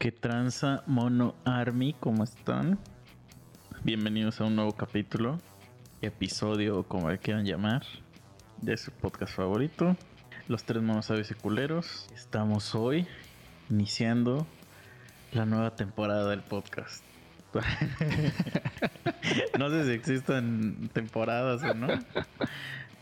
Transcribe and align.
¿Qué 0.00 0.12
tranza 0.12 0.82
Mono 0.86 1.34
Army? 1.44 1.92
¿Cómo 1.92 2.24
están? 2.24 2.78
Bienvenidos 3.84 4.40
a 4.40 4.44
un 4.44 4.56
nuevo 4.56 4.72
capítulo, 4.72 5.36
episodio 6.00 6.84
como 6.84 7.10
le 7.10 7.18
quieran 7.18 7.44
llamar, 7.44 7.82
de 8.62 8.78
su 8.78 8.92
podcast 8.92 9.34
favorito, 9.34 9.98
Los 10.48 10.64
Tres 10.64 10.82
Monos 10.82 11.04
Sabios 11.04 11.30
y 11.30 11.34
Culeros. 11.34 12.08
Estamos 12.14 12.74
hoy 12.74 13.06
iniciando 13.68 14.46
la 15.32 15.44
nueva 15.44 15.76
temporada 15.76 16.30
del 16.30 16.40
podcast. 16.40 17.04
no 19.58 19.68
sé 19.68 19.84
si 19.84 19.90
existan 19.90 20.88
temporadas 20.94 21.62
o 21.62 21.74
no, 21.74 21.88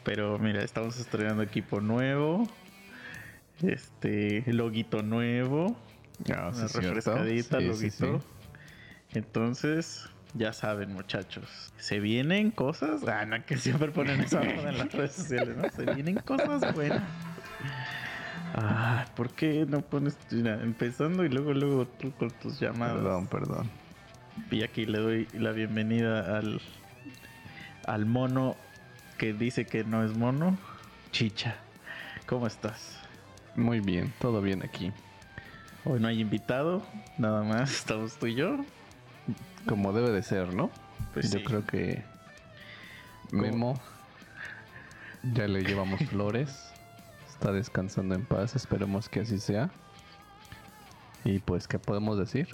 pero 0.02 0.36
mira, 0.40 0.64
estamos 0.64 0.98
estrenando 0.98 1.44
equipo 1.44 1.80
nuevo, 1.80 2.42
este, 3.62 4.42
loguito 4.52 5.04
nuevo, 5.04 5.76
Ah, 6.32 6.50
sí, 6.52 6.58
una 6.58 6.68
refrescadita, 6.68 7.58
Sí, 7.60 8.06
Entonces, 9.12 10.09
ya 10.34 10.52
saben, 10.52 10.92
muchachos. 10.92 11.72
Se 11.78 12.00
vienen 12.00 12.50
cosas. 12.50 13.06
Ah, 13.06 13.24
no, 13.24 13.45
que 13.45 13.56
siempre 13.56 13.90
ponen 13.90 14.20
esa 14.20 14.40
moda 14.40 14.70
en 14.70 14.78
las 14.78 14.92
redes 14.92 15.12
sociales, 15.12 15.56
¿no? 15.56 15.70
Se 15.70 15.84
vienen 15.95 16.16
cosas 16.16 16.74
buenas. 16.74 17.02
Ah, 18.54 19.06
¿por 19.14 19.30
qué 19.30 19.66
no 19.68 19.82
pones 19.82 20.18
mira, 20.30 20.60
empezando 20.62 21.24
y 21.24 21.28
luego 21.28 21.52
luego 21.52 21.86
tú 21.86 22.12
con 22.12 22.30
tus 22.30 22.59
llamadas? 22.59 22.96
Perdón, 22.96 23.26
perdón. 23.26 23.70
Y 24.50 24.62
aquí 24.62 24.87
le 24.87 24.98
doy 24.98 25.28
la 25.32 25.52
bienvenida 25.52 26.38
al 26.38 26.60
al 27.87 28.06
mono 28.06 28.56
que 29.16 29.32
dice 29.32 29.66
que 29.66 29.84
no 29.84 30.04
es 30.04 30.16
mono, 30.16 30.56
Chicha. 31.10 31.56
¿Cómo 32.26 32.46
estás? 32.46 33.00
Muy 33.56 33.80
bien, 33.80 34.12
todo 34.18 34.40
bien 34.40 34.62
aquí. 34.62 34.92
Hoy 35.88 36.01
no 36.01 36.09
hay 36.09 36.20
invitado, 36.20 36.83
nada 37.16 37.42
más 37.42 37.70
estamos 37.73 38.16
tú 38.19 38.27
y 38.27 38.34
yo. 38.34 38.59
Como 39.66 39.93
debe 39.93 40.10
de 40.10 40.23
ser, 40.23 40.52
¿no? 40.54 40.71
Pues 41.15 41.32
Yo 41.32 41.38
sí. 41.38 41.45
creo 41.45 41.65
que 41.65 42.02
¿Cómo? 43.30 43.43
Memo 43.43 43.80
ya 45.35 45.49
le 45.49 45.62
llevamos 45.62 46.01
flores. 46.09 46.71
Está 47.29 47.52
descansando 47.52 48.15
en 48.15 48.24
paz, 48.24 48.54
esperemos 48.54 49.09
que 49.09 49.21
así 49.21 49.38
sea. 49.40 49.71
Y 51.24 51.38
pues, 51.38 51.66
¿qué 51.68 51.79
podemos 51.79 52.18
decir? 52.18 52.49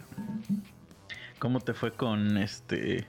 ¿Cómo 1.38 1.60
te 1.60 1.74
fue 1.74 1.92
con 1.92 2.38
este 2.38 3.06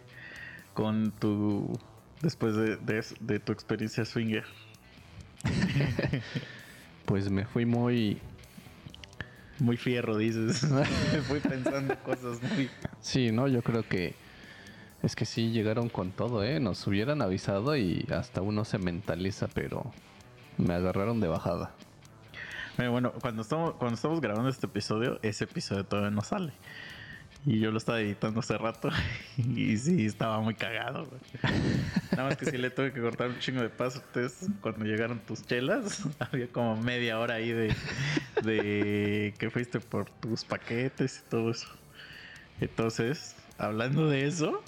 con 0.74 1.12
tu 1.12 1.80
después 2.22 2.56
de, 2.56 2.76
de- 2.78 3.06
de 3.20 3.40
tu 3.40 3.52
experiencia 3.52 4.06
swinger? 4.06 4.46
Pues 7.06 7.30
me 7.30 7.46
fui 7.46 7.68
muy... 7.68 8.20
Muy 9.60 9.78
fierro, 9.78 10.18
dices. 10.18 10.66
Fui 11.28 11.40
pensando 11.40 11.96
cosas 12.04 12.42
muy. 12.42 12.70
Sí, 13.02 13.32
¿no? 13.32 13.48
Yo 13.48 13.62
creo 13.62 13.88
que... 13.88 14.16
Es 15.04 15.16
que 15.16 15.26
sí, 15.26 15.52
llegaron 15.52 15.88
con 15.90 16.12
todo, 16.12 16.44
¿eh? 16.44 16.60
Nos 16.60 16.86
hubieran 16.88 17.22
avisado 17.22 17.78
y 17.78 18.08
hasta 18.12 18.42
uno 18.42 18.66
se 18.66 18.80
mentaliza, 18.80 19.48
pero 19.48 19.92
me 20.58 20.74
agarraron 20.74 21.20
de 21.20 21.28
bajada. 21.28 21.72
Bueno, 22.78 22.92
bueno, 22.92 23.14
cuando 23.22 23.44
estamos, 23.44 23.76
cuando 23.76 23.96
estamos 23.96 24.20
grabando 24.20 24.50
este 24.50 24.66
episodio, 24.66 25.20
ese 25.22 25.44
episodio 25.44 25.86
todavía 25.86 26.12
no 26.12 26.22
sale. 26.22 26.54
Y 27.48 27.60
yo 27.60 27.70
lo 27.72 27.78
estaba 27.78 28.02
editando 28.02 28.40
hace 28.40 28.58
rato 28.58 28.90
y 29.38 29.78
sí, 29.78 30.06
estaba 30.08 30.40
muy 30.42 30.56
cagado. 30.56 31.06
güey. 31.06 31.22
Nada 32.12 32.30
más 32.30 32.38
que 32.38 32.46
sí 32.50 32.58
le 32.58 32.72
tuve 32.72 32.92
que 32.92 33.00
cortar 33.02 33.30
un 33.30 33.38
chingo 33.40 33.62
de 33.62 33.70
paso. 33.70 34.00
Ustedes, 34.00 34.48
cuando 34.62 34.84
llegaron 34.86 35.20
tus 35.20 35.46
chelas, 35.46 36.02
había 36.20 36.48
como 36.48 36.76
media 36.82 37.20
hora 37.20 37.36
ahí 37.36 37.52
de, 37.52 37.76
de 38.44 39.34
que 39.38 39.50
fuiste 39.52 39.80
por 39.80 40.10
tus 40.10 40.44
paquetes 40.44 41.24
y 41.26 41.30
todo 41.30 41.52
eso. 41.52 41.68
Entonces, 42.60 43.36
hablando 43.60 44.10
de 44.10 44.26
eso, 44.26 44.64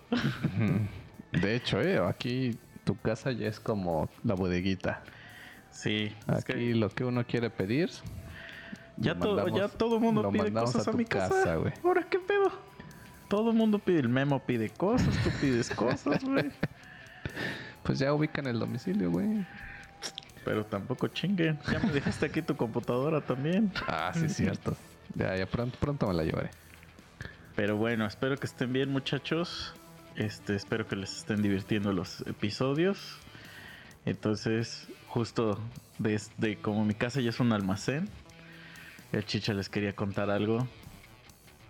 De 1.32 1.56
hecho, 1.56 1.82
eh, 1.82 1.98
aquí 2.00 2.58
tu 2.84 2.96
casa 3.00 3.32
ya 3.32 3.48
es 3.48 3.60
como 3.60 4.08
la 4.24 4.36
bodeguita. 4.36 5.02
sí, 5.72 6.14
es 6.28 6.36
Aquí 6.36 6.54
que 6.54 6.76
lo 6.76 6.90
que 6.90 7.04
uno 7.06 7.26
quiere 7.26 7.50
pedir. 7.50 7.90
ya, 8.98 9.14
mandamos- 9.16 9.58
ya 9.60 9.68
todo 9.68 9.96
el 9.96 10.02
mundo 10.02 10.30
pide 10.32 10.52
cosas 10.54 10.88
a, 10.88 10.92
tu 10.92 10.98
mi 10.98 11.06
casa. 11.06 11.56
güey. 11.56 11.74
Ahora, 11.84 12.06
¿qué 12.10 12.20
pedo? 12.20 12.67
Todo 13.28 13.52
el 13.52 13.58
mundo 13.58 13.80
pide, 13.80 14.00
el 14.00 14.10
memo 14.10 14.40
pide 14.40 14.70
cosas, 14.70 15.14
tú 15.24 15.30
pides 15.42 15.70
cosas, 15.70 16.24
güey. 16.24 16.50
Pues 17.84 18.00
ya 18.00 18.14
ubican 18.14 18.48
el 18.48 18.60
domicilio, 18.60 19.12
güey. 19.12 19.46
Pero 20.46 20.66
tampoco 20.66 21.08
chinguen. 21.10 21.60
Ya 21.72 21.80
me 21.80 21.92
dejaste 21.92 22.26
aquí 22.26 22.42
tu 22.42 22.56
computadora 22.56 23.22
también. 23.22 23.72
Ah, 23.88 24.12
sí, 24.14 24.26
es 24.26 24.36
cierto. 24.36 24.78
Ya, 25.16 25.36
ya 25.36 25.46
pronto, 25.46 25.78
pronto 25.80 26.08
me 26.08 26.14
la 26.14 26.24
llevaré. 26.24 26.52
Pero 27.56 27.76
bueno, 27.76 28.06
espero 28.06 28.38
que 28.38 28.46
estén 28.46 28.72
bien, 28.72 28.92
muchachos. 28.92 29.74
Este, 30.16 30.56
espero 30.56 30.88
que 30.88 30.96
les 30.96 31.18
estén 31.18 31.42
divirtiendo 31.42 31.92
los 31.92 32.22
episodios. 32.28 33.20
Entonces, 34.06 34.88
justo 35.08 35.60
desde 35.98 36.58
como 36.58 36.86
mi 36.86 36.94
casa 36.94 37.20
ya 37.20 37.30
es 37.30 37.40
un 37.40 37.52
almacén, 37.52 38.10
el 39.12 39.26
chicha 39.26 39.54
les 39.54 39.70
quería 39.70 39.94
contar 39.94 40.30
algo 40.30 40.68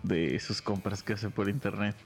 de 0.02 0.38
sus 0.40 0.62
compras 0.62 1.02
que 1.02 1.14
hace 1.14 1.30
por 1.30 1.48
internet. 1.48 1.96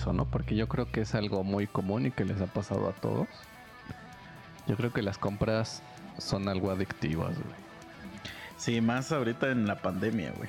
Eso, 0.00 0.12
¿no? 0.14 0.24
Porque 0.24 0.56
yo 0.56 0.66
creo 0.66 0.90
que 0.90 1.02
es 1.02 1.14
algo 1.14 1.44
muy 1.44 1.66
común 1.66 2.06
y 2.06 2.10
que 2.10 2.24
les 2.24 2.40
ha 2.40 2.46
pasado 2.46 2.88
a 2.88 2.92
todos. 2.92 3.28
Yo 4.66 4.76
creo 4.76 4.92
que 4.92 5.02
las 5.02 5.18
compras 5.18 5.82
son 6.18 6.48
algo 6.48 6.70
adictivas, 6.70 7.34
güey. 7.34 7.56
Sí, 8.56 8.80
más 8.80 9.12
ahorita 9.12 9.50
en 9.50 9.66
la 9.66 9.80
pandemia, 9.80 10.32
güey. 10.36 10.48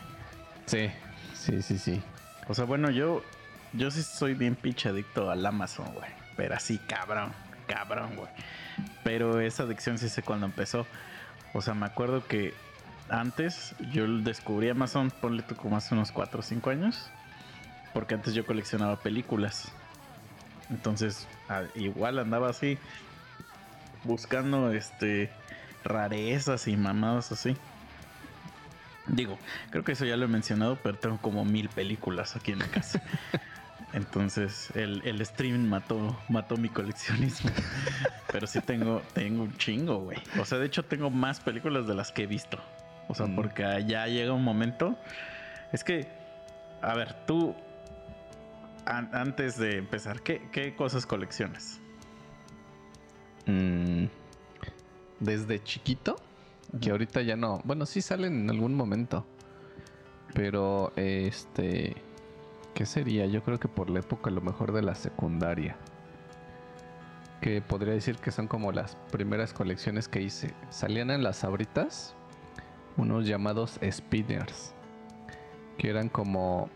Sí, 0.66 0.90
sí, 1.34 1.62
sí, 1.62 1.78
sí. 1.78 2.02
O 2.48 2.54
sea, 2.54 2.66
bueno, 2.66 2.92
yo 2.92 3.24
yo 3.74 3.92
sí 3.92 4.04
soy 4.04 4.34
bien 4.34 4.56
pinche 4.56 4.90
adicto 4.90 5.30
al 5.30 5.46
Amazon, 5.46 5.94
güey. 5.94 6.10
Pero 6.36 6.56
así, 6.56 6.78
cabrón, 6.78 7.32
cabrón, 7.68 8.16
güey. 8.16 8.30
Pero 9.04 9.40
esa 9.40 9.64
adicción 9.64 9.98
sí 9.98 10.10
sé 10.10 10.24
cuándo 10.24 10.46
empezó. 10.46 10.86
O 11.54 11.62
sea, 11.62 11.74
me 11.74 11.86
acuerdo 11.86 12.26
que 12.26 12.54
antes 13.10 13.76
yo 13.92 14.08
descubrí 14.08 14.70
Amazon, 14.70 15.12
ponle 15.12 15.44
tú 15.44 15.56
como 15.56 15.78
hace 15.78 15.94
unos 15.94 16.12
4 16.12 16.40
o 16.40 16.44
5 16.44 16.70
años. 16.70 17.10
Porque 17.94 18.14
antes 18.16 18.34
yo 18.34 18.46
coleccionaba 18.46 18.96
películas. 18.98 19.72
Entonces, 20.70 21.28
igual 21.76 22.20
andaba 22.20 22.50
así 22.50 22.78
buscando 24.04 24.72
este 24.72 25.30
rarezas 25.84 26.68
y 26.68 26.78
mamadas 26.78 27.32
así. 27.32 27.58
Digo, 29.08 29.38
creo 29.72 29.84
que 29.84 29.92
eso 29.94 30.06
ya 30.06 30.16
lo 30.16 30.26
he 30.26 30.28
mencionado, 30.30 30.78
pero 30.82 30.98
tengo 30.98 31.18
como 31.18 31.44
mil 31.44 31.70
películas 31.70 32.36
aquí 32.36 32.52
en 32.54 32.60
mi 32.60 32.66
casa. 32.66 33.02
Entonces, 33.94 34.70
el, 34.76 35.02
el 35.04 35.20
streaming 35.22 35.68
mató, 35.68 36.18
mató 36.30 36.56
mi 36.56 36.70
coleccionismo. 36.70 37.50
Pero 38.32 38.48
sí 38.48 38.62
tengo, 38.62 39.02
tengo 39.14 39.44
un 39.44 39.58
chingo, 39.58 39.98
güey. 40.00 40.18
O 40.40 40.46
sea, 40.46 40.60
de 40.60 40.68
hecho 40.68 40.84
tengo 40.86 41.10
más 41.10 41.42
películas 41.42 41.88
de 41.88 41.96
las 41.96 42.14
que 42.14 42.24
he 42.24 42.28
visto. 42.28 42.58
O 43.10 43.16
sea, 43.16 43.26
Mm. 43.26 43.36
porque 43.36 43.84
ya 43.86 44.08
llega 44.08 44.32
un 44.32 44.44
momento. 44.46 44.96
Es 45.74 45.84
que, 45.84 46.08
a 46.82 46.94
ver, 46.94 47.14
tú, 47.26 47.54
an- 48.86 49.10
antes 49.14 49.58
de 49.58 49.78
empezar, 49.78 50.22
¿qué, 50.22 50.48
qué 50.52 50.76
cosas 50.76 51.06
coleccionas? 51.06 51.80
Mm, 53.46 54.06
desde 55.20 55.64
chiquito, 55.64 56.16
que 56.80 56.92
ahorita 56.92 57.22
ya 57.22 57.36
no. 57.36 57.62
Bueno, 57.64 57.86
sí 57.86 58.02
salen 58.02 58.42
en 58.42 58.50
algún 58.50 58.76
momento. 58.76 59.26
Pero, 60.34 60.94
este. 60.96 61.96
¿Qué 62.74 62.86
sería? 62.86 63.26
Yo 63.26 63.44
creo 63.44 63.60
que 63.60 63.68
por 63.68 63.90
la 63.90 64.00
época, 64.00 64.30
a 64.30 64.34
lo 64.34 64.40
mejor 64.42 64.72
de 64.72 64.82
la 64.82 64.96
secundaria. 64.96 65.76
Que 67.42 67.62
podría 67.62 67.94
decir 67.94 68.16
que 68.18 68.32
son 68.32 68.48
como 68.48 68.72
las 68.72 68.96
primeras 69.12 69.52
colecciones 69.54 70.08
que 70.08 70.22
hice. 70.22 70.54
Salían 70.70 71.10
en 71.12 71.24
las 71.24 71.44
abritas 71.44 72.16
unos 72.96 73.26
llamados 73.28 73.80
spinners. 73.92 74.74
Que 75.78 75.90
eran 75.90 76.08
como 76.08 76.70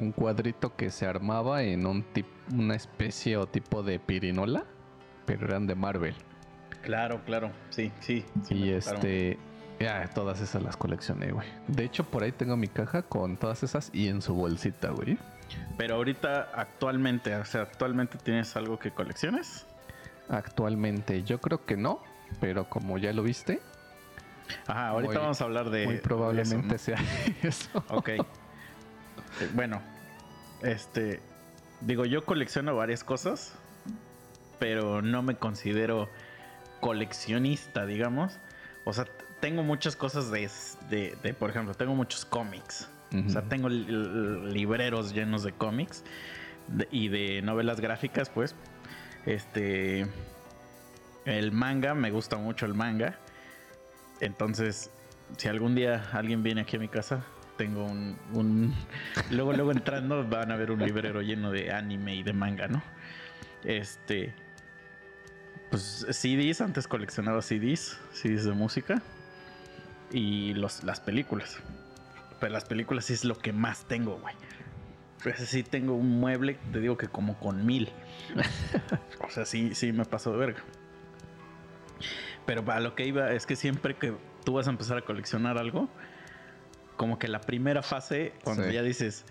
un 0.00 0.12
cuadrito 0.12 0.74
que 0.76 0.90
se 0.90 1.06
armaba 1.06 1.62
en 1.62 1.86
un 1.86 2.02
tip- 2.12 2.26
una 2.52 2.74
especie 2.74 3.36
o 3.36 3.46
tipo 3.46 3.82
de 3.82 3.98
pirinola. 4.00 4.64
Pero 5.26 5.46
eran 5.46 5.66
de 5.66 5.74
Marvel. 5.74 6.14
Claro, 6.82 7.20
claro. 7.24 7.50
Sí, 7.68 7.92
sí. 8.00 8.24
sí 8.42 8.54
y 8.54 8.70
este 8.70 9.38
Ya, 9.78 10.08
todas 10.08 10.40
esas 10.40 10.62
las 10.62 10.76
coleccioné, 10.76 11.30
güey. 11.30 11.46
De 11.68 11.84
hecho, 11.84 12.04
por 12.04 12.22
ahí 12.22 12.32
tengo 12.32 12.56
mi 12.56 12.68
caja 12.68 13.02
con 13.02 13.36
todas 13.36 13.62
esas 13.62 13.90
y 13.94 14.08
en 14.08 14.20
su 14.22 14.34
bolsita, 14.34 14.90
güey. 14.90 15.16
Pero 15.76 15.94
ahorita, 15.96 16.50
actualmente, 16.54 17.34
o 17.36 17.44
sea, 17.44 17.62
actualmente 17.62 18.18
tienes 18.18 18.54
algo 18.56 18.78
que 18.78 18.90
colecciones. 18.90 19.66
Actualmente, 20.28 21.22
yo 21.24 21.40
creo 21.40 21.64
que 21.64 21.76
no, 21.76 22.00
pero 22.40 22.68
como 22.68 22.98
ya 22.98 23.12
lo 23.12 23.22
viste, 23.22 23.60
Ajá, 24.66 24.88
ahorita 24.88 25.12
Muy- 25.12 25.22
vamos 25.22 25.40
a 25.40 25.44
hablar 25.44 25.70
de. 25.70 25.86
muy 25.86 25.98
probablemente 25.98 26.74
eso, 26.74 26.84
sea 26.86 26.98
eso. 27.42 27.84
Ok. 27.88 28.10
Eh, 29.40 29.48
bueno, 29.54 29.80
este. 30.62 31.20
Digo, 31.80 32.04
yo 32.04 32.24
colecciono 32.24 32.74
varias 32.76 33.04
cosas, 33.04 33.54
pero 34.58 35.00
no 35.02 35.22
me 35.22 35.36
considero 35.36 36.08
coleccionista, 36.80 37.86
digamos. 37.86 38.38
O 38.84 38.92
sea, 38.92 39.06
tengo 39.40 39.62
muchas 39.62 39.96
cosas 39.96 40.30
de, 40.30 40.50
de, 40.90 41.16
de, 41.22 41.34
por 41.34 41.50
ejemplo, 41.50 41.74
tengo 41.74 41.94
muchos 41.94 42.24
cómics. 42.24 42.88
O 43.26 43.28
sea, 43.30 43.42
tengo 43.42 43.68
li- 43.68 43.84
li- 43.86 44.52
libreros 44.52 45.12
llenos 45.14 45.42
de 45.42 45.52
cómics 45.52 46.04
de- 46.68 46.86
y 46.92 47.08
de 47.08 47.42
novelas 47.42 47.80
gráficas, 47.80 48.28
pues. 48.30 48.54
Este. 49.26 50.06
El 51.24 51.52
manga, 51.52 51.94
me 51.94 52.10
gusta 52.10 52.36
mucho 52.36 52.66
el 52.66 52.74
manga. 52.74 53.18
Entonces, 54.20 54.90
si 55.38 55.48
algún 55.48 55.74
día 55.74 56.08
alguien 56.12 56.42
viene 56.42 56.60
aquí 56.62 56.76
a 56.76 56.78
mi 56.80 56.88
casa, 56.88 57.24
tengo 57.60 57.84
un. 57.84 58.16
un- 58.32 58.74
luego, 59.30 59.52
luego 59.52 59.70
entrando, 59.70 60.26
van 60.26 60.50
a 60.50 60.56
ver 60.56 60.70
un 60.70 60.78
librero 60.80 61.20
lleno 61.20 61.50
de 61.50 61.70
anime 61.70 62.16
y 62.16 62.22
de 62.22 62.32
manga, 62.32 62.68
¿no? 62.68 62.82
Este. 63.64 64.34
Pues 65.68 66.06
CDs, 66.10 66.62
antes 66.62 66.88
coleccionaba 66.88 67.42
CDs, 67.42 68.00
CDs 68.12 68.44
de 68.46 68.52
música. 68.52 69.02
Y 70.10 70.54
los, 70.54 70.82
las 70.84 71.00
películas. 71.00 71.58
Pero 72.40 72.50
las 72.50 72.64
películas 72.64 73.04
sí 73.04 73.12
es 73.12 73.26
lo 73.26 73.36
que 73.36 73.52
más 73.52 73.84
tengo, 73.84 74.18
güey. 74.18 74.34
Pues 75.22 75.36
sí 75.40 75.62
tengo 75.62 75.94
un 75.94 76.18
mueble, 76.18 76.58
te 76.72 76.80
digo 76.80 76.96
que 76.96 77.08
como 77.08 77.38
con 77.38 77.66
mil. 77.66 77.90
o 79.20 79.30
sea, 79.30 79.44
sí, 79.44 79.74
sí 79.74 79.92
me 79.92 80.06
paso 80.06 80.32
de 80.32 80.38
verga. 80.38 80.62
Pero 82.46 82.64
para 82.64 82.80
lo 82.80 82.94
que 82.94 83.06
iba 83.06 83.30
es 83.32 83.44
que 83.44 83.54
siempre 83.54 83.96
que 83.96 84.14
tú 84.44 84.54
vas 84.54 84.66
a 84.66 84.70
empezar 84.70 84.96
a 84.96 85.02
coleccionar 85.02 85.58
algo, 85.58 85.90
como 87.00 87.18
que 87.18 87.28
la 87.28 87.40
primera 87.40 87.82
fase, 87.82 88.34
cuando 88.44 88.64
Sí. 88.64 88.72
ya 88.74 88.82
dices, 88.82 89.24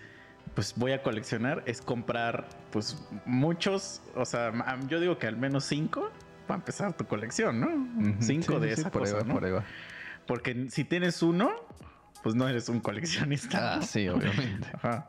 pues 0.56 0.74
voy 0.74 0.90
a 0.90 1.04
coleccionar, 1.04 1.62
es 1.66 1.80
comprar, 1.80 2.48
pues 2.72 3.00
muchos, 3.26 4.02
o 4.16 4.24
sea, 4.24 4.52
yo 4.88 4.98
digo 4.98 5.18
que 5.18 5.28
al 5.28 5.36
menos 5.36 5.66
cinco 5.66 6.10
para 6.48 6.58
empezar 6.58 6.96
tu 6.96 7.06
colección, 7.06 7.60
¿no? 7.60 8.16
Cinco 8.20 8.54
Sí, 8.54 8.60
de 8.66 8.74
sí, 8.74 8.80
esa 8.80 8.90
por 8.90 9.02
ahí 9.04 9.12
cosa, 9.12 9.22
va, 9.22 9.28
¿no? 9.28 9.34
por 9.34 9.44
ahí 9.44 9.52
va. 9.52 9.64
Porque 10.26 10.66
si 10.68 10.82
tienes 10.82 11.22
uno, 11.22 11.48
pues 12.24 12.34
no 12.34 12.48
eres 12.48 12.68
un 12.68 12.80
coleccionista. 12.80 13.74
Ah, 13.74 13.76
¿no? 13.76 13.82
sí, 13.82 14.08
obviamente. 14.08 14.66
Ajá. 14.74 15.06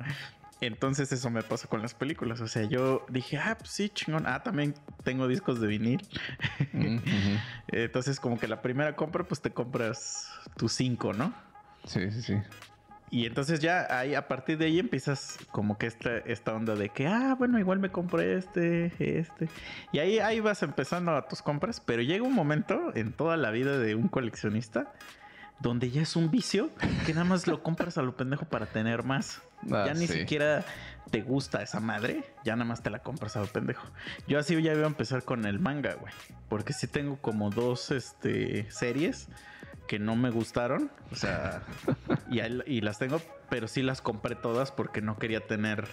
Entonces 0.60 1.12
eso 1.12 1.31
me 1.31 1.42
pasó 1.42 1.68
con 1.68 1.81
las 1.81 1.96
películas. 1.96 2.42
O 2.42 2.48
sea, 2.48 2.62
yo 2.66 3.04
dije, 3.10 3.40
ah, 3.40 3.56
pues 3.58 3.72
sí, 3.72 3.90
chingón. 3.90 4.28
Ah, 4.28 4.44
también 4.44 4.75
tengo 5.04 5.28
discos 5.28 5.60
de 5.60 5.66
vinil. 5.66 6.08
Entonces 7.69 8.19
como 8.19 8.38
que 8.40 8.48
la 8.48 8.62
primera 8.62 8.96
compra, 8.96 9.24
pues 9.24 9.42
te 9.42 9.50
compras 9.50 10.28
tus 10.58 10.74
cinco, 10.74 11.13
¿no? 11.13 11.34
Sí, 11.86 12.12
sí, 12.12 12.22
sí. 12.22 12.38
Y 13.12 13.25
entonces 13.25 13.60
ya 13.60 13.88
ahí, 13.89 14.16
a 14.16 14.30
partir 14.30 14.57
de 14.57 14.66
ahí 14.66 14.80
empiezas 14.80 15.38
como 15.51 15.78
que 15.78 15.86
esta, 15.86 16.18
esta 16.19 16.54
onda 16.56 16.75
de 16.75 16.88
que, 16.88 17.07
ah, 17.07 17.36
bueno, 17.38 17.60
igual 17.60 17.78
me 17.80 17.89
compré 17.89 18.38
este, 18.38 18.94
este. 19.00 19.50
Y 19.92 20.00
ahí, 20.00 20.19
ahí 20.19 20.39
vas 20.39 20.63
empezando 20.63 21.13
a 21.13 21.28
tus 21.28 21.42
compras, 21.42 21.81
pero 21.81 22.01
llega 22.01 22.24
un 22.24 22.33
momento 22.33 22.95
en 22.95 23.12
toda 23.12 23.36
la 23.36 23.51
vida 23.51 23.78
de 23.78 23.95
un 23.95 24.07
coleccionista 24.07 24.94
donde 25.60 25.92
ya 25.92 26.01
es 26.01 26.16
un 26.16 26.31
vicio 26.31 26.69
que 27.06 27.13
nada 27.13 27.25
más 27.25 27.48
lo 27.48 27.62
compras 27.63 27.98
a 27.98 28.01
lo 28.01 28.16
pendejo 28.16 28.45
para 28.45 28.66
tener 28.66 29.04
más. 29.04 29.42
Ah, 29.69 29.84
ya 29.88 29.94
ni 29.94 30.07
sí. 30.07 30.19
siquiera 30.19 30.63
te 31.12 31.22
gusta 31.22 31.62
esa 31.62 31.81
madre, 31.81 32.24
ya 32.45 32.56
nada 32.56 32.66
más 32.66 32.81
te 32.81 32.89
la 32.89 33.00
compras 33.00 33.36
a 33.36 33.42
lo 33.42 33.48
pendejo. 33.48 33.86
Yo 34.25 34.39
así 34.39 34.60
ya 34.62 34.72
iba 34.72 34.84
a 34.84 34.88
empezar 34.88 35.24
con 35.24 35.45
el 35.45 35.60
manga, 35.60 35.95
güey. 35.95 36.13
Porque 36.48 36.72
sí 36.72 36.88
tengo 36.88 37.18
como 37.18 37.50
dos 37.50 37.92
este, 37.92 38.72
series 38.72 39.27
que 39.91 39.99
no 39.99 40.15
me 40.15 40.29
gustaron. 40.29 40.89
O 41.11 41.15
sea, 41.15 41.63
y, 42.31 42.79
las 42.79 42.97
tengo, 42.97 43.21
pero 43.49 43.67
sí 43.67 43.81
las 43.81 44.01
compré 44.01 44.35
todas 44.35 44.71
porque 44.71 45.01
no 45.01 45.19
quería 45.19 45.41
tener 45.41 45.85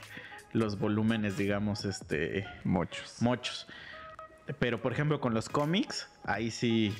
los 0.53 0.79
volúmenes, 0.79 1.37
digamos, 1.37 1.85
este, 1.85 2.47
Muchos. 2.63 3.21
muchos. 3.21 3.67
Pero 4.61 4.81
por 4.81 4.93
ejemplo, 4.93 5.21
con 5.21 5.35
los 5.35 5.49
cómics, 5.49 6.09
ahí 6.23 6.53
sí. 6.53 6.97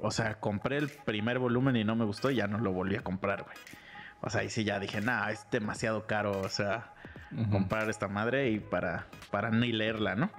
O 0.00 0.10
sea, 0.10 0.40
compré 0.40 0.78
el 0.78 0.88
primer 0.88 1.38
volumen 1.38 1.76
y 1.76 1.84
no 1.84 1.94
me 1.94 2.04
gustó 2.04 2.32
y 2.32 2.36
ya 2.36 2.48
no 2.48 2.58
lo 2.58 2.72
volví 2.72 2.96
a 2.96 3.04
comprar, 3.04 3.44
güey. 3.44 3.56
O 4.20 4.28
sea, 4.28 4.40
ahí 4.40 4.50
sí 4.50 4.64
ya 4.64 4.80
dije, 4.80 5.00
nah, 5.00 5.30
es 5.30 5.46
demasiado 5.52 6.08
caro. 6.08 6.40
O 6.40 6.48
sea, 6.48 6.94
comprar 7.52 7.88
esta 7.88 8.08
madre 8.08 8.50
y 8.50 8.58
para, 8.58 9.06
para 9.30 9.50
ni 9.52 9.70
leerla, 9.70 10.16
¿no? 10.16 10.32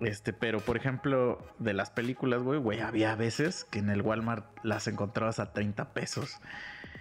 Este, 0.00 0.32
pero 0.32 0.60
por 0.60 0.76
ejemplo, 0.76 1.44
de 1.58 1.74
las 1.74 1.90
películas, 1.90 2.42
güey, 2.42 2.60
güey, 2.60 2.80
había 2.80 3.16
veces 3.16 3.64
que 3.64 3.80
en 3.80 3.90
el 3.90 4.02
Walmart 4.02 4.46
las 4.62 4.86
encontrabas 4.86 5.40
a 5.40 5.52
30 5.52 5.92
pesos. 5.92 6.38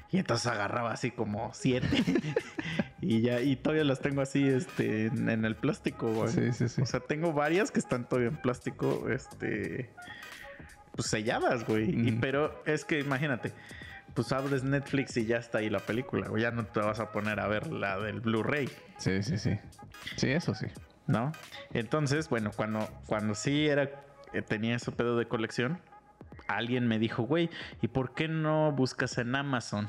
Y 0.10 0.18
entonces 0.20 0.48
agarraba 0.48 0.92
así 0.94 1.12
como 1.12 1.52
7. 1.54 1.88
y 3.02 3.22
ya, 3.22 3.42
y 3.42 3.56
todavía 3.56 3.84
las 3.84 4.00
tengo 4.00 4.22
así, 4.22 4.48
este, 4.48 5.08
en, 5.08 5.30
en 5.30 5.46
el 5.46 5.56
plástico, 5.56 6.12
güey. 6.12 6.30
Sí, 6.30 6.52
sí, 6.54 6.70
sí. 6.70 6.82
O 6.82 6.86
sea, 6.86 7.00
tengo 7.02 7.34
varias 7.34 7.72
que 7.72 7.80
están 7.80 8.08
todavía 8.08 8.30
en 8.30 8.38
plástico, 8.38 9.08
este, 9.10 9.92
pues 10.96 11.10
selladas, 11.10 11.66
güey. 11.68 12.08
Y- 12.08 12.12
pero 12.14 12.64
es 12.66 12.84
que 12.84 13.00
imagínate, 13.00 13.52
pues 14.16 14.32
abres 14.32 14.64
Netflix 14.64 15.16
y 15.18 15.26
ya 15.26 15.38
está 15.38 15.60
ahí 15.60 15.70
la 15.70 15.80
película, 15.80 16.30
güey. 16.30 16.42
Ya 16.42 16.50
no 16.52 16.66
te 16.66 16.80
vas 16.80 17.00
a 17.00 17.12
poner 17.12 17.40
a 17.40 17.48
ver 17.48 17.68
la 17.68 18.00
del 18.00 18.22
Blu-ray. 18.22 18.70
Sí, 18.98 19.22
sí, 19.22 19.38
sí. 19.38 19.60
Sí, 20.16 20.30
eso 20.30 20.56
sí. 20.56 20.66
¿No? 21.08 21.32
Entonces, 21.74 22.30
bueno, 22.30 22.52
cuando, 22.56 22.88
cuando 23.06 23.34
sí 23.36 23.68
era, 23.68 23.90
eh, 24.34 24.42
tenía 24.42 24.76
ese 24.76 24.92
pedo 24.92 25.18
de 25.18 25.28
colección, 25.28 25.80
alguien 26.48 26.88
me 26.88 27.00
dijo, 27.00 27.24
güey, 27.24 27.50
¿y 27.82 27.88
por 27.88 28.14
qué 28.14 28.28
no 28.28 28.72
buscas 28.72 29.18
en 29.18 29.36
Amazon? 29.36 29.88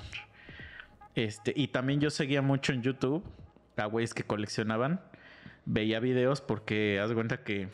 Este, 1.14 1.52
y 1.54 1.68
también 1.68 2.00
yo 2.00 2.10
seguía 2.10 2.42
mucho 2.42 2.72
en 2.72 2.82
YouTube 2.82 3.24
a 3.76 3.86
güeyes 3.86 4.14
que 4.14 4.24
coleccionaban, 4.24 5.00
veía 5.64 6.00
videos 6.00 6.40
porque 6.40 7.00
haz 7.00 7.12
cuenta 7.12 7.44
que 7.44 7.68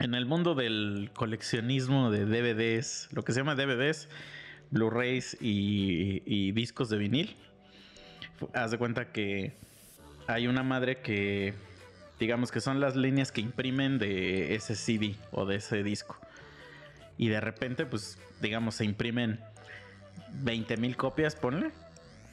en 0.00 0.14
el 0.14 0.26
mundo 0.26 0.54
del 0.54 1.10
coleccionismo 1.14 2.10
de 2.10 2.24
DVDs, 2.24 3.08
lo 3.12 3.22
que 3.22 3.32
se 3.32 3.40
llama 3.40 3.54
DVDs, 3.54 4.08
Blu-rays 4.70 5.36
y, 5.40 6.22
y 6.26 6.52
discos 6.52 6.88
de 6.88 6.98
vinil, 6.98 7.36
haz 8.54 8.70
de 8.70 8.78
cuenta 8.78 9.12
que 9.12 9.54
hay 10.26 10.46
una 10.46 10.62
madre 10.62 11.00
que, 11.00 11.54
digamos 12.18 12.52
que 12.52 12.60
son 12.60 12.80
las 12.80 12.96
líneas 12.96 13.32
que 13.32 13.40
imprimen 13.40 13.98
de 13.98 14.54
ese 14.54 14.74
CD 14.76 15.16
o 15.32 15.46
de 15.46 15.56
ese 15.56 15.82
disco. 15.82 16.16
Y 17.16 17.28
de 17.28 17.40
repente, 17.40 17.86
pues, 17.86 18.18
digamos, 18.40 18.76
se 18.76 18.84
imprimen 18.84 19.40
20 20.42 20.76
mil 20.76 20.96
copias, 20.96 21.36
ponle, 21.36 21.70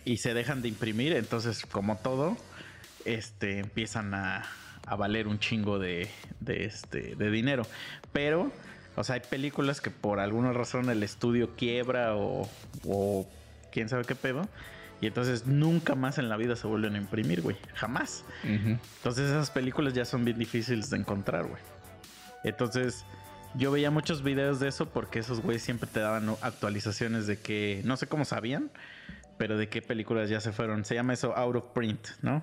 y 0.06 0.18
se 0.18 0.34
dejan 0.34 0.62
de 0.62 0.70
imprimir. 0.70 1.14
Entonces, 1.14 1.66
como 1.66 1.98
todo, 1.98 2.38
este, 3.06 3.60
empiezan 3.60 4.14
a, 4.14 4.46
a 4.86 4.96
valer 4.96 5.28
un 5.28 5.40
chingo 5.40 5.80
de, 5.80 6.10
de, 6.40 6.66
este, 6.66 7.16
de 7.16 7.32
dinero. 7.32 7.64
Pero, 8.12 8.52
o 8.96 9.04
sea, 9.04 9.16
hay 9.16 9.22
películas 9.22 9.82
que 9.82 9.92
por 9.92 10.20
alguna 10.20 10.54
razón 10.54 10.90
el 10.90 11.04
estudio 11.04 11.56
quiebra 11.56 12.16
o, 12.16 12.50
o 12.86 13.28
quién 13.72 13.90
sabe 13.90 14.06
qué 14.06 14.16
pedo. 14.16 14.48
Y 15.02 15.08
entonces 15.08 15.48
nunca 15.48 15.96
más 15.96 16.20
en 16.20 16.30
la 16.30 16.38
vida 16.38 16.56
se 16.56 16.68
vuelven 16.68 16.96
a 16.96 16.98
imprimir, 17.00 17.42
güey. 17.42 17.58
Jamás. 17.74 18.24
Entonces 18.44 19.30
esas 19.30 19.50
películas 19.50 19.94
ya 19.94 20.06
son 20.06 20.24
bien 20.24 20.38
difíciles 20.38 20.92
de 20.92 20.98
encontrar, 20.98 21.48
güey. 21.48 21.62
Entonces 22.44 23.04
yo 23.56 23.72
veía 23.72 23.92
muchos 23.92 24.24
videos 24.24 24.60
de 24.60 24.70
eso 24.70 24.90
porque 24.90 25.20
esos 25.20 25.42
güeyes 25.42 25.64
siempre 25.64 25.90
te 25.92 26.00
daban 26.00 26.30
actualizaciones 26.42 27.28
de 27.28 27.40
que, 27.40 27.82
no 27.84 27.98
sé 27.98 28.08
cómo 28.08 28.26
sabían, 28.26 28.72
pero 29.38 29.58
de 29.58 29.70
qué 29.70 29.82
películas 29.82 30.30
ya 30.30 30.40
se 30.40 30.52
fueron. 30.52 30.86
Se 30.86 30.94
llama 30.94 31.14
eso 31.14 31.36
out 31.36 31.56
of 31.56 31.66
print, 31.74 32.08
¿no? 32.22 32.42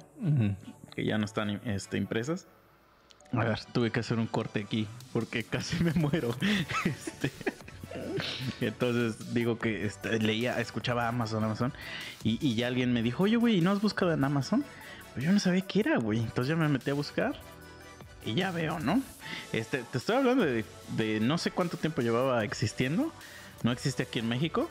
Que 0.95 1.05
ya 1.05 1.17
no 1.17 1.25
están 1.25 1.61
este, 1.65 1.97
impresas. 1.97 2.49
A 3.33 3.45
ver, 3.45 3.61
tuve 3.73 3.91
que 3.93 4.00
hacer 4.00 4.19
un 4.19 4.27
corte 4.27 4.61
aquí 4.61 4.88
porque 5.12 5.45
casi 5.45 5.83
me 5.85 5.93
muero. 5.93 6.35
Este, 6.85 7.31
entonces 8.61 9.35
digo 9.35 9.59
que 9.59 9.87
este, 9.87 10.19
leía, 10.19 10.61
escuchaba 10.61 11.09
Amazon, 11.09 11.45
Amazon, 11.45 11.73
y, 12.25 12.38
y 12.47 12.55
ya 12.55 12.67
alguien 12.67 12.93
me 12.93 13.02
dijo, 13.02 13.25
oye, 13.25 13.37
güey, 13.37 13.61
¿no 13.61 13.71
has 13.71 13.81
buscado 13.81 14.12
en 14.12 14.25
Amazon? 14.25 14.64
Pero 15.14 15.26
yo 15.26 15.33
no 15.33 15.40
sabía 15.40 15.62
qué 15.62 15.81
era, 15.81 15.99
güey. 15.99 16.21
Entonces 16.21 16.49
ya 16.49 16.57
me 16.57 16.69
metí 16.69 16.90
a 16.90 16.95
buscar 16.95 17.35
y 18.25 18.35
ya 18.35 18.50
veo, 18.50 18.78
¿no? 18.78 19.00
Este, 19.52 19.83
te 19.90 19.99
estoy 19.99 20.17
hablando 20.17 20.45
de, 20.45 20.64
de 20.97 21.21
no 21.21 21.38
sé 21.38 21.50
cuánto 21.50 21.76
tiempo 21.76 22.02
llevaba 22.02 22.45
existiendo. 22.45 23.12
No 23.62 23.73
existe 23.73 24.05
aquí 24.05 24.21
en 24.21 24.28
México, 24.28 24.71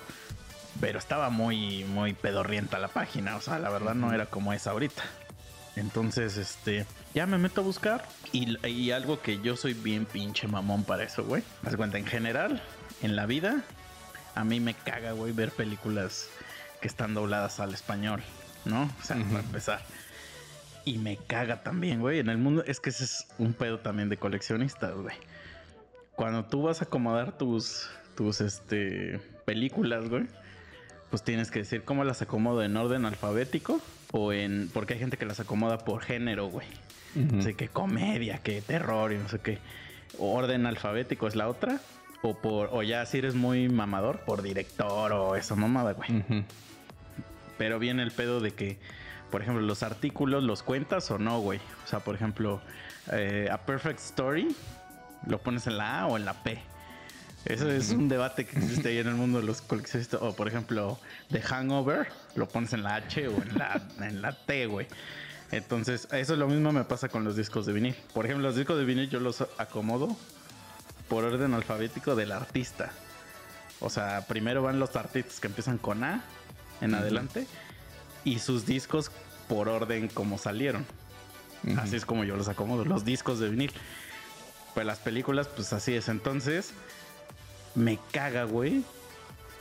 pero 0.80 1.00
estaba 1.00 1.30
muy, 1.30 1.84
muy 1.86 2.14
pedorrienta 2.14 2.80
la 2.80 2.88
página. 2.88 3.36
O 3.36 3.42
sea, 3.42 3.60
la 3.60 3.70
verdad 3.70 3.96
no 3.96 4.14
era 4.14 4.28
como 4.28 4.54
es 4.54 4.68
ahorita. 4.68 5.04
Entonces, 5.78 6.38
este, 6.38 6.88
ya 7.14 7.28
me 7.28 7.38
meto 7.38 7.62
a 7.62 7.64
buscar 7.64 8.04
y, 8.32 8.68
y 8.68 8.92
algo 8.92 9.22
que 9.22 9.40
yo 9.42 9.56
soy 9.56 9.74
bien 9.74 10.06
pinche 10.06 10.48
mamón 10.48 10.84
para 10.84 11.04
eso, 11.04 11.24
güey. 11.24 11.44
Haz 11.64 11.76
cuenta, 11.76 12.00
en 12.00 12.06
general, 12.08 12.62
en 13.04 13.16
la 13.16 13.28
vida, 13.28 13.64
a 14.34 14.44
mí 14.44 14.60
me 14.60 14.74
caga, 14.74 15.12
güey, 15.12 15.34
ver 15.34 15.52
películas 15.52 16.30
que 16.82 16.88
están 16.88 17.14
dobladas 17.14 17.60
al 17.60 17.76
español, 17.76 18.24
¿no? 18.66 18.84
O 18.84 19.04
sea, 19.04 19.18
para 19.18 19.40
empezar. 19.40 19.82
Y 20.84 20.98
me 20.98 21.18
caga 21.18 21.62
también, 21.62 22.00
güey. 22.00 22.20
En 22.20 22.30
el 22.30 22.40
mundo, 22.40 22.64
es 22.66 22.80
que 22.80 22.90
ese 22.90 23.04
es 23.04 23.28
un 23.38 23.54
pedo 23.54 23.80
también 23.80 24.10
de 24.10 24.18
coleccionistas, 24.18 24.96
güey. 24.96 25.16
Cuando 26.16 26.46
tú 26.46 26.64
vas 26.64 26.82
a 26.82 26.86
acomodar 26.86 27.38
tus, 27.38 27.88
tus, 28.16 28.42
este, 28.42 29.20
películas, 29.46 30.10
güey, 30.10 30.26
pues 31.12 31.24
tienes 31.24 31.52
que 31.52 31.60
decir 31.60 31.84
cómo 31.84 32.04
las 32.04 32.24
acomodo 32.24 32.64
en 32.64 32.76
orden 32.76 33.06
alfabético 33.06 33.80
o 34.12 34.34
en, 34.34 34.70
porque 34.74 34.94
hay 34.94 35.00
gente 35.00 35.18
que 35.18 35.26
las 35.26 35.40
acomoda 35.40 35.80
por 35.80 36.02
género, 36.02 36.48
güey. 36.48 36.68
No 37.16 37.42
sé 37.42 37.56
qué 37.56 37.68
comedia, 37.68 38.40
qué 38.44 38.62
terror 38.62 39.12
y 39.12 39.18
no 39.18 39.28
sé 39.28 39.40
qué. 39.40 39.58
Orden 40.20 40.66
alfabético 40.66 41.28
es 41.28 41.36
la 41.36 41.48
otra. 41.48 41.80
O 42.22 42.36
por, 42.36 42.70
o 42.72 42.84
ya 42.84 43.06
si 43.06 43.20
eres 43.20 43.36
muy 43.36 43.70
mamador, 43.70 44.20
por 44.20 44.42
director 44.42 45.12
o 45.12 45.36
esa 45.36 45.56
mamada, 45.56 45.94
güey. 45.94 46.46
Pero 47.58 47.80
viene 47.80 48.04
el 48.04 48.12
pedo 48.12 48.40
de 48.40 48.52
que, 48.52 48.78
por 49.32 49.42
ejemplo, 49.42 49.64
los 49.64 49.84
artículos 49.84 50.44
los 50.44 50.64
cuentas 50.64 51.10
o 51.12 51.18
no, 51.18 51.40
güey. 51.40 51.60
O 51.86 51.88
sea, 51.88 52.00
por 52.00 52.16
ejemplo, 52.16 52.62
eh, 53.12 53.50
A 53.52 53.58
Perfect 53.60 54.00
Story, 54.00 54.56
¿lo 55.26 55.40
pones 55.40 55.68
en 55.68 55.78
la 55.78 56.02
A 56.02 56.08
o 56.08 56.18
en 56.18 56.26
la 56.26 56.34
P? 56.34 56.60
Eso 57.50 57.72
es 57.72 57.92
un 57.92 58.10
debate 58.10 58.46
que 58.46 58.58
existe 58.58 58.90
ahí 58.90 58.98
en 58.98 59.08
el 59.08 59.16
mundo 59.16 59.40
de 59.40 59.46
los 59.46 59.62
coleccionistas. 59.62 60.22
O, 60.22 60.36
por 60.36 60.48
ejemplo, 60.48 61.00
The 61.32 61.42
Hangover, 61.42 62.08
lo 62.36 62.48
pones 62.48 62.74
en 62.74 62.84
la 62.84 62.96
H 62.96 63.28
o 63.28 63.42
en 63.42 63.58
la, 63.58 63.82
en 64.02 64.22
la 64.22 64.34
T, 64.34 64.66
güey. 64.68 64.88
Entonces, 65.52 66.10
eso 66.12 66.34
es 66.34 66.40
lo 66.40 66.48
mismo 66.48 66.74
me 66.74 66.84
pasa 66.84 67.08
con 67.08 67.24
los 67.24 67.38
discos 67.38 67.66
de 67.66 67.72
vinil. 67.72 67.96
Por 68.14 68.26
ejemplo, 68.26 68.48
los 68.48 68.58
discos 68.58 68.78
de 68.78 68.84
vinil 68.84 69.10
yo 69.10 69.22
los 69.22 69.42
acomodo 69.58 70.18
por 71.08 71.24
orden 71.24 71.54
alfabético 71.54 72.16
del 72.16 72.34
artista. 72.34 72.92
O 73.80 73.90
sea, 73.90 74.26
primero 74.28 74.62
van 74.62 74.80
los 74.80 74.96
artistas 74.96 75.40
que 75.40 75.48
empiezan 75.48 75.78
con 75.78 76.04
A 76.04 76.24
en 76.82 76.96
adelante 76.96 77.48
y 78.26 78.40
sus 78.40 78.66
discos 78.66 79.10
por 79.48 79.70
orden 79.70 80.10
como 80.10 80.38
salieron. 80.38 80.86
Así 81.78 81.96
es 81.96 82.06
como 82.06 82.24
yo 82.24 82.36
los 82.36 82.50
acomodo, 82.50 82.84
los 82.84 83.06
discos 83.06 83.40
de 83.40 83.50
vinil. 83.50 83.72
Pues 84.74 84.86
las 84.86 85.00
películas, 85.00 85.48
pues 85.48 85.72
así 85.74 85.94
es. 85.96 86.10
Entonces, 86.10 86.74
me 87.78 88.00
caga, 88.12 88.44
güey, 88.46 88.84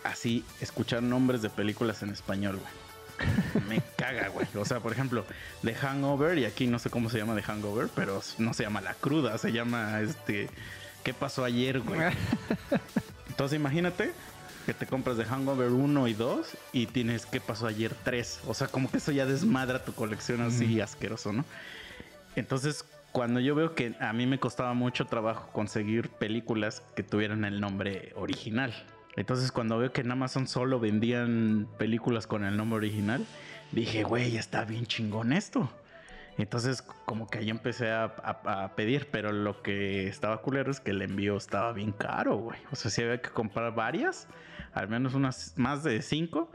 así 0.03 0.43
escuchar 0.63 1.03
nombres 1.03 1.43
de 1.43 1.51
películas 1.51 2.03
en 2.03 2.11
español, 2.11 2.59
güey. 2.59 3.67
Me 3.69 3.83
caga, 3.97 4.29
güey. 4.29 4.47
O 4.57 4.65
sea, 4.65 4.81
por 4.81 4.93
ejemplo, 4.93 5.25
The 5.63 5.75
Hangover, 5.75 6.39
y 6.39 6.47
aquí 6.47 6.67
no 6.67 6.79
sé 6.79 6.89
cómo 6.89 7.11
se 7.11 7.19
llama 7.19 7.35
The 7.35 7.43
Hangover, 7.43 7.89
pero 7.95 8.23
no 8.39 8.55
se 8.55 8.63
llama 8.63 8.81
La 8.81 8.95
Cruda, 8.95 9.37
se 9.37 9.53
llama 9.53 10.01
este. 10.01 10.49
¿Qué 11.05 11.13
pasó 11.13 11.45
ayer, 11.45 11.81
güey? 11.81 12.01
Entonces, 13.29 13.59
imagínate 13.59 14.13
que 14.65 14.73
te 14.73 14.87
compras 14.87 15.19
The 15.19 15.27
Hangover 15.27 15.69
1 15.69 16.09
y 16.09 16.15
2 16.15 16.49
y 16.73 16.87
tienes 16.87 17.27
¿Qué 17.27 17.41
pasó 17.41 17.67
ayer 17.67 17.95
3? 18.03 18.41
O 18.47 18.55
sea, 18.55 18.67
como 18.67 18.91
que 18.91 18.97
eso 18.97 19.13
ya 19.13 19.27
desmadra 19.27 19.85
tu 19.85 19.93
colección 19.93 20.41
así 20.41 20.81
asqueroso, 20.81 21.35
¿no? 21.35 21.45
Entonces, 22.35 22.85
cuando 23.17 23.41
yo 23.41 23.55
veo 23.55 23.75
que 23.75 23.95
a 23.99 24.13
mí 24.13 24.27
me 24.27 24.39
costaba 24.39 24.75
mucho 24.75 25.07
trabajo 25.07 25.49
conseguir 25.51 26.11
películas 26.11 26.83
que 26.95 27.03
tuvieran 27.03 27.47
el 27.47 27.63
nombre 27.63 28.13
original. 28.15 28.75
Entonces, 29.17 29.53
cuando 29.53 29.79
veo 29.79 29.91
que 29.91 30.03
en 30.03 30.11
Amazon 30.11 30.47
solo 30.47 30.79
vendían 30.81 31.67
películas 31.79 32.27
con 32.27 32.45
el 32.45 32.59
nombre 32.59 32.77
original, 32.77 33.25
dije, 33.73 34.03
güey, 34.03 34.37
está 34.37 34.67
bien 34.67 34.85
chingón 34.85 35.33
esto. 35.33 35.73
Entonces, 36.37 36.83
como 36.83 37.27
que 37.27 37.39
ahí 37.39 37.49
empecé 37.49 37.91
a, 37.91 38.75
pedir, 38.77 39.09
pero 39.11 39.33
lo 39.33 39.63
que 39.63 40.09
estaba 40.09 40.43
culero 40.43 40.71
es 40.71 40.81
que 40.81 40.91
el 40.91 41.01
envío 41.01 41.39
estaba 41.39 41.73
bien 41.73 41.93
caro, 41.93 42.37
güey. 42.37 42.59
O 42.71 42.77
sea, 42.77 42.91
sí 42.91 43.01
había 43.01 43.23
que 43.23 43.31
comprar 43.31 43.75
varias, 43.75 44.29
al 44.75 44.89
menos 44.89 45.15
unas 45.15 45.55
más 45.57 45.83
de 45.83 46.03
cinco, 46.03 46.51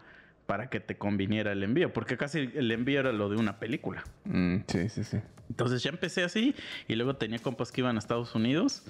para 0.45 0.69
que 0.69 0.79
te 0.79 0.95
conviniera 0.95 1.53
el 1.53 1.63
envío, 1.63 1.91
porque 1.91 2.17
casi 2.17 2.51
el 2.53 2.71
envío 2.71 2.99
era 2.99 3.11
lo 3.11 3.29
de 3.29 3.37
una 3.37 3.57
película. 3.57 4.03
Mm, 4.25 4.57
sí, 4.67 4.89
sí, 4.89 5.03
sí. 5.03 5.17
Entonces 5.51 5.83
ya 5.83 5.89
empecé 5.89 6.23
así 6.23 6.55
y 6.87 6.95
luego 6.95 7.17
tenía 7.17 7.37
compas 7.37 7.73
que 7.73 7.81
iban 7.81 7.97
a 7.97 7.99
Estados 7.99 8.33
Unidos 8.35 8.83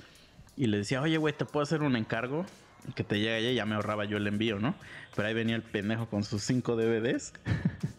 y 0.55 0.67
le 0.67 0.77
decía, 0.77 1.01
oye, 1.01 1.17
güey, 1.17 1.33
¿te 1.35 1.43
puedo 1.43 1.63
hacer 1.63 1.81
un 1.81 1.95
encargo? 1.95 2.45
Que 2.93 3.03
te 3.03 3.17
llegue 3.17 3.33
allá 3.33 3.51
ya 3.51 3.65
me 3.65 3.73
ahorraba 3.73 4.05
yo 4.05 4.17
el 4.17 4.27
envío, 4.27 4.59
¿no? 4.59 4.75
Pero 5.15 5.27
ahí 5.27 5.33
venía 5.33 5.55
el 5.55 5.63
pendejo 5.63 6.07
con 6.07 6.23
sus 6.23 6.43
cinco 6.43 6.75
DVDs. 6.75 7.33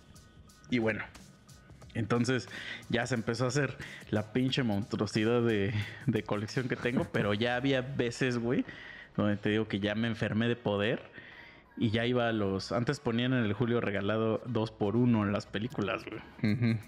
y 0.71 0.79
bueno, 0.79 1.03
entonces 1.95 2.49
ya 2.89 3.05
se 3.09 3.17
empezó 3.17 3.47
a 3.47 3.49
hacer 3.49 3.77
la 4.11 4.33
pinche 4.33 4.63
monstruosidad 4.63 5.43
de 5.43 6.23
colección 6.25 6.69
que 6.69 6.77
tengo, 6.77 7.05
pero 7.11 7.35
ya 7.35 7.57
había 7.57 7.81
veces, 7.81 8.39
güey, 8.39 8.65
donde 9.17 9.39
te 9.39 9.51
digo 9.51 9.67
que 9.67 9.81
ya 9.81 9.97
me 9.97 10.07
enfermé 10.07 10.47
de 10.47 10.55
poder. 10.55 11.03
Y 11.77 11.91
ya 11.91 12.05
iba 12.05 12.29
a 12.29 12.33
los... 12.33 12.71
Antes 12.71 13.01
ponían 13.01 13.33
en 13.33 13.45
el 13.45 13.55
Julio 13.55 13.81
regalado 13.81 14.43
dos 14.47 14.71
por 14.71 14.95
uno 14.95 15.25
en 15.25 15.33
las 15.33 15.47
películas, 15.47 16.03
güey. 16.05 16.21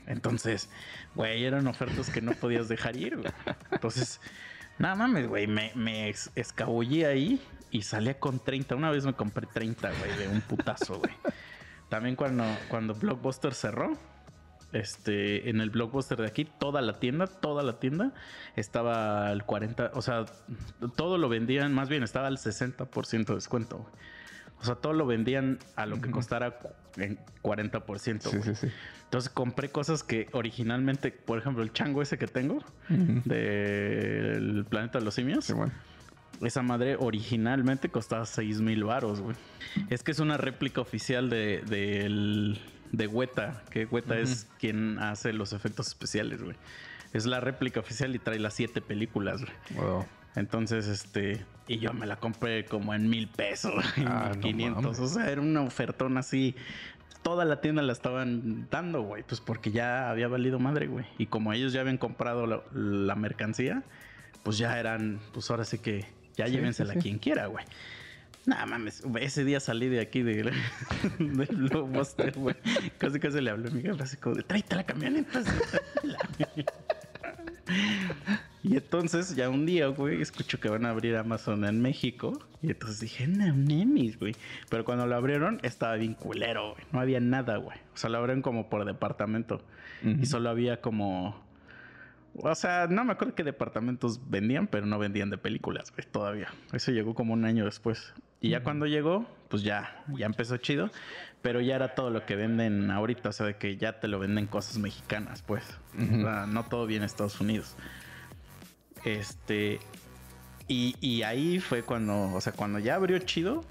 Entonces, 0.07 0.69
güey, 1.15 1.45
eran 1.45 1.67
ofertas 1.67 2.11
que 2.11 2.21
no 2.21 2.33
podías 2.33 2.69
dejar 2.69 2.95
ir, 2.97 3.17
güey. 3.17 3.33
Entonces, 3.71 4.21
nada 4.79 4.95
mames, 4.95 5.27
güey, 5.27 5.47
me, 5.47 5.73
me 5.75 6.11
es- 6.11 6.31
escabullí 6.35 7.05
ahí 7.05 7.41
y 7.71 7.83
salía 7.83 8.19
con 8.21 8.39
30. 8.39 8.77
Una 8.77 8.91
vez 8.91 9.07
me 9.07 9.15
compré 9.15 9.47
30, 9.53 9.91
güey, 9.99 10.19
de 10.19 10.29
un 10.29 10.43
putazo, 10.43 10.99
güey. 10.99 11.15
También 11.89 12.15
cuando, 12.15 12.45
cuando 12.69 12.95
Blockbuster 12.95 13.55
cerró, 13.55 13.97
este, 14.73 15.49
en 15.49 15.61
el 15.61 15.71
Blockbuster 15.71 16.19
de 16.21 16.27
aquí, 16.27 16.45
toda 16.45 16.83
la 16.83 16.99
tienda, 16.99 17.27
toda 17.27 17.63
la 17.63 17.79
tienda 17.79 18.13
estaba 18.57 19.29
al 19.29 19.45
40, 19.47 19.93
o 19.95 20.03
sea, 20.03 20.25
todo 20.97 21.17
lo 21.19 21.29
vendían, 21.29 21.73
más 21.73 21.89
bien 21.89 22.03
estaba 22.03 22.27
al 22.27 22.39
60% 22.39 23.27
de 23.27 23.35
descuento, 23.35 23.79
güey. 23.79 23.93
O 24.65 24.67
sea, 24.67 24.75
todo 24.77 24.93
lo 24.95 25.05
vendían 25.07 25.59
a 25.77 25.85
lo 25.87 26.01
que 26.01 26.11
costara 26.11 26.59
en 26.97 27.19
40%, 27.43 28.21
Sí, 28.31 28.39
sí, 28.43 28.55
sí. 28.55 28.69
Entonces 29.05 29.31
compré 29.31 29.69
cosas 29.69 30.03
que 30.03 30.29
originalmente, 30.33 31.11
por 31.13 31.39
ejemplo, 31.39 31.63
el 31.63 31.73
chango 31.73 32.01
ese 32.03 32.17
que 32.19 32.27
tengo 32.27 32.57
Ujú. 32.91 33.21
del 33.25 34.65
planeta 34.69 34.99
de 34.99 35.05
los 35.05 35.15
simios, 35.15 35.51
bueno. 35.53 35.73
esa 36.43 36.63
madre 36.63 36.97
originalmente 36.99 37.89
costaba 37.91 38.25
6 38.27 38.61
mil 38.61 38.85
varos, 38.85 39.21
güey. 39.21 39.37
Es 39.91 40.03
que 40.03 40.11
es 40.13 40.19
una 40.19 40.37
réplica 40.37 40.81
oficial 40.81 41.31
de, 41.31 41.63
del- 41.67 42.59
de 42.93 43.07
Weta, 43.07 43.63
que 43.71 43.85
Weta 43.87 44.19
es 44.19 44.49
quien 44.59 44.99
hace 44.99 45.33
los 45.33 45.53
efectos 45.53 45.89
especiales, 45.89 46.43
güey. 46.43 46.57
Es 47.13 47.27
la 47.27 47.39
réplica 47.41 47.81
oficial 47.81 48.15
y 48.15 48.19
trae 48.19 48.39
las 48.41 48.55
siete 48.55 48.81
películas, 48.81 49.43
güey. 49.43 49.87
Wow. 49.87 50.07
Entonces, 50.37 50.89
este, 50.89 51.45
y 51.69 51.79
yo 51.79 51.93
me 51.93 52.07
la 52.07 52.17
compré 52.17 52.65
como 52.65 52.93
en 52.95 53.09
mil 53.09 53.29
pesos, 53.29 53.73
en 53.97 54.09
Ah, 54.09 54.33
no 54.35 54.41
500. 54.41 54.83
mames. 54.83 54.99
o 55.01 55.07
sea, 55.09 55.31
era 55.31 55.41
una 55.41 55.63
ofertón 55.63 56.17
así. 56.19 56.55
Toda 57.23 57.45
la 57.47 57.61
tienda 57.61 57.81
la 57.83 57.93
estaban 57.93 58.69
dando, 58.71 59.01
güey, 59.03 59.23
pues 59.23 59.41
porque 59.41 59.71
ya 59.71 60.11
había 60.11 60.29
valido 60.29 60.59
madre, 60.59 60.89
güey. 60.89 61.07
Y 61.19 61.27
como 61.27 61.53
ellos 61.53 61.73
ya 61.73 61.81
habían 61.81 61.97
comprado 61.97 62.47
la, 62.47 62.63
la 62.75 63.15
mercancía, 63.15 63.83
pues 64.43 64.59
ya 64.59 64.79
eran, 64.79 65.21
pues 65.33 65.51
ahora 65.51 65.65
sí 65.65 65.79
que 65.79 66.05
ya 66.37 66.47
Sí, 66.47 66.53
llévensela 66.53 66.93
sí, 66.93 66.99
sí. 66.99 67.03
quien 67.05 67.19
quiera, 67.19 67.47
güey. 67.47 67.65
Nada 68.45 68.67
mames, 68.67 69.03
ese 69.21 69.43
día 69.45 69.59
salí 69.59 69.89
de 69.89 70.01
aquí 70.01 70.21
de, 70.23 70.43
del 71.19 71.47
Blockbuster, 71.71 72.33
güey. 72.37 72.57
Casi 72.99 73.19
casi 73.19 73.41
le 73.41 73.51
hablé 73.51 73.69
a 73.69 73.73
mi 73.73 73.81
jefe 73.81 74.03
así 74.03 74.17
como 74.19 74.35
de, 74.35 74.43
tráete 74.43 74.77
la 74.77 74.85
camioneta. 74.85 75.43
Y 78.65 78.79
entonces 78.79 79.37
ya 79.37 79.51
un 79.51 79.67
día, 79.67 79.89
güey, 79.89 80.23
escucho 80.23 80.59
que 80.59 80.71
van 80.71 80.87
a 80.87 80.91
abrir 80.91 81.17
Amazon 81.17 81.67
en 81.67 81.83
México. 81.83 82.33
Y 82.63 82.71
entonces 82.71 82.99
dije, 82.99 83.27
no 83.27 83.55
mames, 83.55 84.19
güey. 84.19 84.35
Pero 84.71 84.87
cuando 84.87 85.07
lo 85.07 85.15
abrieron 85.15 85.61
estaba 85.63 85.97
bien 85.97 86.15
culero, 86.15 86.73
güey. 86.73 86.83
No 86.91 86.99
había 86.99 87.21
nada, 87.21 87.59
güey. 87.59 87.77
O 87.93 87.97
sea, 87.97 88.09
lo 88.09 88.17
abrieron 88.17 88.41
como 88.41 88.71
por 88.71 88.87
departamento. 88.87 89.63
Y 90.03 90.25
solo 90.25 90.49
había 90.49 90.81
como... 90.81 91.45
O 92.37 92.55
sea, 92.55 92.87
no 92.89 93.05
me 93.05 93.13
acuerdo 93.13 93.35
qué 93.35 93.45
departamentos 93.45 94.19
vendían, 94.29 94.67
pero 94.67 94.87
no 94.87 94.99
vendían 94.99 95.29
de 95.29 95.39
películas, 95.39 95.93
güey, 95.93 96.07
todavía. 96.11 96.49
Eso 96.73 96.91
llegó 96.91 97.15
como 97.15 97.35
un 97.35 97.45
año 97.45 97.67
después. 97.67 98.15
Y 98.41 98.49
ya 98.49 98.63
cuando 98.63 98.87
llegó, 98.87 99.27
pues 99.49 99.63
ya, 99.63 100.03
ya 100.09 100.25
empezó 100.25 100.57
chido. 100.57 100.91
Pero 101.43 101.61
ya 101.61 101.77
era 101.77 101.95
todo 101.95 102.09
lo 102.09 102.25
que 102.25 102.35
venden 102.35 102.91
ahorita, 102.91 103.29
o 103.29 103.33
sea, 103.33 103.45
de 103.45 103.57
que 103.57 103.77
ya 103.77 104.01
te 104.01 104.09
lo 104.09 104.19
venden 104.19 104.47
cosas 104.47 104.79
mexicanas, 104.79 105.43
pues. 105.43 105.79
O 105.95 106.23
sea, 106.23 106.47
no 106.47 106.65
todo 106.65 106.87
viene 106.87 107.03
de 107.03 107.07
Estados 107.07 107.41
Unidos. 107.41 107.77
Este. 109.05 109.81
Y, 110.67 110.97
y 111.01 111.23
ahí 111.23 111.61
fue 111.61 111.83
cuando, 111.83 112.33
o 112.33 112.41
sea, 112.41 112.53
cuando 112.53 112.79
ya 112.79 112.95
abrió 112.95 113.19
chido, 113.19 113.65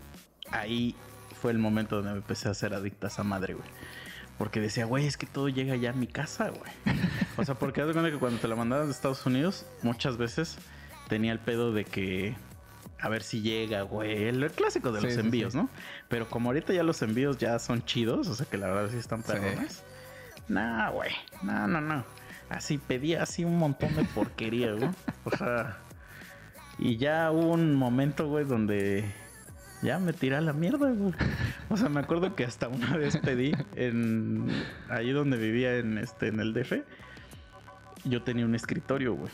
ahí 0.52 0.96
fue 1.42 1.52
el 1.52 1.58
momento 1.58 1.98
donde 1.98 2.12
me 2.12 2.18
empecé 2.18 2.48
a 2.48 2.52
hacer 2.52 2.74
adicta 2.74 3.08
a 3.08 3.10
esa 3.10 3.24
madre, 3.24 3.56
güey. 3.56 3.68
Porque 4.38 4.60
decía, 4.60 4.86
güey, 4.86 5.06
es 5.06 5.18
que 5.18 5.25
todo 5.25 5.50
llega 5.50 5.75
ya 5.75 5.92
a 5.92 5.94
mi 5.94 6.08
casa, 6.08 6.50
güey. 6.50 6.72
O 7.36 7.44
sea, 7.44 7.56
porque 7.56 7.82
haz 7.82 7.88
de 7.88 7.94
cuenta 7.94 8.12
que 8.12 8.18
cuando 8.18 8.40
te 8.40 8.48
la 8.48 8.56
mandaban 8.56 8.86
de 8.86 8.92
Estados 8.92 9.25
Unidos, 9.25 9.66
muchas 9.82 10.18
veces 10.18 10.60
tenía 11.10 11.32
el 11.32 11.40
pedo 11.40 11.74
de 11.74 11.84
que 11.84 12.36
a 13.00 13.10
ver 13.10 13.24
si 13.24 13.42
llega, 13.42 13.82
güey. 13.82 14.24
El 14.24 14.50
clásico 14.52 14.92
de 14.92 15.02
Sí, 15.02 15.08
los 15.08 15.18
envíos, 15.18 15.54
sí. 15.54 15.58
¿no? 15.58 15.70
Pero 16.10 16.30
como 16.30 16.50
ahorita 16.50 16.74
ya 16.74 16.84
los 16.84 17.02
envíos 17.02 17.38
ya 17.38 17.58
son 17.60 17.84
chidos, 17.84 18.28
o 18.28 18.36
sea 18.36 18.46
que 18.46 18.58
la 18.58 18.68
verdad 18.68 18.90
sí 18.92 18.98
están 18.98 19.24
perrones. 19.24 19.84
No, 20.48 20.92
güey. 20.94 21.12
No, 21.42 21.68
no, 21.68 21.82
no. 21.82 22.06
Así 22.50 22.77
pedía 22.77 23.23
así 23.23 23.45
un 23.45 23.57
montón 23.57 23.95
de 23.95 24.03
porquería, 24.03 24.73
güey. 24.73 24.89
O 25.25 25.31
sea. 25.35 25.77
Y 26.79 26.97
ya 26.97 27.31
hubo 27.31 27.53
un 27.53 27.75
momento, 27.75 28.27
güey, 28.27 28.45
donde 28.45 29.05
ya 29.83 30.00
me 30.00 30.13
tiré 30.13 30.38
a 30.38 30.41
la 30.41 30.53
mierda, 30.53 30.91
güey. 30.91 31.13
O 31.69 31.77
sea, 31.77 31.89
me 31.89 32.00
acuerdo 32.00 32.35
que 32.35 32.45
hasta 32.45 32.67
una 32.67 32.97
vez 32.97 33.17
pedí 33.17 33.53
en 33.75 34.47
ahí 34.89 35.12
donde 35.12 35.38
vivía 35.38 35.77
en 35.77 35.97
este 35.97 36.27
en 36.27 36.39
el 36.39 36.53
DF, 36.53 36.73
yo 38.05 38.23
tenía 38.23 38.45
un 38.45 38.55
escritorio, 38.55 39.13
güey. 39.13 39.31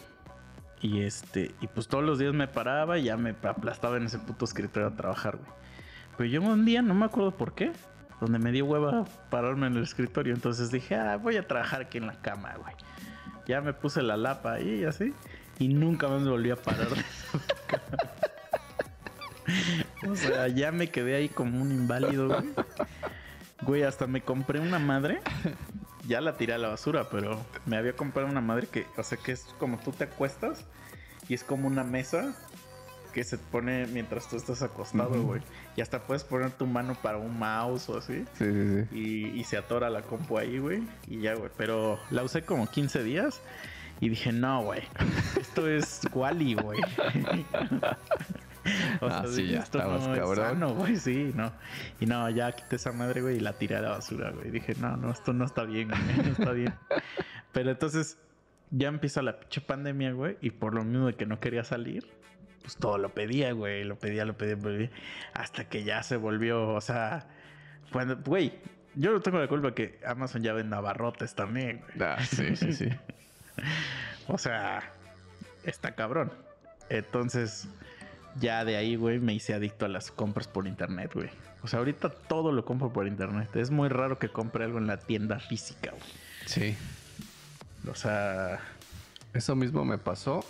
Y 0.81 1.01
este, 1.01 1.51
y 1.61 1.67
pues 1.67 1.87
todos 1.87 2.03
los 2.03 2.19
días 2.19 2.33
me 2.33 2.47
paraba 2.47 2.97
y 2.97 3.03
ya 3.03 3.17
me 3.17 3.35
aplastaba 3.43 3.97
en 3.97 4.05
ese 4.05 4.19
puto 4.19 4.45
escritorio 4.45 4.87
a 4.87 4.95
trabajar, 4.95 5.37
güey. 5.37 5.49
Pero 6.17 6.29
yo 6.29 6.41
un 6.41 6.65
día, 6.65 6.81
no 6.81 6.93
me 6.93 7.05
acuerdo 7.05 7.31
por 7.31 7.53
qué, 7.53 7.71
donde 8.19 8.39
me 8.39 8.51
dio 8.51 8.65
hueva 8.65 9.05
pararme 9.29 9.67
en 9.67 9.77
el 9.77 9.83
escritorio. 9.83 10.33
Entonces 10.33 10.71
dije, 10.71 10.95
ah, 10.95 11.17
voy 11.17 11.37
a 11.37 11.47
trabajar 11.47 11.81
aquí 11.81 11.97
en 11.97 12.07
la 12.07 12.19
cama, 12.21 12.55
güey. 12.61 12.75
Ya 13.47 13.61
me 13.61 13.73
puse 13.73 14.01
la 14.01 14.17
lapa 14.17 14.53
ahí 14.53 14.81
y 14.81 14.85
así. 14.85 15.13
Y 15.57 15.69
nunca 15.69 16.07
más 16.07 16.21
me 16.21 16.29
volví 16.29 16.51
a 16.51 16.55
parar. 16.55 16.87
o 20.09 20.15
sea, 20.15 20.47
ya 20.47 20.71
me 20.71 20.89
quedé 20.89 21.15
ahí 21.15 21.29
como 21.29 21.61
un 21.61 21.71
inválido, 21.71 22.27
güey. 22.27 22.49
Güey, 23.61 23.83
hasta 23.83 24.07
me 24.07 24.21
compré 24.21 24.59
una 24.59 24.79
madre. 24.79 25.21
Ya 26.07 26.21
la 26.21 26.37
tiré 26.37 26.53
a 26.53 26.57
la 26.57 26.69
basura, 26.69 27.09
pero 27.09 27.39
me 27.65 27.77
había 27.77 27.93
comprado 27.93 28.29
una 28.29 28.41
madre 28.41 28.67
que, 28.67 28.85
o 28.97 29.03
sea, 29.03 29.17
que 29.17 29.31
es 29.31 29.43
como 29.59 29.77
tú 29.77 29.91
te 29.91 30.05
acuestas 30.05 30.65
y 31.27 31.33
es 31.33 31.43
como 31.43 31.67
una 31.67 31.83
mesa 31.83 32.33
que 33.09 33.23
se 33.23 33.37
pone 33.37 33.87
mientras 33.87 34.29
tú 34.29 34.37
estás 34.37 34.61
acostado, 34.61 35.21
güey. 35.23 35.41
Y 35.75 35.81
hasta 35.81 35.99
puedes 35.99 36.23
poner 36.23 36.51
tu 36.51 36.65
mano 36.65 36.95
para 37.01 37.17
un 37.17 37.37
mouse 37.37 37.89
o 37.89 37.97
así. 37.97 38.25
Sí, 38.33 38.45
sí, 38.45 38.85
sí. 38.91 38.97
Y, 38.97 39.39
y 39.39 39.43
se 39.43 39.57
atora 39.57 39.89
la 39.89 40.01
compu 40.01 40.37
ahí, 40.37 40.59
güey. 40.59 40.81
Y 41.07 41.21
ya, 41.21 41.35
güey. 41.35 41.49
Pero 41.57 41.99
la 42.11 42.23
usé 42.23 42.43
como 42.43 42.67
15 42.67 43.03
días. 43.03 43.41
Y 44.01 44.09
dije, 44.09 44.31
no, 44.31 44.63
güey. 44.63 44.81
Esto 45.39 45.67
es 45.67 46.01
Wally, 46.13 46.55
güey. 46.55 46.79
Ah, 49.01 49.23
sí, 49.25 49.43
dije, 49.43 49.53
ya 49.53 49.59
esto 49.61 49.79
estabas 49.79 50.05
no 50.05 50.13
es 50.13 50.19
cabrón. 50.19 50.45
sano, 50.45 50.75
güey, 50.75 50.97
sí, 50.97 51.31
no. 51.33 51.51
Y 51.99 52.05
no, 52.05 52.29
ya 52.29 52.51
quité 52.51 52.75
esa 52.75 52.91
madre, 52.91 53.21
güey, 53.21 53.37
y 53.37 53.39
la 53.39 53.53
tiré 53.53 53.77
a 53.77 53.81
la 53.81 53.89
basura, 53.91 54.31
güey. 54.31 54.51
Dije, 54.51 54.75
no, 54.79 54.97
no, 54.97 55.11
esto 55.11 55.33
no 55.33 55.45
está 55.45 55.63
bien, 55.63 55.87
güey. 55.87 56.17
No 56.17 56.31
está 56.31 56.51
bien. 56.51 56.73
Pero 57.53 57.71
entonces 57.71 58.17
ya 58.71 58.89
empieza 58.89 59.21
la 59.21 59.39
pinche 59.39 59.61
pandemia, 59.61 60.11
güey. 60.11 60.37
Y 60.41 60.51
por 60.51 60.75
lo 60.75 60.83
mismo 60.83 61.07
de 61.07 61.15
que 61.15 61.25
no 61.25 61.39
quería 61.39 61.63
salir, 61.63 62.05
pues 62.61 62.75
todo 62.77 62.97
lo 62.97 63.09
pedía, 63.09 63.51
güey. 63.53 63.83
Lo 63.83 63.97
pedía, 63.97 64.25
lo 64.25 64.37
pedía, 64.37 64.55
lo 64.55 64.61
pedía. 64.61 64.89
Hasta 65.33 65.65
que 65.65 65.83
ya 65.83 66.03
se 66.03 66.17
volvió, 66.17 66.69
o 66.69 66.81
sea, 66.81 67.27
cuando, 67.91 68.17
güey, 68.17 68.53
yo 68.95 69.11
no 69.11 69.21
tengo 69.21 69.39
la 69.39 69.47
culpa 69.47 69.73
que 69.73 69.99
Amazon 70.05 70.43
ya 70.43 70.53
venda 70.53 70.77
abarrotes 70.77 71.35
también, 71.35 71.81
güey. 71.95 72.09
Ah, 72.09 72.23
sí, 72.23 72.55
sí, 72.55 72.73
sí. 72.73 72.89
O 74.31 74.37
sea, 74.37 74.83
está 75.63 75.95
cabrón. 75.95 76.31
Entonces, 76.89 77.67
ya 78.39 78.63
de 78.63 78.77
ahí, 78.77 78.95
güey, 78.95 79.19
me 79.19 79.33
hice 79.33 79.55
adicto 79.55 79.85
a 79.85 79.89
las 79.89 80.11
compras 80.11 80.47
por 80.47 80.67
internet, 80.67 81.11
güey. 81.15 81.29
O 81.63 81.67
sea, 81.67 81.79
ahorita 81.79 82.09
todo 82.09 82.51
lo 82.51 82.63
compro 82.63 82.93
por 82.93 83.07
internet. 83.07 83.55
Es 83.55 83.71
muy 83.71 83.89
raro 83.89 84.19
que 84.19 84.29
compre 84.29 84.65
algo 84.65 84.77
en 84.77 84.87
la 84.87 84.97
tienda 84.97 85.39
física, 85.39 85.91
güey. 85.91 86.03
Sí. 86.45 86.77
O 87.89 87.95
sea, 87.95 88.59
Eso 89.33 89.55
mismo 89.55 89.83
me 89.83 89.97
pasó, 89.97 90.43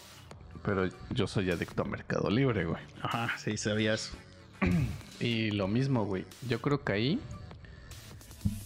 pero 0.64 0.88
yo 1.12 1.28
soy 1.28 1.52
adicto 1.52 1.84
a 1.84 1.86
Mercado 1.86 2.30
Libre, 2.30 2.66
güey. 2.66 2.82
ajá, 3.02 3.38
sí, 3.38 3.58
sabía 3.58 3.94
eso. 3.94 4.14
Y 5.20 5.52
lo 5.52 5.68
mismo, 5.68 6.06
güey. 6.06 6.26
Yo 6.48 6.62
creo 6.62 6.82
que 6.82 6.94
ahí 6.94 7.20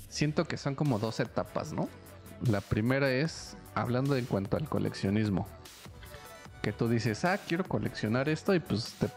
siento 0.08 0.46
que 0.46 0.58
son 0.58 0.76
como 0.76 1.00
dos 1.00 1.20
etapas, 1.20 1.74
¿no? 1.74 1.90
La 2.48 2.62
primera 2.62 3.12
es 3.12 3.58
hablando 3.74 4.16
en 4.16 4.26
cuanto 4.26 4.58
al 4.58 4.70
coleccionismo. 4.70 5.48
Que 6.62 6.72
tú 6.72 6.88
dices, 6.88 7.26
ah, 7.26 7.40
quiero 7.40 7.64
coleccionar 7.64 8.30
esto 8.30 8.54
y 8.54 8.60
pues 8.60 8.94
te 9.00 9.10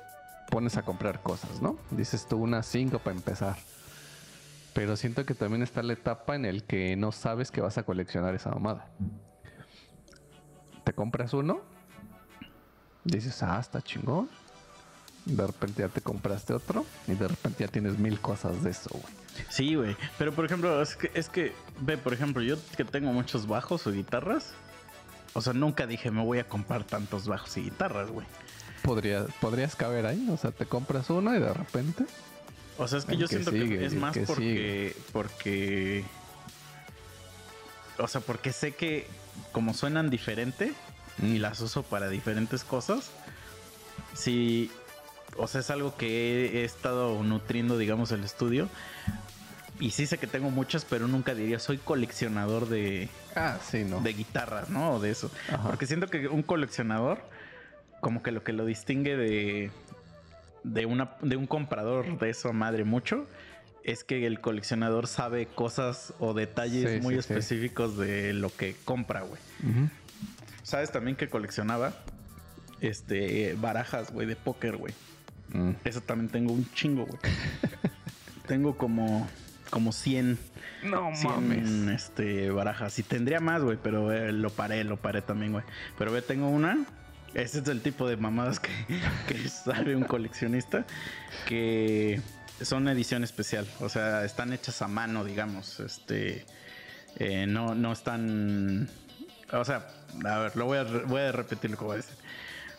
pones 0.51 0.79
a 0.79 0.83
comprar 0.83 1.23
cosas, 1.23 1.61
¿no? 1.61 1.79
Dices 1.91 2.27
tú 2.27 2.39
unas 2.39 2.67
cinco 2.67 2.99
para 3.01 3.15
empezar. 3.15 3.57
Pero 4.73 4.97
siento 4.97 5.27
que 5.27 5.35
también 5.35 5.63
está 5.63 5.83
la 5.83 5.93
etapa 5.93 6.37
en 6.37 6.45
el 6.47 6.65
que 6.65 6.97
no 6.97 7.13
sabes 7.13 7.51
que 7.51 7.61
vas 7.61 7.77
a 7.77 7.83
coleccionar 7.83 8.35
esa 8.35 8.51
mamada. 8.51 8.89
Te 10.85 10.93
compras 10.93 11.35
uno, 11.35 11.61
dices, 13.07 13.43
ah, 13.43 13.59
está 13.61 13.83
chingón. 13.83 14.29
De 15.25 15.45
repente 15.45 15.83
ya 15.83 15.89
te 15.89 16.01
compraste 16.01 16.53
otro 16.53 16.87
y 17.09 17.15
de 17.15 17.27
repente 17.27 17.65
ya 17.65 17.69
tienes 17.69 17.99
mil 17.99 18.21
cosas 18.21 18.63
de 18.63 18.71
eso, 18.71 18.91
güey. 18.93 19.15
Sí, 19.49 19.75
güey. 19.75 19.97
Pero 20.19 20.33
por 20.33 20.45
ejemplo, 20.45 20.81
es 20.81 20.97
que, 20.97 21.11
es 21.15 21.29
que, 21.29 21.53
ve, 21.81 21.99
por 21.99 22.13
ejemplo, 22.13 22.43
yo 22.43 22.57
que 22.77 22.85
tengo 22.85 23.13
muchos 23.13 23.47
bajos 23.47 23.87
o 23.87 23.93
guitarras. 23.93 24.53
O 25.35 25.43
sea, 25.43 25.53
nunca 25.53 25.87
dije 25.87 26.11
me 26.11 26.25
voy 26.25 26.39
a 26.39 26.49
comprar 26.49 26.85
tantos 26.85 27.27
bajos 27.27 27.57
y 27.57 27.63
guitarras, 27.63 28.11
güey. 28.11 28.27
Podría, 28.83 29.27
podrías 29.41 29.75
caber 29.75 30.07
ahí, 30.07 30.29
o 30.31 30.37
sea, 30.37 30.53
te 30.53 30.65
compras 30.65 31.11
uno 31.11 31.35
y 31.35 31.41
de 31.41 31.53
repente. 31.53 32.05
O 32.79 32.87
sea, 32.87 32.99
es 32.99 33.05
que 33.05 33.17
yo 33.17 33.27
que 33.27 33.35
siento 33.35 33.51
sigue, 33.51 33.79
que 33.79 33.85
es 33.85 33.95
más 33.95 34.15
que 34.15 34.21
porque, 34.21 34.97
porque, 35.13 36.05
o 37.99 38.07
sea, 38.07 38.21
porque 38.21 38.53
sé 38.53 38.73
que 38.73 39.07
como 39.53 39.75
suenan 39.75 40.11
diferente 40.11 40.73
y 41.23 41.39
Mm. 41.39 41.41
las 41.41 41.61
uso 41.61 41.83
para 41.83 42.09
diferentes 42.09 42.65
cosas, 42.65 43.11
sí, 44.15 44.71
o 45.37 45.47
sea, 45.47 45.61
es 45.61 45.71
algo 45.71 45.97
que 45.97 46.47
he, 46.47 46.61
he 46.61 46.65
estado 46.65 47.23
nutriendo, 47.23 47.79
digamos, 47.79 48.13
el 48.13 48.25
estudio. 48.25 48.69
Y 49.79 49.91
sí 49.91 50.07
sé 50.07 50.17
que 50.17 50.27
tengo 50.27 50.51
muchas, 50.51 50.87
pero 50.87 51.07
nunca 51.07 51.35
diría 51.35 51.59
soy 51.59 51.77
coleccionador 51.77 52.67
de, 52.69 53.11
Ah, 53.35 53.59
sí, 53.63 53.85
no. 53.85 54.01
de 54.01 54.15
guitarras, 54.15 54.71
¿no? 54.71 54.95
O 54.95 55.01
de 55.01 55.11
eso. 55.11 55.31
Ajá. 55.53 55.69
Porque 55.69 55.87
siento 55.87 56.07
que 56.09 56.29
un 56.29 56.43
coleccionador, 56.43 57.19
como 58.01 58.23
que 58.23 58.33
lo 58.33 58.43
que 58.43 58.55
lo 58.55 58.65
distingue 58.65 59.17
de, 59.19 59.71
de, 60.65 60.87
una, 60.87 61.11
de 61.21 61.37
un 61.37 61.47
comprador 61.47 62.19
de 62.19 62.31
eso 62.31 62.55
madre 62.55 62.85
mucho, 62.85 63.27
es 63.85 64.03
que 64.03 64.27
el 64.27 64.41
coleccionador 64.41 65.07
sabe 65.09 65.45
cosas 65.47 66.15
o 66.21 66.33
detalles 66.33 66.91
Sí, 66.95 67.01
muy 67.03 67.15
sí, 67.17 67.23
sí. 67.23 67.33
específicos 67.35 67.99
de 67.99 68.33
lo 68.33 68.49
que 68.49 68.75
compra, 68.87 69.21
güey. 69.23 69.41
Ujú. 69.63 69.91
¿Sabes 70.67 70.91
también 70.91 71.17
que 71.17 71.29
coleccionaba? 71.29 71.93
Este, 72.81 73.55
barajas, 73.55 74.13
güey, 74.13 74.27
de 74.27 74.35
póker, 74.35 74.77
güey. 74.77 74.93
Mm. 75.51 75.75
Eso 75.85 76.01
también 76.01 76.29
tengo 76.29 76.53
un 76.53 76.69
chingo, 76.73 77.07
güey. 77.07 77.21
tengo 78.49 78.77
como, 78.77 79.29
como 79.71 79.93
100 79.93 80.37
No 80.83 81.15
100 81.15 81.89
este, 81.91 82.51
barajas. 82.51 82.99
Y 82.99 83.05
tendría 83.05 83.39
más, 83.39 83.63
güey, 83.63 83.79
pero 83.81 84.13
eh, 84.13 84.33
lo 84.33 84.51
paré, 84.51 84.83
lo 84.83 84.97
paré 84.97 85.23
también, 85.23 85.53
güey. 85.53 85.65
Pero 85.97 86.11
ve, 86.11 86.21
tengo 86.21 86.49
una. 86.49 86.85
Ese 87.33 87.61
es 87.61 87.69
el 87.69 87.81
tipo 87.81 88.09
de 88.09 88.17
mamadas 88.17 88.59
que, 88.59 88.73
que 89.29 89.49
sabe 89.49 89.95
un 89.95 90.03
coleccionista. 90.03 90.85
Que 91.47 92.21
son 92.61 92.89
edición 92.89 93.23
especial. 93.23 93.69
O 93.79 93.89
sea, 93.89 94.25
están 94.25 94.53
hechas 94.53 94.83
a 94.83 94.89
mano, 94.89 95.25
digamos. 95.25 95.79
Este. 95.79 96.45
eh, 97.21 97.47
no, 97.47 97.77
no 97.77 97.93
están. 97.93 98.89
O 99.53 99.65
sea, 99.65 99.87
a 100.25 100.39
ver, 100.39 100.57
lo 100.57 100.67
voy 100.67 100.79
a, 100.79 100.85
re- 100.85 101.05
voy 101.05 101.21
a 101.21 101.33
repetir 101.33 101.71
lo 101.71 101.77
que 101.79 101.85
voy 101.85 101.95
a 101.95 101.97
decir. 101.99 102.15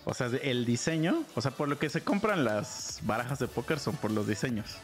O 0.06 0.13
sea, 0.13 0.27
el 0.41 0.65
diseño, 0.65 1.23
o 1.36 1.41
sea, 1.41 1.51
por 1.51 1.67
lo 1.67 1.77
que 1.80 1.89
se 1.89 2.01
compran 2.01 2.45
las 2.45 2.99
barajas 3.03 3.39
de 3.39 3.47
póker 3.47 3.80
son 3.80 3.95
por 3.97 4.12
los 4.12 4.27
diseños. 4.27 4.77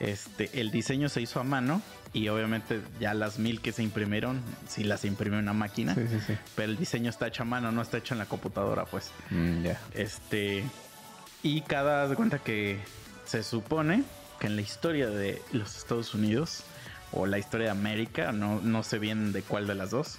Este, 0.00 0.50
el 0.60 0.70
diseño 0.70 1.08
se 1.08 1.20
hizo 1.22 1.40
a 1.40 1.44
mano 1.44 1.80
y 2.12 2.28
obviamente 2.28 2.80
ya 3.00 3.14
las 3.14 3.38
mil 3.38 3.60
que 3.60 3.72
se 3.72 3.82
imprimieron, 3.82 4.40
sí 4.68 4.84
las 4.84 5.04
imprimió 5.04 5.38
una 5.38 5.52
máquina, 5.52 5.94
Sí, 5.94 6.02
sí, 6.10 6.18
sí. 6.26 6.36
pero 6.56 6.70
el 6.72 6.76
diseño 6.76 7.10
está 7.10 7.28
hecho 7.28 7.42
a 7.42 7.46
mano, 7.46 7.72
no 7.72 7.80
está 7.80 7.98
hecho 7.98 8.14
en 8.14 8.18
la 8.18 8.26
computadora, 8.26 8.84
pues. 8.84 9.10
Mm, 9.30 9.62
ya. 9.62 9.80
Este, 9.94 10.64
y 11.42 11.62
cada 11.62 12.06
de 12.08 12.16
cuenta 12.16 12.38
que 12.38 12.78
se 13.24 13.42
supone 13.42 14.04
que 14.40 14.46
en 14.48 14.56
la 14.56 14.62
historia 14.62 15.08
de 15.08 15.40
los 15.52 15.76
Estados 15.76 16.12
Unidos 16.14 16.64
o 17.12 17.26
la 17.26 17.38
historia 17.38 17.66
de 17.66 17.70
América, 17.72 18.32
no, 18.32 18.60
no 18.62 18.82
sé 18.82 18.98
bien 18.98 19.32
de 19.32 19.42
cuál 19.42 19.66
de 19.66 19.74
las 19.76 19.90
dos, 19.90 20.18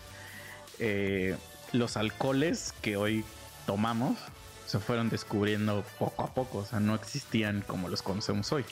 eh, 0.80 1.36
los 1.72 1.98
alcoholes 1.98 2.74
que 2.82 2.98
hoy 2.98 3.24
tomamos 3.66 4.18
se 4.66 4.80
fueron 4.80 5.10
descubriendo 5.10 5.84
poco 6.00 6.24
a 6.24 6.34
poco, 6.34 6.60
o 6.60 6.66
sea, 6.66 6.80
no 6.80 6.96
existían 6.96 7.64
como 7.68 7.88
los 7.88 8.02
conocemos 8.02 8.52
hoy. 8.52 8.66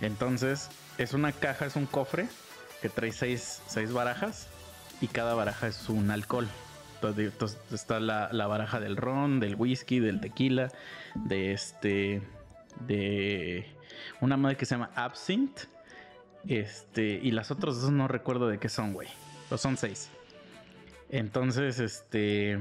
Entonces, 0.00 0.68
es 0.98 1.14
una 1.14 1.32
caja, 1.32 1.66
es 1.66 1.76
un 1.76 1.86
cofre 1.86 2.28
que 2.82 2.88
trae 2.88 3.12
seis, 3.12 3.62
seis 3.66 3.92
barajas 3.92 4.48
y 5.00 5.08
cada 5.08 5.34
baraja 5.34 5.68
es 5.68 5.88
un 5.88 6.10
alcohol. 6.10 6.48
Entonces, 6.96 7.32
entonces 7.32 7.58
está 7.72 8.00
la, 8.00 8.28
la 8.32 8.46
baraja 8.46 8.80
del 8.80 8.96
ron, 8.96 9.40
del 9.40 9.54
whisky, 9.54 10.00
del 10.00 10.20
tequila, 10.20 10.70
de 11.14 11.52
este, 11.52 12.22
de 12.86 13.66
una 14.20 14.36
madre 14.36 14.56
que 14.56 14.66
se 14.66 14.74
llama 14.74 14.90
absinthe, 14.94 15.62
este, 16.46 17.20
y 17.22 17.30
las 17.30 17.50
otras 17.50 17.80
dos 17.80 17.90
no 17.90 18.08
recuerdo 18.08 18.48
de 18.48 18.58
qué 18.58 18.68
son, 18.68 18.92
güey. 18.92 19.08
Pero 19.48 19.58
son 19.58 19.76
seis. 19.76 20.10
Entonces, 21.10 21.78
este, 21.80 22.58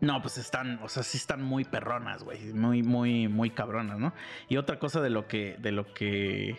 no, 0.00 0.20
pues 0.22 0.38
están, 0.38 0.80
o 0.82 0.88
sea, 0.88 1.02
sí 1.02 1.16
están 1.18 1.42
muy 1.42 1.64
perronas, 1.64 2.22
güey, 2.24 2.52
muy, 2.52 2.82
muy, 2.82 3.28
muy 3.28 3.50
cabronas, 3.50 3.98
¿no? 3.98 4.12
Y 4.48 4.56
otra 4.56 4.78
cosa 4.78 5.00
de 5.00 5.10
lo 5.10 5.28
que, 5.28 5.56
de 5.58 5.72
lo 5.72 5.92
que 5.94 6.56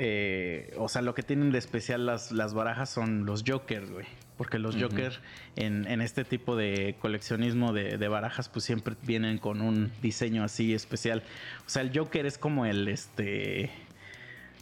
eh, 0.00 0.72
o 0.78 0.88
sea, 0.88 1.02
lo 1.02 1.12
que 1.14 1.22
tienen 1.24 1.50
de 1.50 1.58
especial 1.58 2.06
las, 2.06 2.30
las 2.30 2.54
barajas 2.54 2.88
son 2.88 3.26
los 3.26 3.42
jokers, 3.46 3.90
güey. 3.90 4.06
Porque 4.36 4.60
los 4.60 4.76
jokers 4.80 5.18
en, 5.56 5.84
en 5.88 6.00
este 6.00 6.24
tipo 6.24 6.54
de 6.54 6.94
coleccionismo 7.00 7.72
de, 7.72 7.98
de 7.98 8.06
barajas, 8.08 8.48
pues 8.48 8.64
siempre 8.64 8.94
vienen 9.02 9.38
con 9.38 9.60
un 9.60 9.90
diseño 10.00 10.44
así 10.44 10.72
especial. 10.72 11.24
O 11.66 11.68
sea, 11.68 11.82
el 11.82 11.90
joker 11.92 12.24
es 12.24 12.38
como 12.38 12.64
el, 12.64 12.86
este, 12.86 13.70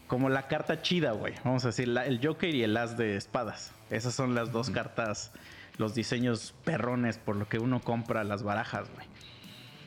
como 0.07 0.31
la 0.31 0.49
carta 0.49 0.81
chida, 0.81 1.12
güey. 1.12 1.35
Vamos 1.45 1.64
a 1.64 1.69
decir, 1.69 1.88
la- 1.88 2.07
el 2.07 2.27
joker 2.27 2.55
y 2.55 2.62
el 2.62 2.75
as 2.75 2.97
de 2.97 3.16
espadas. 3.16 3.75
Esas 3.90 4.14
son 4.14 4.35
las 4.35 4.53
dos 4.53 4.70
cartas, 4.70 5.33
los 5.79 5.94
diseños 5.94 6.55
perrones 6.64 7.18
por 7.18 7.37
lo 7.37 7.49
que 7.49 7.59
uno 7.59 7.81
compra 7.81 8.25
las 8.25 8.42
barajas, 8.42 8.90
güey. 8.94 9.07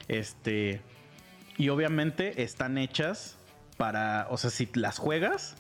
Este. 0.08 0.82
Y 1.58 1.70
obviamente 1.70 2.44
están 2.44 2.78
hechas 2.78 3.38
para. 3.78 4.28
O 4.30 4.38
sea, 4.38 4.50
si 4.50 4.70
las 4.76 4.98
juegas, 4.98 5.58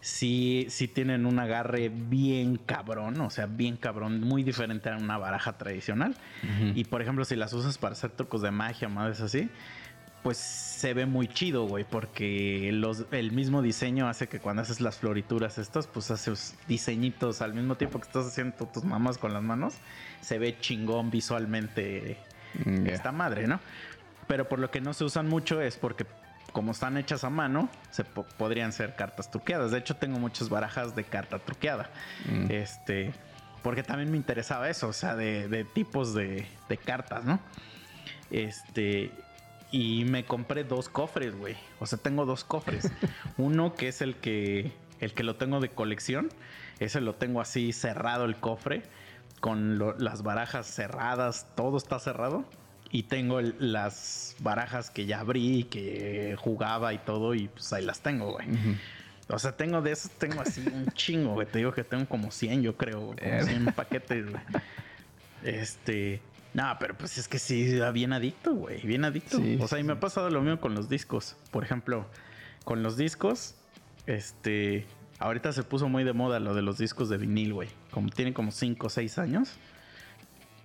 sí, 0.00 0.66
sí 0.68 0.88
tienen 0.88 1.24
un 1.24 1.38
agarre 1.38 1.88
bien 1.88 2.56
cabrón. 2.56 3.20
O 3.20 3.30
sea, 3.30 3.46
bien 3.46 3.76
cabrón. 3.76 4.20
Muy 4.20 4.42
diferente 4.42 4.90
a 4.90 4.96
una 4.96 5.16
baraja 5.16 5.56
tradicional. 5.56 6.16
Y 6.74 6.84
por 6.84 7.00
ejemplo, 7.00 7.24
si 7.24 7.36
las 7.36 7.52
usas 7.52 7.78
para 7.78 7.92
hacer 7.92 8.10
trucos 8.10 8.42
de 8.42 8.50
magia, 8.50 8.88
madres 8.88 9.20
así. 9.20 9.48
Pues 10.22 10.36
se 10.36 10.94
ve 10.94 11.06
muy 11.06 11.28
chido, 11.28 11.64
güey, 11.66 11.84
porque 11.84 12.70
los, 12.72 13.06
el 13.12 13.32
mismo 13.32 13.62
diseño 13.62 14.08
hace 14.08 14.28
que 14.28 14.40
cuando 14.40 14.62
haces 14.62 14.80
las 14.80 14.98
florituras 14.98 15.58
estas, 15.58 15.86
pues 15.86 16.10
haces 16.10 16.54
diseñitos 16.66 17.40
al 17.40 17.54
mismo 17.54 17.76
tiempo 17.76 17.98
que 18.00 18.06
estás 18.06 18.26
haciendo 18.26 18.66
tus 18.66 18.84
mamás 18.84 19.16
con 19.16 19.32
las 19.32 19.42
manos, 19.42 19.74
se 20.20 20.38
ve 20.38 20.56
chingón 20.60 21.10
visualmente 21.10 22.18
Mm, 22.64 22.86
esta 22.86 23.12
madre, 23.12 23.46
¿no? 23.46 23.60
Pero 24.26 24.48
por 24.48 24.58
lo 24.58 24.70
que 24.70 24.80
no 24.80 24.94
se 24.94 25.04
usan 25.04 25.28
mucho 25.28 25.60
es 25.60 25.76
porque 25.76 26.06
como 26.52 26.72
están 26.72 26.96
hechas 26.96 27.22
a 27.24 27.30
mano, 27.30 27.68
se 27.90 28.04
po- 28.04 28.24
podrían 28.38 28.72
ser 28.72 28.96
cartas 28.96 29.30
truqueadas. 29.30 29.70
De 29.70 29.78
hecho, 29.78 29.96
tengo 29.96 30.18
muchas 30.18 30.48
barajas 30.48 30.96
de 30.96 31.04
carta 31.04 31.38
truqueada. 31.38 31.90
Mm. 32.26 32.50
Este, 32.50 33.12
porque 33.62 33.82
también 33.82 34.10
me 34.10 34.16
interesaba 34.16 34.70
eso, 34.70 34.88
o 34.88 34.92
sea, 34.94 35.14
de, 35.14 35.46
de 35.48 35.64
tipos 35.64 36.14
de, 36.14 36.46
de 36.70 36.76
cartas, 36.78 37.24
¿no? 37.26 37.38
Este, 38.30 39.10
y 39.70 40.04
me 40.06 40.24
compré 40.24 40.64
dos 40.64 40.88
cofres, 40.88 41.36
güey. 41.36 41.56
O 41.80 41.86
sea, 41.86 41.98
tengo 41.98 42.24
dos 42.26 42.44
cofres. 42.44 42.90
Uno 43.36 43.74
que 43.74 43.88
es 43.88 44.00
el 44.02 44.16
que, 44.16 44.72
el 45.00 45.12
que 45.14 45.22
lo 45.22 45.36
tengo 45.36 45.60
de 45.60 45.68
colección. 45.70 46.28
Ese 46.78 47.00
lo 47.00 47.14
tengo 47.14 47.40
así 47.40 47.72
cerrado 47.72 48.24
el 48.24 48.36
cofre, 48.36 48.82
con 49.40 49.78
lo- 49.78 49.98
las 49.98 50.22
barajas 50.22 50.66
cerradas, 50.66 51.46
todo 51.56 51.76
está 51.76 51.98
cerrado. 51.98 52.44
Y 52.90 53.02
tengo 53.02 53.38
el- 53.40 53.54
las 53.58 54.36
barajas 54.40 54.88
que 54.90 55.04
ya 55.04 55.20
abrí, 55.20 55.64
que 55.64 56.36
jugaba 56.38 56.94
y 56.94 56.98
todo, 56.98 57.34
y 57.34 57.48
pues 57.48 57.72
ahí 57.72 57.84
las 57.84 58.00
tengo, 58.00 58.32
güey. 58.32 58.46
O 59.28 59.38
sea, 59.38 59.56
tengo 59.58 59.82
de 59.82 59.92
esos, 59.92 60.10
tengo 60.12 60.40
así 60.40 60.64
un 60.72 60.86
chingo, 60.94 61.34
güey. 61.34 61.46
Te 61.46 61.58
digo 61.58 61.72
que 61.72 61.84
tengo 61.84 62.06
como 62.06 62.30
100, 62.30 62.62
yo 62.62 62.76
creo, 62.78 63.00
como 63.00 63.14
Verga. 63.16 63.44
100 63.44 63.66
paquetes, 63.74 64.30
güey. 64.30 64.42
Este. 65.44 66.20
No, 66.54 66.76
pero 66.80 66.96
pues 66.96 67.18
es 67.18 67.28
que 67.28 67.38
sí, 67.38 67.78
bien 67.92 68.12
adicto, 68.12 68.54
güey. 68.54 68.80
Bien 68.86 69.04
adicto. 69.04 69.38
Sí, 69.38 69.58
o 69.60 69.68
sea, 69.68 69.78
y 69.78 69.84
me 69.84 69.92
ha 69.92 70.00
pasado 70.00 70.30
lo 70.30 70.40
mismo 70.40 70.60
con 70.60 70.74
los 70.74 70.88
discos. 70.88 71.36
Por 71.50 71.64
ejemplo, 71.64 72.06
con 72.64 72.82
los 72.82 72.96
discos, 72.96 73.56
este. 74.06 74.86
Ahorita 75.20 75.52
se 75.52 75.64
puso 75.64 75.88
muy 75.88 76.04
de 76.04 76.12
moda 76.12 76.38
lo 76.38 76.54
de 76.54 76.62
los 76.62 76.78
discos 76.78 77.08
de 77.08 77.16
vinil, 77.16 77.52
güey. 77.52 77.68
Como 77.90 78.08
tienen 78.08 78.34
como 78.34 78.52
5 78.52 78.86
o 78.86 78.90
6 78.90 79.18
años. 79.18 79.56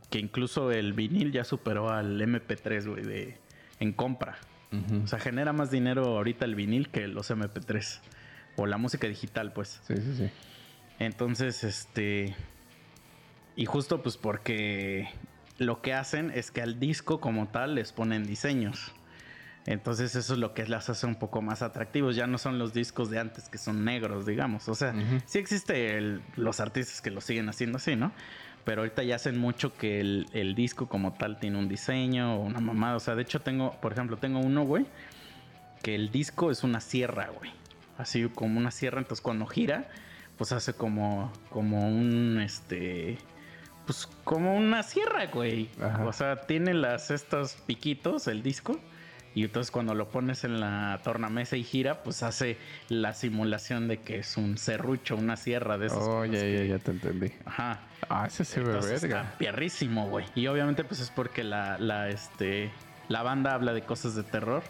Que 0.09 0.19
incluso 0.19 0.71
el 0.71 0.93
vinil 0.93 1.31
ya 1.31 1.43
superó 1.43 1.89
al 1.89 2.21
MP3, 2.21 2.87
güey, 2.87 3.03
de, 3.03 3.37
en 3.79 3.93
compra. 3.93 4.37
O 5.03 5.07
sea, 5.07 5.19
genera 5.19 5.53
más 5.53 5.69
dinero 5.69 6.03
ahorita 6.05 6.45
el 6.45 6.55
vinil 6.55 6.89
que 6.89 7.07
los 7.07 7.29
MP3. 7.29 7.99
O 8.55 8.65
la 8.67 8.77
música 8.77 9.07
digital, 9.07 9.53
pues. 9.53 9.81
Sí, 9.87 9.95
sí, 9.97 10.15
sí. 10.17 10.29
Entonces, 10.99 11.63
este. 11.63 12.35
Y 13.55 13.65
justo 13.65 14.01
pues 14.01 14.17
porque 14.17 15.09
lo 15.57 15.81
que 15.81 15.93
hacen 15.93 16.31
es 16.33 16.51
que 16.51 16.61
al 16.61 16.79
disco 16.79 17.19
como 17.19 17.47
tal 17.47 17.75
les 17.75 17.91
ponen 17.91 18.23
diseños. 18.25 18.91
Entonces 19.65 20.13
eso 20.15 20.33
es 20.33 20.39
lo 20.39 20.53
que 20.53 20.67
las 20.67 20.89
hace 20.89 21.05
un 21.05 21.15
poco 21.15 21.41
más 21.41 21.61
atractivos. 21.61 22.15
Ya 22.17 22.27
no 22.27 22.37
son 22.37 22.59
los 22.59 22.73
discos 22.73 23.09
de 23.09 23.19
antes 23.19 23.47
que 23.47 23.57
son 23.57 23.85
negros, 23.85 24.25
digamos. 24.25 24.67
O 24.67 24.75
sea, 24.75 24.93
sí 25.25 25.39
existe 25.39 25.97
el- 25.97 26.21
los 26.35 26.59
artistas 26.59 27.01
que 27.01 27.11
lo 27.11 27.21
siguen 27.21 27.47
haciendo 27.47 27.77
así, 27.77 27.95
¿no? 27.95 28.11
Pero 28.65 28.81
ahorita 28.81 29.03
ya 29.03 29.15
hacen 29.15 29.37
mucho 29.37 29.75
que 29.77 29.99
el, 30.01 30.25
el 30.33 30.53
disco 30.55 30.87
como 30.87 31.13
tal 31.13 31.39
tiene 31.39 31.57
un 31.59 31.69
diseño 31.69 32.35
o 32.35 32.39
una 32.41 32.59
mamada. 32.59 32.95
O 32.97 32.99
sea, 32.99 33.15
de 33.15 33.21
hecho 33.21 33.39
tengo, 33.41 33.71
por 33.81 33.93
ejemplo, 33.93 34.17
tengo 34.17 34.39
uno, 34.39 34.63
güey, 34.63 34.85
que 35.81 35.95
el 35.95 36.11
disco 36.11 36.51
es 36.51 36.63
una 36.63 36.81
sierra, 36.81 37.29
güey. 37.37 37.51
Así 37.97 38.27
como 38.33 38.57
una 38.59 38.71
sierra, 38.71 38.99
entonces 38.99 39.21
cuando 39.21 39.45
gira, 39.45 39.87
pues 40.37 40.51
hace 40.51 40.73
como, 40.73 41.31
como 41.49 41.87
un, 41.87 42.41
este, 42.41 43.17
pues 43.85 44.07
como 44.23 44.55
una 44.55 44.83
sierra, 44.83 45.25
güey. 45.27 45.69
Ajá. 45.81 46.05
O 46.05 46.13
sea, 46.13 46.41
tiene 46.41 46.73
las, 46.73 47.11
estos 47.11 47.53
piquitos, 47.65 48.27
el 48.27 48.43
disco. 48.43 48.79
Y 49.35 49.43
entonces 49.43 49.71
cuando 49.71 49.95
lo 49.95 50.09
pones 50.09 50.43
en 50.43 50.59
la 50.59 50.99
tornamesa 51.03 51.57
y 51.57 51.63
gira, 51.63 52.03
pues 52.03 52.21
hace 52.21 52.57
la 52.87 53.13
simulación 53.13 53.87
de 53.87 53.97
que 53.97 54.19
es 54.19 54.37
un 54.37 54.59
serrucho, 54.59 55.15
una 55.15 55.37
sierra 55.37 55.79
de 55.79 55.87
esas. 55.87 56.03
Oh, 56.03 56.23
ya, 56.23 56.33
ya, 56.33 56.39
que- 56.41 56.67
ya 56.67 56.79
te 56.79 56.91
entendí. 56.91 57.31
Ajá. 57.45 57.79
Ah, 58.09 58.25
ese 58.27 58.45
se 58.45 58.59
ve 58.61 58.79
verga. 58.79 59.33
pierrísimo, 59.39 60.07
güey. 60.07 60.25
Y 60.35 60.45
obviamente, 60.47 60.83
pues 60.83 60.99
es 60.99 61.09
porque 61.09 61.43
la, 61.43 61.79
la, 61.79 62.09
este, 62.09 62.69
la 63.09 63.23
banda 63.23 63.53
habla 63.55 63.73
de 63.73 63.81
cosas 63.81 64.13
de 64.15 64.23
terror. 64.23 64.61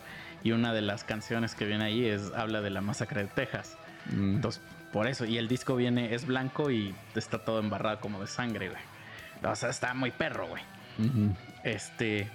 Y 0.45 0.51
una 0.51 0.73
de 0.73 0.81
las 0.81 1.03
canciones 1.03 1.55
que 1.55 1.65
viene 1.65 1.85
ahí 1.85 2.05
es 2.05 2.31
habla 2.35 2.61
de 2.61 2.69
la 2.69 2.81
masacre 2.81 3.23
de 3.23 3.27
Texas. 3.29 3.77
Mm. 4.11 4.35
Entonces, 4.35 4.61
por 4.93 5.07
eso. 5.07 5.25
Y 5.25 5.37
el 5.37 5.47
disco 5.49 5.75
viene, 5.75 6.13
es 6.15 6.25
blanco 6.25 6.69
y 6.71 6.93
está 7.15 7.39
todo 7.39 7.59
embarrado 7.59 7.99
como 7.99 8.21
de 8.21 8.27
sangre, 8.27 8.69
güey. 8.69 8.81
O 9.51 9.55
sea, 9.55 9.69
está 9.69 9.93
muy 9.93 10.11
perro, 10.11 10.47
güey. 10.47 10.63
Este. 11.63 12.29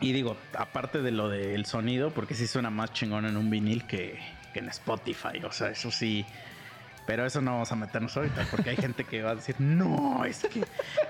Y 0.00 0.12
digo, 0.12 0.36
aparte 0.56 1.00
de 1.02 1.10
lo 1.12 1.28
del 1.28 1.66
sonido, 1.66 2.10
porque 2.10 2.34
sí 2.34 2.46
suena 2.46 2.70
más 2.70 2.92
chingón 2.92 3.24
en 3.26 3.36
un 3.36 3.48
vinil 3.48 3.86
que, 3.86 4.18
que 4.52 4.58
en 4.58 4.68
Spotify. 4.68 5.42
O 5.44 5.52
sea, 5.52 5.68
eso 5.70 5.90
sí. 5.90 6.26
Pero 7.06 7.26
eso 7.26 7.42
no 7.42 7.52
vamos 7.52 7.70
a 7.70 7.76
meternos 7.76 8.16
ahorita, 8.16 8.46
porque 8.50 8.70
hay 8.70 8.76
gente 8.76 9.04
que 9.04 9.22
va 9.22 9.32
a 9.32 9.34
decir, 9.34 9.56
no, 9.58 10.24
es 10.24 10.38
que 10.38 10.64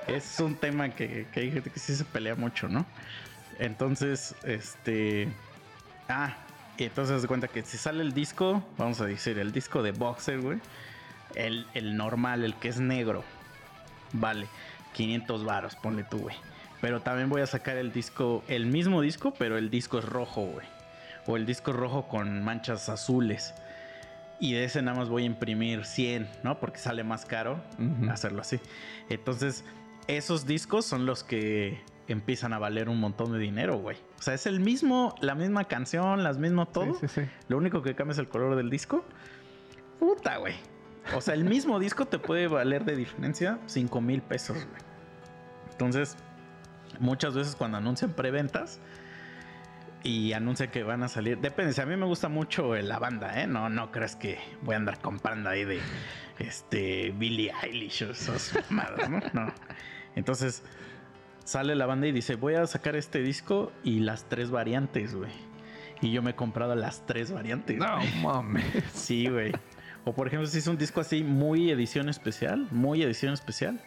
es 0.08 0.40
un 0.40 0.56
tema 0.56 0.88
que, 0.88 1.28
que 1.32 1.40
hay 1.40 1.52
gente 1.52 1.70
que 1.70 1.78
sí 1.78 1.94
se 1.94 2.04
pelea 2.04 2.34
mucho, 2.34 2.68
¿no? 2.68 2.84
Entonces, 3.58 4.34
este. 4.44 5.28
Ah, 6.08 6.36
y 6.76 6.84
entonces 6.84 7.22
se 7.22 7.28
cuenta 7.28 7.48
que 7.48 7.62
si 7.62 7.78
sale 7.78 8.02
el 8.02 8.12
disco, 8.12 8.64
vamos 8.76 9.00
a 9.00 9.06
decir, 9.06 9.38
el 9.38 9.52
disco 9.52 9.82
de 9.82 9.92
Boxer, 9.92 10.40
güey. 10.40 10.58
El, 11.36 11.66
el 11.74 11.96
normal, 11.96 12.44
el 12.44 12.54
que 12.54 12.68
es 12.68 12.78
negro, 12.78 13.24
vale 14.12 14.46
500 14.94 15.44
varos, 15.44 15.76
ponle 15.76 16.04
tú, 16.04 16.18
güey. 16.20 16.36
Pero 16.80 17.00
también 17.00 17.28
voy 17.28 17.42
a 17.42 17.46
sacar 17.46 17.76
el 17.76 17.92
disco, 17.92 18.42
el 18.48 18.66
mismo 18.66 19.02
disco, 19.02 19.34
pero 19.38 19.58
el 19.58 19.68
disco 19.68 19.98
es 19.98 20.04
rojo, 20.06 20.46
güey. 20.46 20.66
O 21.26 21.36
el 21.36 21.44
disco 21.44 21.72
rojo 21.72 22.08
con 22.08 22.42
manchas 22.42 22.88
azules. 22.88 23.54
Y 24.40 24.54
de 24.54 24.64
ese 24.64 24.82
nada 24.82 24.98
más 24.98 25.08
voy 25.08 25.22
a 25.22 25.26
imprimir 25.26 25.84
100, 25.84 26.28
¿no? 26.42 26.58
Porque 26.60 26.78
sale 26.78 27.04
más 27.04 27.24
caro 27.24 27.62
hacerlo 28.10 28.40
así. 28.40 28.60
Entonces, 29.08 29.64
esos 30.06 30.46
discos 30.46 30.84
son 30.84 31.06
los 31.06 31.24
que 31.24 31.80
empiezan 32.08 32.52
a 32.52 32.58
valer 32.58 32.88
un 32.88 33.00
montón 33.00 33.32
de 33.32 33.38
dinero, 33.38 33.78
güey. 33.78 33.96
O 34.18 34.22
sea, 34.22 34.34
es 34.34 34.46
el 34.46 34.60
mismo, 34.60 35.14
la 35.20 35.34
misma 35.34 35.64
canción, 35.64 36.22
las 36.22 36.38
mismas 36.38 36.70
todo. 36.72 36.94
Sí, 36.94 37.08
sí, 37.08 37.22
sí. 37.22 37.28
Lo 37.48 37.56
único 37.56 37.82
que 37.82 37.94
cambia 37.94 38.12
es 38.12 38.18
el 38.18 38.28
color 38.28 38.56
del 38.56 38.68
disco. 38.68 39.04
Puta, 39.98 40.36
güey. 40.36 40.54
O 41.14 41.20
sea, 41.20 41.34
el 41.34 41.44
mismo 41.44 41.78
disco 41.78 42.06
te 42.06 42.18
puede 42.18 42.48
valer 42.48 42.84
de 42.84 42.96
diferencia 42.96 43.58
5 43.66 44.00
mil 44.00 44.22
pesos, 44.22 44.56
güey. 44.56 44.82
Entonces, 45.70 46.16
muchas 46.98 47.34
veces 47.34 47.56
cuando 47.56 47.78
anuncian 47.78 48.12
preventas 48.12 48.80
y 50.02 50.32
anuncian 50.32 50.70
que 50.70 50.82
van 50.82 51.02
a 51.02 51.08
salir, 51.08 51.38
depende. 51.38 51.72
Si 51.72 51.80
a 51.80 51.86
mí 51.86 51.96
me 51.96 52.06
gusta 52.06 52.28
mucho 52.28 52.74
la 52.76 52.98
banda, 52.98 53.42
¿eh? 53.42 53.46
No, 53.46 53.68
no 53.68 53.90
crees 53.90 54.16
que 54.16 54.38
voy 54.62 54.74
a 54.74 54.78
andar 54.78 55.00
comprando 55.00 55.50
ahí 55.50 55.64
de 55.64 55.80
este 56.38 57.10
Billie 57.16 57.52
Eilish 57.62 58.04
o 58.04 58.10
esas 58.10 58.54
mamadas, 58.70 59.10
¿no? 59.10 59.20
No. 59.32 59.52
Entonces, 60.14 60.62
sale 61.44 61.74
la 61.74 61.86
banda 61.86 62.06
y 62.06 62.12
dice, 62.12 62.36
voy 62.36 62.54
a 62.54 62.66
sacar 62.66 62.96
este 62.96 63.20
disco 63.20 63.72
y 63.82 64.00
las 64.00 64.28
tres 64.28 64.50
variantes, 64.50 65.14
güey. 65.14 65.32
Y 66.00 66.12
yo 66.12 66.22
me 66.22 66.32
he 66.32 66.34
comprado 66.34 66.74
las 66.74 67.06
tres 67.06 67.32
variantes. 67.32 67.78
No 67.78 67.98
mames. 68.22 68.64
Sí, 68.92 69.28
güey. 69.28 69.52
O 70.04 70.12
por 70.12 70.26
ejemplo, 70.26 70.46
si 70.46 70.58
es 70.58 70.66
un 70.66 70.76
disco 70.76 71.00
así 71.00 71.24
muy 71.24 71.70
edición 71.70 72.08
especial, 72.08 72.68
muy 72.70 73.02
edición 73.02 73.32
especial. 73.32 73.80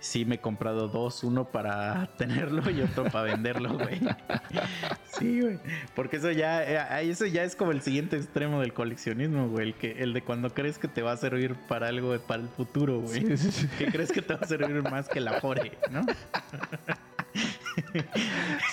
Sí, 0.00 0.24
me 0.24 0.36
he 0.36 0.38
comprado 0.38 0.86
dos, 0.86 1.24
uno 1.24 1.46
para 1.46 2.08
tenerlo 2.18 2.70
y 2.70 2.82
otro 2.82 3.04
para 3.04 3.32
venderlo, 3.32 3.76
güey. 3.76 4.00
Sí, 5.18 5.40
güey. 5.40 5.58
Porque 5.96 6.18
eso 6.18 6.30
ya, 6.30 7.00
eh, 7.00 7.10
eso 7.10 7.26
ya 7.26 7.42
es 7.42 7.56
como 7.56 7.72
el 7.72 7.82
siguiente 7.82 8.16
extremo 8.16 8.60
del 8.60 8.72
coleccionismo, 8.72 9.48
güey. 9.48 9.68
El, 9.68 9.74
que, 9.74 10.00
el 10.00 10.12
de 10.12 10.22
cuando 10.22 10.54
crees 10.54 10.78
que 10.78 10.86
te 10.86 11.02
va 11.02 11.12
a 11.12 11.16
servir 11.16 11.56
para 11.66 11.88
algo 11.88 12.16
para 12.20 12.42
el 12.42 12.48
futuro, 12.48 13.00
güey. 13.00 13.26
Sí, 13.26 13.36
sí, 13.36 13.50
sí. 13.50 13.68
Que 13.76 13.86
crees 13.86 14.12
que 14.12 14.22
te 14.22 14.34
va 14.34 14.40
a 14.40 14.46
servir 14.46 14.80
más 14.84 15.08
que 15.08 15.20
la 15.20 15.40
Fore, 15.40 15.72
¿no? 15.90 16.02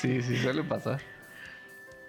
Sí, 0.02 0.22
sí, 0.22 0.38
suele 0.38 0.64
pasar. 0.64 1.00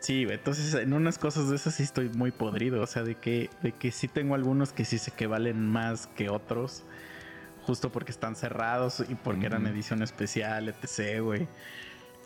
Sí, 0.01 0.27
entonces 0.29 0.75
en 0.75 0.93
unas 0.93 1.19
cosas 1.19 1.49
de 1.49 1.57
esas 1.57 1.75
sí 1.75 1.83
estoy 1.83 2.09
muy 2.11 2.31
podrido. 2.31 2.83
O 2.83 2.87
sea, 2.87 3.03
de 3.03 3.15
que, 3.15 3.51
de 3.63 3.73
que 3.73 3.91
sí 3.91 4.09
tengo 4.09 4.35
algunos 4.35 4.73
que 4.73 4.85
sí 4.85 4.99
sé 4.99 5.11
que 5.11 5.27
valen 5.27 5.69
más 5.69 6.07
que 6.09 6.29
otros. 6.29 6.85
Justo 7.63 7.91
porque 7.91 8.13
están 8.13 8.37
cerrados 8.37 9.05
y 9.09 9.17
porque 9.17 9.47
eran 9.47 9.67
edición 9.67 10.03
especial, 10.03 10.69
etc, 10.69 11.21
güey. 11.21 11.49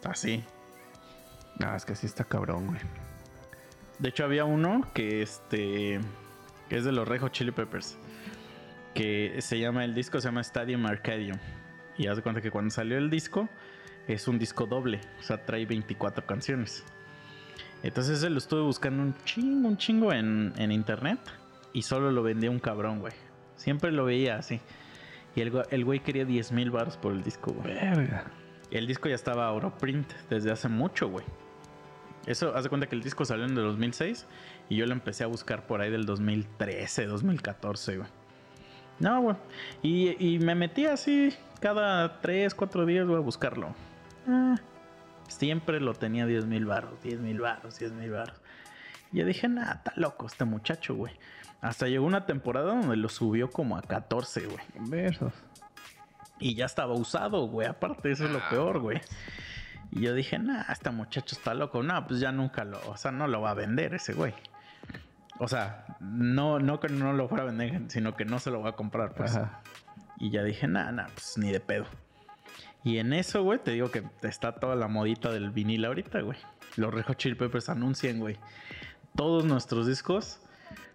Así. 0.04 0.44
Ah, 1.60 1.76
es 1.76 1.84
que 1.84 1.94
sí 1.94 2.06
está 2.06 2.24
cabrón, 2.24 2.66
güey. 2.66 2.80
De 3.98 4.08
hecho, 4.10 4.24
había 4.24 4.44
uno 4.44 4.86
que 4.92 5.22
este. 5.22 6.00
que 6.68 6.76
es 6.76 6.84
de 6.84 6.92
los 6.92 7.06
Red 7.08 7.20
Hot 7.20 7.32
Chili 7.32 7.52
Peppers. 7.52 7.96
Que 8.94 9.36
se 9.40 9.58
llama. 9.58 9.84
El 9.84 9.94
disco 9.94 10.20
se 10.20 10.28
llama 10.28 10.42
Stadium 10.42 10.84
Arcadium. 10.86 11.38
Y 11.96 12.06
haz 12.06 12.16
de 12.16 12.22
cuenta 12.22 12.40
que 12.40 12.50
cuando 12.50 12.70
salió 12.70 12.98
el 12.98 13.08
disco. 13.08 13.48
Es 14.08 14.26
un 14.26 14.38
disco 14.38 14.66
doble. 14.66 15.00
O 15.20 15.22
sea, 15.22 15.44
trae 15.44 15.66
24 15.66 16.26
canciones. 16.26 16.84
Entonces 17.82 18.18
ese 18.18 18.30
lo 18.30 18.38
estuve 18.38 18.62
buscando 18.62 19.02
un 19.02 19.14
chingo, 19.24 19.68
un 19.68 19.76
chingo 19.76 20.12
en, 20.12 20.52
en 20.56 20.72
internet. 20.72 21.18
Y 21.72 21.82
solo 21.82 22.10
lo 22.10 22.22
vendía 22.22 22.50
un 22.50 22.58
cabrón, 22.58 23.00
güey. 23.00 23.12
Siempre 23.56 23.92
lo 23.92 24.04
veía 24.04 24.36
así. 24.36 24.60
Y 25.34 25.40
el, 25.40 25.62
el 25.70 25.84
güey 25.84 26.00
quería 26.00 26.24
10 26.24 26.52
mil 26.52 26.70
baros 26.70 26.96
por 26.96 27.12
el 27.12 27.22
disco, 27.22 27.52
güey. 27.52 27.72
Verga. 27.72 28.24
El 28.70 28.86
disco 28.86 29.08
ya 29.08 29.14
estaba 29.14 29.48
Europrint 29.48 30.12
desde 30.28 30.50
hace 30.50 30.68
mucho, 30.68 31.08
güey. 31.08 31.24
Eso, 32.26 32.54
haz 32.54 32.64
de 32.64 32.68
cuenta 32.68 32.86
que 32.86 32.94
el 32.94 33.02
disco 33.02 33.24
salió 33.24 33.44
en 33.44 33.56
el 33.56 33.64
2006 33.64 34.26
y 34.68 34.76
yo 34.76 34.86
lo 34.86 34.92
empecé 34.92 35.24
a 35.24 35.26
buscar 35.26 35.66
por 35.66 35.80
ahí 35.80 35.90
del 35.90 36.04
2013, 36.06 37.06
2014, 37.06 37.96
güey. 37.96 38.08
No, 38.98 39.22
güey. 39.22 39.36
Y, 39.82 40.34
y 40.34 40.38
me 40.38 40.54
metí 40.54 40.86
así 40.86 41.34
cada 41.60 42.20
3, 42.20 42.54
4 42.54 42.86
días, 42.86 43.06
güey, 43.06 43.16
a 43.16 43.20
buscarlo. 43.20 43.74
Ah, 44.28 44.56
siempre 45.30 45.80
lo 45.80 45.94
tenía 45.94 46.26
10 46.26 46.46
mil 46.46 46.66
baros, 46.66 47.02
10 47.02 47.20
mil 47.20 47.40
baros, 47.40 47.78
10 47.78 47.92
mil 47.92 48.10
baros. 48.10 48.40
Y 49.12 49.18
yo 49.18 49.24
dije, 49.24 49.48
nah, 49.48 49.72
está 49.72 49.92
loco 49.96 50.26
este 50.26 50.44
muchacho, 50.44 50.94
güey. 50.94 51.12
Hasta 51.60 51.88
llegó 51.88 52.06
una 52.06 52.26
temporada 52.26 52.74
donde 52.74 52.96
lo 52.96 53.08
subió 53.08 53.50
como 53.50 53.76
a 53.76 53.82
14, 53.82 54.46
güey. 54.46 54.64
Versos. 54.88 55.32
Y 56.38 56.54
ya 56.54 56.64
estaba 56.64 56.94
usado, 56.94 57.46
güey. 57.48 57.66
Aparte, 57.66 58.12
eso 58.12 58.24
es 58.24 58.30
lo 58.30 58.38
Ah, 58.38 58.48
peor, 58.48 58.80
güey. 58.80 59.00
Y 59.90 60.02
yo 60.02 60.14
dije, 60.14 60.38
nah, 60.38 60.62
este 60.70 60.90
muchacho 60.90 61.34
está 61.34 61.52
loco. 61.52 61.82
No, 61.82 62.06
pues 62.06 62.20
ya 62.20 62.32
nunca 62.32 62.64
lo, 62.64 62.80
o 62.88 62.96
sea, 62.96 63.10
no 63.10 63.26
lo 63.26 63.40
va 63.40 63.50
a 63.50 63.54
vender 63.54 63.94
ese 63.94 64.14
güey. 64.14 64.32
O 65.38 65.48
sea, 65.48 65.84
no, 66.00 66.58
no 66.58 66.80
que 66.80 66.88
no 66.88 67.12
lo 67.12 67.28
fuera 67.28 67.44
a 67.44 67.46
vender, 67.46 67.82
sino 67.88 68.14
que 68.14 68.24
no 68.24 68.38
se 68.38 68.50
lo 68.50 68.60
va 68.62 68.70
a 68.70 68.76
comprar, 68.76 69.14
pues. 69.14 69.36
Ajá. 69.36 69.60
Y 70.18 70.30
ya 70.30 70.42
dije, 70.42 70.68
nah, 70.68 70.92
nah, 70.92 71.06
pues 71.14 71.36
ni 71.38 71.50
de 71.50 71.60
pedo. 71.60 71.86
Y 72.84 72.98
en 72.98 73.12
eso, 73.12 73.42
güey, 73.42 73.58
te 73.58 73.72
digo 73.72 73.90
que 73.90 74.02
está 74.22 74.52
toda 74.52 74.74
la 74.74 74.88
modita 74.88 75.30
del 75.30 75.50
vinil 75.50 75.84
ahorita, 75.84 76.20
güey. 76.22 76.38
Los 76.76 76.92
Red 76.94 77.04
Hot 77.04 77.16
Chili 77.18 77.34
Peppers 77.34 77.68
anuncian, 77.68 78.18
güey. 78.18 78.36
Todos 79.16 79.44
nuestros 79.44 79.86
discos 79.86 80.40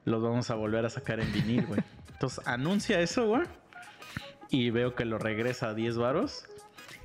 los 0.06 0.24
vamos 0.24 0.50
a 0.50 0.56
volver 0.56 0.86
a 0.86 0.90
sacar 0.90 1.20
en 1.20 1.32
vinil, 1.32 1.66
güey. 1.66 1.82
Entonces, 2.14 2.46
anuncia 2.48 3.00
eso, 3.02 3.28
güey. 3.28 3.44
Y 4.50 4.70
veo 4.70 4.96
que 4.96 5.06
lo 5.06 5.18
regresa 5.20 5.70
a 5.70 5.74
10 5.74 5.98
varos. 5.98 6.46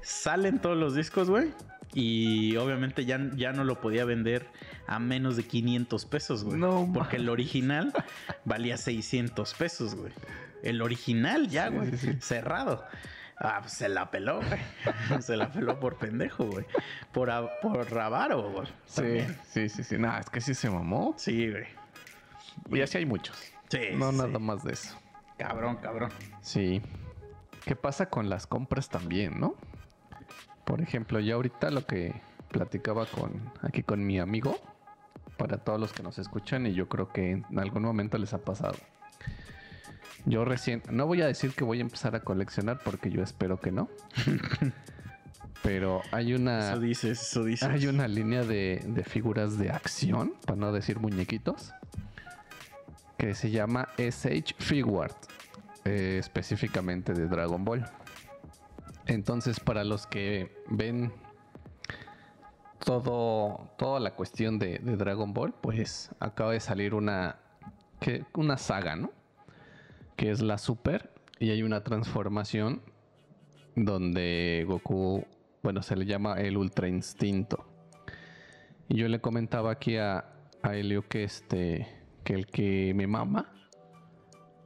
Salen 0.02 0.60
todos 0.60 0.76
los 0.76 0.94
discos, 0.94 1.28
güey. 1.28 1.50
Y 1.92 2.56
obviamente 2.56 3.04
ya, 3.04 3.20
ya 3.34 3.52
no 3.52 3.64
lo 3.64 3.80
podía 3.80 4.04
vender 4.04 4.46
a 4.86 4.98
menos 4.98 5.36
de 5.36 5.42
500 5.42 6.06
pesos, 6.06 6.44
güey. 6.44 6.58
No 6.58 6.88
Porque 6.94 7.16
el 7.16 7.28
original 7.28 7.92
valía 8.44 8.76
600 8.76 9.54
pesos, 9.54 9.94
güey. 9.94 10.12
El 10.62 10.80
original 10.82 11.48
ya, 11.48 11.68
Sí, 11.68 11.74
güey. 11.74 11.90
sí, 11.90 11.96
sí. 11.98 12.16
Cerrado. 12.20 12.84
Ah, 13.42 13.58
pues 13.62 13.72
se 13.72 13.88
la 13.88 14.10
peló, 14.10 14.40
güey. 14.42 14.60
se 15.22 15.34
la 15.36 15.50
peló 15.50 15.80
por 15.80 15.96
pendejo, 15.96 16.44
güey. 16.44 16.66
Por, 17.10 17.30
por 17.62 17.90
Rabaro, 17.90 18.50
güey. 18.52 18.66
Sí, 18.84 18.96
También. 18.96 19.38
sí, 19.48 19.68
sí, 19.70 19.82
sí. 19.82 19.96
No, 19.98 20.14
es 20.18 20.28
que 20.28 20.42
sí 20.42 20.54
se 20.54 20.68
mamó. 20.68 21.14
Sí, 21.16 21.50
güey. 21.50 21.64
Y 22.70 22.82
así 22.82 22.98
hay 22.98 23.06
muchos. 23.06 23.36
Sí, 23.68 23.78
No 23.94 24.10
sí, 24.12 24.18
nada 24.18 24.38
más 24.38 24.62
de 24.62 24.74
eso. 24.74 24.94
Cabrón, 25.38 25.76
cabrón. 25.76 26.10
Sí. 26.42 26.82
¿Qué 27.64 27.74
pasa 27.76 28.10
con 28.10 28.28
las 28.28 28.46
compras 28.46 28.90
también, 28.90 29.40
no? 29.40 29.54
Por 30.66 30.82
ejemplo, 30.82 31.18
ya 31.18 31.34
ahorita 31.34 31.70
lo 31.70 31.86
que 31.86 32.20
platicaba 32.50 33.06
con 33.06 33.50
aquí 33.62 33.82
con 33.82 34.04
mi 34.06 34.18
amigo, 34.18 34.58
para 35.38 35.56
todos 35.56 35.80
los 35.80 35.92
que 35.94 36.02
nos 36.02 36.18
escuchan, 36.18 36.66
y 36.66 36.74
yo 36.74 36.88
creo 36.88 37.08
que 37.08 37.30
en 37.30 37.58
algún 37.58 37.82
momento 37.84 38.18
les 38.18 38.34
ha 38.34 38.38
pasado. 38.44 38.76
Yo 40.26 40.44
recién, 40.44 40.82
no 40.90 41.06
voy 41.06 41.22
a 41.22 41.26
decir 41.26 41.52
que 41.52 41.64
voy 41.64 41.78
a 41.78 41.82
empezar 41.82 42.14
a 42.14 42.20
coleccionar 42.20 42.80
porque 42.84 43.10
yo 43.10 43.22
espero 43.22 43.58
que 43.60 43.72
no. 43.72 43.88
Pero 45.62 46.00
hay 46.10 46.32
una 46.32 46.70
Eso 46.70 46.80
dices, 46.80 47.20
eso 47.20 47.44
dices. 47.44 47.68
hay 47.68 47.86
una 47.86 48.08
línea 48.08 48.42
de, 48.44 48.82
de 48.86 49.04
figuras 49.04 49.58
de 49.58 49.70
acción, 49.70 50.34
para 50.46 50.56
no 50.56 50.72
decir 50.72 51.00
muñequitos, 51.00 51.74
que 53.18 53.34
se 53.34 53.50
llama 53.50 53.88
SH 53.98 54.54
Figuart, 54.58 55.16
eh, 55.84 56.16
específicamente 56.18 57.12
de 57.12 57.26
Dragon 57.26 57.62
Ball. 57.64 57.84
Entonces, 59.06 59.60
para 59.60 59.84
los 59.84 60.06
que 60.06 60.50
ven 60.68 61.12
todo, 62.84 63.70
toda 63.76 64.00
la 64.00 64.14
cuestión 64.14 64.58
de, 64.58 64.78
de 64.78 64.96
Dragon 64.96 65.34
Ball, 65.34 65.52
pues 65.60 66.10
acaba 66.20 66.52
de 66.52 66.60
salir 66.60 66.94
una, 66.94 67.36
que, 68.00 68.24
una 68.34 68.56
saga, 68.56 68.96
¿no? 68.96 69.10
Que 70.20 70.30
es 70.30 70.42
la 70.42 70.58
Super, 70.58 71.10
y 71.38 71.48
hay 71.48 71.62
una 71.62 71.82
transformación 71.82 72.82
donde 73.74 74.66
Goku, 74.68 75.24
bueno, 75.62 75.82
se 75.82 75.96
le 75.96 76.04
llama 76.04 76.34
el 76.34 76.58
Ultra 76.58 76.88
Instinto. 76.88 77.64
Y 78.86 78.98
yo 78.98 79.08
le 79.08 79.22
comentaba 79.22 79.70
aquí 79.70 79.96
a, 79.96 80.26
a 80.60 80.76
Helio 80.76 81.08
que 81.08 81.24
este, 81.24 81.86
que 82.22 82.34
el 82.34 82.48
que 82.48 82.92
me 82.94 83.06
mama 83.06 83.50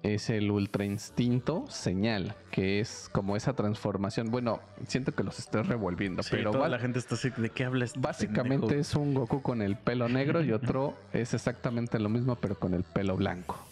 es 0.02 0.28
el 0.28 0.50
Ultra 0.50 0.86
Instinto 0.86 1.66
Señal, 1.68 2.34
que 2.50 2.80
es 2.80 3.08
como 3.12 3.36
esa 3.36 3.52
transformación. 3.52 4.32
Bueno, 4.32 4.58
siento 4.88 5.12
que 5.12 5.22
los 5.22 5.38
estoy 5.38 5.62
revolviendo, 5.62 6.24
Sí, 6.24 6.30
pero 6.32 6.50
toda 6.50 6.68
la 6.68 6.80
gente 6.80 6.98
está 6.98 7.14
así, 7.14 7.30
¿de 7.30 7.50
qué 7.50 7.62
hablas? 7.62 7.92
básicamente 7.96 8.76
es 8.80 8.96
un 8.96 9.14
Goku 9.14 9.40
con 9.40 9.62
el 9.62 9.76
pelo 9.76 10.08
negro 10.08 10.42
y 10.42 10.50
otro 10.50 10.96
es 11.12 11.32
exactamente 11.32 12.00
lo 12.00 12.08
mismo, 12.08 12.34
pero 12.34 12.58
con 12.58 12.74
el 12.74 12.82
pelo 12.82 13.16
blanco. 13.16 13.64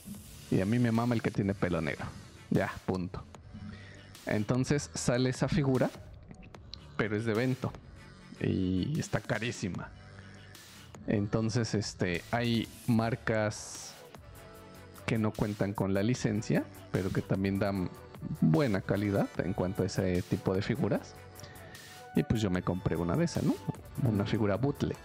Y 0.53 0.61
a 0.61 0.67
mí 0.67 0.79
me 0.79 0.93
mama 0.93 1.15
el 1.15 1.23
que 1.23 1.31
tiene 1.31 1.55
pelo 1.55 1.81
negro. 1.81 2.05
Ya, 2.51 2.71
punto. 2.85 3.25
Entonces 4.27 4.91
sale 4.93 5.31
esa 5.31 5.49
figura, 5.49 5.91
pero 6.99 7.17
es 7.17 7.25
de 7.25 7.33
evento. 7.33 7.73
Y 8.39 9.01
está 9.01 9.21
carísima. 9.21 9.89
Entonces, 11.07 11.75
este, 11.75 12.23
hay 12.31 12.69
marcas 12.87 13.95
que 15.07 15.17
no 15.19 15.33
cuentan 15.33 15.73
con 15.73 15.95
la 15.95 16.03
licencia, 16.03 16.65
pero 16.93 17.11
que 17.11 17.23
también 17.23 17.59
dan 17.59 17.89
buena 18.43 18.83
calidad 18.83 19.29
en 19.39 19.55
cuanto 19.55 19.83
a 19.83 19.87
ese 19.87 20.21
tipo 20.23 20.55
de 20.55 20.61
figuras. 20.61 21.15
Y 22.15 22.23
pues 22.25 22.43
yo 22.43 22.51
me 22.51 22.61
compré 22.63 22.97
una 22.97 23.17
de 23.17 23.25
esas, 23.25 23.43
¿no? 23.43 23.55
Una 24.03 24.27
figura 24.27 24.57
bootleg. 24.57 24.99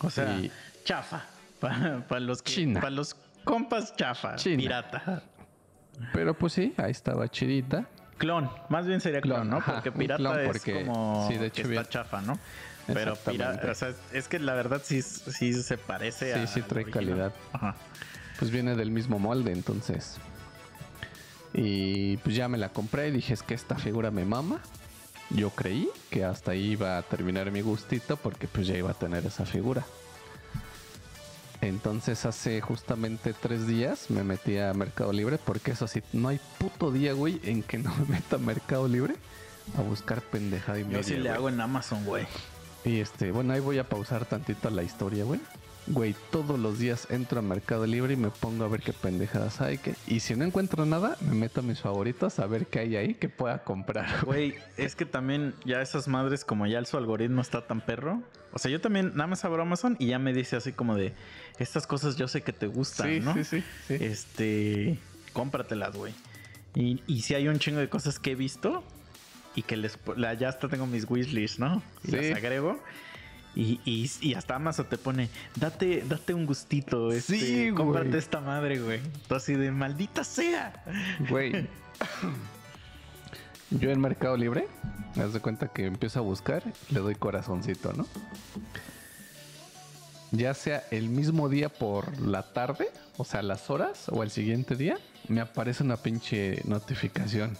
O 0.00 0.08
sea, 0.08 0.38
Y- 0.40 0.50
chafa. 0.84 1.26
Para 1.60 2.18
los 2.20 2.40
que- 2.42 2.50
China. 2.52 2.80
Para 2.80 2.90
los 2.90 3.14
compas, 3.44 3.94
chafa. 3.96 4.36
China. 4.36 4.56
Pirata. 4.58 5.22
Pero 6.12 6.34
pues 6.36 6.52
sí, 6.54 6.74
ahí 6.78 6.90
estaba 6.90 7.28
chidita. 7.28 7.86
Clon. 8.18 8.50
Más 8.68 8.86
bien 8.86 9.00
sería 9.00 9.20
clon, 9.20 9.38
Clon, 9.40 9.50
¿no? 9.50 9.56
ajá, 9.58 9.72
Porque 9.74 9.92
pirata 9.92 10.18
clon 10.18 10.40
es 10.40 10.46
porque- 10.46 10.84
como 10.86 11.28
sí, 11.28 11.36
de 11.38 11.50
que 11.50 11.62
bien. 11.64 11.80
está 11.80 11.90
chafa, 11.90 12.20
¿no? 12.22 12.38
Pero 12.86 13.14
pirata, 13.16 13.70
o 13.70 13.74
sea, 13.74 13.92
es 14.12 14.26
que 14.28 14.38
la 14.40 14.54
verdad 14.54 14.80
sí, 14.84 15.02
sí 15.02 15.52
se 15.62 15.78
parece 15.78 16.32
Sí, 16.34 16.40
a. 16.40 16.46
sí 16.46 16.62
trae 16.62 16.84
calidad. 16.84 17.32
Ajá. 17.52 17.76
Pues 18.38 18.50
viene 18.50 18.74
del 18.74 18.90
mismo 18.90 19.18
molde, 19.18 19.52
entonces. 19.52 20.18
Y 21.54 22.16
pues 22.18 22.34
ya 22.34 22.48
me 22.48 22.58
la 22.58 22.70
compré 22.70 23.08
y 23.08 23.10
dije, 23.12 23.34
es 23.34 23.42
que 23.42 23.54
esta 23.54 23.76
figura 23.76 24.10
me 24.10 24.24
mama. 24.24 24.60
Yo 25.30 25.50
creí 25.50 25.88
que 26.10 26.24
hasta 26.24 26.52
ahí 26.52 26.72
iba 26.72 26.98
a 26.98 27.02
terminar 27.02 27.50
mi 27.50 27.60
gustito 27.60 28.16
porque 28.16 28.48
pues 28.48 28.66
ya 28.66 28.76
iba 28.76 28.90
a 28.90 28.94
tener 28.94 29.24
esa 29.26 29.44
figura. 29.46 29.84
Entonces 31.62 32.26
hace 32.26 32.60
justamente 32.60 33.32
tres 33.32 33.66
días 33.68 34.10
me 34.10 34.24
metí 34.24 34.58
a 34.58 34.74
Mercado 34.74 35.12
Libre 35.12 35.38
porque 35.38 35.70
eso 35.70 35.86
sí, 35.86 36.02
no 36.12 36.28
hay 36.28 36.40
puto 36.58 36.90
día, 36.90 37.12
güey, 37.14 37.40
en 37.44 37.62
que 37.62 37.78
no 37.78 37.94
me 37.96 38.16
meta 38.16 38.36
a 38.36 38.38
Mercado 38.40 38.88
Libre 38.88 39.14
a 39.78 39.80
buscar 39.80 40.20
pendejada 40.20 40.80
y 40.80 40.82
Yo 40.82 40.88
media, 40.88 41.02
sí 41.04 41.14
le 41.14 41.20
güey. 41.20 41.32
hago 41.32 41.48
en 41.48 41.60
Amazon, 41.60 42.04
güey. 42.04 42.26
Y 42.84 42.98
este, 42.98 43.30
bueno, 43.30 43.52
ahí 43.52 43.60
voy 43.60 43.78
a 43.78 43.88
pausar 43.88 44.24
tantito 44.26 44.68
la 44.70 44.82
historia, 44.82 45.22
güey. 45.24 45.40
Güey, 45.88 46.14
todos 46.30 46.58
los 46.60 46.78
días 46.78 47.08
entro 47.10 47.40
a 47.40 47.42
Mercado 47.42 47.86
Libre 47.86 48.14
y 48.14 48.16
me 48.16 48.30
pongo 48.30 48.64
a 48.64 48.68
ver 48.68 48.80
qué 48.82 48.92
pendejadas 48.92 49.60
hay. 49.60 49.78
Que... 49.78 49.94
Y 50.06 50.20
si 50.20 50.36
no 50.36 50.44
encuentro 50.44 50.86
nada, 50.86 51.16
me 51.20 51.34
meto 51.34 51.60
a 51.60 51.62
mis 51.62 51.80
favoritos 51.80 52.38
a 52.38 52.46
ver 52.46 52.66
qué 52.66 52.78
hay 52.80 52.96
ahí 52.96 53.14
que 53.14 53.28
pueda 53.28 53.64
comprar. 53.64 54.06
Güey, 54.24 54.54
es 54.76 54.94
que 54.94 55.04
también 55.04 55.54
ya 55.64 55.82
esas 55.82 56.06
madres, 56.06 56.44
como 56.44 56.66
ya 56.66 56.84
su 56.84 56.96
algoritmo 56.96 57.42
está 57.42 57.66
tan 57.66 57.80
perro. 57.80 58.22
O 58.52 58.58
sea, 58.58 58.70
yo 58.70 58.80
también 58.80 59.12
nada 59.14 59.26
más 59.26 59.44
abro 59.44 59.62
Amazon 59.62 59.96
y 59.98 60.06
ya 60.08 60.18
me 60.18 60.32
dice 60.32 60.56
así 60.56 60.72
como 60.72 60.94
de 60.94 61.14
estas 61.58 61.86
cosas 61.86 62.16
yo 62.16 62.28
sé 62.28 62.42
que 62.42 62.52
te 62.52 62.66
gustan, 62.66 63.08
sí, 63.08 63.20
¿no? 63.20 63.34
sí, 63.34 63.44
sí, 63.44 63.64
sí. 63.88 63.94
Este, 63.98 64.98
cómpratelas, 65.32 65.96
güey. 65.96 66.12
Y, 66.74 67.02
y 67.06 67.22
si 67.22 67.34
hay 67.34 67.48
un 67.48 67.58
chingo 67.58 67.80
de 67.80 67.88
cosas 67.88 68.18
que 68.18 68.32
he 68.32 68.34
visto 68.34 68.84
y 69.54 69.62
que 69.62 69.76
les 69.76 69.98
ya 70.38 70.48
hasta 70.48 70.68
tengo 70.68 70.86
mis 70.86 71.10
wishlist, 71.10 71.58
¿no? 71.58 71.82
Y 72.04 72.10
Sí. 72.10 72.16
las 72.16 72.36
agrego. 72.38 72.78
Y, 73.54 73.80
y, 73.84 74.10
y 74.20 74.34
hasta 74.34 74.56
Amazon 74.56 74.86
te 74.88 74.96
pone, 74.96 75.28
date, 75.56 76.04
date 76.08 76.32
un 76.32 76.46
gustito, 76.46 77.12
este, 77.12 77.38
Sí, 77.38 77.70
cómprate 77.74 78.16
esta 78.16 78.40
madre, 78.40 78.80
güey. 78.80 79.00
Tú 79.28 79.34
así 79.34 79.54
de 79.54 79.70
maldita 79.70 80.24
sea. 80.24 80.84
Güey. 81.28 81.68
Yo 83.70 83.90
en 83.90 84.00
Mercado 84.00 84.36
Libre, 84.36 84.68
me 85.14 85.22
das 85.22 85.32
de 85.32 85.40
cuenta 85.40 85.68
que 85.68 85.86
empiezo 85.86 86.18
a 86.18 86.22
buscar, 86.22 86.62
le 86.90 87.00
doy 87.00 87.14
corazoncito, 87.14 87.92
¿no? 87.94 88.06
Ya 90.30 90.54
sea 90.54 90.84
el 90.90 91.08
mismo 91.08 91.48
día 91.48 91.68
por 91.68 92.20
la 92.20 92.52
tarde, 92.52 92.88
o 93.16 93.24
sea, 93.24 93.42
las 93.42 93.70
horas, 93.70 94.08
o 94.08 94.22
el 94.22 94.30
siguiente 94.30 94.76
día, 94.76 94.98
me 95.28 95.40
aparece 95.40 95.84
una 95.84 95.96
pinche 95.96 96.62
notificación. 96.64 97.56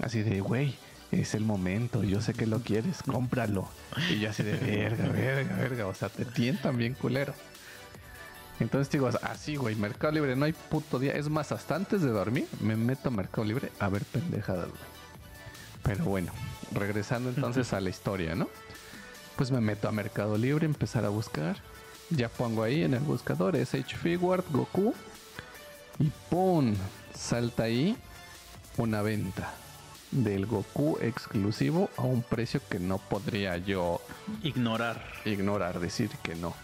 Así 0.00 0.22
de, 0.22 0.40
güey, 0.40 0.74
es 1.12 1.34
el 1.34 1.44
momento, 1.44 2.02
yo 2.02 2.22
sé 2.22 2.32
que 2.32 2.46
lo 2.46 2.60
quieres, 2.60 3.02
cómpralo. 3.02 3.68
Y 4.10 4.20
yo 4.20 4.30
así 4.30 4.42
de, 4.42 4.56
verga, 4.56 5.08
verga, 5.08 5.56
verga, 5.56 5.86
o 5.86 5.94
sea, 5.94 6.08
te 6.08 6.24
tientan 6.24 6.78
bien 6.78 6.94
culero. 6.94 7.34
Entonces 8.60 8.90
digo, 8.90 9.10
así, 9.22 9.56
güey, 9.56 9.76
Mercado 9.76 10.12
Libre, 10.12 10.36
no 10.36 10.46
hay 10.46 10.52
puto 10.52 10.98
día. 10.98 11.12
Es 11.12 11.28
más, 11.28 11.52
hasta 11.52 11.74
antes 11.74 12.00
de 12.00 12.08
dormir, 12.08 12.46
me 12.60 12.76
meto 12.76 13.08
a 13.08 13.12
Mercado 13.12 13.44
Libre 13.44 13.70
a 13.78 13.88
ver 13.88 14.04
pendejadas, 14.04 14.68
güey. 14.68 14.82
Pero 15.82 16.04
bueno, 16.04 16.32
regresando 16.72 17.28
entonces 17.28 17.72
a 17.72 17.80
la 17.80 17.90
historia, 17.90 18.34
¿no? 18.34 18.48
Pues 19.36 19.50
me 19.50 19.60
meto 19.60 19.88
a 19.88 19.92
Mercado 19.92 20.38
Libre, 20.38 20.64
empezar 20.64 21.04
a 21.04 21.08
buscar. 21.08 21.56
Ya 22.10 22.28
pongo 22.28 22.62
ahí 22.62 22.82
en 22.82 22.94
el 22.94 23.00
buscador 23.00 23.56
SH 23.56 23.96
Figuart 23.96 24.48
Goku. 24.50 24.94
Y 25.98 26.10
¡pum! 26.30 26.74
Salta 27.14 27.64
ahí 27.64 27.96
una 28.78 29.02
venta 29.02 29.52
del 30.12 30.46
Goku 30.46 30.98
exclusivo 31.00 31.90
a 31.96 32.02
un 32.02 32.22
precio 32.22 32.60
que 32.70 32.78
no 32.78 32.98
podría 32.98 33.56
yo 33.56 34.00
Ignorar. 34.42 35.02
ignorar, 35.24 35.80
decir 35.80 36.10
que 36.22 36.34
no. 36.34 36.54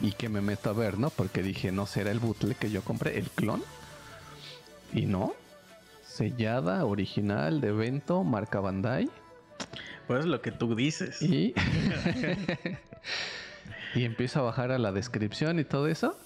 Y 0.00 0.12
que 0.12 0.28
me 0.28 0.40
meto 0.40 0.70
a 0.70 0.72
ver, 0.72 0.98
¿no? 0.98 1.10
Porque 1.10 1.42
dije, 1.42 1.72
no 1.72 1.86
será 1.86 2.10
el 2.10 2.18
bootleg 2.20 2.56
que 2.56 2.70
yo 2.70 2.82
compré, 2.82 3.18
el 3.18 3.28
clon. 3.30 3.62
Y 4.92 5.06
no. 5.06 5.34
Sellada, 6.06 6.84
original, 6.84 7.60
de 7.60 7.68
evento, 7.68 8.22
marca 8.24 8.60
Bandai. 8.60 9.10
Pues 10.06 10.26
lo 10.26 10.40
que 10.40 10.52
tú 10.52 10.74
dices. 10.74 11.20
Y. 11.22 11.54
y 13.94 14.04
empiezo 14.04 14.40
a 14.40 14.42
bajar 14.42 14.70
a 14.70 14.78
la 14.78 14.92
descripción 14.92 15.58
y 15.58 15.64
todo 15.64 15.88
eso. 15.88 16.16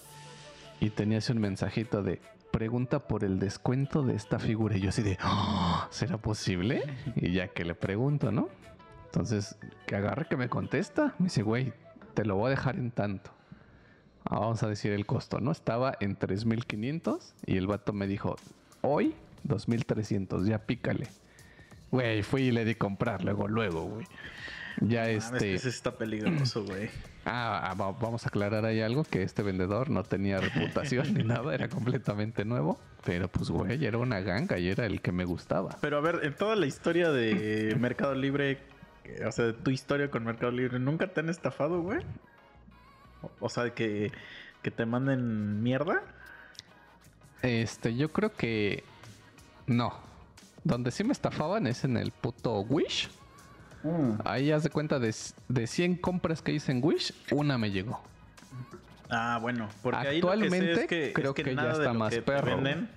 Y 0.80 0.90
tenía 0.90 1.18
así 1.18 1.32
un 1.32 1.38
mensajito 1.40 2.02
de. 2.02 2.20
Pregunta 2.58 2.98
por 2.98 3.22
el 3.22 3.38
descuento 3.38 4.02
de 4.02 4.16
esta 4.16 4.40
figura. 4.40 4.76
Y 4.76 4.80
yo 4.80 4.88
así 4.88 5.00
de. 5.00 5.16
"Oh, 5.24 5.86
¿Será 5.90 6.18
posible? 6.18 6.82
Y 7.14 7.30
ya 7.30 7.46
que 7.46 7.64
le 7.64 7.76
pregunto, 7.76 8.32
¿no? 8.32 8.48
Entonces, 9.04 9.56
que 9.86 9.94
agarre 9.94 10.26
que 10.26 10.36
me 10.36 10.48
contesta. 10.48 11.14
Me 11.20 11.26
dice, 11.26 11.44
güey, 11.44 11.72
te 12.14 12.24
lo 12.24 12.34
voy 12.34 12.48
a 12.48 12.50
dejar 12.50 12.74
en 12.74 12.90
tanto. 12.90 13.30
Ah, 14.24 14.40
vamos 14.40 14.60
a 14.64 14.68
decir 14.68 14.90
el 14.90 15.06
costo, 15.06 15.38
¿no? 15.38 15.52
Estaba 15.52 15.96
en 16.00 16.16
3500 16.16 17.32
y 17.46 17.58
el 17.58 17.68
vato 17.68 17.92
me 17.92 18.08
dijo, 18.08 18.34
hoy 18.80 19.14
2300, 19.44 20.44
ya 20.44 20.58
pícale. 20.66 21.06
Güey, 21.92 22.24
fui 22.24 22.42
y 22.42 22.50
le 22.50 22.64
di 22.64 22.74
comprar 22.74 23.22
luego, 23.22 23.46
luego, 23.46 23.84
güey. 23.84 24.06
Ya 24.80 25.08
este. 25.08 25.54
ese 25.54 25.68
está 25.68 25.96
peligroso, 25.96 26.64
güey. 26.64 26.90
Ah, 27.30 27.70
ah, 27.70 27.74
va- 27.74 27.92
vamos 27.92 28.24
a 28.24 28.28
aclarar 28.28 28.64
ahí 28.64 28.80
algo: 28.80 29.04
que 29.04 29.22
este 29.22 29.42
vendedor 29.42 29.90
no 29.90 30.02
tenía 30.02 30.38
reputación 30.40 31.14
ni 31.14 31.22
nada, 31.24 31.54
era 31.54 31.68
completamente 31.68 32.44
nuevo. 32.44 32.78
Pero 33.04 33.28
pues, 33.28 33.50
güey, 33.50 33.84
era 33.84 33.98
una 33.98 34.20
ganga 34.20 34.58
y 34.58 34.68
era 34.68 34.86
el 34.86 35.00
que 35.00 35.12
me 35.12 35.24
gustaba. 35.24 35.76
Pero 35.80 35.98
a 35.98 36.00
ver, 36.00 36.20
en 36.22 36.34
toda 36.34 36.56
la 36.56 36.66
historia 36.66 37.10
de 37.10 37.76
Mercado 37.78 38.14
Libre, 38.14 38.58
o 39.26 39.32
sea, 39.32 39.46
de 39.46 39.52
tu 39.52 39.70
historia 39.70 40.10
con 40.10 40.24
Mercado 40.24 40.52
Libre, 40.52 40.78
¿nunca 40.78 41.06
te 41.08 41.20
han 41.20 41.28
estafado, 41.28 41.80
güey? 41.82 42.00
O- 43.22 43.30
O 43.40 43.48
sea, 43.48 43.70
que, 43.74 44.10
que 44.62 44.70
te 44.70 44.86
manden 44.86 45.62
mierda. 45.62 46.02
Este, 47.42 47.94
yo 47.96 48.10
creo 48.12 48.34
que. 48.34 48.82
No. 49.66 49.94
Donde 50.64 50.90
sí 50.90 51.04
me 51.04 51.12
estafaban 51.12 51.66
es 51.66 51.84
en 51.84 51.96
el 51.96 52.10
puto 52.10 52.60
Wish. 52.60 53.08
Ahí 54.24 54.50
haz 54.52 54.62
de 54.62 54.70
cuenta 54.70 54.98
de, 54.98 55.14
de 55.48 55.66
100 55.66 55.96
compras 55.96 56.42
que 56.42 56.52
hice 56.52 56.72
en 56.72 56.84
Wish, 56.84 57.12
una 57.30 57.58
me 57.58 57.70
llegó. 57.70 58.00
Ah, 59.10 59.38
bueno, 59.40 59.68
porque 59.82 60.06
ahí 60.06 60.20
lo 60.20 60.28
que 60.30 60.36
sé 60.38 60.44
Actualmente, 60.44 60.72
es 60.72 60.86
que, 60.86 61.12
creo 61.14 61.30
es 61.30 61.34
que 61.34 61.42
que 61.44 61.54
ya 61.54 61.64
de 61.64 61.70
está 61.72 61.92
lo 61.92 61.94
más 61.94 62.10
que 62.10 62.16
te 62.16 62.22
perro, 62.22 62.56
venden 62.56 62.90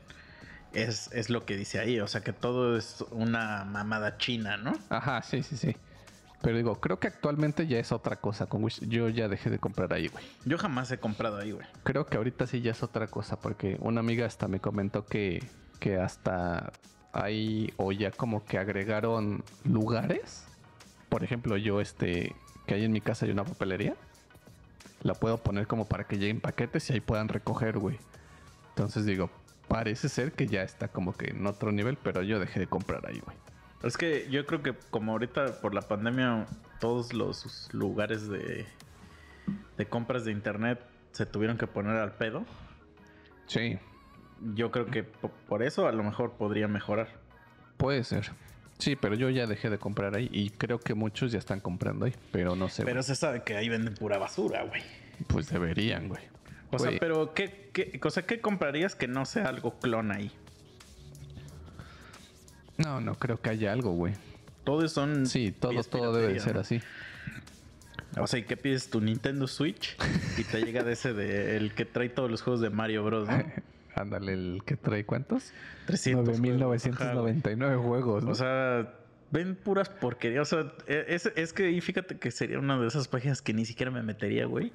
es, 0.74 1.10
es 1.14 1.30
lo 1.30 1.46
que 1.46 1.58
dice 1.58 1.80
ahí. 1.80 2.00
O 2.00 2.08
sea, 2.08 2.22
que 2.22 2.34
todo 2.34 2.78
es 2.78 3.04
una 3.12 3.66
mamada 3.66 4.18
china, 4.18 4.58
¿no? 4.58 4.74
Ajá, 4.90 5.22
sí, 5.22 5.44
sí, 5.44 5.58
sí. 5.58 5.76
Pero 6.42 6.58
digo, 6.58 6.80
creo 6.80 7.00
que 7.00 7.08
actualmente 7.08 7.68
ya 7.68 7.78
es 7.78 7.92
otra 7.92 8.16
cosa 8.16 8.48
con 8.48 8.64
Wish. 8.64 8.80
Yo 8.88 9.10
ya 9.10 9.28
dejé 9.28 9.50
de 9.50 9.60
comprar 9.60 9.94
ahí, 9.94 10.08
güey. 10.08 10.24
Yo 10.46 10.58
jamás 10.58 10.92
he 10.92 10.98
comprado 10.98 11.38
ahí, 11.38 11.52
güey. 11.52 11.66
Creo 11.84 12.08
que 12.08 12.18
ahorita 12.18 12.48
sí 12.48 12.62
ya 12.62 12.72
es 12.72 12.82
otra 12.82 13.08
cosa, 13.08 13.40
porque 13.40 13.78
una 13.80 14.00
amiga 14.00 14.26
hasta 14.26 14.48
me 14.48 14.60
comentó 14.60 15.06
que, 15.06 15.44
que 15.80 15.98
hasta 15.98 16.72
ahí 17.14 17.72
o 17.78 17.92
ya 17.92 18.12
como 18.12 18.44
que 18.46 18.58
agregaron 18.58 19.44
lugares. 19.66 20.48
Por 21.12 21.24
ejemplo, 21.26 21.58
yo 21.58 21.82
este, 21.82 22.34
que 22.66 22.74
hay 22.76 22.86
en 22.86 22.92
mi 22.94 23.02
casa 23.02 23.26
hay 23.26 23.32
una 23.34 23.44
papelería. 23.44 23.96
La 25.04 25.14
puedo 25.14 25.38
poner 25.38 25.68
como 25.68 25.86
para 25.86 26.06
que 26.06 26.18
lleguen 26.18 26.40
paquetes 26.40 26.90
y 26.90 26.94
ahí 26.94 27.02
puedan 27.02 27.28
recoger, 27.28 27.78
güey. 27.78 27.98
Entonces 28.70 29.06
digo, 29.06 29.30
parece 29.68 30.08
ser 30.08 30.32
que 30.32 30.48
ya 30.48 30.64
está 30.64 30.88
como 30.88 31.14
que 31.14 31.32
en 31.32 31.46
otro 31.46 31.74
nivel, 31.74 31.98
pero 32.02 32.22
yo 32.24 32.40
dejé 32.40 32.62
de 32.62 32.68
comprar 32.68 33.06
ahí, 33.06 33.20
güey. 33.20 33.36
Es 33.84 33.98
que 33.98 34.30
yo 34.30 34.46
creo 34.46 34.64
que 34.64 34.74
como 34.90 35.12
ahorita 35.12 35.60
por 35.60 35.74
la 35.74 35.82
pandemia 35.82 36.46
todos 36.80 37.12
los 37.14 37.68
lugares 37.74 38.30
de, 38.30 38.66
de 39.78 39.86
compras 39.88 40.24
de 40.24 40.32
internet 40.32 40.80
se 41.12 41.26
tuvieron 41.26 41.58
que 41.58 41.68
poner 41.68 41.98
al 41.98 42.14
pedo. 42.14 42.46
Sí, 43.48 43.78
Yo 44.56 44.72
creo 44.72 44.86
que 44.86 45.04
po- 45.04 45.32
por 45.50 45.62
eso 45.62 45.88
a 45.88 45.92
lo 45.92 46.04
mejor 46.04 46.32
podría 46.34 46.70
mejorar. 46.70 47.10
puede 47.76 48.04
ser. 48.06 48.32
Sí, 48.82 48.96
pero 48.96 49.14
yo 49.14 49.30
ya 49.30 49.46
dejé 49.46 49.70
de 49.70 49.78
comprar 49.78 50.16
ahí 50.16 50.28
y 50.32 50.50
creo 50.50 50.80
que 50.80 50.96
muchos 50.96 51.32
ya 51.32 51.38
están 51.38 51.60
comprando 51.60 52.06
ahí, 52.06 52.16
pero 52.32 52.56
no 52.56 52.68
sé. 52.68 52.84
Pero 52.84 53.04
se 53.04 53.16
sabe 53.16 53.44
que 53.44 53.56
ahí 53.56 53.70
venden 53.70 53.94
pura 53.94 54.18
basura, 54.18 54.64
güey. 54.64 54.82
Pues 55.28 55.50
deberían, 55.50 56.08
güey. 56.08 56.24
O 56.72 56.80
sea, 56.80 56.92
pero 57.00 57.36
¿qué, 57.36 57.70
qué, 57.74 58.00
o 58.04 58.10
sea, 58.10 58.26
¿qué 58.26 58.42
comprarías 58.42 58.96
que 58.96 59.08
no 59.08 59.26
sea 59.26 59.50
algo 59.50 59.78
clon 59.80 60.12
ahí? 60.12 60.32
No, 62.78 63.02
no 63.02 63.14
creo 63.14 63.40
que 63.40 63.52
haya 63.52 63.72
algo, 63.72 63.92
güey. 63.92 64.16
Todos 64.64 64.92
son. 64.92 65.28
Sí, 65.28 65.52
todo, 65.52 65.84
todo 65.84 66.14
debe 66.14 66.34
de 66.34 66.40
ser 66.40 66.56
¿no? 66.56 66.62
así. 66.62 66.82
O 68.18 68.26
sea, 68.26 68.40
¿y 68.40 68.44
qué 68.44 68.58
pides 68.58 68.90
tu 68.90 69.00
Nintendo 69.00 69.48
Switch? 69.48 69.96
Y 70.40 70.44
te 70.44 70.64
llega 70.64 70.84
de 70.84 70.94
ese 70.94 71.14
de 71.14 71.56
el 71.56 71.76
que 71.76 71.86
trae 71.86 72.10
todos 72.10 72.32
los 72.32 72.42
juegos 72.42 72.62
de 72.62 72.72
Mario 72.72 73.04
Bros, 73.04 73.30
¿no? 73.30 73.44
Ándale, 73.96 74.34
el 74.34 74.62
que 74.66 74.78
trae 74.78 75.06
cuántos? 75.06 75.52
300. 75.88 76.38
juegos. 76.40 76.86
Ajá, 76.86 77.14
güey. 77.14 77.36
9.999 77.36 77.82
juegos. 77.84 78.24
¿no? 78.24 78.32
O 78.32 78.36
sea, 78.36 78.94
ven 79.32 79.56
puras 79.56 79.90
porquerías. 79.90 80.52
O 80.54 80.62
sea, 80.64 80.72
e- 80.88 81.06
es, 81.10 81.32
es 81.36 81.54
que 81.54 81.66
ahí 81.66 81.82
fíjate 81.82 82.18
que 82.18 82.32
sería 82.32 82.60
una 82.60 82.80
de 82.80 82.88
esas 82.88 83.08
páginas 83.08 83.42
que 83.42 83.54
ni 83.54 83.66
siquiera 83.66 83.92
me 83.92 84.02
metería, 84.04 84.46
güey. 84.46 84.72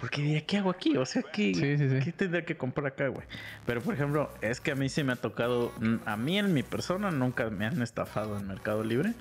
Porque 0.00 0.22
diría, 0.22 0.44
¿qué 0.44 0.58
hago 0.58 0.70
aquí? 0.70 0.96
O 0.96 1.06
sea, 1.06 1.22
¿qué, 1.22 1.54
Sí, 1.54 1.78
sí, 1.78 1.88
sí. 1.88 1.98
¿qué 2.04 2.12
tendría 2.12 2.44
que 2.44 2.56
comprar 2.56 2.86
acá, 2.88 3.08
güey? 3.08 3.26
Pero, 3.64 3.80
por 3.80 3.94
ejemplo, 3.94 4.28
es 4.42 4.60
que 4.60 4.72
a 4.72 4.74
mí 4.74 4.88
sí 4.88 5.04
me 5.04 5.12
ha 5.12 5.16
tocado... 5.16 5.72
A 6.04 6.16
mí 6.16 6.38
en 6.38 6.52
mi 6.52 6.62
persona 6.64 7.10
nunca 7.12 7.48
me 7.50 7.64
han 7.66 7.80
estafado 7.80 8.36
en 8.38 8.46
Mercado 8.48 8.82
Libre. 8.82 9.14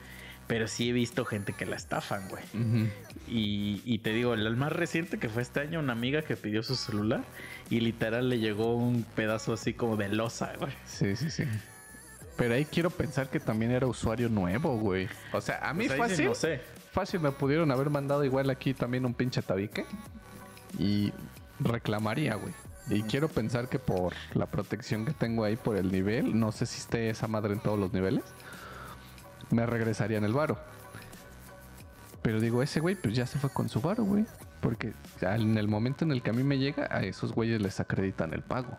Pero 0.48 0.68
sí 0.68 0.90
he 0.90 0.92
visto 0.94 1.24
gente 1.24 1.54
que 1.54 1.66
la 1.66 1.78
estafan, 1.78 2.28
güey. 2.28 2.44
Y, 3.30 3.82
y 3.86 4.00
te 4.00 4.10
digo, 4.10 4.34
el 4.34 4.58
más 4.58 4.74
reciente 4.74 5.18
que 5.18 5.30
fue 5.30 5.42
este 5.42 5.62
año, 5.62 5.80
una 5.80 5.94
amiga 5.94 6.22
que 6.24 6.36
pidió 6.36 6.64
su 6.64 6.76
celular 6.76 7.24
y 7.70 7.80
literal 7.80 8.30
le 8.30 8.40
llegó 8.40 8.76
un 8.76 9.04
pedazo 9.16 9.54
así 9.54 9.74
como 9.74 9.98
de 9.98 10.10
losa, 10.10 10.54
güey. 10.60 10.74
Sí, 10.86 11.16
sí, 11.16 11.30
sí. 11.30 11.44
Pero 12.36 12.56
ahí 12.56 12.66
quiero 12.66 12.90
pensar 12.90 13.30
que 13.30 13.40
también 13.40 13.72
era 13.72 13.86
usuario 13.88 14.28
nuevo, 14.30 14.78
güey. 14.78 15.08
O 15.32 15.42
sea, 15.42 15.60
a 15.70 15.74
mí 15.74 15.88
Pues 15.88 15.94
sí 15.94 15.98
fácil, 16.10 16.26
no 16.26 16.36
sé. 16.36 16.62
fácil 16.92 17.20
me 17.20 17.32
pudieron 17.32 17.72
haber 17.72 17.90
mandado 17.90 18.24
igual 18.24 18.50
aquí 18.50 18.74
también 18.74 19.06
un 19.06 19.14
pinche 19.14 19.42
tabique. 19.42 19.86
Y 20.80 21.14
reclamaría, 21.60 22.36
güey. 22.36 22.54
Y 22.90 23.04
quiero 23.04 23.30
pensar 23.30 23.70
que 23.70 23.80
por 23.80 24.14
la 24.34 24.48
protección 24.48 25.06
que 25.06 25.14
tengo 25.14 25.44
ahí 25.44 25.56
por 25.56 25.78
el 25.78 25.92
nivel, 25.92 26.38
no 26.38 26.52
sé 26.52 26.66
si 26.66 26.80
esté 26.80 27.10
esa 27.10 27.28
madre 27.28 27.54
en 27.54 27.60
todos 27.60 27.80
los 27.80 27.94
niveles, 27.94 28.24
me 29.52 29.66
regresaría 29.66 30.18
en 30.18 30.26
el 30.26 30.34
varo. 30.34 30.58
Pero 32.22 32.40
digo, 32.42 32.64
ese 32.64 32.80
güey 32.80 32.96
pues 32.96 33.16
ya 33.16 33.26
se 33.28 33.38
fue 33.40 33.50
con 33.52 33.70
su 33.70 33.80
varo, 33.80 34.04
güey. 34.04 34.26
Porque 34.64 34.94
en 35.22 35.58
el 35.58 35.68
momento 35.68 36.06
en 36.06 36.12
el 36.12 36.24
que 36.24 36.30
a 36.30 36.34
mí 36.34 36.44
me 36.44 36.58
llega, 36.58 36.88
a 36.90 37.04
esos 37.04 37.34
güeyes 37.34 37.62
les 37.62 37.80
acreditan 37.82 38.34
el 38.34 38.42
pago. 38.42 38.78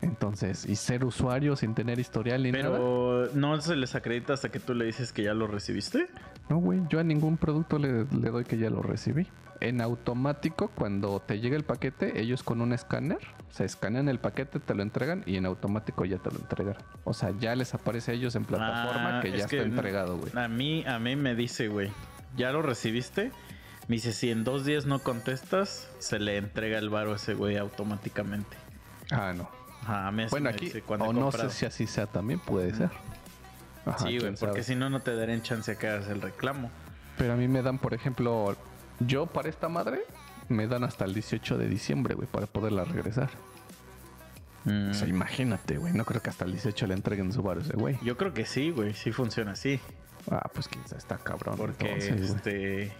Entonces, 0.00 0.64
y 0.66 0.76
ser 0.76 1.04
usuario 1.04 1.54
sin 1.56 1.74
tener 1.74 1.98
historial 1.98 2.42
ni 2.42 2.52
nada. 2.52 2.70
Pero 2.72 3.28
no 3.34 3.60
se 3.60 3.76
les 3.76 3.94
acredita 3.94 4.32
hasta 4.32 4.48
que 4.50 4.58
tú 4.60 4.74
le 4.74 4.84
dices 4.84 5.12
que 5.12 5.24
ya 5.24 5.34
lo 5.34 5.46
recibiste. 5.46 6.08
No, 6.48 6.58
güey, 6.58 6.80
yo 6.88 7.00
a 7.00 7.04
ningún 7.04 7.36
producto 7.36 7.78
le, 7.78 8.04
le 8.04 8.30
doy 8.30 8.44
que 8.44 8.58
ya 8.58 8.70
lo 8.70 8.82
recibí. 8.82 9.26
En 9.60 9.80
automático, 9.80 10.72
cuando 10.74 11.20
te 11.20 11.38
llega 11.38 11.56
el 11.56 11.62
paquete, 11.62 12.20
ellos 12.20 12.42
con 12.42 12.60
un 12.60 12.72
escáner, 12.72 13.18
se 13.50 13.64
escanean 13.64 14.08
el 14.08 14.18
paquete, 14.18 14.58
te 14.58 14.74
lo 14.74 14.82
entregan 14.82 15.22
y 15.26 15.36
en 15.36 15.46
automático 15.46 16.04
ya 16.04 16.18
te 16.18 16.32
lo 16.32 16.38
entregan. 16.38 16.76
O 17.04 17.12
sea, 17.14 17.32
ya 17.38 17.54
les 17.54 17.72
aparece 17.74 18.10
a 18.10 18.14
ellos 18.14 18.34
en 18.34 18.44
plataforma 18.44 19.18
Ah, 19.18 19.20
que 19.20 19.30
ya 19.30 19.36
es 19.36 19.44
está 19.44 19.62
entregado, 19.62 20.16
güey. 20.18 20.32
A 20.36 20.48
mí, 20.48 20.84
a 20.84 20.98
mí 20.98 21.14
me 21.14 21.34
dice, 21.36 21.68
güey. 21.68 21.90
¿ya 22.36 22.50
lo 22.52 22.62
recibiste? 22.62 23.30
Me 23.92 23.96
dice, 23.96 24.14
si 24.14 24.30
en 24.30 24.42
dos 24.42 24.64
días 24.64 24.86
no 24.86 25.00
contestas, 25.00 25.86
se 25.98 26.18
le 26.18 26.38
entrega 26.38 26.78
el 26.78 26.88
varo 26.88 27.12
a 27.12 27.16
ese 27.16 27.34
güey 27.34 27.58
automáticamente. 27.58 28.56
Ah, 29.10 29.34
no. 29.36 29.50
Ajá, 29.82 30.08
así 30.08 30.28
Bueno, 30.30 30.44
me 30.44 30.56
aquí, 30.56 30.64
dice 30.64 30.82
o 30.88 31.12
no 31.12 31.30
sé 31.30 31.50
si 31.50 31.66
así 31.66 31.86
sea 31.86 32.06
también, 32.06 32.40
puede 32.40 32.74
ser. 32.74 32.88
Ajá, 33.84 33.98
Sí, 33.98 34.18
güey, 34.18 34.34
porque 34.34 34.62
si 34.62 34.76
no, 34.76 34.88
no 34.88 35.00
te 35.00 35.14
darían 35.14 35.42
chance 35.42 35.72
a 35.72 35.74
que 35.74 35.88
hagas 35.88 36.08
el 36.08 36.22
reclamo. 36.22 36.70
Pero 37.18 37.34
a 37.34 37.36
mí 37.36 37.48
me 37.48 37.60
dan, 37.60 37.76
por 37.76 37.92
ejemplo, 37.92 38.56
yo 39.00 39.26
para 39.26 39.50
esta 39.50 39.68
madre, 39.68 40.00
me 40.48 40.66
dan 40.66 40.84
hasta 40.84 41.04
el 41.04 41.12
18 41.12 41.58
de 41.58 41.68
diciembre, 41.68 42.14
güey, 42.14 42.26
para 42.26 42.46
poderla 42.46 42.84
regresar. 42.84 43.28
Mm. 44.64 44.92
O 44.92 44.94
sea, 44.94 45.06
imagínate, 45.06 45.76
güey. 45.76 45.92
No 45.92 46.06
creo 46.06 46.22
que 46.22 46.30
hasta 46.30 46.46
el 46.46 46.52
18 46.52 46.86
le 46.86 46.94
entreguen 46.94 47.30
su 47.30 47.42
bar 47.42 47.58
ese 47.58 47.74
güey. 47.74 47.98
Yo 48.02 48.16
creo 48.16 48.32
que 48.32 48.46
sí, 48.46 48.70
güey, 48.70 48.94
sí 48.94 49.12
funciona 49.12 49.52
así. 49.52 49.80
Ah, 50.30 50.48
pues 50.54 50.66
quién 50.66 50.82
sabe, 50.88 50.98
está 50.98 51.18
cabrón. 51.18 51.58
Porque, 51.58 51.92
entonces, 51.92 52.30
este, 52.30 52.92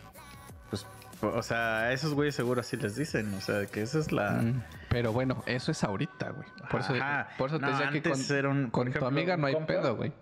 pues, 0.72 0.86
o 1.22 1.42
sea, 1.42 1.80
a 1.82 1.92
esos 1.92 2.14
güeyes 2.14 2.34
seguro 2.34 2.60
así 2.62 2.76
les 2.76 2.96
dicen, 2.96 3.32
o 3.34 3.40
sea, 3.40 3.66
que 3.66 3.82
esa 3.82 3.98
es 4.00 4.10
la... 4.10 4.32
Mm, 4.42 4.62
Pero 4.88 5.12
bueno, 5.12 5.42
eso 5.46 5.70
es 5.70 5.84
ahorita, 5.84 6.30
güey. 6.30 6.48
Por 6.70 6.80
eso, 6.80 6.94
Ajá. 6.94 7.28
por 7.38 7.48
eso 7.50 7.58
te 7.60 7.66
No, 7.66 7.70
decía 7.70 7.90
que 7.90 8.02
con, 8.02 8.88
un- 8.88 8.92
tu 8.92 9.06
amiga 9.06 9.36
no 9.36 9.46
hay 9.46 9.54
compra- 9.54 9.66
pedo, 9.80 9.96
güey. 9.96 10.12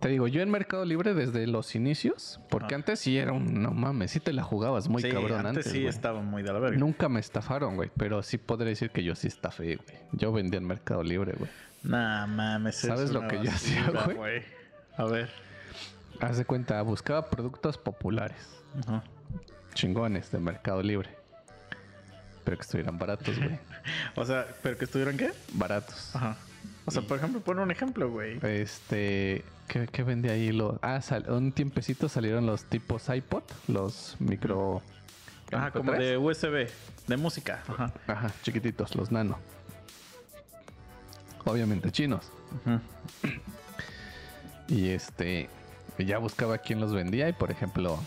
Te 0.00 0.08
digo, 0.08 0.28
yo 0.28 0.42
en 0.42 0.50
Mercado 0.50 0.84
Libre 0.84 1.14
desde 1.14 1.46
los 1.46 1.74
inicios, 1.74 2.38
porque 2.50 2.66
Ajá. 2.74 2.76
antes 2.76 3.00
sí 3.00 3.16
era 3.16 3.32
un, 3.32 3.62
no 3.62 3.70
mames, 3.70 4.10
sí 4.10 4.20
te 4.20 4.32
la 4.34 4.42
jugabas 4.42 4.88
muy 4.88 5.00
sí, 5.00 5.10
cabrón 5.10 5.46
antes, 5.46 5.48
antes, 5.48 5.64
sí 5.72 5.78
güey. 5.78 5.88
estaba 5.88 6.20
muy 6.20 6.42
de 6.42 6.52
la 6.52 6.58
verga. 6.58 6.76
Nunca 6.76 7.08
me 7.08 7.20
estafaron, 7.20 7.76
güey, 7.76 7.90
pero 7.96 8.22
sí 8.22 8.36
podría 8.36 8.68
decir 8.70 8.90
que 8.90 9.02
yo 9.02 9.14
sí 9.14 9.28
estafé, 9.28 9.76
güey. 9.76 9.98
Yo 10.12 10.32
vendía 10.32 10.58
en 10.58 10.66
Mercado 10.66 11.02
Libre, 11.02 11.32
güey. 11.38 11.50
Nah, 11.84 12.26
mames. 12.26 12.82
es 12.84 12.88
¿Sabes 12.88 13.10
lo 13.10 13.20
una 13.20 13.28
que 13.28 13.42
yo 13.42 13.50
hacía, 13.50 13.90
güey? 14.14 14.42
A 14.98 15.04
ver. 15.04 15.30
Haz 16.20 16.36
de 16.38 16.44
cuenta, 16.44 16.80
buscaba 16.82 17.28
productos 17.30 17.78
populares, 17.78 18.38
Ajá. 18.86 19.02
chingones 19.74 20.30
de 20.30 20.38
Mercado 20.38 20.82
Libre. 20.82 21.10
Pero 22.44 22.56
que 22.58 22.62
estuvieran 22.62 22.98
baratos, 22.98 23.36
güey. 23.38 23.58
O 24.16 24.24
sea, 24.24 24.46
¿pero 24.62 24.76
que 24.78 24.84
estuvieron 24.84 25.16
qué? 25.16 25.32
Baratos. 25.52 26.14
Ajá. 26.14 26.36
O 26.84 26.90
sea, 26.90 27.02
por 27.02 27.18
ejemplo, 27.18 27.40
pon 27.40 27.58
un 27.58 27.70
ejemplo, 27.70 28.08
güey. 28.10 28.38
Este, 28.42 29.44
¿qué, 29.68 29.86
qué 29.88 30.02
vendía 30.04 30.32
ahí? 30.32 30.52
Lo, 30.52 30.78
ah, 30.82 31.00
sal- 31.02 31.26
un 31.28 31.50
tiempecito 31.52 32.08
salieron 32.08 32.46
los 32.46 32.64
tipos 32.64 33.08
iPod, 33.08 33.42
los 33.68 34.16
micro. 34.20 34.82
Ajá, 35.52 35.70
como 35.72 35.92
MP3. 35.92 35.98
de 35.98 36.16
USB, 36.18 36.68
de 37.08 37.16
música. 37.16 37.62
Ajá. 37.68 37.92
Ajá, 38.06 38.30
chiquititos, 38.42 38.94
los 38.94 39.10
nano. 39.12 39.38
Obviamente 41.44 41.90
chinos. 41.92 42.30
Ujú. 42.64 42.80
Y 44.68 44.88
este, 44.90 45.48
ya 46.04 46.18
buscaba 46.18 46.58
quién 46.58 46.80
los 46.80 46.92
vendía 46.92 47.28
y 47.28 47.32
por 47.32 47.50
ejemplo, 47.50 47.98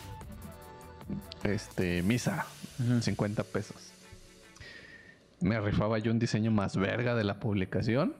este, 1.44 2.04
Misa, 2.04 2.46
Ujú. 2.80 3.02
50 3.02 3.44
pesos. 3.44 3.76
Me 5.42 5.60
rifaba 5.60 5.98
yo 6.00 6.12
un 6.12 6.20
diseño 6.20 6.52
más 6.52 6.76
verga 6.76 7.16
de 7.16 7.24
la 7.24 7.40
publicación. 7.40 8.14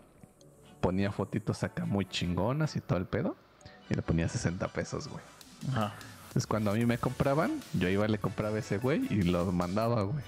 Ponía 0.82 1.12
fotitos 1.12 1.64
acá 1.64 1.86
muy 1.86 2.06
chingonas 2.06 2.76
y 2.78 2.82
todo 2.82 2.98
el 2.98 3.06
pedo. 3.06 3.36
Y 3.90 3.94
le 3.96 4.02
ponía 4.02 4.30
60 4.30 4.68
pesos, 4.70 5.08
güey. 5.10 5.22
Ajá. 5.72 5.94
Entonces 6.28 6.48
cuando 6.48 6.72
a 6.72 6.76
mí 6.76 6.86
me 6.86 6.98
compraban, 6.98 7.60
yo 7.74 7.90
iba 7.90 8.06
y 8.06 8.10
le 8.10 8.20
compraba 8.20 8.56
a 8.56 8.60
ese 8.60 8.78
güey 8.78 9.06
y 9.10 9.24
los 9.24 9.52
mandaba, 9.54 10.04
güey. 10.04 10.24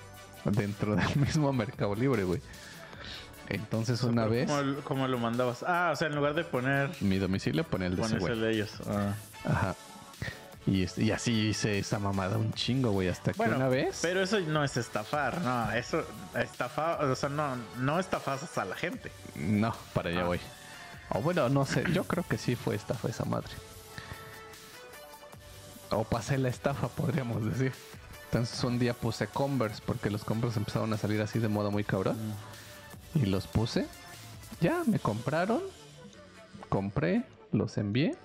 Dentro 0.45 0.95
del 0.95 1.15
mismo 1.15 1.53
Mercado 1.53 1.95
Libre, 1.95 2.23
güey. 2.23 2.41
Entonces 3.49 4.01
una 4.03 4.25
vez, 4.25 4.49
¿Cómo, 4.83 5.07
lo 5.07 5.17
mandabas? 5.19 5.63
Ah, 5.67 5.91
o 5.93 5.95
sea, 5.95 6.07
en 6.07 6.15
lugar 6.15 6.33
de 6.33 6.43
poner... 6.43 6.89
mi 7.01 7.17
domicilio 7.19 7.63
ponía 7.65 7.87
el 7.87 7.95
de 7.97 8.01
ese 8.01 8.15
Ponerse 8.15 8.33
el 8.33 8.39
güey. 8.39 8.49
de 8.49 8.55
ellos. 8.55 8.71
Ah. 8.87 9.13
Ajá. 9.45 9.75
Y, 10.67 10.83
este- 10.83 11.03
y 11.03 11.11
así 11.11 11.47
hice 11.49 11.79
esa 11.79 11.97
mamada 11.97 12.37
un 12.37 12.53
chingo, 12.53 12.91
güey. 12.91 13.07
Hasta 13.07 13.33
que 13.33 13.41
una 13.41 13.67
vez... 13.67 13.99
pero 14.01 14.21
eso 14.21 14.39
no 14.41 14.63
es 14.63 14.77
estafar, 14.77 15.41
no, 15.41 15.71
eso 15.71 16.05
estafar, 16.35 17.03
o 17.03 17.15
sea, 17.15 17.29
no, 17.29 17.55
no 17.79 17.99
estafas 17.99 18.57
a 18.57 18.65
la 18.65 18.75
gente. 18.75 19.11
No, 19.35 19.75
para 19.93 20.09
allá 20.09 20.21
Ah. 20.21 20.25
voy. 20.25 20.39
O 21.09 21.19
bueno, 21.21 21.49
no 21.49 21.65
sé. 21.65 21.83
Yo 21.91 22.03
creo 22.05 22.23
que 22.27 22.37
sí 22.37 22.55
fue 22.55 22.75
estafa 22.75 23.09
esa 23.09 23.25
madre. 23.25 23.51
O 25.89 26.03
pasé 26.03 26.37
la 26.37 26.49
estafa, 26.49 26.87
podríamos 26.87 27.43
decir. 27.43 27.73
Entonces 28.25 28.63
un 28.63 28.79
día 28.79 28.93
puse 28.93 29.27
Converse 29.27 29.81
porque 29.85 30.09
los 30.09 30.23
Converse 30.23 30.57
empezaron 30.59 30.93
a 30.93 30.97
salir 30.97 31.21
así 31.21 31.39
de 31.39 31.49
moda 31.49 31.69
muy 31.69 31.83
cabrón. 31.83 32.17
Y 33.13 33.25
los 33.25 33.45
puse. 33.47 33.87
Ya, 34.61 34.83
me 34.85 34.99
compraron. 34.99 35.61
Compré, 36.69 37.23
los 37.51 37.77
envié. 37.77 38.15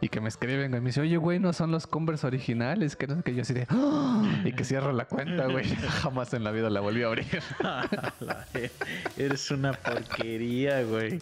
Y 0.00 0.08
que 0.08 0.20
me 0.20 0.28
escriben 0.28 0.72
y 0.72 0.80
me 0.80 0.86
dice, 0.90 1.00
oye, 1.00 1.16
güey, 1.16 1.40
no 1.40 1.52
son 1.52 1.72
los 1.72 1.86
Converse 1.88 2.26
originales. 2.26 2.94
Que 2.94 3.06
no 3.08 3.16
sé 3.16 3.22
qué. 3.24 3.34
Yo 3.34 3.42
así 3.42 3.52
de, 3.52 3.66
"Ah", 3.68 4.22
y 4.44 4.52
que 4.52 4.62
cierro 4.64 4.92
la 4.92 5.06
cuenta, 5.06 5.46
güey. 5.46 5.64
Jamás 6.02 6.32
en 6.34 6.44
la 6.44 6.52
vida 6.52 6.70
la 6.70 6.80
volví 6.80 7.02
a 7.02 7.06
abrir. 7.06 7.42
Eres 9.16 9.50
una 9.50 9.72
porquería, 9.72 10.82
güey. 10.84 11.18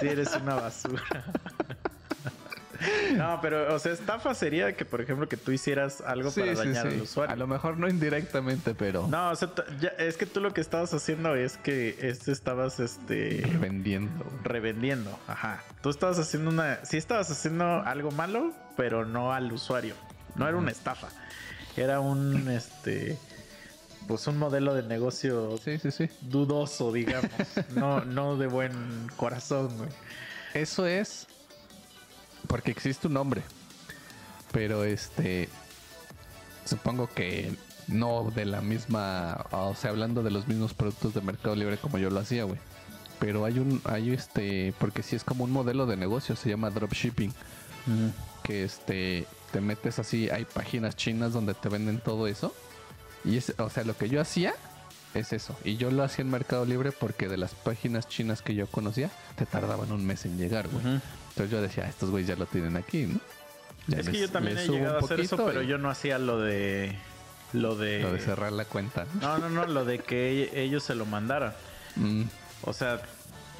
Sí, 0.00 0.08
eres 0.08 0.34
una 0.34 0.54
basura. 0.56 1.02
No, 3.16 3.40
pero, 3.42 3.74
o 3.74 3.78
sea, 3.78 3.92
estafa 3.92 4.34
sería 4.34 4.76
que, 4.76 4.84
por 4.84 5.00
ejemplo, 5.00 5.28
que 5.28 5.36
tú 5.36 5.50
hicieras 5.52 6.00
algo 6.00 6.30
Sí, 6.30 6.40
para 6.40 6.52
sí, 6.52 6.58
dañar 6.58 6.88
sí. 6.88 6.94
al 6.96 7.02
usuario. 7.02 7.32
A 7.32 7.36
lo 7.36 7.46
mejor 7.46 7.76
no 7.78 7.88
indirectamente, 7.88 8.74
pero 8.74 9.06
No, 9.08 9.30
o 9.30 9.36
sea, 9.36 9.50
ya- 9.80 9.88
es 9.98 10.16
que 10.16 10.26
tú 10.26 10.40
lo 10.40 10.52
que 10.54 10.60
estabas 10.60 10.92
haciendo 10.94 11.34
es 11.34 11.56
que 11.56 11.96
este 12.00 12.30
estabas 12.32 12.78
este 12.80 13.42
vendiendo. 13.60 14.24
revendiendo. 14.44 15.18
Ajá. 15.26 15.62
Tú 15.82 15.90
estabas 15.90 16.18
haciendo 16.18 16.50
una. 16.50 16.84
Sí, 16.84 16.96
estabas 16.96 17.30
haciendo 17.30 17.64
algo 17.82 18.10
malo, 18.12 18.52
pero 18.76 19.04
no 19.04 19.32
al 19.32 19.50
usuario. 19.52 19.94
No 20.36 20.46
era 20.46 20.56
una 20.56 20.70
estafa. 20.70 21.08
Era 21.76 22.00
un 22.00 22.48
este. 22.48 23.18
Pues 24.06 24.26
un 24.26 24.38
modelo 24.38 24.72
de 24.74 24.82
negocio 24.84 25.58
Sí, 25.58 25.78
sí, 25.78 25.90
sí. 25.90 26.08
dudoso, 26.22 26.92
digamos. 26.92 27.30
No, 27.74 28.04
no 28.04 28.36
de 28.36 28.46
buen 28.46 28.72
corazón, 29.16 29.76
güey. 29.76 29.90
Eso 30.54 30.86
es 30.86 31.26
porque 32.48 32.72
existe 32.72 33.06
un 33.06 33.14
nombre. 33.14 33.42
Pero 34.50 34.82
este 34.84 35.48
supongo 36.64 37.06
que 37.06 37.52
no 37.86 38.30
de 38.34 38.44
la 38.44 38.60
misma, 38.60 39.46
o 39.50 39.74
sea, 39.74 39.90
hablando 39.90 40.22
de 40.22 40.30
los 40.30 40.48
mismos 40.48 40.74
productos 40.74 41.14
de 41.14 41.20
Mercado 41.22 41.54
Libre 41.54 41.78
como 41.78 41.98
yo 41.98 42.10
lo 42.10 42.20
hacía, 42.20 42.44
güey. 42.44 42.58
Pero 43.20 43.44
hay 43.44 43.58
un 43.58 43.80
hay 43.84 44.10
este 44.10 44.74
porque 44.78 45.02
sí 45.02 45.16
es 45.16 45.24
como 45.24 45.44
un 45.44 45.52
modelo 45.52 45.86
de 45.86 45.96
negocio, 45.96 46.36
se 46.36 46.50
llama 46.50 46.70
dropshipping, 46.70 47.32
que 48.42 48.64
este 48.64 49.26
te 49.52 49.60
metes 49.60 49.98
así, 49.98 50.28
hay 50.30 50.44
páginas 50.44 50.96
chinas 50.96 51.32
donde 51.32 51.54
te 51.54 51.68
venden 51.68 51.98
todo 52.00 52.26
eso. 52.26 52.54
Y 53.24 53.36
es, 53.36 53.54
o 53.58 53.68
sea, 53.70 53.84
lo 53.84 53.96
que 53.96 54.08
yo 54.08 54.20
hacía 54.20 54.54
es 55.14 55.32
eso. 55.32 55.56
Y 55.64 55.76
yo 55.76 55.90
lo 55.90 56.04
hacía 56.04 56.22
en 56.22 56.30
Mercado 56.30 56.64
Libre 56.64 56.92
porque 56.92 57.28
de 57.28 57.36
las 57.36 57.54
páginas 57.54 58.08
chinas 58.08 58.42
que 58.42 58.54
yo 58.54 58.66
conocía, 58.66 59.10
te 59.36 59.46
tardaban 59.46 59.90
un 59.90 60.06
mes 60.06 60.24
en 60.24 60.38
llegar, 60.38 60.68
güey. 60.68 60.86
Ujú. 60.86 61.00
Yo 61.46 61.60
decía, 61.62 61.84
"Ah, 61.86 61.88
estos 61.88 62.10
güeyes 62.10 62.28
ya 62.28 62.36
lo 62.36 62.46
tienen 62.46 62.76
aquí, 62.76 63.06
¿no? 63.06 63.20
Ya 63.86 63.98
Es 64.00 64.08
que 64.08 64.18
yo 64.20 64.28
también 64.30 64.58
he 64.58 64.66
llegado 64.68 64.96
a 64.96 65.00
hacer 65.00 65.20
eso, 65.20 65.36
pero 65.46 65.62
y 65.62 65.66
yo 65.66 65.78
no 65.78 65.88
hacía 65.90 66.18
lo 66.18 66.38
de. 66.40 66.94
Lo 67.54 67.74
de. 67.76 68.00
Lo 68.00 68.12
de 68.12 68.20
cerrar 68.20 68.52
la 68.52 68.64
cuenta. 68.66 69.06
¿no? 69.20 69.38
No, 69.38 69.48
no, 69.48 69.66
lo 69.66 69.84
de 69.86 69.98
que 70.00 70.44
e- 70.52 70.62
ellos 70.62 70.82
se 70.82 70.94
lo 70.94 71.06
mandaran. 71.06 71.54
Mm, 71.96 72.24
O 72.64 72.72
sea, 72.74 73.00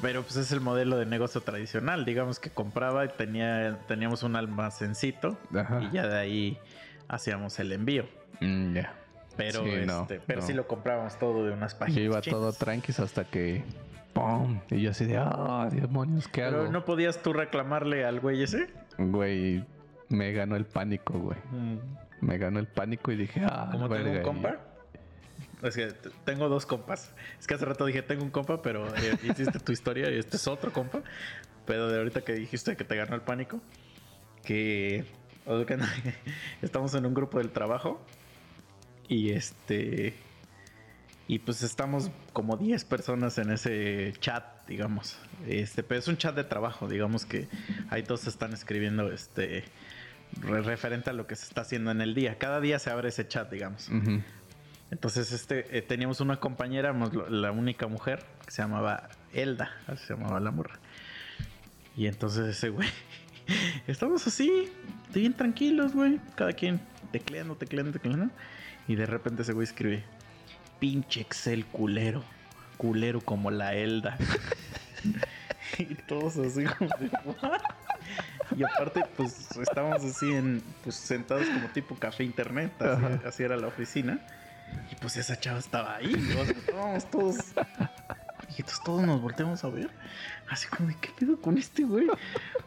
pero 0.01 0.21
pues 0.23 0.35
es 0.35 0.51
el 0.51 0.61
modelo 0.61 0.97
de 0.97 1.05
negocio 1.07 1.41
tradicional. 1.41 2.05
Digamos 2.05 2.39
que 2.39 2.51
compraba 2.51 3.05
y 3.05 3.09
tenía, 3.09 3.79
teníamos 3.87 4.21
un 4.23 4.35
almacencito 4.35 5.37
Ajá. 5.55 5.81
y 5.81 5.91
ya 5.91 6.07
de 6.07 6.17
ahí 6.19 6.57
hacíamos 7.07 7.57
el 7.59 7.71
envío. 7.71 8.05
mm, 8.41 8.75
ya. 8.75 8.93
Pero, 9.35 9.63
Sí, 9.63 9.71
no, 9.85 10.01
este, 10.01 10.19
pero 10.19 10.41
no. 10.41 10.47
sí 10.47 10.53
lo 10.53 10.67
comprábamos 10.67 11.17
todo 11.17 11.45
de 11.45 11.51
unas 11.53 11.73
páginas. 11.73 11.95
Yo 11.97 12.03
iba 12.03 12.21
chinas. 12.21 12.39
todo 12.39 12.53
tranquis 12.53 12.99
hasta 12.99 13.23
que... 13.23 13.63
¡Pum! 14.13 14.59
Y 14.69 14.81
yo 14.81 14.91
así 14.91 15.05
de, 15.05 15.17
¡ah, 15.17 15.69
demonios! 15.71 16.27
¿Qué 16.27 16.41
Pero 16.41 16.61
hago? 16.63 16.71
no 16.71 16.85
podías 16.85 17.21
tú 17.21 17.33
reclamarle 17.33 18.05
al 18.05 18.19
güey 18.19 18.41
ese. 18.43 18.67
Güey, 18.97 19.63
me 20.09 20.31
ganó 20.33 20.55
el 20.55 20.65
pánico, 20.65 21.17
güey. 21.19 21.37
Me 22.21 22.37
ganó 22.37 22.59
el 22.59 22.67
pánico 22.67 23.11
y 23.11 23.15
dije, 23.15 23.41
¡ah, 23.45 23.69
Como 23.71 23.87
tengo 23.87 23.95
un 23.99 24.03
verga", 24.05 24.19
y- 24.19 24.23
compa. 24.23 24.57
Es 25.61 25.75
que 25.75 25.87
tengo 26.25 26.47
dos 26.49 26.65
compas. 26.65 27.13
Es 27.39 27.45
que 27.45 27.53
hace 27.53 27.65
rato 27.65 27.85
dije 27.85 28.01
tengo 28.01 28.23
un 28.23 28.29
compa, 28.31 28.61
pero 28.61 28.87
eh, 28.95 29.17
hiciste 29.23 29.59
tu 29.59 29.71
historia 29.71 30.09
y 30.09 30.17
este 30.17 30.37
es 30.37 30.47
otro 30.47 30.71
compa. 30.71 31.01
Pero 31.65 31.87
de 31.89 31.97
ahorita 31.99 32.21
que 32.21 32.33
dijiste 32.33 32.75
que 32.75 32.83
te 32.83 32.95
ganó 32.95 33.13
el 33.15 33.21
pánico, 33.21 33.59
que 34.43 35.05
estamos 36.61 36.93
en 36.95 37.05
un 37.05 37.13
grupo 37.13 37.37
del 37.39 37.49
trabajo 37.51 38.01
y 39.07 39.31
este 39.31 40.13
y 41.29 41.37
pues 41.39 41.61
estamos 41.61 42.09
como 42.33 42.57
10 42.57 42.83
personas 42.85 43.37
en 43.37 43.51
ese 43.51 44.13
chat, 44.19 44.43
digamos. 44.67 45.17
Este, 45.47 45.83
pero 45.83 45.99
es 45.99 46.07
un 46.07 46.17
chat 46.17 46.35
de 46.35 46.43
trabajo, 46.43 46.87
digamos 46.89 47.25
que 47.25 47.47
ahí 47.91 48.01
todos 48.03 48.25
están 48.27 48.51
escribiendo 48.51 49.11
este 49.11 49.63
re- 50.41 50.61
referente 50.63 51.11
a 51.11 51.13
lo 51.13 51.27
que 51.27 51.35
se 51.35 51.45
está 51.45 51.61
haciendo 51.61 51.91
en 51.91 52.01
el 52.01 52.15
día. 52.15 52.39
Cada 52.39 52.59
día 52.59 52.79
se 52.79 52.89
abre 52.89 53.09
ese 53.09 53.27
chat, 53.27 53.49
digamos. 53.51 53.89
Entonces, 54.91 55.31
este, 55.31 55.77
eh, 55.77 55.83
teníamos 55.83 56.19
una 56.19 56.39
compañera, 56.39 56.93
la 57.29 57.51
única 57.51 57.85
mujer, 57.85 58.25
que 58.43 58.49
se 58.51 58.63
llamaba 58.63 59.09
Elda, 59.31 59.71
así 59.85 60.03
se 60.07 60.15
llamaba 60.15 60.39
la 60.39 60.49
morra. 60.49 60.79
Y 61.95 62.07
entonces 62.07 62.47
ese 62.47 62.69
güey 62.69 62.89
Estamos 63.87 64.25
así, 64.25 64.71
bien 65.13 65.33
tranquilos, 65.33 65.93
güey. 65.93 66.19
Cada 66.35 66.53
quien 66.53 66.79
tecleando, 67.11 67.55
tecleando, 67.55 67.91
tecleando. 67.91 68.33
Y 68.87 68.95
de 68.95 69.05
repente 69.05 69.43
ese 69.43 69.53
güey 69.53 69.65
escribe: 69.65 70.03
Pinche 70.79 71.21
Excel 71.21 71.65
culero. 71.65 72.23
Culero 72.77 73.21
como 73.21 73.51
la 73.51 73.75
Elda. 73.75 74.17
y 75.77 75.95
todos 75.95 76.37
así 76.37 76.63
como 76.65 76.89
de. 76.99 77.11
Y 78.55 78.63
aparte, 78.63 79.03
pues 79.15 79.51
estábamos 79.57 80.03
así 80.03 80.33
en, 80.33 80.63
pues 80.83 80.95
sentados 80.95 81.47
como 81.47 81.67
tipo 81.69 81.95
café 81.95 82.23
internet, 82.23 82.71
así, 83.25 83.43
era 83.43 83.57
la 83.57 83.67
oficina. 83.67 84.19
Y 84.91 84.95
pues 84.95 85.17
esa 85.17 85.39
chava 85.39 85.59
estaba 85.59 85.95
ahí, 85.95 86.13
o 86.13 86.45
sea, 86.45 86.55
estábamos 86.55 87.11
todos. 87.11 87.35
Y 88.49 88.61
entonces 88.61 88.83
todos 88.83 89.03
nos 89.03 89.21
volteamos 89.21 89.63
a 89.63 89.69
ver, 89.69 89.89
así 90.47 90.67
como 90.67 90.89
de, 90.89 90.95
¿qué 90.99 91.09
pedo 91.17 91.39
con 91.39 91.57
este 91.57 91.83
güey? 91.83 92.07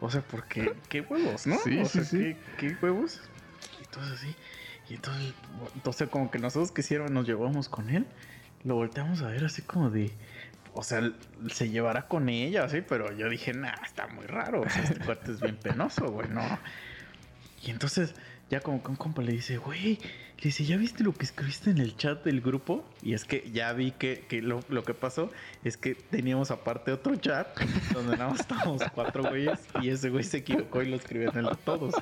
O 0.00 0.10
sea, 0.10 0.20
porque, 0.22 0.74
qué 0.88 1.00
huevos, 1.00 1.46
¿no? 1.46 1.58
Sí, 1.58 1.78
o 1.80 1.84
sí, 1.84 1.90
sea, 1.92 2.04
sí. 2.04 2.36
¿qué, 2.56 2.68
qué 2.68 2.76
huevos? 2.80 3.20
Y 3.80 3.84
entonces 3.84 4.12
así, 4.12 4.34
y 4.93 4.97
entonces, 4.97 5.32
entonces 5.74 6.09
como 6.11 6.30
que 6.30 6.38
nosotros 6.38 6.70
hicieron, 6.76 7.14
nos 7.14 7.26
llevamos 7.26 7.70
con 7.70 7.88
él, 7.88 8.05
lo 8.62 8.74
volteamos 8.74 9.22
a 9.22 9.28
ver 9.28 9.43
así 9.43 9.62
como 9.62 9.88
de, 9.88 10.12
o 10.74 10.82
sea, 10.82 11.11
se 11.51 11.70
llevará 11.70 12.09
con 12.09 12.28
ella, 12.28 12.68
sí, 12.68 12.82
pero 12.86 13.11
yo 13.16 13.30
dije, 13.30 13.55
nah, 13.55 13.72
está 13.86 14.07
muy 14.09 14.26
raro, 14.26 14.61
o 14.61 14.68
sea, 14.68 14.82
este 14.82 15.01
cuate 15.07 15.32
es 15.32 15.40
bien 15.40 15.57
penoso, 15.57 16.11
güey, 16.11 16.28
no. 16.28 16.43
Y 17.62 17.70
entonces, 17.70 18.14
ya 18.51 18.61
como 18.61 18.82
que 18.82 18.90
un 18.90 18.97
compa 18.97 19.22
le 19.22 19.32
dice, 19.32 19.57
güey, 19.57 19.95
le 19.95 20.43
dice, 20.43 20.66
¿ya 20.66 20.76
viste 20.76 21.03
lo 21.05 21.14
que 21.14 21.24
escribiste 21.24 21.70
en 21.70 21.78
el 21.78 21.97
chat 21.97 22.22
del 22.22 22.43
grupo? 22.43 22.84
Y 23.01 23.14
es 23.14 23.24
que 23.24 23.51
ya 23.51 23.72
vi 23.72 23.93
que, 23.93 24.26
que 24.28 24.43
lo, 24.43 24.61
lo 24.68 24.82
que 24.82 24.93
pasó 24.93 25.30
es 25.64 25.78
que 25.78 25.95
teníamos 25.95 26.51
aparte 26.51 26.93
otro 26.93 27.16
chat 27.16 27.49
donde 27.95 28.18
nada 28.18 28.28
más 28.28 28.40
estábamos 28.40 28.82
cuatro 28.95 29.22
güeyes 29.22 29.59
y 29.80 29.88
ese 29.88 30.11
güey 30.11 30.24
se 30.24 30.38
equivocó 30.38 30.82
y 30.82 30.90
lo 30.90 30.97
escribió 30.97 31.30
en 31.30 31.47
el 31.47 31.57
todos. 31.64 31.95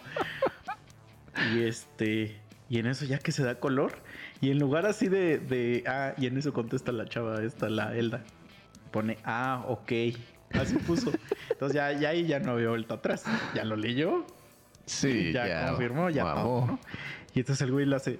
Y 1.54 1.62
este, 1.62 2.40
y 2.70 2.78
en 2.78 2.86
eso 2.86 3.04
ya 3.04 3.18
que 3.18 3.32
se 3.32 3.42
da 3.44 3.56
color, 3.56 3.92
y 4.40 4.50
en 4.50 4.58
lugar 4.58 4.86
así 4.86 5.08
de, 5.08 5.38
de 5.38 5.84
ah, 5.86 6.14
y 6.16 6.26
en 6.26 6.38
eso 6.38 6.54
contesta 6.54 6.90
la 6.92 7.04
chava 7.06 7.42
esta, 7.42 7.68
la 7.68 7.94
Elda, 7.94 8.22
pone, 8.92 9.18
ah, 9.24 9.64
ok, 9.68 9.92
así 10.54 10.76
puso. 10.86 11.12
Entonces 11.50 11.74
ya, 11.74 11.92
ya 11.92 12.08
ahí 12.10 12.26
ya 12.26 12.38
no 12.38 12.52
había 12.52 12.68
vuelta 12.70 12.94
atrás, 12.94 13.24
ya 13.54 13.64
lo 13.64 13.76
leyó, 13.76 14.24
Sí, 14.86 15.32
ya, 15.34 15.46
ya. 15.46 15.66
confirmó, 15.68 16.08
ya 16.10 16.22
todo, 16.34 16.66
¿no? 16.66 16.80
Y 17.34 17.40
entonces 17.40 17.62
el 17.66 17.72
güey 17.72 17.84
lo 17.86 17.96
hace 17.96 18.18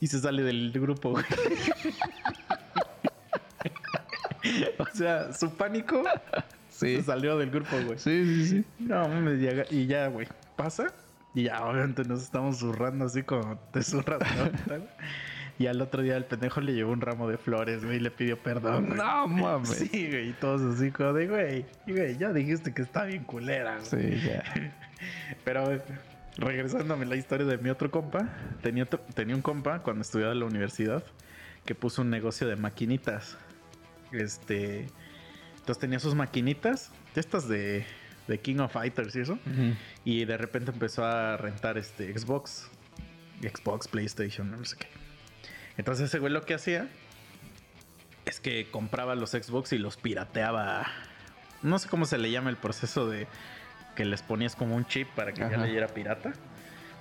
y 0.00 0.06
se 0.08 0.18
sale 0.18 0.42
del 0.42 0.72
grupo, 0.72 1.10
güey. 1.12 1.24
o 4.78 4.86
sea, 4.92 5.32
su 5.32 5.54
pánico 5.54 6.02
Sí. 6.68 6.96
se 6.96 7.02
salió 7.04 7.38
del 7.38 7.50
grupo, 7.50 7.76
güey. 7.86 7.98
Sí, 7.98 8.24
sí, 8.26 8.46
sí. 8.48 8.64
No, 8.80 9.06
y 9.70 9.86
ya, 9.86 10.08
güey, 10.08 10.26
pasa. 10.56 10.92
Y 11.34 11.44
ya, 11.44 11.64
obviamente 11.64 12.04
nos 12.04 12.22
estamos 12.22 12.58
zurrando 12.58 13.06
así 13.06 13.24
como 13.24 13.58
te 13.72 13.82
zurras. 13.82 14.20
y 15.58 15.66
al 15.66 15.80
otro 15.80 16.02
día 16.02 16.16
el 16.16 16.24
pendejo 16.24 16.60
le 16.60 16.74
llevó 16.74 16.92
un 16.92 17.00
ramo 17.00 17.28
de 17.28 17.38
flores, 17.38 17.84
güey, 17.84 17.96
y 17.96 18.00
le 18.00 18.10
pidió 18.12 18.40
perdón. 18.40 18.86
güey. 18.86 18.98
No 18.98 19.26
mames. 19.26 19.70
Sí, 19.90 20.08
güey, 20.08 20.30
y 20.30 20.32
todos 20.34 20.62
así 20.76 20.92
como 20.92 21.12
de, 21.12 21.26
güey, 21.26 21.66
güey, 21.86 22.16
ya 22.16 22.32
dijiste 22.32 22.72
que 22.72 22.82
está 22.82 23.04
bien 23.04 23.24
culera, 23.24 23.78
güey. 23.78 24.20
Sí, 24.20 24.26
ya. 24.26 24.44
Pero 25.44 25.80
regresándome 26.36 27.04
a 27.04 27.08
la 27.08 27.16
historia 27.16 27.46
de 27.46 27.58
mi 27.58 27.68
otro 27.68 27.90
compa, 27.90 28.28
tenía, 28.62 28.86
tenía 28.86 29.34
un 29.34 29.42
compa 29.42 29.80
cuando 29.80 30.02
estudiaba 30.02 30.32
en 30.32 30.40
la 30.40 30.46
universidad 30.46 31.02
que 31.64 31.74
puso 31.74 32.02
un 32.02 32.10
negocio 32.10 32.46
de 32.46 32.56
maquinitas. 32.56 33.36
Este, 34.12 34.86
entonces 35.56 35.78
tenía 35.78 35.98
sus 35.98 36.14
maquinitas, 36.14 36.92
estas 37.16 37.48
de, 37.48 37.84
de 38.28 38.38
King 38.40 38.58
of 38.58 38.72
Fighters 38.72 39.14
y 39.16 39.20
eso, 39.20 39.38
y 40.04 40.24
de 40.24 40.36
repente 40.36 40.70
empezó 40.70 41.04
a 41.04 41.36
rentar 41.36 41.76
este 41.78 42.16
Xbox, 42.16 42.68
Xbox, 43.42 43.88
PlayStation, 43.88 44.50
no 44.50 44.64
sé 44.64 44.76
qué. 44.78 44.86
Entonces 45.76 46.08
ese 46.08 46.18
güey 46.18 46.32
lo 46.32 46.42
que 46.42 46.54
hacía 46.54 46.88
es 48.24 48.40
que 48.40 48.66
compraba 48.70 49.14
los 49.14 49.30
Xbox 49.32 49.72
y 49.72 49.78
los 49.78 49.96
pirateaba. 49.96 50.86
No 51.62 51.78
sé 51.78 51.88
cómo 51.88 52.06
se 52.06 52.16
le 52.18 52.30
llama 52.30 52.50
el 52.50 52.56
proceso 52.56 53.08
de 53.08 53.26
que 53.96 54.04
les 54.04 54.22
ponías 54.22 54.56
como 54.56 54.74
un 54.74 54.86
chip 54.86 55.08
para 55.14 55.32
que 55.32 55.40
ya 55.40 55.46
Ajá. 55.48 55.56
leyera 55.66 55.88
pirata. 55.88 56.32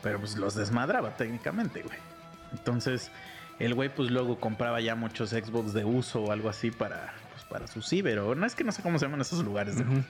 Pero 0.01 0.19
pues 0.19 0.35
los 0.37 0.53
desmadraba 0.55 1.15
técnicamente, 1.15 1.81
güey. 1.81 1.97
Entonces, 2.51 3.09
el 3.59 3.73
güey 3.73 3.87
pues 3.89 4.11
luego 4.11 4.37
compraba 4.39 4.81
ya 4.81 4.95
muchos 4.95 5.29
Xbox 5.29 5.73
de 5.73 5.85
uso 5.85 6.23
o 6.23 6.31
algo 6.33 6.49
así 6.49 6.71
para, 6.71 7.13
pues, 7.31 7.45
para 7.45 7.67
su 7.67 7.81
ciber. 7.81 8.19
O 8.19 8.35
no 8.35 8.45
es 8.45 8.53
que 8.53 8.63
no 8.65 8.71
sé 8.73 8.81
cómo 8.81 8.99
se 8.99 9.05
llaman 9.05 9.21
esos 9.21 9.43
lugares. 9.45 9.77
de- 9.77 9.83
Ujú. 9.83 10.03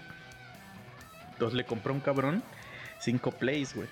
Entonces 1.44 1.58
le 1.58 1.66
compró 1.66 1.94
un 1.94 2.00
cabrón 2.00 2.42
cinco 3.02 3.32
plays, 3.32 3.76
güey. 3.76 3.90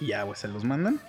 Y 0.00 0.06
ya, 0.06 0.22
güey, 0.22 0.38
se 0.40 0.48
los 0.48 0.64
mandan. 0.64 1.02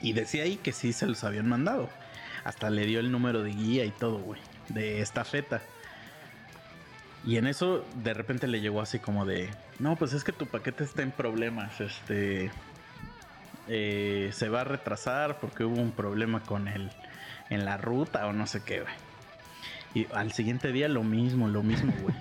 Y 0.00 0.14
decía 0.14 0.42
ahí 0.42 0.56
que 0.56 0.72
sí 0.72 0.92
se 0.92 1.06
los 1.06 1.22
habían 1.22 1.48
mandado. 1.48 1.88
Hasta 2.42 2.70
le 2.70 2.86
dio 2.86 2.98
el 2.98 3.12
número 3.12 3.44
de 3.44 3.50
guía 3.50 3.84
y 3.84 3.92
todo, 3.92 4.18
güey. 4.18 4.40
De 4.68 5.00
estafeta. 5.00 5.62
Y 7.24 7.36
en 7.36 7.46
eso 7.46 7.86
de 8.02 8.14
repente 8.14 8.48
le 8.48 8.60
llegó 8.60 8.80
así 8.80 8.98
como 8.98 9.24
de... 9.24 9.48
No, 9.78 9.94
pues 9.94 10.12
es 10.12 10.24
que 10.24 10.32
tu 10.32 10.46
paquete 10.46 10.82
está 10.82 11.02
en 11.02 11.12
problemas. 11.12 11.80
Este... 11.80 12.50
eh, 13.68 14.30
se 14.32 14.48
va 14.48 14.62
a 14.62 14.64
retrasar 14.64 15.38
porque 15.38 15.62
hubo 15.62 15.80
un 15.80 15.92
problema 15.92 16.40
con 16.40 16.66
el... 16.66 16.90
En 17.48 17.64
la 17.64 17.76
ruta 17.76 18.26
o 18.26 18.32
no 18.32 18.48
sé 18.48 18.64
qué, 18.64 18.80
güey. 18.80 19.07
Y 19.94 20.06
al 20.12 20.32
siguiente 20.32 20.72
día 20.72 20.88
lo 20.88 21.02
mismo, 21.02 21.48
lo 21.48 21.62
mismo, 21.62 21.92
güey. 22.02 22.14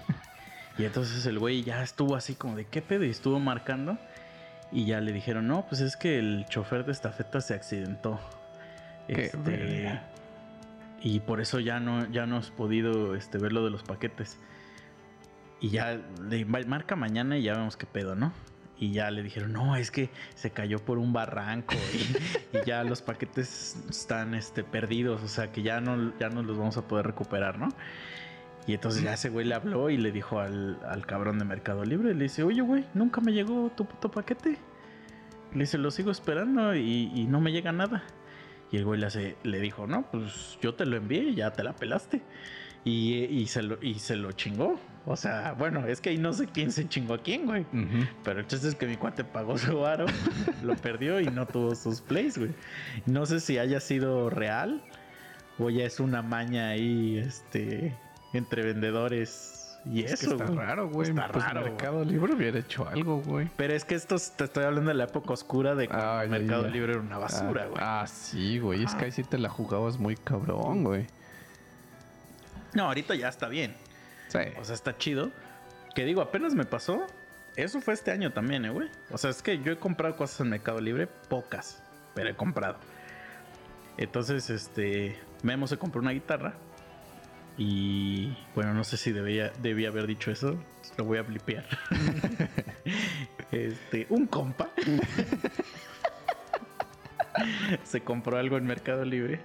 Y 0.77 0.85
entonces 0.85 1.25
el 1.25 1.39
güey 1.39 1.63
ya 1.63 1.81
estuvo 1.83 2.15
así 2.15 2.35
como 2.35 2.55
de 2.55 2.65
qué 2.65 2.81
pedo 2.81 3.03
y 3.03 3.09
estuvo 3.09 3.39
marcando. 3.39 3.97
Y 4.71 4.85
ya 4.85 4.99
le 5.01 5.11
dijeron, 5.13 5.47
no, 5.47 5.65
pues 5.67 5.81
es 5.81 5.95
que 5.97 6.19
el 6.19 6.45
chofer 6.49 6.85
de 6.85 6.91
estafeta 6.91 7.41
se 7.41 7.53
accidentó. 7.53 8.19
Este, 9.07 9.99
y 11.01 11.19
por 11.21 11.39
eso 11.41 11.59
ya 11.59 11.79
no, 11.79 12.05
ya 12.11 12.25
no 12.25 12.37
has 12.37 12.51
podido 12.51 13.15
este, 13.15 13.37
ver 13.37 13.53
lo 13.53 13.63
de 13.63 13.69
los 13.71 13.83
paquetes. 13.83 14.37
Y 15.61 15.69
ya 15.69 15.99
le 16.29 16.45
ma- 16.45 16.59
marca 16.67 16.95
mañana 16.95 17.37
y 17.37 17.43
ya 17.43 17.53
vemos 17.53 17.77
qué 17.77 17.85
pedo, 17.85 18.15
¿no? 18.15 18.33
Y 18.79 18.91
ya 18.91 19.09
le 19.09 19.23
dijeron, 19.23 19.53
no, 19.53 19.75
es 19.75 19.89
que 19.89 20.09
se 20.35 20.51
cayó 20.51 20.77
por 20.79 20.99
un 20.99 21.11
barranco 21.11 21.73
y, 22.53 22.65
ya 22.67 22.83
los 22.83 23.01
paquetes 23.01 23.75
están 23.89 24.35
este, 24.35 24.63
perdidos, 24.63 25.23
o 25.23 25.27
sea 25.27 25.51
que 25.51 25.63
ya 25.63 25.81
no, 25.81 26.13
ya 26.19 26.29
no 26.29 26.43
los 26.43 26.57
vamos 26.57 26.77
a 26.77 26.87
poder 26.87 27.07
recuperar, 27.07 27.57
¿no? 27.57 27.69
Y 28.67 28.73
entonces 28.73 29.01
ya 29.01 29.13
ese 29.13 29.29
güey 29.29 29.45
le 29.45 29.55
habló 29.55 29.89
y 29.89 29.97
le 29.97 30.11
dijo 30.11 30.39
al, 30.39 30.77
al 30.85 31.05
cabrón 31.05 31.39
de 31.39 31.45
Mercado 31.45 31.85
Libre, 31.85 32.13
le 32.13 32.23
dice, 32.23 32.43
oye 32.43 32.61
güey, 32.61 32.83
nunca 32.93 33.21
me 33.21 33.31
llegó 33.31 33.71
tu 33.75 33.85
puto 33.85 34.11
paquete. 34.11 34.57
Le 35.53 35.59
dice, 35.59 35.77
lo 35.77 35.89
sigo 35.89 36.11
esperando 36.11 36.75
y, 36.75 37.11
y 37.15 37.25
no 37.27 37.39
me 37.39 37.51
llega 37.53 37.71
nada. 37.71 38.03
Y 38.69 38.75
el 38.77 38.83
güey 38.83 38.99
le, 38.99 39.05
hace- 39.07 39.37
le 39.43 39.61
dijo, 39.61 39.87
no, 39.87 40.11
pues 40.11 40.57
yo 40.61 40.75
te 40.75 40.85
lo 40.85 40.97
envié, 40.97 41.33
ya 41.33 41.51
te 41.53 41.63
la 41.63 41.73
pelaste. 41.73 42.21
Y, 42.83 43.13
y 43.23 43.47
se 43.47 43.63
lo, 43.63 43.77
y 43.81 43.95
se 43.95 44.17
lo 44.17 44.33
chingó. 44.33 44.77
O 45.09 45.15
sea, 45.15 45.53
bueno, 45.57 45.87
es 45.87 46.01
que 46.01 46.09
ahí 46.09 46.17
no 46.17 46.33
sé 46.33 46.47
quién 46.47 46.69
se 46.69 46.87
chingó 46.89 47.13
a 47.13 47.17
quién, 47.23 47.45
güey. 47.45 47.65
Pero 48.25 48.41
el 48.41 48.47
chiste 48.47 48.67
es 48.67 48.75
que 48.75 48.85
mi 48.87 48.97
cuate 48.97 49.23
pagó 49.23 49.57
su 49.57 49.79
varo, 49.79 50.05
lo 50.63 50.75
perdió 50.75 51.21
y 51.21 51.27
no 51.27 51.45
tuvo 51.45 51.75
sus 51.75 52.01
plays, 52.01 52.37
güey. 52.37 52.51
No 53.05 53.25
sé 53.25 53.39
si 53.39 53.57
haya 53.57 53.79
sido 53.79 54.29
real 54.29 54.83
o 55.59 55.69
ya 55.69 55.85
es 55.85 56.01
una 56.01 56.21
maña 56.21 56.67
ahí, 56.69 57.17
este, 57.19 57.95
entre 58.33 58.63
vendedores 58.63 59.79
y 59.85 60.03
Es 60.03 60.19
que 60.19 60.25
eso. 60.25 60.31
está 60.35 60.43
güey. 60.47 60.57
raro, 60.57 60.89
güey. 60.89 61.09
Está 61.09 61.29
pues 61.29 61.45
raro, 61.45 61.61
Mercado 61.61 62.03
Libre 62.03 62.33
hubiera 62.33 62.59
hecho 62.59 62.85
algo, 62.89 63.21
güey. 63.21 63.47
Pero 63.55 63.73
es 63.75 63.85
que 63.85 63.95
esto 63.95 64.15
es- 64.15 64.31
te 64.35 64.43
estoy 64.43 64.65
hablando 64.65 64.89
de 64.89 64.95
la 64.95 65.05
época 65.05 65.31
oscura 65.31 65.73
de 65.73 65.87
Ah, 65.89 66.23
el 66.25 66.31
ya, 66.31 66.37
Mercado 66.37 66.63
ya. 66.63 66.69
Libre 66.69 66.91
era 66.91 67.01
una 67.01 67.17
basura, 67.17 67.63
ah, 67.63 67.67
güey. 67.69 67.81
Ah, 67.81 68.05
sí, 68.07 68.59
güey. 68.59 68.83
Es 68.83 68.93
que 68.93 69.05
ahí 69.05 69.11
sí 69.13 69.23
te 69.23 69.37
la 69.37 69.47
jugabas 69.47 69.97
muy 69.97 70.17
cabrón, 70.17 70.83
güey. 70.83 71.07
No, 72.73 72.83
ahorita 72.83 73.15
ya 73.15 73.29
está 73.29 73.47
bien. 73.47 73.73
Sí. 74.27 74.39
O 74.59 74.63
sea, 74.63 74.75
está 74.75 74.97
chido. 74.97 75.31
Que 75.95 76.05
digo, 76.05 76.21
apenas 76.21 76.53
me 76.53 76.65
pasó. 76.65 77.07
Eso 77.55 77.81
fue 77.81 77.95
este 77.95 78.11
año 78.11 78.31
también, 78.31 78.65
eh, 78.65 78.69
güey. 78.69 78.89
O 79.09 79.17
sea, 79.17 79.31
es 79.31 79.41
que 79.41 79.59
yo 79.59 79.71
he 79.71 79.77
comprado 79.77 80.15
cosas 80.15 80.41
en 80.41 80.49
Mercado 80.49 80.79
Libre, 80.79 81.07
pocas, 81.07 81.81
pero 82.13 82.29
he 82.29 82.35
comprado. 82.35 82.77
Entonces, 83.97 84.51
este, 84.51 85.17
Memo 85.41 85.67
se 85.67 85.77
compró 85.77 86.01
una 86.01 86.11
guitarra. 86.11 86.53
Y 87.57 88.37
bueno, 88.53 88.75
no 88.75 88.83
sé 88.83 88.97
si 88.97 89.11
debía, 89.11 89.51
debía 89.59 89.89
haber 89.89 90.05
dicho 90.05 90.29
eso. 90.29 90.55
Lo 90.97 91.05
voy 91.05 91.17
a 91.17 91.23
blipear. 91.23 91.65
este, 93.51 94.05
un 94.09 94.27
compa 94.27 94.69
se 97.83 98.01
compró 98.01 98.37
algo 98.37 98.57
en 98.57 98.65
Mercado 98.65 99.03
Libre. 99.03 99.39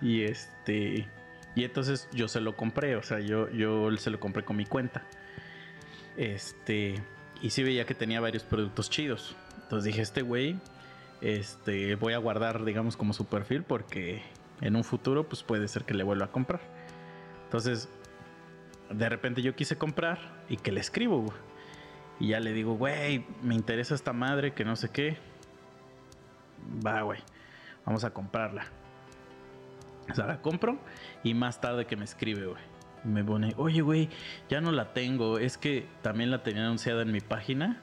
Y 0.00 0.24
este. 0.24 1.06
Y 1.54 1.64
entonces 1.64 2.08
yo 2.12 2.28
se 2.28 2.40
lo 2.40 2.56
compré. 2.56 2.96
O 2.96 3.02
sea, 3.02 3.20
yo, 3.20 3.50
yo 3.50 3.94
se 3.96 4.10
lo 4.10 4.20
compré 4.20 4.44
con 4.44 4.56
mi 4.56 4.66
cuenta. 4.66 5.02
Este. 6.16 7.02
Y 7.40 7.50
sí 7.50 7.62
veía 7.62 7.84
que 7.84 7.94
tenía 7.94 8.20
varios 8.20 8.44
productos 8.44 8.90
chidos. 8.90 9.36
Entonces 9.62 9.84
dije, 9.84 10.02
este 10.02 10.22
güey. 10.22 10.58
Este. 11.20 11.94
Voy 11.96 12.14
a 12.14 12.18
guardar, 12.18 12.64
digamos, 12.64 12.96
como 12.96 13.12
su 13.12 13.26
perfil. 13.26 13.62
Porque 13.62 14.22
en 14.60 14.76
un 14.76 14.84
futuro, 14.84 15.28
pues 15.28 15.42
puede 15.42 15.68
ser 15.68 15.84
que 15.84 15.94
le 15.94 16.04
vuelva 16.04 16.26
a 16.26 16.32
comprar. 16.32 16.60
Entonces. 17.44 17.88
de 18.90 19.08
repente 19.08 19.42
yo 19.42 19.54
quise 19.54 19.76
comprar 19.76 20.18
y 20.48 20.56
que 20.56 20.72
le 20.72 20.80
escribo. 20.80 21.32
Y 22.20 22.28
ya 22.28 22.40
le 22.40 22.52
digo, 22.52 22.74
güey, 22.74 23.24
me 23.42 23.54
interesa 23.54 23.94
esta 23.94 24.12
madre, 24.12 24.52
que 24.52 24.64
no 24.64 24.76
sé 24.76 24.90
qué. 24.90 25.16
Va, 26.84 27.02
güey, 27.02 27.20
vamos 27.84 28.04
a 28.04 28.10
comprarla. 28.10 28.66
O 30.10 30.14
sea, 30.14 30.26
la 30.26 30.40
compro 30.40 30.78
y 31.22 31.34
más 31.34 31.60
tarde 31.60 31.86
que 31.86 31.96
me 31.96 32.04
escribe, 32.04 32.46
güey. 32.46 32.62
Me 33.04 33.24
pone, 33.24 33.54
oye, 33.56 33.80
güey, 33.80 34.08
ya 34.48 34.60
no 34.60 34.72
la 34.72 34.92
tengo. 34.92 35.38
Es 35.38 35.58
que 35.58 35.88
también 36.02 36.30
la 36.30 36.42
tenía 36.42 36.64
anunciada 36.64 37.02
en 37.02 37.12
mi 37.12 37.20
página 37.20 37.82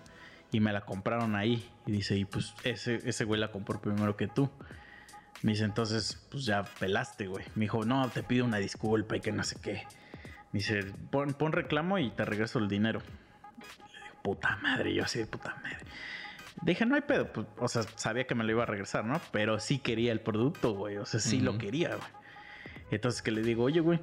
y 0.51 0.59
me 0.59 0.71
la 0.71 0.81
compraron 0.81 1.35
ahí. 1.35 1.69
Y 1.85 1.91
dice, 1.91 2.17
y 2.17 2.25
pues 2.25 2.53
ese, 2.63 2.99
ese 3.03 3.25
güey 3.25 3.39
la 3.39 3.51
compró 3.51 3.81
primero 3.81 4.15
que 4.15 4.27
tú. 4.27 4.49
Me 5.41 5.53
dice, 5.53 5.63
entonces, 5.63 6.25
pues 6.29 6.45
ya 6.45 6.63
pelaste, 6.63 7.27
güey. 7.27 7.45
Me 7.55 7.65
dijo, 7.65 7.85
no, 7.85 8.07
te 8.09 8.23
pido 8.23 8.45
una 8.45 8.57
disculpa 8.57 9.17
y 9.17 9.21
que 9.21 9.31
no 9.31 9.43
sé 9.43 9.57
qué. 9.61 9.85
Me 10.51 10.59
dice, 10.59 10.83
pon, 11.11 11.33
pon 11.33 11.51
reclamo 11.51 11.97
y 11.99 12.09
te 12.11 12.25
regreso 12.25 12.59
el 12.59 12.67
dinero. 12.67 12.99
Le 12.99 13.99
digo, 14.03 14.15
puta 14.21 14.57
madre, 14.57 14.93
yo 14.93 15.03
así 15.03 15.19
de 15.19 15.27
puta 15.27 15.55
madre. 15.55 15.77
Dije, 16.61 16.85
no 16.85 16.95
hay 16.95 17.01
pedo. 17.01 17.31
Pues, 17.31 17.47
o 17.57 17.67
sea, 17.67 17.83
sabía 17.95 18.25
que 18.25 18.35
me 18.35 18.43
lo 18.43 18.51
iba 18.51 18.63
a 18.63 18.65
regresar, 18.65 19.05
¿no? 19.05 19.19
Pero 19.31 19.59
sí 19.59 19.79
quería 19.79 20.11
el 20.11 20.21
producto, 20.21 20.73
güey. 20.73 20.97
O 20.97 21.05
sea, 21.05 21.19
sí 21.19 21.39
lo 21.39 21.57
quería, 21.57 21.95
güey. 21.95 22.09
Entonces 22.91 23.21
que 23.21 23.31
le 23.31 23.41
digo, 23.41 23.63
oye, 23.63 23.79
güey, 23.79 23.99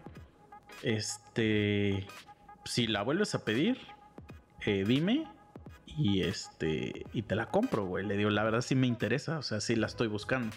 este, 0.83 2.07
si 2.65 2.87
la 2.87 3.03
vuelves 3.03 3.35
a 3.35 3.45
pedir, 3.45 3.79
eh, 4.65 4.85
dime 4.87 5.27
y 5.87 6.23
este, 6.23 7.07
y 7.13 7.23
te 7.23 7.35
la 7.35 7.47
compro, 7.47 7.85
güey. 7.85 8.07
Le 8.07 8.17
digo, 8.17 8.31
la 8.31 8.45
verdad 8.45 8.61
sí 8.61 8.75
me 8.75 8.87
interesa, 8.87 9.39
o 9.39 9.43
sea, 9.43 9.61
sí 9.61 9.77
la 9.77 9.87
estoy 9.87 10.09
buscando. 10.09 10.55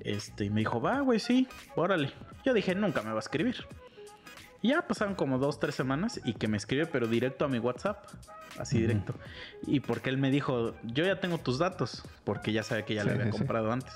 Este, 0.00 0.44
y 0.44 0.50
me 0.50 0.60
dijo, 0.60 0.80
va, 0.80 1.00
güey, 1.00 1.20
sí, 1.20 1.48
órale. 1.74 2.12
Yo 2.44 2.52
dije, 2.52 2.74
nunca 2.74 3.02
me 3.02 3.10
va 3.10 3.16
a 3.16 3.20
escribir. 3.20 3.64
Y 4.62 4.68
ya 4.68 4.82
pasaron 4.86 5.14
como 5.14 5.38
dos, 5.38 5.58
tres 5.60 5.74
semanas 5.74 6.20
y 6.24 6.34
que 6.34 6.48
me 6.48 6.56
escribe, 6.56 6.86
pero 6.86 7.06
directo 7.06 7.44
a 7.44 7.48
mi 7.48 7.58
WhatsApp. 7.58 8.04
Así 8.58 8.80
directo. 8.80 9.14
Y 9.66 9.80
porque 9.80 10.08
él 10.10 10.16
me 10.18 10.30
dijo, 10.30 10.74
yo 10.84 11.04
ya 11.04 11.20
tengo 11.20 11.38
tus 11.38 11.58
datos, 11.58 12.02
porque 12.24 12.52
ya 12.52 12.62
sabía 12.62 12.84
que 12.84 12.94
ya 12.94 13.04
le 13.04 13.10
Sí, 13.10 13.14
había 13.14 13.26
sí, 13.26 13.32
sí. 13.32 13.38
comprado 13.38 13.70
antes. 13.72 13.92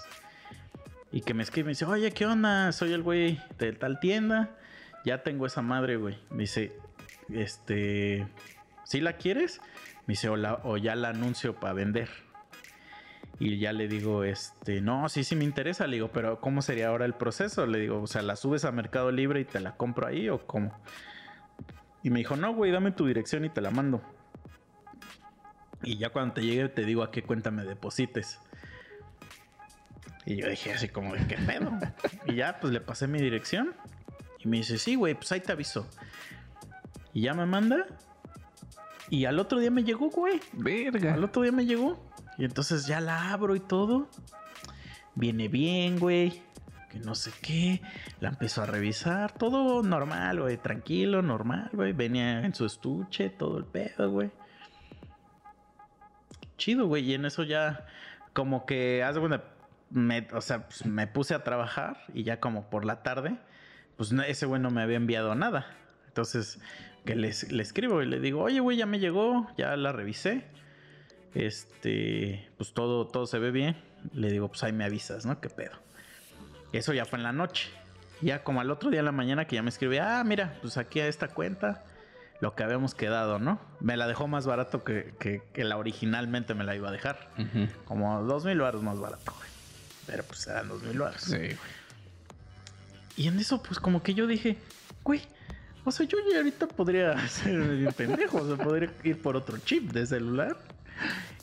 Y 1.13 1.23
que 1.23 1.35
me 1.35 1.43
escribe 1.43 1.63
y 1.63 1.67
me 1.67 1.71
dice, 1.71 1.85
oye, 1.87 2.13
¿qué 2.13 2.27
onda? 2.27 2.71
Soy 2.73 2.93
el 2.93 3.03
güey 3.03 3.41
de 3.59 3.73
tal 3.73 3.99
tienda. 4.01 4.51
Ya 5.05 5.23
tengo 5.23 5.47
esa 5.47 5.63
madre, 5.63 5.97
güey. 5.97 6.19
Me 6.31 6.43
dice, 6.43 6.73
este, 7.33 8.27
¿sí 8.85 9.01
la 9.01 9.15
quieres? 9.15 9.61
Me 10.07 10.13
dice, 10.13 10.29
o, 10.29 10.37
la- 10.37 10.61
o 10.65 10.77
ya 10.77 10.95
la 10.95 11.09
anuncio 11.09 11.55
para 11.55 11.73
vender. 11.73 12.09
Y 13.39 13.59
ya 13.59 13.73
le 13.73 13.89
digo, 13.89 14.23
este, 14.25 14.83
no, 14.83 15.09
sí, 15.09 15.25
sí 15.25 15.35
me 15.35 15.45
interesa. 15.45 15.87
Le 15.87 15.97
digo, 15.97 16.11
pero 16.13 16.41
¿cómo 16.41 16.61
sería 16.61 16.89
ahora 16.89 17.07
el 17.07 17.15
proceso? 17.15 17.67
Le 17.67 17.79
digo, 17.79 18.03
o 18.03 18.07
sea, 18.07 18.21
¿la 18.23 18.37
subes 18.37 18.65
a 18.67 18.71
Mercado 18.73 19.11
Libre 19.11 19.41
y 19.41 19.45
te 19.47 19.61
la 19.61 19.77
compro 19.77 20.07
ahí 20.07 20.29
o 20.29 20.47
cómo? 20.47 20.79
Y 22.03 22.11
me 22.11 22.19
dijo, 22.19 22.37
no, 22.37 22.53
güey, 22.55 22.71
dame 22.71 22.93
tu 22.93 23.07
dirección 23.07 23.45
y 23.45 23.49
te 23.49 23.61
la 23.63 23.71
mando. 23.71 24.03
Y 25.83 25.97
ya 25.97 26.11
cuando 26.11 26.35
te 26.35 26.43
llegue 26.43 26.69
te 26.69 26.85
digo 26.85 27.03
a 27.03 27.11
qué 27.11 27.23
cuenta 27.23 27.51
me 27.51 27.65
deposites. 27.65 28.39
Y 30.27 30.37
yo 30.37 30.49
dije 30.49 30.73
así 30.73 30.89
como, 30.89 31.15
¿de 31.15 31.27
qué 31.27 31.37
pedo? 31.37 31.73
y 32.27 32.37
ya, 32.37 32.61
pues 32.61 32.73
le 32.73 32.81
pasé 32.81 33.07
mi 33.07 33.21
dirección. 33.21 33.75
Y 34.39 34.49
me 34.49 34.59
dice, 34.59 34.79
sí, 34.79 34.95
güey, 34.95 35.15
pues 35.15 35.33
ahí 35.33 35.41
te 35.41 35.53
aviso. 35.53 35.87
Y 37.13 37.23
ya 37.23 37.35
me 37.35 37.47
manda. 37.47 37.87
Y 39.09 39.25
al 39.25 39.39
otro 39.39 39.59
día 39.59 39.71
me 39.71 39.83
llegó, 39.83 40.11
güey. 40.11 40.41
Verga. 40.53 41.15
Al 41.15 41.25
otro 41.25 41.43
día 41.43 41.53
me 41.53 41.67
llegó. 41.67 42.11
Y 42.39 42.45
entonces 42.45 42.87
ya 42.87 43.01
la 43.01 43.33
abro 43.33 43.57
y 43.57 43.61
todo. 43.61 44.09
Viene 45.15 45.49
bien, 45.49 45.99
güey. 45.99 46.43
Que 46.91 47.01
no 47.01 47.15
sé 47.15 47.33
qué. 47.43 47.83
La 48.21 48.29
empezó 48.29 48.63
a 48.63 48.67
revisar. 48.67 49.33
Todo 49.33 49.83
normal, 49.83 50.41
güey. 50.41 50.57
Tranquilo, 50.59 51.23
normal, 51.23 51.71
güey. 51.73 51.93
Venía 51.93 52.45
en 52.45 52.55
su 52.55 52.67
estuche, 52.67 53.31
todo 53.31 53.59
el 53.59 53.65
pedo, 53.65 54.11
güey. 54.11 54.31
Chido, 56.61 56.87
güey. 56.87 57.11
Y 57.11 57.15
en 57.15 57.25
eso 57.25 57.43
ya, 57.43 57.87
como 58.35 58.67
que, 58.67 59.03
haz 59.03 59.19
cuenta, 59.19 59.43
me, 59.89 60.29
o 60.35 60.43
sea, 60.43 60.67
pues, 60.67 60.85
me 60.85 61.07
puse 61.07 61.35
a 61.35 61.43
trabajar. 61.43 62.05
Y 62.13 62.23
ya 62.23 62.39
como 62.39 62.69
por 62.69 62.85
la 62.85 63.03
tarde, 63.03 63.39
pues 63.97 64.13
ese 64.13 64.47
güey 64.47 64.61
no 64.61 64.71
me 64.71 64.83
había 64.83 64.99
enviado 64.99 65.35
nada. 65.35 65.67
Entonces, 66.09 66.61
que 67.07 67.17
le 67.17 67.29
escribo 67.29 68.03
y 68.03 68.07
le 68.07 68.21
digo, 68.21 68.43
oye, 68.43 68.61
güey, 68.61 68.77
ya 68.77 68.85
me 68.85 68.99
llegó, 68.99 69.49
ya 69.57 69.75
la 69.77 69.93
revisé. 69.93 70.45
Este, 71.35 72.49
pues 72.57 72.75
todo, 72.75 73.07
todo 73.07 73.27
se 73.27 73.39
ve 73.39 73.51
bien. 73.51 73.77
Le 74.13 74.31
digo, 74.31 74.49
pues 74.49 74.63
ahí 74.63 74.73
me 74.73 74.85
avisas, 74.85 75.25
¿no? 75.25 75.41
¿Qué 75.41 75.49
pedo? 75.49 75.73
Eso 76.73 76.93
ya 76.93 77.05
fue 77.05 77.19
en 77.19 77.23
la 77.23 77.33
noche. 77.33 77.71
Ya 78.21 78.45
como 78.45 78.61
al 78.61 78.71
otro 78.71 78.91
día 78.91 79.01
en 79.01 79.07
la 79.07 79.13
mañana 79.13 79.47
que 79.47 79.57
ya 79.57 79.63
me 79.63 79.71
escribe, 79.71 80.01
ah, 80.01 80.23
mira, 80.25 80.59
pues 80.61 80.77
aquí 80.77 81.01
a 81.01 81.07
esta 81.07 81.29
cuenta, 81.29 81.85
lo 82.41 82.55
que 82.55 82.63
habíamos 82.63 82.95
quedado, 82.95 83.39
¿no? 83.39 83.61
Me 83.81 83.97
la 83.97 84.07
dejó 84.07 84.27
más 84.29 84.47
barato 84.47 84.83
que, 84.85 85.15
que- 85.19 85.43
que 85.53 85.65
la 85.65 85.77
originalmente 85.77 86.55
me 86.55 86.65
la 86.65 86.75
iba 86.75 86.89
a 86.89 86.93
dejar. 86.93 87.29
Como 87.85 88.23
dos 88.23 88.45
mil 88.45 88.59
baros 88.61 88.83
más 88.83 88.99
barato, 88.99 89.33
güey. 89.37 89.49
Pero 90.07 90.23
pues 90.25 90.47
eran 90.47 90.69
dos 90.69 90.83
mil 90.83 90.99
baros. 90.99 91.21
Sí, 91.23 91.37
güey. 91.37 91.57
Y 93.17 93.29
en 93.29 93.39
eso, 93.39 93.63
pues 93.63 93.79
como 93.79 94.03
que 94.03 94.15
yo 94.15 94.27
dije, 94.27 94.57
güey, 95.05 95.21
o 95.85 95.91
sea, 95.93 96.07
yo 96.07 96.17
ya 96.31 96.39
ahorita 96.39 96.67
podría 96.69 97.19
ser 97.29 97.61
bien 97.77 97.93
pendejo, 97.93 98.39
o 98.39 98.47
sea, 98.47 98.57
podría 98.65 98.91
ir 99.05 99.21
por 99.21 99.37
otro 99.37 99.59
chip 99.59 99.93
de 99.93 100.07
celular 100.07 100.57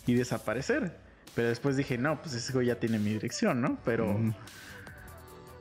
y 0.08 0.16
desaparecer. 0.16 0.98
Pero 1.36 1.50
después 1.50 1.78
dije, 1.78 2.00
no, 2.00 2.20
pues 2.20 2.34
ese 2.34 2.52
güey 2.54 2.66
ya 2.68 2.76
tiene 2.76 2.98
mi 2.98 3.12
dirección, 3.12 3.62
¿no? 3.62 3.78
Pero, 3.86 4.18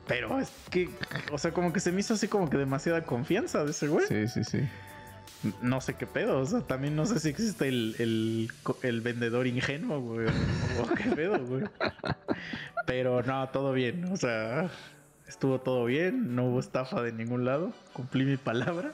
pero 0.07 0.39
es 0.39 0.49
que, 0.71 0.89
o 1.31 1.37
sea, 1.37 1.51
como 1.51 1.71
que 1.71 1.79
se 1.79 1.91
me 1.91 1.99
hizo 1.99 2.15
así 2.15 2.27
como 2.27 2.49
que 2.49 2.57
demasiada 2.57 3.03
confianza 3.03 3.63
de 3.63 3.71
ese 3.71 3.87
güey. 3.87 4.07
Sí, 4.07 4.27
sí, 4.27 4.43
sí. 4.43 4.67
No 5.61 5.81
sé 5.81 5.93
qué 5.93 6.07
pedo, 6.07 6.39
o 6.39 6.45
sea, 6.45 6.61
también 6.61 6.95
no 6.95 7.05
sé 7.05 7.19
si 7.19 7.29
existe 7.29 7.67
el, 7.67 8.49
el, 8.81 9.01
vendedor 9.01 9.47
ingenuo, 9.47 9.99
güey, 10.01 10.27
o, 10.81 10.93
qué 10.95 11.11
pedo, 11.15 11.39
güey. 11.45 11.63
Pero 12.85 13.21
no, 13.23 13.47
todo 13.49 13.73
bien, 13.73 14.05
o 14.05 14.17
sea, 14.17 14.69
estuvo 15.27 15.59
todo 15.59 15.85
bien, 15.85 16.35
no 16.35 16.45
hubo 16.45 16.59
estafa 16.59 17.01
de 17.01 17.11
ningún 17.11 17.45
lado, 17.45 17.71
cumplí 17.93 18.25
mi 18.25 18.37
palabra, 18.37 18.93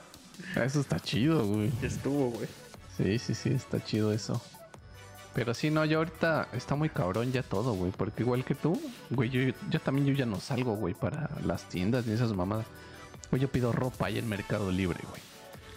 Eso 0.56 0.80
está 0.80 1.00
chido, 1.00 1.46
güey. 1.46 1.72
estuvo, 1.82 2.30
güey. 2.30 2.48
Sí, 2.96 3.18
sí, 3.18 3.34
sí, 3.34 3.50
está 3.50 3.82
chido 3.82 4.12
eso. 4.12 4.40
Pero 5.34 5.52
sí, 5.52 5.68
no, 5.68 5.84
yo 5.84 5.98
ahorita 5.98 6.48
está 6.52 6.76
muy 6.76 6.88
cabrón 6.88 7.32
ya 7.32 7.42
todo, 7.42 7.74
güey. 7.74 7.90
Porque 7.90 8.22
igual 8.22 8.44
que 8.44 8.54
tú, 8.54 8.80
güey, 9.10 9.30
yo, 9.30 9.40
yo 9.68 9.80
también 9.80 10.06
yo 10.06 10.14
ya 10.14 10.26
no 10.26 10.38
salgo, 10.38 10.76
güey, 10.76 10.94
para 10.94 11.28
las 11.44 11.68
tiendas 11.68 12.06
ni 12.06 12.12
esas 12.12 12.32
mamadas. 12.32 12.66
Güey, 13.30 13.42
yo 13.42 13.48
pido 13.48 13.72
ropa 13.72 14.06
ahí 14.06 14.18
en 14.18 14.28
Mercado 14.28 14.70
Libre, 14.70 15.00
güey. 15.10 15.20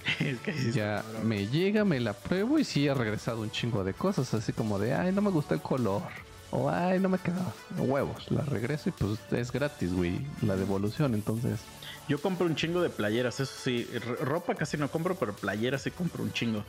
Es 0.19 0.39
que 0.39 0.53
sí 0.53 0.69
está 0.69 0.79
Ya 0.79 1.03
cabrón. 1.03 1.27
me 1.27 1.47
llega, 1.47 1.85
me 1.85 1.99
la 1.99 2.13
pruebo 2.13 2.59
y 2.59 2.63
sí 2.63 2.87
ha 2.87 2.93
regresado 2.93 3.41
un 3.41 3.51
chingo 3.51 3.83
de 3.83 3.93
cosas, 3.93 4.33
así 4.33 4.53
como 4.53 4.79
de, 4.79 4.93
ay, 4.93 5.11
no 5.11 5.21
me 5.21 5.29
gusta 5.31 5.53
el 5.55 5.61
color. 5.61 6.03
O, 6.49 6.69
ay, 6.69 6.99
no 6.99 7.09
me 7.09 7.17
queda 7.19 7.53
huevos. 7.77 8.31
La 8.31 8.41
regreso 8.41 8.87
y 8.87 8.93
pues 8.93 9.19
es 9.31 9.51
gratis, 9.51 9.93
güey, 9.93 10.19
la 10.41 10.55
devolución. 10.55 11.13
Entonces, 11.13 11.59
Yo 12.07 12.21
compro 12.21 12.45
un 12.45 12.55
chingo 12.55 12.81
de 12.81 12.89
playeras, 12.89 13.41
eso 13.41 13.51
sí, 13.63 13.85
ropa 14.21 14.55
casi 14.55 14.77
no 14.77 14.89
compro, 14.89 15.15
pero 15.15 15.33
playeras 15.33 15.81
sí 15.81 15.91
compro 15.91 16.23
un 16.23 16.31
chingo. 16.31 16.63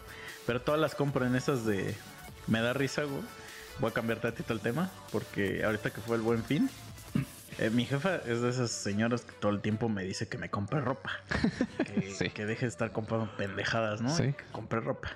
Pero 0.47 0.61
todas 0.63 0.81
las 0.81 0.97
compro 0.97 1.25
en 1.27 1.37
esas 1.37 1.65
de... 1.65 1.95
Me 2.49 2.61
da 2.61 2.73
risa, 2.73 3.05
güey. 3.05 3.21
Voy 3.79 3.91
a 3.91 3.95
cambiar 3.95 4.19
tantito 4.21 4.53
el 4.53 4.59
tema, 4.59 4.91
porque 5.13 5.63
ahorita 5.65 5.91
que 5.91 6.01
fue 6.01 6.17
el 6.17 6.23
buen 6.23 6.43
fin, 6.43 6.69
eh, 7.59 7.71
mi 7.71 7.85
jefa 7.85 8.17
es 8.17 8.41
de 8.41 8.51
esas 8.51 8.71
señoras 8.71 9.23
que 9.23 9.33
todo 9.33 9.53
el 9.53 9.61
tiempo 9.61 9.89
me 9.89 10.05
dice 10.05 10.29
que 10.29 10.39
me 10.39 10.51
compre 10.51 10.81
ropa. 10.81 11.11
Que, 11.85 12.13
Sí. 12.15 12.31
que 12.31 12.47
deje 12.47 12.63
de 12.67 12.71
estar 12.71 12.93
comprando 12.93 13.35
pendejadas, 13.37 14.01
¿no? 14.01 14.15
Sí. 14.15 14.33
Que 14.33 14.45
compre 14.53 14.81
ropa. 14.81 15.11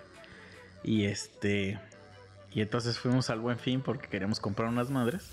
Y 0.82 1.04
este... 1.04 1.78
Y 2.54 2.60
entonces 2.60 2.98
fuimos 2.98 3.30
al 3.30 3.40
buen 3.40 3.58
fin 3.58 3.80
porque 3.80 4.08
queríamos 4.08 4.38
comprar 4.40 4.68
unas 4.68 4.90
madres. 4.90 5.28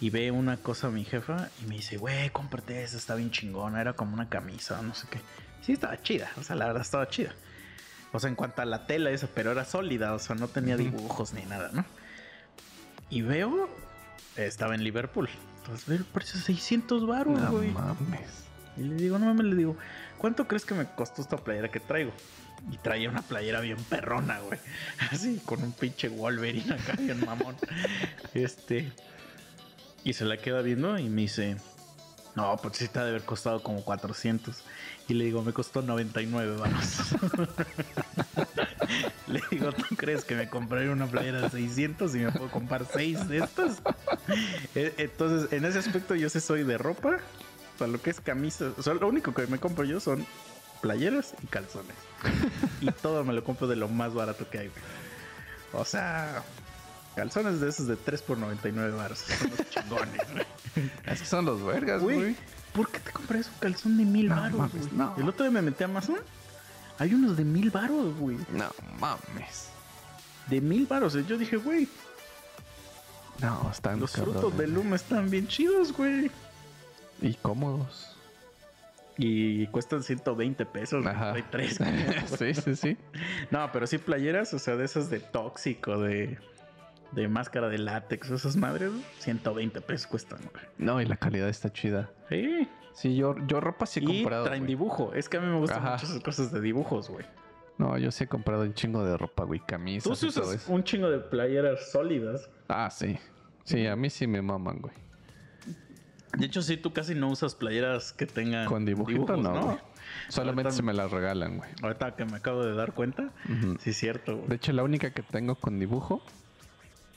Y 0.00 0.10
ve 0.10 0.30
una 0.30 0.56
cosa 0.58 0.90
mi 0.90 1.04
jefa 1.04 1.48
y 1.60 1.66
me 1.66 1.74
dice, 1.74 1.96
güey, 1.96 2.30
cómprate 2.30 2.84
esa, 2.84 2.96
está 2.96 3.16
bien 3.16 3.32
chingona. 3.32 3.80
Era 3.80 3.94
como 3.94 4.14
una 4.14 4.28
camisa, 4.28 4.80
no 4.82 4.94
sé 4.94 5.08
qué. 5.10 5.18
Sí, 5.62 5.72
estaba 5.72 6.00
chida, 6.00 6.30
o 6.38 6.44
sea, 6.44 6.54
la 6.54 6.66
verdad 6.66 6.82
estaba 6.82 7.08
chida. 7.08 7.34
O 8.12 8.20
sea, 8.20 8.30
en 8.30 8.36
cuanto 8.36 8.62
a 8.62 8.64
la 8.64 8.86
tela 8.86 9.10
esa, 9.10 9.26
pero 9.34 9.50
era 9.50 9.64
sólida, 9.64 10.14
o 10.14 10.18
sea, 10.20 10.36
no 10.36 10.46
tenía 10.46 10.76
dibujos 10.76 11.32
ni 11.34 11.42
nada, 11.44 11.70
¿no? 11.72 11.84
Y 13.10 13.22
veo, 13.22 13.68
estaba 14.36 14.76
en 14.76 14.84
Liverpool. 14.84 15.28
Entonces 15.68 15.86
veo 15.86 15.98
el 15.98 16.04
precio 16.06 16.40
600 16.40 17.06
baros, 17.06 17.38
no 17.38 17.50
güey. 17.52 17.70
mames. 17.72 18.46
Y 18.78 18.84
le 18.84 18.94
digo, 18.94 19.18
no 19.18 19.26
mames, 19.26 19.44
le 19.44 19.54
digo, 19.54 19.76
¿cuánto 20.16 20.48
crees 20.48 20.64
que 20.64 20.72
me 20.74 20.86
costó 20.86 21.20
esta 21.20 21.36
playera 21.36 21.70
que 21.70 21.78
traigo? 21.78 22.10
Y 22.72 22.78
traía 22.78 23.10
una 23.10 23.20
playera 23.20 23.60
bien 23.60 23.76
perrona, 23.90 24.38
güey. 24.40 24.58
Así, 25.12 25.42
con 25.44 25.62
un 25.62 25.72
pinche 25.72 26.08
Wolverine 26.08 26.72
acá, 26.72 26.94
bien 26.98 27.20
mamón. 27.24 27.54
Este. 28.32 28.90
Y 30.04 30.14
se 30.14 30.24
la 30.24 30.38
queda 30.38 30.62
viendo 30.62 30.98
y 30.98 31.10
me 31.10 31.22
dice, 31.22 31.58
no, 32.34 32.56
pues 32.56 32.78
sí 32.78 32.88
te 32.88 32.98
ha 33.00 33.04
de 33.04 33.10
haber 33.10 33.24
costado 33.24 33.62
como 33.62 33.84
400. 33.84 34.62
Y 35.06 35.14
le 35.14 35.26
digo, 35.26 35.42
me 35.42 35.52
costó 35.52 35.82
99, 35.82 36.56
vamos. 36.56 36.98
le 39.28 39.42
digo, 39.50 39.72
¿tú 39.72 39.96
crees 39.96 40.24
que 40.24 40.34
me 40.34 40.48
compraré 40.48 40.90
una 40.90 41.06
playera 41.06 41.40
de 41.42 41.50
600 41.50 42.14
y 42.14 42.18
me 42.18 42.32
puedo 42.32 42.50
comprar 42.50 42.86
6 42.92 43.28
de 43.28 43.38
estas? 43.38 43.82
E- 44.74 44.94
Entonces, 44.98 45.52
en 45.52 45.64
ese 45.64 45.78
aspecto 45.78 46.14
yo 46.14 46.28
sí 46.28 46.40
soy 46.40 46.64
de 46.64 46.78
ropa. 46.78 47.16
O 47.74 47.78
sea, 47.78 47.86
lo 47.86 48.00
que 48.02 48.10
es 48.10 48.20
camisas. 48.20 48.72
O 48.78 48.82
sea, 48.82 48.94
lo 48.94 49.06
único 49.08 49.32
que 49.34 49.46
me 49.46 49.58
compro 49.58 49.84
yo 49.84 50.00
son 50.00 50.26
playeras 50.82 51.34
y 51.42 51.46
calzones. 51.46 51.94
y 52.80 52.90
todo 52.90 53.24
me 53.24 53.32
lo 53.32 53.44
compro 53.44 53.66
de 53.66 53.76
lo 53.76 53.88
más 53.88 54.14
barato 54.14 54.48
que 54.50 54.58
hay. 54.58 54.70
O 55.72 55.84
sea, 55.84 56.42
calzones 57.14 57.60
de 57.60 57.68
esos 57.68 57.86
de 57.86 57.96
3 57.96 58.22
por 58.22 58.38
99 58.38 58.92
baros. 58.96 59.18
Son 59.18 59.50
los 59.50 59.70
chingones, 59.70 60.32
güey. 60.32 60.46
Es 61.06 61.20
que 61.20 61.26
son 61.26 61.44
los 61.44 61.64
vergas, 61.64 62.02
Güey. 62.02 62.36
¿por 62.72 62.88
qué 62.90 63.00
te 63.00 63.10
compras 63.10 63.46
un 63.48 63.54
calzón 63.60 63.96
de 63.96 64.04
mil 64.04 64.28
No 64.28 64.36
baros, 64.36 64.56
güey? 64.72 64.88
no. 64.92 65.14
El 65.18 65.28
otro 65.28 65.44
día 65.44 65.50
me 65.50 65.62
metí 65.62 65.82
a 65.82 65.86
Amazon. 65.86 66.16
Hay 66.98 67.14
unos 67.14 67.36
de 67.36 67.44
mil 67.44 67.70
baros, 67.70 68.16
güey. 68.18 68.36
No 68.52 68.68
mames. 69.00 69.70
De 70.48 70.60
mil 70.60 70.86
baros. 70.86 71.14
Yo 71.26 71.38
dije, 71.38 71.56
güey, 71.56 71.86
No, 73.40 73.70
están 73.70 74.00
los 74.00 74.12
cabrones. 74.12 74.40
frutos 74.40 74.58
de 74.58 74.66
Luma 74.66 74.96
están 74.96 75.30
bien 75.30 75.46
chidos, 75.46 75.92
güey. 75.92 76.30
Y 77.22 77.34
cómodos. 77.34 78.14
Y 79.16 79.66
cuestan 79.68 80.02
120 80.02 80.64
pesos. 80.66 81.04
Ajá. 81.06 81.32
Hay 81.34 81.42
tres. 81.50 81.78
sí, 82.38 82.54
sí, 82.54 82.76
sí. 82.76 82.96
no, 83.50 83.70
pero 83.72 83.86
sí 83.86 83.98
playeras, 83.98 84.54
o 84.54 84.58
sea, 84.58 84.76
de 84.76 84.84
esas 84.84 85.10
de 85.10 85.18
tóxico, 85.20 85.98
de, 86.00 86.38
de 87.12 87.28
máscara 87.28 87.68
de 87.68 87.78
látex, 87.78 88.30
esas 88.30 88.56
madres, 88.56 88.90
güey, 88.90 89.02
120 89.18 89.80
pesos 89.80 90.06
cuestan, 90.06 90.38
güey. 90.52 90.64
No, 90.78 91.00
y 91.00 91.06
la 91.06 91.16
calidad 91.16 91.48
está 91.48 91.72
chida. 91.72 92.10
Sí. 92.28 92.68
Sí, 93.00 93.14
yo, 93.14 93.34
yo 93.46 93.60
ropa 93.60 93.86
sí 93.86 94.00
he 94.00 94.02
y 94.02 94.06
comprado. 94.22 94.44
traen 94.44 94.62
güey. 94.62 94.68
dibujo. 94.68 95.12
Es 95.14 95.28
que 95.28 95.36
a 95.36 95.40
mí 95.40 95.46
me 95.46 95.58
gustan 95.58 95.78
Ajá. 95.78 95.92
mucho 95.92 96.06
esas 96.06 96.20
cosas 96.20 96.50
de 96.52 96.60
dibujos, 96.60 97.08
güey. 97.08 97.24
No, 97.78 97.96
yo 97.96 98.10
sí 98.10 98.24
he 98.24 98.26
comprado 98.26 98.62
un 98.62 98.74
chingo 98.74 99.04
de 99.04 99.16
ropa, 99.16 99.44
güey. 99.44 99.60
Camisas 99.60 100.02
Tú 100.02 100.16
sí 100.16 100.26
y 100.26 100.32
todo 100.32 100.44
usas 100.50 100.62
eso. 100.62 100.72
un 100.72 100.82
chingo 100.82 101.08
de 101.08 101.20
playeras 101.20 101.92
sólidas. 101.92 102.50
Ah, 102.68 102.90
sí. 102.90 103.16
Sí, 103.62 103.86
a 103.86 103.94
mí 103.94 104.10
sí 104.10 104.26
me 104.26 104.42
maman, 104.42 104.80
güey. 104.80 104.94
De 106.36 106.46
hecho, 106.46 106.60
sí, 106.60 106.76
tú 106.76 106.92
casi 106.92 107.14
no 107.14 107.28
usas 107.30 107.54
playeras 107.54 108.12
que 108.12 108.26
tengan 108.26 108.66
Con 108.66 108.84
dibujito 108.84 109.34
dibujos, 109.36 109.38
no, 109.42 109.62
güey. 109.66 109.78
Solamente 110.28 110.62
Ahorita- 110.68 110.76
se 110.76 110.82
me 110.82 110.92
las 110.92 111.10
regalan, 111.10 111.58
güey. 111.58 111.70
Ahorita 111.82 112.16
que 112.16 112.24
me 112.24 112.36
acabo 112.36 112.64
de 112.64 112.74
dar 112.74 112.92
cuenta, 112.94 113.30
sí 113.78 113.90
es 113.90 113.96
cierto, 113.96 114.36
güey. 114.36 114.48
De 114.48 114.56
hecho, 114.56 114.72
la 114.72 114.82
única 114.82 115.10
que 115.12 115.22
tengo 115.22 115.54
con 115.54 115.78
dibujo 115.78 116.20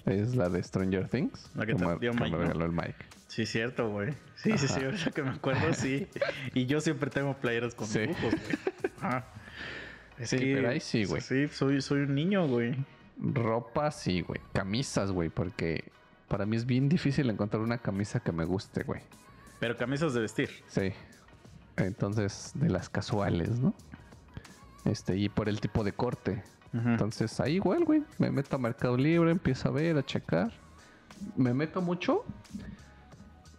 es 0.05 0.35
la 0.35 0.49
de 0.49 0.61
Stranger 0.63 1.07
Things. 1.07 1.49
La 1.55 1.65
que 1.65 1.73
te 1.75 1.79
dio 1.85 1.99
que 1.99 2.09
Mike, 2.11 2.21
me 2.23 2.29
¿no? 2.29 2.37
regaló 2.37 2.65
el 2.65 2.71
Mike. 2.71 2.95
Sí, 3.27 3.45
cierto, 3.45 3.89
güey. 3.89 4.11
Sí, 4.35 4.57
sí, 4.57 4.67
sí, 4.67 4.73
Ajá. 4.77 4.85
ahorita 4.85 5.11
que 5.11 5.23
me 5.23 5.29
acuerdo, 5.29 5.73
sí. 5.73 6.07
Y 6.53 6.65
yo 6.65 6.81
siempre 6.81 7.09
tengo 7.09 7.33
playeras 7.37 7.75
con 7.75 7.87
Sí. 7.87 7.99
dibujos, 7.99 8.31
güey. 8.31 8.57
Ajá. 9.01 9.25
Es 10.17 10.29
Sí, 10.29 10.37
pero 10.39 10.69
ahí 10.69 10.79
sí, 10.79 11.05
güey. 11.05 11.21
Sí, 11.21 11.47
soy, 11.47 11.81
soy 11.81 12.01
un 12.01 12.15
niño, 12.15 12.47
güey. 12.47 12.75
Ropa, 13.19 13.91
sí, 13.91 14.21
güey. 14.21 14.39
Camisas, 14.53 15.11
güey, 15.11 15.29
porque 15.29 15.85
para 16.27 16.45
mí 16.45 16.57
es 16.57 16.65
bien 16.65 16.89
difícil 16.89 17.29
encontrar 17.29 17.61
una 17.61 17.77
camisa 17.77 18.19
que 18.19 18.31
me 18.31 18.43
guste, 18.45 18.83
güey. 18.83 19.01
Pero 19.59 19.77
camisas 19.77 20.13
de 20.13 20.21
vestir. 20.21 20.49
Sí. 20.67 20.91
Entonces, 21.77 22.51
de 22.55 22.69
las 22.69 22.89
casuales, 22.89 23.59
¿no? 23.59 23.73
Este, 24.85 25.15
y 25.17 25.29
por 25.29 25.47
el 25.49 25.61
tipo 25.61 25.83
de 25.83 25.93
corte. 25.93 26.43
Entonces, 26.74 27.39
ahí 27.39 27.55
igual, 27.55 27.84
güey. 27.84 28.03
Me 28.17 28.32
meto 28.32 28.55
a 28.55 28.59
Mercado 28.59 28.95
Libre, 28.95 29.32
empiezo 29.32 29.69
a 29.69 29.72
ver, 29.72 29.97
a 29.97 30.05
checar. 30.05 30.51
Me 31.36 31.53
meto 31.53 31.82
mucho. 31.82 32.24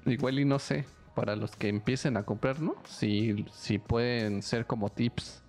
Igual 0.07 0.39
y 0.39 0.45
no 0.45 0.59
sé. 0.59 0.87
Para 1.15 1.37
los 1.37 1.55
que 1.55 1.69
empiecen 1.69 2.17
a 2.17 2.23
comprar, 2.23 2.61
¿no? 2.61 2.75
Si, 2.87 3.45
si 3.53 3.79
pueden 3.79 4.43
ser 4.43 4.67
como 4.67 4.89
tips. 4.91 5.43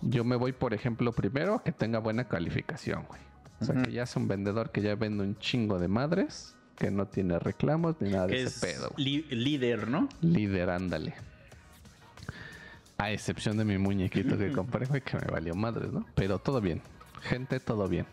Yo 0.00 0.22
me 0.22 0.36
voy, 0.36 0.52
por 0.52 0.74
ejemplo, 0.74 1.10
primero 1.12 1.56
a 1.56 1.64
que 1.64 1.72
tenga 1.72 1.98
buena 1.98 2.28
calificación, 2.28 3.04
güey. 3.08 3.20
O 3.60 3.64
sea, 3.64 3.82
que 3.82 3.90
ya 3.90 4.04
es 4.04 4.14
un 4.14 4.28
vendedor 4.28 4.70
que 4.70 4.80
ya 4.80 4.94
vende 4.94 5.24
un 5.24 5.36
chingo 5.38 5.80
de 5.80 5.88
madres. 5.88 6.54
Que 6.76 6.92
no 6.92 7.08
tiene 7.08 7.40
reclamos 7.40 7.96
ni 7.98 8.10
nada 8.10 8.28
de 8.28 8.40
es 8.40 8.56
ese 8.56 8.66
pedo, 8.66 8.90
güey. 8.90 9.22
líder, 9.30 9.88
¿no? 9.88 10.08
Líder, 10.20 10.70
ándale. 10.70 11.14
A 12.98 13.10
excepción 13.12 13.56
de 13.56 13.64
mi 13.64 13.78
muñequito 13.78 14.36
que 14.36 14.50
compré, 14.52 14.86
güey, 14.86 15.00
que 15.02 15.16
me 15.16 15.26
valió 15.30 15.54
madres, 15.54 15.92
¿no? 15.92 16.04
Pero 16.16 16.38
todo 16.40 16.60
bien. 16.60 16.82
Gente, 17.22 17.60
todo 17.60 17.88
bien. 17.88 18.06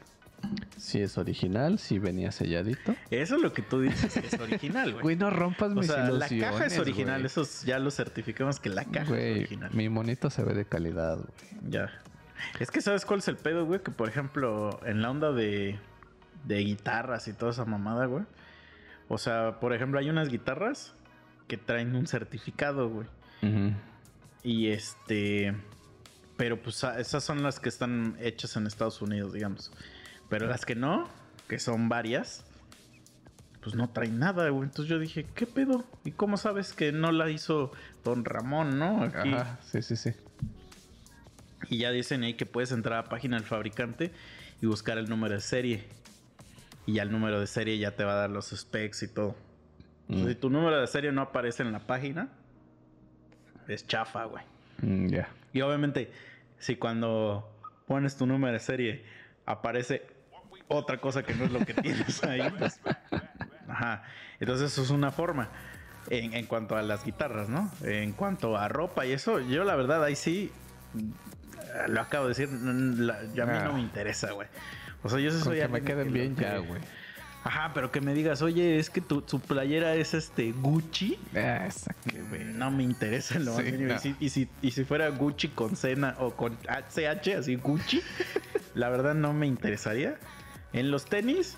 Si 0.78 1.02
es 1.02 1.18
original, 1.18 1.80
si 1.80 1.98
venía 1.98 2.32
selladito. 2.32 2.94
Eso 3.10 3.36
es 3.38 3.42
lo 3.42 3.52
que 3.52 3.64
tú 3.64 3.82
dices 3.82 4.14
que 4.14 4.28
es 4.28 4.40
original, 4.40 4.92
güey. 4.92 5.02
Güey, 5.02 5.16
no 5.16 5.32
rompas 5.32 5.72
O 5.72 5.76
mis 5.76 5.88
sea, 5.88 6.08
la 6.12 6.30
caja 6.30 6.66
es 6.68 6.78
original. 6.78 7.16
güey. 7.22 7.26
Eso 7.26 7.42
es- 7.42 7.64
ya 7.64 7.80
lo 7.80 7.90
certificamos 7.90 8.60
que 8.60 8.70
la 8.70 8.86
caja 8.86 9.18
es 9.18 9.38
original. 9.38 9.72
mi 9.74 9.90
monito 9.90 10.30
se 10.30 10.44
ve 10.44 10.54
de 10.54 10.66
calidad, 10.66 11.18
güey. 11.18 11.30
Ya. 11.70 11.90
Es 12.60 12.70
que 12.70 12.80
sabes 12.82 13.06
cuál 13.06 13.20
es 13.20 13.28
el 13.28 13.38
pedo, 13.38 13.66
güey, 13.66 13.82
que 13.82 13.90
por 13.92 14.08
ejemplo, 14.08 14.80
en 14.86 15.02
la 15.02 15.10
onda 15.10 15.32
de, 15.32 15.80
de 16.44 16.58
guitarras 16.60 17.28
y 17.28 17.34
toda 17.34 17.52
esa 17.54 17.66
mamada, 17.66 18.06
güey. 18.06 18.24
O 19.08 19.18
sea, 19.18 19.60
por 19.60 19.74
ejemplo, 19.74 20.00
hay 20.00 20.12
unas 20.12 20.30
guitarras 20.30 20.94
que 21.48 21.58
traen 21.58 21.96
un 21.96 22.06
certificado, 22.06 22.88
güey. 22.90 23.08
Ujú. 23.42 23.72
Y 24.46 24.68
este. 24.68 25.54
Pero 26.38 26.62
pues 26.62 26.84
esas 26.84 27.24
son 27.24 27.44
las 27.44 27.60
que 27.60 27.68
están 27.68 28.16
hechas 28.20 28.56
en 28.56 28.68
Estados 28.68 29.02
Unidos, 29.02 29.34
digamos. 29.34 29.72
Pero 30.30 30.48
las 30.48 30.66
que 30.66 30.76
no, 30.76 31.10
que 31.48 31.60
son 31.60 31.90
varias, 31.90 32.46
pues 33.64 33.76
no 33.76 33.90
traen 33.90 34.20
nada, 34.20 34.48
güey. 34.50 34.64
Entonces 34.64 34.90
yo 34.90 35.00
dije, 35.00 35.26
¿qué 35.34 35.48
pedo? 35.48 35.84
¿Y 36.04 36.12
cómo 36.12 36.38
sabes 36.38 36.74
que 36.74 36.92
no 36.92 37.12
la 37.12 37.30
hizo 37.30 37.72
Don 38.04 38.24
Ramón, 38.24 38.78
no? 38.78 39.04
Aquí. 39.04 39.34
Ajá, 39.34 39.60
sí, 39.64 39.82
sí, 39.82 39.96
sí. 39.96 40.12
Y 41.70 41.80
ya 41.80 41.92
dicen 41.92 42.24
ahí 42.24 42.36
que 42.36 42.46
puedes 42.46 42.72
entrar 42.72 43.00
a 43.00 43.04
la 43.04 43.10
página 43.10 43.38
del 43.38 43.46
fabricante 43.46 44.12
y 44.62 44.68
buscar 44.68 44.98
el 44.98 45.10
número 45.10 45.34
de 45.34 45.42
serie. 45.42 45.88
Y 46.86 46.94
ya 46.94 47.04
el 47.04 47.12
número 47.12 47.40
de 47.40 47.48
serie 47.48 47.78
ya 47.80 47.96
te 47.96 48.04
va 48.04 48.14
a 48.14 48.16
dar 48.16 48.30
los 48.30 48.50
specs 48.50 49.04
y 49.04 49.08
todo. 49.08 49.36
Entonces, 50.10 50.26
Mm. 50.26 50.28
Si 50.28 50.36
tu 50.36 50.50
número 50.50 50.80
de 50.80 50.88
serie 50.88 51.12
no 51.12 51.22
aparece 51.22 51.64
en 51.64 51.72
la 51.72 51.80
página, 51.80 52.30
es 53.68 53.88
chafa, 53.88 54.26
güey. 54.26 54.44
Mm, 54.82 55.08
ya. 55.08 55.28
Y 55.54 55.62
obviamente, 55.62 56.12
si 56.60 56.76
cuando 56.76 57.50
pones 57.88 58.18
tu 58.18 58.26
número 58.26 58.54
de 58.54 58.60
serie 58.60 59.04
aparece 59.46 60.06
otra 60.68 61.00
cosa 61.00 61.24
que 61.24 61.34
no 61.36 61.46
es 61.46 61.52
lo 61.52 61.60
que 61.66 61.74
tienes 61.74 62.24
ahí, 62.24 62.42
pues. 62.60 62.80
Ajá. 63.68 64.04
Entonces, 64.40 64.72
eso 64.72 64.82
es 64.84 64.90
una 64.90 65.12
forma. 65.12 65.50
En, 66.10 66.34
en 66.34 66.46
cuanto 66.46 66.76
a 66.78 66.84
las 66.84 67.04
guitarras, 67.04 67.50
¿no? 67.50 67.72
En 67.84 68.12
cuanto 68.14 68.58
a 68.58 68.68
ropa 68.68 69.06
y 69.08 69.12
eso, 69.14 69.40
yo 69.40 69.64
la 69.64 69.76
verdad 69.76 70.04
ahí 70.04 70.16
sí. 70.16 70.52
mm, 70.94 71.90
Lo 71.92 72.02
acabo 72.02 72.26
de 72.28 72.30
decir, 72.36 72.50
la- 72.52 73.24
ya 73.34 73.44
a 73.44 73.46
mí 73.48 73.54
no 73.64 73.70
Ah. 73.72 73.74
me 73.74 73.82
interesa, 73.82 74.32
güey. 74.32 74.48
O 75.04 75.10
sea, 75.10 75.20
yo 75.20 75.32
sí 75.32 75.40
soy 75.42 75.60
que 75.60 75.68
me 75.68 75.82
queden 75.82 76.08
que 76.08 76.14
bien 76.14 76.36
que- 76.36 76.44
ya, 76.44 76.58
güey. 76.58 76.80
Ajá, 77.48 77.72
pero 77.76 77.92
que 77.92 78.02
me 78.02 78.16
digas, 78.16 78.42
oye, 78.42 78.80
es 78.80 78.90
que 78.90 79.02
tu, 79.02 79.22
tu 79.22 79.40
playera 79.40 79.94
es 79.94 80.16
este 80.16 80.52
Gucci. 80.52 81.20
Ah, 81.36 81.68
esa 81.68 81.94
que. 81.94 82.18
No 82.44 82.72
me 82.72 82.82
interesa 82.82 83.36
en 83.36 83.46
lo 83.46 83.54
más 83.54 83.64
Sí, 83.64 83.72
mínimo. 83.72 83.90
no. 83.90 83.96
Y, 83.96 84.00
si, 84.00 84.16
y, 84.20 84.30
si, 84.30 84.50
y 84.64 84.72
si 84.72 84.84
fuera 84.84 85.10
Gucci 85.10 85.50
con 85.50 85.76
Cena 85.76 86.16
o 86.18 86.36
con 86.36 86.58
CH, 86.58 87.36
así 87.38 87.56
Gucci, 87.56 88.02
la 88.74 88.90
verdad 88.90 89.14
no 89.14 89.32
me 89.34 89.46
interesaría. 89.46 90.16
En 90.74 90.90
los 90.90 91.06
tenis, 91.06 91.58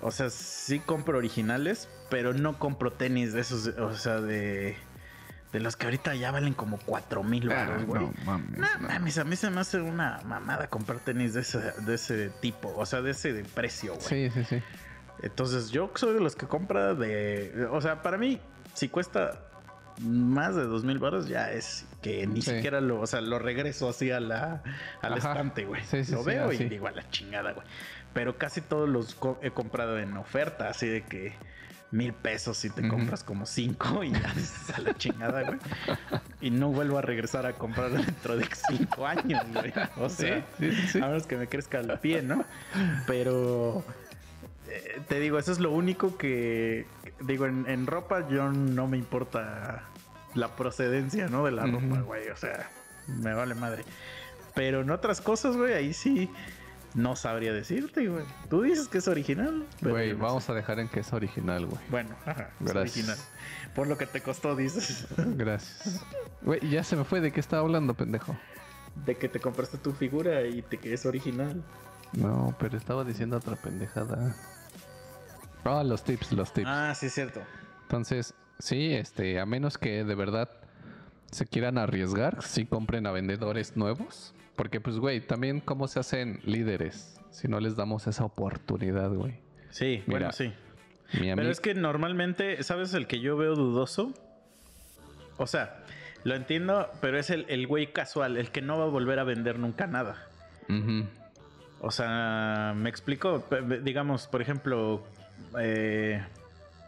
o 0.00 0.10
sea, 0.10 0.30
sí 0.30 0.78
compro 0.80 1.18
originales, 1.18 1.88
pero 2.08 2.32
no 2.32 2.58
compro 2.58 2.92
tenis 2.94 3.34
de 3.34 3.42
esos, 3.42 3.66
o 3.78 3.94
sea, 3.94 4.22
de, 4.22 4.74
de 5.52 5.60
los 5.60 5.76
que 5.76 5.84
ahorita 5.84 6.14
ya 6.14 6.30
valen 6.30 6.54
como 6.54 6.78
4 6.78 7.22
mil 7.22 7.52
Ah, 7.52 7.66
baros, 7.68 7.84
güey. 7.84 8.02
no 8.02 8.14
mames. 8.24 8.58
No 8.58 8.66
no. 8.80 8.88
mames, 8.88 9.18
a 9.18 9.24
mí 9.24 9.36
se 9.36 9.50
me 9.50 9.60
hace 9.60 9.82
una 9.82 10.18
mamada 10.24 10.68
comprar 10.68 10.98
tenis 11.00 11.34
de 11.34 11.42
ese, 11.42 11.58
de 11.58 11.94
ese 11.94 12.30
tipo, 12.40 12.74
o 12.74 12.86
sea, 12.86 13.02
de 13.02 13.10
ese 13.10 13.34
de 13.34 13.44
precio, 13.44 13.94
güey. 13.96 14.30
Sí, 14.30 14.30
sí, 14.32 14.44
sí. 14.48 14.62
Entonces 15.22 15.70
yo 15.70 15.90
soy 15.94 16.14
de 16.14 16.20
los 16.20 16.36
que 16.36 16.46
compra 16.46 16.94
de... 16.94 17.66
O 17.70 17.80
sea, 17.80 18.02
para 18.02 18.18
mí, 18.18 18.40
si 18.74 18.88
cuesta 18.88 19.40
más 20.02 20.54
de 20.54 20.64
dos 20.64 20.84
mil 20.84 20.98
baros, 20.98 21.26
ya 21.26 21.50
es 21.52 21.86
que 22.02 22.26
ni 22.26 22.42
Sí. 22.42 22.50
siquiera 22.54 22.80
lo... 22.80 23.00
O 23.00 23.06
sea, 23.06 23.20
lo 23.22 23.38
regreso 23.38 23.88
así 23.88 24.10
a 24.10 24.20
la, 24.20 24.62
al 25.02 25.14
Ajá. 25.14 25.30
estante, 25.32 25.64
güey. 25.64 25.82
Sí, 25.84 26.04
sí, 26.04 26.12
lo 26.12 26.22
veo 26.22 26.52
y 26.52 26.58
digo 26.58 26.86
a 26.86 26.90
la 26.92 27.08
chingada, 27.10 27.52
güey. 27.52 27.66
Pero 28.12 28.36
casi 28.38 28.60
todos 28.60 28.88
los 28.88 29.14
co- 29.14 29.38
he 29.42 29.50
comprado 29.50 29.98
en 29.98 30.16
oferta, 30.16 30.68
así 30.68 30.86
de 30.86 31.02
que 31.04 31.34
mil 31.92 32.12
pesos 32.12 32.62
y 32.64 32.70
te 32.70 32.86
compras 32.88 33.22
como 33.22 33.46
cinco 33.46 34.02
y 34.02 34.10
ya 34.10 34.34
a 34.74 34.80
la 34.80 34.94
chingada, 34.94 35.42
güey. 35.44 35.58
Y 36.40 36.50
no 36.50 36.68
vuelvo 36.70 36.98
a 36.98 37.02
regresar 37.02 37.46
a 37.46 37.52
comprar 37.54 37.90
dentro 37.90 38.36
de 38.36 38.46
cinco 38.68 39.06
años, 39.06 39.42
güey. 39.52 39.72
O 39.98 40.08
sea, 40.08 40.44
a 40.58 41.06
menos 41.06 41.26
que 41.26 41.36
me 41.36 41.46
crezca 41.48 41.78
el 41.78 41.98
pie, 42.00 42.22
¿no? 42.22 42.44
Pero 43.06 43.84
eh, 44.68 45.00
te 45.08 45.20
digo, 45.20 45.38
eso 45.38 45.52
es 45.52 45.58
lo 45.58 45.70
único 45.70 46.16
que 46.16 46.86
digo 47.20 47.46
en, 47.46 47.64
en 47.68 47.86
ropa 47.86 48.28
yo 48.28 48.50
no 48.52 48.86
me 48.86 48.96
importa 48.96 49.82
la 50.34 50.54
procedencia, 50.56 51.28
¿no? 51.28 51.44
De 51.44 51.52
la 51.52 51.64
Ujú. 51.64 51.80
ropa, 51.80 52.00
güey. 52.02 52.28
O 52.28 52.36
sea, 52.36 52.68
me 53.06 53.32
vale 53.34 53.54
madre. 53.54 53.84
Pero 54.54 54.80
en 54.82 54.90
otras 54.90 55.20
cosas, 55.20 55.56
güey, 55.56 55.72
ahí 55.74 55.92
sí 55.92 56.30
no 56.94 57.14
sabría 57.16 57.52
decirte, 57.52 58.08
güey. 58.08 58.24
Tú 58.48 58.62
dices 58.62 58.88
que 58.88 58.98
es 58.98 59.08
original. 59.08 59.66
Güey, 59.82 60.12
no 60.14 60.18
vamos 60.18 60.44
sé. 60.44 60.52
a 60.52 60.54
dejar 60.54 60.78
en 60.80 60.88
que 60.88 61.00
es 61.00 61.12
original, 61.12 61.66
güey. 61.66 61.80
Bueno, 61.90 62.10
ajá, 62.24 62.50
es 62.60 62.72
Gracias. 62.72 62.96
original. 62.96 63.18
Por 63.74 63.86
lo 63.86 63.98
que 63.98 64.06
te 64.06 64.22
costó, 64.22 64.56
dices. 64.56 65.06
Gracias. 65.16 66.02
Güey, 66.42 66.60
ya 66.70 66.82
se 66.84 66.96
me 66.96 67.04
fue 67.04 67.20
de 67.20 67.32
qué 67.32 67.40
estaba 67.40 67.62
hablando, 67.62 67.92
pendejo. 67.94 68.36
De 69.04 69.14
que 69.16 69.28
te 69.28 69.40
compraste 69.40 69.76
tu 69.76 69.92
figura 69.92 70.42
y 70.46 70.62
te 70.62 70.78
que 70.78 70.94
es 70.94 71.04
original. 71.04 71.62
No, 72.12 72.54
pero 72.58 72.78
estaba 72.78 73.04
diciendo 73.04 73.36
otra 73.36 73.56
pendejada. 73.56 74.34
Ah, 75.68 75.84
los 75.84 76.04
tips, 76.04 76.32
los 76.32 76.52
tips. 76.52 76.68
Ah, 76.68 76.94
sí, 76.94 77.06
es 77.06 77.14
cierto. 77.14 77.42
Entonces, 77.82 78.34
sí, 78.58 78.94
este, 78.94 79.40
a 79.40 79.46
menos 79.46 79.78
que 79.78 80.04
de 80.04 80.14
verdad 80.14 80.50
se 81.30 81.46
quieran 81.46 81.78
arriesgar, 81.78 82.42
sí 82.42 82.66
compren 82.66 83.06
a 83.06 83.12
vendedores 83.12 83.76
nuevos. 83.76 84.34
Porque, 84.56 84.80
pues, 84.80 84.98
güey, 84.98 85.20
también 85.20 85.60
cómo 85.60 85.86
se 85.86 86.00
hacen 86.00 86.40
líderes 86.44 87.20
si 87.30 87.48
no 87.48 87.60
les 87.60 87.76
damos 87.76 88.06
esa 88.06 88.24
oportunidad, 88.24 89.10
güey. 89.10 89.38
Sí, 89.70 90.02
Mira, 90.06 90.18
bueno, 90.18 90.32
sí. 90.32 90.52
Pero 91.12 91.50
es 91.50 91.60
que 91.60 91.74
normalmente, 91.74 92.62
¿sabes 92.62 92.94
el 92.94 93.06
que 93.06 93.20
yo 93.20 93.36
veo 93.36 93.54
dudoso? 93.54 94.14
O 95.36 95.46
sea, 95.46 95.84
lo 96.24 96.34
entiendo, 96.34 96.90
pero 97.00 97.18
es 97.18 97.30
el, 97.30 97.44
el 97.48 97.66
güey 97.66 97.92
casual, 97.92 98.38
el 98.38 98.50
que 98.50 98.62
no 98.62 98.78
va 98.78 98.84
a 98.84 98.88
volver 98.88 99.18
a 99.18 99.24
vender 99.24 99.58
nunca 99.58 99.86
nada. 99.86 100.26
Ujú. 100.68 101.06
O 101.80 101.90
sea, 101.90 102.72
me 102.74 102.88
explico, 102.88 103.46
digamos, 103.82 104.26
por 104.26 104.40
ejemplo, 104.40 105.04
eh, 105.58 106.22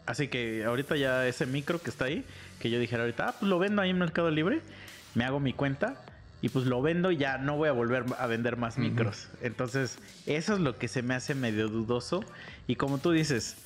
así 0.06 0.28
que 0.28 0.64
ahorita 0.64 0.96
ya 0.96 1.26
ese 1.26 1.46
micro 1.46 1.80
que 1.80 1.90
está 1.90 2.06
ahí, 2.06 2.24
que 2.60 2.70
yo 2.70 2.78
dijera 2.78 3.02
ahorita, 3.02 3.28
ah, 3.28 3.34
pues 3.38 3.48
lo 3.48 3.58
vendo 3.58 3.82
ahí 3.82 3.90
en 3.90 3.98
Mercado 3.98 4.30
Libre, 4.30 4.60
me 5.14 5.24
hago 5.24 5.40
mi 5.40 5.52
cuenta 5.52 5.96
y 6.40 6.50
pues 6.50 6.66
lo 6.66 6.80
vendo 6.82 7.10
y 7.10 7.16
ya 7.16 7.38
no 7.38 7.56
voy 7.56 7.68
a 7.68 7.72
volver 7.72 8.04
a 8.18 8.26
vender 8.26 8.56
más 8.56 8.78
micros. 8.78 9.28
Entonces, 9.42 9.98
eso 10.26 10.54
es 10.54 10.60
lo 10.60 10.76
que 10.76 10.86
se 10.86 11.02
me 11.02 11.14
hace 11.14 11.34
medio 11.34 11.68
dudoso. 11.68 12.22
Y 12.68 12.76
como 12.76 12.98
tú 12.98 13.10
dices, 13.10 13.56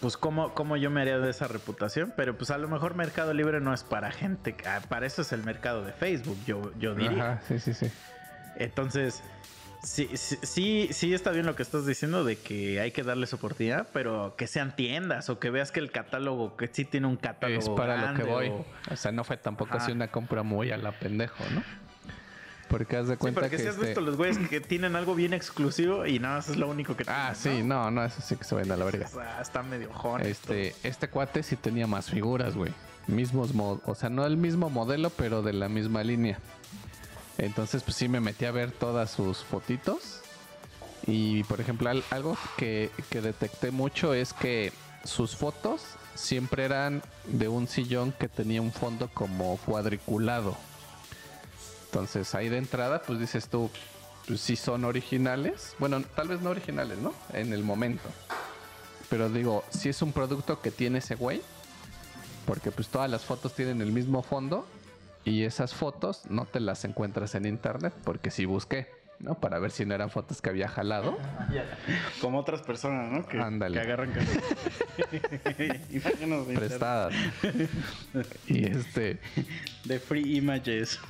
pues 0.00 0.16
cómo, 0.16 0.54
cómo 0.54 0.76
yo 0.76 0.90
me 0.90 1.00
haría 1.00 1.18
de 1.18 1.30
esa 1.30 1.48
reputación, 1.48 2.12
pero 2.16 2.36
pues 2.36 2.50
a 2.50 2.58
lo 2.58 2.68
mejor 2.68 2.94
Mercado 2.94 3.34
Libre 3.34 3.60
no 3.60 3.74
es 3.74 3.82
para 3.82 4.12
gente, 4.12 4.54
ah, 4.66 4.80
para 4.88 5.06
eso 5.06 5.22
es 5.22 5.32
el 5.32 5.42
mercado 5.42 5.84
de 5.84 5.92
Facebook, 5.92 6.38
yo, 6.46 6.72
yo 6.78 6.94
diría. 6.94 7.32
Ajá, 7.32 7.42
sí, 7.48 7.58
sí, 7.58 7.74
sí. 7.74 7.90
Entonces, 8.56 9.22
sí, 9.84 10.08
sí, 10.14 10.38
sí, 10.42 10.88
sí 10.92 11.14
está 11.14 11.30
bien 11.30 11.46
lo 11.46 11.54
que 11.54 11.62
estás 11.62 11.86
diciendo 11.86 12.24
de 12.24 12.36
que 12.36 12.80
hay 12.80 12.90
que 12.90 13.02
darles 13.02 13.32
oportunidad, 13.34 13.86
pero 13.92 14.34
que 14.36 14.46
sean 14.46 14.74
tiendas 14.74 15.28
o 15.30 15.38
que 15.38 15.50
veas 15.50 15.70
que 15.70 15.80
el 15.80 15.90
catálogo, 15.92 16.56
que 16.56 16.68
sí 16.72 16.84
tiene 16.84 17.06
un 17.06 17.16
catálogo. 17.16 17.60
Es 17.60 17.68
para 17.68 18.10
lo 18.12 18.16
que 18.16 18.24
voy. 18.24 18.48
o- 18.48 18.64
O 18.90 18.96
sea, 18.96 19.12
no 19.12 19.22
fue 19.24 19.36
tampoco 19.36 19.74
Ajá. 19.74 19.84
así 19.84 19.92
una 19.92 20.08
compra 20.08 20.42
muy 20.42 20.70
a 20.72 20.76
la 20.76 20.92
pendejo, 20.92 21.44
¿no? 21.54 21.62
Porque 22.68 22.96
haz 22.96 23.06
de 23.06 23.14
Sí, 23.14 23.18
cuenta 23.18 23.40
porque 23.42 23.56
que. 23.56 23.62
si 23.62 23.68
has 23.68 23.74
este- 23.74 23.86
visto 23.88 24.00
los 24.00 24.16
güeyes 24.16 24.38
que 24.48 24.60
tienen 24.60 24.96
algo 24.96 25.14
bien 25.14 25.32
exclusivo 25.34 26.06
y 26.06 26.18
nada 26.18 26.36
más 26.36 26.48
es 26.48 26.56
lo 26.56 26.68
único 26.68 26.96
que 26.96 27.04
Ah, 27.06 27.32
tienen, 27.40 27.62
sí, 27.62 27.68
no, 27.68 27.90
no, 27.90 28.04
eso 28.04 28.20
sí 28.22 28.36
que 28.36 28.44
se 28.44 28.54
vende 28.54 28.72
a 28.74 28.76
la 28.78 28.84
verga. 28.86 29.06
O 29.06 29.10
sea, 29.10 29.40
está 29.40 29.62
medio 29.62 29.92
joven. 29.92 30.26
Este, 30.26 30.74
este 30.82 31.08
cuate 31.08 31.42
sí 31.42 31.56
tenía 31.56 31.86
más 31.86 32.10
figuras, 32.10 32.56
güey. 32.56 32.72
Mismos 33.06 33.52
mod, 33.54 33.80
o 33.84 33.94
sea, 33.94 34.08
no 34.08 34.24
el 34.24 34.38
mismo 34.38 34.70
modelo, 34.70 35.10
pero 35.10 35.42
de 35.42 35.52
la 35.52 35.68
misma 35.68 36.02
línea. 36.02 36.38
Entonces, 37.38 37.82
pues 37.82 37.96
sí 37.96 38.08
me 38.08 38.20
metí 38.20 38.44
a 38.44 38.52
ver 38.52 38.70
todas 38.72 39.10
sus 39.10 39.38
fotitos. 39.38 40.20
Y 41.06 41.42
por 41.44 41.60
ejemplo, 41.60 41.90
al- 41.90 42.04
algo 42.10 42.36
que, 42.56 42.90
que 43.10 43.20
detecté 43.20 43.70
mucho 43.70 44.14
es 44.14 44.32
que 44.32 44.72
sus 45.04 45.36
fotos 45.36 45.82
siempre 46.14 46.64
eran 46.64 47.02
de 47.26 47.48
un 47.48 47.66
sillón 47.68 48.12
que 48.12 48.28
tenía 48.28 48.62
un 48.62 48.72
fondo 48.72 49.10
como 49.12 49.56
cuadriculado. 49.66 50.56
Entonces 51.86 52.34
ahí 52.34 52.48
de 52.48 52.58
entrada, 52.58 53.02
pues 53.02 53.18
dices 53.20 53.48
tú, 53.48 53.70
pues 54.26 54.40
sí 54.40 54.56
son 54.56 54.84
originales. 54.84 55.74
Bueno, 55.78 56.00
tal 56.16 56.28
vez 56.28 56.40
no 56.40 56.50
originales, 56.50 56.98
¿no? 56.98 57.12
En 57.32 57.52
el 57.52 57.62
momento. 57.64 58.08
Pero 59.10 59.28
digo, 59.28 59.64
si 59.70 59.88
es 59.90 60.00
un 60.02 60.12
producto 60.12 60.60
que 60.60 60.70
tiene 60.70 60.98
ese 61.00 61.14
güey, 61.14 61.42
porque 62.46 62.70
pues 62.70 62.88
todas 62.88 63.10
las 63.10 63.22
fotos 63.22 63.54
tienen 63.54 63.80
el 63.82 63.92
mismo 63.92 64.22
fondo 64.22 64.66
y 65.24 65.44
esas 65.44 65.74
fotos 65.74 66.22
no 66.28 66.44
te 66.44 66.60
las 66.60 66.84
encuentras 66.84 67.34
en 67.34 67.46
internet, 67.46 67.94
porque 68.04 68.30
sí 68.30 68.44
busqué, 68.44 68.88
¿no? 69.18 69.40
Para 69.40 69.58
ver 69.58 69.70
si 69.70 69.86
no 69.86 69.94
eran 69.94 70.10
fotos 70.10 70.42
que 70.42 70.50
había 70.50 70.68
jalado. 70.68 71.16
Como 72.20 72.38
otras 72.38 72.62
personas, 72.62 73.10
¿no? 73.10 73.26
Que, 73.26 73.38
Ándale. 73.38 73.80
que 73.80 73.80
agarran 73.80 74.10
imágenes 75.90 76.46
de, 76.48 76.54
Prestadas. 76.54 77.14
y 78.46 78.64
este... 78.64 79.18
de 79.84 79.98
free 79.98 80.36
images. 80.36 81.00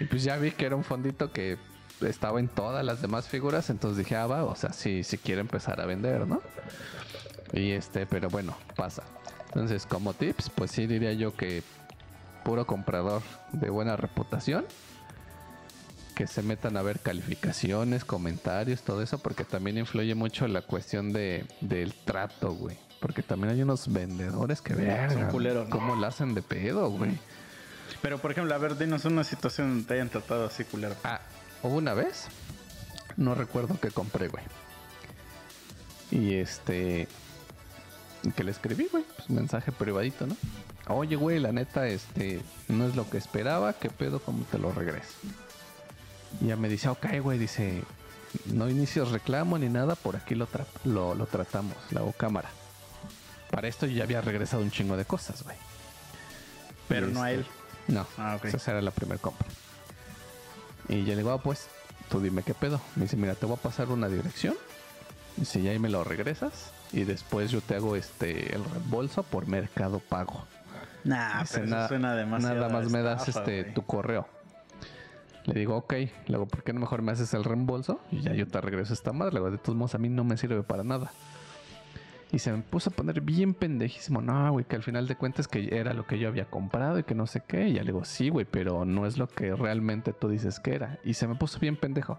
y 0.00 0.04
pues 0.04 0.24
ya 0.24 0.36
vi 0.38 0.50
que 0.50 0.66
era 0.66 0.76
un 0.76 0.84
fondito 0.84 1.32
que 1.32 1.56
estaba 2.00 2.40
en 2.40 2.48
todas 2.48 2.84
las 2.84 3.00
demás 3.00 3.28
figuras, 3.28 3.70
entonces 3.70 3.98
dije, 3.98 4.16
ah, 4.16 4.26
va, 4.26 4.44
o 4.44 4.56
sea, 4.56 4.72
sí, 4.72 5.04
sí 5.04 5.18
quiero 5.18 5.40
empezar 5.40 5.80
a 5.80 5.86
vender, 5.86 6.26
¿no? 6.26 6.42
Y 7.52 7.72
este, 7.72 8.06
pero 8.06 8.28
bueno, 8.28 8.56
pasa. 8.76 9.02
Entonces, 9.52 9.84
como 9.84 10.14
tips, 10.14 10.48
pues 10.50 10.70
sí 10.70 10.86
diría 10.86 11.12
yo 11.12 11.34
que 11.34 11.64
puro 12.44 12.66
comprador 12.66 13.22
de 13.52 13.68
buena 13.68 13.96
reputación, 13.96 14.64
que 16.14 16.28
se 16.28 16.42
metan 16.42 16.76
a 16.76 16.82
ver 16.82 17.00
calificaciones, 17.00 18.04
comentarios, 18.04 18.82
todo 18.82 19.02
eso, 19.02 19.18
porque 19.18 19.44
también 19.44 19.76
influye 19.76 20.14
mucho 20.14 20.46
la 20.46 20.62
cuestión 20.62 21.12
de, 21.12 21.46
del 21.60 21.94
trato, 21.94 22.52
güey. 22.52 22.78
Porque 23.00 23.22
también 23.22 23.52
hay 23.52 23.62
unos 23.62 23.92
vendedores 23.92 24.60
que 24.60 24.74
verga, 24.74 25.28
culeros, 25.28 25.68
¿no? 25.68 25.76
¿Cómo 25.76 25.96
la 25.96 26.08
hacen 26.08 26.34
de 26.34 26.42
pedo, 26.42 26.88
güey? 26.90 27.18
Pero 28.02 28.18
por 28.18 28.30
ejemplo, 28.30 28.54
a 28.54 28.58
ver, 28.58 28.78
dinos 28.78 29.04
una 29.04 29.24
situación 29.24 29.70
donde 29.70 29.84
te 29.86 29.94
hayan 29.94 30.10
tratado 30.10 30.46
así 30.46 30.64
culero. 30.64 30.94
Ah, 31.02 31.20
hubo 31.62 31.76
una 31.76 31.94
vez, 31.94 32.28
no 33.16 33.34
recuerdo 33.34 33.78
qué 33.80 33.90
compré, 33.90 34.28
güey. 34.28 34.44
Y 36.12 36.34
este, 36.34 37.08
que 38.36 38.44
le 38.44 38.50
escribí, 38.50 38.88
güey, 38.90 39.04
pues 39.16 39.30
mensaje 39.30 39.72
privadito, 39.72 40.26
¿no? 40.26 40.36
Oye, 40.88 41.16
güey, 41.16 41.38
la 41.38 41.52
neta, 41.52 41.86
este, 41.86 42.40
no 42.68 42.86
es 42.86 42.96
lo 42.96 43.08
que 43.08 43.18
esperaba, 43.18 43.72
¿qué 43.74 43.88
pedo? 43.90 44.20
¿Cómo 44.20 44.44
te 44.44 44.58
lo 44.58 44.72
regreso? 44.72 45.14
Y 46.40 46.46
ya 46.48 46.56
me 46.56 46.68
dice, 46.68 46.88
ok, 46.88 47.06
güey, 47.22 47.38
dice, 47.38 47.82
no 48.46 48.68
inicios 48.68 49.10
reclamo 49.10 49.56
ni 49.58 49.68
nada, 49.68 49.94
por 49.94 50.16
aquí 50.16 50.34
lo, 50.34 50.48
tra- 50.48 50.66
lo, 50.84 51.14
lo 51.14 51.26
tratamos, 51.26 51.76
la 51.90 52.00
hago 52.00 52.12
cámara. 52.12 52.48
Para 53.50 53.68
esto 53.68 53.86
yo 53.86 53.96
ya 53.96 54.04
había 54.04 54.20
regresado 54.20 54.62
un 54.62 54.70
chingo 54.70 54.96
de 54.96 55.04
cosas, 55.04 55.42
güey. 55.42 55.56
Pero 56.88 57.06
no 57.08 57.22
a 57.22 57.32
este, 57.32 57.40
él. 57.42 57.46
No, 57.94 58.06
Ah, 58.18 58.38
esa 58.42 58.70
era 58.72 58.82
la 58.82 58.90
primera 58.90 59.20
compra. 59.20 59.46
Y 60.88 61.00
yo 61.04 61.08
le 61.10 61.16
digo, 61.16 61.30
ah, 61.32 61.42
pues, 61.42 61.66
tú 62.08 62.20
dime 62.20 62.42
qué 62.42 62.54
pedo. 62.54 62.80
Me 62.96 63.02
dice, 63.04 63.16
mira, 63.16 63.34
te 63.34 63.46
voy 63.46 63.56
a 63.56 63.60
pasar 63.60 63.88
una 63.88 64.08
dirección. 64.08 64.54
Dice, 65.36 65.60
y 65.60 65.68
ahí 65.68 65.78
me 65.78 65.88
lo 65.88 66.02
regresas. 66.04 66.52
Y 66.92 67.04
después 67.04 67.50
yo 67.50 67.60
te 67.60 67.76
hago 67.76 67.96
este 67.96 68.54
el 68.54 68.64
reembolso 68.64 69.22
por 69.22 69.46
mercado 69.46 70.00
pago. 70.00 70.44
Nah, 71.04 71.44
pero 71.50 71.64
eso 71.64 71.74
nada, 71.74 71.88
suena 71.88 72.14
demasiado. 72.14 72.56
nada 72.56 72.68
más 72.68 72.90
me 72.90 73.02
das 73.02 73.28
este 73.28 73.64
tu 73.64 73.82
correo. 73.82 74.26
Le 75.44 75.54
digo, 75.54 75.76
ok. 75.76 75.92
Le 75.92 76.10
digo, 76.26 76.46
¿por 76.46 76.62
qué 76.62 76.72
no 76.72 76.80
mejor 76.80 77.02
me 77.02 77.12
haces 77.12 77.32
el 77.34 77.44
reembolso? 77.44 78.00
Y 78.10 78.20
ya 78.20 78.34
yo 78.34 78.46
te 78.46 78.60
regreso 78.60 78.92
esta 78.92 79.12
madre. 79.12 79.34
Le 79.34 79.40
digo, 79.40 79.50
de 79.50 79.58
todos 79.58 79.76
modos, 79.76 79.94
a 79.94 79.98
mí 79.98 80.08
no 80.08 80.24
me 80.24 80.36
sirve 80.36 80.62
para 80.62 80.84
nada. 80.84 81.10
Y 82.32 82.38
se 82.38 82.52
me 82.52 82.58
puso 82.62 82.90
a 82.90 82.92
poner 82.92 83.20
bien 83.20 83.54
pendejísimo. 83.54 84.22
No, 84.22 84.52
güey, 84.52 84.64
que 84.64 84.76
al 84.76 84.82
final 84.82 85.08
de 85.08 85.16
cuentas 85.16 85.48
que 85.48 85.76
era 85.76 85.94
lo 85.94 86.06
que 86.06 86.18
yo 86.18 86.28
había 86.28 86.44
comprado 86.44 86.98
y 86.98 87.02
que 87.02 87.14
no 87.14 87.26
sé 87.26 87.42
qué. 87.46 87.68
Y 87.68 87.74
ya 87.74 87.80
le 87.80 87.86
digo, 87.86 88.04
sí, 88.04 88.28
güey, 88.28 88.46
pero 88.48 88.84
no 88.84 89.06
es 89.06 89.18
lo 89.18 89.28
que 89.28 89.54
realmente 89.54 90.12
tú 90.12 90.28
dices 90.28 90.60
que 90.60 90.74
era. 90.74 90.98
Y 91.04 91.14
se 91.14 91.26
me 91.26 91.34
puso 91.34 91.58
bien 91.58 91.76
pendejo. 91.76 92.18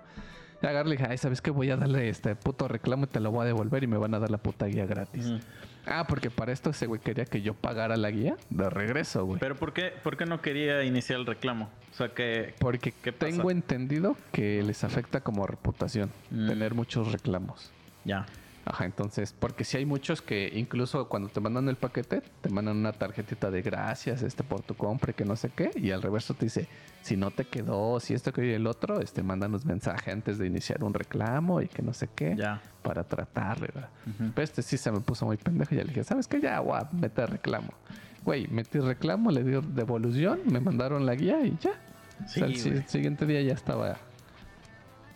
Y 0.62 0.66
agarré 0.68 0.90
y 0.90 0.92
dije, 0.94 1.06
ay, 1.10 1.18
¿sabes 1.18 1.42
qué? 1.42 1.50
Voy 1.52 1.70
a 1.72 1.78
darle 1.78 2.10
este 2.10 2.36
puto 2.36 2.68
reclamo 2.68 3.06
y 3.06 3.08
te 3.08 3.20
lo 3.20 3.32
voy 3.32 3.44
a 3.44 3.46
devolver 3.46 3.84
y 3.84 3.88
me 3.88 3.98
van 3.98 4.14
a 4.14 4.20
dar 4.20 4.30
la 4.30 4.38
puta 4.38 4.66
guía 4.68 4.86
gratis. 4.86 5.26
Ah, 5.88 6.06
porque 6.08 6.30
para 6.30 6.52
esto 6.52 6.70
ese 6.70 6.86
güey 6.86 7.02
quería 7.02 7.26
que 7.26 7.42
yo 7.42 7.56
pagara 7.56 7.98
la 7.98 8.12
guía 8.12 8.36
de 8.52 8.70
regreso, 8.70 9.26
güey. 9.26 9.40
Pero 9.40 9.56
¿por 9.56 9.74
qué, 9.74 9.92
¿por 10.04 10.16
qué 10.18 10.26
no 10.28 10.40
quería 10.42 10.84
iniciar 10.84 11.20
el 11.20 11.26
reclamo? 11.26 11.70
O 11.92 11.96
sea 11.96 12.10
que... 12.10 12.54
Porque 12.60 12.92
¿Qué 12.92 13.12
pasa? 13.12 13.32
tengo 13.32 13.50
entendido 13.50 14.16
que 14.32 14.62
les 14.62 14.84
afecta 14.84 15.22
como 15.22 15.48
reputación 15.48 16.12
Mm. 16.30 16.48
tener 16.48 16.74
muchos 16.76 17.12
reclamos. 17.12 17.72
Ya. 18.06 18.28
Ajá, 18.64 18.86
entonces, 18.86 19.34
porque 19.38 19.64
si 19.64 19.78
hay 19.78 19.86
muchos 19.88 20.22
que 20.22 20.52
incluso 20.54 21.10
cuando 21.10 21.30
te 21.30 21.40
mandan 21.40 21.68
el 21.68 21.76
paquete, 21.78 22.22
te 22.42 22.50
mandan 22.50 22.78
una 22.78 22.94
tarjetita 22.94 23.50
de 23.50 23.64
gracias 23.64 24.22
este 24.22 24.44
por 24.44 24.62
tu 24.62 24.76
compra 24.76 25.10
y 25.12 25.14
que 25.16 25.26
no 25.26 25.36
sé 25.36 25.50
qué, 25.50 25.72
y 25.76 25.90
al 25.90 26.04
reverso 26.04 26.36
te 26.36 26.46
dice, 26.46 26.68
si 27.02 27.18
no 27.18 27.32
te 27.32 27.46
quedó, 27.46 28.00
si 28.00 28.14
esto 28.14 28.32
que 28.32 28.46
y 28.46 28.52
el 28.54 28.68
otro, 28.68 29.02
este 29.02 29.24
mándanos 29.24 29.66
mensaje 29.66 30.12
antes 30.12 30.38
de 30.38 30.48
iniciar 30.48 30.84
un 30.84 30.94
reclamo 30.94 31.62
y 31.62 31.68
que 31.68 31.82
no 31.82 31.94
sé 31.94 32.08
qué, 32.16 32.36
Ya. 32.38 32.62
para 32.84 33.04
tratarle, 33.04 33.70
¿verdad? 33.74 33.90
Pero 34.36 34.44
este 34.44 34.62
sí 34.62 34.78
se 34.78 34.92
me 34.92 35.00
puso 35.00 35.26
muy 35.26 35.38
pendejo 35.38 35.74
y 35.74 35.78
ya 35.80 35.84
le 35.84 35.90
dije, 35.90 36.04
¿sabes 36.04 36.28
qué? 36.28 36.40
Ya, 36.40 36.60
guau, 36.60 36.88
mete 36.92 37.26
reclamo. 37.26 37.74
Güey, 38.24 38.48
metí 38.48 38.80
reclamo, 38.80 39.32
le 39.32 39.44
dio 39.44 39.62
devolución, 39.62 40.42
me 40.46 40.60
mandaron 40.60 41.06
la 41.08 41.16
guía 41.16 41.42
y 41.44 41.58
ya. 41.60 41.72
O 42.24 42.28
sea, 42.28 42.46
el 42.46 42.56
Sí, 42.56 42.72
siguiente 42.86 43.26
día 43.26 43.42
ya 43.42 43.54
estaba 43.54 43.98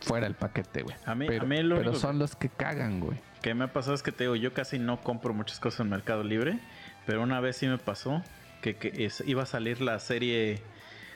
fuera 0.02 0.28
el 0.28 0.34
paquete, 0.36 0.82
güey. 0.84 0.96
A 1.06 1.16
mí- 1.16 1.28
pero, 1.28 1.44
a 1.44 1.48
mí 1.48 1.62
lo 1.64 1.78
pero 1.78 1.94
son 1.96 2.20
los 2.20 2.36
que 2.36 2.50
cagan, 2.50 3.00
güey. 3.00 3.20
que 3.42 3.54
me 3.54 3.66
ha 3.66 3.74
pasado 3.74 3.94
es 3.94 4.02
que 4.02 4.12
te 4.12 4.24
digo, 4.24 4.36
yo 4.36 4.54
casi 4.56 4.80
no 4.80 5.02
compro 5.02 5.32
muchas 5.36 5.60
cosas 5.60 5.82
en 5.82 5.90
Mercado 5.90 6.24
Libre, 6.24 6.60
pero 7.06 7.22
una 7.22 7.40
vez 7.40 7.58
sí 7.58 7.68
me 7.68 7.78
pasó 7.78 8.24
que, 8.64 8.76
que 8.76 9.06
es- 9.06 9.24
iba 9.28 9.44
a 9.44 9.46
salir 9.46 9.82
la 9.82 10.00
serie 10.00 10.62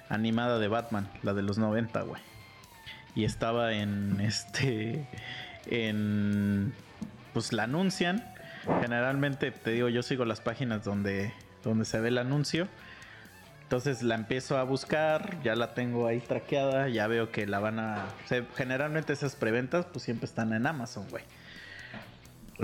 animada 0.09 0.59
de 0.59 0.67
Batman, 0.67 1.09
la 1.23 1.33
de 1.33 1.43
los 1.43 1.57
90, 1.57 2.01
güey. 2.01 2.21
Y 3.15 3.23
estaba 3.23 3.73
en 3.73 4.19
este 4.21 5.07
en 5.67 6.73
pues 7.33 7.53
la 7.53 7.63
anuncian. 7.63 8.25
Generalmente 8.81 9.51
te 9.51 9.71
digo, 9.71 9.87
yo 9.87 10.03
sigo 10.03 10.25
las 10.25 10.41
páginas 10.41 10.83
donde 10.83 11.31
donde 11.63 11.85
se 11.85 11.99
ve 11.99 12.09
el 12.09 12.17
anuncio. 12.17 12.67
Entonces 13.63 14.01
la 14.01 14.15
empiezo 14.15 14.57
a 14.57 14.63
buscar, 14.63 15.41
ya 15.43 15.55
la 15.55 15.75
tengo 15.75 16.07
ahí 16.07 16.19
traqueada, 16.19 16.89
ya 16.89 17.05
veo 17.05 17.31
que 17.31 17.45
la 17.45 17.59
van 17.59 17.79
a... 17.79 18.07
generalmente 18.55 19.13
esas 19.13 19.35
preventas 19.35 19.85
pues 19.85 20.03
siempre 20.03 20.25
están 20.25 20.53
en 20.53 20.65
Amazon, 20.65 21.07
güey. 21.09 21.23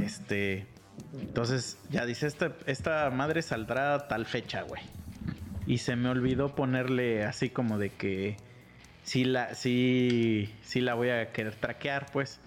Este... 0.02 0.68
Entonces 1.14 1.78
ya 1.92 2.06
dice, 2.06 2.26
esta, 2.26 2.54
esta 2.66 3.10
madre 3.12 3.42
saldrá 3.42 4.08
tal 4.08 4.26
fecha, 4.26 4.64
güey. 4.64 4.82
Y 5.68 5.80
se 5.80 5.96
me 5.96 6.10
olvidó 6.10 6.54
ponerle 6.56 7.24
así 7.24 7.50
como 7.50 7.78
de 7.78 7.90
que 7.90 8.38
sí 9.04 9.24
la, 9.24 9.56
sí, 9.56 10.54
sí 10.62 10.82
la 10.82 10.94
voy 10.94 11.10
a 11.10 11.32
querer 11.32 11.56
traquear, 11.56 12.08
pues. 12.12 12.40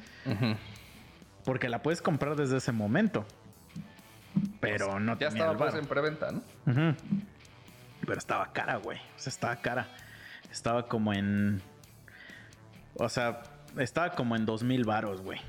Porque 1.45 1.69
la 1.69 1.83
puedes 1.83 2.03
comprar 2.03 2.37
desde 2.37 2.59
ese 2.59 2.73
momento. 2.73 3.27
Pero 4.61 5.01
no 5.01 5.19
Ya 5.19 5.29
tenía 5.31 5.51
estaba 5.51 5.71
pues 5.71 5.75
en 5.75 5.87
preventa, 5.87 6.31
¿no? 6.31 6.43
Pero 8.01 8.19
estaba 8.19 8.53
cara, 8.53 8.77
güey. 8.77 8.99
O 8.99 9.19
sea, 9.19 9.31
estaba 9.31 9.57
cara. 9.57 9.89
Estaba 10.51 10.87
como 10.89 11.13
en. 11.13 11.61
O 12.95 13.09
sea, 13.09 13.43
estaba 13.79 14.13
como 14.13 14.37
en 14.37 14.47
dos 14.47 14.63
mil 14.63 14.85
varos, 14.85 15.23
güey. 15.23 15.41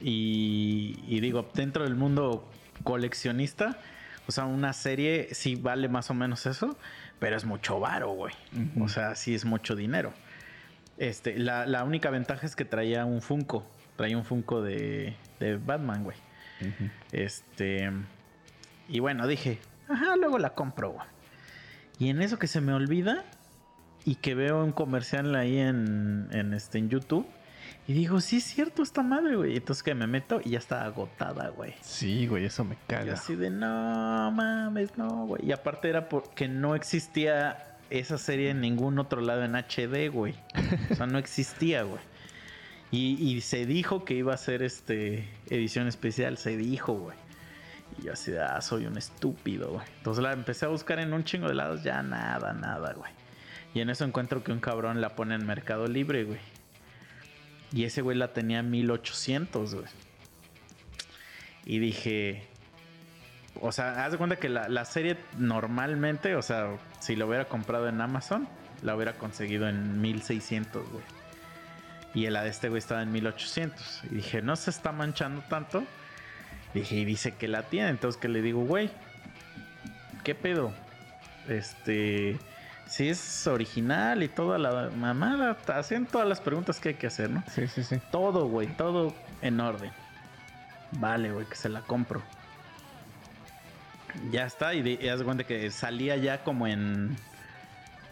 Y, 0.00 1.02
y 1.06 1.20
digo, 1.20 1.48
dentro 1.54 1.84
del 1.84 1.96
mundo 1.96 2.48
coleccionista, 2.84 3.78
o 4.28 4.32
sea, 4.32 4.44
una 4.44 4.74
serie 4.74 5.28
sí 5.32 5.56
vale 5.56 5.88
más 5.88 6.10
o 6.10 6.14
menos 6.14 6.44
eso, 6.44 6.76
pero 7.18 7.34
es 7.34 7.46
mucho 7.46 7.80
varo, 7.80 8.10
güey. 8.10 8.34
O 8.78 8.86
sea, 8.86 9.14
sí 9.14 9.34
es 9.34 9.46
mucho 9.46 9.74
dinero. 9.74 10.12
Este, 10.98 11.38
la, 11.38 11.64
la 11.64 11.82
única 11.82 12.10
ventaja 12.10 12.44
es 12.44 12.54
que 12.54 12.66
traía 12.66 13.06
un 13.06 13.22
Funko. 13.22 13.66
Traía 13.96 14.18
un 14.18 14.26
Funko 14.26 14.60
de, 14.60 15.16
de 15.40 15.56
Batman, 15.56 16.04
güey. 16.04 16.18
Este. 17.10 17.90
Y 18.86 19.00
bueno, 19.00 19.26
dije, 19.26 19.60
ajá, 19.88 20.16
luego 20.16 20.38
la 20.38 20.50
compro, 20.50 20.90
güey. 20.90 21.06
Y 21.98 22.10
en 22.10 22.20
eso 22.20 22.38
que 22.38 22.48
se 22.48 22.60
me 22.60 22.74
olvida 22.74 23.24
y 24.04 24.16
que 24.16 24.34
veo 24.34 24.62
un 24.62 24.72
comercial 24.72 25.34
ahí 25.36 25.58
en, 25.58 26.28
en, 26.32 26.52
este, 26.52 26.76
en 26.76 26.90
YouTube. 26.90 27.26
Y 27.88 27.94
digo, 27.94 28.20
sí 28.20 28.36
es 28.36 28.44
cierto 28.44 28.82
esta 28.82 29.02
madre, 29.02 29.34
güey. 29.34 29.56
Entonces 29.56 29.82
que 29.82 29.94
me 29.94 30.06
meto 30.06 30.42
y 30.44 30.50
ya 30.50 30.58
está 30.58 30.84
agotada, 30.84 31.48
güey. 31.48 31.74
Sí, 31.80 32.26
güey, 32.26 32.44
eso 32.44 32.62
me 32.62 32.74
Y 32.74 32.78
caga. 32.86 33.14
así 33.14 33.34
de, 33.34 33.48
no 33.48 34.30
mames, 34.30 34.98
no, 34.98 35.24
güey. 35.26 35.46
Y 35.46 35.52
aparte 35.52 35.88
era 35.88 36.10
porque 36.10 36.48
no 36.48 36.74
existía 36.74 37.76
esa 37.88 38.18
serie 38.18 38.50
en 38.50 38.60
ningún 38.60 38.98
otro 38.98 39.22
lado 39.22 39.42
en 39.42 39.54
HD, 39.56 40.10
güey. 40.12 40.34
O 40.90 40.94
sea, 40.96 41.06
no 41.06 41.16
existía, 41.16 41.82
güey. 41.84 42.00
Y, 42.90 43.14
y 43.26 43.40
se 43.40 43.64
dijo 43.64 44.04
que 44.04 44.12
iba 44.14 44.34
a 44.34 44.36
ser 44.36 44.62
este 44.62 45.26
edición 45.48 45.88
especial, 45.88 46.36
se 46.36 46.58
dijo, 46.58 46.92
güey. 46.92 47.16
Y 47.98 48.02
yo 48.02 48.12
así 48.12 48.32
de, 48.32 48.42
ah, 48.42 48.60
soy 48.60 48.84
un 48.84 48.98
estúpido, 48.98 49.72
güey. 49.72 49.86
Entonces 49.96 50.22
la 50.22 50.34
empecé 50.34 50.66
a 50.66 50.68
buscar 50.68 50.98
en 50.98 51.14
un 51.14 51.24
chingo 51.24 51.48
de 51.48 51.54
lados, 51.54 51.82
ya 51.82 52.02
nada, 52.02 52.52
nada, 52.52 52.92
güey. 52.92 53.10
Y 53.72 53.80
en 53.80 53.88
eso 53.88 54.04
encuentro 54.04 54.44
que 54.44 54.52
un 54.52 54.60
cabrón 54.60 55.00
la 55.00 55.16
pone 55.16 55.34
en 55.34 55.46
Mercado 55.46 55.86
Libre, 55.86 56.24
güey. 56.24 56.38
Y 57.72 57.84
ese 57.84 58.02
güey 58.02 58.16
la 58.16 58.32
tenía 58.32 58.60
en 58.60 58.70
1800, 58.70 59.74
güey. 59.74 59.86
Y 61.64 61.78
dije, 61.78 62.46
o 63.60 63.72
sea, 63.72 64.04
haz 64.04 64.12
de 64.12 64.18
cuenta 64.18 64.36
que 64.36 64.48
la, 64.48 64.68
la 64.68 64.84
serie 64.84 65.18
normalmente, 65.36 66.34
o 66.34 66.42
sea, 66.42 66.78
si 67.00 67.14
lo 67.14 67.26
hubiera 67.26 67.46
comprado 67.46 67.88
en 67.88 68.00
Amazon, 68.00 68.48
la 68.82 68.94
hubiera 68.96 69.14
conseguido 69.14 69.68
en 69.68 70.00
1600, 70.00 70.90
güey. 70.90 71.04
Y 72.14 72.28
la 72.30 72.42
de 72.42 72.50
este 72.50 72.68
güey 72.68 72.78
estaba 72.78 73.02
en 73.02 73.12
1800. 73.12 74.02
Y 74.10 74.16
dije, 74.16 74.42
no 74.42 74.56
se 74.56 74.70
está 74.70 74.92
manchando 74.92 75.42
tanto. 75.42 75.84
Dije, 76.74 76.96
y 76.96 77.04
dice 77.04 77.34
que 77.34 77.48
la 77.48 77.64
tiene. 77.64 77.90
Entonces 77.90 78.20
que 78.20 78.28
le 78.28 78.42
digo, 78.42 78.64
güey, 78.64 78.90
¿qué 80.24 80.34
pedo? 80.34 80.72
Este, 81.48 82.38
si 82.88 83.08
es 83.08 83.46
original 83.46 84.22
y 84.22 84.28
toda 84.28 84.58
la 84.58 84.90
mamada, 84.96 85.56
hacen 85.68 86.06
todas 86.06 86.26
las 86.26 86.40
preguntas 86.40 86.80
que 86.80 86.90
hay 86.90 86.94
que 86.94 87.06
hacer, 87.06 87.30
¿no? 87.30 87.42
Sí, 87.48 87.68
sí, 87.68 87.82
sí. 87.84 87.98
Todo, 88.10 88.46
güey, 88.48 88.66
todo 88.68 89.14
en 89.42 89.60
orden. 89.60 89.90
Vale, 90.92 91.30
güey, 91.30 91.46
que 91.46 91.54
se 91.56 91.68
la 91.68 91.82
compro. 91.82 92.22
Ya 94.30 94.44
está, 94.46 94.74
y, 94.74 94.82
de- 94.82 94.98
y 95.00 95.08
haz 95.08 95.22
cuenta 95.22 95.44
que 95.44 95.70
salía 95.70 96.16
ya 96.16 96.42
como 96.42 96.66
en 96.66 97.16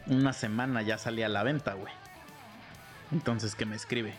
una 0.06 0.32
semana, 0.32 0.82
ya 0.82 0.98
salía 0.98 1.26
a 1.26 1.30
la 1.30 1.42
venta, 1.42 1.72
güey. 1.74 1.92
Entonces 3.12 3.54
que 3.54 3.64
me 3.66 3.76
escribe 3.76 4.12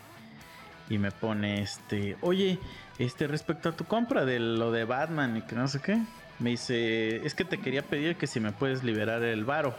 y 0.90 0.98
me 0.98 1.12
pone 1.12 1.62
este, 1.62 2.16
oye, 2.20 2.58
este 2.98 3.26
respecto 3.26 3.68
a 3.68 3.72
tu 3.72 3.84
compra 3.84 4.24
de 4.24 4.38
lo 4.40 4.72
de 4.72 4.84
Batman 4.84 5.36
y 5.36 5.42
que 5.42 5.54
no 5.54 5.68
sé 5.68 5.80
qué, 5.80 5.98
me 6.38 6.50
dice, 6.50 7.24
es 7.26 7.34
que 7.34 7.44
te 7.44 7.58
quería 7.60 7.82
pedir 7.82 8.16
que 8.16 8.26
si 8.26 8.40
me 8.40 8.52
puedes 8.52 8.82
liberar 8.82 9.22
el 9.22 9.44
varo. 9.44 9.76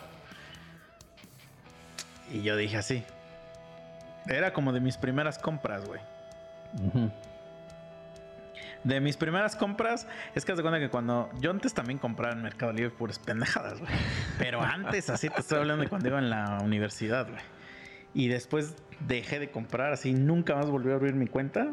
Y 2.31 2.41
yo 2.43 2.55
dije 2.55 2.77
así. 2.77 3.03
Era 4.27 4.53
como 4.53 4.73
de 4.73 4.79
mis 4.79 4.97
primeras 4.97 5.39
compras, 5.39 5.85
güey. 5.85 5.99
De 8.83 9.01
mis 9.01 9.17
primeras 9.17 9.55
compras, 9.55 10.07
es 10.35 10.45
que 10.45 10.51
haz 10.51 10.57
de 10.57 10.63
cuenta 10.63 10.79
que 10.79 10.89
cuando 10.89 11.29
yo 11.39 11.51
antes 11.51 11.73
también 11.73 11.97
compraba 11.99 12.33
en 12.33 12.41
Mercado 12.41 12.71
Libre 12.71 12.91
puras 12.91 13.19
pendejadas, 13.19 13.79
güey. 13.79 13.91
Pero 14.37 14.61
antes, 14.61 15.09
así 15.09 15.29
te 15.29 15.41
estoy 15.41 15.59
hablando 15.59 15.83
de 15.83 15.89
cuando 15.89 16.07
iba 16.07 16.19
en 16.19 16.29
la 16.29 16.59
universidad, 16.63 17.27
güey. 17.27 17.41
Y 18.13 18.27
después 18.27 18.75
dejé 19.07 19.39
de 19.39 19.51
comprar, 19.51 19.93
así 19.93 20.13
nunca 20.13 20.55
más 20.55 20.69
volví 20.69 20.91
a 20.91 20.95
abrir 20.95 21.15
mi 21.15 21.27
cuenta. 21.27 21.71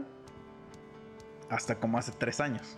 Hasta 1.50 1.76
como 1.76 1.98
hace 1.98 2.12
tres 2.12 2.40
años. 2.40 2.76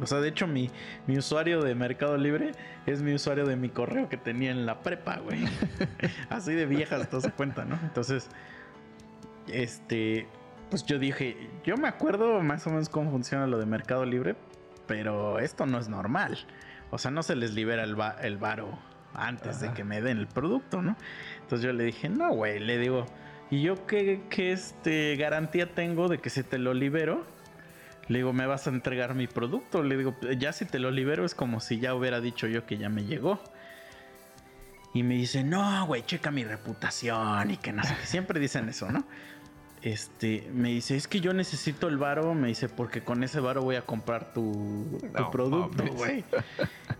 O 0.00 0.06
sea, 0.06 0.20
de 0.20 0.28
hecho, 0.28 0.46
mi, 0.46 0.70
mi 1.06 1.18
usuario 1.18 1.62
de 1.62 1.74
Mercado 1.74 2.16
Libre 2.16 2.52
es 2.86 3.02
mi 3.02 3.12
usuario 3.14 3.44
de 3.46 3.56
mi 3.56 3.68
correo 3.68 4.08
que 4.08 4.16
tenía 4.16 4.50
en 4.50 4.64
la 4.66 4.80
prepa, 4.80 5.18
güey. 5.18 5.44
así 6.30 6.52
de 6.54 6.66
viejas, 6.66 7.08
te 7.08 7.16
das 7.16 7.32
cuenta, 7.36 7.64
¿no? 7.64 7.78
Entonces, 7.82 8.28
este, 9.48 10.26
pues 10.70 10.84
yo 10.84 10.98
dije, 10.98 11.36
yo 11.64 11.76
me 11.76 11.88
acuerdo 11.88 12.40
más 12.42 12.66
o 12.66 12.70
menos 12.70 12.88
cómo 12.88 13.10
funciona 13.10 13.46
lo 13.46 13.58
de 13.58 13.66
Mercado 13.66 14.04
Libre, 14.04 14.36
pero 14.86 15.38
esto 15.38 15.66
no 15.66 15.78
es 15.78 15.88
normal. 15.88 16.38
O 16.90 16.98
sea, 16.98 17.10
no 17.10 17.22
se 17.22 17.36
les 17.36 17.54
libera 17.54 17.82
el, 17.84 17.98
va- 17.98 18.16
el 18.22 18.36
varo 18.38 18.78
antes 19.14 19.60
de 19.60 19.72
que 19.72 19.84
me 19.84 20.00
den 20.00 20.18
el 20.18 20.26
producto, 20.28 20.80
¿no? 20.82 20.96
Entonces 21.42 21.64
yo 21.66 21.72
le 21.72 21.84
dije, 21.84 22.08
no, 22.08 22.30
güey, 22.32 22.60
le 22.60 22.78
digo, 22.78 23.06
¿y 23.50 23.62
yo 23.62 23.86
qué, 23.86 24.22
qué 24.30 24.52
este, 24.52 25.16
garantía 25.16 25.74
tengo 25.74 26.08
de 26.08 26.18
que 26.18 26.30
si 26.30 26.42
te 26.42 26.58
lo 26.58 26.72
libero? 26.74 27.26
Le 28.08 28.18
digo, 28.18 28.32
¿me 28.32 28.46
vas 28.46 28.66
a 28.66 28.70
entregar 28.70 29.14
mi 29.14 29.26
producto? 29.26 29.82
Le 29.82 29.96
digo, 29.96 30.16
ya 30.38 30.52
si 30.52 30.64
te 30.64 30.78
lo 30.78 30.90
libero 30.90 31.24
es 31.24 31.34
como 31.34 31.60
si 31.60 31.78
ya 31.78 31.94
hubiera 31.94 32.20
dicho 32.20 32.46
yo 32.46 32.64
que 32.66 32.78
ya 32.78 32.88
me 32.88 33.04
llegó. 33.04 33.40
Y 34.94 35.02
me 35.02 35.14
dice, 35.14 35.44
no, 35.44 35.86
güey, 35.86 36.04
checa 36.04 36.30
mi 36.30 36.44
reputación 36.44 37.50
y 37.50 37.58
que 37.58 37.72
no 37.72 37.84
sé 37.84 37.94
qué. 38.00 38.06
Siempre 38.06 38.40
dicen 38.40 38.68
eso, 38.68 38.90
¿no? 38.90 39.04
Este, 39.82 40.48
me 40.52 40.70
dice, 40.70 40.96
es 40.96 41.06
que 41.06 41.20
yo 41.20 41.32
necesito 41.32 41.86
el 41.88 41.98
varo, 41.98 42.34
me 42.34 42.48
dice, 42.48 42.68
porque 42.68 43.04
con 43.04 43.22
ese 43.22 43.38
varo 43.38 43.62
voy 43.62 43.76
a 43.76 43.82
comprar 43.82 44.32
tu, 44.32 44.98
tu 45.00 45.06
No 45.06 45.30
producto, 45.30 45.84
güey. 45.94 46.24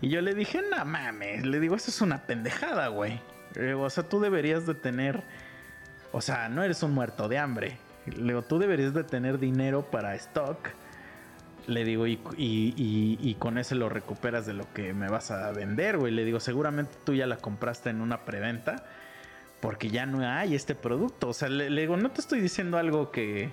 Y 0.01 0.09
yo 0.09 0.21
le 0.21 0.33
dije, 0.33 0.61
no 0.61 0.85
mames, 0.85 1.45
le 1.45 1.59
digo, 1.59 1.75
eso 1.75 1.89
es 1.91 1.99
una 2.01 2.19
pendejada, 2.25 2.87
güey. 2.87 3.19
O 3.77 3.89
sea, 3.89 4.07
tú 4.07 4.21
deberías 4.21 4.65
de 4.65 4.75
tener, 4.75 5.23
o 6.11 6.21
sea, 6.21 6.47
no 6.47 6.63
eres 6.63 6.81
un 6.83 6.93
muerto 6.93 7.27
de 7.27 7.37
hambre. 7.37 7.77
Le 8.05 8.33
digo, 8.33 8.43
tú 8.43 8.59
deberías 8.59 8.93
de 8.93 9.03
tener 9.03 9.39
dinero 9.39 9.89
para 9.89 10.15
stock. 10.15 10.69
Le 11.67 11.83
digo, 11.83 12.07
y, 12.07 12.13
y- 12.37 13.17
y- 13.21 13.35
con 13.35 13.57
eso 13.57 13.75
lo 13.75 13.89
recuperas 13.89 14.45
de 14.45 14.53
lo 14.53 14.71
que 14.73 14.93
me 14.93 15.07
vas 15.09 15.29
a 15.31 15.51
vender, 15.51 15.97
güey. 15.97 16.11
Le 16.13 16.25
digo, 16.25 16.39
seguramente 16.39 16.95
tú 17.03 17.13
ya 17.13 17.27
la 17.27 17.37
compraste 17.37 17.89
en 17.89 18.01
una 18.01 18.25
preventa 18.25 18.85
porque 19.61 19.89
ya 19.89 20.05
no 20.05 20.27
hay 20.27 20.55
este 20.55 20.73
producto. 20.75 21.29
O 21.29 21.33
sea, 21.33 21.49
le, 21.49 21.69
digo, 21.69 21.97
no 21.97 22.11
te 22.11 22.21
estoy 22.21 22.39
diciendo 22.41 22.77
algo 22.77 23.11
que, 23.11 23.51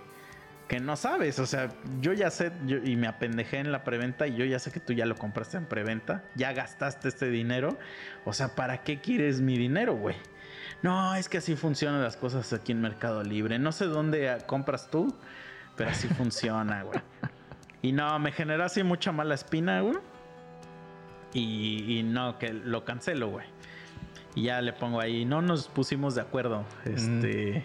que 0.69 0.81
no 0.81 0.97
sabes. 0.97 1.39
O 1.41 1.47
sea, 1.47 1.69
yo 2.01 2.13
ya 2.13 2.31
sé 2.31 2.53
y 2.85 2.97
me 2.97 3.07
apendejé 3.09 3.59
en 3.59 3.71
la 3.73 3.85
preventa 3.85 4.27
y 4.27 4.37
yo 4.37 4.45
ya 4.45 4.59
sé 4.59 4.71
que 4.71 4.81
tú 4.81 4.93
ya 4.93 5.05
lo 5.05 5.17
compraste 5.17 5.57
en 5.59 5.67
preventa. 5.67 6.25
Ya 6.37 6.53
gastaste 6.53 7.09
este 7.09 7.29
dinero. 7.29 7.77
O 8.25 8.33
sea, 8.33 8.55
¿para 8.55 8.83
qué 8.83 9.01
quieres 9.01 9.41
mi 9.41 9.59
dinero, 9.59 9.95
güey? 9.97 10.17
No, 10.83 11.15
es 11.17 11.29
que 11.29 11.39
así 11.39 11.57
funcionan 11.57 12.03
las 12.03 12.17
cosas 12.17 12.53
aquí 12.53 12.73
en 12.73 12.81
Mercado 12.81 13.23
Libre. 13.23 13.59
No 13.59 13.73
sé 13.73 13.87
dónde 13.87 14.31
ah, 14.31 14.39
compras 14.47 14.89
tú, 14.91 15.15
pero 15.77 15.91
así 15.91 16.07
funciona, 16.09 16.83
güey. 16.85 17.01
Y 17.83 17.93
no, 17.93 18.19
me 18.19 18.33
generó 18.33 18.65
así 18.65 18.83
mucha 18.83 19.13
mala 19.13 19.35
espina, 19.35 19.81
güey. 19.81 19.97
Y, 21.33 21.99
y 21.99 22.03
no, 22.03 22.39
que 22.39 22.53
lo 22.53 22.85
cancelo, 22.85 23.29
güey. 23.29 23.47
Y 24.35 24.45
ya 24.45 24.61
le 24.61 24.73
pongo 24.73 25.01
ahí, 25.01 25.25
no 25.25 25.41
nos 25.41 25.69
pusimos 25.69 26.15
de 26.15 26.21
acuerdo, 26.21 26.65
este, 26.85 27.65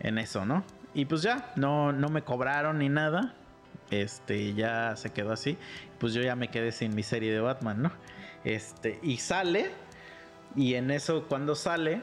en 0.00 0.18
eso, 0.18 0.44
¿no? 0.44 0.62
Y 0.94 1.06
pues 1.06 1.22
ya, 1.22 1.52
no, 1.56 1.92
no 1.92 2.08
me 2.08 2.22
cobraron 2.22 2.78
ni 2.78 2.88
nada. 2.88 3.34
Este, 3.90 4.52
ya 4.52 4.96
se 4.96 5.10
quedó 5.10 5.32
así. 5.32 5.56
Pues 5.98 6.12
yo 6.12 6.20
ya 6.20 6.36
me 6.36 6.48
quedé 6.48 6.72
sin 6.72 6.94
mi 6.94 7.02
serie 7.02 7.32
de 7.32 7.40
Batman, 7.40 7.82
¿no? 7.82 7.92
Este, 8.44 8.98
y 9.02 9.16
sale. 9.16 9.70
Y 10.56 10.74
en 10.74 10.90
eso, 10.90 11.26
cuando 11.28 11.54
sale, 11.54 12.02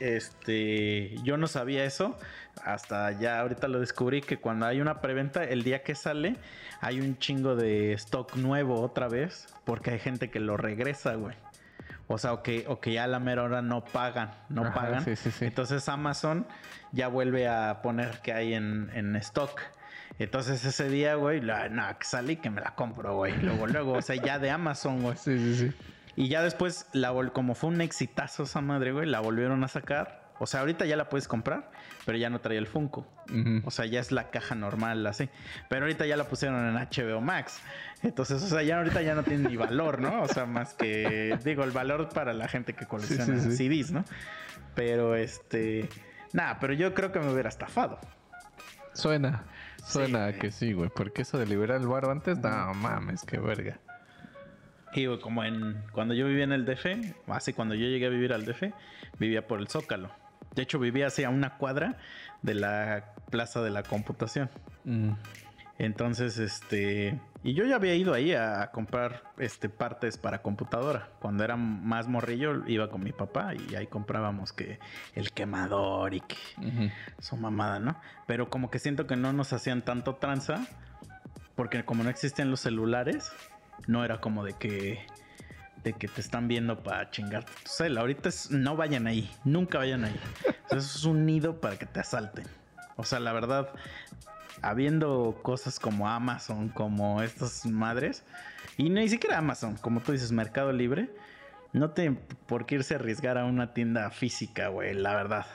este, 0.00 1.16
yo 1.22 1.36
no 1.36 1.46
sabía 1.46 1.84
eso. 1.84 2.18
Hasta 2.64 3.12
ya 3.12 3.40
ahorita 3.40 3.68
lo 3.68 3.80
descubrí 3.80 4.20
que 4.20 4.38
cuando 4.38 4.66
hay 4.66 4.80
una 4.80 5.00
preventa, 5.00 5.44
el 5.44 5.62
día 5.62 5.82
que 5.82 5.94
sale, 5.94 6.36
hay 6.80 7.00
un 7.00 7.18
chingo 7.18 7.56
de 7.56 7.92
stock 7.94 8.36
nuevo 8.36 8.80
otra 8.80 9.08
vez. 9.08 9.46
Porque 9.64 9.90
hay 9.90 9.98
gente 9.98 10.30
que 10.30 10.40
lo 10.40 10.56
regresa, 10.56 11.14
güey. 11.14 11.36
O 12.06 12.18
sea, 12.18 12.34
o 12.34 12.42
que, 12.42 12.64
o 12.68 12.80
que 12.80 12.92
ya 12.92 13.04
a 13.04 13.06
la 13.06 13.18
mera 13.18 13.44
hora 13.44 13.62
no 13.62 13.82
pagan, 13.84 14.30
no 14.50 14.62
Ajá, 14.66 14.74
pagan. 14.74 15.04
sí, 15.04 15.16
sí, 15.16 15.30
sí. 15.30 15.46
Entonces 15.46 15.88
Amazon 15.88 16.46
ya 16.92 17.08
vuelve 17.08 17.48
a 17.48 17.80
poner 17.82 18.20
que 18.20 18.32
hay 18.32 18.54
en, 18.54 18.90
en 18.94 19.16
stock. 19.16 19.58
Entonces 20.18 20.64
ese 20.64 20.88
día, 20.90 21.14
güey, 21.14 21.40
la, 21.40 21.68
no, 21.70 21.82
que 21.98 22.04
salí 22.04 22.36
que 22.36 22.50
me 22.50 22.60
la 22.60 22.74
compro, 22.74 23.16
güey. 23.16 23.36
Luego, 23.38 23.66
luego, 23.66 23.92
o 23.94 24.02
sea, 24.02 24.16
ya 24.16 24.38
de 24.38 24.50
Amazon, 24.50 25.02
güey. 25.02 25.16
Sí, 25.24 25.38
sí, 25.38 25.54
sí. 25.56 25.72
Y 26.16 26.28
ya 26.28 26.42
después, 26.42 26.86
la, 26.92 27.12
vol- 27.12 27.32
como 27.32 27.54
fue 27.54 27.70
un 27.70 27.80
exitazo 27.80 28.44
esa 28.44 28.60
madre, 28.60 28.92
güey, 28.92 29.06
la 29.08 29.20
volvieron 29.20 29.64
a 29.64 29.68
sacar. 29.68 30.22
O 30.40 30.46
sea, 30.46 30.60
ahorita 30.60 30.84
ya 30.84 30.96
la 30.96 31.08
puedes 31.08 31.28
comprar, 31.28 31.70
pero 32.04 32.18
ya 32.18 32.28
no 32.28 32.40
traía 32.40 32.58
el 32.58 32.66
Funko. 32.66 33.06
O 33.64 33.70
sea, 33.70 33.86
ya 33.86 34.00
es 34.00 34.10
la 34.10 34.30
caja 34.30 34.54
normal, 34.56 35.06
así. 35.06 35.28
Pero 35.68 35.82
ahorita 35.86 36.06
ya 36.06 36.16
la 36.16 36.24
pusieron 36.24 36.66
en 36.66 36.74
HBO 36.74 37.20
Max. 37.20 37.60
Entonces, 38.02 38.42
o 38.42 38.48
sea, 38.48 38.62
ya 38.62 38.78
ahorita 38.78 39.00
ya 39.02 39.14
no 39.14 39.22
tiene 39.22 39.48
ni 39.48 39.56
valor, 39.56 40.00
¿no? 40.00 40.22
O 40.22 40.28
sea, 40.28 40.44
más 40.44 40.74
que, 40.74 41.38
digo, 41.44 41.62
el 41.62 41.70
valor 41.70 42.08
para 42.08 42.32
la 42.32 42.48
gente 42.48 42.74
que 42.74 42.84
colecciona 42.86 43.38
sí, 43.40 43.56
sí. 43.56 43.68
CDs, 43.68 43.92
¿no? 43.92 44.04
Pero 44.74 45.14
este, 45.14 45.88
nada, 46.32 46.58
pero 46.60 46.72
yo 46.74 46.94
creo 46.94 47.12
que 47.12 47.20
me 47.20 47.32
hubiera 47.32 47.48
estafado. 47.48 47.98
Suena. 48.92 49.44
Suena 49.86 50.32
que 50.32 50.50
sí, 50.50 50.72
güey. 50.72 50.90
Porque 50.90 51.22
eso 51.22 51.38
de 51.38 51.46
liberar 51.46 51.80
el 51.80 51.86
barro 51.86 52.10
antes, 52.10 52.38
no 52.38 52.74
mames, 52.74 53.22
qué 53.22 53.38
verga. 53.38 53.78
Y 54.94 55.18
como 55.18 55.44
en 55.44 55.82
cuando 55.92 56.14
yo 56.14 56.26
vivía 56.26 56.44
en 56.44 56.52
el 56.52 56.64
DF, 56.64 56.86
así 57.28 57.52
cuando 57.52 57.74
yo 57.74 57.86
llegué 57.86 58.06
a 58.06 58.10
vivir 58.10 58.32
al 58.32 58.44
DF, 58.44 58.72
vivía 59.18 59.46
por 59.46 59.60
el 59.60 59.68
Zócalo. 59.68 60.10
De 60.54 60.62
hecho, 60.62 60.78
vivía 60.78 61.08
así 61.08 61.24
a 61.24 61.30
una 61.30 61.56
cuadra 61.56 61.98
de 62.42 62.54
la 62.54 63.14
Plaza 63.30 63.60
de 63.62 63.70
la 63.70 63.82
Computación. 63.82 64.48
Mm. 64.84 65.10
Entonces, 65.78 66.38
este, 66.38 67.18
y 67.42 67.54
yo 67.54 67.64
ya 67.64 67.74
había 67.74 67.96
ido 67.96 68.14
ahí 68.14 68.32
a, 68.32 68.62
a 68.62 68.70
comprar 68.70 69.24
este 69.38 69.68
partes 69.68 70.16
para 70.16 70.42
computadora. 70.42 71.08
Cuando 71.18 71.42
era 71.42 71.56
más 71.56 72.06
morrillo 72.06 72.62
iba 72.68 72.88
con 72.88 73.02
mi 73.02 73.10
papá 73.10 73.54
y 73.54 73.74
ahí 73.74 73.88
comprábamos 73.88 74.52
que 74.52 74.78
el 75.14 75.32
quemador 75.32 76.14
y 76.14 76.20
que 76.20 76.36
Ujú. 76.58 76.90
su 77.18 77.36
mamada, 77.36 77.80
¿no? 77.80 78.00
Pero 78.26 78.48
como 78.48 78.70
que 78.70 78.78
siento 78.78 79.08
que 79.08 79.16
no 79.16 79.32
nos 79.32 79.52
hacían 79.52 79.82
tanto 79.82 80.14
tranza 80.14 80.64
porque 81.56 81.84
como 81.84 82.04
no 82.04 82.10
existían 82.10 82.50
los 82.50 82.60
celulares, 82.60 83.32
no 83.86 84.04
era 84.04 84.20
como 84.20 84.44
de 84.44 84.54
que 84.54 85.06
de 85.84 85.92
que 85.92 86.08
te 86.08 86.20
están 86.20 86.48
viendo 86.48 86.82
para 86.82 87.10
chingarte 87.10 87.52
tu 87.62 87.70
cel. 87.70 87.98
Ahorita 87.98 88.30
no 88.50 88.74
vayan 88.74 89.06
ahí, 89.06 89.30
nunca 89.44 89.78
vayan 89.78 90.04
ahí. 90.04 90.18
Eso 90.70 90.78
es 90.78 91.04
un 91.04 91.26
nido 91.26 91.60
para 91.60 91.78
que 91.78 91.86
te 91.86 92.00
asalten. 92.00 92.46
O 92.96 93.04
sea, 93.04 93.20
la 93.20 93.32
verdad, 93.32 93.68
habiendo 94.62 95.38
cosas 95.42 95.78
como 95.78 96.08
Amazon, 96.08 96.70
como 96.70 97.22
estas 97.22 97.66
madres, 97.66 98.24
y 98.78 98.88
ni 98.88 99.08
siquiera 99.08 99.38
Amazon, 99.38 99.76
como 99.76 100.00
tú 100.00 100.12
dices, 100.12 100.32
Mercado 100.32 100.72
Libre, 100.72 101.10
no 101.72 101.90
te 101.90 102.12
por 102.46 102.66
qué 102.66 102.76
irse 102.76 102.94
a 102.94 102.98
arriesgar 102.98 103.36
a 103.36 103.44
una 103.44 103.74
tienda 103.74 104.10
física, 104.10 104.68
güey, 104.68 104.94
la 104.94 105.14
verdad. 105.14 105.46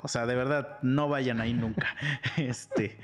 O 0.00 0.08
sea, 0.08 0.26
de 0.26 0.34
verdad, 0.34 0.78
no 0.82 1.08
vayan 1.08 1.40
ahí 1.40 1.54
nunca. 1.54 1.88
este. 2.36 2.98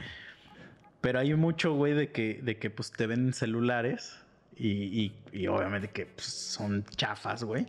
Pero 1.00 1.20
hay 1.20 1.34
mucho, 1.34 1.74
güey, 1.74 1.94
de 1.94 2.10
que, 2.12 2.40
de 2.42 2.58
que 2.58 2.70
pues 2.70 2.90
te 2.90 3.06
venden 3.06 3.32
celulares 3.32 4.18
y, 4.58 4.68
y- 5.32 5.40
y 5.42 5.46
obviamente 5.46 5.88
que 5.88 6.06
pues, 6.06 6.26
son 6.26 6.84
chafas, 6.96 7.44
güey. 7.44 7.66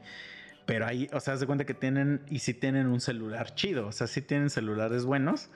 Pero 0.65 0.85
ahí, 0.85 1.09
o 1.13 1.19
sea, 1.19 1.33
haz 1.33 1.39
de 1.39 1.45
cuenta 1.47 1.65
que 1.65 1.73
tienen, 1.73 2.21
y 2.29 2.39
si 2.39 2.53
tienen 2.53 2.87
un 2.87 3.01
celular 3.01 3.55
chido, 3.55 3.87
o 3.87 3.91
sea, 3.91 4.07
si 4.07 4.21
tienen 4.21 4.49
celulares 4.49 5.03
buenos. 5.05 5.49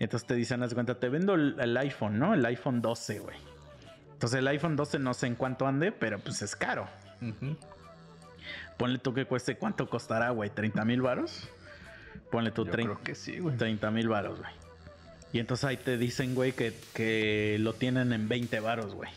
Entonces 0.00 0.26
te 0.26 0.34
dicen, 0.34 0.62
haz 0.64 0.70
de 0.70 0.74
cuenta, 0.74 0.98
te 0.98 1.08
vendo 1.08 1.34
el, 1.34 1.56
el 1.60 1.76
iPhone, 1.76 2.18
¿no? 2.18 2.34
El 2.34 2.44
iPhone 2.46 2.82
12, 2.82 3.20
güey. 3.20 3.36
Entonces 4.14 4.38
el 4.40 4.48
iPhone 4.48 4.74
12 4.74 4.98
no 4.98 5.14
sé 5.14 5.28
en 5.28 5.36
cuánto 5.36 5.66
ande, 5.66 5.92
pero 5.92 6.18
pues 6.18 6.42
es 6.42 6.56
caro. 6.56 6.88
Ujú. 7.20 7.56
Ponle 8.76 8.98
tú 8.98 9.14
que 9.14 9.26
cueste, 9.26 9.56
¿cuánto 9.56 9.88
costará, 9.88 10.30
güey? 10.30 10.50
¿30 10.50 10.84
mil 10.84 11.02
varos? 11.02 11.48
Ponle 12.30 12.50
tú 12.50 12.64
Yo 12.64 12.72
30, 12.72 12.92
creo 12.94 13.04
que 13.04 13.14
sí, 13.14 13.38
güey. 13.38 13.56
30 13.56 13.90
mil 13.92 14.08
varos, 14.08 14.38
güey. 14.40 14.50
Y 15.32 15.38
entonces 15.38 15.64
ahí 15.64 15.76
te 15.76 15.96
dicen, 15.96 16.34
güey, 16.34 16.52
que, 16.52 16.74
que 16.94 17.56
lo 17.60 17.74
tienen 17.74 18.12
en 18.12 18.28
20 18.28 18.58
varos, 18.60 18.94
güey. 18.94 19.10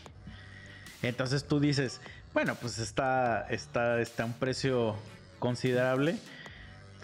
Entonces 1.08 1.44
tú 1.44 1.60
dices, 1.60 2.00
bueno, 2.34 2.54
pues 2.60 2.78
está, 2.78 3.46
está, 3.50 4.00
está 4.00 4.22
a 4.24 4.26
un 4.26 4.32
precio 4.34 4.96
considerable, 5.38 6.16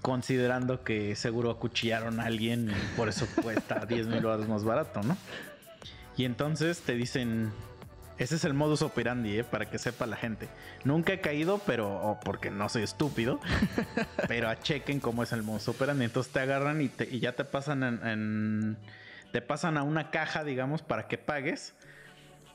considerando 0.00 0.82
que 0.84 1.14
seguro 1.16 1.50
acuchillaron 1.50 2.20
a 2.20 2.24
alguien 2.24 2.70
y 2.70 2.96
por 2.96 3.08
eso 3.08 3.26
cuesta 3.42 3.86
10 3.88 4.08
mil 4.08 4.20
varos 4.22 4.48
más 4.48 4.64
barato, 4.64 5.02
¿no? 5.02 5.16
Y 6.16 6.24
entonces 6.24 6.80
te 6.80 6.94
dicen, 6.94 7.52
ese 8.18 8.34
es 8.36 8.44
el 8.44 8.52
modus 8.52 8.82
operandi, 8.82 9.38
¿eh? 9.38 9.44
para 9.44 9.70
que 9.70 9.78
sepa 9.78 10.06
la 10.06 10.16
gente. 10.16 10.48
Nunca 10.84 11.12
he 11.14 11.20
caído, 11.20 11.58
pero 11.66 11.88
o 11.90 12.20
porque 12.20 12.50
no 12.50 12.68
soy 12.68 12.82
estúpido, 12.82 13.40
pero 14.28 14.48
a 14.48 14.58
chequen 14.60 15.00
cómo 15.00 15.22
es 15.22 15.32
el 15.32 15.42
modus 15.42 15.68
operandi. 15.68 16.04
Entonces 16.04 16.32
te 16.32 16.40
agarran 16.40 16.80
y, 16.82 16.88
te- 16.88 17.08
y 17.08 17.20
ya 17.20 17.32
te 17.32 17.44
pasan 17.44 17.82
en, 17.82 18.06
en- 18.06 18.76
te 19.32 19.40
pasan 19.40 19.78
a 19.78 19.82
una 19.82 20.10
caja, 20.10 20.44
digamos, 20.44 20.82
para 20.82 21.08
que 21.08 21.16
pagues 21.16 21.72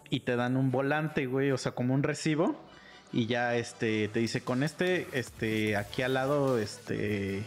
y 0.09 0.21
te 0.21 0.35
dan 0.35 0.57
un 0.57 0.71
volante, 0.71 1.25
güey, 1.25 1.51
o 1.51 1.57
sea, 1.57 1.73
como 1.73 1.93
un 1.93 2.03
recibo 2.03 2.59
y 3.13 3.25
ya 3.25 3.55
este 3.55 4.07
te 4.09 4.19
dice 4.19 4.41
con 4.41 4.63
este 4.63 5.07
este 5.13 5.77
aquí 5.77 6.01
al 6.01 6.13
lado 6.15 6.59
este 6.59 7.43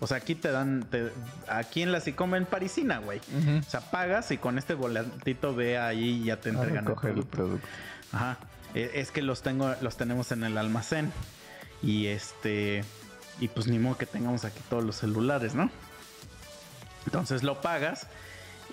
o 0.00 0.06
sea, 0.06 0.16
aquí 0.18 0.34
te 0.34 0.50
dan 0.50 0.84
te- 0.90 1.12
aquí 1.48 1.82
en 1.82 1.92
la 1.92 2.00
Sicoma 2.00 2.36
en 2.36 2.44
Parisina, 2.46 2.98
güey. 2.98 3.20
O 3.60 3.70
sea, 3.70 3.80
pagas 3.80 4.30
y 4.32 4.36
con 4.38 4.58
este 4.58 4.74
volantito 4.74 5.54
ve 5.54 5.78
ahí 5.78 6.22
y 6.22 6.24
ya 6.24 6.40
te 6.40 6.48
entregan 6.48 6.78
el 6.78 6.86
recoger 6.86 7.10
el 7.10 7.14
producto. 7.24 7.36
producto. 7.36 7.68
Ajá. 8.12 8.36
Eh, 8.74 8.90
Es 8.94 9.12
que 9.12 9.22
los 9.22 9.42
tengo, 9.42 9.72
los 9.80 9.96
tenemos 9.96 10.32
en 10.32 10.42
el 10.42 10.58
almacén. 10.58 11.12
Y 11.84 12.06
este. 12.08 12.82
Y 13.38 13.46
pues 13.46 13.68
ni 13.68 13.78
modo 13.78 13.96
que 13.96 14.06
tengamos 14.06 14.44
aquí 14.44 14.58
todos 14.68 14.82
los 14.82 14.96
celulares, 14.96 15.54
¿no? 15.54 15.70
Entonces 17.06 17.42
lo 17.42 17.60
pagas. 17.60 18.06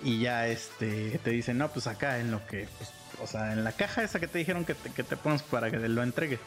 Y 0.02 0.18
ya 0.20 0.46
este. 0.48 1.20
Te 1.22 1.30
dicen, 1.30 1.58
no, 1.58 1.68
pues 1.68 1.86
acá 1.86 2.18
en 2.18 2.30
lo 2.30 2.44
que. 2.46 2.66
pues, 2.78 2.90
o 3.22 3.26
sea, 3.26 3.52
en 3.52 3.64
la 3.64 3.72
caja 3.72 4.02
esa 4.02 4.20
que 4.20 4.26
te 4.26 4.38
dijeron 4.38 4.64
que 4.64 4.74
te, 4.74 4.90
que 4.90 5.02
te 5.02 5.16
pones 5.16 5.42
para 5.42 5.70
que 5.70 5.78
te 5.78 5.88
lo 5.88 6.02
entregue. 6.02 6.38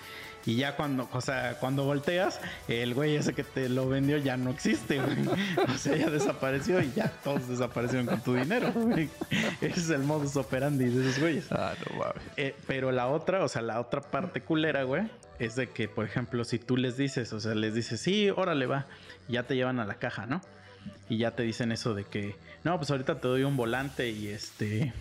Y 0.45 0.57
ya 0.57 0.76
cuando, 0.76 1.07
o 1.13 1.21
sea, 1.21 1.57
cuando 1.59 1.86
volteas, 1.86 2.41
el 2.67 2.93
güey 2.93 3.15
ese 3.15 3.34
que 3.34 3.43
te 3.43 3.69
lo 3.69 3.88
vendió 3.88 4.17
ya 4.17 4.36
no 4.36 4.49
existe, 4.49 4.99
güey. 4.99 5.17
O 5.74 5.78
sea, 5.78 5.95
ya 5.95 6.09
desapareció 6.09 6.82
y 6.82 6.91
ya 6.93 7.09
todos 7.24 7.47
desaparecieron 7.47 8.07
con 8.07 8.21
tu 8.21 8.36
dinero, 8.36 8.71
güey. 8.74 9.09
Ese 9.61 9.80
es 9.80 9.89
el 9.89 10.03
modus 10.03 10.36
operandi 10.36 10.86
de 10.86 11.09
esos 11.09 11.19
güeyes. 11.21 11.51
Ah, 11.51 11.74
no 11.89 11.97
mames. 11.97 12.24
Eh, 12.38 12.55
pero 12.67 12.91
la 12.91 13.07
otra, 13.07 13.43
o 13.43 13.47
sea, 13.47 13.61
la 13.61 13.80
otra 13.80 14.01
parte 14.01 14.41
culera, 14.41 14.84
güey, 14.84 15.03
es 15.39 15.55
de 15.55 15.69
que, 15.69 15.88
por 15.88 16.05
ejemplo, 16.05 16.43
si 16.43 16.59
tú 16.59 16.78
les 16.78 16.97
dices, 16.97 17.32
o 17.34 17.39
sea, 17.39 17.55
les 17.55 17.74
dices, 17.74 18.01
sí, 18.01 18.30
órale, 18.30 18.65
va, 18.65 18.86
ya 19.28 19.43
te 19.43 19.55
llevan 19.55 19.80
a 19.80 19.86
la 19.86 19.95
caja, 19.95 20.26
¿no? 20.26 20.41
Y 21.09 21.17
ya 21.17 21.32
te 21.32 21.43
dicen 21.43 21.71
eso 21.71 21.93
de 21.93 22.03
que, 22.03 22.36
no, 22.63 22.78
pues 22.78 22.91
ahorita 22.91 23.19
te 23.19 23.28
doy 23.28 23.43
un 23.43 23.55
volante 23.55 24.09
y 24.09 24.28
este. 24.28 24.93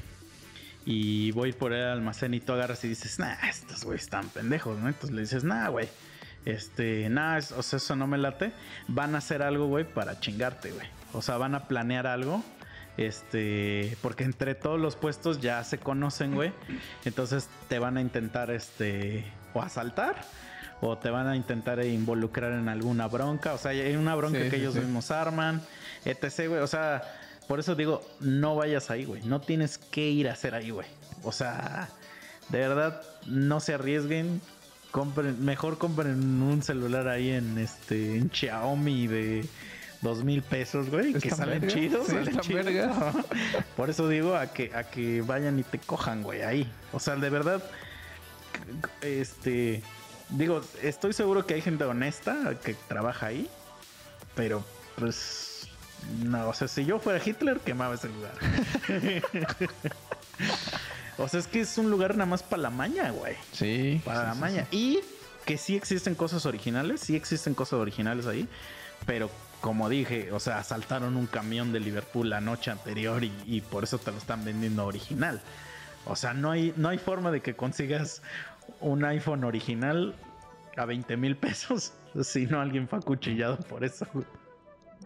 Y 0.85 1.31
voy 1.33 1.53
por 1.53 1.73
el 1.73 1.85
almacén 1.85 2.35
y 2.35 2.41
tú 2.41 2.53
agarras 2.53 2.83
y 2.85 2.89
dices, 2.89 3.19
nah, 3.19 3.35
estos 3.49 3.85
güeyes 3.85 4.03
están 4.03 4.29
pendejos, 4.29 4.79
¿no? 4.81 4.89
Entonces 4.89 5.11
le 5.15 5.21
dices, 5.23 5.45
nah, 5.45 5.69
güey. 5.69 5.89
Este, 6.45 7.09
nah, 7.09 7.39
es- 7.39 7.53
o 7.53 7.63
sea, 7.63 7.77
eso 7.77 7.95
no 7.95 8.07
me 8.09 8.19
late. 8.19 8.53
Van 8.89 9.15
a 9.15 9.19
hacer 9.19 9.43
algo, 9.43 9.67
güey, 9.69 9.85
para 9.85 10.19
chingarte, 10.19 10.73
güey. 10.73 10.87
O 11.13 11.23
sea, 11.23 11.37
van 11.37 11.55
a 11.55 11.69
planear 11.69 12.07
algo. 12.09 12.43
Este, 12.97 13.97
porque 14.03 14.25
entre 14.25 14.55
todos 14.55 14.79
los 14.81 14.97
puestos 14.97 15.41
ya 15.41 15.63
se 15.65 15.79
conocen, 15.79 16.35
güey. 16.35 16.53
Entonces 17.05 17.49
te 17.69 17.79
van 17.79 17.97
a 17.97 18.01
intentar, 18.01 18.51
este, 18.51 19.25
o 19.55 19.63
asaltar. 19.63 20.17
O 20.81 20.99
te 20.99 21.11
van 21.11 21.29
a 21.29 21.37
intentar 21.37 21.85
involucrar 21.85 22.53
en 22.53 22.69
alguna 22.69 23.07
bronca. 23.07 23.55
O 23.55 23.59
sea, 23.59 23.71
hay 23.71 23.95
una 23.95 24.15
bronca 24.17 24.39
Sí, 24.39 24.45
que 24.51 24.57
sí, 24.57 24.63
ellos 24.63 24.75
sí. 24.75 24.81
mismos 24.81 25.11
arman. 25.13 25.63
Etc, 26.05 26.49
güey. 26.49 26.61
O 26.61 26.67
sea, 26.67 27.03
por 27.49 27.61
eso 27.61 27.75
digo, 27.75 28.03
no 28.21 28.57
vayas 28.57 28.91
ahí, 28.91 29.05
güey. 29.05 29.23
No 29.25 29.41
tienes 29.41 29.79
que 29.79 30.09
ir 30.09 30.29
a 30.29 30.33
hacer 30.33 30.55
ahí, 30.55 30.71
güey. 30.71 30.87
O 31.23 31.33
sea, 31.33 31.89
de 32.49 32.59
verdad, 32.59 33.03
no 33.27 33.61
se 33.61 33.75
arriesguen. 33.75 34.41
Compren, 34.91 35.43
mejor 35.43 35.79
compren 35.79 36.43
un 36.43 36.63
celular 36.63 37.09
ahí 37.09 37.31
en 37.31 37.57
este 37.57 38.19
en 38.19 38.31
Xiaomi 38.31 39.07
de 39.07 39.47
dos 40.03 40.23
mil 40.23 40.43
pesos, 40.43 40.91
güey. 40.91 41.15
Que 41.15 41.31
salen 41.31 41.63
verga, 41.63 41.75
chidos, 41.75 42.07
sí, 42.07 42.13
salen 42.13 42.41
chidos. 42.41 43.17
Por 43.77 43.89
eso 43.89 44.09
digo 44.09 44.35
a 44.35 44.49
que, 44.49 44.75
a 44.75 44.85
que 44.85 45.23
vayan 45.23 45.59
y 45.59 45.63
te 45.63 45.79
cojan, 45.79 46.23
güey, 46.23 46.43
ahí. 46.43 46.71
O 46.93 47.01
sea, 47.01 47.17
de 47.17 47.31
verdad, 47.31 47.63
este, 49.01 49.83
digo, 50.29 50.61
estoy 50.83 51.13
seguro 51.13 51.47
que 51.47 51.55
hay 51.55 51.63
gente 51.63 51.85
honesta 51.85 52.55
que 52.63 52.75
trabaja 52.75 53.27
ahí, 53.27 53.49
pero 54.35 54.65
pues, 54.99 55.52
no, 56.25 56.49
o 56.49 56.55
sea, 56.55 56.69
si 56.69 56.85
yo 56.85 56.99
fuera 56.99 57.21
Hitler, 57.25 57.61
quemaba 57.61 57.95
ese 57.95 58.09
lugar. 58.09 58.33
o 61.19 61.29
sea, 61.29 61.41
es 61.41 61.47
que 61.47 61.61
es 61.61 61.79
un 61.79 61.91
lugar 61.91 62.13
nada 62.13 62.27
más 62.27 62.43
para 62.43 62.63
la 62.63 62.71
maña, 62.71 63.11
güey. 63.11 63.37
Sí. 63.53 64.01
Para 64.05 64.21
sí, 64.21 64.27
la 64.27 64.35
sí, 64.35 64.41
maña. 64.41 64.67
Y 64.71 65.01
que 65.45 65.59
sí 65.59 65.77
existen 65.77 66.15
cosas 66.15 66.47
originales, 66.47 67.01
sí 67.01 67.17
existen 67.17 67.55
cosas 67.55 67.75
originales 67.75 68.27
ahí, 68.27 68.49
pero 69.07 69.31
como 69.61 69.89
dije, 69.89 70.33
o 70.33 70.41
sea, 70.41 70.59
asaltaron 70.59 71.17
un 71.17 71.27
camión 71.27 71.73
de 71.73 71.81
Liverpool 71.81 72.29
la 72.29 72.41
noche 72.41 72.71
anterior 72.71 73.23
y, 73.23 73.33
y 73.47 73.61
por 73.61 73.85
eso 73.85 73.99
te 73.99 74.11
lo 74.11 74.19
están 74.19 74.45
vendiendo 74.45 74.85
original. 74.85 75.41
O 76.05 76.17
sea, 76.17 76.35
no 76.35 76.51
hay, 76.51 76.75
no 76.77 76.89
hay 76.89 76.99
forma 76.99 77.31
de 77.31 77.41
que 77.41 77.55
consigas 77.55 78.23
un 78.81 79.05
iPhone 79.05 79.45
original 79.45 80.15
a 80.77 80.85
20 80.85 81.17
mil 81.17 81.37
pesos 81.37 81.93
si 82.23 82.47
no 82.47 82.61
alguien 82.61 82.89
fue 82.89 82.99
acuchillado 82.99 83.59
por 83.59 83.85
eso. 83.85 84.07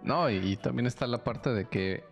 No, 0.06 0.30
y, 0.30 0.36
y 0.36 0.56
también 0.56 0.86
está 0.86 1.06
la 1.06 1.18
parte 1.18 1.50
de 1.50 1.66
que 1.66 2.04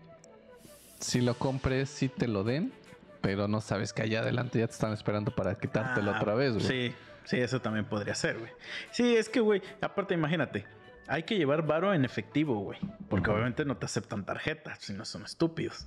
si 1.00 1.20
lo 1.20 1.34
compres, 1.34 1.88
si 1.88 2.08
te 2.08 2.28
lo 2.28 2.44
den, 2.44 2.72
pero 3.20 3.48
no 3.48 3.60
sabes 3.60 3.92
que 3.92 4.02
allá 4.02 4.20
adelante 4.20 4.58
ya 4.58 4.66
te 4.66 4.72
están 4.74 4.92
esperando 4.92 5.34
para 5.34 5.54
quitártelo 5.54 6.12
Ah, 6.12 6.18
otra 6.18 6.34
vez, 6.34 6.52
güey. 6.54 6.66
Sí, 6.66 6.94
sí, 7.24 7.38
eso 7.38 7.60
también 7.60 7.86
podría 7.86 8.14
ser, 8.14 8.38
güey. 8.38 8.50
Sí, 8.90 9.16
es 9.16 9.30
que, 9.30 9.40
güey, 9.40 9.62
aparte, 9.80 10.12
imagínate, 10.12 10.66
hay 11.06 11.22
que 11.22 11.36
llevar 11.36 11.66
varo 11.66 11.94
en 11.94 12.04
efectivo, 12.04 12.58
güey. 12.60 12.78
Porque 13.08 13.30
obviamente 13.30 13.64
no 13.64 13.76
te 13.76 13.86
aceptan 13.86 14.24
tarjetas, 14.24 14.78
si 14.80 14.92
no 14.92 15.04
son 15.04 15.24
estúpidos. 15.24 15.86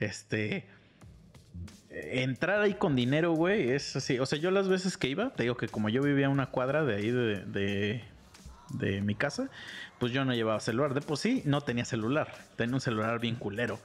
Este. 0.00 0.66
Entrar 1.90 2.60
ahí 2.60 2.74
con 2.74 2.96
dinero, 2.96 3.32
güey, 3.32 3.70
es 3.70 3.94
así. 3.94 4.18
O 4.18 4.26
sea, 4.26 4.38
yo 4.38 4.50
las 4.50 4.68
veces 4.68 4.96
que 4.96 5.06
iba, 5.06 5.30
te 5.30 5.44
digo 5.44 5.56
que 5.56 5.68
como 5.68 5.88
yo 5.88 6.02
vivía 6.02 6.28
una 6.28 6.50
cuadra 6.50 6.84
de 6.84 6.96
ahí 6.96 7.10
de, 7.10 7.44
de, 7.44 8.04
de 8.78 9.00
mi 9.00 9.14
casa, 9.14 9.48
pues 9.98 10.12
yo 10.12 10.24
no 10.24 10.34
llevaba 10.34 10.60
celular. 10.60 10.94
De 10.94 11.00
por 11.00 11.18
sí, 11.18 11.42
no 11.44 11.60
tenía 11.62 11.84
celular. 11.84 12.32
Tenía 12.56 12.74
un 12.74 12.80
celular 12.80 13.18
bien 13.20 13.36
culero. 13.36 13.78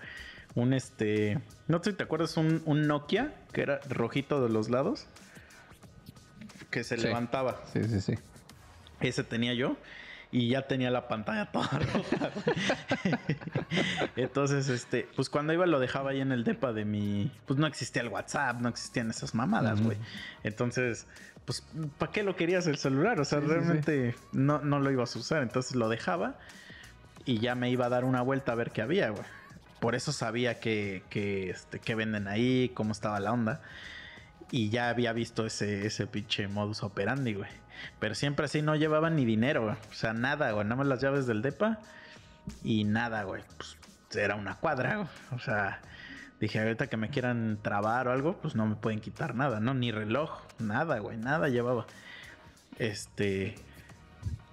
Un 0.55 0.73
este. 0.73 1.39
No 1.67 1.81
sé 1.83 1.91
si 1.91 1.97
te 1.97 2.03
acuerdas, 2.03 2.35
un, 2.37 2.61
un 2.65 2.87
Nokia 2.87 3.33
que 3.53 3.61
era 3.61 3.79
rojito 3.89 4.41
de 4.41 4.49
los 4.49 4.69
lados. 4.69 5.05
Que 6.71 6.83
se 6.83 6.97
Sí. 6.97 7.03
levantaba. 7.03 7.61
Sí, 7.73 7.83
sí, 7.85 8.01
sí. 8.01 8.13
Ese 8.99 9.23
tenía 9.23 9.53
yo. 9.53 9.77
Y 10.31 10.49
ya 10.49 10.67
tenía 10.67 10.91
la 10.91 11.07
pantalla 11.07 11.51
toda 11.51 11.67
roja. 11.93 12.29
Entonces, 14.15 14.69
este, 14.69 15.07
pues 15.15 15.29
cuando 15.29 15.53
iba 15.53 15.65
lo 15.65 15.79
dejaba 15.79 16.11
ahí 16.11 16.21
en 16.21 16.31
el 16.31 16.43
depa 16.43 16.73
de 16.73 16.85
mi. 16.85 17.31
Pues 17.47 17.59
no 17.59 17.67
existía 17.67 18.01
el 18.01 18.09
WhatsApp, 18.09 18.59
no 18.59 18.69
existían 18.69 19.09
esas 19.09 19.33
mamadas, 19.33 19.81
güey. 19.81 19.97
Entonces, 20.43 21.07
pues, 21.49 21.63
¿para 21.97 22.11
qué 22.11 22.21
lo 22.21 22.35
querías 22.35 22.67
el 22.67 22.77
celular? 22.77 23.19
O 23.19 23.25
sea, 23.25 23.39
Sí, 23.39 23.45
sí, 23.45 23.49
sí. 23.51 23.55
realmente 23.55 24.15
No, 24.33 24.59
no 24.59 24.79
lo 24.79 24.91
ibas 24.91 25.15
a 25.15 25.19
usar. 25.19 25.41
Entonces 25.41 25.75
lo 25.75 25.89
dejaba 25.89 26.35
y 27.25 27.39
ya 27.39 27.55
me 27.55 27.71
iba 27.71 27.87
a 27.87 27.89
dar 27.89 28.05
una 28.05 28.21
vuelta 28.21 28.51
a 28.51 28.55
ver 28.55 28.69
qué 28.69 28.83
había, 28.83 29.09
güey. 29.09 29.23
Por 29.79 29.95
eso 29.95 30.11
sabía 30.11 30.59
que, 30.59 31.01
que, 31.09 31.49
este, 31.49 31.79
que 31.79 31.95
venden 31.95 32.27
ahí, 32.27 32.69
cómo 32.75 32.91
estaba 32.91 33.19
la 33.19 33.31
onda. 33.31 33.63
Y 34.51 34.69
ya 34.69 34.89
había 34.89 35.11
visto 35.11 35.43
ese, 35.47 35.87
ese 35.87 36.05
pinche 36.05 36.47
modus 36.47 36.83
operandi, 36.83 37.33
güey. 37.33 37.49
Pero 37.99 38.13
siempre 38.13 38.45
así 38.45 38.61
no 38.61 38.75
llevaban 38.75 39.15
ni 39.15 39.25
dinero, 39.25 39.63
güey. 39.63 39.75
O 39.89 39.93
sea, 39.95 40.13
nada, 40.13 40.51
güey. 40.51 40.65
Nada 40.65 40.75
más 40.75 40.85
las 40.85 41.01
llaves 41.01 41.25
del 41.25 41.41
DEPA 41.41 41.79
y 42.63 42.83
nada, 42.83 43.23
güey. 43.23 43.41
Pues 43.57 43.75
era 44.15 44.35
una 44.35 44.53
cuadra, 44.53 44.97
güey. 44.97 45.07
O 45.31 45.39
sea, 45.39 45.81
dije, 46.39 46.59
ahorita 46.59 46.87
que 46.87 46.97
me 46.97 47.09
quieran 47.09 47.59
trabar 47.61 48.07
o 48.07 48.11
algo, 48.11 48.37
pues 48.41 48.55
no 48.55 48.65
me 48.65 48.75
pueden 48.75 48.99
quitar 48.99 49.35
nada, 49.35 49.59
¿no? 49.59 49.73
Ni 49.73 49.91
reloj, 49.91 50.41
nada, 50.57 50.99
güey. 50.99 51.17
Nada 51.17 51.49
llevaba. 51.49 51.85
Este. 52.77 53.55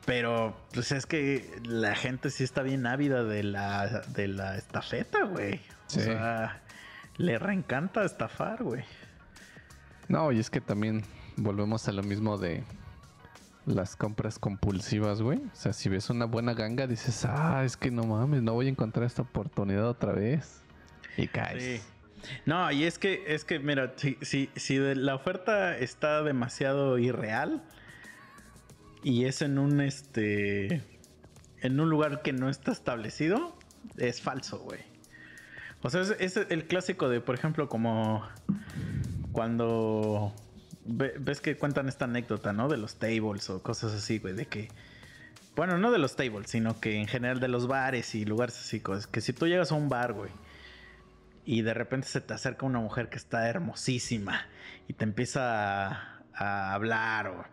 Pero, 0.05 0.57
pues 0.73 0.93
es 0.93 1.07
que 1.07 1.61
la 1.65 1.95
gente 1.97 2.31
sí 2.31 2.45
está 2.45 2.63
bien 2.63 2.87
ávida 2.87 3.25
de 3.25 3.43
la, 3.43 4.03
de 4.15 4.29
la 4.29 4.57
estafeta, 4.57 5.25
güey. 5.25 5.61
Sí. 5.89 6.01
O 6.01 6.03
sea, 6.03 6.63
le 7.17 7.39
reencanta 7.39 8.05
estafar, 8.05 8.63
güey. 8.63 8.85
No, 10.09 10.31
y 10.31 10.39
es 10.39 10.51
que 10.51 10.61
también 10.61 11.03
volvemos 11.37 11.89
a 11.89 11.93
lo 11.93 12.05
mismo 12.05 12.39
de 12.39 12.63
las 13.65 13.97
compras 13.97 14.39
compulsivas, 14.39 15.23
güey. 15.23 15.39
O 15.39 15.57
sea, 15.57 15.73
si 15.73 15.89
ves 15.89 16.09
una 16.09 16.25
buena 16.25 16.55
ganga, 16.55 16.87
dices, 16.87 17.25
ah, 17.25 17.65
es 17.65 17.77
que 17.77 17.91
no 17.91 18.05
mames, 18.05 18.43
no 18.43 18.53
voy 18.53 18.67
a 18.67 18.71
encontrar 18.71 19.05
esta 19.07 19.23
oportunidad 19.23 19.89
otra 19.89 20.13
vez. 20.13 20.63
Y 21.17 21.29
caes. 21.29 21.83
No, 22.45 22.71
y 22.73 22.85
es 22.85 22.99
que, 22.99 23.25
es 23.29 23.45
que, 23.45 23.59
mira, 23.59 23.93
si, 23.97 24.19
si, 24.23 24.51
si 24.57 24.79
la 24.79 25.15
oferta 25.15 25.77
está 25.79 26.23
demasiado 26.23 26.99
irreal 26.99 27.63
y 29.03 29.27
es 29.27 29.43
en 29.43 29.59
un 29.59 29.81
este 29.81 30.83
en 31.61 31.81
un 31.81 31.89
lugar 31.89 32.23
que 32.23 32.33
no 32.33 32.49
está 32.49 32.73
establecido, 32.73 33.57
es 33.97 34.21
falso, 34.21 34.59
güey. 34.61 34.81
O 35.83 35.91
sea, 35.91 36.01
es, 36.01 36.37
el 36.37 36.67
clásico 36.67 37.09
de, 37.09 37.21
por 37.21 37.35
ejemplo, 37.35 37.69
como 37.69 38.27
cuando 39.33 40.35
ve- 40.85 41.15
ves 41.19 41.41
que 41.41 41.57
cuentan 41.57 41.89
esta 41.89 42.07
anécdota, 42.07 42.53
¿no? 42.53 42.69
De 42.69 42.77
los 42.77 42.97
tables 42.97 43.49
o 43.51 43.63
cosas 43.63 43.93
así, 43.93 44.19
güey, 44.19 44.35
de 44.35 44.47
que 44.47 44.69
bueno, 45.55 45.79
no 45.79 45.91
de 45.91 45.99
los 45.99 46.17
tables, 46.17 46.51
sino 46.51 46.81
que 46.81 46.97
en 46.97 47.07
general 47.07 47.41
de 47.41 47.49
los 47.49 47.67
bares 47.67 48.15
y 48.15 48.25
lugares 48.27 48.59
así, 48.59 48.81
cosas 48.81 49.07
que 49.07 49.21
si 49.23 49.33
tú 49.33 49.47
llegas 49.47 49.73
a 49.73 49.75
un 49.75 49.89
bar, 49.89 50.13
güey, 50.13 50.31
y 51.47 51.63
de 51.63 51.73
repente 51.73 52.09
se 52.09 52.21
te 52.21 52.35
acerca 52.35 52.67
una 52.67 52.81
mujer 52.81 53.09
que 53.09 53.17
está 53.17 53.49
hermosísima 53.49 54.47
y 54.89 54.93
te 54.93 55.05
empieza 55.05 55.87
a, 55.87 56.21
a 56.35 56.75
hablar 56.75 57.29
o- 57.29 57.45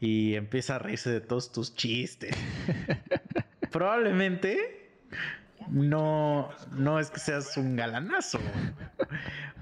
y 0.00 0.34
empieza 0.36 0.76
a 0.76 0.78
reírse 0.78 1.10
de 1.10 1.20
todos 1.20 1.52
tus 1.52 1.74
chistes. 1.74 2.34
Probablemente 3.70 4.90
no, 5.68 6.50
no 6.72 6.98
es 6.98 7.10
que 7.10 7.20
seas 7.20 7.56
un 7.56 7.76
galanazo. 7.76 8.38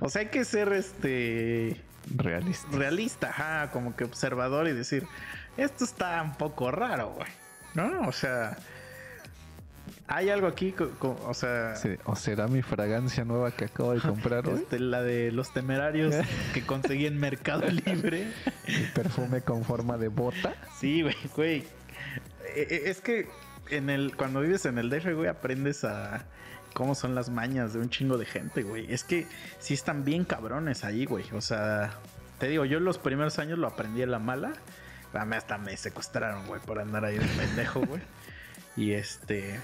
O 0.01 0.09
sea, 0.09 0.23
hay 0.23 0.29
que 0.29 0.45
ser 0.45 0.73
este 0.73 1.81
Realista. 2.17 2.69
realista, 2.77 3.29
ajá, 3.29 3.71
como 3.71 3.95
que 3.95 4.05
observador 4.05 4.67
y 4.67 4.73
decir, 4.73 5.05
esto 5.57 5.85
está 5.85 6.21
un 6.23 6.35
poco 6.35 6.71
raro, 6.71 7.11
güey. 7.13 7.29
¿No? 7.75 8.09
O 8.09 8.13
sea, 8.13 8.57
hay 10.13 10.29
algo 10.29 10.49
aquí, 10.49 10.75
o 11.01 11.35
sea, 11.35 11.77
Sí, 11.77 11.91
¿O 12.05 12.17
será 12.17 12.49
mi 12.49 12.63
fragancia 12.63 13.25
nueva 13.25 13.53
que 13.53 13.67
acabo 13.67 13.93
de 13.95 14.01
comprar, 14.01 14.43
güey? 14.43 14.57
este, 14.57 14.81
la 14.81 15.03
de 15.03 15.31
los 15.31 15.53
temerarios 15.53 16.15
que 16.53 16.67
conseguí 16.67 17.07
en 17.07 17.17
Mercado 17.19 17.63
Libre. 17.69 18.33
Mi 18.67 18.85
perfume 18.93 19.41
con 19.43 19.65
forma 19.65 19.99
de 19.99 20.09
bota. 20.09 20.55
Sí, 20.81 21.03
güey, 21.03 21.15
güey. 21.37 21.59
Eh, 22.57 22.67
eh, 22.69 22.83
Es 22.87 23.01
que 23.01 23.29
en 23.71 23.89
el, 23.89 24.17
cuando 24.17 24.41
vives 24.41 24.67
en 24.67 24.79
el 24.79 24.91
DF, 24.91 25.15
güey, 25.15 25.29
aprendes 25.29 25.85
a 25.85 26.25
cómo 26.75 26.97
son 26.97 27.15
las 27.15 27.31
mañas 27.31 27.73
de 27.73 27.79
un 27.79 27.89
chingo 27.89 28.19
de 28.19 28.27
gente, 28.27 28.63
güey. 28.65 28.93
Es 28.93 29.05
que 29.05 29.29
sí 29.61 29.75
están 29.75 30.05
bien 30.05 30.25
cabrones 30.25 30.83
ahí, 30.83 31.05
güey. 31.05 31.25
O 31.35 31.41
sea, 31.41 31.91
te 32.41 32.49
digo, 32.49 32.65
yo 32.65 32.81
los 32.81 32.99
primeros 32.99 33.39
años 33.39 33.61
lo 33.61 33.69
aprendí 33.69 34.03
a 34.03 34.07
la 34.09 34.19
mala. 34.19 34.55
A 35.13 35.25
mí 35.25 35.37
hasta 35.37 35.57
me 35.57 35.77
secuestraron, 35.77 36.47
güey, 36.49 36.61
por 36.61 36.81
andar 36.81 37.05
ahí 37.05 37.17
de 37.17 37.27
pendejo, 37.27 37.81
güey. 37.87 38.03
Y 38.77 38.93
este. 38.93 39.61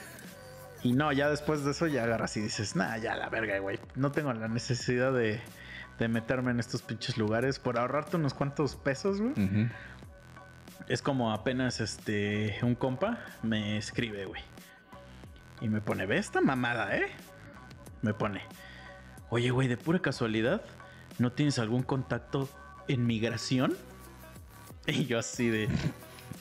Y 0.82 0.92
no, 0.92 1.12
ya 1.12 1.28
después 1.28 1.64
de 1.64 1.72
eso 1.72 1.86
ya 1.86 2.04
agarras 2.04 2.36
y 2.36 2.40
dices, 2.40 2.76
nah, 2.76 2.96
ya 2.98 3.16
la 3.16 3.28
verga, 3.28 3.58
güey. 3.58 3.78
No 3.94 4.12
tengo 4.12 4.32
la 4.32 4.48
necesidad 4.48 5.12
de, 5.12 5.40
de 5.98 6.08
meterme 6.08 6.50
en 6.50 6.60
estos 6.60 6.82
pinches 6.82 7.16
lugares 7.16 7.58
por 7.58 7.78
ahorrarte 7.78 8.16
unos 8.16 8.34
cuantos 8.34 8.76
pesos, 8.76 9.20
güey. 9.20 9.68
Es 10.88 11.02
como 11.02 11.32
apenas 11.32 11.80
este 11.80 12.58
un 12.62 12.74
compa 12.74 13.18
me 13.42 13.76
escribe, 13.76 14.26
güey. 14.26 14.42
Y 15.60 15.68
me 15.68 15.80
pone, 15.80 16.06
ve 16.06 16.18
esta 16.18 16.40
mamada, 16.40 16.96
¿eh? 16.96 17.06
Me 18.02 18.12
pone, 18.12 18.42
oye, 19.30 19.50
güey, 19.50 19.68
de 19.68 19.76
pura 19.76 20.00
casualidad, 20.00 20.62
¿no 21.18 21.32
tienes 21.32 21.58
algún 21.58 21.82
contacto 21.82 22.48
en 22.88 23.06
migración? 23.06 23.76
Y 24.88 25.06
yo 25.06 25.18
así 25.18 25.48
de, 25.48 25.68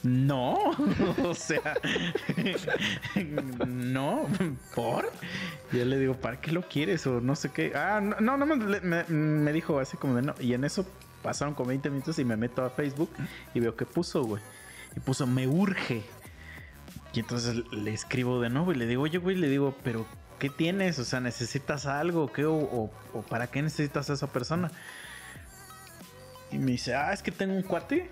no, 0.05 0.53
o 1.23 1.33
sea, 1.33 1.75
no, 3.67 4.27
¿por? 4.73 5.11
Yo 5.71 5.85
le 5.85 5.97
digo, 5.99 6.15
¿para 6.15 6.39
qué 6.39 6.51
lo 6.51 6.61
quieres? 6.61 7.05
O 7.07 7.21
no 7.21 7.35
sé 7.35 7.49
qué. 7.51 7.73
Ah, 7.75 7.99
no, 8.01 8.37
no, 8.37 8.45
me, 8.45 9.03
me- 9.07 9.53
dijo 9.53 9.79
así 9.79 9.97
como 9.97 10.15
de 10.15 10.21
no. 10.21 10.35
Y 10.39 10.53
en 10.53 10.63
eso 10.63 10.85
pasaron 11.21 11.53
como 11.53 11.69
20 11.69 11.89
minutos 11.89 12.19
y 12.19 12.25
me 12.25 12.37
meto 12.37 12.63
a 12.63 12.69
Facebook 12.69 13.09
y 13.53 13.59
veo 13.59 13.75
que 13.75 13.85
puso, 13.85 14.23
güey. 14.23 14.41
Y 14.95 14.99
puso, 14.99 15.25
me 15.27 15.47
urge. 15.47 16.03
Y 17.13 17.19
entonces 17.19 17.55
le 17.71 17.93
escribo 17.93 18.39
de 18.41 18.49
nuevo 18.49 18.71
y 18.71 18.75
le 18.75 18.85
digo, 18.87 19.03
oye, 19.03 19.17
güey, 19.17 19.35
le 19.35 19.49
digo, 19.49 19.75
pero 19.83 20.05
¿qué 20.39 20.49
tienes? 20.49 20.99
O 20.99 21.05
sea, 21.05 21.19
¿necesitas 21.21 21.85
algo? 21.85 22.31
¿Qué? 22.31 22.45
¿O, 22.45 22.53
o- 22.55 22.91
o 23.13 23.21
para 23.23 23.47
qué 23.47 23.61
necesitas 23.61 24.09
a 24.09 24.13
esa 24.13 24.27
persona? 24.27 24.69
Y 26.51 26.57
me 26.57 26.71
dice, 26.73 26.93
ah, 26.95 27.11
es 27.13 27.23
que 27.23 27.31
tengo 27.31 27.53
un 27.55 27.63
cuate 27.63 28.09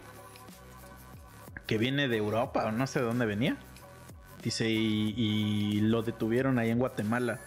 que 1.68 1.78
viene 1.78 2.08
de 2.08 2.18
Europa 2.18 2.66
o 2.66 2.72
no 2.72 2.86
sé 2.88 3.00
de 3.00 3.06
dónde 3.06 3.26
venía. 3.26 3.58
Dice, 4.44 4.70
y, 4.70 5.14
y 5.18 5.82
lo 5.82 6.02
detuvieron 6.04 6.60
ahí 6.60 6.70
en 6.70 6.78
Guatemala 6.80 7.40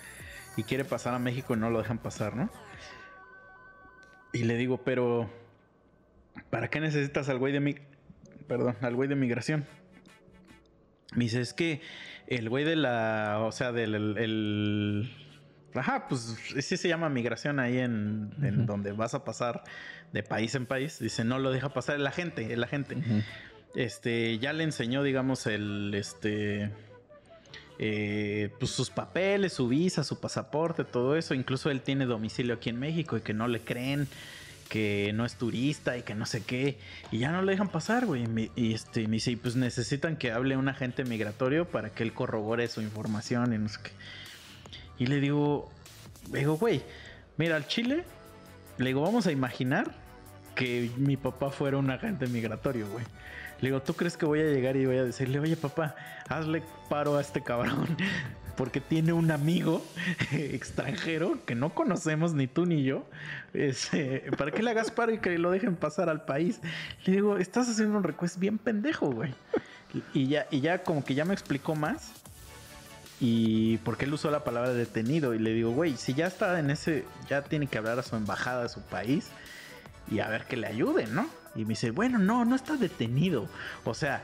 y 0.56 0.62
quiere 0.62 0.84
pasar 0.84 1.12
a 1.14 1.18
México 1.18 1.55
y 1.55 1.59
no 1.59 1.68
lo 1.70 1.78
dejan 1.78 1.98
pasar, 1.98 2.34
¿no? 2.36 2.51
Y 4.32 4.44
le 4.44 4.56
digo, 4.56 4.78
pero 4.84 5.30
¿para 6.51 6.68
qué 6.68 6.80
necesitas 6.80 7.28
al 7.28 7.38
güey 7.38 7.52
de 7.52 7.60
mi... 7.60 7.74
Perdón, 8.48 8.76
al 8.80 8.94
güey 8.94 9.09
de 9.09 9.16
migración? 9.16 9.66
Me 11.14 11.24
dice, 11.24 11.40
es 11.40 11.52
que 11.52 11.80
el 12.26 12.48
güey 12.48 12.64
de 12.64 12.76
la... 12.76 13.38
O 13.43 13.52
sea, 13.52 13.72
del... 13.72 13.94
el- 13.94 14.18
el- 14.18 15.22
Ajá, 15.74 16.09
pues 16.09 16.38
sí 16.60 16.78
se 16.78 16.88
llama 16.88 17.10
migración 17.10 17.59
ahí 17.60 17.76
en, 17.78 18.30
en 18.40 18.64
donde 18.64 18.93
vas 18.93 19.12
a 19.12 19.24
pasar 19.26 19.62
de 20.10 20.22
país 20.22 20.55
en 20.55 20.64
país. 20.64 20.98
Dice, 20.98 21.22
no 21.22 21.38
lo 21.38 21.51
deja 21.51 21.68
pasar 21.68 21.97
el 21.97 22.06
agente, 22.06 22.51
el 22.51 22.64
agente 22.64 22.94
Ujú. 22.97 23.22
Este, 23.76 24.38
ya 24.38 24.52
le 24.52 24.64
enseñó, 24.64 25.02
digamos, 25.02 25.46
el, 25.46 25.94
este, 25.94 26.70
eh, 27.78 28.50
pues 28.58 28.70
sus 28.72 28.90
papeles, 28.90 29.52
su 29.52 29.68
visa, 29.68 30.02
su 30.02 30.18
pasaporte, 30.18 30.82
todo 30.84 31.14
eso. 31.16 31.34
Incluso 31.34 31.70
él 31.70 31.82
tiene 31.82 32.06
domicilio 32.06 32.54
aquí 32.54 32.70
en 32.70 32.78
México 32.80 33.16
y 33.16 33.20
que 33.20 33.34
no 33.34 33.48
le 33.48 33.60
creen, 33.60 34.08
que 34.70 35.12
no 35.14 35.24
es 35.26 35.36
turista 35.36 35.96
y 35.96 36.02
que 36.02 36.14
no 36.14 36.26
sé 36.26 36.42
qué. 36.42 36.78
Y 37.12 37.18
ya 37.18 37.30
no 37.32 37.42
le 37.42 37.52
dejan 37.52 37.68
pasar, 37.68 38.06
güey. 38.06 38.24
Y 38.56 38.74
este, 38.74 39.06
me 39.08 39.16
dice, 39.16 39.32
"Y 39.32 39.36
pues 39.36 39.56
necesitan 39.56 40.16
que 40.16 40.32
hable 40.32 40.56
un 40.56 40.68
agente 40.68 41.04
migratorio 41.04 41.66
para 41.68 41.90
que 41.90 42.02
él 42.02 42.12
corrobore 42.14 42.66
su 42.68 42.80
información 42.80 43.52
y 43.52 43.58
no 43.58 43.68
sé 43.68 43.78
qué. 43.84 43.90
Y 44.98 45.06
le 45.06 45.20
digo, 45.20 45.70
digo, 46.32 46.56
güey, 46.56 46.82
mira, 47.36 47.56
al 47.56 47.66
Chile, 47.68 48.04
Le 48.78 48.86
digo, 48.88 49.00
vamos 49.00 49.26
a 49.26 49.32
imaginar 49.32 49.90
que 50.54 50.90
mi 50.98 51.16
papá 51.16 51.50
fuera 51.50 51.78
un 51.78 51.90
agente 51.90 52.26
migratorio, 52.26 52.86
güey. 52.90 53.04
Le 53.60 53.68
digo, 53.68 53.80
¿tú 53.82 53.94
crees 53.94 54.16
que 54.16 54.26
voy 54.26 54.40
a 54.40 54.44
llegar 54.44 54.76
y 54.76 54.86
voy 54.86 54.98
a 54.98 55.04
decirle, 55.04 55.40
oye 55.40 55.56
papá, 55.56 55.94
hazle 56.28 56.62
paro 56.88 57.16
a 57.16 57.20
este 57.20 57.42
cabrón? 57.42 57.96
Porque 58.56 58.80
tiene 58.80 59.12
un 59.12 59.30
amigo 59.30 59.84
extranjero 60.32 61.38
que 61.44 61.54
no 61.54 61.74
conocemos 61.74 62.32
ni 62.32 62.46
tú 62.46 62.64
ni 62.64 62.84
yo. 62.84 63.04
Este, 63.52 64.30
para 64.38 64.50
que 64.50 64.62
le 64.62 64.70
hagas 64.70 64.90
paro 64.90 65.12
y 65.12 65.18
que 65.18 65.38
lo 65.38 65.50
dejen 65.50 65.76
pasar 65.76 66.08
al 66.08 66.24
país. 66.24 66.60
Le 67.04 67.14
digo, 67.14 67.36
estás 67.36 67.68
haciendo 67.68 67.98
un 67.98 68.02
request 68.02 68.38
bien 68.38 68.56
pendejo, 68.56 69.10
güey. 69.10 69.34
Y 70.14 70.28
ya, 70.28 70.46
y 70.50 70.60
ya 70.60 70.82
como 70.82 71.04
que 71.04 71.14
ya 71.14 71.26
me 71.26 71.34
explicó 71.34 71.74
más. 71.74 72.12
Y 73.20 73.78
porque 73.78 74.04
él 74.06 74.14
usó 74.14 74.30
la 74.30 74.42
palabra 74.44 74.72
detenido. 74.72 75.34
Y 75.34 75.38
le 75.38 75.52
digo, 75.52 75.70
güey, 75.72 75.96
si 75.96 76.14
ya 76.14 76.26
está 76.26 76.58
en 76.58 76.70
ese, 76.70 77.04
ya 77.28 77.42
tiene 77.42 77.66
que 77.66 77.76
hablar 77.76 77.98
a 77.98 78.02
su 78.02 78.16
embajada 78.16 78.62
de 78.62 78.68
su 78.70 78.80
país 78.80 79.30
y 80.10 80.20
a 80.20 80.28
ver 80.28 80.44
que 80.44 80.56
le 80.56 80.66
ayuden, 80.66 81.14
¿no? 81.14 81.28
Y 81.56 81.62
me 81.62 81.70
dice, 81.70 81.90
bueno, 81.90 82.18
no, 82.18 82.44
no 82.44 82.54
está 82.56 82.76
detenido. 82.76 83.48
O 83.84 83.94
sea, 83.94 84.22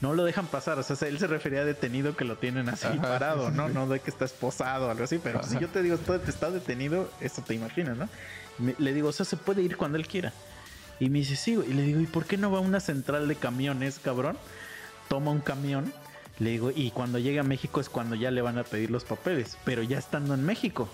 no 0.00 0.12
lo 0.14 0.24
dejan 0.24 0.46
pasar. 0.46 0.78
O 0.78 0.82
sea, 0.82 0.96
él 1.08 1.18
se 1.18 1.26
refería 1.26 1.60
a 1.60 1.64
detenido 1.64 2.16
que 2.16 2.24
lo 2.24 2.36
tienen 2.36 2.68
así 2.68 2.86
Ajá, 2.86 3.00
parado, 3.02 3.50
¿no? 3.50 3.68
sí. 3.68 3.74
No 3.74 3.88
de 3.88 4.00
que 4.00 4.10
está 4.10 4.24
esposado 4.24 4.88
o 4.88 4.90
algo 4.90 5.04
así. 5.04 5.18
Pero 5.22 5.42
si 5.42 5.58
yo 5.58 5.68
te 5.68 5.82
digo, 5.82 5.98
está 6.26 6.50
detenido, 6.50 7.10
eso 7.20 7.42
te 7.42 7.54
imaginas, 7.54 7.96
¿no? 7.96 8.08
Me- 8.58 8.74
le 8.78 8.92
digo, 8.92 9.08
o 9.08 9.12
sea, 9.12 9.24
se 9.24 9.36
puede 9.36 9.62
ir 9.62 9.76
cuando 9.76 9.96
él 9.98 10.06
quiera. 10.06 10.32
Y 11.00 11.08
me 11.10 11.18
dice, 11.20 11.36
sí. 11.36 11.52
Y 11.66 11.72
le 11.72 11.82
digo, 11.82 12.00
¿y 12.00 12.06
por 12.06 12.24
qué 12.26 12.36
no 12.36 12.50
va 12.50 12.58
a 12.58 12.62
una 12.62 12.80
central 12.80 13.26
de 13.28 13.36
camiones, 13.36 13.98
cabrón? 13.98 14.36
Toma 15.08 15.30
un 15.30 15.40
camión. 15.40 15.92
Le 16.38 16.50
digo, 16.50 16.70
y 16.74 16.90
cuando 16.90 17.18
llegue 17.18 17.38
a 17.38 17.42
México 17.42 17.80
es 17.80 17.88
cuando 17.88 18.14
ya 18.14 18.30
le 18.30 18.42
van 18.42 18.58
a 18.58 18.64
pedir 18.64 18.90
los 18.90 19.04
papeles. 19.04 19.56
Pero 19.64 19.82
ya 19.82 19.96
estando 19.98 20.34
en 20.34 20.44
México. 20.44 20.88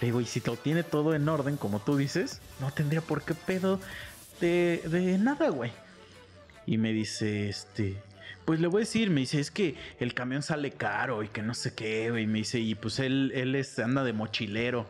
Le 0.00 0.06
digo, 0.06 0.20
y 0.20 0.26
si 0.26 0.40
lo 0.40 0.56
tiene 0.56 0.82
todo 0.82 1.14
en 1.14 1.28
orden, 1.28 1.56
como 1.56 1.78
tú 1.78 1.96
dices, 1.96 2.40
no 2.60 2.72
tendría 2.72 3.00
por 3.00 3.22
qué 3.22 3.34
pedo 3.34 3.78
de, 4.40 4.82
de 4.84 5.18
nada, 5.18 5.48
güey. 5.50 5.72
Y 6.66 6.78
me 6.78 6.92
dice, 6.92 7.48
este, 7.48 7.96
pues 8.44 8.60
le 8.60 8.66
voy 8.66 8.80
a 8.80 8.84
decir, 8.84 9.10
me 9.10 9.20
dice, 9.20 9.40
es 9.40 9.50
que 9.50 9.76
el 10.00 10.14
camión 10.14 10.42
sale 10.42 10.72
caro 10.72 11.22
y 11.22 11.28
que 11.28 11.42
no 11.42 11.54
sé 11.54 11.74
qué, 11.74 12.10
güey. 12.10 12.26
Me 12.26 12.38
dice, 12.38 12.58
y 12.58 12.74
pues 12.74 12.98
él, 12.98 13.32
él 13.34 13.54
es, 13.54 13.78
anda 13.78 14.04
de 14.04 14.12
mochilero, 14.12 14.86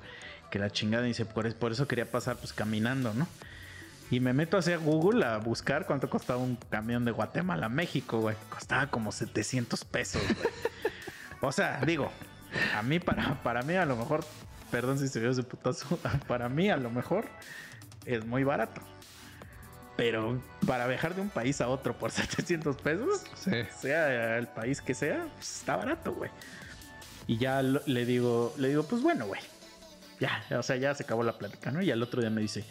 que 0.50 0.58
la 0.58 0.70
chingada, 0.70 1.04
y 1.04 1.08
dice, 1.08 1.24
por 1.24 1.72
eso 1.72 1.88
quería 1.88 2.10
pasar 2.10 2.36
pues 2.36 2.52
caminando, 2.52 3.14
¿no? 3.14 3.26
Y 4.12 4.20
me 4.20 4.34
meto 4.34 4.58
hacia 4.58 4.76
Google 4.76 5.24
a 5.24 5.38
buscar 5.38 5.86
cuánto 5.86 6.10
costaba 6.10 6.38
un 6.38 6.56
camión 6.56 7.06
de 7.06 7.12
Guatemala 7.12 7.66
a 7.66 7.68
México, 7.70 8.20
güey. 8.20 8.36
Costaba 8.50 8.88
como 8.88 9.10
700 9.10 9.86
pesos, 9.86 10.22
güey. 10.22 10.52
o 11.40 11.50
sea, 11.50 11.80
digo, 11.86 12.12
a 12.76 12.82
mí, 12.82 12.98
para, 12.98 13.42
para 13.42 13.62
mí 13.62 13.74
a 13.74 13.86
lo 13.86 13.96
mejor, 13.96 14.22
perdón 14.70 14.98
si 14.98 15.08
se 15.08 15.18
vio 15.18 15.30
ese 15.30 15.42
putazo, 15.42 15.98
para 16.28 16.50
mí 16.50 16.68
a 16.68 16.76
lo 16.76 16.90
mejor 16.90 17.24
es 18.04 18.26
muy 18.26 18.44
barato. 18.44 18.82
Pero 19.96 20.40
para 20.66 20.86
viajar 20.86 21.14
de 21.14 21.20
un 21.20 21.28
país 21.28 21.60
a 21.60 21.68
otro 21.68 21.94
por 21.96 22.10
700 22.12 22.76
pesos, 22.76 23.22
Sí. 23.36 23.50
sea 23.80 24.38
el 24.38 24.48
país 24.48 24.80
que 24.80 24.94
sea, 24.94 25.26
pues 25.36 25.58
está 25.58 25.76
barato, 25.76 26.12
güey. 26.14 26.30
Y 27.26 27.38
ya 27.38 27.62
le 27.62 28.04
digo, 28.06 28.54
le 28.58 28.68
digo, 28.68 28.82
pues 28.84 29.02
bueno, 29.02 29.26
güey. 29.26 29.40
Ya, 30.20 30.44
o 30.58 30.62
sea, 30.62 30.76
ya 30.76 30.94
se 30.94 31.02
acabó 31.02 31.22
la 31.22 31.36
plática, 31.38 31.70
¿no? 31.70 31.82
Y 31.82 31.90
al 31.90 32.02
otro 32.02 32.20
día 32.20 32.30
me 32.30 32.40
dice, 32.40 32.64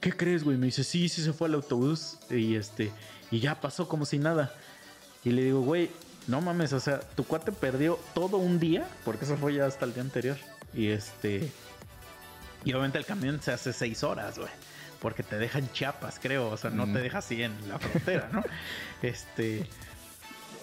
¿qué 0.00 0.12
crees, 0.16 0.44
güey? 0.44 0.56
Me 0.56 0.66
dice, 0.66 0.84
sí, 0.84 1.08
sí 1.08 1.22
se 1.22 1.32
fue 1.32 1.48
al 1.48 1.54
autobús 1.54 2.18
y 2.30 2.54
este, 2.56 2.90
y 3.30 3.40
ya 3.40 3.60
pasó 3.60 3.88
como 3.88 4.04
si 4.06 4.18
nada. 4.18 4.52
Y 5.24 5.30
le 5.30 5.42
digo, 5.42 5.60
güey, 5.62 5.90
no 6.28 6.40
mames, 6.40 6.72
o 6.72 6.80
sea, 6.80 7.00
tu 7.00 7.24
cuate 7.24 7.50
perdió 7.52 7.98
todo 8.14 8.36
un 8.38 8.58
día, 8.60 8.86
porque 9.04 9.24
eso 9.24 9.36
fue 9.36 9.54
ya 9.54 9.66
hasta 9.66 9.84
el 9.84 9.94
día 9.94 10.02
anterior. 10.02 10.36
Y 10.74 10.88
este, 10.88 11.50
y 12.64 12.72
obviamente 12.72 12.98
el 12.98 13.04
camión 13.04 13.40
se 13.42 13.52
hace 13.52 13.72
seis 13.72 14.02
horas, 14.04 14.38
güey. 14.38 14.50
Porque 15.02 15.22
te 15.22 15.36
dejan 15.36 15.70
Chiapas, 15.72 16.18
creo. 16.22 16.48
O 16.48 16.56
sea, 16.56 16.70
no 16.70 16.86
Mm. 16.86 16.92
te 16.94 16.98
deja 17.00 17.18
así 17.18 17.42
en 17.42 17.68
la 17.68 17.78
frontera, 17.78 18.30
¿no? 18.32 18.42
este. 19.02 19.68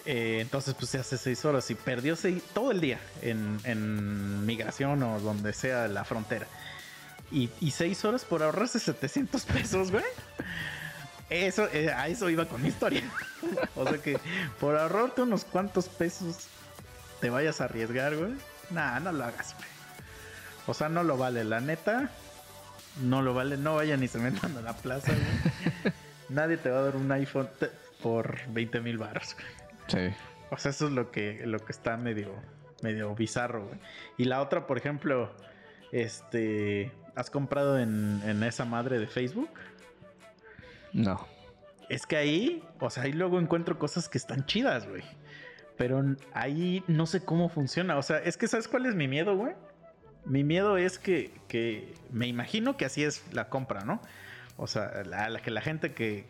eh, 0.05 0.39
entonces, 0.41 0.73
pues 0.73 0.89
se 0.89 0.97
hace 0.97 1.17
seis 1.17 1.43
horas 1.45 1.69
y 1.69 1.75
perdió 1.75 2.15
seis- 2.15 2.41
todo 2.53 2.71
el 2.71 2.79
día 2.81 2.99
en, 3.21 3.59
en 3.65 4.45
migración 4.45 5.03
o 5.03 5.19
donde 5.19 5.53
sea 5.53 5.87
la 5.87 6.03
frontera. 6.05 6.47
Y, 7.31 7.49
y 7.59 7.69
seis 7.71 8.03
horas 8.05 8.25
por 8.25 8.41
ahorrarse 8.41 8.79
700 8.79 9.43
pesos, 9.45 9.91
güey. 9.91 10.03
Eso, 11.29 11.67
eh, 11.71 11.91
a 11.91 12.07
eso 12.07 12.27
iba 12.29 12.45
con 12.45 12.61
mi 12.63 12.69
historia. 12.69 13.03
o 13.75 13.87
sea 13.87 13.99
que 13.99 14.17
por 14.59 14.75
ahorrarte 14.77 15.21
unos 15.21 15.45
cuantos 15.45 15.87
pesos 15.89 16.47
te 17.21 17.29
vayas 17.29 17.61
a 17.61 17.65
arriesgar, 17.65 18.15
güey. 18.15 18.31
Nah, 18.71 18.99
no 18.99 19.11
lo 19.11 19.25
hagas, 19.25 19.53
güey. 19.55 19.67
O 20.65 20.73
sea, 20.73 20.89
no 20.89 21.03
lo 21.03 21.17
vale. 21.17 21.43
La 21.43 21.59
neta, 21.59 22.09
no 23.01 23.21
lo 23.21 23.33
vale. 23.33 23.57
No 23.57 23.75
vayan 23.75 23.99
ni 23.99 24.07
se 24.07 24.19
metan 24.19 24.55
a 24.57 24.61
la 24.61 24.73
plaza, 24.73 25.13
güey. 25.13 25.93
Nadie 26.29 26.57
te 26.57 26.69
va 26.69 26.79
a 26.79 26.83
dar 26.83 26.95
un 26.95 27.11
iPhone 27.11 27.49
por 28.01 28.39
20 28.49 28.81
mil 28.81 28.97
baros. 28.97 29.35
Sí. 29.87 30.09
O 30.51 30.57
sea, 30.57 30.71
eso 30.71 30.87
es 30.87 30.93
lo 30.93 31.11
que, 31.11 31.41
lo 31.45 31.59
que 31.59 31.71
está 31.71 31.97
medio, 31.97 32.33
medio 32.81 33.13
bizarro, 33.15 33.65
güey. 33.65 33.79
Y 34.17 34.25
la 34.25 34.41
otra, 34.41 34.67
por 34.67 34.77
ejemplo, 34.77 35.31
este, 35.91 36.91
¿has 37.15 37.29
comprado 37.29 37.79
en, 37.79 38.21
en 38.25 38.43
esa 38.43 38.65
madre 38.65 38.99
de 38.99 39.07
Facebook? 39.07 39.49
No. 40.93 41.27
Es 41.89 42.05
que 42.05 42.17
ahí, 42.17 42.63
o 42.79 42.89
sea, 42.89 43.03
ahí 43.03 43.13
luego 43.13 43.39
encuentro 43.39 43.79
cosas 43.79 44.09
que 44.09 44.17
están 44.17 44.45
chidas, 44.45 44.87
güey. 44.87 45.03
Pero 45.77 46.03
ahí 46.33 46.83
no 46.87 47.05
sé 47.05 47.23
cómo 47.23 47.49
funciona. 47.49 47.97
O 47.97 48.03
sea, 48.03 48.17
es 48.19 48.37
que 48.37 48.47
¿sabes 48.47 48.67
cuál 48.67 48.85
es 48.85 48.95
mi 48.95 49.07
miedo, 49.07 49.35
güey? 49.35 49.53
Mi 50.25 50.43
miedo 50.43 50.77
es 50.77 50.99
que, 50.99 51.31
que 51.47 51.93
me 52.11 52.27
imagino 52.27 52.77
que 52.77 52.85
así 52.85 53.03
es 53.03 53.23
la 53.33 53.49
compra, 53.49 53.81
¿no? 53.81 54.01
O 54.57 54.67
sea, 54.67 55.03
la, 55.05 55.29
la 55.29 55.41
que 55.41 55.51
la 55.51 55.61
gente 55.61 55.93
que, 55.93 56.25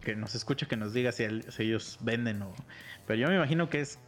que 0.00 0.14
nos 0.16 0.34
escucha 0.34 0.66
que 0.66 0.76
nos 0.76 0.92
diga 0.94 1.12
si, 1.12 1.24
el- 1.24 1.50
si 1.50 1.64
ellos 1.64 1.98
venden 2.00 2.42
o... 2.42 2.52
Pero 3.06 3.18
yo 3.20 3.28
me 3.28 3.34
imagino 3.36 3.68
que 3.68 3.80
es, 3.80 3.98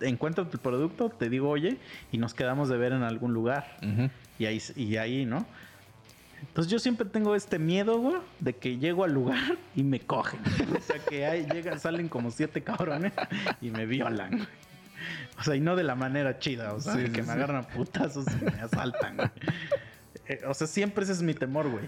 encuentro 0.00 0.46
tu 0.46 0.58
producto, 0.58 1.08
te 1.10 1.28
digo, 1.28 1.48
oye, 1.50 1.78
y 2.12 2.18
nos 2.18 2.32
quedamos 2.34 2.68
de 2.68 2.76
ver 2.76 2.92
en 2.92 3.02
algún 3.02 3.32
lugar. 3.34 3.76
Y 4.38 4.46
ahí, 4.46 4.62
y 4.76 4.96
ahí, 4.96 5.26
¿no? 5.26 5.44
Entonces 6.40 6.70
yo 6.70 6.78
siempre 6.78 7.06
tengo 7.08 7.34
este 7.34 7.58
miedo, 7.58 7.98
güey, 7.98 8.16
de 8.40 8.54
que 8.54 8.78
llego 8.78 9.04
al 9.04 9.12
lugar 9.12 9.56
y 9.74 9.82
me 9.82 10.00
cogen. 10.00 10.40
O 10.76 10.80
sea, 10.80 10.98
que 11.00 11.26
ahí 11.26 11.46
llegan, 11.52 11.80
salen 11.80 12.08
como 12.08 12.30
siete 12.30 12.62
cabrones 12.62 13.12
y 13.60 13.70
me 13.70 13.84
violan. 13.86 14.46
O 15.38 15.42
sea, 15.42 15.54
y 15.54 15.60
no 15.60 15.76
de 15.76 15.84
la 15.84 15.94
manera 15.94 16.38
chida, 16.38 16.72
o 16.72 16.80
sea, 16.80 16.94
Sí, 16.94 17.10
que 17.12 17.22
sí, 17.22 17.26
me 17.26 17.32
agarran 17.34 17.56
a 17.58 17.68
putazos 17.68 18.24
y 18.40 18.44
me 18.44 18.60
asaltan. 18.60 19.30
Eh, 20.28 20.40
o 20.44 20.54
sea, 20.54 20.66
siempre 20.66 21.04
ese 21.04 21.12
es 21.12 21.22
mi 21.22 21.34
temor, 21.34 21.68
güey. 21.70 21.84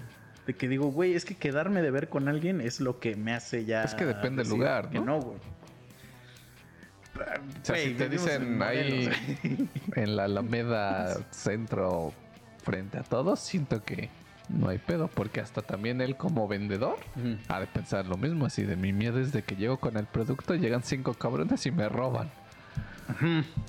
De 0.46 0.54
que 0.54 0.68
digo, 0.68 0.92
güey, 0.92 1.14
es 1.14 1.24
que 1.24 1.34
quedarme 1.34 1.82
de 1.82 1.90
ver 1.90 2.08
con 2.08 2.28
alguien 2.28 2.60
es 2.60 2.78
lo 2.78 3.00
que 3.00 3.16
me 3.16 3.34
hace 3.34 3.64
ya. 3.64 3.82
Es 3.82 3.96
que 3.96 4.04
depende 4.04 4.44
del 4.44 4.50
lugar, 4.52 4.90
Que 4.90 5.00
¿no? 5.00 5.04
no, 5.06 5.20
güey. 5.20 5.38
O 7.16 7.64
sea, 7.64 7.76
si 7.76 7.94
te 7.94 8.08
dicen 8.08 8.62
ahí 8.62 9.10
en 9.96 10.14
la 10.16 10.24
Alameda 10.24 11.16
Centro 11.32 12.12
frente 12.62 12.98
a 12.98 13.02
todos, 13.02 13.40
siento 13.40 13.82
que 13.82 14.08
no 14.48 14.68
hay 14.68 14.78
pedo, 14.78 15.08
porque 15.08 15.40
hasta 15.40 15.62
también 15.62 16.00
él 16.00 16.16
como 16.16 16.48
vendedor 16.48 16.96
ha 17.48 17.60
de 17.60 17.66
pensar 17.66 18.06
lo 18.06 18.16
mismo, 18.16 18.46
así 18.46 18.62
de 18.62 18.76
mi 18.76 18.92
miedo 18.92 19.18
es 19.18 19.32
de 19.32 19.42
que 19.42 19.56
llego 19.56 19.78
con 19.78 19.96
el 19.96 20.06
producto, 20.06 20.54
llegan 20.54 20.82
cinco 20.82 21.14
cabrones 21.14 21.66
y 21.66 21.70
me 21.70 21.88
roban. 21.88 22.30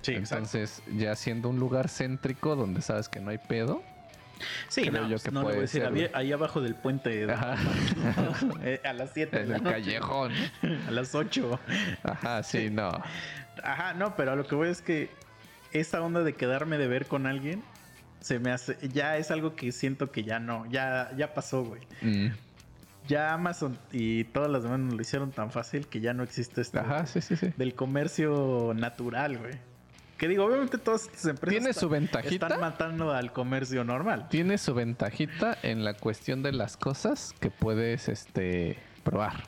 Sí, 0.01 0.11
exacto. 0.11 0.35
Entonces, 0.35 0.81
ya 0.95 1.15
siendo 1.15 1.49
un 1.49 1.59
lugar 1.59 1.89
céntrico 1.89 2.55
donde 2.55 2.81
sabes 2.81 3.09
que 3.09 3.19
no 3.19 3.29
hay 3.31 3.37
pedo, 3.37 3.81
Sí, 4.69 4.81
creo 4.87 5.03
no, 5.03 5.09
yo 5.09 5.15
pues, 5.15 5.23
que 5.23 5.31
no 5.31 5.39
le 5.41 5.43
voy 5.43 5.51
a 5.51 5.55
puede 5.55 5.61
decir, 5.61 5.81
ser, 5.81 6.11
ahí 6.13 6.31
abajo 6.31 6.61
del 6.61 6.75
puente. 6.75 7.27
Eh, 8.63 8.81
a 8.83 8.93
las 8.93 9.11
7 9.13 9.41
en 9.41 9.51
el 9.51 9.63
callejón. 9.63 10.31
a 10.87 10.91
las 10.91 11.15
8. 11.15 11.59
Ajá, 12.03 12.43
sí, 12.43 12.69
no. 12.69 12.89
Ajá, 13.63 13.93
no, 13.93 14.15
pero 14.15 14.31
a 14.31 14.35
lo 14.35 14.47
que 14.47 14.55
voy 14.55 14.69
es 14.69 14.81
que 14.81 15.09
esa 15.71 16.01
onda 16.01 16.23
de 16.23 16.33
quedarme 16.33 16.77
de 16.77 16.87
ver 16.87 17.05
con 17.05 17.25
alguien 17.25 17.63
se 18.21 18.39
me 18.39 18.51
hace 18.51 18.77
ya 18.89 19.17
es 19.17 19.31
algo 19.31 19.55
que 19.55 19.71
siento 19.71 20.11
que 20.11 20.23
ya 20.23 20.39
no, 20.39 20.65
ya 20.69 21.11
ya 21.17 21.33
pasó, 21.33 21.63
güey. 21.63 21.81
Mm. 22.01 22.27
Ya 23.07 23.33
Amazon 23.33 23.77
y 23.91 24.25
todas 24.25 24.51
las 24.51 24.63
demás 24.63 24.79
nos 24.79 24.93
lo 24.93 25.01
hicieron 25.01 25.31
tan 25.31 25.51
fácil 25.51 25.87
que 25.87 25.99
ya 25.99 26.13
no 26.13 26.21
existe 26.23 26.61
esto 26.61 26.79
Ajá, 26.79 27.05
sí, 27.07 27.21
sí, 27.21 27.35
sí. 27.35 27.51
del 27.57 27.73
comercio 27.73 28.73
natural, 28.75 29.37
güey. 29.39 29.53
Que 30.17 30.27
digo, 30.27 30.45
obviamente 30.45 30.77
todas 30.77 31.03
estas 31.07 31.25
empresas 31.25 31.49
Tiene 31.53 31.69
están- 31.69 31.79
su 31.81 31.89
ventajita. 31.89 32.45
están 32.47 32.59
matando 32.59 33.13
al 33.13 33.31
comercio 33.31 33.83
normal. 33.83 34.27
Tiene 34.29 34.57
su 34.57 34.73
ventajita 34.73 35.57
en 35.63 35.83
la 35.85 35.93
cuestión 35.95 36.43
de 36.43 36.51
las 36.51 36.75
cosas 36.77 37.33
que 37.39 37.49
puedes 37.49 38.09
este 38.09 38.77
probar. 39.03 39.43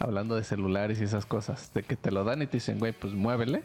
Hablando 0.00 0.34
de 0.34 0.44
celulares 0.44 1.00
y 1.00 1.04
esas 1.04 1.26
cosas. 1.26 1.72
De 1.74 1.82
que 1.82 1.94
te 1.94 2.10
lo 2.10 2.24
dan 2.24 2.40
y 2.42 2.46
te 2.46 2.56
dicen, 2.56 2.78
güey, 2.78 2.92
pues 2.92 3.12
muévele. 3.12 3.62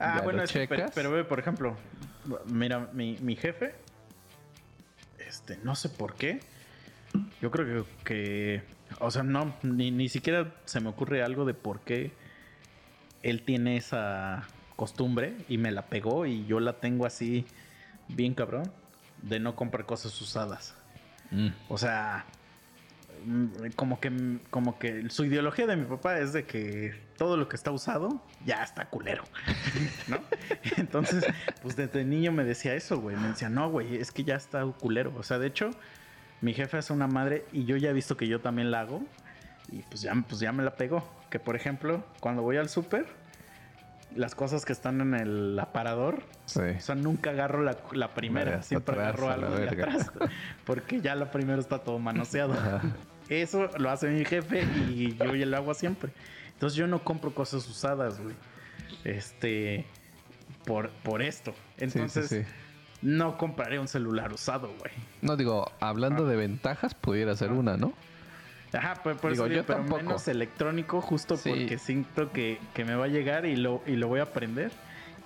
Ah, 0.00 0.16
Ya 0.16 0.22
bueno, 0.22 0.42
pero, 0.68 0.86
pero 0.94 1.28
por 1.28 1.38
ejemplo, 1.38 1.76
mira, 2.46 2.88
mi, 2.92 3.16
mi 3.20 3.36
jefe, 3.36 3.74
este, 5.28 5.58
no 5.62 5.74
sé 5.76 5.88
por 5.88 6.14
qué. 6.14 6.40
Yo 7.40 7.50
creo 7.50 7.84
que, 7.84 7.90
que- 8.04 8.62
o 9.00 9.10
sea, 9.10 9.22
no, 9.22 9.54
ni, 9.62 9.90
ni 9.90 10.08
siquiera 10.08 10.54
se 10.64 10.80
me 10.80 10.88
ocurre 10.88 11.22
algo 11.22 11.44
de 11.44 11.54
por 11.54 11.80
qué 11.80 12.12
él 13.22 13.42
tiene 13.42 13.76
esa 13.76 14.46
costumbre 14.76 15.36
y 15.48 15.58
me 15.58 15.70
la 15.70 15.86
pegó 15.86 16.26
y 16.26 16.44
yo 16.46 16.60
la 16.60 16.74
tengo 16.74 17.06
así, 17.06 17.46
bien 18.08 18.34
cabrón, 18.34 18.70
de 19.22 19.38
no 19.40 19.54
comprar 19.54 19.86
cosas 19.86 20.20
usadas. 20.20 20.74
Mm. 21.30 21.48
O 21.68 21.78
sea, 21.78 22.24
mm, 23.24 23.70
como 23.76 24.00
que, 24.00 24.38
como 24.50 24.78
que 24.78 25.08
su 25.10 25.24
ideología 25.24 25.66
de 25.66 25.76
mi 25.76 25.84
papá 25.84 26.18
es 26.18 26.32
de 26.32 26.44
que 26.44 26.94
todo 27.16 27.36
lo 27.36 27.48
que 27.48 27.56
está 27.56 27.70
usado 27.70 28.20
ya 28.44 28.62
está 28.62 28.86
culero, 28.88 29.22
¿no? 30.08 30.18
Entonces, 30.76 31.24
pues 31.62 31.76
desde 31.76 32.04
niño 32.04 32.32
me 32.32 32.44
decía 32.44 32.74
eso, 32.74 33.00
güey. 33.00 33.16
Me 33.16 33.28
decía, 33.28 33.48
no, 33.48 33.70
güey, 33.70 33.96
es 33.96 34.10
que 34.10 34.24
ya 34.24 34.34
está 34.34 34.64
culero. 34.64 35.12
O 35.16 35.22
sea, 35.22 35.38
de 35.38 35.46
hecho, 35.46 35.70
mi 36.42 36.52
jefe 36.52 36.76
hace 36.76 36.92
una 36.92 37.06
madre 37.06 37.46
y 37.52 37.64
yo 37.64 37.76
ya 37.78 37.90
he 37.90 37.92
visto 37.94 38.16
que 38.16 38.26
yo 38.28 38.40
también 38.40 38.70
la 38.70 38.80
hago 38.80 39.02
y 39.70 39.78
pues 39.84 40.02
ya, 40.02 40.12
pues 40.28 40.40
ya 40.40 40.52
me 40.52 40.62
la 40.62 40.74
pegó. 40.76 41.08
Que 41.30 41.38
por 41.38 41.56
ejemplo, 41.56 42.04
cuando 42.20 42.42
voy 42.42 42.58
al 42.58 42.68
súper, 42.68 43.06
las 44.14 44.34
cosas 44.34 44.66
que 44.66 44.72
están 44.74 45.00
en 45.00 45.14
el 45.14 45.58
aparador, 45.58 46.22
Sí. 46.44 46.60
o 46.60 46.80
sea, 46.80 46.94
nunca 46.94 47.30
agarro 47.30 47.62
la, 47.62 47.78
la 47.92 48.12
primera, 48.12 48.62
siempre 48.62 48.94
atrás, 48.94 49.08
agarro 49.14 49.30
algo 49.30 49.56
de 49.56 49.68
atrás, 49.68 50.10
porque 50.66 51.00
ya 51.00 51.14
la 51.14 51.30
primera 51.30 51.58
está 51.60 51.78
todo 51.78 51.98
manoseado. 51.98 52.54
Eso 53.30 53.70
lo 53.78 53.88
hace 53.90 54.08
mi 54.08 54.24
jefe 54.26 54.64
y 54.90 55.16
yo 55.16 55.34
ya 55.34 55.46
lo 55.46 55.56
hago 55.56 55.72
siempre. 55.72 56.12
Entonces 56.52 56.76
yo 56.76 56.86
no 56.86 57.02
compro 57.02 57.32
cosas 57.34 57.66
usadas, 57.68 58.20
güey. 58.20 58.34
Este, 59.04 59.86
por, 60.66 60.90
por 60.90 61.22
esto. 61.22 61.54
Entonces 61.78 62.28
sí, 62.28 62.42
sí. 62.42 62.46
No 63.02 63.36
compraré 63.36 63.78
un 63.78 63.88
celular 63.88 64.32
usado, 64.32 64.68
güey. 64.78 64.92
No 65.20 65.36
digo, 65.36 65.70
hablando 65.80 66.24
Ah. 66.24 66.28
de 66.30 66.36
ventajas, 66.36 66.94
pudiera 66.94 67.34
ser 67.36 67.52
una, 67.52 67.76
¿no? 67.76 67.92
Ajá, 68.72 68.94
pues 69.02 69.18
por 69.18 69.32
Digo, 69.32 69.44
eso 69.46 69.54
yo 69.54 69.64
pero 69.66 69.80
tampoco. 69.80 70.02
menos 70.02 70.26
electrónico, 70.28 71.00
justo 71.02 71.36
Sí. 71.36 71.50
porque 71.50 71.78
siento 71.78 72.32
que, 72.32 72.58
que 72.72 72.84
me 72.86 72.94
va 72.94 73.04
a 73.04 73.08
llegar 73.08 73.44
y 73.44 73.56
lo, 73.56 73.82
y 73.86 73.96
lo 73.96 74.08
voy 74.08 74.20
a 74.20 74.24
aprender. 74.24 74.70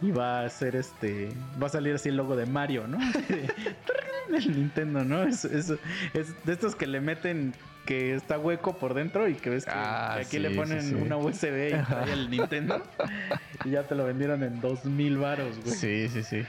Y 0.02 0.10
va 0.10 0.42
a 0.42 0.50
ser 0.50 0.76
este. 0.76 1.30
Va 1.62 1.68
a 1.68 1.70
salir 1.70 1.94
así 1.94 2.08
el 2.10 2.16
logo 2.16 2.36
de 2.36 2.44
Mario, 2.44 2.86
¿no? 2.86 2.98
el 4.34 4.56
Nintendo, 4.56 5.04
¿no? 5.04 5.22
Es, 5.22 5.44
es, 5.44 5.72
es 6.12 6.44
de 6.44 6.52
estos 6.52 6.74
que 6.74 6.86
le 6.86 7.00
meten 7.00 7.54
que 7.86 8.14
está 8.14 8.38
hueco 8.38 8.76
por 8.76 8.94
dentro 8.94 9.28
y 9.28 9.34
que 9.36 9.48
ves 9.48 9.64
que, 9.64 9.70
Ah, 9.70 10.14
aquí 10.16 10.24
sí, 10.32 10.38
le 10.40 10.50
sí, 10.50 10.56
ponen 10.56 10.82
sí. 10.82 10.94
una 10.94 11.16
USB 11.16 11.68
y 11.68 11.84
trae 11.84 12.12
el 12.12 12.28
Nintendo. 12.30 12.82
y 13.64 13.70
ya 13.70 13.84
te 13.84 13.94
lo 13.94 14.04
vendieron 14.04 14.42
en 14.42 14.60
dos 14.60 14.84
mil 14.84 15.18
varos, 15.18 15.56
güey. 15.64 15.74
Sí, 15.76 16.08
sí, 16.08 16.22
sí. 16.24 16.42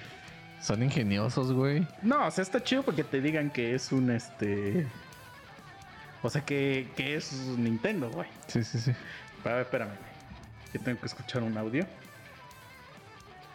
Son 0.62 0.82
ingeniosos, 0.84 1.54
güey. 1.54 1.88
No, 2.02 2.28
o 2.28 2.32
sea, 2.32 2.42
está 2.42 2.64
chido 2.64 2.84
porque 2.84 3.04
te 3.04 3.22
digan 3.22 3.50
que 3.52 3.76
es 3.76 3.92
un 3.92 4.10
este. 4.12 4.88
O 6.24 6.30
sea, 6.30 6.44
que, 6.44 6.90
que 6.96 7.16
es 7.16 7.32
Nintendo, 7.32 8.10
güey. 8.10 8.28
Sí, 8.48 8.64
sí, 8.64 8.80
sí. 8.80 8.92
A 9.46 9.50
ver, 9.50 9.62
espérame. 9.62 9.90
güey. 9.90 10.10
Yo 10.74 10.82
tengo 10.82 11.00
que 11.00 11.06
escuchar 11.06 11.44
un 11.44 11.58
audio. 11.58 11.86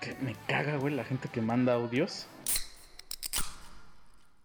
Que 0.01 0.17
me 0.21 0.35
caga, 0.47 0.77
güey, 0.77 0.95
la 0.95 1.05
gente 1.05 1.29
que 1.29 1.41
manda 1.43 1.75
audios. 1.75 2.27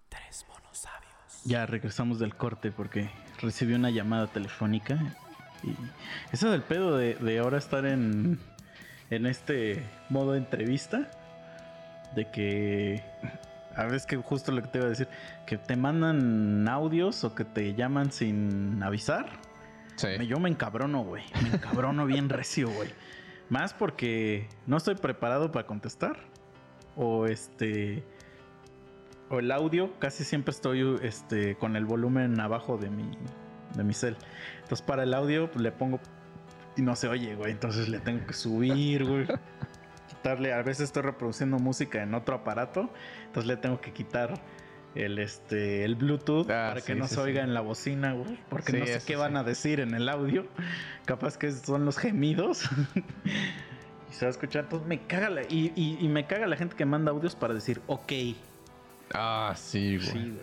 Tres 0.10 0.46
monos 0.48 0.78
sabios. 0.78 1.44
Ya 1.46 1.66
regresamos 1.66 2.20
del 2.20 2.36
corte 2.36 2.72
porque 2.72 3.10
recibí 3.40 3.74
una 3.74 3.90
llamada 3.92 4.28
telefónica. 4.28 4.98
Y 5.64 5.76
eso 6.32 6.52
del 6.52 6.62
pedo 6.64 6.98
de, 6.98 7.16
de 7.16 7.40
ahora 7.40 7.58
estar 7.58 7.86
en, 7.86 8.40
en 9.10 9.26
este 9.26 9.84
modo 10.10 10.34
de 10.34 10.40
entrevista. 10.40 11.10
De 12.16 12.30
que. 12.30 13.04
A 13.76 13.84
veces 13.84 14.08
que 14.08 14.18
justo 14.18 14.52
lo 14.52 14.62
que 14.62 14.68
te 14.70 14.78
iba 14.80 14.88
a 14.88 14.90
decir. 14.90 15.08
Que 15.46 15.58
te 15.58 15.76
mandan 15.76 16.68
audios 16.68 17.24
o 17.24 17.36
que 17.36 17.46
te 17.46 17.74
llaman 17.74 18.12
sin 18.12 18.82
avisar. 18.84 19.30
Sí. 19.96 20.28
Yo 20.28 20.40
me 20.40 20.50
encabrono, 20.50 21.04
güey. 21.04 21.24
Me 21.44 21.50
encabrono 21.50 22.06
bien 22.06 22.30
recio, 22.30 22.70
güey. 22.70 22.90
Más 23.50 23.74
porque 23.74 24.48
no 24.66 24.78
estoy 24.78 24.96
preparado 24.96 25.52
para 25.52 25.66
contestar. 25.68 26.18
O 26.96 27.26
este. 27.26 28.04
O 29.30 29.40
el 29.40 29.52
audio, 29.52 29.92
casi 30.00 30.24
siempre 30.24 30.52
estoy 30.52 31.00
este, 31.02 31.56
con 31.58 31.76
el 31.76 31.86
volumen 31.86 32.40
abajo 32.40 32.78
de 32.78 32.90
mi, 32.90 33.12
de 33.76 33.84
mi 33.84 33.94
cel. 33.94 34.16
Entonces, 34.62 34.82
para 34.86 35.04
el 35.04 35.14
audio, 35.14 35.52
pues, 35.52 35.62
le 35.62 35.72
pongo. 35.72 36.00
Y 36.78 36.82
no 36.82 36.96
se 36.96 37.08
oye, 37.08 37.36
güey. 37.36 37.52
Entonces 37.52 37.90
le 37.90 38.00
tengo 38.00 38.26
que 38.26 38.34
subir, 38.34 39.06
güey. 39.06 39.28
Quitarle. 40.08 40.54
A 40.54 40.62
veces 40.62 40.82
estoy 40.86 41.04
reproduciendo 41.04 41.58
música 41.60 42.02
en 42.04 42.14
otro 42.14 42.36
aparato. 42.36 42.90
Entonces 43.26 43.48
le 43.48 43.58
tengo 43.58 43.80
que 43.82 43.92
quitar 43.94 44.34
el 44.96 45.20
este 45.20 45.84
el 45.84 45.96
Bluetooth 45.96 46.50
Ah, 46.50 46.70
para 46.70 46.82
que 46.82 46.96
no 46.96 47.04
sí, 47.08 47.10
se 47.10 47.16
sí. 47.16 47.22
oiga 47.22 47.44
en 47.44 47.54
la 47.54 47.62
bocina, 47.62 48.14
güey. 48.14 48.40
Porque 48.50 48.74
no 48.74 48.86
sé 48.86 49.02
qué 49.06 49.16
van 49.16 49.38
a 49.38 49.44
decir 49.44 49.80
en 49.80 49.94
el 49.94 50.10
audio. 50.10 50.48
Capaz 51.06 51.38
que 51.38 51.52
son 51.52 51.86
los 51.86 51.98
gemidos. 51.98 52.64
y 54.10 54.14
se 54.14 54.26
va 54.26 54.30
a 54.30 54.32
escuchar. 54.32 54.64
Entonces 54.64 54.88
me 54.88 55.06
caga 55.06 55.30
la, 55.30 55.42
y, 55.44 55.72
y- 55.76 55.98
y 56.00 56.08
me 56.08 56.26
caga 56.26 56.48
la 56.48 56.56
gente 56.56 56.76
que 56.76 56.86
manda 56.86 57.12
audios 57.12 57.36
para 57.36 57.54
decir 57.54 57.82
ok. 57.88 58.12
Ah, 59.14 59.54
sí, 59.56 59.98
güey. 59.98 60.34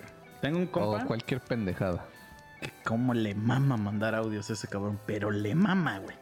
Tengo 0.41 0.59
un 0.59 0.65
o 0.65 0.71
compa 0.71 1.05
cualquier 1.07 1.41
pendejada. 1.41 2.07
que 2.61 2.71
como 2.85 3.13
le 3.15 3.35
mama 3.35 3.77
mandar 3.77 4.15
audios 4.15 4.49
a 4.51 4.53
ese 4.55 4.69
cabrón, 4.69 4.99
pero 5.07 5.31
le 5.31 5.55
mama, 5.55 5.99
güey. 5.99 6.17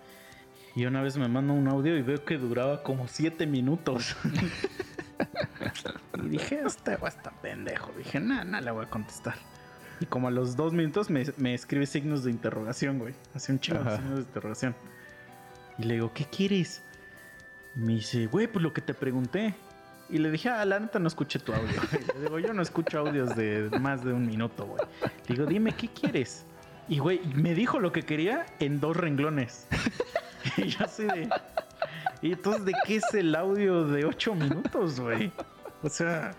Y 0.75 0.87
una 0.87 1.03
vez 1.03 1.19
me 1.19 1.29
manda 1.29 1.53
un 1.53 1.69
audio 1.69 1.97
y 1.97 2.03
veo 2.03 2.25
que 2.25 2.39
duraba 2.39 2.83
como 2.83 3.07
siete 3.07 3.47
minutos. 3.47 4.17
y 6.25 6.29
dije, 6.29 6.63
este 6.67 6.97
güey 6.97 7.13
está 7.13 7.31
pendejo. 7.43 7.93
Dije, 7.99 8.21
nada, 8.21 8.45
nada 8.45 8.63
le 8.63 8.71
voy 8.71 8.87
a 8.87 8.89
contestar. 8.89 9.35
Y 10.01 10.07
como 10.07 10.29
a 10.29 10.31
los 10.31 10.57
dos 10.57 10.73
minutos 10.73 11.11
me, 11.11 11.25
me 11.37 11.55
escribe 11.55 11.87
signos 11.87 12.25
de 12.25 12.31
interrogación, 12.31 12.99
güey. 12.99 13.15
Hace 13.35 13.53
un 13.53 13.61
chingo 13.61 13.85
de 13.85 13.97
signos 13.97 14.17
de 14.17 14.23
interrogación. 14.23 14.75
Y 15.79 15.85
le 15.85 15.95
digo, 15.95 16.13
¿qué 16.15 16.25
quieres? 16.25 16.83
Y 17.77 17.81
me 17.81 17.95
dice, 17.95 18.27
güey, 18.27 18.47
pues 18.47 18.63
lo 18.63 18.73
que 18.73 18.81
te 18.81 18.95
pregunté. 18.95 19.55
Y 20.09 20.19
le 20.19 20.31
dije, 20.31 20.49
ah, 20.49 20.65
la 20.65 20.81
neta 20.81 20.99
no 20.99 21.09
escuché 21.09 21.39
tu 21.39 21.53
audio. 21.53 21.81
Y 21.93 22.19
le 22.19 22.25
digo, 22.25 22.39
yo 22.39 22.55
no 22.55 22.63
escucho 22.63 22.99
audios 22.99 23.37
de 23.37 23.71
más 23.79 24.05
de 24.05 24.13
un 24.13 24.27
minuto, 24.27 24.67
güey. 24.67 24.83
Le 25.29 25.35
digo, 25.35 25.47
dime, 25.47 25.73
¿qué 25.73 25.89
quieres? 25.89 26.47
Y, 26.89 26.99
güey, 26.99 27.21
me 27.35 27.55
dijo 27.55 27.79
lo 27.79 27.93
que 27.93 28.03
quería 28.03 28.47
en 28.59 28.81
dos 28.81 28.97
renglones. 28.97 29.69
y 30.57 30.69
yo 30.69 30.85
así 30.85 31.05
de... 31.05 31.29
¿Y 32.21 32.33
entonces 32.33 32.65
de 32.65 32.73
qué 32.87 32.97
es 32.97 33.15
el 33.15 33.35
audio 33.35 33.85
de 33.85 34.05
ocho 34.05 34.35
minutos, 34.35 35.01
güey? 35.01 35.33
O 35.83 35.89
sea, 35.89 36.35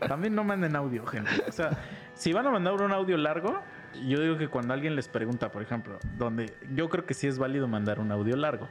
también 0.00 0.34
no 0.34 0.42
manden 0.42 0.74
audio, 0.74 1.06
gente. 1.06 1.30
O 1.48 1.52
sea, 1.52 1.78
si 2.14 2.32
van 2.32 2.46
a 2.46 2.50
mandar 2.50 2.74
un 2.74 2.92
audio 2.92 3.16
largo, 3.16 3.60
yo 4.06 4.20
digo 4.20 4.36
que 4.36 4.48
cuando 4.48 4.74
alguien 4.74 4.96
les 4.96 5.08
pregunta, 5.08 5.50
por 5.50 5.62
ejemplo, 5.62 5.98
donde 6.18 6.54
yo 6.74 6.88
creo 6.88 7.06
que 7.06 7.14
sí 7.14 7.26
es 7.26 7.38
válido 7.38 7.68
mandar 7.68 8.00
un 8.00 8.10
audio 8.10 8.36
largo. 8.36 8.68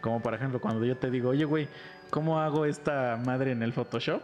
Como 0.00 0.20
por 0.22 0.34
ejemplo, 0.34 0.60
cuando 0.60 0.84
yo 0.84 0.96
te 0.96 1.10
digo, 1.10 1.30
oye, 1.30 1.44
güey, 1.44 1.68
¿cómo 2.10 2.40
hago 2.40 2.64
esta 2.64 3.20
madre 3.24 3.52
en 3.52 3.62
el 3.62 3.72
Photoshop? 3.72 4.22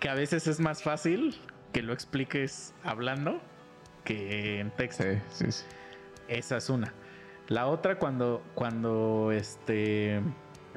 Que 0.00 0.08
a 0.08 0.14
veces 0.14 0.46
es 0.46 0.60
más 0.60 0.82
fácil 0.82 1.36
que 1.72 1.82
lo 1.82 1.92
expliques 1.92 2.74
hablando 2.84 3.40
que 4.04 4.60
en 4.60 4.70
texto. 4.70 5.02
Sí, 5.02 5.18
sí, 5.30 5.52
sí. 5.52 5.64
Esa 6.28 6.56
es 6.56 6.68
una. 6.68 6.92
La 7.48 7.66
otra 7.66 7.98
cuando, 7.98 8.42
cuando 8.54 9.30
este 9.32 10.22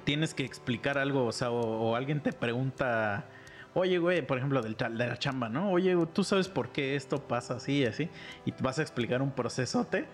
tienes 0.04 0.34
que 0.34 0.44
explicar 0.44 0.98
algo, 0.98 1.26
o 1.26 1.32
sea, 1.32 1.52
o, 1.52 1.60
o 1.60 1.96
alguien 1.96 2.22
te 2.22 2.32
pregunta, 2.32 3.26
oye, 3.74 3.98
güey, 3.98 4.26
por 4.26 4.38
ejemplo, 4.38 4.62
del, 4.62 4.76
de 4.76 5.08
la 5.08 5.18
chamba, 5.18 5.50
¿no? 5.50 5.72
Oye, 5.72 5.96
tú 6.14 6.24
sabes 6.24 6.48
por 6.48 6.70
qué 6.70 6.96
esto 6.96 7.28
pasa 7.28 7.56
así 7.56 7.80
y 7.80 7.86
así, 7.86 8.10
y 8.46 8.54
vas 8.62 8.80
a 8.80 8.82
explicar 8.82 9.22
un 9.22 9.32
procesote, 9.32 10.06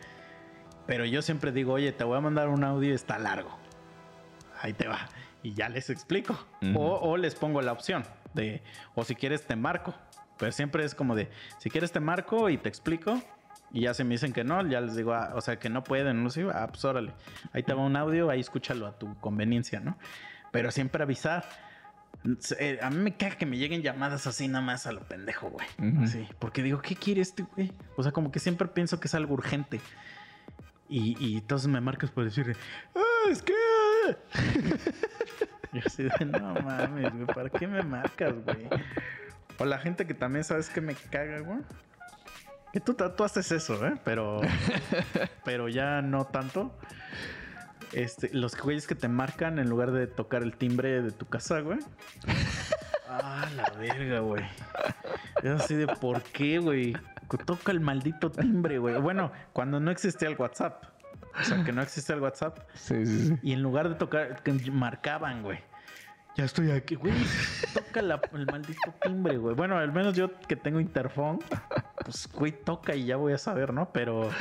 pero 0.88 1.06
yo 1.06 1.22
siempre 1.22 1.52
digo, 1.52 1.74
oye, 1.74 1.92
te 1.92 2.04
voy 2.04 2.18
a 2.18 2.22
mandar 2.22 2.50
un 2.50 2.64
audio, 2.64 2.94
está 2.94 3.20
largo. 3.20 3.58
Ahí 4.62 4.74
te 4.74 4.88
va. 4.88 5.08
Y 5.44 5.54
ya 5.54 5.70
les 5.70 5.90
explico. 5.90 6.38
O, 6.76 6.96
o 6.96 7.18
les 7.18 7.36
pongo 7.36 7.62
la 7.62 7.72
opción 7.72 8.04
de, 8.34 8.62
o 8.96 9.04
si 9.04 9.16
quieres 9.16 9.46
te 9.46 9.56
marco. 9.56 9.94
Pero 10.38 10.52
siempre 10.52 10.84
es 10.84 10.96
como 10.96 11.16
de, 11.16 11.30
si 11.60 11.70
quieres 11.70 11.92
te 11.92 12.00
marco 12.00 12.50
y 12.50 12.58
te 12.58 12.70
explico. 12.70 13.22
Y 13.74 13.82
ya 13.82 13.94
se 13.96 14.04
me 14.04 14.12
dicen 14.12 14.32
que 14.32 14.44
no, 14.44 14.66
ya 14.68 14.80
les 14.82 14.96
digo, 14.96 15.14
ah, 15.14 15.32
o 15.36 15.42
sea, 15.42 15.58
que 15.58 15.68
no 15.68 15.84
pueden, 15.84 16.24
no 16.24 16.30
sé, 16.30 16.46
ah, 16.54 16.68
pues 16.70 16.86
órale. 16.86 17.12
Ahí 17.52 17.64
te 17.64 17.74
va 17.74 17.82
un 17.82 17.96
audio, 17.96 18.30
ahí 18.30 18.40
escúchalo 18.40 18.86
a 18.86 18.98
tu 19.00 19.16
conveniencia, 19.20 19.80
¿no? 19.80 19.98
Pero 20.52 20.70
siempre 20.72 21.02
avisar. 21.02 21.44
Eh, 22.60 22.78
A 22.82 22.90
mí 22.92 22.98
me 22.98 23.18
caga 23.18 23.36
que 23.36 23.46
me 23.48 23.58
lleguen 23.58 23.82
llamadas 23.82 24.28
así 24.28 24.48
nada 24.48 24.64
más 24.64 24.86
a 24.86 24.92
lo 24.92 25.02
pendejo, 25.02 25.50
güey. 25.50 25.66
Así, 26.04 26.26
porque 26.38 26.62
digo, 26.62 26.82
¿qué 26.82 26.96
quiere 26.96 27.22
este 27.22 27.44
güey? 27.44 27.74
O 27.98 28.04
sea, 28.04 28.12
como 28.12 28.32
que 28.32 28.40
siempre 28.40 28.68
pienso 28.68 29.00
que 29.00 29.08
es 29.08 29.16
algo 29.16 29.34
urgente. 29.34 29.82
Y, 30.88 31.18
y 31.20 31.38
entonces 31.38 31.68
me 31.68 31.82
marcas 31.82 32.12
por 32.12 32.24
decirle, 32.26 32.56
¡Ah, 32.96 33.30
es 33.32 33.42
que! 33.42 33.54
Yo 35.74 35.82
así 35.84 36.04
de, 36.04 36.26
no 36.26 36.54
mames, 36.62 37.12
güey, 37.14 37.26
¿para 37.26 37.50
qué 37.50 37.68
me 37.68 37.82
marcas, 37.82 38.34
güey? 38.46 38.68
O 39.58 39.66
la 39.66 39.80
gente 39.80 40.06
que 40.06 40.14
también 40.14 40.44
sabes 40.44 40.70
que 40.70 40.82
me 40.82 40.94
caga, 40.94 41.40
güey. 41.40 41.60
Que 42.74 42.80
tú, 42.80 42.96
tú 42.96 43.24
haces 43.24 43.52
eso, 43.52 43.86
¿eh? 43.86 43.94
Pero, 44.04 44.42
pero 45.46 45.70
ya 45.70 46.02
no 46.02 46.26
tanto. 46.26 46.76
Este, 47.92 48.32
los 48.34 48.60
güeyes 48.60 48.88
que 48.88 48.96
te 48.96 49.08
marcan 49.08 49.60
en 49.60 49.70
lugar 49.70 49.92
de 49.92 50.08
tocar 50.08 50.42
el 50.42 50.58
timbre 50.58 51.04
de 51.04 51.12
tu 51.12 51.26
casa, 51.28 51.62
güey. 51.62 51.80
Ah, 53.16 53.48
la 53.56 53.70
verga, 53.78 54.22
güey. 54.22 54.44
Es 55.44 55.52
así 55.52 55.76
de, 55.76 55.86
¿por 55.86 56.24
qué, 56.24 56.58
güey? 56.58 56.98
Toca 57.46 57.72
el 57.72 57.80
maldito 57.80 58.32
timbre, 58.32 58.80
güey. 58.80 59.00
Bueno, 59.00 59.32
cuando 59.52 59.80
no 59.80 59.92
existía 59.92 60.30
el 60.30 60.36
WhatsApp. 60.36 60.84
O 61.40 61.44
sea, 61.44 61.64
que 61.64 61.72
no 61.72 61.84
existía 61.84 62.16
el 62.16 62.22
WhatsApp. 62.22 62.58
Sí, 62.74 63.06
sí, 63.06 63.28
sí. 63.28 63.40
Y 63.44 63.54
en 63.54 63.62
lugar 63.62 63.90
de 63.90 63.96
tocar, 63.96 64.42
que 64.42 64.52
marcaban, 64.72 65.44
güey. 65.44 65.60
Ya 66.36 66.46
estoy 66.46 66.72
aquí, 66.72 66.96
güey. 66.96 67.14
Toca 67.74 68.02
la- 68.02 68.20
el 68.34 68.46
maldito 68.48 68.94
timbre, 69.02 69.38
güey. 69.38 69.56
Bueno, 69.56 69.78
al 69.78 69.92
menos 69.92 70.16
yo 70.16 70.32
que 70.48 70.56
tengo 70.56 70.80
interfón, 70.80 71.40
pues, 72.04 72.28
güey, 72.34 72.52
toca 72.52 72.96
y 72.96 73.06
ya 73.06 73.18
voy 73.18 73.34
a 73.34 73.38
saber, 73.38 73.72
¿no? 73.72 73.92
Pero 73.94 74.32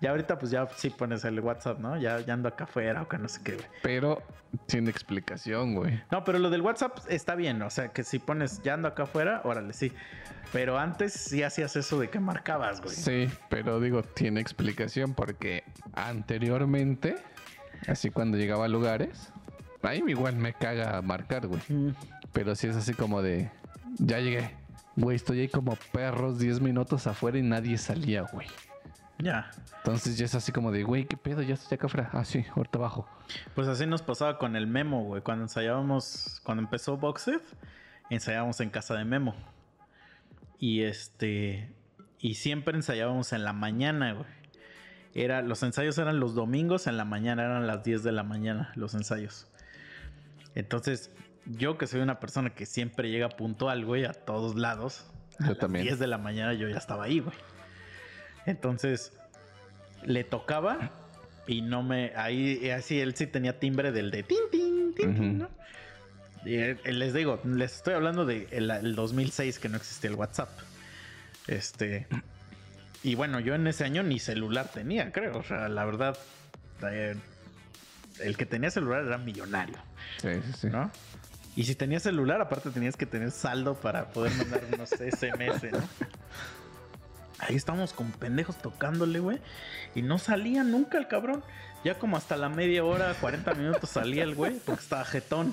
ya 0.00 0.10
ahorita, 0.10 0.38
pues 0.38 0.50
ya 0.50 0.66
sí 0.76 0.88
pones 0.88 1.22
el 1.26 1.38
WhatsApp, 1.40 1.80
¿no? 1.80 1.98
Ya, 1.98 2.20
ya 2.20 2.32
ando 2.32 2.48
acá 2.48 2.64
afuera 2.64 3.02
o 3.02 3.08
que 3.08 3.18
no 3.18 3.28
sé 3.28 3.40
qué, 3.44 3.54
güey. 3.56 3.66
Pero 3.82 4.22
tiene 4.66 4.88
explicación, 4.88 5.74
güey. 5.74 6.02
No, 6.10 6.24
pero 6.24 6.38
lo 6.38 6.48
del 6.48 6.62
WhatsApp 6.62 6.98
está 7.08 7.34
bien. 7.34 7.60
O 7.60 7.68
sea, 7.68 7.88
que 7.88 8.04
si 8.04 8.18
pones 8.18 8.62
ya 8.62 8.72
ando 8.74 8.88
acá 8.88 9.02
afuera, 9.02 9.42
órale, 9.44 9.74
sí. 9.74 9.92
Pero 10.50 10.78
antes 10.78 11.12
sí 11.12 11.42
hacías 11.42 11.76
eso 11.76 12.00
de 12.00 12.08
que 12.08 12.20
marcabas, 12.20 12.80
güey. 12.80 12.94
Sí, 12.94 13.28
pero 13.50 13.80
digo, 13.80 14.02
tiene 14.02 14.40
explicación 14.40 15.12
porque 15.12 15.64
anteriormente, 15.92 17.16
así 17.86 18.08
cuando 18.10 18.38
llegaba 18.38 18.64
a 18.64 18.68
lugares, 18.68 19.30
ahí 19.86 20.02
igual 20.06 20.36
me 20.36 20.52
caga 20.52 21.00
marcar, 21.02 21.46
güey. 21.46 21.60
Mm. 21.68 21.94
Pero 22.32 22.54
sí 22.54 22.66
es 22.66 22.76
así 22.76 22.94
como 22.94 23.22
de, 23.22 23.50
ya 23.98 24.18
llegué. 24.20 24.50
Güey, 24.96 25.16
estoy 25.16 25.40
ahí 25.40 25.48
como 25.48 25.76
perros 25.92 26.38
10 26.38 26.60
minutos 26.60 27.06
afuera 27.06 27.38
y 27.38 27.42
nadie 27.42 27.78
salía, 27.78 28.22
güey. 28.22 28.46
Ya. 29.18 29.50
Entonces 29.78 30.18
ya 30.18 30.24
es 30.24 30.34
así 30.34 30.52
como 30.52 30.72
de, 30.72 30.82
güey, 30.82 31.06
¿qué 31.06 31.16
pedo? 31.16 31.42
Ya 31.42 31.54
estoy 31.54 31.76
acá 31.76 31.86
afuera. 31.86 32.10
Ah, 32.12 32.24
sí, 32.24 32.44
ahorita 32.54 32.78
abajo. 32.78 33.08
Pues 33.54 33.68
así 33.68 33.86
nos 33.86 34.02
pasaba 34.02 34.38
con 34.38 34.56
el 34.56 34.66
Memo, 34.66 35.04
güey. 35.04 35.22
Cuando 35.22 35.44
ensayábamos, 35.44 36.40
cuando 36.44 36.62
empezó 36.62 36.96
Boxed, 36.96 37.40
ensayábamos 38.10 38.60
en 38.60 38.70
casa 38.70 38.94
de 38.94 39.04
Memo. 39.04 39.34
Y 40.58 40.82
este. 40.82 41.72
Y 42.18 42.34
siempre 42.34 42.74
ensayábamos 42.76 43.32
en 43.32 43.44
la 43.44 43.52
mañana, 43.52 44.12
güey. 44.12 44.26
Era, 45.14 45.42
los 45.42 45.62
ensayos 45.62 45.96
eran 45.98 46.18
los 46.18 46.34
domingos, 46.34 46.86
en 46.88 46.96
la 46.96 47.04
mañana 47.04 47.44
eran 47.44 47.66
las 47.66 47.84
10 47.84 48.02
de 48.02 48.10
la 48.10 48.24
mañana, 48.24 48.72
los 48.74 48.94
ensayos. 48.94 49.46
Entonces, 50.54 51.10
yo 51.46 51.78
que 51.78 51.86
soy 51.86 52.00
una 52.00 52.20
persona 52.20 52.50
que 52.50 52.66
siempre 52.66 53.10
llega 53.10 53.28
puntual, 53.28 53.84
güey, 53.84 54.04
a 54.04 54.12
todos 54.12 54.56
lados. 54.56 55.06
A 55.38 55.44
Yo 55.44 55.50
las 55.50 55.58
también. 55.58 55.84
10 55.84 55.98
de 55.98 56.06
la 56.06 56.18
mañana 56.18 56.54
yo 56.54 56.68
ya 56.68 56.78
estaba 56.78 57.04
ahí, 57.04 57.20
güey. 57.20 57.36
Entonces, 58.46 59.12
le 60.04 60.24
tocaba 60.24 60.90
y 61.46 61.62
no 61.62 61.82
me. 61.82 62.12
Ahí, 62.16 62.70
así, 62.70 63.00
él 63.00 63.14
sí 63.14 63.26
tenía 63.26 63.58
timbre 63.58 63.92
del 63.92 64.10
de 64.10 64.22
tin, 64.22 64.38
tin, 64.50 64.94
tin, 64.94 65.10
Ujú. 65.10 65.22
¿no? 65.22 65.50
Y, 66.44 66.58
les 66.92 67.14
digo, 67.14 67.40
les 67.44 67.76
estoy 67.76 67.94
hablando 67.94 68.26
de 68.26 68.46
el, 68.50 68.70
el 68.70 68.94
2006 68.94 69.58
que 69.58 69.68
no 69.68 69.76
existía 69.76 70.10
el 70.10 70.16
WhatsApp. 70.16 70.50
Este. 71.46 72.06
Y 73.02 73.14
bueno, 73.16 73.40
yo 73.40 73.54
en 73.54 73.66
ese 73.66 73.84
año 73.84 74.02
ni 74.02 74.18
celular 74.18 74.70
tenía, 74.72 75.10
creo. 75.12 75.38
O 75.38 75.42
sea, 75.42 75.68
la 75.68 75.84
verdad, 75.84 76.16
eh, 76.90 77.16
el 78.20 78.36
que 78.36 78.46
tenía 78.46 78.70
celular 78.70 79.04
era 79.04 79.18
millonario, 79.18 79.76
Sí, 80.20 80.28
sí, 80.44 80.52
sí. 80.60 80.66
¿no? 80.68 80.90
Y 81.56 81.64
si 81.64 81.74
tenías 81.76 82.02
celular, 82.02 82.40
aparte 82.40 82.70
tenías 82.70 82.96
que 82.96 83.06
tener 83.06 83.30
saldo 83.30 83.74
para 83.74 84.06
poder 84.12 84.32
mandar 84.34 84.60
unos 84.72 84.90
SMS, 84.90 85.72
¿no? 85.72 85.78
Ahí 87.38 87.56
estábamos 87.56 87.92
con 87.92 88.10
pendejos 88.12 88.56
tocándole, 88.58 89.18
güey. 89.20 89.38
Y 89.94 90.02
no 90.02 90.18
salía 90.18 90.62
nunca 90.64 90.98
el 90.98 91.08
cabrón. 91.08 91.44
Ya 91.84 91.98
como 91.98 92.16
hasta 92.16 92.36
la 92.36 92.48
media 92.48 92.82
hora, 92.84 93.12
40 93.20 93.54
minutos 93.54 93.90
salía 93.90 94.22
el 94.22 94.34
güey, 94.34 94.54
porque 94.64 94.80
estaba 94.82 95.04
jetón. 95.04 95.52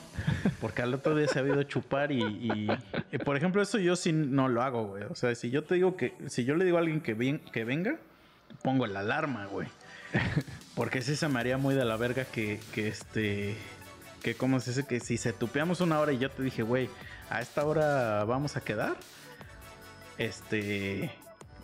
Porque 0.61 0.81
al 0.81 0.93
otro 0.93 1.15
día 1.15 1.27
se 1.27 1.39
había 1.39 1.53
ido 1.53 1.61
a 1.61 1.67
chupar 1.67 2.11
y, 2.11 2.21
y- 2.23 2.67
y, 3.11 3.17
por 3.17 3.35
ejemplo, 3.35 3.61
eso 3.61 3.77
yo 3.77 3.95
sí 3.97 4.13
no 4.13 4.47
lo 4.47 4.61
hago, 4.63 4.87
güey. 4.87 5.03
O 5.03 5.15
sea, 5.15 5.35
si 5.35 5.49
yo 5.49 5.63
te 5.65 5.75
digo 5.75 5.97
que, 5.97 6.15
si 6.29 6.45
yo 6.45 6.55
le 6.55 6.63
digo 6.65 6.77
a 6.77 6.79
alguien 6.79 7.01
que, 7.01 7.41
que 7.51 7.63
venga, 7.65 7.97
pongo 8.63 8.87
la 8.87 9.01
alarma, 9.01 9.47
güey. 9.47 9.67
Porque 10.75 11.01
sí 11.01 11.15
se 11.15 11.27
me 11.27 11.39
haría 11.39 11.57
muy 11.57 11.75
de 11.75 11.85
la 11.85 11.97
verga 11.97 12.25
que, 12.25 12.59
que 12.73 12.87
este, 12.87 13.57
que 14.23 14.35
como 14.35 14.59
se 14.59 14.71
dice, 14.71 14.85
que 14.85 14.99
si 14.99 15.17
se 15.17 15.33
tupeamos 15.33 15.81
una 15.81 15.99
hora 15.99 16.13
y 16.13 16.17
yo 16.17 16.29
te 16.31 16.43
dije, 16.43 16.63
güey, 16.63 16.89
a 17.29 17.41
esta 17.41 17.65
hora 17.65 18.23
vamos 18.23 18.55
a 18.55 18.61
quedar, 18.61 18.95
este, 20.17 21.11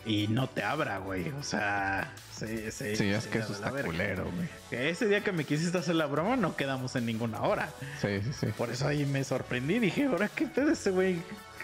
y 0.06 0.28
no 0.28 0.48
te 0.50 0.64
abra, 0.64 0.98
güey. 1.00 1.30
O 1.40 1.44
sea, 1.44 2.14
se, 2.36 2.72
se- 2.72 2.96
Sí, 2.96 3.10
es 3.10 3.28
que 3.28 3.40
eso 3.40 3.54
está 3.54 3.72
culero, 3.72 4.26
güey. 4.32 4.48
Ese 4.90 5.08
día 5.08 5.24
que 5.24 5.32
me 5.32 5.44
quisiste 5.44 5.78
hacer 5.78 5.96
la 5.96 6.06
broma, 6.06 6.36
no 6.36 6.56
quedamos 6.56 6.96
en 6.96 7.06
ninguna 7.06 7.42
hora. 7.42 7.70
Sí, 8.02 8.22
sí, 8.24 8.32
sí. 8.34 8.48
Por 8.58 8.70
eso 8.72 8.88
ahí 8.88 9.06
me 9.06 9.24
sorprendí. 9.24 9.80
Dije, 9.80 10.06
ahora 10.06 10.30
qué 10.30 10.48
pedo 10.48 10.72
ese 10.72 10.92
güey 10.92 11.22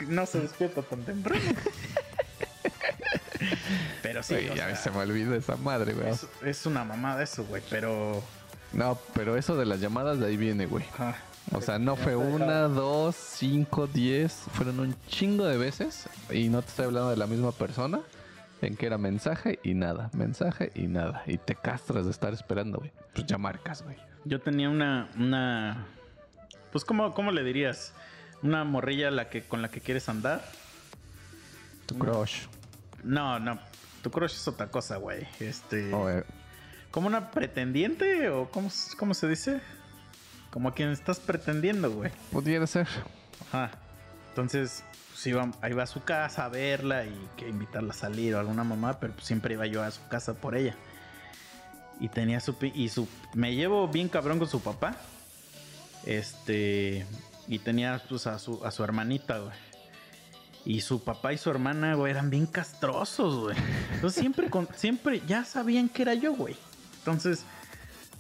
no 0.08 0.26
se 0.26 0.40
despierta 0.42 0.82
tan 0.82 1.04
temprano. 1.04 1.42
Pero 4.02 4.24
sí, 4.24 4.36
Sí, 4.40 4.50
o 4.50 4.56
ya 4.56 4.68
sea, 4.68 4.76
se 4.76 4.92
me 4.92 4.98
olvida 4.98 5.36
esa 5.36 5.56
madre, 5.58 5.94
güey. 5.94 6.10
es, 6.10 6.28
es 6.44 6.66
una 6.66 6.84
mamada 6.84 7.22
eso, 7.24 7.44
güey. 7.46 7.62
Pero. 7.70 8.24
No, 8.72 8.98
pero 9.14 9.38
eso 9.38 9.56
de 9.56 9.66
las 9.66 9.80
llamadas 9.80 10.20
de 10.20 10.28
ahí 10.28 10.38
viene, 10.38 10.66
güey. 10.66 10.86
O 11.52 11.62
sea, 11.62 11.78
no 11.78 11.96
fue 11.96 12.16
una, 12.16 12.62
dos, 12.64 13.16
cinco, 13.16 13.88
diez. 13.88 14.34
Fueron 14.54 14.80
un 14.80 14.96
chingo 15.08 15.46
de 15.46 15.58
veces. 15.58 16.08
Y 16.32 16.50
no 16.50 16.62
te 16.62 16.70
estoy 16.70 16.86
hablando 16.86 17.10
de 17.10 17.18
la 17.18 17.28
misma 17.28 17.52
persona. 17.52 18.00
En 18.62 18.78
que 18.78 18.86
era 18.86 18.98
mensaje 18.98 19.60
y 19.62 19.74
nada. 19.74 20.10
Mensaje 20.14 20.72
y 20.74 20.88
nada. 20.88 21.22
Y 21.28 21.38
te 21.38 21.54
castras 21.54 22.06
de 22.06 22.12
estar 22.12 22.34
esperando, 22.34 22.80
güey. 22.80 22.92
Pues 23.14 23.28
ya 23.28 23.38
marcas, 23.38 23.84
güey. 23.84 23.98
Yo 24.26 24.40
tenía 24.40 24.70
una. 24.70 25.10
una 25.18 25.86
pues, 26.72 26.86
¿cómo, 26.86 27.14
¿cómo 27.14 27.32
le 27.32 27.44
dirías? 27.44 27.94
Una 28.42 28.64
morrilla 28.64 29.12
la 29.12 29.30
que, 29.30 29.44
con 29.44 29.62
la 29.62 29.70
que 29.70 29.82
quieres 29.82 30.08
andar. 30.10 30.44
Tu 31.86 31.98
crush. 31.98 32.46
No, 33.04 33.40
no. 33.40 33.60
Tu 34.02 34.12
crush 34.12 34.34
es 34.34 34.48
otra 34.48 34.68
cosa, 34.68 34.98
güey. 34.98 35.28
Este. 35.40 35.94
O, 35.94 36.10
eh, 36.10 36.24
¿Como 36.92 37.08
una 37.08 37.32
pretendiente? 37.32 38.30
¿O 38.30 38.50
cómo, 38.52 38.70
cómo 38.98 39.14
se 39.14 39.28
dice? 39.28 39.62
Como 40.52 40.70
a 40.70 40.74
quien 40.76 40.90
estás 40.90 41.20
pretendiendo, 41.20 41.90
güey. 41.92 42.12
pudiera 42.32 42.68
ser. 42.68 42.88
Ajá. 43.52 43.72
Entonces, 44.30 44.84
pues 45.10 45.26
iba, 45.28 45.46
va 45.46 45.84
a 45.84 45.88
su 45.88 46.04
casa 46.04 46.46
a 46.46 46.50
verla 46.50 47.06
y 47.06 47.30
que 47.38 47.48
invitarla 47.48 47.94
a 47.94 47.96
salir 47.96 48.36
o 48.36 48.40
alguna 48.40 48.64
mamá, 48.64 49.00
pero 49.00 49.14
pues 49.14 49.26
siempre 49.26 49.54
iba 49.54 49.66
yo 49.68 49.82
a 49.82 49.92
su 49.92 50.08
casa 50.08 50.34
por 50.34 50.56
ella. 50.56 50.76
Y 52.00 52.10
tenía 52.10 52.40
su 52.40 52.56
y 52.62 52.90
su 52.90 53.08
me 53.34 53.56
llevo 53.56 53.88
bien 53.88 54.10
cabrón 54.10 54.40
con 54.40 54.48
su 54.48 54.62
papá. 54.62 54.96
Este 56.06 57.06
y 57.48 57.60
tenía 57.60 58.02
pues 58.10 58.28
a 58.28 58.40
su 58.40 58.66
a 58.66 58.72
su 58.72 58.84
hermanita, 58.84 59.40
güey. 59.40 59.54
Y 60.66 60.82
su 60.82 61.04
papá 61.04 61.34
y 61.34 61.38
su 61.38 61.50
hermana, 61.50 61.96
güey, 61.96 62.12
eran 62.12 62.30
bien 62.30 62.46
castrosos, 62.46 63.36
güey. 63.44 63.58
Entonces 63.94 64.20
siempre 64.20 64.50
con 64.50 64.68
siempre 64.76 65.22
ya 65.28 65.44
sabían 65.44 65.90
que 65.90 66.04
era 66.04 66.14
yo, 66.14 66.34
güey. 66.34 66.56
Entonces 67.00 67.44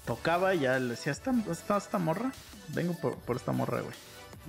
tocaba 0.05 0.53
y 0.55 0.61
ya 0.61 0.79
le 0.79 0.89
decía, 0.89 1.11
¿esta, 1.11 1.33
esta, 1.49 1.77
esta 1.77 1.97
morra? 1.97 2.31
Vengo 2.69 2.93
por, 2.93 3.15
por 3.15 3.37
esta 3.37 3.51
morra, 3.51 3.81
güey. 3.81 3.95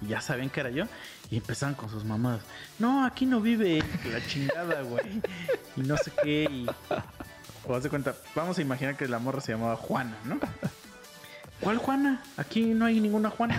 Y 0.03 0.09
ya 0.09 0.21
sabían 0.21 0.51
que 0.51 0.61
era 0.61 0.71
yo. 0.71 0.87
Y 1.31 1.37
empezaban 1.37 1.75
con 1.75 1.89
sus 1.89 2.05
mamadas. 2.05 2.43
No, 2.79 3.05
aquí 3.05 3.27
no 3.27 3.41
vive 3.41 3.83
la 4.11 4.27
chingada, 4.27 4.83
güey. 4.83 5.23
Y 5.77 5.83
no 5.83 5.97
sé 5.97 6.11
qué. 6.23 6.49
Y... 6.51 6.67
O 7.67 7.81
de 7.81 7.89
cuenta, 7.89 8.15
vamos 8.35 8.59
a 8.59 8.63
imaginar 8.63 8.97
que 8.97 9.09
la 9.09 9.19
morra 9.19 9.41
se 9.41 9.53
llamaba 9.53 9.77
Juana, 9.77 10.17
¿no? 10.25 10.39
¿Cuál 11.61 11.79
Juana? 11.79 12.23
Aquí 12.37 12.75
no 12.75 12.85
hay 12.85 13.01
ninguna 13.01 13.31
Juana. 13.31 13.59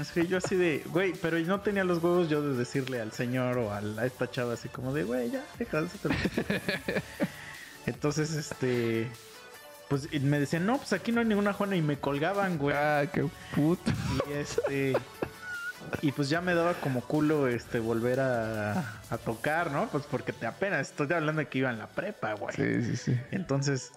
Es 0.00 0.10
que 0.12 0.26
yo 0.26 0.38
así 0.38 0.56
de, 0.56 0.82
güey, 0.86 1.12
pero 1.22 1.38
no 1.40 1.60
tenía 1.60 1.84
los 1.84 2.02
huevos 2.02 2.28
yo 2.28 2.42
de 2.42 2.56
decirle 2.56 3.00
al 3.00 3.12
señor 3.12 3.58
o 3.58 3.72
a, 3.72 3.80
la- 3.80 4.02
a 4.02 4.06
esta 4.06 4.30
chava 4.30 4.54
así 4.54 4.68
como 4.68 4.92
de, 4.92 5.04
güey, 5.04 5.30
ya, 5.30 5.44
déjalo. 5.58 5.88
Entonces, 7.86 8.32
este, 8.34 9.08
pues 9.88 10.10
me 10.22 10.40
decían, 10.40 10.66
no, 10.66 10.78
pues 10.78 10.92
aquí 10.92 11.12
no 11.12 11.20
hay 11.20 11.26
ninguna 11.26 11.52
Juana 11.52 11.76
y 11.76 11.82
me 11.82 11.98
colgaban, 11.98 12.58
güey. 12.58 12.74
Ah, 12.76 13.04
qué 13.12 13.26
puto. 13.54 13.92
Y 14.28 14.32
este. 14.32 14.96
Y 16.00 16.12
pues 16.12 16.30
ya 16.30 16.40
me 16.40 16.54
daba 16.54 16.72
como 16.74 17.02
culo 17.02 17.46
este 17.46 17.78
volver 17.78 18.18
a, 18.20 19.00
a 19.10 19.18
tocar, 19.18 19.70
¿no? 19.70 19.86
Pues 19.90 20.04
porque 20.10 20.32
te 20.32 20.46
apenas 20.46 20.88
estoy 20.90 21.12
hablando 21.12 21.40
de 21.40 21.48
que 21.48 21.58
iba 21.58 21.70
en 21.70 21.78
la 21.78 21.88
prepa, 21.88 22.32
güey. 22.34 22.56
Sí, 22.56 22.82
sí, 22.84 22.96
sí. 22.96 23.20
Entonces, 23.30 23.92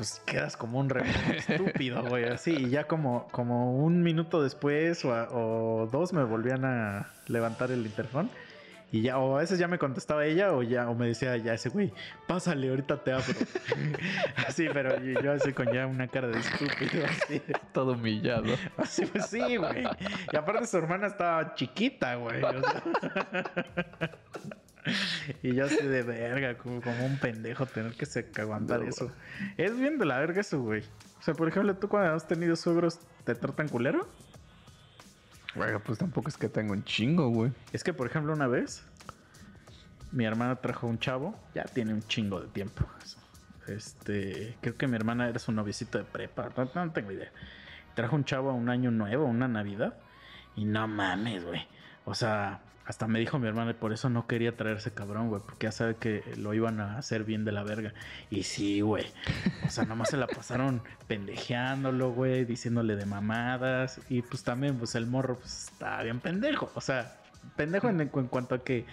pues 0.00 0.22
quedas 0.24 0.56
como 0.56 0.78
un 0.78 0.88
re 0.88 1.02
estúpido, 1.46 2.02
güey. 2.02 2.24
Así, 2.24 2.52
y 2.52 2.70
ya 2.70 2.84
como, 2.84 3.28
como 3.32 3.76
un 3.84 4.02
minuto 4.02 4.42
después 4.42 5.04
o, 5.04 5.12
a- 5.14 5.28
o 5.30 5.86
dos 5.92 6.14
me 6.14 6.24
volvían 6.24 6.64
a 6.64 7.10
levantar 7.28 7.70
el 7.70 7.84
interfón. 7.84 8.30
Y 8.92 9.02
ya, 9.02 9.18
o 9.18 9.36
a 9.36 9.40
veces 9.40 9.58
ya 9.58 9.68
me 9.68 9.78
contestaba 9.78 10.24
ella, 10.24 10.52
o 10.54 10.62
ya, 10.62 10.88
o 10.88 10.94
me 10.94 11.06
decía 11.06 11.36
ya 11.36 11.52
ese 11.52 11.68
güey, 11.68 11.92
pásale, 12.26 12.70
ahorita 12.70 12.96
te 13.04 13.12
abro. 13.12 13.26
así, 14.48 14.68
pero 14.72 14.98
yo, 15.04 15.20
yo 15.20 15.32
así 15.32 15.52
con 15.52 15.70
ya 15.70 15.86
una 15.86 16.08
cara 16.08 16.28
de 16.28 16.38
estúpido, 16.40 17.04
así. 17.08 17.42
Todo 17.72 17.92
humillado. 17.92 18.54
Así 18.78 19.04
pues 19.04 19.26
sí, 19.26 19.56
güey. 19.58 19.84
Y 20.32 20.36
aparte 20.36 20.66
su 20.66 20.78
hermana 20.78 21.08
estaba 21.08 21.54
chiquita, 21.54 22.14
güey. 22.14 22.42
o 22.42 22.60
sea. 22.62 22.82
y 25.42 25.54
yo 25.54 25.66
así 25.66 25.86
de 25.86 26.02
verga, 26.02 26.56
como, 26.56 26.80
como 26.80 27.04
un 27.04 27.18
pendejo 27.18 27.66
tener 27.66 27.94
que 27.94 28.06
se 28.06 28.26
aguantar 28.38 28.82
eso. 28.82 29.12
Es 29.56 29.78
bien 29.78 29.98
de 29.98 30.06
la 30.06 30.18
verga 30.18 30.40
eso, 30.40 30.60
güey. 30.60 30.82
O 31.18 31.22
sea, 31.22 31.34
por 31.34 31.48
ejemplo, 31.48 31.74
tú 31.76 31.88
cuando 31.88 32.14
has 32.14 32.26
tenido 32.26 32.56
suegros, 32.56 33.00
¿te 33.24 33.34
tratan 33.34 33.68
culero? 33.68 34.08
Bueno, 35.54 35.80
pues 35.80 35.98
tampoco 35.98 36.28
es 36.28 36.36
que 36.36 36.48
tengo 36.48 36.72
un 36.72 36.84
chingo, 36.84 37.28
güey. 37.28 37.52
Es 37.72 37.84
que, 37.84 37.92
por 37.92 38.06
ejemplo, 38.06 38.32
una 38.32 38.46
vez 38.46 38.84
mi 40.12 40.24
hermana 40.24 40.56
trajo 40.56 40.86
un 40.86 40.98
chavo, 40.98 41.38
ya 41.54 41.64
tiene 41.64 41.92
un 41.92 42.02
chingo 42.02 42.40
de 42.40 42.48
tiempo. 42.48 42.84
Este, 43.66 44.56
creo 44.60 44.76
que 44.76 44.86
mi 44.88 44.96
hermana 44.96 45.28
era 45.28 45.38
su 45.38 45.52
noviecito 45.52 45.98
de 45.98 46.04
prepa, 46.04 46.48
no, 46.56 46.70
no 46.86 46.92
tengo 46.92 47.12
idea. 47.12 47.30
Trajo 47.94 48.16
un 48.16 48.24
chavo 48.24 48.50
a 48.50 48.54
un 48.54 48.68
año 48.68 48.90
nuevo, 48.90 49.24
una 49.24 49.48
Navidad, 49.48 49.94
Y 50.56 50.64
no 50.64 50.88
mames, 50.88 51.44
güey. 51.44 51.66
O 52.04 52.14
sea, 52.14 52.60
hasta 52.90 53.06
me 53.06 53.18
dijo 53.20 53.38
mi 53.38 53.46
hermana, 53.46 53.72
por 53.74 53.92
eso 53.92 54.10
no 54.10 54.26
quería 54.26 54.56
traer 54.56 54.78
ese 54.78 54.90
cabrón, 54.90 55.28
güey, 55.28 55.40
porque 55.46 55.66
ya 55.68 55.72
sabe 55.72 55.94
que 55.96 56.22
lo 56.36 56.52
iban 56.54 56.80
a 56.80 56.98
hacer 56.98 57.24
bien 57.24 57.44
de 57.44 57.52
la 57.52 57.62
verga. 57.62 57.94
Y 58.30 58.42
sí, 58.42 58.80
güey. 58.80 59.06
O 59.66 59.70
sea, 59.70 59.84
nomás 59.84 60.10
se 60.10 60.16
la 60.16 60.26
pasaron 60.26 60.82
pendejeándolo, 61.06 62.10
güey, 62.12 62.44
diciéndole 62.44 62.96
de 62.96 63.06
mamadas. 63.06 64.00
Y 64.08 64.22
pues 64.22 64.42
también, 64.42 64.76
pues 64.76 64.94
el 64.94 65.06
morro, 65.06 65.38
pues 65.38 65.68
estaba 65.72 66.02
bien 66.02 66.20
pendejo. 66.20 66.70
O 66.74 66.80
sea, 66.80 67.16
pendejo 67.56 67.88
en, 67.88 68.00
en 68.00 68.08
cuanto 68.08 68.54
a 68.56 68.64
que 68.64 68.84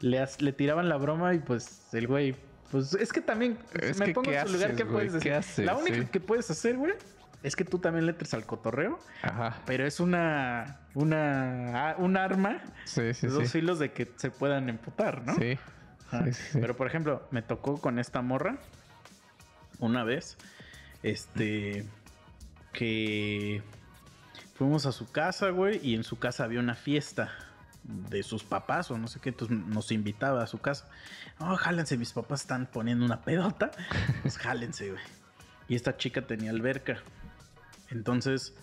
le, 0.00 0.18
as- 0.20 0.40
le 0.42 0.52
tiraban 0.52 0.88
la 0.88 0.96
broma 0.96 1.34
y 1.34 1.38
pues 1.38 1.88
el 1.92 2.06
güey. 2.06 2.36
Pues 2.70 2.94
es 2.94 3.12
que 3.12 3.20
también 3.20 3.56
Es 3.80 3.98
me 3.98 4.06
que, 4.06 4.12
pongo 4.12 4.30
¿qué 4.30 4.38
en 4.38 4.46
su 4.48 4.52
lugar, 4.54 4.74
¿qué 4.74 4.82
güey? 4.82 4.94
puedes 5.08 5.12
¿Qué 5.22 5.30
decir? 5.30 5.32
haces? 5.34 5.64
La 5.66 5.76
única 5.76 5.96
Sí. 5.98 6.06
que 6.06 6.20
puedes 6.20 6.50
hacer, 6.50 6.76
güey, 6.76 6.92
es 7.42 7.54
que 7.56 7.64
tú 7.64 7.78
también 7.78 8.06
le 8.06 8.12
entres 8.12 8.34
al 8.34 8.44
cotorreo, 8.46 8.98
Ajá. 9.22 9.62
pero 9.66 9.86
es 9.86 10.00
una, 10.00 10.80
una, 10.94 11.90
ah, 11.90 11.94
un 11.98 12.16
arma 12.16 12.60
Sí, 12.84 13.14
sí, 13.14 13.26
de 13.26 13.32
dos 13.32 13.44
sí. 13.44 13.48
filos 13.60 13.78
de 13.78 13.92
que 13.92 14.10
se 14.16 14.30
puedan 14.30 14.68
emputar, 14.68 15.24
¿no? 15.24 15.34
Sí. 15.36 15.58
Pero 16.52 16.76
por 16.76 16.86
ejemplo, 16.86 17.26
me 17.30 17.42
tocó 17.42 17.80
con 17.80 17.98
esta 17.98 18.22
morra 18.22 18.58
una 19.78 20.04
vez, 20.04 20.36
este, 21.02 21.86
que 22.72 23.62
fuimos 24.54 24.86
a 24.86 24.92
su 24.92 25.10
casa, 25.10 25.50
güey, 25.50 25.80
y 25.82 25.94
en 25.94 26.04
su 26.04 26.18
casa 26.18 26.44
había 26.44 26.60
una 26.60 26.74
fiesta 26.74 27.30
de 27.82 28.22
sus 28.22 28.42
papás 28.42 28.90
o 28.90 28.98
no 28.98 29.06
sé 29.08 29.20
qué, 29.20 29.28
entonces 29.28 29.56
nos 29.56 29.92
invitaba 29.92 30.42
a 30.42 30.46
su 30.46 30.58
casa. 30.58 30.88
Oh, 31.38 31.56
jálense, 31.56 31.96
mis 31.96 32.12
papás 32.12 32.40
están 32.42 32.66
poniendo 32.66 33.04
una 33.04 33.20
pedota, 33.22 33.70
pues 34.22 34.38
jálense, 34.38 34.90
güey. 34.90 35.02
Y 35.68 35.74
esta 35.74 35.96
chica 35.96 36.22
tenía 36.22 36.50
alberca. 36.50 36.98
Entonces, 37.90 38.54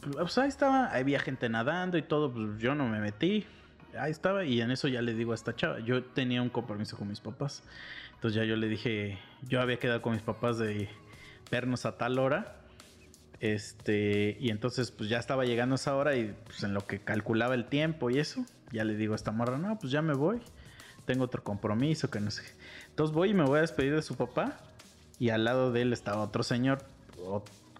pues 0.00 0.38
ahí 0.38 0.48
estaba, 0.48 0.86
había 0.86 1.20
gente 1.20 1.48
nadando 1.48 1.98
y 1.98 2.02
todo, 2.02 2.32
pues 2.32 2.58
yo 2.58 2.74
no 2.74 2.88
me 2.88 3.00
metí. 3.00 3.46
Ahí 3.98 4.10
estaba 4.10 4.44
y 4.44 4.60
en 4.60 4.70
eso 4.70 4.88
ya 4.88 5.02
le 5.02 5.14
digo 5.14 5.32
a 5.32 5.34
esta 5.34 5.54
chava, 5.56 5.80
yo 5.80 6.04
tenía 6.04 6.42
un 6.42 6.50
compromiso 6.50 6.96
con 6.96 7.08
mis 7.08 7.20
papás. 7.20 7.62
Entonces 8.14 8.36
ya 8.36 8.44
yo 8.44 8.56
le 8.56 8.68
dije, 8.68 9.18
yo 9.48 9.60
había 9.60 9.78
quedado 9.78 10.02
con 10.02 10.12
mis 10.12 10.22
papás 10.22 10.58
de 10.58 10.88
vernos 11.50 11.86
a 11.86 11.96
tal 11.96 12.18
hora. 12.18 12.56
Este, 13.40 14.36
y 14.40 14.50
entonces 14.50 14.90
pues 14.90 15.10
ya 15.10 15.18
estaba 15.18 15.44
llegando 15.44 15.74
esa 15.74 15.94
hora 15.94 16.16
y 16.16 16.34
pues 16.44 16.62
en 16.62 16.72
lo 16.72 16.86
que 16.86 17.00
calculaba 17.00 17.54
el 17.54 17.66
tiempo 17.66 18.08
y 18.08 18.18
eso, 18.18 18.46
ya 18.72 18.82
le 18.84 18.96
digo 18.96 19.12
a 19.12 19.16
esta 19.16 19.30
morra, 19.30 19.58
no, 19.58 19.78
pues 19.78 19.92
ya 19.92 20.02
me 20.02 20.14
voy. 20.14 20.40
Tengo 21.04 21.24
otro 21.24 21.44
compromiso 21.44 22.10
que 22.10 22.20
no 22.20 22.30
sé. 22.30 22.42
qué". 22.42 22.50
Entonces 22.88 23.14
voy 23.14 23.30
y 23.30 23.34
me 23.34 23.44
voy 23.44 23.58
a 23.58 23.60
despedir 23.62 23.94
de 23.94 24.02
su 24.02 24.16
papá 24.16 24.58
y 25.18 25.30
al 25.30 25.44
lado 25.44 25.72
de 25.72 25.82
él 25.82 25.92
estaba 25.92 26.22
otro 26.22 26.42
señor 26.42 26.82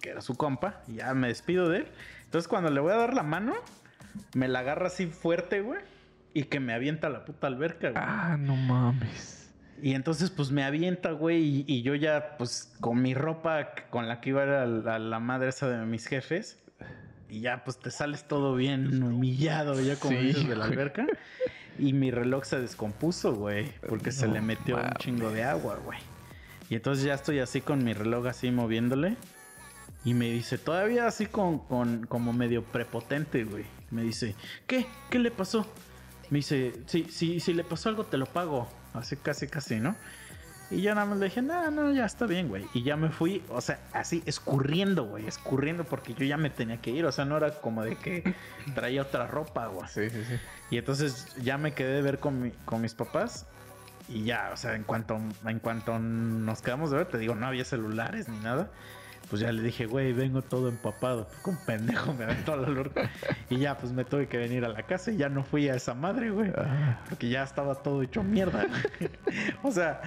que 0.01 0.11
era 0.11 0.21
su 0.21 0.37
compa 0.37 0.83
y 0.89 0.97
ya 0.97 1.15
me 1.15 1.29
despido 1.29 1.69
de 1.69 1.79
él. 1.79 1.87
Entonces 2.25 2.49
cuando 2.49 2.71
le 2.71 2.81
voy 2.81 2.93
a 2.93 2.97
dar 2.97 3.15
la 3.15 3.23
mano, 3.23 3.55
me 4.35 4.49
la 4.49 4.61
agarra 4.61 4.89
así 4.89 5.07
fuerte, 5.07 5.61
güey, 5.61 5.81
y 6.35 6.45
que 6.45 6.61
me 6.61 6.73
avienta 6.75 7.09
la 7.09 7.25
puta 7.25 7.47
alberca, 7.47 7.91
güey. 7.91 8.03
Ah, 8.05 8.37
no 8.39 8.57
mames. 8.57 9.53
Y 9.83 9.93
entonces, 9.93 10.31
pues 10.31 10.51
me 10.51 10.65
avienta, 10.65 11.11
güey, 11.11 11.43
y, 11.43 11.65
y 11.67 11.83
yo 11.83 11.95
ya, 11.95 12.37
pues 12.39 12.75
con 12.81 13.03
mi 13.03 13.13
ropa 13.13 13.73
con 13.91 14.09
la 14.09 14.23
que 14.23 14.31
iba 14.31 14.43
a 14.43 14.65
la, 14.65 14.99
la 14.99 15.21
madre 15.21 15.51
esa 15.51 15.69
de 15.69 15.85
mis 15.85 16.07
jefes, 16.07 16.59
y 17.29 17.41
ya, 17.41 17.63
pues 17.65 17.79
te 17.79 17.91
sales 17.91 18.27
todo 18.27 18.55
bien 18.55 19.03
humillado, 19.03 19.81
ya 19.81 19.97
como 19.97 20.19
Sí, 20.19 20.27
dices, 20.27 20.49
de 20.49 20.57
la 20.57 20.65
alberca. 20.65 21.07
Y 21.79 21.93
mi 21.93 22.11
reloj 22.11 22.45
se 22.45 22.59
descompuso, 22.59 23.35
güey, 23.35 23.71
porque 23.89 24.13
se 24.13 24.29
le 24.29 24.41
metió 24.41 24.77
un 24.77 24.93
chingo 24.99 25.31
de 25.31 25.45
agua, 25.45 25.79
güey. 25.85 25.99
Y 26.71 26.77
entonces 26.77 27.05
ya 27.05 27.15
estoy 27.15 27.41
así 27.41 27.61
con 27.61 27.85
mi 27.85 27.93
reloj 27.93 28.29
así 28.29 28.51
moviéndole. 28.51 29.17
Y 30.07 30.15
me 30.15 30.31
dice, 30.31 30.57
todavía 30.57 31.07
así 31.07 31.27
con, 31.27 31.59
con 31.59 32.07
como 32.07 32.33
medio 32.33 32.63
prepotente, 32.65 33.45
güey. 33.45 33.65
Me 33.91 34.03
dice, 34.03 34.35
¿qué? 34.67 34.87
¿Qué 35.11 35.19
le 35.19 35.31
pasó? 35.31 35.67
Me 36.31 36.39
dice, 36.39 36.73
si, 36.87 37.05
si, 37.05 37.41
si 37.41 37.53
le 37.53 37.65
pasó 37.65 37.89
algo, 37.91 38.05
te 38.05 38.17
lo 38.17 38.25
pago. 38.27 38.67
Así 38.95 39.17
casi, 39.17 39.47
casi, 39.49 39.77
¿no? 39.81 39.95
Y 40.71 40.81
yo 40.83 40.95
nada 40.95 41.07
más 41.07 41.19
le 41.19 41.27
dije, 41.27 41.43
no, 41.43 41.71
no, 41.71 41.93
ya 41.93 42.05
está 42.07 42.27
bien, 42.27 42.49
güey. 42.49 42.65
Y 42.75 42.83
ya 42.83 42.97
me 42.97 43.11
fui, 43.11 43.43
o 43.51 43.61
sea, 43.61 43.79
así, 43.93 44.23
escurriendo, 44.27 45.05
güey, 45.05 45.27
escurriendo, 45.27 45.85
porque 45.85 46.15
yo 46.15 46.25
ya 46.25 46.37
me 46.37 46.51
tenía 46.51 46.81
que 46.81 46.91
ir. 46.91 47.05
O 47.05 47.13
sea, 47.13 47.25
no 47.25 47.37
era 47.37 47.51
como 47.61 47.83
de 47.85 47.97
que 47.97 48.35
traía 48.75 49.03
otra 49.03 49.27
ropa, 49.27 49.67
güey. 49.67 49.87
Sí, 49.89 50.09
sí, 50.11 50.23
sí. 50.25 50.35
Y 50.71 50.79
entonces 50.79 51.35
ya 51.43 51.59
me 51.59 51.73
quedé 51.75 51.93
de 51.95 52.03
ver 52.03 52.19
con, 52.21 52.43
mi- 52.43 52.53
con 52.65 52.81
mis 52.81 52.95
papás. 52.95 53.47
Y 54.09 54.23
ya, 54.25 54.51
o 54.53 54.57
sea, 54.57 54.75
en 54.77 54.85
cuanto, 54.85 55.19
en 55.47 55.59
cuanto 55.59 55.99
nos 55.99 56.63
quedamos 56.63 56.91
de 56.93 56.99
ver, 56.99 57.07
te 57.09 57.19
digo, 57.19 57.35
no 57.35 57.47
había 57.47 57.65
celulares 57.65 58.29
ni 58.29 58.39
nada. 58.39 58.71
Pues 59.29 59.43
ya 59.43 59.51
le 59.51 59.61
dije, 59.61 59.87
güey, 59.87 60.13
vengo 60.13 60.41
todo 60.43 60.69
empapado. 60.69 61.29
Con 61.43 61.57
pendejo 61.57 62.15
me 62.15 62.25
aventó 62.25 62.53
a 62.53 62.57
la 62.57 62.69
lorca. 62.69 63.11
Y 63.51 63.59
ya, 63.59 63.77
pues 63.77 63.93
me 63.93 64.05
tuve 64.05 64.29
que 64.29 64.39
venir 64.39 64.65
a 64.65 64.69
la 64.69 64.85
casa 64.85 65.11
y 65.11 65.17
ya 65.17 65.29
no 65.29 65.43
fui 65.43 65.69
a 65.69 65.75
esa 65.75 65.95
madre, 65.95 66.31
güey. 66.31 66.53
Ah, 66.57 67.01
Porque 67.09 67.29
ya 67.29 67.43
estaba 67.43 67.75
todo 67.75 68.03
hecho 68.03 68.23
mierda. 68.23 68.67
o 69.65 69.73
sea, 69.73 70.01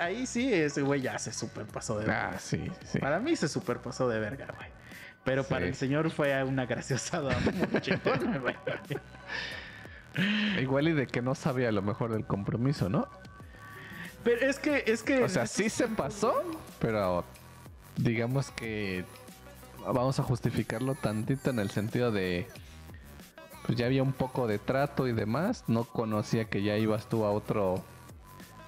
ahí 0.00 0.26
sí, 0.26 0.50
ese 0.52 0.80
güey 0.80 1.02
ya 1.02 1.18
se 1.18 1.30
superpasó 1.32 1.98
de 1.98 2.06
verga. 2.06 2.30
ah, 2.34 2.38
sí, 2.38 2.70
sí. 2.86 2.98
Para 2.98 3.20
mí 3.20 3.36
se 3.36 3.48
superpasó 3.48 4.08
de 4.08 4.18
verga, 4.18 4.46
güey. 4.56 4.68
Pero 5.22 5.44
para 5.44 5.62
Sí. 5.66 5.68
el 5.68 5.74
señor 5.74 6.10
fue 6.10 6.42
una 6.44 6.64
graciosada 6.64 7.36
muy 7.70 7.80
chingona, 7.82 8.38
güey. 8.38 8.56
Igual 10.60 10.88
y 10.88 10.92
de 10.92 11.06
que 11.06 11.22
no 11.22 11.34
sabía 11.34 11.68
a 11.68 11.72
lo 11.72 11.82
mejor 11.82 12.12
del 12.12 12.24
compromiso, 12.24 12.88
¿no? 12.88 13.08
Pero 14.24 14.46
es 14.46 14.58
que, 14.58 14.84
es 14.86 15.02
que. 15.02 15.22
O 15.22 15.28
sea, 15.28 15.46
sí 15.46 15.68
se 15.70 15.86
pasó, 15.88 16.34
pero 16.80 17.24
digamos 18.02 18.50
que 18.50 19.04
vamos 19.86 20.18
a 20.20 20.22
justificarlo 20.22 20.94
tantito 20.94 21.50
en 21.50 21.58
el 21.58 21.70
sentido 21.70 22.12
de 22.12 22.46
pues 23.66 23.78
ya 23.78 23.86
había 23.86 24.02
un 24.02 24.12
poco 24.12 24.46
de 24.46 24.58
trato 24.58 25.06
y 25.06 25.12
demás, 25.12 25.64
no 25.68 25.84
conocía 25.84 26.46
que 26.46 26.62
ya 26.62 26.76
ibas 26.76 27.08
tú 27.08 27.24
a 27.24 27.30
otro 27.30 27.82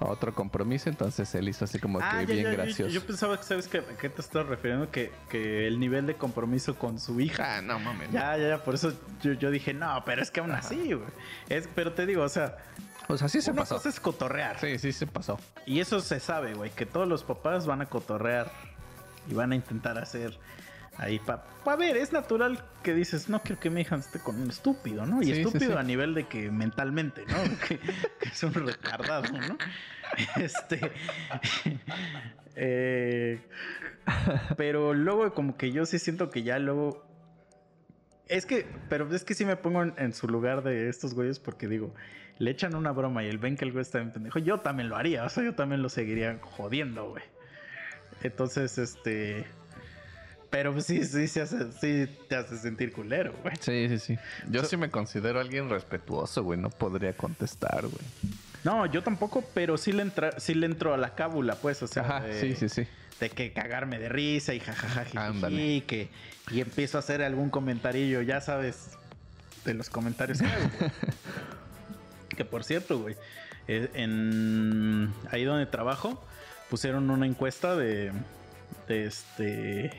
a 0.01 0.07
otro 0.07 0.35
compromiso, 0.35 0.91
entonces 0.91 1.33
él 1.37 1.49
hizo 1.49 1.65
así 1.65 1.79
como 1.79 1.99
que 2.01 2.05
Ah, 2.05 2.21
ya, 2.23 2.27
bien 2.35 2.45
ya, 2.45 2.51
gracioso. 2.51 2.93
Yo, 2.93 3.07
pensaba 3.07 3.37
que, 3.39 3.45
¿sabes 3.45 3.69
qué, 3.69 3.79
a 3.79 3.97
qué 4.01 4.09
te 4.09 4.21
estás 4.21 4.47
refiriendo? 4.47 4.91
Que, 4.91 5.13
que 5.29 5.69
el 5.69 5.79
nivel 5.79 6.07
de 6.07 6.15
compromiso 6.15 6.75
con 6.77 6.99
su 6.99 7.21
hija. 7.21 7.59
Ah, 7.59 7.63
no 7.63 7.79
mames. 7.79 8.11
Ya, 8.11 8.37
ya, 8.37 8.49
ya, 8.49 8.65
por 8.65 8.75
eso 8.75 8.93
yo, 9.23 9.33
yo 9.35 9.51
dije, 9.53 9.73
no, 9.75 10.03
pero 10.05 10.21
es 10.21 10.31
que 10.33 10.41
aún 10.41 10.51
así, 10.51 10.93
güey. 10.93 11.09
Es, 11.49 11.69
pero 11.75 11.93
te 11.93 12.05
digo, 12.05 12.25
o 12.25 12.29
sea, 12.29 12.57
O 13.07 13.17
sea, 13.17 13.29
sí 13.29 13.41
se 13.41 13.53
una 13.53 13.63
pasó. 13.63 13.77
cosa 13.77 13.91
es 13.91 14.01
cotorrear. 14.01 14.59
Sí, 14.59 14.77
sí 14.81 14.93
se 14.93 15.07
pasó. 15.07 15.39
Y 15.67 15.79
eso 15.79 16.01
se 16.01 16.19
sabe, 16.19 16.55
güey, 16.55 16.71
que 16.73 16.85
todos 16.85 17.07
los 17.07 17.23
papás 17.23 17.67
van 17.69 17.81
a 17.81 17.87
cotorrear 17.87 18.51
y 19.29 19.35
van 19.35 19.53
a 19.53 19.55
intentar 19.55 19.99
hacer 19.99 20.39
ahí 20.97 21.19
para 21.19 21.45
pa 21.65 21.77
ver, 21.77 21.97
es 21.97 22.13
natural 22.13 22.63
que 22.83 22.95
dices, 22.95 23.29
no 23.29 23.41
quiero 23.41 23.61
que 23.61 23.71
mi 23.71 23.83
hija 23.83 23.97
esté 23.97 24.19
con 24.19 24.41
un 24.41 24.51
estúpido, 24.51 25.07
¿no? 25.07 25.23
Y 25.23 25.27
Sí, 25.27 25.33
estúpido 25.41 25.73
sí. 25.73 25.79
a 25.79 25.83
nivel 25.83 26.15
de 26.15 26.27
que 26.27 26.51
mentalmente, 26.51 27.25
¿no? 27.27 27.37
que, 27.69 27.79
que 27.79 28.29
es 28.29 28.43
un 28.43 28.55
retardado, 28.55 29.25
¿no? 29.33 29.57
Este. 30.37 30.93
eh, 32.57 33.41
pero 34.59 34.93
luego, 34.93 35.33
como 35.33 35.57
que 35.57 35.73
yo 35.73 35.87
sí 35.87 35.99
siento 35.99 36.31
que 36.31 36.43
ya 36.43 36.59
luego. 36.59 37.07
Es 38.29 38.45
que, 38.45 38.67
pero 38.89 39.13
es 39.15 39.25
que 39.25 39.35
sí 39.35 39.45
me 39.47 39.57
pongo 39.57 39.83
en, 39.83 39.95
en 39.97 40.13
su 40.13 40.29
lugar 40.29 40.63
de 40.63 40.89
estos 40.89 41.15
güeyes 41.15 41.39
porque 41.39 41.67
digo, 41.67 41.95
le 42.39 42.51
echan 42.51 42.75
una 42.75 42.93
broma 42.93 43.25
y 43.25 43.29
el 43.29 43.39
ven 43.39 43.57
que 43.57 43.65
el 43.65 43.73
güey 43.73 43.83
está 43.83 43.99
bien 43.99 44.13
pendejo. 44.13 44.39
Yo 44.39 44.61
también 44.61 44.89
lo 44.89 44.97
haría, 44.97 45.25
o 45.25 45.29
sea, 45.29 45.45
yo 45.45 45.55
también 45.55 45.81
lo 45.83 45.89
seguiría 45.89 46.39
jodiendo, 46.43 47.11
güey. 47.11 47.23
Entonces, 48.23 48.79
este. 48.79 49.45
Pero 50.51 50.73
pues 50.75 50.85
sí, 50.85 51.03
sí, 51.05 51.29
sí, 51.29 51.41
hace- 51.41 51.73
sí 51.81 52.07
te 52.29 52.37
hace 52.37 52.59
sentir 52.59 52.93
culero, 52.93 53.33
güey. 53.43 53.57
Sí, 53.59 53.89
sí, 53.89 53.99
sí. 53.99 54.19
Yo 54.51 54.61
So- 54.63 54.69
sí 54.69 54.77
me 54.77 54.91
considero 54.91 55.41
alguien 55.41 55.71
respetuoso, 55.71 56.43
güey. 56.45 56.59
No 56.59 56.69
podría 56.69 57.15
contestar, 57.15 57.81
güey. 57.83 58.05
No, 58.63 58.85
yo 58.87 59.03
tampoco, 59.03 59.43
pero 59.55 59.79
sí 59.79 59.93
le, 59.93 60.03
entra, 60.03 60.39
sí 60.39 60.55
le 60.55 60.67
entro 60.67 60.93
a 60.93 60.97
la 60.99 61.15
cábula, 61.15 61.57
pues, 61.57 61.83
o 61.83 61.87
sea, 61.87 62.03
Ajá, 62.03 62.21
de, 62.21 62.39
sí, 62.41 62.55
sí, 62.55 62.69
sí. 62.69 62.87
de 63.19 63.31
que 63.31 63.53
cagarme 63.53 63.99
de 63.99 64.09
risa 64.11 64.53
y 64.55 64.61
jajaja, 64.61 65.07
Ándale. 65.27 65.83
que 65.85 66.11
y 66.51 66.61
empiezo 66.61 66.99
a 66.99 67.01
hacer 67.01 67.23
algún 67.23 67.49
comentarillo, 67.51 68.21
ya 68.23 68.41
sabes, 68.43 68.91
de 69.65 69.75
los 69.75 69.89
comentarios 69.91 70.39
que 70.39 70.47
hago, 70.47 70.71
güey. 70.79 70.91
que 72.37 72.45
por 72.45 72.63
cierto, 72.63 72.99
güey, 73.01 73.17
eh, 73.69 73.89
en 73.95 75.13
ahí 75.31 75.45
donde 75.45 75.67
trabajo 75.67 76.23
pusieron 76.73 77.11
una 77.11 77.27
encuesta 77.27 77.77
de, 77.77 78.13
de 78.89 79.05
este, 79.05 79.91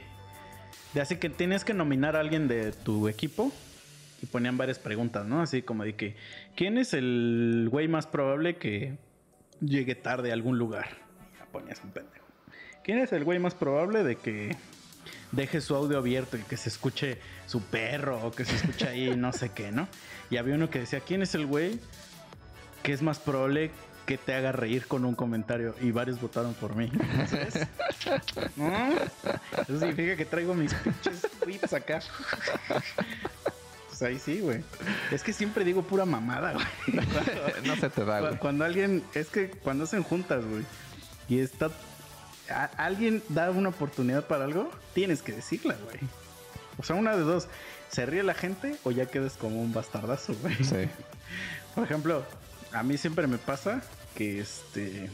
de 0.96 1.02
así 1.02 1.18
que 1.18 1.30
tienes 1.30 1.64
que 1.64 1.76
nominar 1.76 2.16
a 2.16 2.20
alguien 2.20 2.48
de 2.48 2.72
tu 2.72 3.08
equipo 3.08 3.52
y 4.24 4.26
ponían 4.26 4.58
varias 4.58 4.80
preguntas, 4.80 5.24
¿no? 5.24 5.44
Así 5.44 5.62
como 5.62 5.84
de 5.84 5.94
que, 5.94 6.16
¿quién 6.56 6.80
es 6.80 6.96
el 6.96 7.68
güey 7.70 7.88
más 7.88 8.08
probable 8.08 8.56
que 8.56 8.98
llegue 9.62 9.94
tarde 9.94 10.32
a 10.32 10.34
algún 10.34 10.58
lugar? 10.58 10.88
Ya 11.38 11.46
ponías 11.46 11.80
un 11.84 11.92
pendejo. 11.92 12.26
¿Quién 12.84 12.98
es 12.98 13.14
el 13.14 13.24
güey 13.24 13.38
más 13.38 13.54
probable 13.54 14.04
de 14.04 14.16
que 14.16 14.58
deje 15.32 15.62
su 15.62 15.76
audio 15.76 16.00
abierto 16.00 16.38
y 16.38 16.42
que 16.42 16.58
se 16.58 16.70
escuche 16.70 17.20
su 17.46 17.62
perro 17.62 18.20
o 18.26 18.32
que 18.32 18.46
se 18.46 18.56
escuche 18.56 18.88
ahí 18.88 19.16
no 19.16 19.32
sé 19.32 19.52
qué, 19.54 19.72
¿no? 19.72 19.88
Y 20.32 20.38
había 20.38 20.56
uno 20.56 20.72
que 20.72 20.80
decía, 20.80 21.02
¿quién 21.02 21.22
es 21.22 21.36
el 21.36 21.46
güey 21.46 21.80
que 22.82 22.94
es 22.94 23.04
más 23.04 23.20
probable 23.20 23.70
que 24.06 24.18
te 24.18 24.34
haga 24.34 24.52
reír 24.52 24.88
con 24.88 25.06
un 25.06 25.16
comentario? 25.16 25.76
Y 25.82 25.92
varios 25.92 26.20
votaron 26.20 26.54
por 26.56 26.76
mí. 26.76 26.92
¿Sabes? 27.30 27.68
¿No? 28.56 28.90
Eso 29.62 29.80
significa 29.80 30.16
que 30.16 30.26
traigo 30.26 30.54
mis 30.54 30.74
pinches 30.74 31.22
tweets 31.42 31.74
acá. 31.74 32.02
pues 33.88 34.02
ahí 34.02 34.20
sí, 34.20 34.40
güey. 34.42 34.64
Es 35.12 35.24
que 35.24 35.34
siempre 35.34 35.64
digo 35.64 35.84
pura 35.84 36.06
mamada, 36.06 36.54
güey. 36.54 36.66
no 37.66 37.76
se 37.76 37.90
te 37.90 38.04
da, 38.06 38.20
güey. 38.22 38.38
Cuando 38.38 38.66
alguien, 38.66 39.04
es 39.14 39.28
que 39.30 39.50
cuando 39.50 39.84
hacen 39.86 40.04
juntas, 40.04 40.44
güey, 40.46 40.64
y 41.30 41.40
está, 41.40 41.70
a- 42.50 42.72
alguien 42.78 43.24
da 43.30 43.52
una 43.52 43.70
oportunidad 43.70 44.26
para 44.28 44.46
algo, 44.46 44.70
tienes 44.94 45.22
que 45.22 45.32
decirla, 45.32 45.76
güey. 45.86 45.98
O 46.78 46.84
sea, 46.84 46.96
una 46.96 47.16
de 47.16 47.22
dos, 47.22 47.48
se 47.90 48.06
ríe 48.06 48.24
la 48.24 48.34
gente 48.34 48.76
o 48.84 48.92
ya 48.92 49.06
quedas 49.06 49.38
como 49.38 49.62
un 49.62 49.72
bastardazo, 49.74 50.34
güey. 50.42 50.56
Sí. 50.64 50.88
Por 51.76 51.84
ejemplo, 51.84 52.26
a 52.74 52.84
mí 52.84 52.98
siempre 52.98 53.28
me 53.28 53.38
pasa 53.38 53.82
que 54.16 54.40
este, 54.40 55.10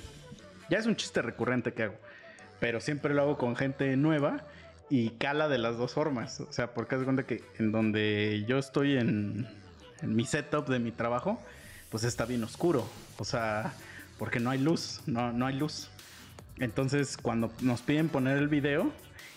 ya 0.70 0.78
es 0.78 0.86
un 0.86 0.96
chiste 0.96 1.22
recurrente 1.22 1.74
que 1.74 1.84
hago, 1.84 1.96
pero 2.60 2.82
siempre 2.82 3.14
lo 3.14 3.22
hago 3.22 3.38
con 3.38 3.56
gente 3.56 3.96
nueva 3.98 4.46
y 4.90 5.12
cala 5.12 5.48
de 5.48 5.58
las 5.58 5.78
dos 5.78 5.94
formas. 5.94 6.40
O 6.40 6.52
sea, 6.52 6.74
porque 6.74 6.96
haz 6.96 7.04
cuenta 7.04 7.24
que 7.24 7.44
en 7.60 7.72
donde 7.72 8.46
yo 8.48 8.58
estoy 8.58 8.98
en, 8.98 9.48
en 10.02 10.16
mi 10.16 10.26
setup 10.26 10.68
de 10.68 10.80
mi 10.80 10.92
trabajo, 10.92 11.42
pues 11.90 12.04
está 12.04 12.26
bien 12.26 12.44
oscuro. 12.44 12.88
O 13.18 13.26
sea, 13.26 13.74
porque 14.18 14.40
no 14.40 14.50
hay 14.50 14.60
luz, 14.60 15.02
no, 15.06 15.32
no 15.32 15.46
hay 15.46 15.56
luz. 15.56 15.90
Entonces, 16.58 17.18
cuando 17.18 17.52
nos 17.62 17.82
piden 17.82 18.10
poner 18.10 18.38
el 18.38 18.48
video, 18.48 18.92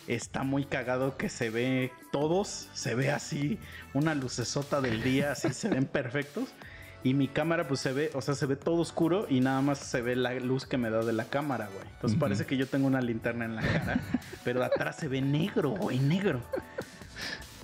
está 0.06 0.42
muy 0.42 0.64
cagado 0.64 1.16
que 1.16 1.28
se 1.28 1.50
ve 1.50 1.92
todos, 2.10 2.68
se 2.72 2.94
ve 2.94 3.10
así, 3.10 3.58
una 3.94 4.14
lucesota 4.14 4.80
del 4.80 5.02
día, 5.02 5.32
así 5.32 5.52
se 5.52 5.68
ven 5.68 5.84
perfectos. 5.92 6.48
Y 7.04 7.14
mi 7.14 7.26
cámara, 7.26 7.66
pues 7.66 7.80
se 7.80 7.92
ve, 7.92 8.10
o 8.14 8.20
sea, 8.20 8.34
se 8.34 8.46
ve 8.46 8.54
todo 8.54 8.76
oscuro 8.76 9.26
y 9.28 9.40
nada 9.40 9.60
más 9.60 9.78
se 9.78 10.02
ve 10.02 10.14
la 10.14 10.34
luz 10.34 10.66
que 10.66 10.78
me 10.78 10.88
da 10.88 11.02
de 11.04 11.12
la 11.12 11.24
cámara, 11.24 11.68
güey. 11.72 11.86
Entonces 11.94 12.18
parece 12.18 12.46
que 12.46 12.56
yo 12.56 12.68
tengo 12.68 12.86
una 12.86 13.00
linterna 13.00 13.44
en 13.44 13.56
la 13.56 13.62
cara, 13.62 14.00
pero 14.44 14.60
de 14.60 14.66
atrás 14.66 14.96
se 14.96 15.08
ve 15.08 15.20
negro, 15.20 15.70
güey, 15.70 15.98
negro. 15.98 16.40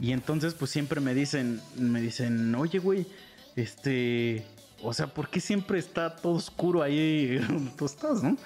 Y 0.01 0.13
entonces, 0.13 0.55
pues 0.55 0.71
siempre 0.71 1.01
me 1.01 1.15
dicen, 1.15 1.61
me 1.77 2.01
dicen, 2.01 2.55
oye, 2.57 2.81
güey, 2.81 3.07
este, 3.55 4.45
o 4.83 4.93
sea, 4.93 5.09
¿por 5.09 5.29
qué 5.29 5.41
siempre 5.41 5.79
está 5.79 6.17
todo 6.17 6.35
oscuro 6.35 6.83
ahí 6.83 7.37
donde 7.49 7.71
tú 7.73 7.87
estás, 7.87 8.23
no? 8.23 8.37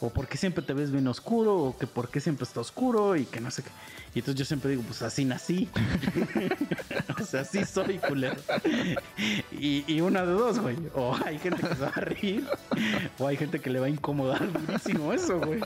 O 0.00 0.10
por 0.10 0.28
qué 0.28 0.36
siempre 0.36 0.62
te 0.62 0.72
ves 0.72 0.92
bien 0.92 1.08
oscuro, 1.08 1.56
o 1.56 1.76
que 1.76 1.88
por 1.88 2.08
qué 2.08 2.20
siempre 2.20 2.44
está 2.44 2.60
oscuro 2.60 3.16
y 3.16 3.24
que 3.24 3.40
no 3.40 3.50
sé 3.50 3.64
qué. 3.64 3.70
Y 4.18 4.20
entonces 4.20 4.40
yo 4.40 4.44
siempre 4.44 4.70
digo, 4.70 4.82
pues 4.82 5.00
así 5.02 5.24
nací. 5.24 5.68
o 7.20 7.24
sea, 7.24 7.42
así 7.42 7.64
soy, 7.64 7.98
culero. 7.98 8.34
Y, 9.52 9.84
y 9.86 10.00
una 10.00 10.26
de 10.26 10.32
dos, 10.32 10.58
güey. 10.58 10.76
O 10.94 11.16
hay 11.24 11.38
gente 11.38 11.62
que 11.62 11.76
se 11.76 11.80
va 11.80 11.92
a 11.94 12.00
reír, 12.00 12.44
o 13.20 13.28
hay 13.28 13.36
gente 13.36 13.60
que 13.60 13.70
le 13.70 13.78
va 13.78 13.86
a 13.86 13.88
incomodar 13.88 14.52
durísimo 14.52 15.12
eso, 15.12 15.38
güey. 15.38 15.60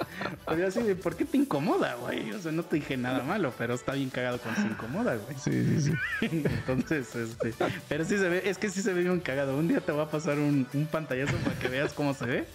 O 0.44 0.54
yo 0.54 0.66
así 0.66 0.82
de, 0.82 0.94
¿por 0.96 1.16
qué 1.16 1.24
te 1.24 1.38
incomoda, 1.38 1.94
güey? 1.94 2.30
O 2.32 2.38
sea, 2.40 2.52
no 2.52 2.62
te 2.62 2.76
dije 2.76 2.98
nada 2.98 3.22
malo, 3.22 3.54
pero 3.56 3.72
está 3.72 3.94
bien 3.94 4.10
cagado 4.10 4.36
cuando 4.36 4.60
se 4.60 4.66
incomoda, 4.66 5.16
güey. 5.16 5.34
Sí, 5.38 5.80
sí, 5.80 5.80
sí. 6.20 6.26
Entonces, 6.44 7.16
este, 7.16 7.54
pero 7.88 8.04
sí 8.04 8.18
se 8.18 8.28
ve, 8.28 8.42
es 8.44 8.58
que 8.58 8.68
sí 8.68 8.82
se 8.82 8.92
ve 8.92 9.00
bien 9.00 9.20
cagado. 9.20 9.56
Un 9.56 9.66
día 9.66 9.80
te 9.80 9.92
va 9.92 10.02
a 10.02 10.10
pasar 10.10 10.38
un, 10.38 10.66
un 10.74 10.86
pantallazo 10.88 11.38
para 11.38 11.58
que 11.58 11.68
veas 11.68 11.94
cómo 11.94 12.12
se 12.12 12.26
ve. 12.26 12.46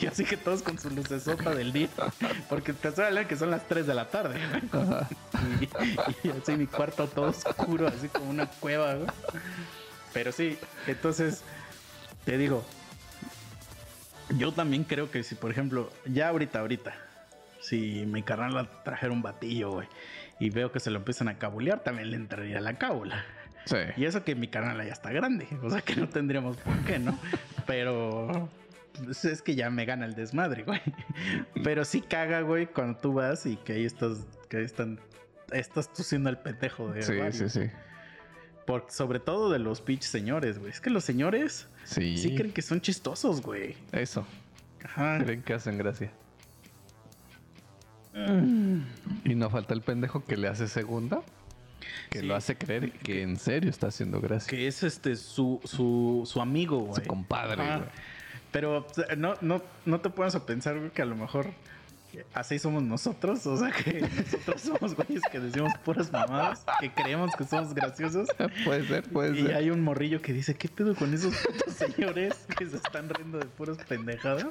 Y 0.00 0.06
así 0.06 0.24
que 0.24 0.38
todos 0.38 0.62
con 0.62 0.78
su 0.78 0.88
lucesota 0.88 1.54
del 1.54 1.74
día. 1.74 1.90
Porque 2.48 2.72
te 2.72 2.88
hablando 2.88 3.28
que 3.28 3.36
son 3.36 3.50
las 3.50 3.68
3 3.68 3.86
de 3.86 3.94
la 3.94 4.08
tarde, 4.08 4.40
güey. 4.48 4.82
Ajá. 4.82 5.08
Y, 6.24 6.28
y 6.28 6.30
así 6.30 6.56
mi 6.56 6.66
cuarto 6.66 7.06
todo 7.06 7.26
oscuro, 7.26 7.88
así 7.88 8.08
como 8.08 8.30
una 8.30 8.46
cueva, 8.46 8.94
güey. 8.94 9.08
Pero 10.12 10.32
sí, 10.32 10.58
entonces, 10.86 11.42
te 12.24 12.36
digo, 12.38 12.64
yo 14.36 14.52
también 14.52 14.84
creo 14.84 15.10
que 15.10 15.22
si, 15.22 15.34
por 15.34 15.50
ejemplo, 15.50 15.90
ya 16.04 16.28
ahorita, 16.28 16.60
ahorita, 16.60 16.94
si 17.60 18.04
mi 18.06 18.22
carnal 18.22 18.54
la 18.54 18.82
trajera 18.82 19.12
un 19.12 19.22
batillo, 19.22 19.70
güey, 19.70 19.88
y 20.38 20.50
veo 20.50 20.72
que 20.72 20.80
se 20.80 20.90
lo 20.90 20.98
empiezan 20.98 21.28
a 21.28 21.38
cabulear, 21.38 21.82
también 21.82 22.10
le 22.10 22.16
entraría 22.16 22.60
la 22.60 22.74
cábula. 22.74 23.24
Sí. 23.64 23.76
Y 23.96 24.04
eso 24.06 24.24
que 24.24 24.34
mi 24.34 24.48
canal 24.48 24.84
ya 24.84 24.92
está 24.92 25.12
grande, 25.12 25.46
o 25.62 25.70
sea 25.70 25.80
que 25.80 25.94
no 25.96 26.08
tendríamos 26.08 26.56
por 26.56 26.76
qué, 26.84 26.98
¿no? 26.98 27.18
Pero 27.66 28.48
pues, 29.04 29.24
es 29.24 29.40
que 29.40 29.54
ya 29.54 29.70
me 29.70 29.84
gana 29.84 30.04
el 30.04 30.14
desmadre, 30.14 30.64
güey. 30.64 30.80
Pero 31.62 31.84
sí 31.84 32.00
caga, 32.00 32.40
güey, 32.40 32.66
cuando 32.66 32.98
tú 32.98 33.14
vas 33.14 33.46
y 33.46 33.56
que 33.56 33.74
ahí 33.74 33.84
estás, 33.84 34.26
que 34.48 34.58
ahí 34.58 34.64
están, 34.64 34.98
estás 35.52 35.92
tú 35.92 36.02
siendo 36.02 36.30
el 36.30 36.38
pendejo 36.38 36.90
de 36.92 37.02
Sí, 37.02 37.16
varios. 37.16 37.36
sí, 37.36 37.48
sí. 37.48 37.70
Por, 38.66 38.86
sobre 38.90 39.18
todo 39.20 39.50
de 39.50 39.58
los 39.58 39.80
pitch 39.80 40.02
señores, 40.02 40.58
güey. 40.58 40.70
Es 40.70 40.80
que 40.80 40.90
los 40.90 41.04
señores 41.04 41.66
Sí. 41.84 42.16
sí 42.16 42.34
creen 42.36 42.52
que 42.52 42.62
son 42.62 42.80
chistosos, 42.80 43.42
güey. 43.42 43.76
Eso. 43.92 44.24
Ajá. 44.84 45.18
Creen 45.22 45.42
que 45.42 45.54
hacen 45.54 45.78
gracia. 45.78 46.10
Mm. 48.14 48.80
Y 49.24 49.34
no 49.34 49.48
falta 49.50 49.74
el 49.74 49.80
pendejo 49.82 50.24
que 50.24 50.36
le 50.36 50.48
hace 50.48 50.68
segunda. 50.68 51.22
Que 52.10 52.20
Sí. 52.20 52.26
lo 52.26 52.36
hace 52.36 52.56
creer 52.56 52.92
que 52.92 53.22
en 53.22 53.36
serio 53.36 53.70
está 53.70 53.88
haciendo 53.88 54.20
gracia. 54.20 54.48
Que 54.50 54.66
es 54.68 54.82
este 54.82 55.16
su, 55.16 55.60
su, 55.64 56.22
su 56.30 56.40
amigo, 56.40 56.78
güey. 56.80 57.02
Su 57.02 57.08
compadre, 57.08 57.56
güey. 57.64 57.88
Pero 58.52 58.86
no, 59.16 59.34
no, 59.40 59.62
no 59.86 60.00
te 60.00 60.10
pones 60.10 60.34
a 60.34 60.44
pensar, 60.44 60.78
güey, 60.78 60.90
que 60.90 61.00
a 61.02 61.06
lo 61.06 61.16
mejor 61.16 61.48
así 62.34 62.58
somos 62.58 62.82
nosotros. 62.82 63.46
O 63.46 63.56
sea, 63.56 63.70
que 63.70 64.00
nosotros 64.02 64.60
somos 64.60 64.94
güeyes 64.94 65.22
que 65.30 65.40
decimos 65.40 65.72
puras 65.84 66.10
mamadas, 66.12 66.64
que 66.80 66.90
creemos 66.92 67.34
que 67.36 67.44
somos 67.44 67.74
graciosos. 67.74 68.28
Puede 68.64 68.86
ser, 68.86 69.02
puede 69.04 69.38
Y 69.38 69.42
ser. 69.44 69.54
hay 69.54 69.70
un 69.70 69.80
morrillo 69.82 70.20
que 70.22 70.32
dice, 70.32 70.54
¿qué 70.54 70.68
pedo 70.68 70.94
con 70.94 71.12
esos 71.14 71.34
putos 71.36 71.74
señores 71.74 72.34
que 72.58 72.66
se 72.66 72.76
están 72.76 73.08
riendo 73.08 73.38
de 73.38 73.46
puras 73.46 73.78
pendejadas? 73.88 74.46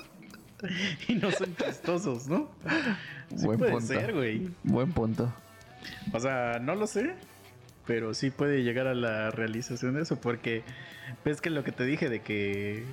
Y 1.07 1.15
no 1.15 1.31
son 1.31 1.55
chistosos, 1.55 2.27
¿no? 2.27 2.49
Sí 3.35 3.45
Buen 3.45 3.57
puede 3.57 3.71
punto. 3.71 3.87
ser, 3.87 4.13
güey. 4.13 4.49
Buen 4.63 4.91
punto. 4.91 5.33
O 6.13 6.19
sea, 6.19 6.59
no 6.61 6.75
lo 6.75 6.85
sé, 6.85 7.15
pero 7.87 8.13
sí 8.13 8.29
puede 8.29 8.61
llegar 8.63 8.85
a 8.85 8.93
la 8.93 9.31
realización 9.31 9.95
de 9.95 10.03
eso, 10.03 10.17
porque 10.21 10.61
ves 11.25 11.41
que 11.41 11.49
lo 11.49 11.63
que 11.63 11.71
te 11.71 11.83
dije 11.85 12.09
de 12.09 12.21
que 12.21 12.85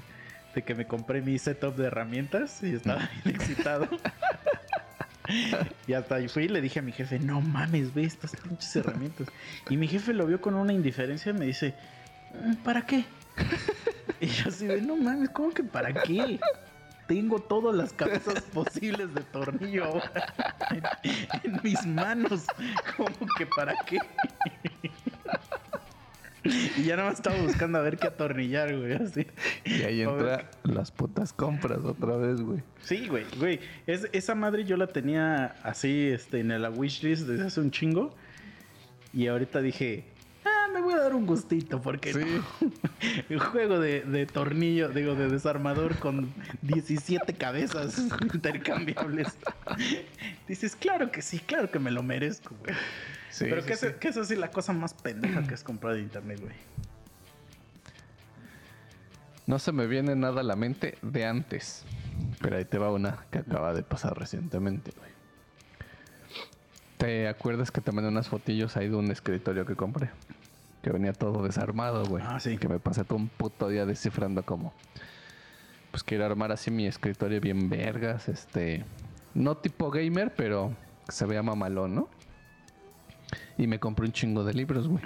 de 0.55 0.63
que 0.63 0.75
me 0.75 0.87
compré 0.87 1.21
mi 1.21 1.39
setup 1.39 1.77
de 1.77 1.87
herramientas 1.89 2.63
y 2.63 2.75
estaba 2.75 3.09
bien 3.25 3.37
excitado. 3.37 3.87
Y 5.87 5.93
hasta 5.93 6.17
ahí 6.17 6.29
fui 6.29 6.45
y 6.45 6.49
le 6.49 6.61
dije 6.61 6.79
a 6.79 6.83
mi 6.83 6.93
jefe, 6.93 7.19
no 7.19 7.41
mames, 7.41 7.95
ve 7.95 8.05
estas 8.05 8.33
pinches 8.37 8.75
herramientas. 8.77 9.29
Y 9.69 9.77
mi 9.77 9.89
jefe 9.89 10.13
lo 10.13 10.27
vio 10.27 10.41
con 10.41 10.55
una 10.55 10.73
indiferencia 10.73 11.31
y 11.31 11.35
me 11.35 11.47
dice, 11.47 11.75
"Mm, 12.35 12.55
¿para 12.57 12.83
qué? 12.83 13.05
y 14.21 14.27
yo 14.27 14.49
así 14.49 14.67
de, 14.67 14.81
no 14.83 14.97
mames, 14.97 15.31
¿cómo 15.31 15.51
que 15.51 15.63
para 15.65 15.93
qué? 16.03 16.41
Tengo 17.07 17.41
todas 17.41 17.75
las 17.75 17.93
cabezas 17.95 18.43
posibles 18.53 19.15
de 19.15 19.23
tornillo 19.23 19.95
en, 20.71 20.83
en 21.43 21.61
mis 21.63 21.87
manos. 21.87 22.45
¿Cómo 22.97 23.27
que 23.39 23.47
para 23.47 23.75
qué? 23.87 23.99
Y 26.77 26.83
ya 26.85 26.97
nada 26.97 27.09
más 27.11 27.19
estaba 27.19 27.37
buscando 27.41 27.79
a 27.79 27.83
ver 27.83 27.97
qué 27.99 28.07
atornillar, 28.09 28.77
güey. 28.77 28.93
Así. 28.95 29.27
Y 29.65 29.83
ahí 29.83 30.03
entra 30.03 30.51
las 30.65 30.91
putas 30.91 31.33
compras 31.33 31.79
otra 31.85 32.17
vez, 32.17 32.41
güey. 32.41 32.63
Sí, 32.83 33.07
güey, 33.09 33.25
güey. 33.39 33.61
Es- 33.87 34.09
esa 34.13 34.35
madre 34.35 34.65
yo 34.65 34.77
la 34.77 34.87
tenía 34.89 35.57
así 35.63 36.09
este, 36.09 36.41
en 36.41 36.61
la 36.61 36.71
wishlist 36.71 37.27
desde 37.27 37.47
hace 37.47 37.61
un 37.61 37.71
chingo. 37.71 38.15
Y 39.13 39.27
ahorita 39.27 39.61
dije, 39.63 40.05
ah, 40.45 40.69
me 40.73 40.81
voy 40.83 40.93
a 40.95 40.99
dar 40.99 41.15
un 41.15 41.27
gustito 41.27 41.81
porque 41.81 42.13
Sí. 42.13 42.21
un 43.31 43.39
juego 43.39 43.79
de, 43.81 44.03
de 44.03 44.27
tornillo, 44.27 44.89
digo, 44.91 45.15
de 45.15 45.29
desarmador 45.29 45.97
con 45.99 46.33
17 46.63 47.35
cabezas 47.35 47.99
intercambiables. 48.35 49.29
Dices, 50.49 50.77
claro 50.77 51.11
que 51.11 51.23
sí, 51.23 51.39
claro 51.39 51.71
que 51.71 51.79
me 51.79 51.91
lo 51.91 52.03
merezco, 52.03 52.55
güey. 52.61 52.75
Sí, 53.31 53.47
Pero 53.49 53.63
sí, 53.63 53.69
que, 53.69 53.77
sí. 53.77 53.87
es, 53.87 53.95
que 53.95 54.09
es 54.09 54.17
así 54.17 54.37
la 54.37 54.51
cosa 54.51 54.73
más 54.73 54.95
pendeja 54.95 55.43
que 55.47 55.55
has 55.55 55.63
comprado 55.63 55.97
de 55.97 56.03
internet, 56.03 56.41
güey. 56.41 56.55
No 59.47 59.59
se 59.59 59.73
me 59.73 59.87
viene 59.87 60.15
nada 60.15 60.41
a 60.41 60.45
la 60.45 60.57
mente 60.57 60.99
de 61.01 61.25
antes. 61.25 61.85
Pero 62.41 62.57
ahí 62.57 62.65
te 62.65 62.79
va 62.79 62.93
una 62.93 63.25
que 63.31 63.39
acaba 63.39 63.73
de 63.73 63.83
pasar 63.83 64.19
recientemente, 64.19 64.93
güey. 64.97 65.11
¿Te 66.99 67.29
acuerdas 67.29 67.71
que 67.71 67.81
te 67.81 67.93
mandé 67.93 68.09
unas 68.09 68.29
fotillos 68.29 68.77
ahí 68.77 68.89
de 68.89 68.97
un 68.97 69.11
escritorio 69.11 69.65
que 69.65 69.77
compré? 69.77 70.11
Que 70.83 70.91
venía 70.91 71.13
todo 71.13 71.43
desarmado, 71.45 72.05
güey. 72.05 72.25
Ah, 72.27 72.41
sí. 72.41 72.59
Que 72.59 72.69
me 72.69 72.79
pasé 72.79 73.05
todo 73.05 73.17
un 73.17 73.29
puto 73.29 73.69
día 73.69 73.87
descifrando 73.87 74.45
cómo. 74.45 74.75
Pues 75.91 76.03
quiero 76.03 76.27
armar 76.27 76.53
así 76.53 76.71
mi 76.71 76.87
escritorio 76.87 77.41
bien 77.41 77.71
vergas, 77.71 78.29
este... 78.29 78.85
No 79.35 79.57
tipo 79.57 79.91
gamer, 79.91 80.35
pero 80.35 80.75
se 81.09 81.25
vea 81.25 81.43
mamalón, 81.43 81.95
¿no? 81.95 82.09
Y 83.57 83.67
me 83.67 83.79
compré 83.79 84.07
un 84.07 84.13
chingo 84.13 84.45
de 84.45 84.55
libros, 84.55 84.89
güey. 84.89 85.03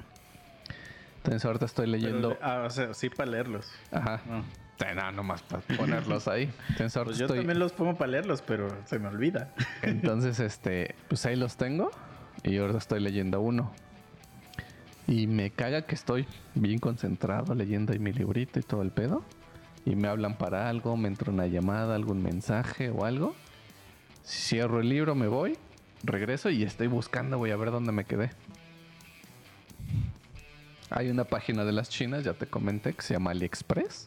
Entonces 1.17 1.45
ahorita 1.45 1.67
estoy 1.67 1.87
leyendo... 1.87 2.31
Pero, 2.31 2.41
ah, 2.43 2.65
o 2.67 2.71
sea, 2.71 2.93
sí 2.95 3.09
para 3.09 3.31
leerlos. 3.31 3.71
Ajá. 3.91 4.21
Ah. 4.29 4.43
Sí, 4.79 4.87
No, 4.97 5.13
nomás 5.13 5.43
para 5.43 5.63
ponerlos 5.77 6.27
ahí. 6.27 6.51
Entonces, 6.71 6.97
ahorita 6.97 7.11
Pues 7.11 7.19
yo 7.19 7.27
estoy- 7.27 7.39
también 7.39 7.59
los 7.61 7.73
pongo 7.73 7.95
para 7.97 8.11
leerlos, 8.11 8.43
pero 8.43 8.69
se 8.87 8.99
me 8.99 9.07
olvida. 9.09 9.53
Entonces, 9.83 10.41
este, 10.41 10.97
pues 11.09 11.25
ahí 11.27 11.37
los 11.37 11.57
tengo. 11.57 11.91
Y 12.43 12.59
ahora 12.59 12.77
estoy 12.79 12.99
leyendo 12.99 13.41
uno. 13.41 13.73
Y 15.07 15.29
me 15.29 15.51
caga 15.51 15.83
que 15.83 15.95
estoy 15.95 16.27
bien 16.55 16.79
concentrado 16.81 17.55
leyendo 17.55 17.93
ahí 17.93 17.99
mi 18.01 18.13
librito 18.13 18.59
y 18.59 18.63
todo 18.63 18.83
el 18.83 18.91
pedo. 18.91 19.23
Y 19.85 19.95
me 19.95 20.09
hablan 20.09 20.37
para 20.39 20.69
algo, 20.69 20.97
me 20.97 21.07
entra 21.09 21.31
una 21.31 21.47
llamada, 21.47 21.95
algún 21.95 22.23
mensaje 22.23 22.91
o 22.91 23.05
algo. 23.05 23.37
Cierro 24.25 24.81
el 24.81 24.89
libro, 24.89 25.15
me 25.15 25.27
voy, 25.29 25.57
regreso 26.03 26.51
y 26.51 26.63
estoy 26.63 26.87
buscando, 26.87 27.39
voy 27.39 27.51
a 27.51 27.57
ver 27.57 27.71
dónde 27.71 27.93
me 27.93 28.05
quedé. 28.05 28.31
Hay 30.91 31.09
una 31.11 31.25
página 31.25 31.65
de 31.65 31.73
las 31.73 31.89
chinas, 31.89 32.23
ya 32.25 32.35
te 32.35 32.47
comenté, 32.47 32.93
que 32.93 33.03
se 33.03 33.15
llama 33.15 33.31
AliExpress. 33.31 34.07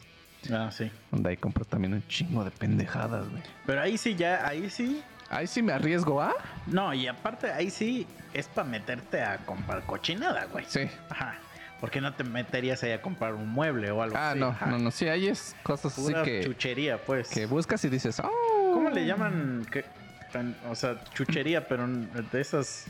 Ah, 0.52 0.70
sí. 0.70 0.90
Donde 1.10 1.30
ahí 1.30 1.36
compro 1.36 1.64
también 1.64 1.94
un 1.94 2.06
chingo 2.06 2.44
de 2.44 2.52
pendejadas, 2.52 3.28
güey. 3.28 3.42
Pero 3.66 3.80
ahí 3.80 3.98
sí, 3.98 4.14
ya, 4.14 4.46
ahí 4.46 4.70
sí. 4.70 5.02
Ahí 5.28 5.48
sí 5.48 5.60
me 5.62 5.72
arriesgo, 5.72 6.22
¿ah? 6.22 6.34
No, 6.68 6.94
y 6.94 7.08
aparte 7.08 7.50
ahí 7.50 7.70
sí 7.70 8.06
es 8.32 8.46
para 8.46 8.68
meterte 8.68 9.20
a 9.22 9.38
comprar 9.38 9.82
cochinada, 9.84 10.44
güey. 10.46 10.64
Sí. 10.68 10.82
Ajá. 11.10 11.38
¿Por 11.80 11.90
qué 11.90 12.00
no 12.00 12.14
te 12.14 12.22
meterías 12.22 12.82
ahí 12.84 12.92
a 12.92 13.02
comprar 13.02 13.34
un 13.34 13.48
mueble 13.48 13.90
o 13.90 14.00
algo 14.02 14.16
Ah, 14.16 14.30
así? 14.30 14.38
no, 14.38 14.46
Ajá. 14.48 14.66
no, 14.66 14.78
no. 14.78 14.90
Sí, 14.92 15.08
ahí 15.08 15.26
es 15.26 15.56
cosas 15.64 15.98
así 15.98 16.14
que, 16.24 16.44
chuchería, 16.44 17.02
pues. 17.04 17.28
que 17.28 17.46
buscas 17.46 17.84
y 17.84 17.88
dices, 17.88 18.20
oh. 18.20 18.70
¿Cómo 18.72 18.88
le 18.90 19.04
llaman? 19.04 19.66
¿Qué? 19.70 19.84
Tan- 20.32 20.56
O 20.68 20.74
sea, 20.74 21.02
chuchería, 21.14 21.66
pero 21.68 21.86
de 21.86 22.40
esas. 22.40 22.84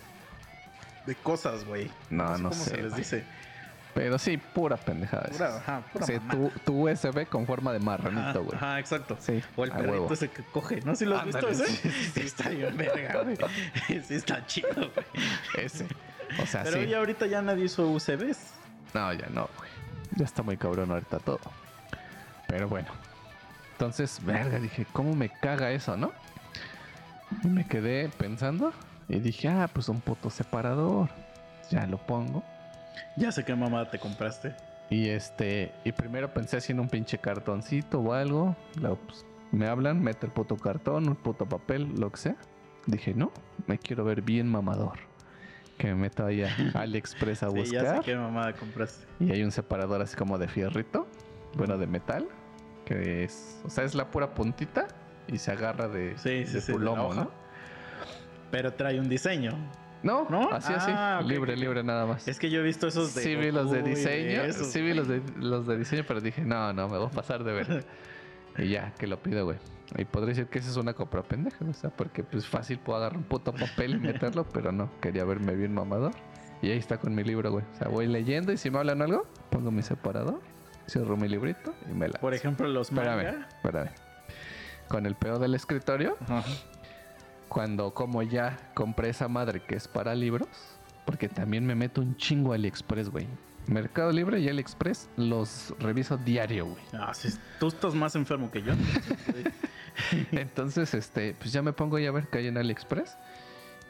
de 1.07 1.15
cosas, 1.15 1.65
güey. 1.65 1.91
No, 2.11 2.37
no 2.39 2.51
¿Cómo 2.51 2.53
sé, 2.65 2.71
se 2.71 2.77
les 2.79 2.89
güey. 2.91 2.99
dice? 3.03 3.25
Pero 3.95 4.19
sí, 4.19 4.37
pura 4.37 4.77
pendejada. 4.77 5.29
Pura, 5.31 5.57
ajá, 5.57 5.83
pura 5.93 6.07
tu, 6.31 6.51
tu 6.67 6.87
USB 6.89 7.27
con 7.27 7.47
forma 7.47 7.73
de 7.73 7.79
marranito, 7.79 8.43
güey. 8.45 8.55
Ajá, 8.57 8.79
exacto. 8.79 9.17
Sí, 9.21 9.43
O 9.57 9.65
el 9.65 9.71
perrito 9.71 9.93
huevo. 9.93 10.13
ese 10.13 10.29
que 10.29 10.43
coge. 10.43 10.81
¿No? 10.85 10.95
¿Sí 10.95 11.07
lo 11.07 11.17
has 11.17 11.23
Ándale, 11.23 11.49
visto 11.49 11.65
ese? 11.65 11.73
sí, 11.77 11.91
sí, 11.91 12.11
Sí, 12.15 12.21
está 12.27 12.49
bien 12.51 12.77
verga, 12.77 13.23
güey. 13.23 13.37
Sí 14.07 14.15
está 14.15 14.45
chido, 14.47 14.69
güey. 14.75 15.07
Ese. 15.65 15.87
O 16.43 16.47
sea, 16.47 16.63
Pero 16.65 16.83
ya 16.83 16.99
ahorita 16.99 17.27
ya 17.27 17.41
nadie 17.41 17.65
usa 17.65 17.85
UCBs. 17.87 18.39
No, 18.93 19.13
ya 19.15 19.29
no, 19.31 19.49
güey. 19.57 19.71
Ya 20.17 20.25
está 20.25 20.43
muy 20.43 20.57
cabrón 20.59 20.91
ahorita 20.91 21.19
todo. 21.21 21.41
Pero 22.49 22.69
bueno. 22.69 22.89
Entonces, 23.73 24.19
verga, 24.25 24.59
dije, 24.59 24.87
¿cómo 24.93 25.15
me 25.15 25.29
caga 25.31 25.71
eso, 25.71 25.97
no? 25.97 26.13
Y 27.43 27.49
me 27.49 27.67
quedé 27.67 28.09
pensando 28.09 28.73
y 29.09 29.19
dije, 29.21 29.49
ah, 29.49 29.69
pues 29.73 29.89
un 29.89 30.01
puto 30.01 30.31
separador. 30.31 31.09
Ya 31.71 31.87
lo 31.87 31.99
pongo. 31.99 32.43
Ya 33.17 33.33
sé 33.33 33.45
qué 33.45 33.55
mamada 33.55 33.91
te 33.91 33.99
compraste. 33.99 34.55
Y 34.89 35.09
este, 35.09 35.73
y 35.85 35.93
primero 35.93 36.33
pensé 36.33 36.59
así 36.59 36.73
en 36.73 36.81
un 36.81 36.89
pinche 36.89 37.19
cartoncito 37.19 38.01
o 38.01 38.13
algo. 38.13 38.55
Pues, 38.81 39.25
me 39.53 39.67
hablan, 39.67 40.01
mete 40.03 40.27
el 40.27 40.33
puto 40.33 40.57
cartón, 40.57 41.09
un 41.09 41.17
puto 41.17 41.47
papel, 41.47 41.93
lo 41.99 42.11
que 42.11 42.19
sea. 42.19 42.37
Dije, 42.87 43.15
no, 43.15 43.33
me 43.67 43.79
quiero 43.79 44.05
ver 44.05 44.23
bien 44.23 44.49
mamador. 44.49 44.99
Que 45.79 45.89
me 45.89 45.95
meto 45.97 46.25
ahí 46.25 46.43
a 46.43 46.49
AliExpress 46.75 47.43
a 47.43 47.51
Sí, 47.51 47.57
ya 47.57 47.65
sé 47.65 47.79
buscar. 47.79 48.01
qué 48.03 48.17
mamada 48.17 48.53
compraste. 48.55 49.07
Y 49.19 49.33
hay 49.33 49.43
un 49.43 49.51
separador 49.51 50.01
así 50.01 50.17
como 50.17 50.39
de 50.39 50.47
fierrito, 50.49 51.07
bueno, 51.57 51.77
de 51.79 51.87
metal, 51.87 52.29
que 52.85 53.25
es, 53.25 53.61
o 53.65 53.71
sea, 53.71 53.85
es 53.85 53.95
la 53.95 54.11
pura 54.11 54.35
puntita 54.35 54.87
y 55.29 55.39
se 55.39 55.53
agarra 55.53 55.89
de, 55.89 56.17
Sí, 56.19 56.45
de 56.45 56.61
tu 56.61 56.79
lomo. 56.79 57.15
¿no? 57.15 57.31
Pero 58.51 58.73
trae 58.75 59.01
un 59.01 59.09
diseño. 59.09 59.53
No, 60.03 60.27
¿No? 60.31 60.51
así, 60.53 60.73
Ah, 60.75 61.19
así, 61.19 61.25
ok, 61.25 61.31
libre, 61.31 61.57
libre 61.57 61.83
nada 61.83 62.07
más. 62.07 62.29
Es 62.29 62.39
que 62.39 62.49
yo 62.51 62.61
he 62.61 62.63
visto 62.63 62.87
esos 62.87 63.15
de. 63.15 63.23
sí 63.23 63.35
vi 63.35 63.51
los 63.51 63.71
de 63.71 63.83
diseño, 63.83 64.43
esos, 64.43 64.69
sí 64.69 64.81
vi 64.81 64.95
los 64.95 65.09
de, 65.09 65.21
los 65.37 65.67
de 65.67 65.79
diseño, 65.79 66.05
pero 66.07 66.21
dije, 66.21 66.43
no, 66.43 66.73
no, 66.73 66.89
me 66.89 66.99
voy 66.99 67.07
a 67.07 67.11
pasar 67.11 67.43
de 67.43 67.53
ver. 67.53 67.85
y 68.59 68.69
ya, 68.69 68.93
que 68.99 69.07
lo 69.07 69.21
pido, 69.21 69.45
güey. 69.45 69.59
Y 69.97 70.05
podría 70.05 70.29
decir 70.31 70.47
que 70.47 70.59
esa 70.59 70.71
es 70.71 70.77
una 70.77 70.93
compra 70.95 71.23
pendeja, 71.23 71.65
o 71.65 71.73
sea, 71.73 71.91
porque 71.91 72.23
pues 72.23 72.47
fácil 72.47 72.79
puedo 72.79 72.99
agarrar 72.99 73.17
un 73.19 73.25
puto 73.25 73.53
papel 73.53 73.95
y 73.97 73.99
meterlo, 73.99 74.45
pero 74.53 74.71
no, 74.71 74.91
quería 75.01 75.25
verme 75.25 75.55
bien 75.55 75.75
mamador. 75.75 76.13
Y 76.63 76.71
ahí 76.71 76.79
está 76.79 76.99
con 76.99 77.15
mi 77.15 77.25
libro, 77.25 77.51
güey. 77.51 77.65
O 77.73 77.77
sea, 77.77 77.89
voy 77.89 78.07
leyendo 78.07 78.53
y 78.53 78.57
si 78.59 78.71
me 78.71 78.79
hablan 78.79 79.03
algo, 79.03 79.27
pongo 79.51 79.71
mi 79.71 79.83
separador, 79.83 80.41
cierro 80.89 81.17
mi 81.17 81.29
librito 81.29 81.75
y 81.91 81.95
me 81.95 82.09
la... 82.09 82.19
Por 82.21 82.33
ejemplo, 82.33 82.67
los 82.69 82.91
Espérame, 82.91 83.25
manga. 83.25 83.49
espérame. 83.57 83.91
Con 84.89 85.07
el 85.07 85.15
pedo 85.15 85.39
del 85.39 85.55
escritorio, 85.55 86.17
Ajá. 86.29 86.45
cuando 87.49 87.93
como 87.95 88.23
ya 88.23 88.57
compré 88.75 89.09
esa 89.11 89.29
madre 89.29 89.61
que 89.63 89.75
es 89.77 89.89
para 89.89 90.15
libros, 90.15 90.49
porque 91.05 91.29
también 91.29 91.67
me 91.67 91.75
meto 91.75 92.01
un 92.01 92.17
chingo 92.17 92.53
a 92.53 92.55
AliExpress, 92.57 93.09
güey. 93.11 93.27
Mercado 93.67 94.13
Libre 94.13 94.39
y 94.39 94.49
AliExpress 94.49 95.09
los 95.17 95.75
reviso 95.81 96.17
diario, 96.19 96.67
güey. 96.67 96.83
Ah, 96.93 97.13
sí, 97.15 97.31
tú 97.59 97.67
estás 97.67 97.95
más 97.97 98.15
enfermo 98.15 98.49
que 98.51 98.63
yo. 98.63 98.73
Entonces, 100.33 100.95
este, 100.95 101.35
pues 101.35 101.53
ya 101.53 101.63
me 101.63 101.73
pongo 101.73 101.99
ya 101.99 102.09
a 102.11 102.13
ver 102.13 102.29
qué 102.29 102.39
hay 102.39 102.47
en 102.49 102.59
AliExpress 102.59 103.17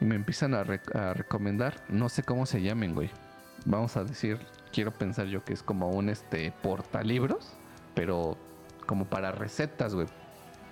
y 0.01 0.05
me 0.05 0.15
empiezan 0.15 0.53
a, 0.53 0.63
re- 0.63 0.81
a 0.93 1.13
recomendar, 1.13 1.83
no 1.89 2.09
sé 2.09 2.23
cómo 2.23 2.45
se 2.45 2.61
llamen, 2.61 2.95
güey. 2.95 3.09
Vamos 3.65 3.97
a 3.97 4.03
decir, 4.03 4.39
quiero 4.71 4.91
pensar 4.91 5.27
yo 5.27 5.43
que 5.43 5.53
es 5.53 5.61
como 5.63 5.89
un 5.91 6.09
este 6.09 6.51
portalibros, 6.63 7.53
pero 7.93 8.37
como 8.85 9.05
para 9.05 9.31
recetas, 9.31 9.93
güey. 9.93 10.07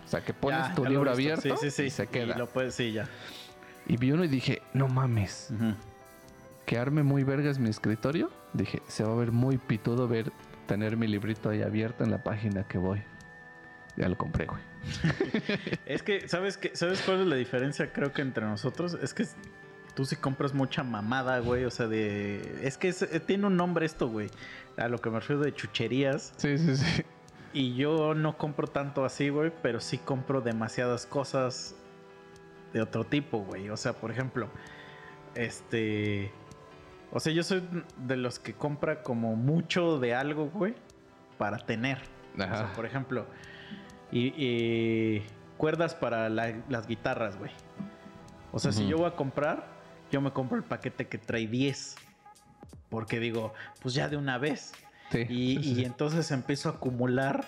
O 0.06 0.08
sea, 0.08 0.24
que 0.24 0.34
pones 0.34 0.68
Ya, 0.70 0.76
tu 0.76 0.84
ya 0.84 0.90
libro 0.90 1.12
abierto 1.12 1.42
Sí, 1.42 1.52
sí, 1.60 1.72
sí. 1.72 1.84
y 1.84 1.90
se 1.90 2.08
queda. 2.08 2.36
Y 2.36 2.38
lo 2.38 2.48
puedes, 2.48 2.76
sí, 2.76 2.92
ya. 2.92 3.08
Y 3.88 3.98
vi 3.98 4.12
uno 4.12 4.24
y 4.24 4.28
dije, 4.28 4.62
no 4.74 4.88
mames, 4.88 5.50
Ujú. 5.54 5.74
que 6.66 6.78
arme 6.78 7.04
muy 7.04 7.24
vergas 7.24 7.60
mi 7.60 7.70
escritorio. 7.70 8.32
Dije, 8.54 8.82
se 8.88 9.04
va 9.04 9.12
a 9.14 9.16
ver 9.16 9.32
muy 9.32 9.58
pitudo 9.58 10.08
ver 10.08 10.32
tener 10.68 10.96
mi 10.98 11.08
librito 11.08 11.50
ahí 11.50 11.62
abierto 11.62 12.04
en 12.04 12.12
la 12.12 12.24
página 12.24 12.68
que 12.68 12.78
voy. 12.78 13.02
Ya 13.98 14.10
lo 14.10 14.18
compré, 14.18 14.46
güey. 14.46 14.62
Es 15.86 16.04
que, 16.04 16.28
¿sabes 16.28 16.58
qué? 16.58 16.72
¿Sabes 16.76 17.02
cuál 17.02 17.22
es 17.22 17.28
la 17.28 17.36
diferencia, 17.36 17.92
creo 17.94 18.12
que 18.14 18.22
entre 18.22 18.46
nosotros? 18.46 18.98
Es 19.02 19.14
que 19.14 19.26
tú 19.96 20.06
sí 20.06 20.16
compras 20.18 20.54
mucha 20.54 20.84
mamada, 20.84 21.40
güey. 21.40 21.66
O 21.66 21.72
sea, 21.72 21.88
de. 21.88 22.60
Es 22.64 22.78
que 22.78 22.90
es- 22.90 23.02
eh, 23.04 23.20
tiene 23.20 23.48
un 23.48 23.56
nombre 23.58 23.86
esto, 23.86 24.08
güey. 24.10 24.30
A 24.78 24.88
lo 24.90 25.00
que 25.00 25.10
me 25.10 25.20
refiero 25.20 25.42
de 25.42 25.54
chucherías. 25.54 26.34
Sí, 26.38 26.58
sí, 26.58 26.76
sí. 26.76 27.04
Y 27.56 27.74
yo 27.76 28.14
no 28.14 28.38
compro 28.38 28.68
tanto 28.68 29.06
así, 29.06 29.30
güey. 29.30 29.52
Pero 29.62 29.80
sí 29.80 29.98
compro 29.98 30.42
demasiadas 30.42 31.06
cosas 31.06 31.74
de 32.74 32.82
otro 32.82 33.06
tipo, 33.06 33.40
güey. 33.40 33.70
O 33.70 33.78
sea, 33.78 33.94
por 33.94 34.12
ejemplo, 34.12 34.50
este. 35.36 36.32
O 37.12 37.20
sea, 37.20 37.32
yo 37.32 37.44
soy 37.44 37.64
de 37.98 38.18
los 38.18 38.40
que 38.40 38.54
compra 38.54 39.02
como 39.04 39.36
mucho 39.36 40.00
de 40.00 40.14
algo, 40.14 40.50
güey. 40.50 40.76
Para 41.38 41.58
tener. 41.60 42.00
O 42.34 42.38
sea, 42.38 42.52
Ajá. 42.52 42.74
por 42.74 42.86
ejemplo, 42.86 43.26
y, 44.12 44.34
y 44.36 45.24
cuerdas 45.58 45.96
para 45.96 46.28
la- 46.28 46.62
las 46.68 46.86
guitarras, 46.88 47.38
güey. 47.38 47.52
O 48.52 48.60
sea, 48.60 48.74
si 48.74 48.86
yo 48.88 48.98
voy 48.98 49.08
a 49.08 49.16
comprar, 49.16 49.66
yo 50.12 50.20
me 50.20 50.32
compro 50.32 50.58
el 50.58 50.64
paquete 50.64 51.08
que 51.08 51.18
trae 51.18 51.48
10. 51.48 51.96
Porque 52.90 53.20
digo, 53.20 53.54
pues 53.82 53.94
ya 53.94 54.10
de 54.10 54.18
una 54.18 54.38
vez. 54.38 54.74
Sí, 55.12 55.20
Y, 55.30 55.56
sí, 55.58 55.64
sí, 55.64 55.72
y 55.72 55.76
sí. 55.76 55.86
entonces 55.86 56.32
empiezo 56.32 56.70
a 56.70 56.74
acumular 56.74 57.46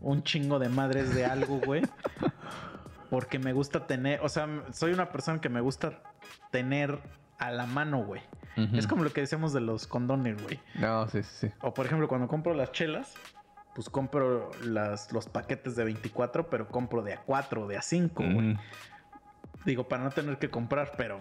un 0.00 0.22
chingo 0.22 0.58
de 0.58 0.68
madres 0.68 1.14
de 1.14 1.24
algo, 1.26 1.60
güey. 1.64 1.82
Porque 3.10 3.38
me 3.38 3.52
gusta 3.52 3.86
tener, 3.86 4.20
o 4.22 4.28
sea, 4.28 4.48
soy 4.72 4.92
una 4.92 5.10
persona 5.10 5.40
que 5.40 5.48
me 5.48 5.60
gusta 5.60 6.00
tener 6.50 6.98
a 7.38 7.50
la 7.50 7.66
mano, 7.66 8.04
güey. 8.04 8.22
Es 8.74 8.86
como 8.86 9.04
lo 9.04 9.12
que 9.12 9.22
decíamos 9.22 9.54
de 9.54 9.60
los 9.62 9.86
condones, 9.86 10.42
güey. 10.42 10.60
No, 10.74 11.08
sí, 11.08 11.22
sí, 11.22 11.48
sí. 11.48 11.52
O 11.62 11.72
por 11.72 11.86
ejemplo, 11.86 12.08
cuando 12.08 12.28
compro 12.28 12.52
las 12.52 12.72
chelas, 12.72 13.14
pues 13.74 13.88
compro 13.88 14.50
las, 14.62 15.10
los 15.12 15.28
paquetes 15.28 15.76
de 15.76 15.84
24, 15.84 16.50
pero 16.50 16.68
compro 16.68 17.00
de 17.02 17.14
a 17.14 17.20
4, 17.22 17.66
de 17.68 17.78
a 17.78 17.82
5, 17.82 18.22
güey. 18.22 18.58
Digo, 19.64 19.86
para 19.88 20.02
no 20.04 20.10
tener 20.10 20.38
que 20.38 20.48
comprar, 20.48 20.92
pero, 20.96 21.18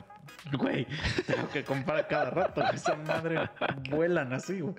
güey, 0.53 0.87
tengo 1.27 1.49
que 1.49 1.63
comprar 1.65 2.07
cada 2.07 2.29
rato. 2.29 2.63
Esa 2.73 2.95
madre 2.95 3.49
vuelan 3.89 4.31
así, 4.33 4.61
güey. 4.61 4.75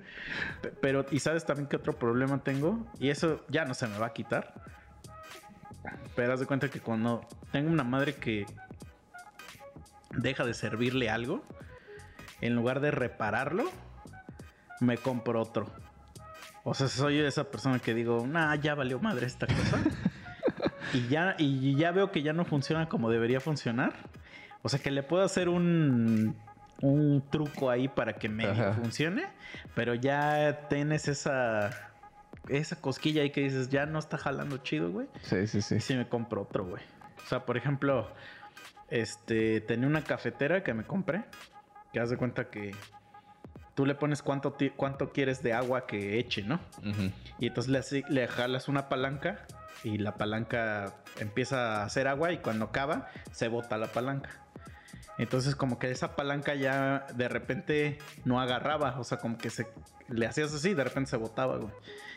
Pe- 0.61 0.69
Pero, 0.81 1.05
¿y 1.11 1.19
sabes 1.19 1.45
también 1.45 1.67
qué 1.67 1.75
otro 1.75 1.93
problema 1.97 2.39
tengo? 2.43 2.87
Y 2.99 3.09
eso 3.09 3.45
ya 3.49 3.65
no 3.65 3.73
se 3.75 3.87
me 3.87 3.97
va 3.99 4.07
a 4.07 4.13
quitar. 4.13 4.53
Pero 6.15 6.33
haz 6.33 6.39
de 6.39 6.45
cuenta 6.47 6.69
que 6.69 6.79
cuando 6.79 7.27
tengo 7.51 7.69
una 7.71 7.83
madre 7.83 8.15
que 8.15 8.45
deja 10.11 10.43
de 10.45 10.53
servirle 10.53 11.09
algo, 11.09 11.43
en 12.41 12.55
lugar 12.55 12.79
de 12.79 12.91
repararlo, 12.91 13.65
me 14.79 14.97
compro 14.97 15.41
otro. 15.41 15.67
O 16.63 16.73
sea, 16.73 16.87
soy 16.87 17.19
esa 17.19 17.45
persona 17.45 17.79
que 17.79 17.93
digo, 17.93 18.25
nah, 18.27 18.55
ya 18.55 18.75
valió 18.75 18.99
madre 18.99 19.27
esta 19.27 19.45
cosa. 19.47 19.77
y, 20.93 21.07
ya, 21.07 21.35
y 21.37 21.75
ya 21.75 21.91
veo 21.91 22.11
que 22.11 22.21
ya 22.21 22.33
no 22.33 22.45
funciona 22.45 22.87
como 22.89 23.09
debería 23.09 23.39
funcionar. 23.39 23.93
O 24.63 24.69
sea, 24.69 24.79
que 24.79 24.91
le 24.91 25.03
puedo 25.03 25.23
hacer 25.23 25.49
un, 25.49 26.35
un 26.81 27.23
truco 27.31 27.69
ahí 27.69 27.87
para 27.87 28.13
que 28.13 28.29
medio 28.29 28.51
Ajá. 28.51 28.73
funcione. 28.73 29.25
Pero 29.75 29.95
ya 29.95 30.67
tienes 30.69 31.07
esa, 31.07 31.91
esa 32.47 32.75
cosquilla 32.79 33.21
ahí 33.23 33.31
que 33.31 33.41
dices, 33.41 33.69
ya 33.69 33.85
no 33.85 33.99
está 33.99 34.17
jalando 34.17 34.57
chido, 34.57 34.91
güey. 34.91 35.07
Sí, 35.23 35.47
sí, 35.47 35.61
sí. 35.61 35.75
Y 35.75 35.79
sí 35.81 35.95
me 35.95 36.07
compro 36.07 36.43
otro, 36.43 36.65
güey. 36.65 36.83
O 37.23 37.27
sea, 37.27 37.45
por 37.45 37.57
ejemplo, 37.57 38.11
este, 38.89 39.61
tenía 39.61 39.87
una 39.87 40.03
cafetera 40.03 40.63
que 40.63 40.73
me 40.73 40.83
compré. 40.83 41.23
Que 41.93 41.99
haz 41.99 42.09
de 42.09 42.17
cuenta 42.17 42.49
que 42.49 42.71
tú 43.75 43.85
le 43.85 43.95
pones 43.95 44.21
cuánto, 44.21 44.55
cuánto 44.75 45.11
quieres 45.11 45.41
de 45.43 45.53
agua 45.53 45.87
que 45.87 46.19
eche, 46.19 46.43
¿no? 46.43 46.59
Y 47.39 47.47
entonces 47.47 47.91
le, 47.91 48.03
le 48.09 48.27
jalas 48.27 48.67
una 48.67 48.87
palanca 48.89 49.45
y 49.83 49.97
la 49.97 50.15
palanca 50.15 50.93
empieza 51.19 51.81
a 51.81 51.85
hacer 51.85 52.07
agua 52.07 52.31
y 52.31 52.37
cuando 52.37 52.65
acaba 52.65 53.07
se 53.31 53.47
bota 53.47 53.77
la 53.77 53.87
palanca. 53.87 54.29
Entonces 55.17 55.55
como 55.55 55.77
que 55.77 55.91
esa 55.91 56.15
palanca 56.15 56.55
ya 56.55 57.05
de 57.13 57.27
repente 57.27 57.99
no 58.25 58.39
agarraba, 58.39 58.99
o 58.99 59.03
sea, 59.03 59.17
como 59.17 59.37
que 59.37 59.49
se 59.49 59.67
le 60.07 60.25
hacías 60.25 60.53
así 60.53 60.69
y 60.69 60.73
de 60.73 60.83
repente 60.83 61.11
se 61.11 61.17
botaba, 61.17 61.57
güey. 61.57 61.73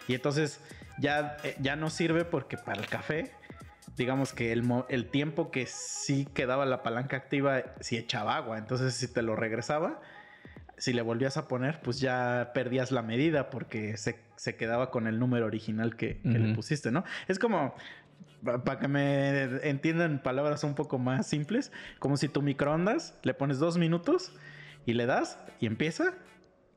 Y 0.09 0.15
entonces 0.15 0.61
ya, 0.99 1.37
eh, 1.45 1.57
ya 1.61 1.77
no 1.77 1.91
sirve 1.91 2.25
porque 2.25 2.57
para 2.57 2.81
el 2.81 2.87
café, 2.87 3.33
digamos 3.97 4.33
que 4.33 4.53
el, 4.53 4.65
el 4.89 5.11
tiempo 5.11 5.51
que 5.51 5.67
sí 5.67 6.27
quedaba 6.35 6.67
la 6.67 6.83
palanca 6.83 7.17
activa, 7.17 7.63
sí 7.81 7.97
echaba 7.97 8.37
agua. 8.37 8.59
Entonces 8.59 8.95
si 8.95 9.09
te 9.09 9.23
lo 9.23 9.37
regresaba, 9.37 10.01
si 10.85 10.93
le 10.93 11.01
volvías 11.01 11.39
a 11.39 11.49
poner, 11.49 11.81
pues 11.81 11.99
ya 11.99 12.51
perdías 12.53 12.93
la 12.93 13.01
medida 13.01 13.49
porque 13.49 13.97
se, 13.97 14.21
se 14.37 14.55
quedaba 14.55 14.91
con 14.91 15.07
el 15.07 15.19
número 15.19 15.47
original 15.47 15.97
que, 15.97 16.21
que 16.21 16.39
le 16.39 16.49
Ujú. 16.49 16.57
pusiste, 16.57 16.91
¿no? 16.91 17.05
Es 17.27 17.39
como, 17.39 17.75
para 18.43 18.79
que 18.79 18.87
me 18.87 19.45
entiendan 19.67 20.23
palabras 20.23 20.63
un 20.63 20.75
poco 20.75 20.99
más 20.99 21.27
simples, 21.27 21.73
como 22.01 22.19
si 22.19 22.29
tu 22.29 22.43
microondas 22.43 23.19
le 23.23 23.33
pones 23.33 23.59
dos 23.59 23.79
minutos 23.79 24.35
y 24.85 24.93
le 24.93 25.07
das 25.07 25.39
y 25.59 25.65
empieza 25.65 26.13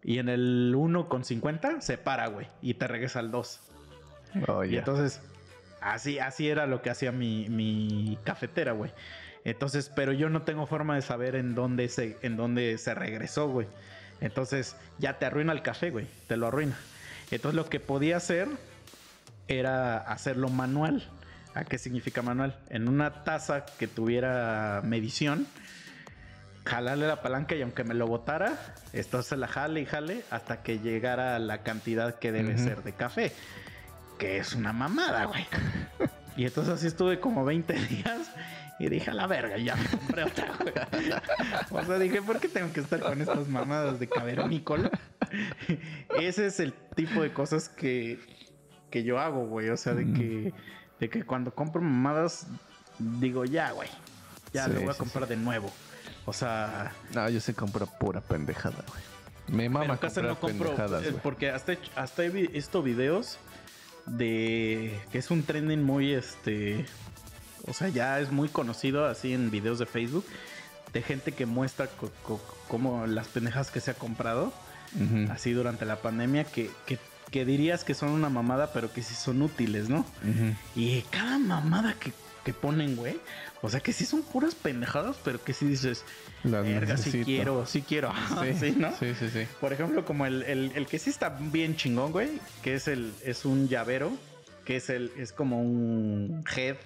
y 0.01 0.19
en 0.19 0.29
el 0.29 0.73
1.50 0.73 1.81
se 1.81 1.97
para, 1.97 2.27
güey, 2.27 2.47
y 2.61 2.75
te 2.75 2.87
regresa 2.87 3.19
al 3.19 3.29
2. 3.29 3.59
Oh, 4.47 4.63
Y 4.63 4.69
ya. 4.69 4.79
entonces, 4.79 5.19
así, 5.81 6.17
así 6.17 6.47
era 6.47 6.65
lo 6.65 6.81
que 6.81 6.91
hacía 6.91 7.11
mi, 7.11 7.49
mi 7.49 8.17
cafetera, 8.23 8.71
güey. 8.71 8.93
Entonces, 9.43 9.91
pero 9.93 10.13
yo 10.13 10.29
no 10.29 10.43
tengo 10.43 10.65
forma 10.65 10.95
de 10.95 11.01
saber 11.01 11.35
en 11.35 11.55
dónde 11.55 11.89
se, 11.89 12.15
en 12.21 12.37
dónde 12.37 12.77
se 12.77 12.95
regresó, 12.95 13.49
güey. 13.49 13.67
Entonces, 14.21 14.75
ya 14.97 15.19
te 15.19 15.25
arruina 15.25 15.53
el 15.53 15.61
café, 15.61 15.89
güey. 15.89 16.07
Te 16.27 16.37
lo 16.37 16.47
arruina. 16.47 16.77
Entonces, 17.31 17.55
lo 17.55 17.69
que 17.69 17.79
podía 17.79 18.17
hacer 18.17 18.47
era 19.47 19.97
hacerlo 19.97 20.49
manual. 20.49 21.07
¿A 21.53 21.63
qué 21.65 21.77
significa 21.77 22.21
manual? 22.21 22.57
En 22.69 22.87
una 22.87 23.23
taza 23.23 23.65
que 23.65 23.87
tuviera 23.87 24.81
medición, 24.83 25.47
jalarle 26.65 27.07
la 27.07 27.21
palanca 27.21 27.55
y 27.55 27.61
aunque 27.61 27.83
me 27.83 27.95
lo 27.95 28.05
botara, 28.05 28.53
esto 28.93 29.23
se 29.23 29.37
la 29.37 29.47
jale 29.47 29.81
y 29.81 29.85
jale 29.85 30.23
hasta 30.29 30.61
que 30.61 30.79
llegara 30.79 31.35
a 31.35 31.39
la 31.39 31.63
cantidad 31.63 32.19
que 32.19 32.31
debe 32.31 32.57
ser 32.57 32.83
de 32.83 32.93
café. 32.93 33.31
Que 34.19 34.37
es 34.37 34.53
una 34.53 34.73
mamada, 34.73 35.25
güey. 35.25 35.45
Y 36.37 36.45
entonces 36.45 36.75
así 36.75 36.85
estuve 36.85 37.19
como 37.19 37.43
20 37.43 37.73
días 37.89 38.29
y 38.79 38.89
dije, 38.89 39.09
a 39.11 39.13
la 39.13 39.25
verga, 39.27 39.57
ya 39.57 39.75
me 39.75 39.85
compré 39.87 40.23
otra, 40.23 40.53
güey. 40.61 40.73
O 41.71 41.85
sea, 41.85 41.97
dije, 41.99 42.21
¿por 42.21 42.39
qué 42.39 42.47
tengo 42.47 42.71
que 42.73 42.79
estar 42.79 42.99
con 42.99 43.19
estas 43.21 43.47
mamadas 43.47 43.99
de 43.99 44.07
cavernícola? 44.07 44.91
Ese 46.19 46.45
es 46.47 46.59
el 46.59 46.73
tipo 46.95 47.21
de 47.21 47.33
cosas 47.33 47.69
que, 47.69 48.19
que 48.91 49.03
yo 49.03 49.19
hago, 49.19 49.47
güey. 49.47 49.69
O 49.69 49.77
sea, 49.77 49.93
de 49.93 50.05
que, 50.13 50.53
de 50.99 51.09
que 51.09 51.23
cuando 51.23 51.53
compro 51.53 51.81
mamadas, 51.81 52.47
digo, 52.99 53.45
ya, 53.45 53.71
güey. 53.71 53.89
Ya 54.53 54.65
Sí, 54.65 54.71
lo 54.73 54.81
voy 54.81 54.89
a 54.89 54.93
sí, 54.93 54.99
comprar 54.99 55.27
de 55.27 55.37
nuevo. 55.37 55.71
O 56.25 56.33
sea, 56.33 56.91
No, 57.13 57.27
yo 57.29 57.39
sí 57.39 57.53
compro 57.53 57.85
pura 57.87 58.21
pendejada, 58.21 58.83
güey. 58.87 59.01
Me 59.57 59.69
mama 59.69 59.97
comprar 59.97 60.25
no 60.25 60.39
compro. 60.39 60.67
pendejadas, 60.69 61.03
eh, 61.05 61.09
güey. 61.11 61.23
porque 61.23 61.49
hasta, 61.51 61.73
he- 61.73 61.79
hasta 61.95 62.23
he 62.25 62.29
vi- 62.29 62.47
visto 62.47 62.83
videos 62.83 63.37
de 64.05 64.99
que 65.11 65.17
es 65.19 65.31
un 65.31 65.43
trending 65.43 65.83
muy 65.83 66.13
este. 66.13 66.85
O 67.65 67.73
sea, 67.73 67.89
ya 67.89 68.19
es 68.19 68.31
muy 68.31 68.49
conocido 68.49 69.05
así 69.05 69.33
en 69.33 69.49
videos 69.51 69.79
de 69.79 69.85
Facebook. 69.85 70.25
De 70.93 71.01
gente 71.01 71.31
que 71.33 71.45
muestra 71.45 71.87
co- 71.87 72.11
co- 72.23 72.41
como 72.67 73.05
las 73.07 73.27
pendejas 73.27 73.71
que 73.71 73.79
se 73.81 73.91
ha 73.91 73.93
comprado. 73.95 74.53
Así 75.31 75.51
durante 75.51 75.85
la 75.85 75.97
pandemia. 75.97 76.45
Que, 76.45 76.69
que, 76.85 76.97
que 77.31 77.43
dirías 77.45 77.83
que 77.83 77.93
son 77.93 78.09
una 78.09 78.29
mamada, 78.29 78.71
pero 78.73 78.91
que 78.93 79.03
sí 79.03 79.15
son 79.15 79.41
útiles, 79.41 79.89
¿no? 79.89 80.05
Y 80.75 81.01
cada 81.09 81.39
mamada 81.39 81.93
que, 81.99 82.13
que 82.45 82.53
ponen, 82.53 82.95
güey. 82.95 83.19
O 83.61 83.69
sea 83.69 83.81
que 83.81 83.91
sí 83.91 84.05
son 84.05 84.21
puras 84.21 84.55
pendejadas, 84.55 85.17
pero 85.25 85.43
que 85.43 85.51
sí 85.53 85.65
dices, 85.65 86.05
verga, 86.61 86.95
sí 87.03 87.11
quiero, 87.25 87.65
sí 87.65 87.81
quiero. 87.81 88.13
Sí, 88.41 88.53
sí, 88.57 88.75
¿no? 88.77 88.91
Sí, 88.97 89.13
sí, 89.19 89.29
sí. 89.33 89.45
Por 89.59 89.73
ejemplo, 89.73 90.05
como 90.05 90.25
el, 90.25 90.43
el- 90.43 90.71
el 90.75 90.85
que 90.87 90.99
sí 90.99 91.09
está 91.09 91.29
bien 91.29 91.75
chingón, 91.75 92.11
güey, 92.13 92.39
que 92.63 92.75
es 92.75 92.87
el, 92.87 93.11
es 93.25 93.43
un 93.45 93.67
llavero, 93.67 94.11
que 94.63 94.77
es 94.77 94.89
el, 94.89 95.11
es 95.17 95.33
como 95.33 95.59
un 95.61 96.45
head 96.55 96.77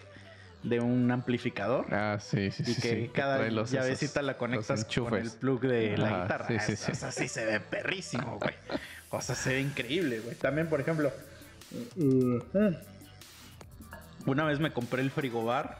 de 0.63 0.79
un 0.79 1.09
amplificador. 1.11 1.87
Ah, 1.91 2.17
sí, 2.21 2.51
sí, 2.51 2.63
Y 2.67 2.73
sí. 2.73 2.81
que 2.81 3.01
sí, 3.05 3.11
cada 3.13 3.37
trae 3.37 3.51
los- 3.51 3.71
llavecita 3.71 4.19
esos- 4.19 4.23
la 4.25 4.37
conectas 4.37 4.85
con 4.85 5.15
el 5.15 5.31
plug 5.31 5.61
de 5.61 5.97
la 5.97 6.21
guitarra. 6.21 6.47
sí, 6.47 6.55
sí, 6.59 6.71
Eso- 6.73 6.85
sí. 6.85 6.91
eso 6.91 7.11
sí 7.11 7.27
se 7.27 7.45
ve 7.45 7.59
perrísimo, 7.59 8.37
güey. 8.39 8.53
O 9.13 9.19
sea, 9.21 9.35
se 9.35 9.49
ve 9.55 9.59
increíble, 9.61 10.19
güey. 10.21 10.35
También, 10.37 10.67
por 10.67 10.79
ejemplo, 10.79 11.11
una 14.25 14.45
vez 14.45 14.59
me 14.59 14.71
compré 14.71 15.01
el 15.01 15.11
frigobar, 15.11 15.79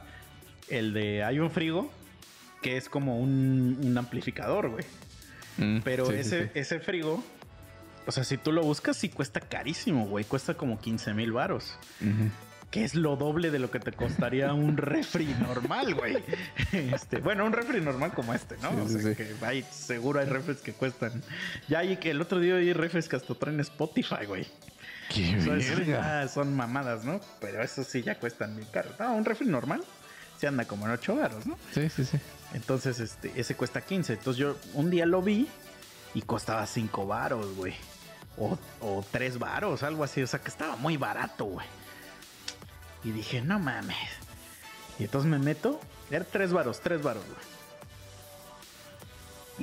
el 0.68 0.92
de... 0.92 1.24
Hay 1.24 1.38
un 1.38 1.50
frigo 1.50 1.90
que 2.60 2.76
es 2.76 2.88
como 2.88 3.18
un, 3.18 3.78
un 3.82 3.98
amplificador, 3.98 4.68
güey. 4.70 4.84
Mm, 5.58 5.78
Pero 5.82 6.06
sí, 6.06 6.14
ese, 6.14 6.44
sí. 6.44 6.50
ese 6.54 6.80
frigo, 6.80 7.24
o 8.06 8.12
sea, 8.12 8.24
si 8.24 8.36
tú 8.36 8.52
lo 8.52 8.62
buscas, 8.62 8.96
sí 8.96 9.08
cuesta 9.08 9.40
carísimo, 9.40 10.06
güey. 10.06 10.24
Cuesta 10.24 10.54
como 10.54 10.78
15 10.80 11.14
mil 11.14 11.32
varos. 11.32 11.74
Ujú. 12.00 12.30
Que 12.72 12.84
es 12.84 12.94
lo 12.94 13.16
doble 13.16 13.50
de 13.50 13.58
lo 13.60 13.70
que 13.70 13.78
te 13.78 13.92
costaría 13.92 14.52
un 14.54 14.76
refri 14.76 15.26
normal, 15.38 15.94
güey. 15.94 16.16
Este, 16.72 17.18
bueno, 17.18 17.44
un 17.44 17.52
refri 17.52 17.80
normal 17.82 18.12
como 18.14 18.32
este, 18.32 18.56
¿no? 18.62 18.70
Sí, 18.70 18.96
o 18.96 19.00
sea, 19.00 19.10
sí. 19.10 19.14
que 19.14 19.34
hay, 19.44 19.62
seguro 19.70 20.18
hay 20.18 20.26
refres 20.26 20.62
que 20.62 20.72
cuestan. 20.72 21.22
Ya 21.68 21.80
hay 21.80 21.98
que 21.98 22.10
el 22.10 22.20
otro 22.20 22.40
día 22.40 22.56
hay 22.56 22.72
refres 22.72 23.08
que 23.08 23.16
hasta 23.16 23.34
traen 23.34 23.60
Spotify, 23.60 24.24
güey. 24.26 24.46
¡Qué 25.14 25.36
O 25.38 25.42
sea, 25.42 25.56
eso 25.56 25.76
verga! 25.76 26.22
ya 26.22 26.28
son 26.28 26.56
mamadas, 26.56 27.04
¿no? 27.04 27.20
Pero 27.40 27.62
eso 27.62 27.84
sí 27.84 28.02
ya 28.02 28.18
cuestan 28.18 28.56
bien 28.56 28.68
caro. 28.72 28.88
No, 28.98 29.14
un 29.14 29.24
refri 29.26 29.46
normal 29.46 29.84
se 30.38 30.48
anda 30.48 30.64
como 30.64 30.86
en 30.86 30.92
8 30.92 31.14
varos, 31.14 31.46
¿no? 31.46 31.58
Sí, 31.72 31.88
sí, 31.90 32.04
sí. 32.04 32.18
Entonces, 32.54 32.98
este, 33.00 33.32
ese 33.36 33.54
cuesta 33.54 33.82
15. 33.82 34.14
Entonces 34.14 34.38
yo 34.40 34.56
un 34.72 34.90
día 34.90 35.04
lo 35.04 35.20
vi 35.20 35.46
y 36.14 36.22
costaba 36.22 36.66
5 36.66 37.06
varos, 37.06 37.54
güey. 37.54 37.74
O, 38.38 38.58
o 38.80 39.04
3 39.12 39.38
varos, 39.38 39.82
algo 39.82 40.04
así. 40.04 40.22
O 40.22 40.26
sea 40.26 40.40
que 40.40 40.48
estaba 40.48 40.76
muy 40.76 40.96
barato, 40.96 41.44
güey. 41.44 41.66
Y 43.04 43.10
dije, 43.10 43.40
no 43.42 43.58
mames. 43.58 43.96
Y 44.98 45.04
entonces 45.04 45.30
me 45.30 45.38
meto. 45.38 45.80
Era 46.10 46.24
3 46.24 46.52
varos, 46.52 46.80
3 46.80 47.02
varos, 47.02 47.24
güey. 47.26 47.40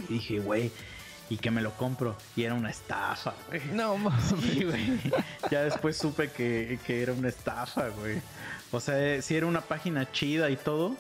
Y 0.07 0.13
dije, 0.13 0.39
güey. 0.39 0.71
Y 1.29 1.37
que 1.37 1.51
me 1.51 1.61
lo 1.61 1.71
compro. 1.73 2.15
Y 2.35 2.43
era 2.43 2.55
una 2.55 2.69
estafa, 2.71 3.33
güey. 3.47 3.61
No, 3.73 3.97
mames. 3.97 4.23
Sí, 4.41 4.63
güey. 4.63 4.99
Ya 5.51 5.61
después 5.61 5.95
supe 5.97 6.31
que, 6.31 6.79
que 6.85 7.01
era 7.03 7.13
una 7.13 7.29
estafa, 7.29 7.89
güey. 7.89 8.19
O 8.71 8.79
sea, 8.79 8.99
eh, 8.99 9.21
sí 9.21 9.35
era 9.35 9.45
una 9.45 9.61
página 9.61 10.11
chida 10.11 10.49
y 10.49 10.55
todo, 10.57 10.95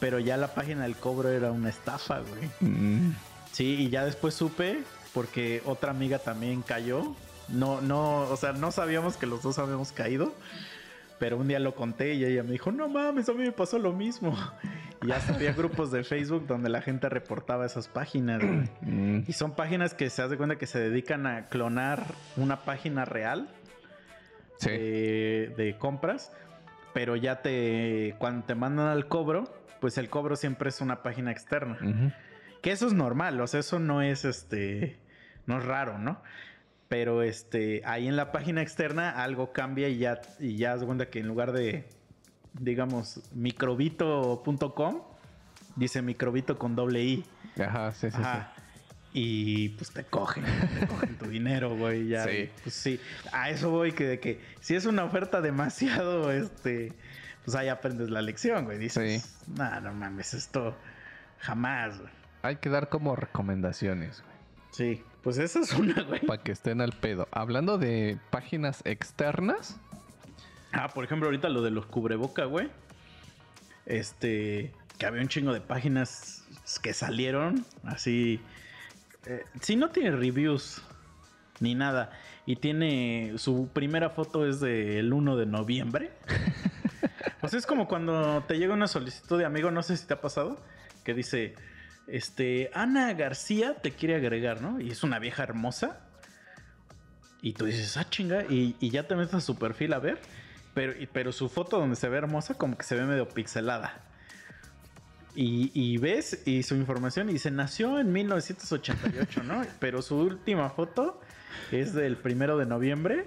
pero 0.00 0.18
ya 0.18 0.36
la 0.36 0.54
página 0.54 0.82
del 0.84 0.96
cobro 0.96 1.28
era 1.28 1.50
una 1.52 1.68
estafa, 1.70 2.20
güey. 2.20 2.48
Mm, 2.60 3.14
Sí, 3.52 3.74
y 3.84 3.88
ya 3.88 4.04
después 4.04 4.34
supe 4.34 4.82
porque 5.14 5.62
otra 5.64 5.90
amiga 5.90 6.18
también 6.18 6.60
cayó. 6.60 7.14
No, 7.48 7.80
no, 7.80 8.20
o 8.22 8.36
sea, 8.36 8.52
no 8.52 8.70
sabíamos 8.70 9.16
que 9.16 9.24
los 9.24 9.42
dos 9.42 9.58
habíamos 9.58 9.92
caído. 9.92 10.34
Pero 11.18 11.38
un 11.38 11.48
día 11.48 11.58
lo 11.58 11.74
conté 11.74 12.14
y 12.14 12.24
ella 12.24 12.42
me 12.42 12.52
dijo, 12.52 12.70
no 12.72 12.88
mames, 12.88 13.28
a 13.28 13.32
mí 13.32 13.38
me 13.44 13.52
pasó 13.52 13.78
lo 13.78 13.92
mismo. 13.92 14.36
Y 15.02 15.08
ya 15.08 15.20
había 15.28 15.52
grupos 15.52 15.90
de 15.92 16.04
Facebook 16.04 16.46
donde 16.46 16.70
la 16.70 16.80
gente 16.80 17.10
reportaba 17.10 17.66
esas 17.66 17.86
páginas. 17.86 18.42
mm. 18.80 19.24
Y 19.28 19.32
son 19.34 19.54
páginas 19.54 19.92
que 19.92 20.08
se 20.08 20.22
hace 20.22 20.38
cuenta 20.38 20.56
que 20.56 20.66
se 20.66 20.78
dedican 20.78 21.26
a 21.26 21.48
clonar 21.48 22.02
una 22.38 22.64
página 22.64 23.04
real 23.04 23.46
Sí. 24.56 24.70
de, 24.70 25.54
de 25.58 25.76
compras, 25.78 26.32
pero 26.94 27.14
ya 27.14 27.42
te 27.42 28.14
cuando 28.18 28.46
te 28.46 28.54
mandan 28.54 28.86
al 28.86 29.06
cobro, 29.06 29.44
pues 29.82 29.98
el 29.98 30.08
cobro 30.08 30.34
siempre 30.34 30.70
es 30.70 30.80
una 30.80 31.02
página 31.02 31.30
externa. 31.30 31.76
Que 32.62 32.70
eso 32.72 32.86
es 32.86 32.94
normal, 32.94 33.38
o 33.42 33.46
sea, 33.46 33.60
eso 33.60 33.78
no 33.78 34.00
es 34.00 34.24
este 34.24 34.96
no 35.44 35.58
es 35.58 35.64
raro, 35.66 35.98
¿no? 35.98 36.22
Pero 36.88 37.22
este 37.22 37.82
ahí 37.84 38.06
en 38.06 38.16
la 38.16 38.30
página 38.30 38.62
externa 38.62 39.10
algo 39.10 39.52
cambia 39.52 39.88
y 39.88 39.98
ya 39.98 40.20
y 40.38 40.56
ya 40.56 40.76
de 40.76 40.86
cuenta 40.86 41.10
que 41.10 41.18
en 41.18 41.26
lugar 41.26 41.52
de 41.52 41.88
digamos 42.52 43.20
microbito.com 43.34 45.02
dice 45.74 46.02
microbito 46.02 46.58
con 46.58 46.76
doble 46.76 47.02
i. 47.02 47.24
Ajá, 47.58 47.92
sí, 47.92 48.10
sí, 48.10 48.16
Ajá. 48.18 48.52
Y 49.12 49.70
pues 49.70 49.92
te 49.92 50.04
cogen, 50.04 50.44
te 50.78 50.86
cogen 50.86 51.16
tu 51.16 51.26
dinero, 51.26 51.74
güey. 51.74 52.08
Ya. 52.08 52.24
Sí. 52.24 52.50
Pues 52.62 52.74
sí. 52.74 53.00
A 53.32 53.48
eso 53.48 53.70
voy 53.70 53.92
que 53.92 54.04
de 54.04 54.20
que 54.20 54.40
si 54.60 54.74
es 54.74 54.84
una 54.84 55.04
oferta 55.04 55.40
demasiado, 55.40 56.30
este, 56.32 56.92
pues 57.44 57.56
ahí 57.56 57.68
aprendes 57.68 58.10
la 58.10 58.20
lección, 58.20 58.66
güey. 58.66 58.78
Dices, 58.78 59.38
no, 59.46 59.80
no 59.80 59.94
mames, 59.94 60.34
esto 60.34 60.76
jamás, 61.38 61.98
güey. 61.98 62.10
sí. 62.10 62.16
Hay 62.42 62.56
que 62.56 62.68
dar 62.68 62.90
como 62.90 63.16
recomendaciones, 63.16 64.22
güey. 64.22 64.36
Sí, 64.70 65.04
pues 65.26 65.38
esa 65.38 65.58
es 65.58 65.72
una, 65.72 66.04
güey. 66.04 66.20
Para 66.20 66.40
que 66.40 66.52
estén 66.52 66.80
al 66.80 66.92
pedo. 66.92 67.26
Hablando 67.32 67.78
de 67.78 68.16
páginas 68.30 68.80
externas. 68.84 69.76
Ah, 70.70 70.86
por 70.94 71.02
ejemplo, 71.02 71.26
ahorita 71.26 71.48
lo 71.48 71.62
de 71.62 71.72
los 71.72 71.84
cubreboca, 71.86 72.44
güey. 72.44 72.68
Este, 73.86 74.72
que 74.98 75.04
había 75.04 75.20
un 75.20 75.26
chingo 75.26 75.52
de 75.52 75.60
páginas 75.60 76.44
que 76.80 76.94
salieron 76.94 77.66
así. 77.82 78.40
eh, 79.24 79.42
si 79.60 79.74
no 79.74 79.90
tiene 79.90 80.12
reviews 80.12 80.80
ni 81.58 81.74
nada 81.74 82.12
y 82.46 82.54
tiene 82.54 83.32
su 83.34 83.68
primera 83.72 84.10
foto 84.10 84.46
es 84.46 84.60
del 84.60 85.12
1 85.12 85.36
de 85.38 85.46
noviembre. 85.46 86.12
sea, 87.48 87.58
es 87.58 87.66
como 87.66 87.88
cuando 87.88 88.44
te 88.46 88.58
llega 88.58 88.74
una 88.74 88.86
solicitud 88.86 89.38
de 89.40 89.44
amigo, 89.44 89.72
no 89.72 89.82
sé 89.82 89.96
si 89.96 90.06
te 90.06 90.14
ha 90.14 90.20
pasado, 90.20 90.56
que 91.02 91.14
dice, 91.14 91.56
este, 92.06 92.70
Ana 92.74 93.12
García 93.14 93.74
te 93.74 93.92
quiere 93.92 94.16
agregar, 94.16 94.60
¿no? 94.62 94.80
Y 94.80 94.90
es 94.90 95.02
una 95.02 95.18
vieja 95.18 95.42
hermosa. 95.42 96.00
Y 97.42 97.52
tú 97.52 97.64
dices, 97.66 97.96
ah, 97.96 98.06
chinga, 98.08 98.44
y, 98.48 98.76
y 98.80 98.90
ya 98.90 99.06
te 99.06 99.14
metes 99.14 99.34
a 99.34 99.40
su 99.40 99.56
perfil 99.58 99.92
a 99.92 99.98
ver. 99.98 100.18
Pero, 100.74 100.92
pero 101.12 101.32
su 101.32 101.48
foto 101.48 101.78
donde 101.78 101.96
se 101.96 102.08
ve 102.08 102.18
hermosa, 102.18 102.54
como 102.54 102.76
que 102.76 102.84
se 102.84 102.94
ve 102.96 103.04
medio 103.04 103.28
pixelada. 103.28 104.02
Y, 105.34 105.70
y 105.74 105.98
ves 105.98 106.42
y 106.46 106.62
su 106.62 106.76
información 106.76 107.28
y 107.28 107.34
dice, 107.34 107.50
nació 107.50 107.98
en 107.98 108.10
1988, 108.10 109.42
¿no? 109.42 109.62
Pero 109.80 110.00
su 110.00 110.16
última 110.16 110.70
foto 110.70 111.20
es 111.70 111.92
del 111.92 112.16
primero 112.16 112.56
de 112.56 112.64
noviembre 112.64 113.26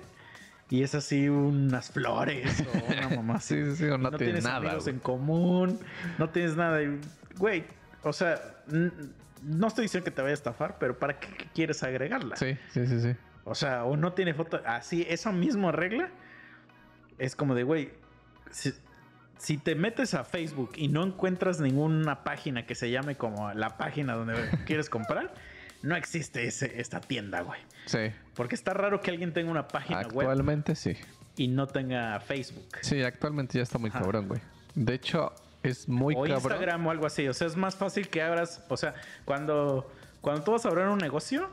y 0.72 0.82
es 0.82 0.96
así 0.96 1.30
unas 1.30 1.92
flores 1.92 2.64
o 2.74 2.92
una 2.92 3.10
mamá 3.10 3.36
así. 3.36 3.56
Sí, 3.64 3.76
sí, 3.76 3.84
no, 3.86 4.00
no 4.00 4.10
tiene 4.10 4.26
tienes 4.26 4.44
nada. 4.44 4.58
amigos 4.58 4.86
güey. 4.86 4.96
en 4.96 5.00
común, 5.02 5.80
no 6.18 6.30
tienes 6.30 6.56
nada. 6.56 6.80
Güey, 7.38 7.64
o 8.04 8.14
sea, 8.14 8.40
no 9.44 9.68
estoy 9.68 9.84
diciendo 9.84 10.06
que 10.06 10.12
te 10.12 10.22
vaya 10.22 10.32
a 10.32 10.34
estafar, 10.34 10.78
pero 10.80 10.98
¿para 10.98 11.20
qué 11.20 11.48
quieres 11.54 11.84
agregarla? 11.84 12.36
Sí, 12.36 12.58
sí, 12.72 12.86
sí, 12.88 13.02
sí. 13.02 13.16
O 13.46 13.56
sea, 13.56 13.86
o 13.86 13.98
no 13.98 14.14
tiene 14.14 14.34
foto. 14.34 14.62
Así, 14.66 15.06
esa 15.10 15.32
misma 15.32 15.72
regla 15.72 16.10
es 17.18 17.36
como 17.36 17.56
de, 17.56 17.64
güey, 17.64 17.92
si, 18.52 18.74
si 19.38 19.58
te 19.58 19.76
metes 19.76 20.14
a 20.14 20.24
Facebook 20.24 20.74
y 20.76 20.88
no 20.88 21.04
encuentras 21.04 21.60
ninguna 21.60 22.24
página 22.24 22.66
que 22.66 22.76
se 22.76 22.92
llame 22.92 23.16
como 23.16 23.54
la 23.54 23.78
página 23.78 24.14
donde 24.14 24.36
quieres 24.66 24.90
comprar, 24.90 25.34
no 25.82 25.96
existe 25.96 26.46
ese, 26.46 26.80
esta 26.80 27.00
tienda, 27.00 27.42
güey. 27.42 27.60
Sí. 27.86 28.12
Porque 28.36 28.56
está 28.56 28.74
raro 28.74 29.02
que 29.02 29.12
alguien 29.12 29.34
tenga 29.34 29.50
una 29.50 29.68
página 29.68 30.02
web 30.02 30.28
Actualmente 30.28 30.76
sí. 30.76 30.96
y 31.38 31.48
no 31.48 31.68
tenga 31.68 32.20
Facebook. 32.20 32.68
Sí, 32.82 33.02
actualmente 33.02 33.58
ya 33.58 33.64
está 33.64 33.78
muy 33.78 33.90
Ajá. 33.90 34.00
cabrón, 34.02 34.28
güey. 34.28 34.42
De 34.76 34.94
hecho, 34.94 35.34
es 35.64 35.88
muy 35.90 36.16
o 36.16 36.20
cabrón. 36.24 36.36
Instagram 36.38 36.88
o 36.88 36.92
algo 36.92 37.06
así. 37.06 37.28
O 37.28 37.34
sea, 37.34 37.48
es 37.48 37.56
más 37.56 37.76
fácil 37.76 38.08
que 38.10 38.22
abras. 38.22 38.64
O 38.70 38.78
sea, 38.78 38.94
cuando, 39.26 39.92
cuando 40.22 40.44
tú 40.44 40.52
vas 40.52 40.66
a 40.66 40.70
abrir 40.70 40.86
un 40.88 40.98
negocio, 41.00 41.50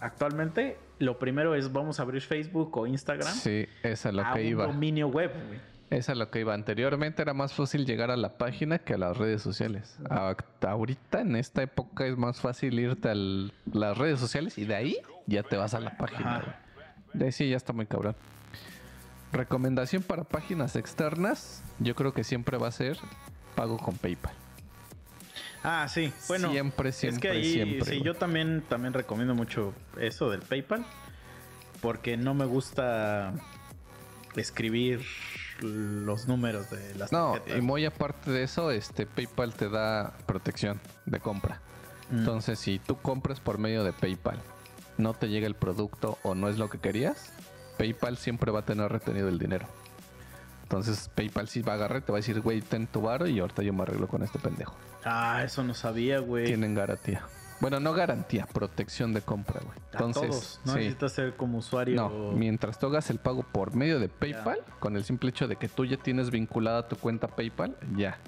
actualmente 0.00 0.76
lo 0.98 1.18
primero 1.18 1.54
es 1.54 1.72
vamos 1.72 1.98
a 1.98 2.02
abrir 2.02 2.22
Facebook 2.22 2.76
o 2.76 2.86
Instagram 2.86 3.32
Sí, 3.34 3.66
esa 3.82 4.08
es 4.10 4.14
lo 4.14 4.22
a 4.22 4.34
que 4.34 4.40
un 4.40 4.46
iba. 4.46 4.66
dominio 4.66 5.08
web, 5.08 5.32
güey. 5.48 5.60
Esa 5.90 6.12
es 6.12 6.18
lo 6.18 6.30
que 6.30 6.40
iba. 6.40 6.54
Anteriormente 6.54 7.22
era 7.22 7.34
más 7.34 7.52
fácil 7.52 7.86
llegar 7.86 8.10
a 8.10 8.16
la 8.16 8.36
página 8.36 8.78
que 8.78 8.94
a 8.94 8.98
las 8.98 9.16
redes 9.16 9.42
sociales. 9.42 9.96
Ahorita, 10.62 11.20
en 11.20 11.36
esta 11.36 11.62
época, 11.62 12.06
es 12.06 12.16
más 12.16 12.40
fácil 12.40 12.78
irte 12.80 13.10
a 13.10 13.14
las 13.14 13.96
redes 13.96 14.18
sociales 14.18 14.58
y 14.58 14.64
de 14.64 14.74
ahí 14.74 14.96
ya 15.26 15.42
te 15.44 15.56
vas 15.56 15.74
a 15.74 15.80
la 15.80 15.96
página. 15.96 16.36
Ajá. 16.38 16.60
De 17.12 17.26
ahí 17.26 17.32
sí 17.32 17.48
ya 17.48 17.56
está 17.56 17.72
muy 17.72 17.86
cabrón. 17.86 18.16
Recomendación 19.32 20.02
para 20.02 20.24
páginas 20.24 20.74
externas, 20.76 21.62
yo 21.80 21.94
creo 21.94 22.12
que 22.12 22.24
siempre 22.24 22.56
va 22.56 22.68
a 22.68 22.72
ser 22.72 22.98
pago 23.54 23.78
con 23.78 23.96
PayPal. 23.96 24.34
Ah, 25.62 25.86
sí. 25.88 26.12
Bueno, 26.28 26.50
Siempre, 26.50 26.90
es 26.90 26.96
que 26.96 27.00
siempre, 27.10 27.30
ahí, 27.30 27.52
siempre, 27.52 27.80
sí, 27.84 27.90
güey. 27.92 28.02
yo 28.02 28.14
también, 28.14 28.62
también 28.68 28.92
recomiendo 28.92 29.34
mucho 29.34 29.72
eso 29.98 30.28
del 30.30 30.40
PayPal. 30.42 30.84
Porque 31.80 32.16
no 32.16 32.34
me 32.34 32.44
gusta 32.44 33.32
escribir 34.36 35.00
los 35.60 36.26
números 36.28 36.70
de 36.70 36.94
las 36.96 37.12
No, 37.12 37.32
tarjetas. 37.32 37.58
y 37.58 37.60
muy 37.62 37.84
aparte 37.84 38.30
de 38.30 38.42
eso, 38.42 38.70
este 38.70 39.06
PayPal 39.06 39.54
te 39.54 39.68
da 39.68 40.16
protección 40.26 40.80
de 41.06 41.20
compra. 41.20 41.60
Mm. 42.10 42.18
Entonces, 42.18 42.58
si 42.58 42.78
tú 42.78 42.98
compras 43.00 43.40
por 43.40 43.58
medio 43.58 43.84
de 43.84 43.92
PayPal, 43.92 44.40
no 44.98 45.14
te 45.14 45.28
llega 45.28 45.46
el 45.46 45.54
producto 45.54 46.18
o 46.22 46.34
no 46.34 46.48
es 46.48 46.58
lo 46.58 46.68
que 46.68 46.78
querías, 46.78 47.32
PayPal 47.78 48.16
siempre 48.18 48.50
va 48.50 48.60
a 48.60 48.64
tener 48.64 48.90
retenido 48.90 49.28
el 49.28 49.38
dinero. 49.38 49.66
Entonces, 50.64 51.10
PayPal 51.14 51.46
sí 51.46 51.62
va 51.62 51.72
a 51.72 51.76
agarrar 51.76 52.02
te 52.02 52.10
va 52.10 52.18
a 52.18 52.20
decir, 52.20 52.40
güey, 52.40 52.60
ten 52.60 52.86
tu 52.86 53.02
varo 53.02 53.26
y 53.28 53.38
ahorita 53.38 53.62
yo 53.62 53.72
me 53.72 53.82
arreglo 53.82 54.08
con 54.08 54.22
este 54.22 54.38
pendejo. 54.38 54.74
Ah, 55.04 55.42
eso 55.44 55.62
no 55.62 55.74
sabía, 55.74 56.18
güey. 56.18 56.46
Tienen 56.46 56.74
garantía. 56.74 57.22
Bueno, 57.60 57.80
no 57.80 57.92
garantía, 57.92 58.46
protección 58.46 59.12
de 59.14 59.20
compra, 59.22 59.60
güey. 59.60 59.78
A 59.92 59.92
Entonces, 59.92 60.28
todos. 60.28 60.60
No 60.64 60.72
sí. 60.72 60.78
necesitas 60.80 61.12
ser 61.12 61.36
como 61.36 61.58
usuario. 61.58 61.96
No, 61.96 62.32
mientras 62.32 62.78
tú 62.78 62.86
hagas 62.86 63.08
el 63.10 63.18
pago 63.18 63.42
por 63.42 63.76
medio 63.76 64.00
de 64.00 64.08
PayPal, 64.08 64.58
con 64.80 64.96
el 64.96 65.04
simple 65.04 65.30
hecho 65.30 65.46
de 65.46 65.56
que 65.56 65.68
tú 65.68 65.84
ya 65.84 65.96
tienes 65.96 66.30
vinculada 66.30 66.88
tu 66.88 66.96
cuenta 66.96 67.28
PayPal, 67.28 67.76
ya. 67.96 68.18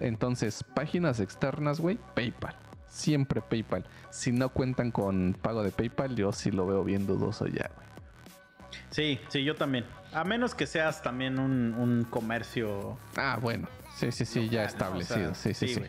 Entonces, 0.00 0.64
páginas 0.74 1.20
externas, 1.20 1.80
güey, 1.80 1.98
PayPal. 2.14 2.56
Siempre 2.88 3.40
PayPal. 3.40 3.84
Si 4.10 4.32
no 4.32 4.48
cuentan 4.50 4.90
con 4.90 5.36
pago 5.40 5.62
de 5.62 5.70
PayPal, 5.70 6.14
yo 6.16 6.32
sí 6.32 6.50
lo 6.50 6.66
veo 6.66 6.84
bien 6.84 7.06
dudoso 7.06 7.46
ya, 7.46 7.70
güey. 7.74 7.91
Sí, 8.92 9.18
sí, 9.28 9.42
yo 9.42 9.56
también. 9.56 9.84
A 10.12 10.22
menos 10.22 10.54
que 10.54 10.66
seas 10.66 11.02
también 11.02 11.38
un, 11.40 11.74
un 11.74 12.04
comercio 12.04 12.98
Ah, 13.16 13.38
bueno. 13.40 13.68
Sí, 13.96 14.12
sí, 14.12 14.24
sí, 14.24 14.48
ya 14.48 14.62
local, 14.64 14.78
¿no? 14.92 14.96
O 14.98 15.00
establecido. 15.00 15.34
sea, 15.34 15.54
sí, 15.54 15.54
sí, 15.54 15.74
sí. 15.74 15.82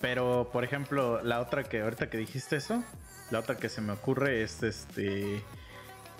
Pero, 0.00 0.50
por 0.52 0.64
ejemplo, 0.64 1.22
la 1.22 1.40
otra 1.40 1.64
que 1.64 1.80
ahorita 1.80 2.10
que 2.10 2.18
dijiste 2.18 2.56
eso, 2.56 2.82
la 3.30 3.38
otra 3.38 3.56
que 3.56 3.68
se 3.68 3.80
me 3.80 3.92
ocurre 3.92 4.42
es 4.42 4.62
este 4.62 5.42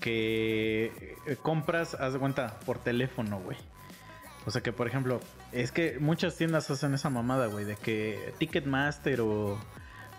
que 0.00 1.16
compras, 1.42 1.94
haz 1.94 2.12
de 2.14 2.18
cuenta, 2.18 2.58
por 2.66 2.78
teléfono, 2.78 3.38
güey. 3.40 3.56
O 4.46 4.50
sea 4.50 4.62
que, 4.62 4.72
por 4.72 4.86
ejemplo, 4.86 5.20
es 5.52 5.70
que 5.72 5.98
muchas 6.00 6.36
tiendas 6.36 6.70
hacen 6.70 6.94
esa 6.94 7.10
mamada, 7.10 7.46
güey, 7.46 7.64
de 7.64 7.76
que 7.76 8.32
Ticketmaster 8.38 9.20
o, 9.20 9.58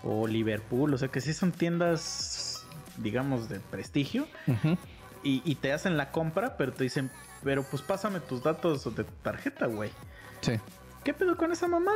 o 0.04 0.26
Liverpool, 0.26 0.94
o 0.94 0.98
sea 0.98 1.08
que 1.08 1.20
sí 1.20 1.32
son 1.32 1.50
tiendas, 1.52 2.51
digamos, 2.98 3.48
de 3.48 3.60
prestigio, 3.60 4.26
y, 5.22 5.42
y 5.44 5.54
te 5.56 5.72
hacen 5.72 5.96
la 5.96 6.10
compra, 6.10 6.56
pero 6.56 6.72
te 6.72 6.84
dicen, 6.84 7.10
pero 7.44 7.62
pues 7.64 7.82
pásame 7.82 8.20
tus 8.20 8.42
datos 8.42 8.84
de 8.94 9.04
tu 9.04 9.12
tarjeta, 9.22 9.66
güey. 9.66 9.90
Sí. 10.40 10.54
¿Qué 11.04 11.14
pedo 11.14 11.36
con 11.36 11.52
esa 11.52 11.68
mamá? 11.68 11.92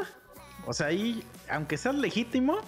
O 0.66 0.72
sea, 0.72 0.88
ahí, 0.88 1.22
aunque 1.50 1.76
sea 1.76 1.92
legítimo, 1.92 2.58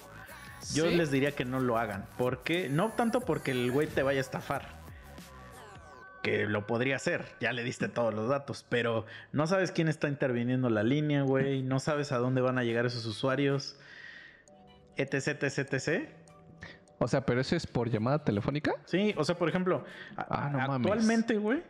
yo 0.75 0.89
Sí. 0.89 0.95
les 0.97 1.11
diría 1.11 1.33
que 1.33 1.45
no 1.45 1.61
lo 1.61 1.79
hagan. 1.79 2.07
Porque, 2.17 2.69
no 2.69 2.91
tanto 2.91 3.21
porque 3.21 3.51
el 3.53 3.71
güey 3.73 3.87
te 3.89 4.03
vaya 4.03 4.19
a 4.19 4.23
estafar. 4.23 4.79
Que 6.23 6.47
lo 6.47 6.67
podría 6.67 6.97
hacer, 6.97 7.25
ya 7.41 7.53
le 7.53 7.63
diste 7.63 7.89
todos 7.89 8.13
los 8.13 8.29
datos, 8.29 8.67
pero 8.69 9.07
no 9.33 9.47
sabes 9.47 9.71
quién 9.71 9.87
está 9.89 10.09
interviniendo 10.09 10.69
la 10.69 10.83
línea, 10.83 11.23
güey, 11.23 11.63
no 11.63 11.79
sabes 11.79 12.11
a 12.11 12.19
dónde 12.19 12.41
van 12.41 12.59
a 12.59 12.65
llegar 12.65 12.85
esos 12.87 13.07
usuarios, 13.07 13.77
etc, 14.97 15.43
etc, 15.45 15.59
etc. 15.73 16.09
O 16.99 17.07
sea, 17.09 17.25
pero 17.25 17.41
eso 17.41 17.55
es 17.57 17.67
por 17.67 17.89
llamada 17.91 18.25
telefónica. 18.25 18.73
Sí, 18.87 19.15
o 19.17 19.25
sea, 19.25 19.37
por 19.37 19.49
ejemplo, 19.49 19.85
Ah, 20.17 20.51
no 20.53 20.73
actualmente, 20.75 21.37
güey, 21.37 21.63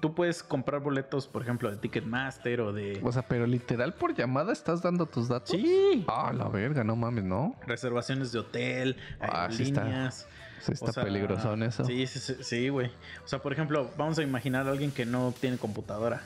tú 0.00 0.14
puedes 0.14 0.42
comprar 0.42 0.80
boletos, 0.82 1.26
por 1.28 1.42
ejemplo, 1.42 1.70
de 1.70 1.76
Ticketmaster 1.76 2.60
o 2.60 2.72
de... 2.72 3.00
O 3.02 3.12
sea, 3.12 3.22
pero 3.22 3.46
literal 3.46 3.94
por 3.94 4.14
llamada 4.14 4.52
estás 4.52 4.82
dando 4.82 5.06
tus 5.06 5.28
datos. 5.28 5.50
Sí. 5.50 6.04
Ah, 6.08 6.32
la 6.34 6.48
verga, 6.48 6.82
no 6.84 6.96
mames, 6.96 7.24
¿no? 7.24 7.54
reservaciones 7.66 8.32
de 8.32 8.40
hotel, 8.40 8.96
Ah, 9.20 9.48
sí 9.50 9.62
está- 9.64 9.82
aerolíneas. 9.82 10.28
Sí 10.60 10.72
está 10.72 10.86
o 10.86 10.92
sea, 10.92 11.04
peligrosón 11.04 11.62
eso. 11.62 11.84
Sí, 11.84 12.06
sí, 12.06 12.18
sí, 12.18 12.34
sí, 12.40 12.68
güey. 12.70 12.90
O 13.24 13.28
sea, 13.28 13.38
por 13.40 13.52
ejemplo, 13.52 13.90
vamos 13.96 14.18
a 14.18 14.22
imaginar 14.22 14.66
a 14.66 14.70
alguien 14.72 14.90
que 14.90 15.04
no 15.06 15.32
tiene 15.38 15.58
computadora 15.58 16.22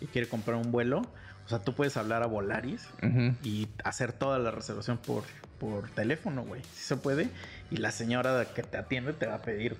y 0.00 0.06
quiere 0.06 0.26
comprar 0.28 0.56
un 0.56 0.72
vuelo. 0.72 1.02
O 1.44 1.48
sea, 1.48 1.58
tú 1.60 1.74
puedes 1.74 1.96
hablar 1.98 2.22
a 2.22 2.26
Volaris 2.26 2.88
y 3.44 3.68
hacer 3.84 4.12
toda 4.14 4.38
la 4.38 4.50
reservación 4.50 4.96
por, 4.98 5.22
por 5.64 5.90
teléfono, 5.90 6.42
güey. 6.42 6.62
Sí 6.74 6.84
se 6.84 6.96
puede. 6.96 7.28
Y 7.70 7.76
la 7.78 7.90
señora 7.90 8.44
que 8.54 8.62
te 8.62 8.76
atiende 8.76 9.12
te 9.12 9.26
va 9.26 9.36
a 9.36 9.42
pedir 9.42 9.76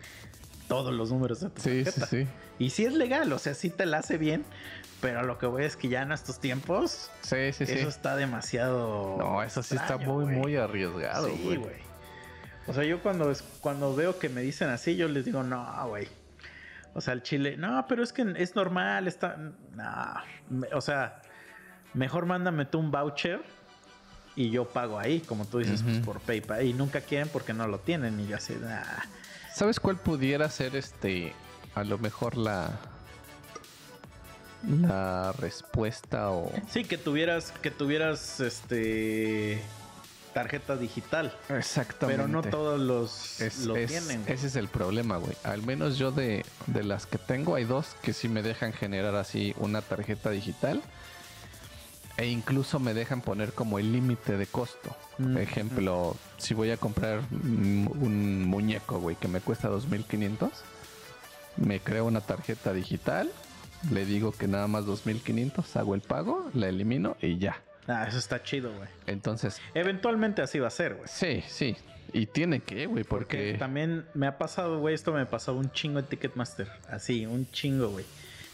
todos 0.68 0.92
los 0.94 1.10
números 1.12 1.40
de 1.40 1.50
tu 1.50 1.60
Sí, 1.60 1.78
sí, 1.78 1.84
tarjeta. 1.84 2.06
sí. 2.06 2.26
Y 2.58 2.70
sí 2.70 2.84
es 2.86 2.94
legal, 2.94 3.32
o 3.32 3.38
sea, 3.38 3.54
sí 3.54 3.68
te 3.70 3.84
la 3.86 3.98
hace 3.98 4.16
bien. 4.18 4.44
Pero 5.00 5.22
lo 5.22 5.36
que 5.36 5.44
voy 5.46 5.64
es 5.64 5.76
que 5.76 5.88
ya 5.88 6.00
en 6.02 6.12
estos 6.12 6.40
tiempos, 6.40 7.10
Sí, 7.20 7.52
sí, 7.52 7.66
sí. 7.66 7.72
eso 7.72 7.88
está 7.88 8.16
demasiado. 8.16 9.16
No, 9.18 9.42
eso 9.42 9.62
sí 9.62 9.76
está 9.76 9.98
muy, 9.98 10.24
güey. 10.24 10.36
muy 10.36 10.56
arriesgado, 10.56 11.26
Sí, 11.28 11.40
güey. 11.44 11.56
güey. 11.58 11.76
O 12.66 12.72
sea, 12.72 12.84
yo 12.84 13.02
cuando, 13.02 13.30
es- 13.30 13.42
cuando 13.60 13.94
veo 13.94 14.18
que 14.18 14.30
me 14.30 14.40
dicen 14.40 14.70
así, 14.70 14.96
yo 14.96 15.06
les 15.08 15.26
digo, 15.26 15.42
no, 15.42 15.88
güey. 15.88 16.08
O 16.94 17.00
sea, 17.02 17.12
el 17.12 17.22
chile, 17.22 17.56
no, 17.58 17.84
pero 17.88 18.02
es 18.02 18.12
que 18.14 18.24
es 18.36 18.54
normal, 18.56 19.06
está. 19.08 19.36
No. 19.36 20.14
O 20.72 20.80
sea, 20.80 21.20
mejor 21.92 22.24
mándame 22.24 22.64
tú 22.64 22.78
un 22.78 22.90
voucher 22.90 23.42
y 24.36 24.50
yo 24.50 24.64
pago 24.68 24.98
ahí, 24.98 25.20
como 25.20 25.44
tú 25.46 25.58
dices, 25.58 25.82
pues 25.82 25.98
por 25.98 26.20
PayPal. 26.20 26.64
Y 26.66 26.72
nunca 26.72 27.00
quieren 27.00 27.28
porque 27.28 27.52
no 27.52 27.66
lo 27.68 27.78
tienen. 27.78 28.18
Y 28.20 28.26
yo 28.26 28.36
así, 28.36 28.54
nah. 28.60 28.82
¿Sabes 29.54 29.78
cuál 29.78 29.96
pudiera 29.96 30.48
ser 30.50 30.74
este 30.76 31.32
a 31.74 31.84
lo 31.84 31.98
mejor 31.98 32.36
la 32.36 32.78
la 34.66 35.32
respuesta 35.32 36.30
o 36.30 36.50
Sí, 36.70 36.84
que 36.84 36.96
tuvieras, 36.96 37.52
que 37.60 37.70
tuvieras 37.70 38.40
este 38.40 39.60
tarjeta 40.32 40.76
digital. 40.76 41.32
exactamente 41.50 42.16
Pero 42.22 42.26
no 42.28 42.42
todos 42.42 42.80
los 42.80 43.40
es, 43.40 43.66
lo 43.66 43.76
es- 43.76 43.90
tienen. 43.90 44.24
ese 44.26 44.46
es 44.48 44.56
el 44.56 44.68
problema, 44.68 45.18
güey. 45.18 45.36
Al 45.44 45.62
menos 45.62 45.96
yo 45.98 46.10
de, 46.12 46.44
de 46.66 46.82
las 46.82 47.06
que 47.06 47.18
tengo 47.18 47.54
hay 47.54 47.64
dos 47.64 47.94
que 48.02 48.12
sí 48.14 48.28
me 48.28 48.42
dejan 48.42 48.72
generar 48.72 49.14
así 49.16 49.54
una 49.58 49.80
tarjeta 49.82 50.30
digital 50.30 50.82
e 52.16 52.26
incluso 52.26 52.78
me 52.78 52.94
dejan 52.94 53.20
poner 53.20 53.52
como 53.52 53.78
el 53.78 53.92
límite 53.92 54.36
de 54.36 54.46
costo. 54.46 54.94
Mm, 55.18 55.36
Ejemplo, 55.38 56.16
si 56.38 56.54
voy 56.54 56.70
a 56.70 56.76
comprar 56.76 57.20
mm, 57.30 57.88
un 58.02 58.44
muñeco, 58.44 58.98
güey, 59.00 59.16
que 59.16 59.28
me 59.28 59.40
cuesta 59.40 59.68
2500, 59.68 60.50
me 61.56 61.80
creo 61.80 62.04
una 62.06 62.20
tarjeta 62.20 62.72
digital, 62.72 63.30
le 63.90 64.04
digo 64.06 64.32
que 64.32 64.48
nada 64.48 64.66
más 64.66 64.86
2500, 64.86 65.76
hago 65.76 65.94
el 65.94 66.00
pago, 66.00 66.50
la 66.54 66.68
elimino 66.68 67.16
y 67.20 67.38
ya. 67.38 67.60
Ah, 67.86 68.06
eso 68.08 68.18
está 68.18 68.42
chido, 68.42 68.72
güey. 68.74 68.88
Entonces, 69.06 69.60
Eventualmente 69.74 70.40
así 70.42 70.58
va 70.58 70.68
a 70.68 70.70
ser, 70.70 70.94
güey. 70.94 71.06
sí, 71.08 71.42
sí. 71.48 71.76
Y 72.12 72.26
tiene 72.26 72.60
que, 72.60 72.86
güey, 72.86 73.02
Porque 73.02 73.36
porque... 73.38 73.58
también 73.58 74.06
me 74.14 74.28
ha 74.28 74.38
pasado, 74.38 74.78
güey, 74.78 74.94
esto 74.94 75.12
me 75.12 75.26
pasó 75.26 75.52
un 75.54 75.72
chingo 75.72 75.98
en 75.98 76.04
Ticketmaster. 76.06 76.70
Así, 76.88 77.26
un 77.26 77.50
chingo, 77.50 77.88
güey. 77.88 78.04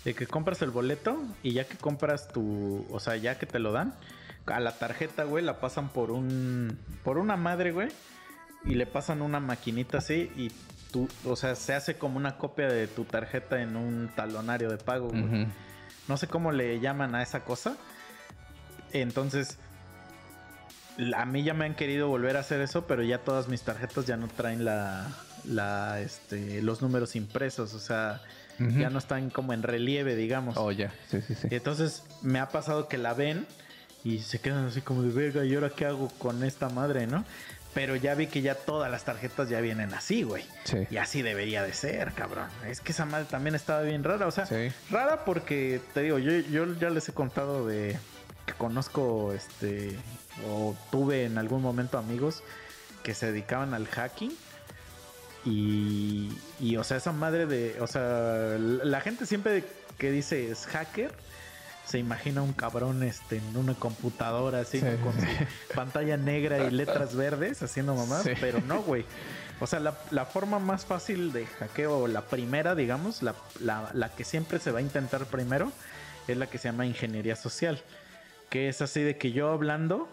De 0.05 0.15
que 0.15 0.27
compras 0.27 0.63
el 0.63 0.71
boleto 0.71 1.23
y 1.43 1.53
ya 1.53 1.65
que 1.65 1.77
compras 1.77 2.29
tu, 2.29 2.87
o 2.91 3.01
sea, 3.01 3.17
ya 3.17 3.39
que 3.39 3.47
te 3.47 3.59
lo 3.59 3.73
dan, 3.73 3.95
a 4.47 4.61
la 4.61 4.73
tarjeta, 4.73 5.25
güey, 5.25 5.45
la 5.45 5.61
pasan 5.61 5.91
por 5.91 6.11
un. 6.11 6.79
por 7.05 7.19
una 7.19 7.37
madre, 7.37 7.73
güey. 7.73 7.89
Y 8.65 8.75
le 8.75 8.87
pasan 8.87 9.23
una 9.23 9.41
maquinita 9.41 9.99
así 9.99 10.31
y 10.37 10.53
tú, 10.93 11.09
o 11.25 11.37
sea, 11.37 11.55
se 11.55 11.75
hace 11.75 11.97
como 11.97 12.19
una 12.19 12.37
copia 12.37 12.69
de 12.69 12.87
tu 12.87 13.05
tarjeta 13.05 13.63
en 13.63 13.77
un 13.77 14.11
talonario 14.15 14.71
de 14.71 14.77
pago, 14.77 15.09
güey. 15.09 15.47
No 16.09 16.17
sé 16.17 16.27
cómo 16.27 16.53
le 16.53 16.79
llaman 16.81 17.15
a 17.15 17.23
esa 17.23 17.45
cosa. 17.45 17.77
Entonces, 18.93 19.59
a 21.17 21.25
mí 21.25 21.43
ya 21.43 21.55
me 21.55 21.65
han 21.65 21.75
querido 21.75 22.09
volver 22.09 22.37
a 22.37 22.41
hacer 22.41 22.61
eso, 22.61 22.87
pero 22.87 23.03
ya 23.03 23.19
todas 23.19 23.49
mis 23.49 23.63
tarjetas 23.63 24.07
ya 24.07 24.17
no 24.17 24.29
traen 24.29 24.65
la, 24.65 25.09
la, 25.45 26.01
este, 26.01 26.61
los 26.63 26.83
números 26.83 27.17
impresos, 27.17 27.73
o 27.75 27.79
sea, 27.79 28.21
Ya 28.79 28.91
no 28.91 28.99
están 28.99 29.31
como 29.31 29.53
en 29.55 29.63
relieve, 29.63 30.15
digamos. 30.17 30.57
Oh, 30.59 30.71
ya. 30.71 30.93
Sí, 31.11 31.21
sí, 31.27 31.35
sí. 31.35 31.49
Y 31.51 31.55
entonces 31.55 32.05
me 32.23 32.39
ha 32.39 32.49
pasado 32.51 32.89
que 32.89 32.99
la 32.99 33.15
ven 33.15 33.47
y 34.05 34.19
se 34.19 34.39
quedan 34.41 34.67
así 34.67 34.81
como 34.83 35.03
de 35.03 35.11
verga, 35.11 35.45
¿y 35.45 35.55
ahora 35.55 35.71
qué 35.71 35.87
hago 35.87 36.09
con 36.19 36.45
esta 36.45 36.69
madre, 36.69 37.07
no? 37.07 37.25
Pero 37.73 37.95
ya 37.97 38.15
vi 38.15 38.27
que 38.27 38.43
ya 38.43 38.55
todas 38.57 38.91
las 38.91 39.05
tarjetas 39.05 39.49
ya 39.49 39.61
vienen 39.61 39.95
así, 39.95 40.25
güey. 40.25 40.45
Sí. 40.65 40.79
Y 40.91 40.97
así 40.97 41.23
debería 41.23 41.63
de 41.63 41.73
ser, 41.73 42.13
cabrón. 42.13 42.49
Es 42.67 42.81
que 42.81 42.93
esa 42.93 43.05
madre 43.07 43.27
también 43.31 43.55
estaba 43.55 43.83
bien 43.83 44.03
rara. 44.03 44.27
O 44.27 44.31
sea, 44.33 44.45
Sí. 44.47 44.73
rara 44.91 45.25
porque, 45.25 45.81
te 45.95 46.03
digo, 46.03 46.19
yo, 46.19 46.33
yo 46.33 46.67
ya 46.81 46.91
les 46.91 47.09
he 47.09 47.13
contado 47.13 47.67
de 47.67 47.97
que 48.45 48.53
conozco, 48.55 49.33
este, 49.33 49.97
o 50.49 50.77
tuve 50.91 51.25
en 51.27 51.39
algún 51.39 51.63
momento 51.63 51.97
amigos 51.97 52.43
que 53.05 53.15
se 53.15 53.27
dedicaban 53.31 53.73
al 53.73 53.87
hacking. 53.87 54.33
Y, 55.45 56.31
y, 56.61 56.77
o 56.77 56.85
sea, 56.85 56.97
esa 56.99 57.13
madre 57.13 57.47
de, 57.47 57.81
o 57.81 57.87
sea, 57.87 58.57
la 58.59 59.01
gente 59.01 59.27
siempre 59.27 59.65
que 59.99 60.11
dice 60.11 60.51
es 60.51 60.67
hacker, 60.67 61.13
se 61.87 61.99
imagina 61.99 62.43
un 62.43 62.53
cabrón 62.53 63.03
este, 63.03 63.39
en 63.39 63.57
una 63.57 63.75
computadora 63.75 64.61
así 64.61 64.79
Sí, 64.81 64.87
con 65.03 65.13
su 65.13 65.27
pantalla 65.75 66.17
negra 66.17 66.59
y 66.59 66.71
letras 66.71 67.17
verdes 67.17 67.63
haciendo 67.63 67.95
mamás, 67.95 68.23
Sí. 68.23 68.33
pero 68.41 68.61
no, 68.61 68.83
güey. 68.83 69.05
O 69.61 69.67
sea, 69.67 69.81
la, 69.81 69.99
la 70.11 70.25
forma 70.27 70.59
más 70.59 70.87
fácil 70.87 71.33
de 71.33 71.47
hackeo, 71.47 72.07
la 72.07 72.23
primera, 72.23 72.75
digamos, 72.75 73.23
la, 73.23 73.35
la- 73.61 73.91
la 73.93 74.09
que 74.11 74.25
siempre 74.25 74.59
se 74.59 74.71
va 74.71 74.79
a 74.79 74.83
intentar 74.83 75.27
primero, 75.27 75.73
es 76.29 76.37
la 76.37 76.47
que 76.49 76.59
se 76.59 76.69
llama 76.69 76.87
ingeniería 76.87 77.35
social. 77.35 77.83
Que 78.51 78.69
es 78.69 78.81
así 78.83 79.03
de 79.03 79.17
que 79.19 79.33
yo 79.33 79.51
hablando, 79.51 80.09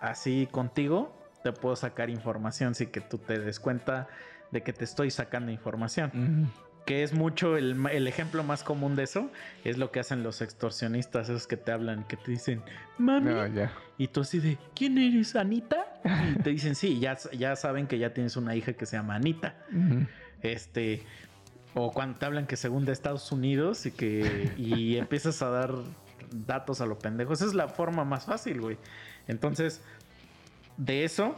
así 0.00 0.48
contigo, 0.50 1.16
te 1.42 1.52
puedo 1.52 1.76
sacar 1.76 2.10
información 2.10 2.74
sin 2.74 2.90
que 2.90 3.00
tú 3.00 3.18
te 3.18 3.38
des 3.38 3.58
cuenta 3.60 4.08
de 4.50 4.62
que 4.62 4.72
te 4.72 4.84
estoy 4.84 5.10
sacando 5.10 5.50
información. 5.52 6.50
Que 6.84 7.02
es 7.02 7.12
mucho 7.12 7.56
el, 7.56 7.76
el 7.90 8.06
ejemplo 8.06 8.44
más 8.44 8.62
común 8.62 8.94
de 8.94 9.02
eso, 9.02 9.28
es 9.64 9.76
lo 9.76 9.90
que 9.90 9.98
hacen 9.98 10.22
los 10.22 10.40
extorsionistas, 10.40 11.28
esos 11.28 11.48
que 11.48 11.56
te 11.56 11.72
hablan, 11.72 12.04
que 12.04 12.16
te 12.16 12.30
dicen, 12.30 12.62
mami, 12.96 13.30
No, 13.30 13.46
ya. 13.48 13.72
y 13.98 14.06
tú 14.06 14.20
así 14.20 14.38
de, 14.38 14.56
¿quién 14.74 14.96
eres, 14.98 15.34
Anita? 15.34 15.84
Y 16.32 16.40
te 16.42 16.50
dicen, 16.50 16.76
sí, 16.76 17.00
ya, 17.00 17.18
ya 17.36 17.56
saben 17.56 17.88
que 17.88 17.98
ya 17.98 18.14
tienes 18.14 18.36
una 18.36 18.54
hija 18.54 18.74
que 18.74 18.86
se 18.86 18.96
llama 18.96 19.16
Anita. 19.16 19.56
Este, 20.42 21.02
o 21.74 21.90
cuando 21.92 22.18
te 22.18 22.26
hablan 22.26 22.46
que 22.46 22.56
según 22.56 22.84
de 22.84 22.92
Estados 22.92 23.32
Unidos 23.32 23.84
y 23.86 23.90
que 23.90 24.52
y 24.56 24.96
empiezas 24.98 25.42
a 25.42 25.50
dar 25.50 25.72
datos 26.30 26.80
a 26.80 26.86
lo 26.86 26.98
pendejo. 26.98 27.32
Esa 27.32 27.46
es 27.46 27.54
la 27.54 27.66
forma 27.68 28.04
más 28.04 28.26
fácil, 28.26 28.60
güey. 28.60 28.78
Entonces, 29.26 29.82
de 30.76 31.04
eso, 31.04 31.34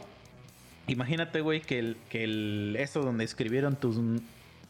imagínate, 0.91 1.41
güey, 1.41 1.61
que 1.61 1.79
el, 1.79 1.97
que 2.09 2.23
el, 2.23 2.75
eso 2.79 3.01
donde 3.01 3.23
escribieron 3.23 3.75
tus, 3.75 3.99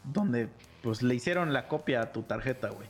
donde 0.04 0.48
pues 0.82 1.02
le 1.02 1.14
hicieron 1.14 1.52
la 1.52 1.68
copia 1.68 2.02
a 2.02 2.12
tu 2.12 2.22
tarjeta, 2.22 2.70
güey. 2.70 2.88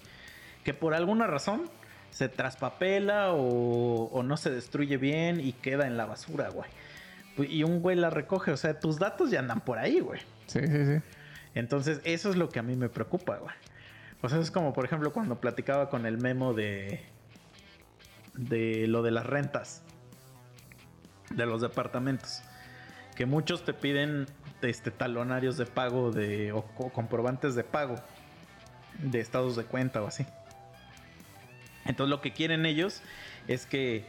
Que 0.65 0.74
por 0.74 0.94
alguna 0.94 1.27
razón 1.27 1.62
se 2.11 2.28
traspapela 2.28 3.32
o, 3.32 4.05
o 4.05 4.23
no 4.23 4.36
se 4.36 4.51
destruye 4.51 4.97
bien 4.97 5.40
y 5.40 5.52
queda 5.52 5.86
en 5.86 5.97
la 5.97 6.07
basura, 6.07 6.51
güey. 6.51 6.69
Y 7.48 7.62
un 7.62 7.81
güey 7.81 7.97
la 7.97 8.11
recoge, 8.11 8.51
o 8.51 8.57
sea, 8.57 8.78
tus 8.78 8.98
datos 8.98 9.31
ya 9.31 9.39
andan 9.39 9.61
por 9.61 9.78
ahí, 9.78 10.01
güey. 10.01 10.20
Sí, 10.47 10.61
sí, 10.66 10.85
sí. 10.85 11.02
Entonces, 11.55 12.01
eso 12.05 12.31
es 12.31 12.36
lo 12.36 12.48
que 12.48 12.59
a 12.59 12.62
mí 12.62 12.77
me 12.77 12.89
preocupa, 12.89 13.36
güey. 13.39 13.55
O 14.23 14.28
sea, 14.28 14.39
es 14.39 14.51
como, 14.51 14.73
por 14.73 14.85
ejemplo, 14.85 15.12
cuando 15.12 15.40
platicaba 15.40 15.89
con 15.89 16.07
el 16.07 16.19
memo 16.19 16.52
de. 16.52 17.01
de 18.35 18.86
lo 18.86 19.02
de 19.02 19.11
las 19.11 19.27
rentas. 19.27 19.82
De 21.31 21.47
los 21.47 21.62
departamentos. 21.62 22.43
Que 23.20 23.26
muchos 23.26 23.66
te 23.66 23.74
piden 23.74 24.24
este, 24.62 24.90
talonarios 24.90 25.59
de 25.59 25.66
pago 25.66 26.10
de, 26.10 26.52
o, 26.52 26.62
co- 26.62 26.88
comprobantes 26.88 27.55
de 27.55 27.64
pago. 27.64 27.97
De 28.98 29.20
estados 29.20 29.56
de 29.56 29.64
cuenta 29.64 30.01
o 30.01 30.06
así. 30.06 30.24
Entonces, 31.84 32.09
lo 32.09 32.22
que 32.22 32.32
quieren 32.32 32.64
ellos 32.64 33.02
es 33.47 33.66
que. 33.66 34.06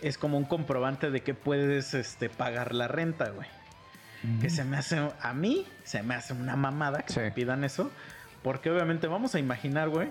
Es 0.00 0.16
como 0.16 0.38
un 0.38 0.46
comprobante 0.46 1.10
de 1.10 1.20
que 1.20 1.34
puedes 1.34 1.92
este, 1.92 2.30
pagar 2.30 2.74
la 2.74 2.88
renta, 2.88 3.28
güey. 3.28 3.46
Que 4.40 4.48
se 4.48 4.64
me 4.64 4.78
hace, 4.78 5.06
a 5.20 5.34
mí, 5.34 5.66
se 5.84 6.02
me 6.02 6.14
hace 6.14 6.32
una 6.32 6.56
mamada 6.56 7.02
que 7.02 7.12
Sí. 7.12 7.20
me 7.20 7.30
pidan 7.32 7.62
eso. 7.62 7.90
Porque 8.42 8.70
obviamente 8.70 9.06
vamos 9.06 9.34
a 9.34 9.38
imaginar, 9.38 9.90
güey. 9.90 10.08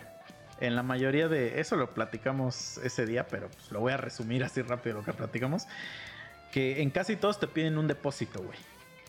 En 0.59 0.75
la 0.75 0.83
mayoría 0.83 1.27
de, 1.29 1.59
eso 1.61 1.77
lo 1.77 1.95
platicamos 1.95 2.77
ese 2.77 3.07
día, 3.07 3.25
pero 3.27 3.49
pues, 3.49 3.71
lo 3.71 3.79
voy 3.79 3.93
a 3.93 3.97
resumir 3.97 4.43
así 4.43 4.61
rápido 4.61 4.97
lo 4.97 5.03
que 5.03 5.13
platicamos. 5.13 5.65
Que 6.55 6.81
en 6.81 6.89
casi 6.89 7.17
todos 7.17 7.37
te 7.37 7.47
piden 7.47 7.77
un 7.77 7.85
depósito, 7.85 8.41
güey. 8.41 8.57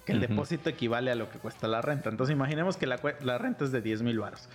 Que 0.04 0.10
el 0.10 0.20
depósito 0.20 0.68
equivale 0.68 1.12
a 1.12 1.14
lo 1.14 1.30
que 1.30 1.38
cuesta 1.38 1.68
la 1.68 1.80
renta. 1.80 2.10
Entonces 2.10 2.34
imaginemos 2.34 2.76
que 2.76 2.88
la, 2.88 2.96
renta 2.96 3.64
es 3.64 3.70
de 3.70 3.80
10 3.80 4.02
mil 4.02 4.18
baros. 4.18 4.48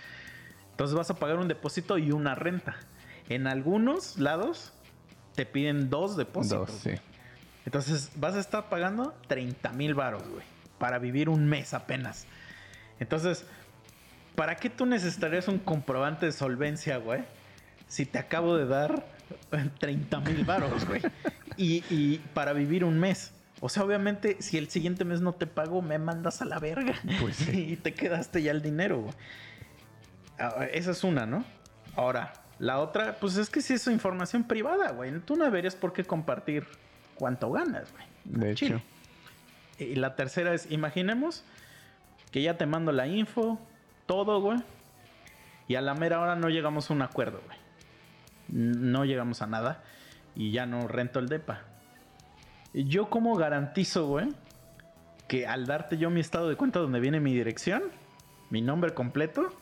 Entonces 0.72 0.94
vas 0.94 1.10
a 1.10 1.14
pagar 1.16 1.38
un 1.38 1.48
depósito 1.48 1.98
y 1.98 2.12
una 2.12 2.36
renta. 2.36 2.76
En 3.30 3.48
algunos 3.48 4.20
lados 4.20 4.74
te 5.36 5.46
piden 5.46 5.90
dos 5.90 6.18
depósitos. 6.18 6.68
Dos, 6.68 6.80
sí. 6.82 6.92
Entonces 7.66 8.12
vas 8.18 8.36
a 8.36 8.42
estar 8.42 8.68
pagando 8.68 9.16
30 9.30 9.72
mil 9.72 9.94
baros, 9.94 10.28
güey. 10.28 10.44
Para 10.78 11.00
vivir 11.00 11.30
un 11.30 11.46
mes 11.46 11.74
apenas. 11.74 12.28
Entonces, 13.00 13.46
¿para 14.36 14.58
qué 14.58 14.70
tú 14.70 14.86
necesitarías 14.86 15.48
un 15.48 15.60
comprobante 15.60 16.26
de 16.26 16.34
solvencia, 16.34 16.98
güey? 16.98 17.24
Si 17.88 18.06
te 18.06 18.20
acabo 18.20 18.58
de 18.58 18.66
dar 18.66 19.06
30 19.80 20.20
mil 20.22 20.46
baros, 20.46 20.88
güey. 20.88 21.02
Y, 21.58 21.84
y 21.90 22.22
para 22.34 22.54
vivir 22.54 22.84
un 22.84 23.00
mes. 23.00 23.34
O 23.60 23.70
sea, 23.70 23.84
obviamente, 23.84 24.38
si 24.40 24.58
el 24.58 24.70
siguiente 24.70 25.06
mes 25.06 25.22
no 25.22 25.34
te 25.34 25.46
pago, 25.48 25.82
me 25.82 26.00
mandas 26.00 26.42
a 26.42 26.46
la 26.46 26.60
verga. 26.60 26.96
Pues 27.20 27.36
sí. 27.38 27.52
Y 27.72 27.76
te 27.78 27.94
quedaste 27.94 28.42
ya 28.42 28.52
el 28.52 28.62
dinero, 28.62 29.02
güey. 29.02 29.14
Ah, 30.40 30.66
Esa 30.72 30.92
es 30.92 31.04
una, 31.04 31.26
¿no? 31.26 31.46
Ahora, 31.96 32.34
la 32.58 32.80
otra, 32.80 33.18
pues 33.20 33.38
es 33.38 33.50
que 33.50 33.62
si 33.62 33.74
es 33.74 33.86
información 33.88 34.44
privada, 34.44 34.92
güey. 34.92 35.20
Tú 35.20 35.36
no 35.36 35.46
deberías 35.46 35.76
por 35.76 35.94
qué 35.94 36.04
compartir 36.04 36.66
cuánto 37.16 37.52
ganas, 37.52 37.92
güey. 37.92 38.06
De 38.24 38.56
Chile. 38.56 38.82
hecho. 39.78 39.84
Y 39.84 39.96
la 39.96 40.16
tercera 40.16 40.54
es, 40.54 40.70
imaginemos 40.72 41.44
que 42.32 42.42
ya 42.42 42.58
te 42.58 42.66
mando 42.66 42.92
la 42.92 43.08
info, 43.08 43.60
todo, 44.06 44.42
güey. 44.42 44.60
Y 45.68 45.76
a 45.76 45.82
la 45.82 45.94
mera 45.94 46.20
hora 46.20 46.36
no 46.36 46.50
llegamos 46.50 46.90
a 46.90 46.94
un 46.94 47.02
acuerdo, 47.02 47.42
güey. 47.46 47.58
No 48.52 49.06
llegamos 49.06 49.42
a 49.42 49.48
nada. 49.48 49.82
Y 50.36 50.52
ya 50.52 50.66
no 50.66 50.88
rento 50.88 51.20
el 51.20 51.28
DEPA. 51.28 51.62
Yo 52.74 53.10
como 53.10 53.36
garantizo, 53.36 54.08
güey, 54.08 54.30
que 55.28 55.46
al 55.48 55.66
darte 55.66 55.98
yo 55.98 56.10
mi 56.10 56.20
estado 56.22 56.48
de 56.50 56.56
cuenta 56.56 56.80
donde 56.80 57.00
viene 57.00 57.20
mi 57.20 57.34
dirección, 57.34 57.84
mi 58.50 58.62
nombre 58.62 58.94
completo 58.94 59.54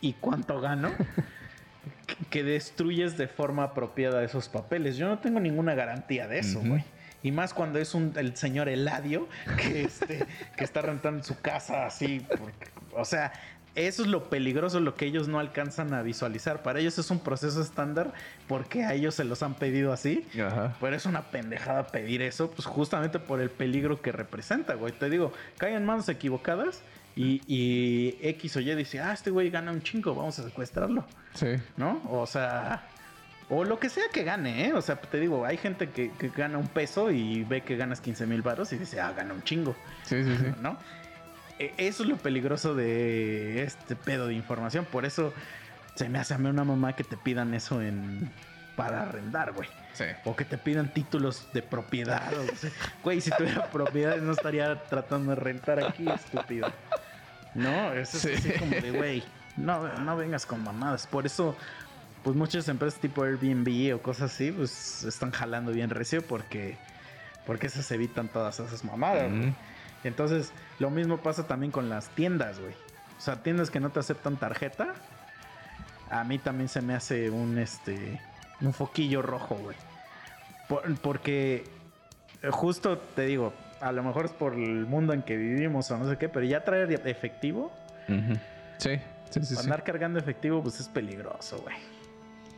y 0.00 0.14
cuánto 0.14 0.60
gano, 0.60 0.90
que- 2.30 2.42
destruyes 2.44 3.16
de 3.18 3.28
forma 3.28 3.64
apropiada 3.64 4.22
esos 4.24 4.48
papeles. 4.48 4.96
Yo 4.96 5.08
no 5.08 5.18
tengo 5.18 5.38
ninguna 5.40 5.74
garantía 5.74 6.26
de 6.28 6.38
eso, 6.38 6.60
güey. 6.60 6.84
Y 7.22 7.32
más 7.32 7.52
cuando 7.52 7.78
es 7.78 7.94
un, 7.94 8.14
el 8.16 8.34
señor 8.36 8.70
Eladio 8.70 9.28
que, 9.58 9.82
este, 9.82 10.26
que 10.56 10.64
está 10.64 10.80
rentando 10.80 11.22
su 11.22 11.38
casa 11.40 11.84
así. 11.84 12.26
porque- 12.38 12.70
o 12.96 13.04
sea, 13.04 13.32
eso 13.74 14.02
es 14.02 14.08
lo 14.08 14.24
peligroso, 14.24 14.80
lo 14.80 14.94
que 14.94 15.06
ellos 15.06 15.28
no 15.28 15.38
alcanzan 15.38 15.94
a 15.94 16.02
visualizar. 16.02 16.62
Para 16.62 16.80
ellos 16.80 16.98
es 16.98 17.10
un 17.10 17.20
proceso 17.20 17.60
estándar 17.62 18.12
porque 18.48 18.84
a 18.84 18.94
ellos 18.94 19.14
se 19.14 19.24
los 19.24 19.42
han 19.42 19.54
pedido 19.54 19.92
así. 19.92 20.26
Ajá. 20.34 20.76
Pero 20.80 20.96
es 20.96 21.06
una 21.06 21.22
pendejada 21.30 21.86
pedir 21.86 22.22
eso, 22.22 22.50
pues 22.50 22.66
justamente 22.66 23.18
por 23.18 23.40
el 23.40 23.50
peligro 23.50 24.00
que 24.02 24.12
representa, 24.12 24.74
güey. 24.74 24.92
Te 24.92 25.08
digo, 25.08 25.32
caen 25.58 25.76
en 25.76 25.84
manos 25.84 26.08
equivocadas 26.08 26.82
y, 27.16 27.42
y 27.46 28.16
X 28.22 28.56
o 28.56 28.60
Y 28.60 28.74
dice, 28.74 29.00
ah, 29.00 29.12
este 29.12 29.30
güey 29.30 29.50
gana 29.50 29.70
un 29.72 29.82
chingo, 29.82 30.14
vamos 30.14 30.38
a 30.38 30.44
secuestrarlo, 30.44 31.04
Sí. 31.34 31.48
¿no? 31.76 32.02
O 32.08 32.26
sea, 32.26 32.86
o 33.48 33.64
lo 33.64 33.78
que 33.80 33.88
sea 33.88 34.04
que 34.12 34.22
gane, 34.22 34.66
¿eh? 34.68 34.72
O 34.74 34.80
sea, 34.80 34.96
te 35.00 35.18
digo, 35.18 35.44
hay 35.44 35.56
gente 35.56 35.90
que, 35.90 36.12
que 36.12 36.28
gana 36.28 36.56
un 36.58 36.68
peso 36.68 37.10
y 37.10 37.42
ve 37.44 37.62
que 37.62 37.76
ganas 37.76 38.00
15 38.00 38.26
mil 38.26 38.42
baros 38.42 38.72
y 38.72 38.78
dice, 38.78 39.00
ah, 39.00 39.12
gana 39.16 39.34
un 39.34 39.42
chingo, 39.42 39.74
Sí, 40.04 40.22
sí, 40.22 40.36
sí. 40.36 40.46
¿no? 40.60 40.76
E- 41.60 41.74
Eso 41.76 42.02
es 42.02 42.08
lo 42.08 42.16
peligroso 42.16 42.74
de 42.74 43.62
este 43.62 43.94
pedo 43.94 44.26
de 44.26 44.34
información. 44.34 44.84
Por 44.84 45.04
eso 45.04 45.32
se 45.94 46.08
me 46.08 46.18
hace 46.18 46.34
a 46.34 46.38
mí 46.38 46.48
una 46.48 46.64
mamá 46.64 46.94
que 46.96 47.04
te 47.04 47.16
pidan 47.16 47.54
eso 47.54 47.80
en 47.82 48.30
para 48.76 49.02
arrendar, 49.02 49.52
güey. 49.52 49.68
Sí. 49.92 50.04
O 50.24 50.34
que 50.34 50.44
te 50.46 50.56
pidan 50.56 50.92
títulos 50.94 51.48
de 51.52 51.60
propiedad. 51.62 52.32
o 52.32 52.56
sea, 52.56 52.70
güey, 53.04 53.20
si 53.20 53.30
tuviera 53.30 53.66
propiedades 53.72 54.22
no 54.22 54.32
estaría 54.32 54.82
tratando 54.84 55.30
de 55.34 55.36
rentar 55.36 55.84
aquí, 55.84 56.08
estúpido. 56.08 56.72
No, 57.54 57.92
eso 57.92 58.16
es 58.16 58.22
Sí. 58.40 58.48
así 58.50 58.58
como 58.58 58.70
de, 58.76 58.90
güey, 58.92 59.22
no, 59.56 59.86
no 59.98 60.16
vengas 60.16 60.46
con 60.46 60.62
mamadas. 60.64 61.06
Por 61.06 61.26
eso 61.26 61.56
pues 62.22 62.36
muchas 62.36 62.68
empresas 62.68 63.00
tipo 63.00 63.22
Airbnb 63.24 63.94
o 63.94 64.02
cosas 64.02 64.32
así, 64.32 64.52
pues 64.52 65.04
están 65.04 65.30
jalando 65.30 65.72
bien 65.72 65.88
recio 65.90 66.20
porque, 66.22 66.76
porque 67.46 67.66
esas 67.66 67.90
evitan 67.92 68.28
todas 68.28 68.60
esas 68.60 68.84
mamadas. 68.84 69.30
Ujú. 69.32 69.52
Entonces, 70.04 70.52
lo 70.78 70.90
mismo 70.90 71.18
pasa 71.18 71.46
también 71.46 71.72
con 71.72 71.88
las 71.88 72.08
tiendas, 72.10 72.58
güey. 72.60 72.72
O 73.18 73.20
sea, 73.20 73.42
tiendas 73.42 73.70
que 73.70 73.80
no 73.80 73.90
te 73.90 74.00
aceptan 74.00 74.36
tarjeta, 74.38 74.94
a 76.10 76.24
mí 76.24 76.38
también 76.38 76.68
se 76.68 76.80
me 76.80 76.94
hace 76.94 77.30
un, 77.30 77.58
este, 77.58 78.20
un 78.60 78.72
foquillo 78.72 79.20
rojo, 79.22 79.56
güey. 79.56 79.76
Por- 80.68 80.98
porque 81.00 81.64
eh, 82.42 82.48
justo 82.50 82.96
te 82.98 83.26
digo, 83.26 83.52
a 83.80 83.92
lo 83.92 84.02
mejor 84.02 84.24
es 84.24 84.32
por 84.32 84.54
el 84.54 84.86
mundo 84.86 85.12
en 85.12 85.22
que 85.22 85.36
vivimos 85.36 85.90
o 85.90 85.98
no 85.98 86.08
sé 86.08 86.16
qué, 86.16 86.28
pero 86.28 86.46
ya 86.46 86.64
traer 86.64 86.90
efectivo. 87.06 87.70
Sí, 88.78 88.96
sí, 89.30 89.40
sí. 89.40 89.54
sí. 89.54 89.56
andar 89.60 89.84
cargando 89.84 90.18
efectivo, 90.18 90.62
pues 90.62 90.80
es 90.80 90.88
peligroso, 90.88 91.58
güey. 91.58 91.76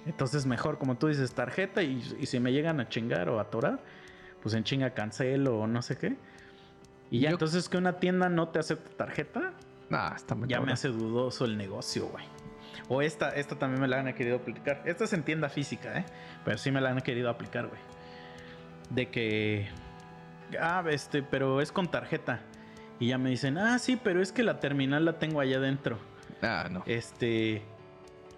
Entonces, 0.07 0.47
mejor, 0.47 0.79
como 0.79 0.97
tú 0.97 1.09
dices, 1.09 1.33
tarjeta 1.33 1.83
y, 1.83 2.03
y 2.21 2.27
si 2.27 2.41
me 2.41 2.53
llegan 2.53 2.81
a 2.81 2.89
chingar 2.89 3.29
o 3.29 3.39
a 3.39 3.43
atorar, 3.43 3.79
pues 4.43 4.55
en 4.55 4.65
chinga 4.65 4.91
cancelo 4.91 5.59
o 5.61 5.67
no 5.67 5.83
sé 5.83 5.97
qué. 5.97 6.17
Y 7.13 7.21
ya, 7.21 7.29
Yo- 7.29 7.35
entonces 7.35 7.69
que 7.69 7.77
una 7.77 8.01
tienda 8.01 8.29
no 8.29 8.49
te 8.49 8.59
acepte 8.59 8.91
tarjeta, 8.97 9.53
Nah, 9.91 10.15
está 10.17 10.35
muy 10.35 10.49
ya 10.49 10.59
me 10.61 10.73
hace 10.73 10.89
dudoso 10.89 11.45
el 11.45 11.59
negocio, 11.59 12.07
güey. 12.09 12.25
O 12.89 13.03
esta, 13.03 13.29
esta 13.37 13.57
también 13.59 13.81
me 13.83 13.87
la 13.89 14.01
han 14.01 14.13
querido 14.15 14.37
aplicar. 14.37 14.83
Esta 14.87 15.05
es 15.05 15.13
en 15.13 15.23
tienda 15.23 15.51
física, 15.51 15.99
¿eh? 15.99 16.07
Pero 16.47 16.57
sí 16.57 16.71
me 16.71 16.81
la 16.81 16.89
han 16.91 17.01
querido 17.03 17.29
aplicar, 17.29 17.67
güey. 17.67 17.81
De 18.89 19.11
que... 19.11 19.69
Ah, 20.59 20.83
este, 20.89 21.23
pero 21.23 21.61
es 21.61 21.71
con 21.73 21.91
tarjeta. 21.91 22.41
Y 22.99 23.09
ya 23.09 23.19
me 23.19 23.29
dicen, 23.29 23.59
ah, 23.59 23.79
sí, 23.79 23.97
pero 24.03 24.23
es 24.23 24.33
que 24.33 24.43
la 24.43 24.61
terminal 24.61 25.05
la 25.05 25.19
tengo 25.19 25.41
allá 25.41 25.59
adentro. 25.59 25.99
Ah, 26.41 26.69
no. 26.71 26.83
Este. 26.87 27.63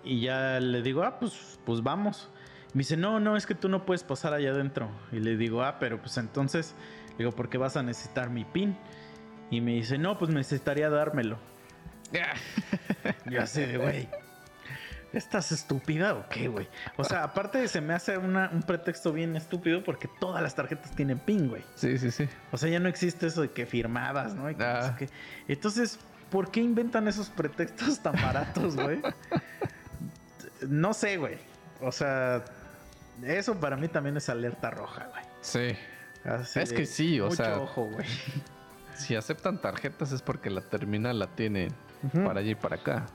Y 0.03 0.21
ya 0.21 0.59
le 0.59 0.83
digo, 0.83 1.05
ah, 1.05 1.19
pues, 1.21 1.61
pues 1.65 1.83
vamos. 1.85 2.31
Me 2.73 2.81
dice, 2.81 2.97
no, 2.97 3.21
no, 3.21 3.37
es 3.37 3.47
que 3.47 3.55
tú 3.55 3.69
no 3.69 3.87
puedes 3.87 4.03
pasar 4.03 4.33
allá 4.35 4.51
adentro. 4.51 4.91
Y 5.13 5.21
le 5.21 5.37
digo, 5.37 5.63
ah, 5.63 5.77
pero 5.79 6.01
pues 6.01 6.17
entonces, 6.19 6.75
digo, 7.19 7.32
¿por 7.32 7.49
qué 7.49 7.59
vas 7.59 7.77
a 7.77 7.82
necesitar 7.82 8.31
mi 8.31 8.45
pin? 8.45 8.77
Y 9.51 9.61
me 9.61 9.73
dice, 9.73 9.99
no, 9.99 10.19
pues 10.19 10.31
necesitaría 10.31 10.89
dármelo. 10.91 11.39
Yo 13.31 13.43
así 13.43 13.61
de, 13.62 13.77
güey. 13.78 14.09
¿Estás 15.12 15.53
estúpida 15.53 16.15
o 16.15 16.28
qué, 16.28 16.49
güey? 16.49 16.69
O 16.97 17.05
sea, 17.05 17.23
aparte 17.23 17.69
se 17.69 17.81
me 17.81 17.95
hace 17.95 18.19
una- 18.19 18.51
un 18.53 18.62
pretexto 18.65 19.12
bien 19.12 19.36
estúpido 19.36 19.85
porque 19.85 20.09
todas 20.19 20.43
las 20.43 20.57
tarjetas 20.57 20.91
tienen 20.97 21.20
pin, 21.20 21.49
güey. 21.49 21.62
Sí, 21.77 21.99
sí, 21.99 22.11
sí. 22.11 22.28
O 22.51 22.57
sea, 22.59 22.69
ya 22.69 22.81
no 22.81 22.89
existe 22.89 23.28
eso 23.28 23.43
de 23.43 23.51
que 23.53 23.65
firmadas, 23.65 24.35
¿no? 24.35 24.51
Y 24.51 24.57
que 24.57 24.65
Ah. 24.65 24.97
Entonces, 25.47 26.01
¿por 26.31 26.51
qué 26.51 26.61
inventan 26.61 27.07
esos 27.07 27.28
pretextos 27.31 28.01
tan 28.01 28.15
baratos, 28.15 28.74
güey? 28.74 29.01
no 30.66 30.93
sé, 30.95 31.16
güey. 31.16 31.39
O 31.81 31.93
sea, 31.93 32.45
eso 33.23 33.55
para 33.61 33.77
mí 33.77 33.86
también 33.86 34.16
es 34.16 34.28
alerta 34.28 34.70
roja, 34.70 35.07
güey. 35.12 35.23
Sí. 35.43 35.77
Así 36.25 36.61
Es 36.61 36.73
que 36.73 36.87
sí, 36.87 37.21
o 37.21 37.25
mucho 37.27 37.37
sea- 37.37 37.59
ojo, 37.59 37.85
güey. 37.87 38.07
Si 38.97 39.17
aceptan 39.17 39.61
tarjetas 39.61 40.13
es 40.13 40.23
porque 40.23 40.51
la 40.51 40.61
terminal 40.61 41.19
la 41.19 41.27
tiene 41.27 41.69
Ujú. 42.05 42.25
para 42.25 42.39
allá 42.41 42.51
y 42.53 42.55
para 42.55 42.77
acá. 42.77 43.07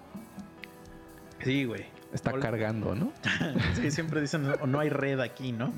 Sí, 1.44 1.64
güey. 1.64 1.86
Está 2.14 2.32
Ol- 2.34 2.42
cargando, 2.42 2.96
¿no? 2.96 3.14
Sí, 3.76 3.90
siempre 3.92 4.20
dicen, 4.20 4.52
o 4.60 4.68
no 4.68 4.80
hay 4.82 4.90
red 4.90 5.22
aquí, 5.22 5.52
¿no? 5.54 5.72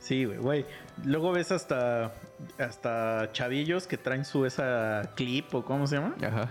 Sí, 0.00 0.24
güey, 0.24 0.38
güey. 0.38 0.66
Luego 1.04 1.32
ves 1.32 1.52
hasta, 1.52 2.14
hasta 2.58 3.30
chavillos 3.32 3.86
que 3.86 3.98
traen 3.98 4.24
su 4.24 4.46
esa 4.46 5.10
clip 5.16 5.54
o 5.54 5.64
cómo 5.64 5.86
se 5.86 5.96
llama. 5.96 6.14
Ajá. 6.26 6.48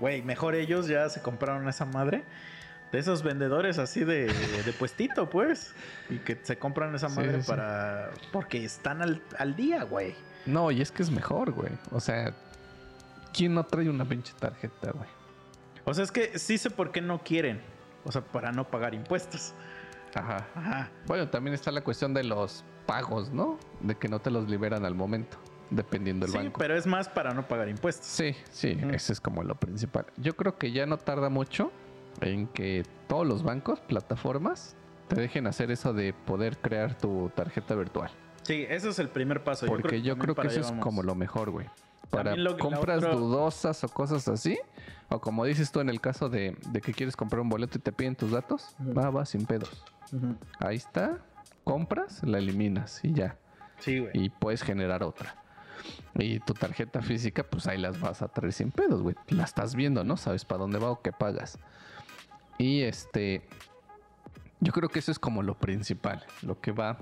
Güey, 0.00 0.22
mejor 0.22 0.54
ellos 0.56 0.88
ya 0.88 1.08
se 1.08 1.22
compraron 1.22 1.68
esa 1.68 1.84
madre. 1.84 2.24
De 2.92 2.98
esos 3.00 3.22
vendedores 3.22 3.78
así 3.78 4.04
de, 4.04 4.26
de 4.26 4.72
puestito, 4.78 5.28
pues. 5.28 5.74
Y 6.08 6.18
que 6.18 6.38
se 6.42 6.56
compran 6.58 6.94
esa 6.94 7.08
Sí, 7.08 7.16
madre 7.16 7.34
sí, 7.36 7.42
sí. 7.42 7.48
para... 7.48 8.10
Porque 8.32 8.64
están 8.64 9.02
al, 9.02 9.22
al 9.38 9.56
día, 9.56 9.82
güey. 9.84 10.14
No, 10.46 10.70
y 10.70 10.80
es 10.80 10.92
que 10.92 11.02
es 11.02 11.10
mejor, 11.10 11.50
güey. 11.50 11.72
O 11.90 11.98
sea, 12.00 12.32
¿quién 13.34 13.54
no 13.54 13.64
trae 13.64 13.90
una 13.90 14.04
pinche 14.04 14.32
tarjeta, 14.38 14.92
güey? 14.92 15.08
O 15.84 15.92
sea, 15.94 16.04
es 16.04 16.12
que 16.12 16.38
sí 16.38 16.58
sé 16.58 16.70
por 16.70 16.92
qué 16.92 17.00
no 17.00 17.22
quieren. 17.22 17.60
O 18.04 18.12
sea, 18.12 18.22
para 18.22 18.52
no 18.52 18.68
pagar 18.68 18.94
impuestos. 18.94 19.52
Ajá. 20.14 20.46
Ajá. 20.54 20.90
Bueno, 21.06 21.28
también 21.28 21.54
está 21.54 21.70
la 21.72 21.82
cuestión 21.82 22.14
de 22.14 22.22
los 22.24 22.64
pagos, 22.86 23.30
¿no? 23.32 23.58
De 23.80 23.96
que 23.96 24.08
no 24.08 24.20
te 24.20 24.30
los 24.30 24.48
liberan 24.48 24.84
al 24.84 24.94
momento, 24.94 25.36
dependiendo 25.70 26.24
del 26.26 26.32
Sí, 26.32 26.38
banco. 26.38 26.58
pero 26.58 26.76
es 26.76 26.86
más 26.86 27.08
para 27.08 27.34
no 27.34 27.46
pagar 27.48 27.68
impuestos. 27.68 28.06
Sí, 28.06 28.34
sí, 28.50 28.78
ese 28.92 29.12
es 29.12 29.20
como 29.20 29.42
lo 29.42 29.56
principal. 29.56 30.06
Yo 30.16 30.36
creo 30.36 30.56
que 30.56 30.70
ya 30.70 30.86
no 30.86 30.96
tarda 30.96 31.28
mucho 31.28 31.72
en 32.20 32.46
que 32.48 32.84
todos 33.08 33.26
los 33.26 33.42
bancos, 33.42 33.80
plataformas, 33.80 34.76
te 35.08 35.20
dejen 35.20 35.46
hacer 35.46 35.70
eso 35.70 35.92
de 35.92 36.12
poder 36.12 36.58
crear 36.58 36.96
tu 36.98 37.30
tarjeta 37.34 37.74
virtual. 37.74 38.10
Sí, 38.42 38.64
eso 38.68 38.88
es 38.90 38.98
el 38.98 39.08
primer 39.08 39.42
paso. 39.44 39.66
Porque 39.66 40.02
yo 40.02 40.16
creo 40.18 40.34
que 40.34 40.46
eso 40.48 40.60
es 40.60 40.68
vamos. 40.70 40.82
como 40.84 41.02
lo 41.02 41.14
mejor, 41.14 41.50
güey. 41.50 41.66
Para 42.10 42.36
lo- 42.36 42.56
compras 42.58 42.98
otra- 42.98 43.14
dudosas 43.14 43.82
o 43.82 43.88
cosas 43.88 44.28
así, 44.28 44.58
o 45.08 45.20
como 45.20 45.44
dices 45.44 45.72
tú 45.72 45.80
en 45.80 45.88
el 45.88 46.00
caso 46.00 46.28
de, 46.28 46.56
de 46.70 46.80
que 46.80 46.92
quieres 46.92 47.16
comprar 47.16 47.40
un 47.40 47.48
boleto 47.48 47.78
y 47.78 47.80
te 47.80 47.90
piden 47.92 48.14
tus 48.14 48.30
datos, 48.30 48.76
Ujú. 48.80 48.94
va, 48.94 49.10
va, 49.10 49.26
sin 49.26 49.44
pedos. 49.46 49.82
Ahí 50.60 50.76
está, 50.76 51.18
compras, 51.64 52.22
la 52.22 52.38
eliminas 52.38 53.00
y 53.04 53.12
ya. 53.12 53.36
Sí, 53.80 53.98
güey. 53.98 54.10
Y 54.14 54.30
puedes 54.30 54.62
generar 54.62 55.02
otra. 55.02 55.34
Y 56.14 56.38
tu 56.40 56.54
tarjeta 56.54 57.02
física, 57.02 57.42
pues 57.42 57.66
ahí 57.66 57.78
las 57.78 58.00
vas 58.00 58.22
a 58.22 58.28
traer 58.28 58.52
sin 58.52 58.70
pedos, 58.70 59.02
güey. 59.02 59.16
La 59.28 59.42
estás 59.44 59.74
viendo, 59.74 60.04
¿no? 60.04 60.16
Sabes 60.16 60.44
para 60.44 60.60
dónde 60.60 60.78
va 60.78 60.90
o 60.90 61.02
qué 61.02 61.10
pagas. 61.12 61.58
Y 62.58 62.82
este. 62.82 63.42
Yo 64.60 64.72
creo 64.72 64.88
que 64.88 64.98
eso 64.98 65.12
es 65.12 65.18
como 65.18 65.42
lo 65.42 65.54
principal, 65.58 66.24
lo 66.42 66.60
que 66.60 66.72
va 66.72 66.96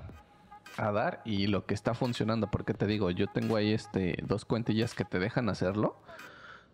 a 0.77 0.91
dar 0.91 1.21
y 1.23 1.47
lo 1.47 1.65
que 1.65 1.73
está 1.73 1.93
funcionando. 1.93 2.51
Porque 2.51 2.73
te 2.73 2.85
digo, 2.85 3.09
yo 3.11 3.27
tengo 3.27 3.55
ahí 3.55 3.71
este 3.73 4.17
dos 4.23 4.43
cuentillas 4.45 4.93
que 4.93 5.05
te 5.05 5.19
dejan 5.19 5.47
hacerlo. 5.49 5.97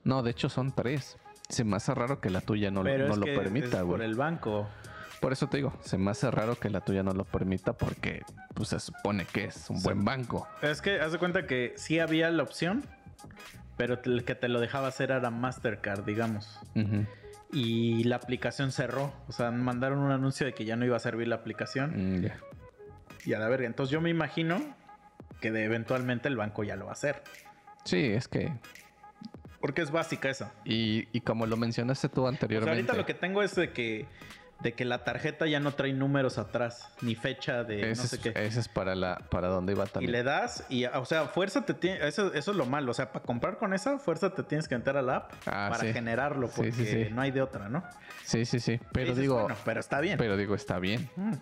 No, 0.04 0.24
de 0.24 0.32
hecho 0.32 0.50
son 0.50 0.72
tres. 0.74 1.18
Se 1.50 1.64
me 1.64 1.76
hace 1.76 1.94
raro 1.94 2.20
que 2.20 2.30
la 2.32 2.42
tuya 2.42 2.72
no, 2.72 2.82
lo- 2.84 2.98
no 2.98 3.14
es 3.14 3.18
lo 3.18 3.26
que 3.26 3.36
permita, 3.38 3.68
es 3.68 3.76
por 3.84 3.98
güey. 3.98 4.04
el 4.06 4.16
banco. 4.16 4.68
Por 5.20 5.32
eso 5.34 5.48
te 5.48 5.58
digo, 5.58 5.72
se 5.82 6.00
me 6.00 6.10
hace 6.10 6.32
raro 6.32 6.56
que 6.60 6.72
la 6.72 6.82
tuya 6.82 7.04
no 7.04 7.12
lo 7.12 7.26
permita 7.26 7.74
porque 7.74 8.24
pues, 8.56 8.70
se 8.70 8.80
supone 8.80 9.26
que 9.26 9.46
es 9.46 9.70
un 9.70 9.78
Sí. 9.78 9.84
buen 9.84 10.04
banco. 10.04 10.48
Es 10.64 10.82
que 10.82 11.00
haz 11.00 11.12
de 11.12 11.20
cuenta 11.20 11.46
que 11.46 11.74
sí 11.78 12.00
había 12.00 12.32
la 12.32 12.42
opción, 12.42 12.84
pero 13.78 14.00
el 14.04 14.26
que 14.26 14.34
te 14.34 14.48
lo 14.48 14.60
dejaba 14.60 14.88
hacer 14.88 15.12
era 15.12 15.30
Mastercard, 15.30 16.04
digamos. 16.06 16.60
Y 17.54 18.04
la 18.06 18.16
aplicación 18.18 18.72
cerró. 18.72 19.14
O 19.28 19.32
sea, 19.32 19.52
mandaron 19.52 20.00
un 20.00 20.12
anuncio 20.12 20.46
de 20.46 20.54
que 20.54 20.64
ya 20.66 20.76
no 20.76 20.86
iba 20.86 20.96
a 20.96 21.00
servir 21.00 21.28
la 21.28 21.36
aplicación. 21.36 22.20
Mm. 22.22 22.28
Y 23.26 23.34
a 23.34 23.40
la 23.40 23.48
verga. 23.50 23.68
Entonces 23.68 23.92
yo 23.92 24.02
me 24.02 24.10
imagino 24.10 24.62
que 25.42 25.52
de- 25.52 25.66
eventualmente 25.66 26.28
el 26.30 26.38
banco 26.38 26.64
ya 26.64 26.76
lo 26.76 26.86
va 26.86 26.92
a 26.92 26.94
hacer. 26.94 27.22
Sí, 27.84 27.98
es 28.06 28.28
que. 28.28 28.54
Porque 29.60 29.82
es 29.82 29.92
básica 29.92 30.30
esa. 30.30 30.54
Y, 30.66 31.08
y 31.12 31.22
como 31.22 31.46
lo 31.46 31.56
mencionaste 31.58 32.10
tú 32.10 32.22
O 32.22 32.24
sea, 32.24 32.30
anteriormente. 32.30 32.72
ahorita 32.80 32.94
lo 32.94 33.06
que 33.06 33.14
tengo 33.14 33.44
es 33.44 33.54
de 33.56 33.72
que, 33.72 34.08
de 34.62 34.74
que 34.74 34.86
la 34.86 35.04
tarjeta 35.04 35.48
ya 35.48 35.60
no 35.60 35.74
trae 35.74 35.92
números 35.94 36.38
atrás, 36.38 36.88
ni 37.02 37.16
fecha 37.16 37.64
de 37.64 37.92
ese, 37.92 38.02
no 38.04 38.08
sé 38.08 38.16
es, 38.18 38.22
qué. 38.22 38.30
ese 38.46 38.60
es 38.60 38.68
para 38.68 38.94
la 38.96 39.18
para 39.30 39.48
dónde 39.48 39.74
iba 39.74 39.86
Y 39.86 39.88
también. 39.90 40.12
le 40.12 40.24
das 40.24 40.64
y, 40.70 40.86
o 40.86 41.04
sea, 41.06 41.26
fuerza 41.26 41.66
te 41.66 41.74
tiene, 41.74 42.08
eso, 42.08 42.32
eso 42.34 42.52
es 42.52 42.58
lo 42.58 42.66
malo, 42.68 42.92
o 42.92 42.94
sea, 42.94 43.12
para 43.12 43.26
comprar 43.26 43.58
con 43.58 43.74
esa 43.74 43.98
fuerza 43.98 44.34
te 44.36 44.44
tienes 44.44 44.68
que 44.68 44.76
entrar 44.76 44.98
a 44.98 45.02
la 45.02 45.16
app 45.18 45.32
Ah, 45.48 45.68
para 45.72 45.80
sí. 45.82 45.94
generarlo, 45.94 46.48
porque 46.50 46.72
sí, 46.72 46.86
sí. 46.86 47.08
no 47.12 47.22
hay 47.22 47.32
de 47.32 47.42
otra, 47.42 47.70
¿no? 47.70 47.84
Sí, 48.24 48.46
sí, 48.46 48.60
sí. 48.60 48.80
Pero 48.92 49.08
Dices, 49.08 49.22
digo, 49.22 49.40
bueno, 49.42 49.56
pero 49.66 49.80
está 49.80 50.00
bien. 50.00 50.18
pero 50.20 50.38
digo, 50.38 50.54
está 50.54 50.78
bien. 50.80 51.10
Mm. 51.16 51.34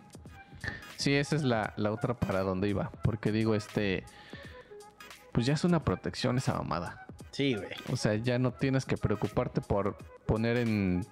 Sí, 0.95 1.13
esa 1.13 1.35
es 1.35 1.43
la, 1.43 1.73
la 1.77 1.91
otra 1.91 2.13
para 2.13 2.41
dónde 2.41 2.67
iba. 2.67 2.91
Porque 3.03 3.31
digo, 3.31 3.55
este. 3.55 4.03
Pues 5.31 5.45
ya 5.45 5.53
es 5.53 5.63
una 5.63 5.83
protección 5.83 6.37
esa 6.37 6.53
mamada. 6.55 7.05
Sí, 7.31 7.55
güey. 7.55 7.69
O 7.91 7.95
sea, 7.95 8.15
ya 8.15 8.39
no 8.39 8.51
tienes 8.51 8.85
que 8.85 8.97
preocuparte 8.97 9.61
por 9.61 9.97
poner 10.25 10.57
en 10.57 11.05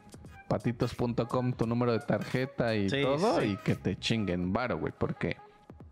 patitos.com 0.48 1.53
tu 1.53 1.65
número 1.68 1.91
de 1.94 1.99
tarjeta 1.99 2.76
y 2.76 2.90
Sí, 2.90 3.02
todo 3.02 3.40
sí. 3.41 3.48
y 3.48 3.57
que 3.57 3.76
te 3.76 3.98
chinguen 3.98 4.53
varo, 4.53 4.78
güey. 4.78 4.94
Porque, 4.98 5.38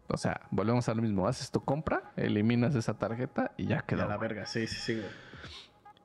o 0.08 0.18
sea, 0.18 0.42
volvemos 0.52 0.88
a 0.90 0.94
lo 0.94 1.02
mismo. 1.02 1.28
Haces 1.28 1.52
tu 1.52 1.64
compra, 1.64 2.12
eliminas 2.16 2.76
esa 2.76 2.98
tarjeta 2.98 3.52
y 3.58 3.68
ya 3.68 3.80
A 3.80 3.82
quedó. 3.86 4.08
la 4.08 4.18
verga, 4.18 4.46
sí, 4.46 4.68
sí, 4.68 4.76
sí, 4.76 4.94
güey. 4.96 5.26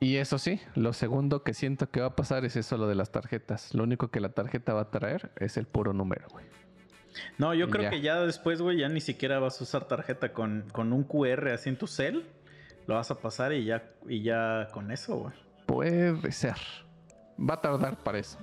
Y 0.02 0.16
eso 0.16 0.38
sí, 0.38 0.60
lo 0.76 0.94
segundo 0.94 1.42
que 1.42 1.52
siento 1.52 1.90
que 1.90 2.00
va 2.00 2.06
a 2.06 2.16
pasar 2.16 2.46
es 2.46 2.56
eso 2.56 2.78
lo 2.78 2.88
de 2.88 2.94
las 2.94 3.12
tarjetas. 3.12 3.74
Lo 3.74 3.82
único 3.84 4.08
que 4.10 4.20
la 4.20 4.30
tarjeta 4.30 4.72
va 4.72 4.80
a 4.82 4.90
traer 4.90 5.30
es 5.36 5.58
el 5.58 5.66
puro 5.66 5.92
número, 5.92 6.26
güey. 6.30 6.46
No, 7.36 7.52
yo 7.52 7.66
Y 7.66 7.70
creo 7.70 7.82
ya. 7.82 7.90
que 7.90 8.00
ya 8.00 8.20
después, 8.20 8.62
güey, 8.62 8.78
ya 8.78 8.88
ni 8.88 9.00
siquiera 9.02 9.40
vas 9.40 9.60
a 9.60 9.64
usar 9.64 9.84
tarjeta 9.88 10.32
con, 10.32 10.64
con 10.72 10.94
un 10.94 11.04
QR 11.04 11.48
así 11.48 11.68
en 11.68 11.76
tu 11.76 11.86
cel. 11.86 12.24
Lo 12.86 12.94
vas 12.94 13.10
a 13.10 13.16
pasar 13.16 13.52
y 13.52 13.66
ya, 13.66 13.84
y 14.08 14.22
ya 14.22 14.68
con 14.72 14.90
eso, 14.90 15.16
güey. 15.16 15.34
Puede 15.66 16.32
ser. 16.32 16.56
Va 17.40 17.54
a 17.54 17.60
tardar 17.60 17.96
para 17.96 18.18
eso. 18.18 18.38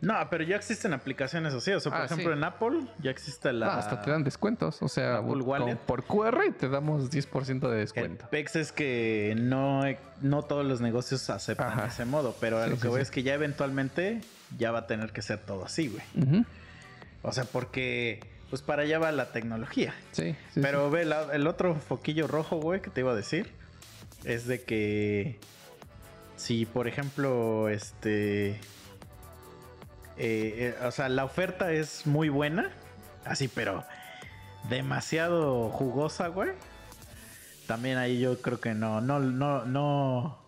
No, 0.00 0.14
pero 0.30 0.42
ya 0.42 0.56
existen 0.56 0.92
aplicaciones 0.92 1.54
así. 1.54 1.70
O 1.72 1.78
sea, 1.78 1.92
por 1.92 2.00
Ah, 2.00 2.04
ejemplo, 2.06 2.32
sí. 2.32 2.36
en 2.36 2.42
Apple 2.42 2.80
ya 3.00 3.12
existe 3.12 3.52
la. 3.52 3.74
Ah, 3.74 3.78
hasta 3.78 4.02
te 4.02 4.10
dan 4.10 4.24
descuentos. 4.24 4.82
O 4.82 4.88
sea, 4.88 5.18
Apple 5.18 5.42
Wallet. 5.42 5.76
por 5.76 6.02
QR 6.04 6.52
te 6.58 6.68
damos 6.68 7.08
10% 7.08 7.68
de 7.68 7.74
El 7.76 7.80
descuento. 7.82 8.26
PEX 8.28 8.56
es 8.56 8.72
que 8.72 9.36
no, 9.38 9.82
no 10.20 10.42
todos 10.42 10.66
los 10.66 10.80
negocios 10.80 11.30
aceptan 11.30 11.68
Ajá. 11.68 11.86
ese 11.86 12.04
modo, 12.04 12.34
pero 12.40 12.58
a 12.60 12.66
lo 12.66 12.74
sí, 12.74 12.82
que 12.82 12.88
voy 12.88 12.98
sí. 12.98 13.02
es 13.02 13.10
que 13.12 13.22
ya 13.22 13.34
eventualmente 13.34 14.20
ya 14.58 14.72
va 14.72 14.80
a 14.80 14.86
tener 14.88 15.12
que 15.12 15.22
ser 15.22 15.38
todo 15.38 15.64
así, 15.64 15.86
güey. 15.86 16.44
O 17.22 17.30
sea, 17.30 17.44
porque 17.44 18.20
pues 18.50 18.60
para 18.60 18.82
allá 18.82 18.98
va 18.98 19.12
la 19.12 19.30
tecnología. 19.32 19.94
Sí, 20.10 20.34
sí, 20.52 20.60
Pero 20.60 20.90
ve, 20.90 21.04
la- 21.04 21.32
el 21.32 21.46
otro 21.46 21.76
foquillo 21.76 22.26
rojo, 22.26 22.56
güey, 22.56 22.82
que 22.82 22.90
te 22.90 23.00
iba 23.00 23.12
a 23.12 23.14
decir, 23.14 23.50
es 24.24 24.46
de 24.48 24.62
que 24.64 25.38
si, 26.42 26.66
por 26.66 26.88
ejemplo, 26.88 27.68
este... 27.68 28.50
eh, 28.50 28.58
eh, 30.16 30.76
o 30.84 30.90
sea, 30.90 31.08
la 31.08 31.24
oferta 31.24 31.70
es 31.70 32.04
muy 32.04 32.28
buena, 32.30 32.70
así, 33.24 33.46
pero 33.46 33.84
demasiado 34.68 35.70
jugosa, 35.70 36.26
güey. 36.26 36.50
También 37.68 37.96
ahí 37.96 38.18
yo 38.18 38.42
creo 38.42 38.60
que 38.60 38.74
no, 38.74 39.00
no, 39.00 39.20
no, 39.20 39.64
no, 39.64 40.38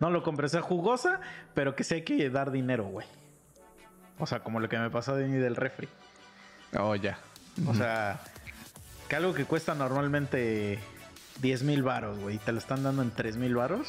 no 0.00 0.10
lo 0.10 0.22
compré. 0.22 0.46
O 0.46 0.48
sea, 0.48 0.62
jugosa, 0.62 1.20
pero 1.54 1.76
que 1.76 1.84
sí 1.84 1.96
hay 1.96 2.02
que 2.02 2.30
dar 2.30 2.50
dinero, 2.50 2.84
güey. 2.84 3.06
O 4.18 4.26
sea, 4.26 4.40
como 4.40 4.60
lo 4.60 4.68
que 4.70 4.78
me 4.78 4.88
pasó 4.88 5.14
de 5.14 5.26
mí 5.26 5.36
del 5.36 5.56
refri. 5.56 5.88
Oh, 6.78 6.94
ya. 6.94 7.18
O 7.66 7.74
sea, 7.74 8.20
que 9.08 9.16
algo 9.16 9.34
que 9.34 9.44
cuesta 9.44 9.74
normalmente 9.74 10.78
10 11.42 11.62
mil 11.64 11.82
varos, 11.82 12.18
güey, 12.18 12.36
y 12.36 12.38
te 12.38 12.52
lo 12.52 12.58
están 12.58 12.82
dando 12.82 13.02
en 13.02 13.10
3 13.10 13.36
mil 13.36 13.54
varos. 13.54 13.88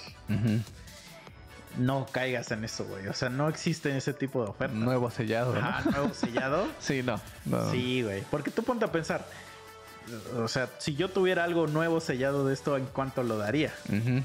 No 1.78 2.06
caigas 2.12 2.52
en 2.52 2.64
eso, 2.64 2.86
güey. 2.86 3.08
O 3.08 3.14
sea, 3.14 3.30
no 3.30 3.50
existe 3.50 3.96
ese 3.96 4.14
tipo 4.14 4.44
de 4.44 4.50
oferta. 4.50 4.76
Nuevo 4.76 5.12
sellado, 5.12 5.54
¿no? 5.54 5.60
Ajá, 5.60 5.90
nuevo 5.90 6.14
sellado. 6.14 6.68
Sí, 6.80 7.04
no. 7.04 7.20
no. 7.46 7.72
Sí, 7.72 8.04
güey. 8.04 8.24
Porque 8.32 8.52
tú 8.52 8.64
ponte 8.64 8.86
a 8.86 8.92
pensar. 8.92 9.26
O 10.38 10.48
sea, 10.48 10.70
si 10.78 10.96
yo 10.96 11.10
tuviera 11.10 11.44
algo 11.44 11.68
nuevo 11.68 12.00
sellado 12.00 12.46
de 12.48 12.54
esto, 12.54 12.78
¿en 12.78 12.86
cuánto 12.86 13.24
lo 13.24 13.38
daría? 13.38 13.74
Eh, 13.90 14.22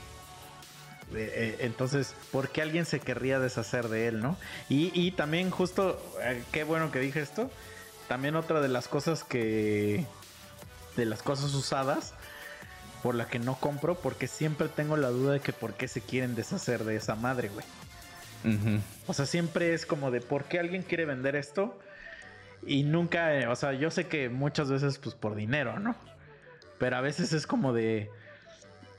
eh, 1.14 1.56
entonces, 1.60 2.14
¿por 2.30 2.50
qué 2.50 2.62
alguien 2.62 2.86
se 2.86 3.00
querría 3.00 3.38
deshacer 3.38 3.88
de 3.88 4.08
él, 4.08 4.20
no? 4.20 4.36
Y, 4.68 4.92
y 4.98 5.10
también 5.10 5.50
justo, 5.50 6.00
eh, 6.22 6.42
qué 6.52 6.64
bueno 6.64 6.90
que 6.92 7.00
dije 7.00 7.20
esto, 7.20 7.50
también 8.08 8.36
otra 8.36 8.60
de 8.60 8.68
las 8.68 8.88
cosas 8.88 9.24
que, 9.24 10.06
de 10.96 11.04
las 11.04 11.22
cosas 11.22 11.52
usadas, 11.54 12.14
por 13.02 13.14
la 13.14 13.26
que 13.26 13.38
no 13.38 13.56
compro, 13.56 13.96
porque 13.96 14.28
siempre 14.28 14.68
tengo 14.68 14.96
la 14.96 15.08
duda 15.08 15.34
de 15.34 15.40
que 15.40 15.52
por 15.52 15.74
qué 15.74 15.88
se 15.88 16.00
quieren 16.00 16.34
deshacer 16.34 16.84
de 16.84 16.96
esa 16.96 17.14
madre, 17.14 17.48
güey. 17.48 17.66
O 19.06 19.14
sea, 19.14 19.24
siempre 19.24 19.72
es 19.72 19.86
como 19.86 20.10
de 20.10 20.20
por 20.20 20.44
qué 20.44 20.58
alguien 20.58 20.82
quiere 20.82 21.04
vender 21.04 21.36
esto 21.36 21.78
y 22.66 22.82
nunca, 22.82 23.36
eh, 23.36 23.46
o 23.46 23.54
sea, 23.54 23.72
yo 23.72 23.90
sé 23.90 24.08
que 24.08 24.28
muchas 24.28 24.68
veces 24.68 24.98
pues 24.98 25.14
por 25.14 25.36
dinero, 25.36 25.78
¿no? 25.78 25.94
Pero 26.78 26.96
a 26.96 27.00
veces 27.00 27.32
es 27.32 27.46
como 27.46 27.72
de, 27.72 28.10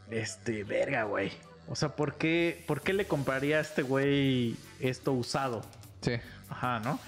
este, 0.09 0.63
verga, 0.63 1.03
güey. 1.03 1.31
O 1.67 1.75
sea, 1.75 1.89
¿por 1.89 2.15
qué, 2.15 2.63
¿por 2.67 2.81
qué 2.81 2.93
le 2.93 3.05
compraría 3.05 3.57
a 3.57 3.61
este 3.61 3.81
güey 3.81 4.55
esto 4.79 5.13
usado? 5.13 5.61
Sí. 6.01 6.13
Ajá, 6.49 6.79
¿no? 6.79 6.99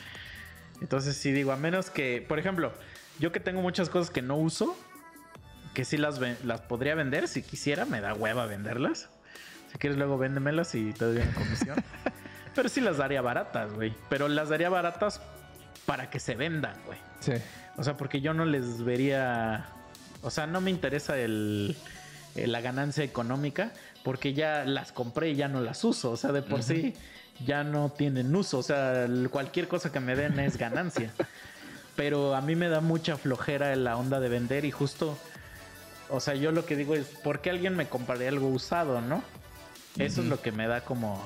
Entonces 0.82 1.16
sí 1.18 1.32
digo, 1.32 1.52
a 1.52 1.58
menos 1.58 1.90
que, 1.90 2.24
por 2.28 2.40
ejemplo, 2.40 2.74
yo 3.20 3.32
que 3.32 3.40
tengo 3.40 3.62
muchas 3.62 3.90
cosas 3.90 4.10
que 4.10 4.22
no 4.22 4.38
uso, 4.38 4.78
que 5.76 5.86
sí 5.86 5.98
las, 5.98 6.20
las 6.44 6.62
podría 6.62 6.96
vender 6.96 7.28
si 7.28 7.44
quisiera, 7.44 7.86
me 7.86 8.02
da 8.02 8.16
hueva 8.16 8.48
venderlas. 8.48 9.10
Si 9.72 9.78
quieres 9.78 9.98
luego 10.00 10.18
véndemelas 10.18 10.74
y 10.74 10.92
te 10.94 11.06
doy 11.06 11.18
una 11.18 11.34
comisión. 11.34 11.84
Pero 12.56 12.70
sí 12.70 12.82
las 12.82 12.98
daría 12.98 13.22
baratas, 13.22 13.72
güey. 13.74 13.94
Pero 14.10 14.28
las 14.28 14.50
daría 14.50 14.70
baratas 14.70 15.22
para 15.86 16.10
que 16.10 16.20
se 16.20 16.36
vendan, 16.36 16.74
güey. 16.88 16.98
Sí. 17.20 17.34
O 17.78 17.84
sea, 17.84 17.96
porque 17.98 18.22
yo 18.22 18.34
no 18.34 18.46
les 18.46 18.84
vería. 18.84 19.66
O 20.24 20.32
sea, 20.32 20.48
no 20.48 20.62
me 20.62 20.72
interesa 20.72 21.18
el, 21.20 21.76
el- 22.36 22.52
la 22.52 22.62
ganancia 22.62 23.04
económica 23.04 23.72
porque 24.04 24.34
ya 24.34 24.64
las 24.66 24.92
compré 24.92 25.30
y 25.32 25.36
ya 25.36 25.48
no 25.50 25.60
las 25.62 25.84
uso. 25.84 26.12
O 26.12 26.18
sea, 26.18 26.32
de 26.32 26.42
por 26.42 26.64
sí 26.64 26.94
ya 27.46 27.64
no 27.66 27.90
tienen 27.90 28.34
uso. 28.36 28.60
O 28.60 28.64
sea, 28.64 29.06
cualquier 29.30 29.68
cosa 29.68 29.92
que 29.92 30.00
me 30.00 30.16
den 30.16 30.40
es 30.40 30.58
ganancia. 30.58 31.12
Pero 31.98 32.36
a 32.36 32.42
mí 32.42 32.56
me 32.56 32.68
da 32.70 32.82
mucha 32.82 33.18
flojera 33.18 33.76
la 33.76 33.98
onda 33.98 34.20
de 34.22 34.30
vender 34.30 34.64
y 34.66 34.72
justo. 34.72 35.18
O 36.10 36.20
sea, 36.20 36.36
yo 36.36 36.52
lo 36.52 36.66
que 36.66 36.76
digo 36.76 36.96
es, 36.96 37.08
¿por 37.08 37.42
qué 37.42 37.50
alguien 37.50 37.76
me 37.76 37.88
compraría 37.88 38.30
algo 38.30 38.48
usado, 38.48 39.02
no? 39.02 39.24
Eso 39.98 40.22
es 40.22 40.28
lo 40.28 40.42
que 40.42 40.52
me 40.52 40.68
da 40.68 40.82
como 40.82 41.22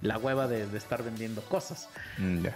la 0.00 0.18
hueva 0.18 0.48
de, 0.48 0.66
de 0.66 0.78
estar 0.78 1.02
vendiendo 1.02 1.42
cosas. 1.42 1.88
Mm, 2.18 2.44
ya. 2.44 2.54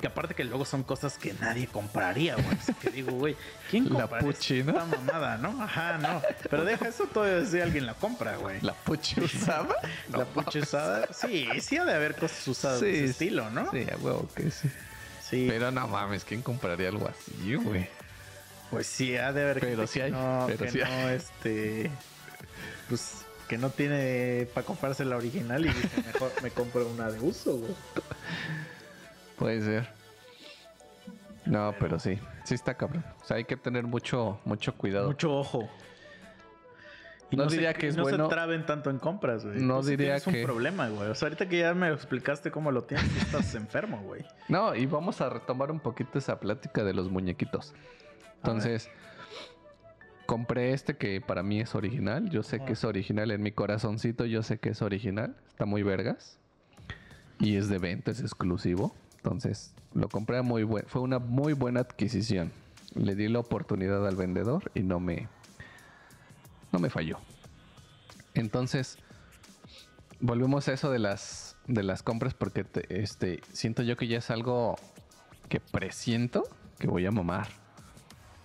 Que 0.00 0.06
aparte 0.06 0.34
que 0.34 0.44
luego 0.44 0.64
son 0.64 0.82
cosas 0.82 1.18
que 1.18 1.34
nadie 1.34 1.66
compraría, 1.66 2.34
güey. 2.34 2.56
Así 2.58 2.72
que 2.74 2.90
digo, 2.90 3.12
güey, 3.12 3.36
¿quién 3.70 3.84
La 3.92 4.06
compra 4.06 4.22
¿no? 4.64 4.86
mamada, 4.86 5.36
no? 5.36 5.62
Ajá, 5.62 5.98
no. 5.98 6.22
Pero 6.48 6.64
deja 6.64 6.88
eso 6.88 7.04
todavía 7.04 7.44
si 7.44 7.60
alguien 7.60 7.84
la 7.84 7.94
compra, 7.94 8.36
güey. 8.36 8.60
¿La 8.62 8.72
puchi 8.72 9.20
usada? 9.20 9.76
La 10.08 10.24
puchi 10.24 10.60
usada. 10.60 11.08
Sí, 11.12 11.46
sí 11.60 11.76
ha 11.76 11.84
de 11.84 11.94
haber 11.94 12.16
cosas 12.16 12.48
usadas 12.48 12.80
de 12.80 13.04
ese 13.04 13.10
estilo, 13.10 13.50
¿no? 13.50 13.70
Sí, 13.70 13.86
a 13.92 13.96
huevo 13.98 14.26
que 14.34 14.50
sí. 14.50 14.70
Sí. 15.22 15.46
Pero 15.48 15.70
no 15.70 15.86
mames, 15.86 16.24
¿quién 16.24 16.40
compraría 16.42 16.88
algo 16.88 17.08
así, 17.08 17.54
güey? 17.56 17.86
Pues 18.70 18.86
sí, 18.86 19.16
ha 19.16 19.32
de 19.32 19.42
haber 19.42 19.60
Pero 19.60 19.66
gente 19.78 19.86
sí 19.88 19.98
que 19.98 20.04
hay, 20.04 20.12
no, 20.12 20.44
pero 20.46 20.58
que 20.64 20.70
sí 20.70 20.78
no, 20.78 21.08
este... 21.10 21.90
Pues 22.88 23.24
que 23.48 23.58
no 23.58 23.70
tiene 23.70 24.46
para 24.54 24.64
comprarse 24.64 25.04
la 25.04 25.16
original 25.16 25.64
y 25.66 25.68
dice, 25.70 26.02
mejor 26.06 26.30
me 26.42 26.50
compro 26.50 26.86
una 26.86 27.10
de 27.10 27.18
uso, 27.20 27.56
güey. 27.58 27.72
Puede 29.36 29.60
ser. 29.62 29.88
No, 31.46 31.74
pero 31.80 31.98
sí. 31.98 32.18
Sí 32.44 32.54
está 32.54 32.74
cabrón. 32.74 33.04
O 33.22 33.24
sea, 33.24 33.38
hay 33.38 33.44
que 33.44 33.56
tener 33.56 33.84
mucho, 33.84 34.38
mucho 34.44 34.74
cuidado. 34.76 35.08
Mucho 35.08 35.32
ojo. 35.36 35.68
Y 37.32 37.36
No 37.36 37.48
se- 37.48 37.56
diría 37.56 37.74
que 37.74 37.88
es 37.88 37.96
no 37.96 38.02
bueno- 38.02 38.28
se 38.28 38.34
traben 38.34 38.66
tanto 38.66 38.90
en 38.90 38.98
compras, 38.98 39.44
güey. 39.44 39.60
No 39.60 39.82
diría 39.82 40.16
tienes 40.18 40.26
un 40.28 40.32
que- 40.34 40.44
problema, 40.44 40.88
güey. 40.88 41.08
O 41.10 41.14
sea, 41.14 41.26
ahorita 41.26 41.48
que 41.48 41.58
ya 41.58 41.74
me 41.74 41.90
explicaste 41.92 42.50
cómo 42.50 42.70
lo 42.72 42.82
tienes, 42.84 43.06
estás 43.16 43.54
enfermo, 43.56 44.00
güey. 44.02 44.24
No, 44.48 44.74
y 44.74 44.86
vamos 44.86 45.20
a 45.20 45.28
retomar 45.28 45.70
un 45.72 45.80
poquito 45.80 46.18
esa 46.18 46.38
plática 46.38 46.84
de 46.84 46.92
los 46.92 47.10
muñequitos. 47.10 47.72
Entonces, 48.42 48.88
compré 50.26 50.72
este 50.72 50.96
que 50.96 51.20
para 51.20 51.42
mí 51.42 51.60
es 51.60 51.74
original. 51.74 52.30
Yo 52.30 52.42
sé 52.42 52.64
que 52.64 52.72
es 52.72 52.84
original 52.84 53.30
en 53.30 53.42
mi 53.42 53.52
corazoncito, 53.52 54.24
yo 54.24 54.42
sé 54.42 54.58
que 54.58 54.70
es 54.70 54.82
original. 54.82 55.36
Está 55.50 55.66
muy 55.66 55.82
vergas. 55.82 56.38
Y 57.38 57.56
es 57.56 57.68
de 57.68 57.78
venta, 57.78 58.10
es 58.10 58.20
exclusivo. 58.20 58.94
Entonces, 59.16 59.74
lo 59.92 60.08
compré 60.08 60.38
a 60.38 60.42
muy 60.42 60.62
buen, 60.62 60.86
fue 60.86 61.02
una 61.02 61.18
muy 61.18 61.52
buena 61.52 61.80
adquisición. 61.80 62.52
Le 62.94 63.14
di 63.14 63.28
la 63.28 63.40
oportunidad 63.40 64.06
al 64.06 64.16
vendedor 64.16 64.70
y 64.74 64.80
no 64.82 65.00
me 65.00 65.28
no 66.72 66.78
me 66.78 66.88
falló. 66.88 67.18
Entonces, 68.34 68.96
volvemos 70.20 70.68
a 70.68 70.72
eso 70.72 70.90
de 70.90 70.98
las 70.98 71.56
de 71.66 71.82
las 71.82 72.02
compras 72.02 72.34
porque 72.34 72.64
te- 72.64 73.02
este 73.02 73.40
siento 73.52 73.82
yo 73.82 73.96
que 73.96 74.06
ya 74.06 74.18
es 74.18 74.30
algo 74.30 74.76
que 75.48 75.60
presiento 75.60 76.44
que 76.78 76.86
voy 76.88 77.06
a 77.06 77.10
mamar. 77.10 77.48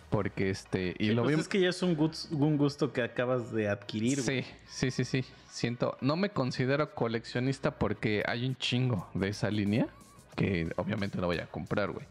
Porque 0.09 0.49
este 0.49 0.95
y 0.99 1.07
Sí, 1.07 1.13
lo 1.13 1.23
pues 1.23 1.35
vi 1.35 1.41
es 1.41 1.47
que 1.47 1.59
ya 1.59 1.69
es 1.69 1.81
un 1.81 1.95
gusto, 1.95 2.35
un 2.35 2.57
gusto 2.57 2.93
que 2.93 3.01
acabas 3.01 3.51
de 3.51 3.67
adquirir, 3.67 4.21
güey. 4.21 4.43
Sí, 4.43 4.49
sí, 4.67 4.91
sí, 4.91 5.05
sí. 5.05 5.25
Siento, 5.49 5.97
no 6.01 6.15
me 6.15 6.29
considero 6.29 6.93
coleccionista 6.93 7.71
porque 7.79 8.23
hay 8.27 8.45
un 8.45 8.55
chingo 8.55 9.09
de 9.13 9.29
esa 9.29 9.49
línea 9.49 9.87
que 10.35 10.71
obviamente 10.75 11.17
no 11.17 11.27
voy 11.27 11.39
a 11.39 11.47
comprar, 11.47 11.91
güey. 11.91 12.05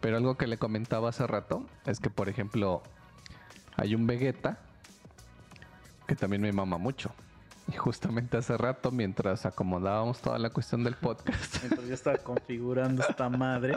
Pero 0.00 0.16
algo 0.16 0.36
que 0.36 0.46
le 0.46 0.58
comentaba 0.58 1.08
hace 1.08 1.26
rato 1.26 1.66
es 1.86 2.00
que, 2.00 2.10
por 2.10 2.28
ejemplo, 2.28 2.82
hay 3.76 3.94
un 3.94 4.06
Vegeta 4.06 4.58
que 6.06 6.16
también 6.16 6.42
me 6.42 6.52
mama 6.52 6.78
mucho. 6.78 7.12
Y 7.68 7.76
justamente 7.76 8.36
hace 8.36 8.58
rato, 8.58 8.90
mientras 8.90 9.46
acomodábamos 9.46 10.20
toda 10.20 10.38
la 10.38 10.50
cuestión 10.50 10.84
del 10.84 10.94
podcast, 10.96 11.58
Mientras 11.62 11.88
yo 11.88 11.94
estaba 11.94 12.18
configurando 12.18 13.02
esta 13.02 13.30
madre 13.30 13.74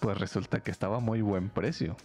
pues 0.00 0.18
resulta 0.18 0.60
que 0.60 0.70
estaba 0.70 0.96
a 0.96 1.00
muy 1.00 1.22
buen 1.22 1.48
precio. 1.48 1.96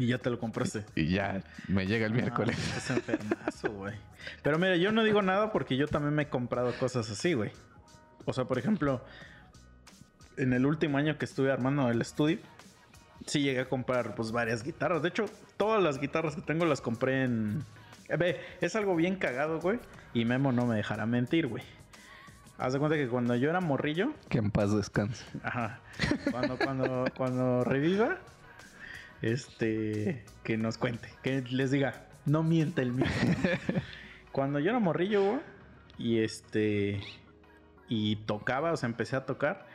Y 0.00 0.06
ya 0.06 0.18
te 0.18 0.30
lo 0.30 0.38
compraste. 0.38 0.84
Y 0.94 1.08
ya 1.08 1.42
me 1.68 1.86
llega 1.86 2.06
el 2.06 2.14
miércoles. 2.14 2.56
Ah, 2.58 2.78
estás 2.78 2.90
enfermazo, 2.96 3.70
güey. 3.70 3.94
Pero 4.42 4.58
mira, 4.58 4.76
yo 4.76 4.92
no 4.92 5.04
digo 5.04 5.20
nada 5.20 5.52
porque 5.52 5.76
yo 5.76 5.86
también 5.86 6.14
me 6.14 6.22
he 6.22 6.28
comprado 6.28 6.72
cosas 6.78 7.10
así, 7.10 7.34
güey. 7.34 7.52
O 8.24 8.32
sea, 8.32 8.46
por 8.46 8.58
ejemplo, 8.58 9.04
en 10.38 10.54
el 10.54 10.64
último 10.64 10.96
año 10.96 11.18
que 11.18 11.26
estuve 11.26 11.52
armando 11.52 11.90
el 11.90 12.00
estudio, 12.00 12.38
sí 13.26 13.42
llegué 13.42 13.60
a 13.60 13.68
comprar 13.68 14.14
pues 14.14 14.32
varias 14.32 14.62
guitarras. 14.62 15.02
De 15.02 15.10
hecho, 15.10 15.26
todas 15.58 15.82
las 15.82 16.00
guitarras 16.00 16.34
que 16.34 16.42
tengo 16.42 16.64
las 16.64 16.80
compré 16.80 17.24
en... 17.24 17.62
Eh, 18.08 18.16
Ve, 18.16 18.40
es 18.62 18.74
algo 18.76 18.96
bien 18.96 19.16
cagado, 19.16 19.60
güey. 19.60 19.78
Y 20.14 20.24
Memo 20.24 20.50
no 20.50 20.64
me 20.64 20.76
dejará 20.76 21.04
mentir, 21.04 21.46
güey. 21.46 21.62
Haz 22.56 22.72
de 22.72 22.78
cuenta 22.78 22.96
que 22.96 23.08
cuando 23.08 23.34
yo 23.36 23.50
era 23.50 23.60
morrillo, 23.60 24.14
que 24.28 24.38
en 24.38 24.50
paz 24.50 24.74
descanse. 24.74 25.24
Ajá. 25.42 25.80
Cuando, 26.30 26.58
cuando, 26.58 27.04
cuando 27.16 27.64
reviva, 27.64 28.18
este, 29.22 30.24
que 30.44 30.56
nos 30.56 30.78
cuente, 30.78 31.08
que 31.22 31.42
les 31.42 31.70
diga, 31.70 32.06
no 32.26 32.42
miente 32.42 32.82
el 32.82 32.92
mismo. 32.92 33.12
cuando 34.32 34.58
yo 34.58 34.70
era 34.70 34.78
morrillo, 34.78 35.24
güey, 35.24 35.40
y 35.98 36.18
este, 36.18 37.00
y 37.88 38.16
tocaba, 38.16 38.72
o 38.72 38.76
sea, 38.76 38.88
empecé 38.88 39.16
a 39.16 39.26
tocar, 39.26 39.66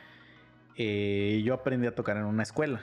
eh, 0.76 1.42
yo 1.44 1.54
aprendí 1.54 1.86
a 1.86 1.94
tocar 1.94 2.16
en 2.16 2.24
una 2.24 2.42
escuela. 2.42 2.80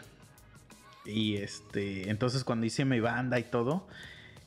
Y 1.06 1.36
este, 1.36 2.10
entonces 2.10 2.44
cuando 2.44 2.66
hice 2.66 2.86
mi 2.86 3.00
banda 3.00 3.40
y 3.40 3.44
todo, 3.44 3.88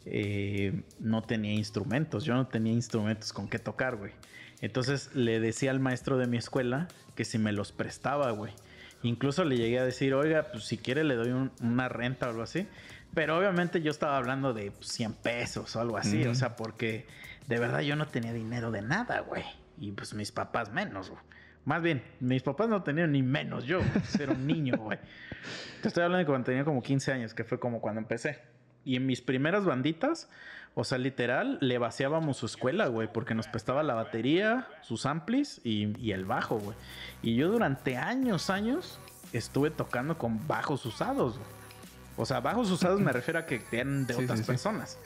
eh, 0.06 0.82
no 1.00 1.22
tenía 1.22 1.52
instrumentos, 1.52 2.24
yo 2.24 2.34
no 2.34 2.46
tenía 2.46 2.72
instrumentos 2.72 3.32
con 3.32 3.48
qué 3.48 3.58
tocar, 3.58 3.96
güey. 3.96 4.12
Entonces 4.60 5.14
le 5.14 5.38
decía 5.40 5.70
al 5.70 5.80
maestro 5.80 6.16
de 6.16 6.26
mi 6.26 6.38
escuela 6.38 6.88
que 7.14 7.24
si 7.24 7.38
me 7.38 7.52
los 7.52 7.72
prestaba, 7.72 8.30
güey. 8.30 8.52
Incluso 9.02 9.44
le 9.44 9.56
llegué 9.56 9.78
a 9.78 9.84
decir, 9.84 10.14
oiga, 10.14 10.48
pues 10.50 10.64
si 10.64 10.78
quiere 10.78 11.04
le 11.04 11.14
doy 11.14 11.30
un- 11.30 11.52
una 11.60 11.88
renta 11.88 12.26
o 12.26 12.30
algo 12.30 12.42
así. 12.42 12.66
Pero 13.14 13.38
obviamente 13.38 13.80
yo 13.80 13.90
estaba 13.90 14.16
hablando 14.16 14.52
de 14.52 14.70
pues, 14.72 14.88
100 14.88 15.12
pesos 15.14 15.74
o 15.76 15.80
algo 15.80 15.96
así. 15.96 16.22
Ujú. 16.22 16.30
O 16.30 16.34
sea, 16.34 16.56
porque 16.56 17.06
de 17.46 17.58
verdad 17.58 17.80
yo 17.80 17.96
no 17.96 18.06
tenía 18.08 18.32
dinero 18.32 18.70
de 18.70 18.82
nada, 18.82 19.20
güey. 19.20 19.44
Y 19.78 19.92
pues 19.92 20.14
mis 20.14 20.32
papás 20.32 20.72
menos, 20.72 21.10
güey. 21.10 21.22
Más 21.64 21.82
bien, 21.82 22.02
mis 22.20 22.42
papás 22.42 22.68
no 22.68 22.82
tenían 22.82 23.12
ni 23.12 23.22
menos 23.22 23.64
yo. 23.64 23.80
pues, 23.92 24.18
Era 24.20 24.32
un 24.32 24.46
niño, 24.46 24.76
güey. 24.78 24.98
Te 25.82 25.88
estoy 25.88 26.02
hablando 26.04 26.18
de 26.20 26.26
cuando 26.26 26.44
tenía 26.46 26.64
como 26.64 26.82
15 26.82 27.12
años, 27.12 27.34
que 27.34 27.44
fue 27.44 27.58
como 27.60 27.80
cuando 27.80 28.00
empecé. 28.00 28.38
Y 28.84 28.96
en 28.96 29.06
mis 29.06 29.20
primeras 29.20 29.64
banditas, 29.64 30.28
o 30.78 30.84
sea, 30.84 30.98
literal, 30.98 31.56
le 31.62 31.78
vaciábamos 31.78 32.36
su 32.36 32.44
escuela, 32.44 32.88
güey, 32.88 33.10
porque 33.10 33.34
nos 33.34 33.48
prestaba 33.48 33.82
la 33.82 33.94
batería, 33.94 34.68
sus 34.82 35.06
amplis 35.06 35.62
y, 35.64 35.98
y 35.98 36.12
el 36.12 36.26
bajo, 36.26 36.58
güey. 36.58 36.76
Y 37.22 37.34
yo 37.34 37.48
durante 37.50 37.96
años, 37.96 38.50
años, 38.50 38.98
estuve 39.32 39.70
tocando 39.70 40.18
con 40.18 40.46
bajos 40.46 40.84
usados, 40.84 41.38
güey. 41.38 41.48
O 42.18 42.26
sea, 42.26 42.40
bajos 42.40 42.70
usados 42.70 43.00
me 43.00 43.10
refiero 43.10 43.38
a 43.40 43.46
que 43.46 43.62
eran 43.72 44.06
de 44.06 44.12
Sí, 44.12 44.24
otras 44.24 44.38
sí, 44.38 44.44
sí. 44.44 44.46
personas. 44.46 44.98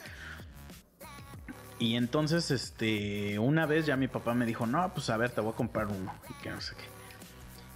Y 1.79 1.95
entonces, 1.95 2.51
este, 2.51 3.39
una 3.39 3.65
vez 3.65 3.85
ya 3.85 3.95
mi 3.95 4.09
papá 4.09 4.33
me 4.33 4.45
dijo, 4.45 4.65
no, 4.67 4.93
pues 4.93 5.09
a 5.09 5.15
ver, 5.15 5.29
te 5.31 5.39
voy 5.39 5.53
a 5.53 5.55
comprar 5.55 5.87
uno. 5.87 6.13
Y 6.29 6.43
que 6.43 6.49
no 6.49 6.59
sé 6.59 6.75
qué. 6.75 6.83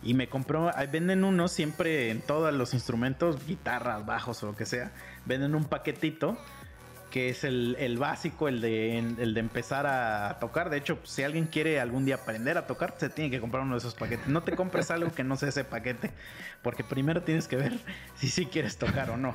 Y 0.03 0.15
me 0.15 0.27
compró, 0.27 0.69
venden 0.91 1.23
uno 1.23 1.47
siempre 1.47 2.11
en 2.11 2.21
todos 2.21 2.53
los 2.53 2.73
instrumentos, 2.73 3.37
guitarras, 3.47 4.05
bajos 4.05 4.43
o 4.43 4.47
lo 4.47 4.55
que 4.57 4.65
sea. 4.65 4.91
Venden 5.25 5.55
un 5.55 5.63
paquetito 5.63 6.37
que 7.15 7.29
es 7.29 7.45
el, 7.45 7.77
el 7.79 7.97
básico, 7.97 8.49
el 8.49 8.59
de, 8.59 8.97
el 8.97 9.33
de 9.33 9.39
empezar 9.39 9.87
a 9.87 10.37
tocar. 10.41 10.69
De 10.69 10.75
hecho, 10.75 10.99
si 11.05 11.23
alguien 11.23 11.45
quiere 11.45 11.79
algún 11.79 12.03
día 12.03 12.15
aprender 12.15 12.57
a 12.57 12.67
tocar, 12.67 12.93
se 12.97 13.07
tiene 13.07 13.31
que 13.31 13.39
comprar 13.39 13.63
uno 13.63 13.75
de 13.75 13.77
esos 13.77 13.95
paquetes. 13.95 14.27
No 14.27 14.43
te 14.43 14.53
compres 14.53 14.91
algo 14.91 15.09
que 15.13 15.23
no 15.23 15.37
sea 15.37 15.47
ese 15.47 15.63
paquete, 15.63 16.11
porque 16.61 16.83
primero 16.83 17.23
tienes 17.23 17.47
que 17.47 17.55
ver 17.55 17.79
si 18.15 18.27
sí 18.27 18.47
quieres 18.47 18.77
tocar 18.77 19.11
o 19.11 19.15
no. 19.15 19.33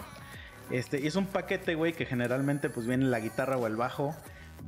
Este, 0.70 1.00
y 1.00 1.06
es 1.06 1.16
un 1.16 1.24
paquete, 1.24 1.74
güey, 1.74 1.94
que 1.94 2.04
generalmente 2.04 2.68
pues 2.68 2.86
viene 2.86 3.06
la 3.06 3.18
guitarra 3.18 3.56
o 3.56 3.66
el 3.66 3.76
bajo 3.76 4.14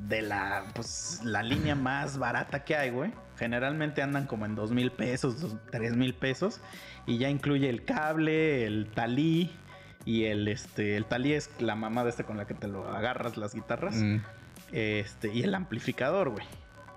de 0.09 0.23
la, 0.23 0.65
pues, 0.75 1.21
la 1.23 1.43
línea 1.43 1.75
más 1.75 2.17
barata 2.17 2.65
que 2.65 2.77
hay, 2.77 2.89
güey. 2.89 3.13
Generalmente 3.39 4.01
andan 4.01 4.27
como 4.27 4.47
en 4.47 4.55
dos 4.55 4.71
mil 4.71 4.91
pesos, 4.91 5.55
tres 5.71 5.95
mil 5.97 6.15
pesos. 6.15 6.63
Y 7.05 7.19
ya 7.19 7.29
incluye 7.29 7.69
el 7.69 7.85
cable, 7.85 8.65
el 8.65 8.91
talí. 8.95 9.55
Y 10.05 10.25
el, 10.25 10.49
este, 10.49 10.97
el 10.97 11.05
talí 11.05 11.33
es 11.33 11.51
la 11.59 11.77
mamá 11.77 12.05
de 12.05 12.11
este 12.11 12.25
con 12.25 12.37
la 12.37 12.47
que 12.47 12.55
te 12.55 12.69
lo 12.69 12.89
agarras 12.89 13.37
las 13.37 13.55
guitarras. 13.55 13.97
Mm. 13.97 14.19
Este, 14.73 15.33
y 15.33 15.43
el 15.43 15.55
amplificador, 15.55 16.31
güey. 16.31 16.47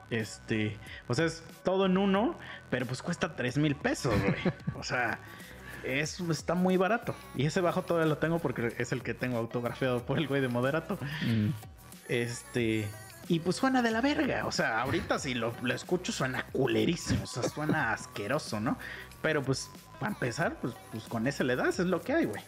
Este, 0.10 0.78
o 1.08 1.14
sea, 1.14 1.26
es 1.26 1.44
todo 1.64 1.88
en 1.88 1.98
uno, 1.98 2.38
pero 2.70 2.86
pues 2.86 3.02
cuesta 3.02 3.36
3 3.36 3.58
mil 3.58 3.76
pesos, 3.76 4.14
güey. 4.22 4.36
O 4.76 4.84
sea, 4.84 5.20
es, 5.84 6.20
está 6.20 6.56
muy 6.56 6.78
barato. 6.78 7.16
Y 7.36 7.46
ese 7.46 7.62
bajo 7.62 7.84
todavía 7.84 8.10
lo 8.10 8.18
tengo 8.18 8.40
porque 8.40 8.74
es 8.78 8.92
el 8.92 9.02
que 9.04 9.14
tengo 9.14 9.38
autografiado 9.38 10.06
por 10.06 10.18
el 10.18 10.28
güey 10.28 10.42
de 10.42 10.48
Moderato. 10.48 10.98
Mm. 11.26 11.50
Este, 12.08 12.88
y 13.28 13.40
pues 13.40 13.56
suena 13.56 13.82
de 13.82 13.92
la 13.92 14.02
verga. 14.02 14.46
O 14.46 14.52
sea, 14.52 14.82
ahorita 14.82 15.20
si 15.20 15.34
lo, 15.34 15.54
lo 15.62 15.74
escucho 15.74 16.12
suena 16.12 16.46
culerísimo, 16.52 17.24
o 17.24 17.28
sea, 17.28 17.44
suena 17.44 17.92
asqueroso, 17.92 18.60
¿no? 18.60 18.78
Pero 19.22 19.42
pues, 19.42 19.70
para 20.00 20.12
empezar, 20.12 20.58
pues, 20.62 20.76
pues 20.92 21.06
con 21.06 21.26
ese 21.28 21.44
le 21.44 21.56
das, 21.56 21.80
es 21.80 21.88
lo 21.88 22.02
que 22.02 22.14
hay, 22.14 22.26
güey. 22.26 22.44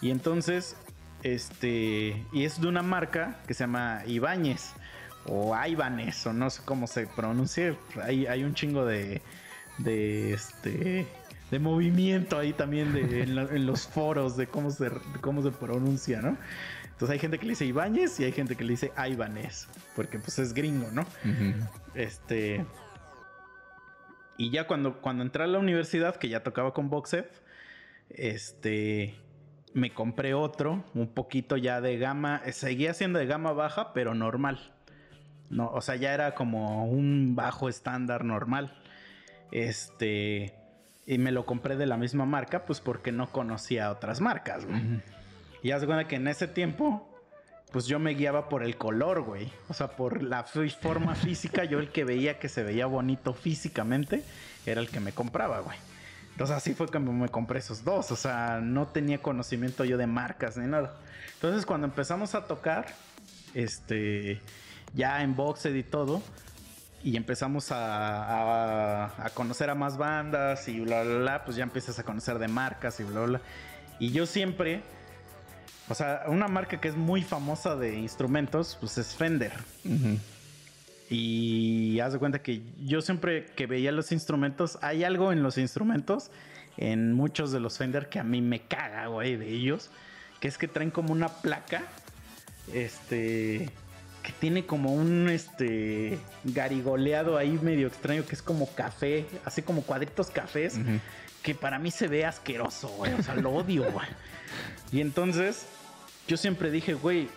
Y 0.00 0.10
entonces, 0.10 0.76
este, 1.22 2.24
y 2.32 2.44
es 2.44 2.60
de 2.60 2.68
una 2.68 2.82
marca 2.82 3.36
que 3.46 3.54
se 3.54 3.60
llama 3.64 4.02
Ibáñez 4.06 4.72
o 5.26 5.54
Ibanez 5.66 6.26
o 6.26 6.32
no 6.32 6.48
sé 6.50 6.62
cómo 6.64 6.86
se 6.86 7.06
pronuncia. 7.06 7.76
Hay, 8.02 8.26
hay 8.26 8.44
un 8.44 8.54
chingo 8.54 8.84
de, 8.84 9.20
de 9.78 10.32
este, 10.32 11.06
de 11.50 11.58
movimiento 11.58 12.38
ahí 12.38 12.52
también 12.52 12.92
de, 12.94 13.22
en, 13.22 13.34
la- 13.34 13.42
en 13.42 13.66
los 13.66 13.86
foros 13.88 14.36
de 14.36 14.46
cómo 14.46 14.70
se, 14.70 14.84
de 14.90 15.20
cómo 15.20 15.42
se 15.42 15.50
pronuncia, 15.50 16.20
¿no? 16.22 16.36
Entonces 16.84 17.10
hay 17.14 17.18
gente 17.18 17.38
que 17.38 17.46
le 17.46 17.50
dice 17.52 17.64
Ibáñez 17.66 18.18
y 18.20 18.24
hay 18.24 18.32
gente 18.32 18.56
que 18.56 18.64
le 18.64 18.70
dice 18.72 18.92
Ibanez, 19.08 19.68
porque 19.94 20.18
pues 20.18 20.38
es 20.38 20.52
gringo, 20.54 20.88
¿no? 20.92 21.04
Este. 21.94 22.64
Y 24.36 24.50
ya 24.50 24.66
cuando, 24.66 25.00
cuando 25.00 25.22
entré 25.24 25.44
a 25.44 25.46
la 25.46 25.58
universidad, 25.58 26.16
que 26.16 26.28
ya 26.28 26.42
tocaba 26.42 26.72
con 26.74 26.90
Boxef, 26.90 27.26
este. 28.10 29.14
Me 29.78 29.94
compré 29.94 30.34
otro, 30.34 30.82
un 30.94 31.06
poquito 31.06 31.56
ya 31.56 31.80
de 31.80 31.98
gama. 31.98 32.42
eh, 32.44 32.52
Seguía 32.52 32.94
siendo 32.94 33.20
de 33.20 33.26
gama 33.26 33.52
baja, 33.52 33.92
pero 33.92 34.12
normal. 34.12 34.72
No, 35.50 35.68
o 35.70 35.80
sea, 35.80 35.94
ya 35.94 36.12
era 36.12 36.34
como 36.34 36.84
un 36.84 37.36
bajo 37.36 37.68
estándar 37.68 38.24
normal. 38.24 38.74
Este. 39.52 40.54
Y 41.06 41.18
me 41.18 41.30
lo 41.32 41.46
compré 41.46 41.76
de 41.76 41.86
la 41.86 41.96
misma 41.96 42.26
marca, 42.26 42.66
pues 42.66 42.80
porque 42.80 43.12
no 43.12 43.30
conocía 43.30 43.90
otras 43.90 44.20
marcas, 44.20 44.66
güey. 44.66 45.00
Y 45.62 45.70
haz 45.70 45.84
cuenta 45.86 46.06
que 46.06 46.16
en 46.16 46.28
ese 46.28 46.48
tiempo, 46.48 47.08
pues 47.72 47.86
yo 47.86 47.98
me 47.98 48.12
guiaba 48.14 48.48
por 48.48 48.62
el 48.62 48.76
color, 48.76 49.22
güey. 49.22 49.48
O 49.68 49.74
sea, 49.74 49.88
por 49.88 50.22
la 50.22 50.42
forma 50.44 51.14
física, 51.14 51.64
yo 51.64 51.78
el 51.78 51.90
que 51.90 52.04
veía 52.04 52.38
que 52.38 52.48
se 52.50 52.62
veía 52.62 52.86
bonito 52.86 53.32
físicamente 53.32 54.22
era 54.66 54.80
el 54.82 54.88
que 54.90 55.00
me 55.00 55.12
compraba, 55.12 55.60
güey. 55.60 55.78
Entonces 56.38 56.56
así 56.56 56.72
fue 56.72 56.86
que 56.88 57.00
me 57.00 57.28
compré 57.30 57.58
esos 57.58 57.82
dos. 57.82 58.12
O 58.12 58.16
sea, 58.16 58.60
no 58.62 58.86
tenía 58.86 59.20
conocimiento 59.20 59.84
yo 59.84 59.98
de 59.98 60.06
marcas 60.06 60.56
ni 60.56 60.68
nada. 60.68 60.94
Entonces 61.34 61.66
cuando 61.66 61.88
empezamos 61.88 62.36
a 62.36 62.44
tocar, 62.44 62.86
este, 63.54 64.40
ya 64.94 65.24
en 65.24 65.34
Boxed 65.34 65.74
y 65.74 65.82
todo, 65.82 66.22
y 67.02 67.16
empezamos 67.16 67.70
a, 67.72 69.10
conocer 69.34 69.68
a 69.68 69.74
más 69.74 69.96
bandas 69.96 70.68
y 70.68 70.78
bla, 70.78 71.02
bla, 71.02 71.18
bla, 71.18 71.44
pues 71.44 71.56
ya 71.56 71.64
empiezas 71.64 71.98
a 71.98 72.04
conocer 72.04 72.38
de 72.38 72.46
marcas 72.46 73.00
y 73.00 73.02
bla, 73.02 73.22
bla. 73.22 73.40
Y 73.98 74.12
yo 74.12 74.24
siempre, 74.24 74.82
o 75.88 75.94
sea, 75.96 76.22
una 76.28 76.46
marca 76.46 76.80
que 76.80 76.86
es 76.86 76.94
muy 76.94 77.22
famosa 77.22 77.74
de 77.74 77.98
instrumentos, 77.98 78.78
pues 78.78 78.96
es 78.96 79.12
Fender. 79.16 79.54
Ujú. 79.84 80.20
Y 81.10 82.00
haz 82.00 82.12
de 82.12 82.18
cuenta 82.18 82.42
que 82.42 82.62
yo 82.84 83.00
siempre 83.00 83.46
que 83.56 83.66
veía 83.66 83.92
los 83.92 84.12
instrumentos, 84.12 84.78
hay 84.82 85.04
algo 85.04 85.32
en 85.32 85.42
los 85.42 85.56
instrumentos, 85.56 86.30
en 86.76 87.12
muchos 87.12 87.50
de 87.50 87.60
los 87.60 87.78
Fender 87.78 88.08
que 88.08 88.18
a 88.18 88.24
mí 88.24 88.42
me 88.42 88.60
caga, 88.60 89.06
güey, 89.06 89.36
de 89.36 89.48
ellos, 89.48 89.90
que 90.40 90.48
es 90.48 90.58
que 90.58 90.68
traen 90.68 90.90
como 90.90 91.12
una 91.12 91.28
placa, 91.28 91.82
este, 92.74 93.70
que 94.22 94.32
tiene 94.38 94.66
como 94.66 94.92
un, 94.92 95.30
este, 95.30 96.18
garigoleado 96.44 97.38
ahí 97.38 97.58
medio 97.62 97.88
extraño, 97.88 98.26
que 98.26 98.34
es 98.34 98.42
como 98.42 98.72
café, 98.74 99.26
así 99.44 99.62
como 99.62 99.82
cuadritos 99.82 100.30
cafés, 100.30 100.78
que 101.42 101.54
para 101.54 101.78
mí 101.78 101.90
se 101.90 102.06
ve 102.06 102.26
asqueroso, 102.26 102.88
güey, 102.88 103.14
o 103.14 103.22
sea, 103.22 103.34
lo 103.34 103.50
odio, 103.50 103.90
güey. 103.90 104.08
Y 104.92 105.00
entonces, 105.00 105.66
yo 106.26 106.36
siempre 106.36 106.70
dije, 106.70 106.92
güey, 106.92 107.28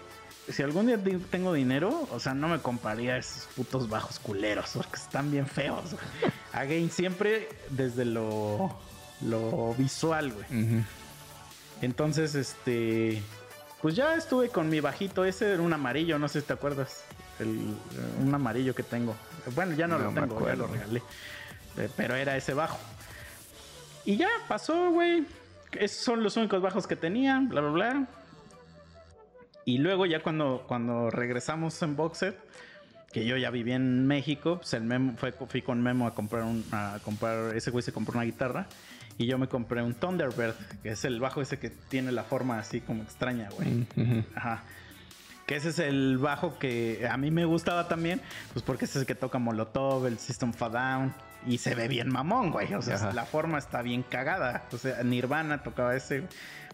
si 0.50 0.64
algún 0.64 0.88
día 0.88 1.00
tengo 1.30 1.54
dinero, 1.54 2.08
o 2.12 2.20
sea, 2.20 2.34
no 2.34 2.48
me 2.48 2.60
compraría 2.60 3.18
esos 3.18 3.46
putos 3.56 3.90
bajos 3.90 4.20
culeros, 4.20 4.72
porque 4.74 4.96
están 4.96 5.32
bien 5.32 5.48
feos, 5.48 5.94
güey. 5.94 6.34
Again, 6.54 6.90
siempre 6.90 7.48
desde 7.70 8.06
lo, 8.06 8.78
lo 9.22 9.74
visual, 9.76 10.34
güey. 10.34 10.84
Entonces, 11.82 12.36
este, 12.36 13.22
pues 13.82 13.96
ya 13.96 14.16
estuve 14.16 14.50
con 14.50 14.70
mi 14.70 14.80
bajito, 14.80 15.26
ese 15.26 15.54
era 15.54 15.62
un 15.62 15.74
amarillo, 15.74 16.20
no 16.20 16.28
sé 16.28 16.42
si 16.42 16.48
te 16.48 16.54
acuerdas, 16.54 17.04
el, 17.40 17.50
eh, 17.58 18.22
un 18.22 18.34
amarillo 18.34 18.76
que 18.76 18.84
tengo. 18.84 19.16
Bueno, 19.56 19.76
ya 19.76 19.88
no, 19.88 19.98
No 19.98 20.12
lo 20.12 20.22
tengo, 20.22 20.48
ya 20.48 20.56
lo 20.56 20.68
regalé. 20.68 21.02
Eh, 21.78 21.90
Pero 21.96 22.16
era 22.16 22.36
ese 22.36 22.54
bajo. 22.54 22.78
Y 24.06 24.18
ya 24.18 24.30
pasó, 24.48 24.92
güey. 24.92 25.26
Esos 25.72 26.04
son 26.04 26.22
los 26.22 26.36
únicos 26.36 26.62
bajos 26.62 26.86
que 26.86 26.96
tenía, 26.96 27.40
bla, 27.48 27.62
bla, 27.62 27.72
bla. 27.72 28.08
Y 29.66 29.78
luego 29.78 30.06
ya 30.06 30.22
cuando, 30.22 30.66
cuando 30.68 31.10
regresamos 31.10 31.82
en 31.82 31.96
Boxer, 31.96 32.38
que 33.12 33.26
yo 33.26 33.38
ya 33.38 33.50
vivía 33.50 33.76
en 33.76 34.08
México, 34.08 34.58
pues 34.58 34.74
el 34.74 34.84
Memo, 34.84 35.14
fue, 35.18 35.32
fui 35.32 35.62
con 35.62 35.82
Memo 35.82 36.08
a 36.08 36.16
comprar 36.16 36.44
un, 36.44 36.64
a 36.72 36.98
comprar, 37.04 37.56
ese 37.56 37.72
güey 37.72 37.84
se 37.84 37.92
compró 37.92 38.14
una 38.16 38.24
guitarra 38.24 38.68
y 39.18 39.26
yo 39.26 39.38
me 39.38 39.48
compré 39.48 39.82
un 39.84 39.94
Thunderbird, 39.94 40.56
que 40.82 40.90
es 40.92 41.06
el 41.06 41.20
bajo 41.20 41.42
ese 41.42 41.60
que 41.60 41.70
tiene 41.70 42.12
la 42.12 42.24
forma 42.24 42.58
así 42.58 42.82
como 42.82 43.04
extraña, 43.04 43.50
güey. 43.50 43.86
Ujú. 43.96 44.24
Ajá. 44.36 44.64
Que 45.46 45.58
ese 45.58 45.70
es 45.70 45.80
el 45.80 46.18
bajo 46.18 46.58
que 46.58 47.08
a 47.12 47.18
mí 47.18 47.30
me 47.30 47.46
gustaba 47.46 47.88
también, 47.88 48.22
pues 48.54 48.64
porque 48.64 48.86
ese 48.86 49.00
es 49.00 49.02
el 49.02 49.08
que 49.08 49.16
toca 49.16 49.38
Molotov, 49.38 50.06
el 50.08 50.18
System 50.18 50.52
of 50.52 50.72
Down, 50.72 51.14
y 51.46 51.58
se 51.58 51.76
ve 51.76 51.88
bien 51.88 52.10
mamón, 52.10 52.52
güey. 52.52 52.74
O 52.74 52.82
sea, 52.82 52.96
Ajá. 52.96 53.14
la 53.14 53.26
forma 53.26 53.58
está 53.58 53.82
bien 53.82 54.04
cagada. 54.04 54.64
O 54.72 54.78
sea, 54.78 55.04
Nirvana 55.04 55.64
tocaba 55.64 55.96
ese. 55.96 56.24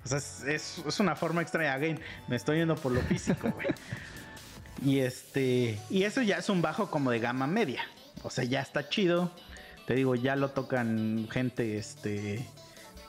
O 0.08 0.10
sea, 0.10 0.18
es, 0.20 0.44
es- 0.44 0.84
es 0.88 1.00
una 1.00 1.16
forma 1.16 1.42
extraña. 1.42 1.74
Again, 1.74 2.00
me 2.28 2.36
estoy 2.36 2.58
yendo 2.60 2.76
por 2.76 2.92
lo 2.92 3.02
físico, 3.02 3.52
güey. 3.52 3.68
y 4.84 5.00
este. 5.00 5.80
Y 5.90 6.04
eso 6.04 6.22
ya 6.22 6.38
es 6.38 6.50
un 6.50 6.62
bajo 6.62 6.90
como 6.90 7.12
de 7.12 7.20
gama 7.20 7.48
media. 7.48 7.82
O 8.24 8.30
sea, 8.30 8.44
ya 8.44 8.62
está 8.62 8.90
chido. 8.90 9.32
Te 9.86 9.94
digo, 9.96 10.16
ya 10.16 10.36
lo 10.36 10.50
tocan 10.52 11.28
gente, 11.32 11.78
este. 11.78 12.46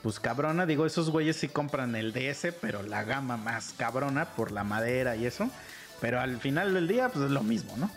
Pues 0.03 0.19
cabrona, 0.19 0.65
digo, 0.65 0.85
esos 0.85 1.09
güeyes 1.09 1.35
sí 1.35 1.49
compran 1.49 1.93
el 1.95 2.13
DS, 2.13 2.53
pero 2.61 2.83
la 2.83 3.03
gama 3.03 3.35
más 3.35 3.73
cabrona 3.77 4.25
por 4.29 4.51
la 4.51 4.63
madera 4.63 5.15
y 5.17 5.25
eso. 5.25 5.49
Pero 5.99 6.21
al 6.21 6.37
final 6.39 6.73
del 6.73 6.87
día, 6.87 7.09
pues 7.09 7.25
es 7.25 7.31
lo 7.31 7.43
mismo, 7.43 7.75
¿no? 7.75 7.91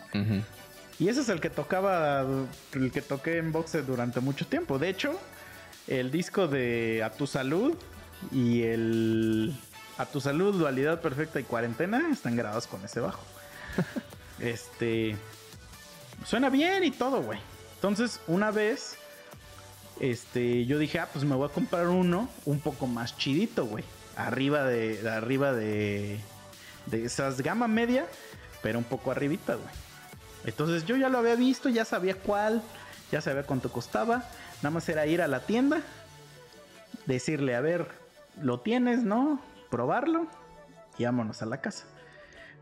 Y 0.99 1.07
ese 1.07 1.21
es 1.21 1.29
el 1.29 1.39
que 1.39 1.49
tocaba, 1.49 2.25
el 2.73 2.91
que 2.91 3.01
toqué 3.01 3.37
en 3.37 3.51
boxe 3.53 3.81
durante 3.83 4.19
mucho 4.19 4.45
tiempo. 4.45 4.77
De 4.79 4.89
hecho, 4.89 5.17
el 5.87 6.11
disco 6.11 6.47
de 6.49 7.01
A 7.05 7.09
Tu 7.11 7.25
Salud 7.25 7.73
y 8.31 8.63
el 8.63 9.55
A 9.97 10.05
Tu 10.05 10.21
Salud, 10.21 10.57
Dualidad 10.57 11.01
Perfecta 11.01 11.39
y 11.39 11.43
Cuarentena 11.43 12.09
están 12.11 12.35
grabados 12.35 12.67
con 12.67 12.83
ese 12.83 12.99
bajo. 12.99 13.23
este. 14.39 15.17
Suena 16.25 16.49
bien 16.49 16.83
y 16.83 16.91
todo, 16.91 17.21
güey. 17.21 17.39
Entonces, 17.75 18.19
una 18.27 18.51
vez. 18.51 18.97
Este, 19.99 20.65
yo 20.65 20.79
dije, 20.79 20.99
ah, 20.99 21.07
pues 21.13 21.23
me 21.23 21.35
voy 21.35 21.47
a 21.47 21.53
comprar 21.53 21.87
uno 21.87 22.27
un 22.45 22.59
poco 22.59 22.87
más 22.87 23.15
chidito, 23.17 23.65
güey. 23.65 23.83
Arriba 24.15 24.63
de, 24.63 25.01
de 25.01 25.09
arriba 25.09 25.53
de, 25.53 26.19
de 26.87 27.05
esas 27.05 27.41
gama 27.41 27.67
media, 27.67 28.07
pero 28.61 28.79
un 28.79 28.85
poco 28.85 29.11
arribita, 29.11 29.55
güey. 29.55 29.69
Entonces 30.45 30.85
yo 30.85 30.97
ya 30.97 31.09
lo 31.09 31.19
había 31.19 31.35
visto, 31.35 31.69
ya 31.69 31.85
sabía 31.85 32.15
cuál, 32.15 32.61
ya 33.11 33.21
sabía 33.21 33.43
cuánto 33.43 33.71
costaba. 33.71 34.23
Nada 34.57 34.71
más 34.71 34.89
era 34.89 35.05
ir 35.05 35.21
a 35.21 35.27
la 35.27 35.41
tienda, 35.41 35.81
decirle, 37.05 37.55
a 37.55 37.61
ver, 37.61 37.87
¿lo 38.41 38.59
tienes, 38.61 39.03
no? 39.03 39.39
Probarlo 39.69 40.27
y 40.97 41.05
vámonos 41.05 41.41
a 41.41 41.45
la 41.45 41.61
casa. 41.61 41.85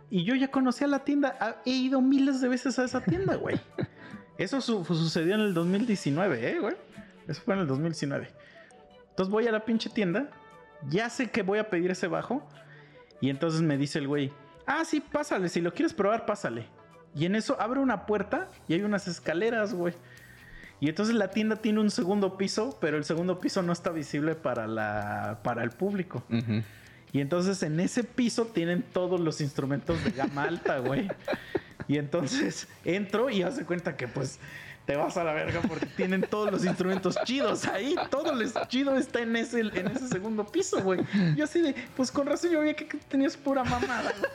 Y 0.09 0.23
yo 0.25 0.35
ya 0.35 0.49
conocía 0.49 0.87
la 0.87 0.99
tienda, 1.05 1.61
he 1.65 1.71
ido 1.71 2.01
miles 2.01 2.41
de 2.41 2.49
veces 2.49 2.77
a 2.79 2.83
esa 2.83 3.01
tienda, 3.01 3.35
güey. 3.35 3.59
Eso 4.37 4.59
su- 4.61 4.83
sucedió 4.85 5.35
en 5.35 5.41
el 5.41 5.53
2019, 5.53 6.49
¿eh, 6.51 6.59
güey? 6.59 6.75
Eso 7.27 7.41
fue 7.43 7.53
en 7.53 7.61
el 7.61 7.67
2019. 7.67 8.29
Entonces 9.09 9.31
voy 9.31 9.47
a 9.47 9.51
la 9.51 9.63
pinche 9.65 9.89
tienda, 9.89 10.29
ya 10.89 11.09
sé 11.09 11.29
que 11.29 11.43
voy 11.43 11.59
a 11.59 11.69
pedir 11.69 11.91
ese 11.91 12.07
bajo. 12.07 12.47
Y 13.21 13.29
entonces 13.29 13.61
me 13.61 13.77
dice 13.77 13.99
el 13.99 14.07
güey, 14.07 14.33
ah, 14.65 14.83
sí, 14.83 14.99
pásale, 14.99 15.47
si 15.47 15.61
lo 15.61 15.73
quieres 15.73 15.93
probar, 15.93 16.25
pásale. 16.25 16.65
Y 17.13 17.25
en 17.25 17.35
eso 17.35 17.55
abre 17.59 17.79
una 17.79 18.05
puerta 18.05 18.47
y 18.67 18.73
hay 18.73 18.81
unas 18.83 19.07
escaleras, 19.07 19.73
güey. 19.73 19.93
Y 20.81 20.89
entonces 20.89 21.13
la 21.13 21.29
tienda 21.29 21.57
tiene 21.57 21.79
un 21.79 21.91
segundo 21.91 22.37
piso, 22.37 22.75
pero 22.81 22.97
el 22.97 23.05
segundo 23.05 23.39
piso 23.39 23.61
no 23.61 23.71
está 23.71 23.91
visible 23.91 24.33
para, 24.33 24.65
la, 24.67 25.39
para 25.43 25.63
el 25.63 25.69
público. 25.69 26.23
Y 27.13 27.21
entonces 27.21 27.61
en 27.61 27.79
ese 27.79 28.03
piso 28.03 28.47
tienen 28.47 28.81
todos 28.81 29.19
los 29.19 29.41
instrumentos 29.41 30.03
de 30.03 30.09
gama 30.09 30.43
alta, 30.43 30.79
güey. 30.79 31.07
Y 31.87 31.97
entonces 31.97 32.67
entro 32.83 33.29
y 33.29 33.43
hace 33.43 33.63
cuenta 33.63 33.95
que 33.95 34.07
pues 34.07 34.39
te 34.87 34.95
vas 34.95 35.17
a 35.17 35.23
la 35.23 35.33
verga 35.33 35.61
porque 35.67 35.85
tienen 35.85 36.21
todos 36.21 36.51
los 36.51 36.65
instrumentos 36.65 37.15
chidos 37.25 37.65
ahí. 37.65 37.95
Todo 38.09 38.33
lo 38.33 38.67
chido 38.67 38.95
está 38.97 39.21
en 39.21 39.35
ese, 39.35 39.59
en 39.59 39.87
ese 39.87 40.07
segundo 40.07 40.47
piso, 40.47 40.81
güey. 40.81 41.01
Yo 41.35 41.43
así 41.43 41.61
de, 41.61 41.75
pues 41.95 42.11
con 42.11 42.25
razón 42.25 42.49
yo 42.49 42.61
veía 42.61 42.75
que 42.75 42.85
tenías 43.07 43.37
pura 43.37 43.63
mamada, 43.63 44.13
güey. 44.17 44.31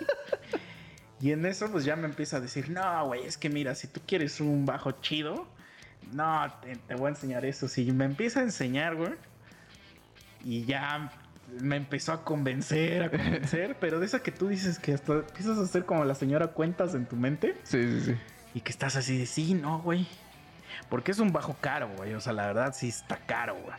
Y 1.20 1.32
en 1.32 1.44
eso 1.44 1.68
pues 1.72 1.84
ya 1.84 1.96
me 1.96 2.06
empieza 2.06 2.36
a 2.36 2.40
decir, 2.40 2.70
no, 2.70 3.06
güey, 3.06 3.24
es 3.24 3.36
que 3.36 3.48
mira, 3.48 3.74
si 3.74 3.88
tú 3.88 4.00
quieres 4.06 4.40
un 4.40 4.64
bajo 4.64 4.92
chido, 5.00 5.48
no, 6.12 6.52
te, 6.62 6.76
te 6.76 6.94
voy 6.94 7.06
a 7.06 7.10
enseñar 7.10 7.44
eso. 7.44 7.68
Si 7.68 7.90
me 7.92 8.04
empieza 8.04 8.40
a 8.40 8.42
enseñar, 8.42 8.94
güey. 8.94 9.12
Y 10.44 10.64
ya 10.64 11.10
me 11.60 11.76
empezó 11.76 12.12
a 12.12 12.24
convencer, 12.24 13.02
a 13.04 13.10
convencer, 13.10 13.76
pero 13.80 14.00
de 14.00 14.06
esa 14.06 14.20
que 14.22 14.32
tú 14.32 14.48
dices 14.48 14.78
que 14.78 14.94
hasta 14.94 15.14
empiezas 15.14 15.58
a 15.58 15.62
hacer 15.62 15.84
como 15.84 16.04
la 16.04 16.14
señora 16.14 16.48
cuentas 16.48 16.94
en 16.94 17.06
tu 17.06 17.14
mente 17.16 17.56
Sí, 17.62 17.82
sí, 17.82 18.00
sí. 18.06 18.16
y 18.54 18.60
que 18.60 18.70
estás 18.70 18.96
así 18.96 19.16
de 19.18 19.26
sí, 19.26 19.54
no, 19.54 19.80
güey. 19.80 20.06
Porque 20.88 21.10
es 21.12 21.18
un 21.18 21.32
bajo 21.32 21.56
caro, 21.60 21.88
güey. 21.96 22.14
O 22.14 22.20
sea, 22.20 22.32
la 22.32 22.46
verdad 22.46 22.74
sí 22.74 22.88
está 22.88 23.16
caro, 23.16 23.54
güey. 23.54 23.76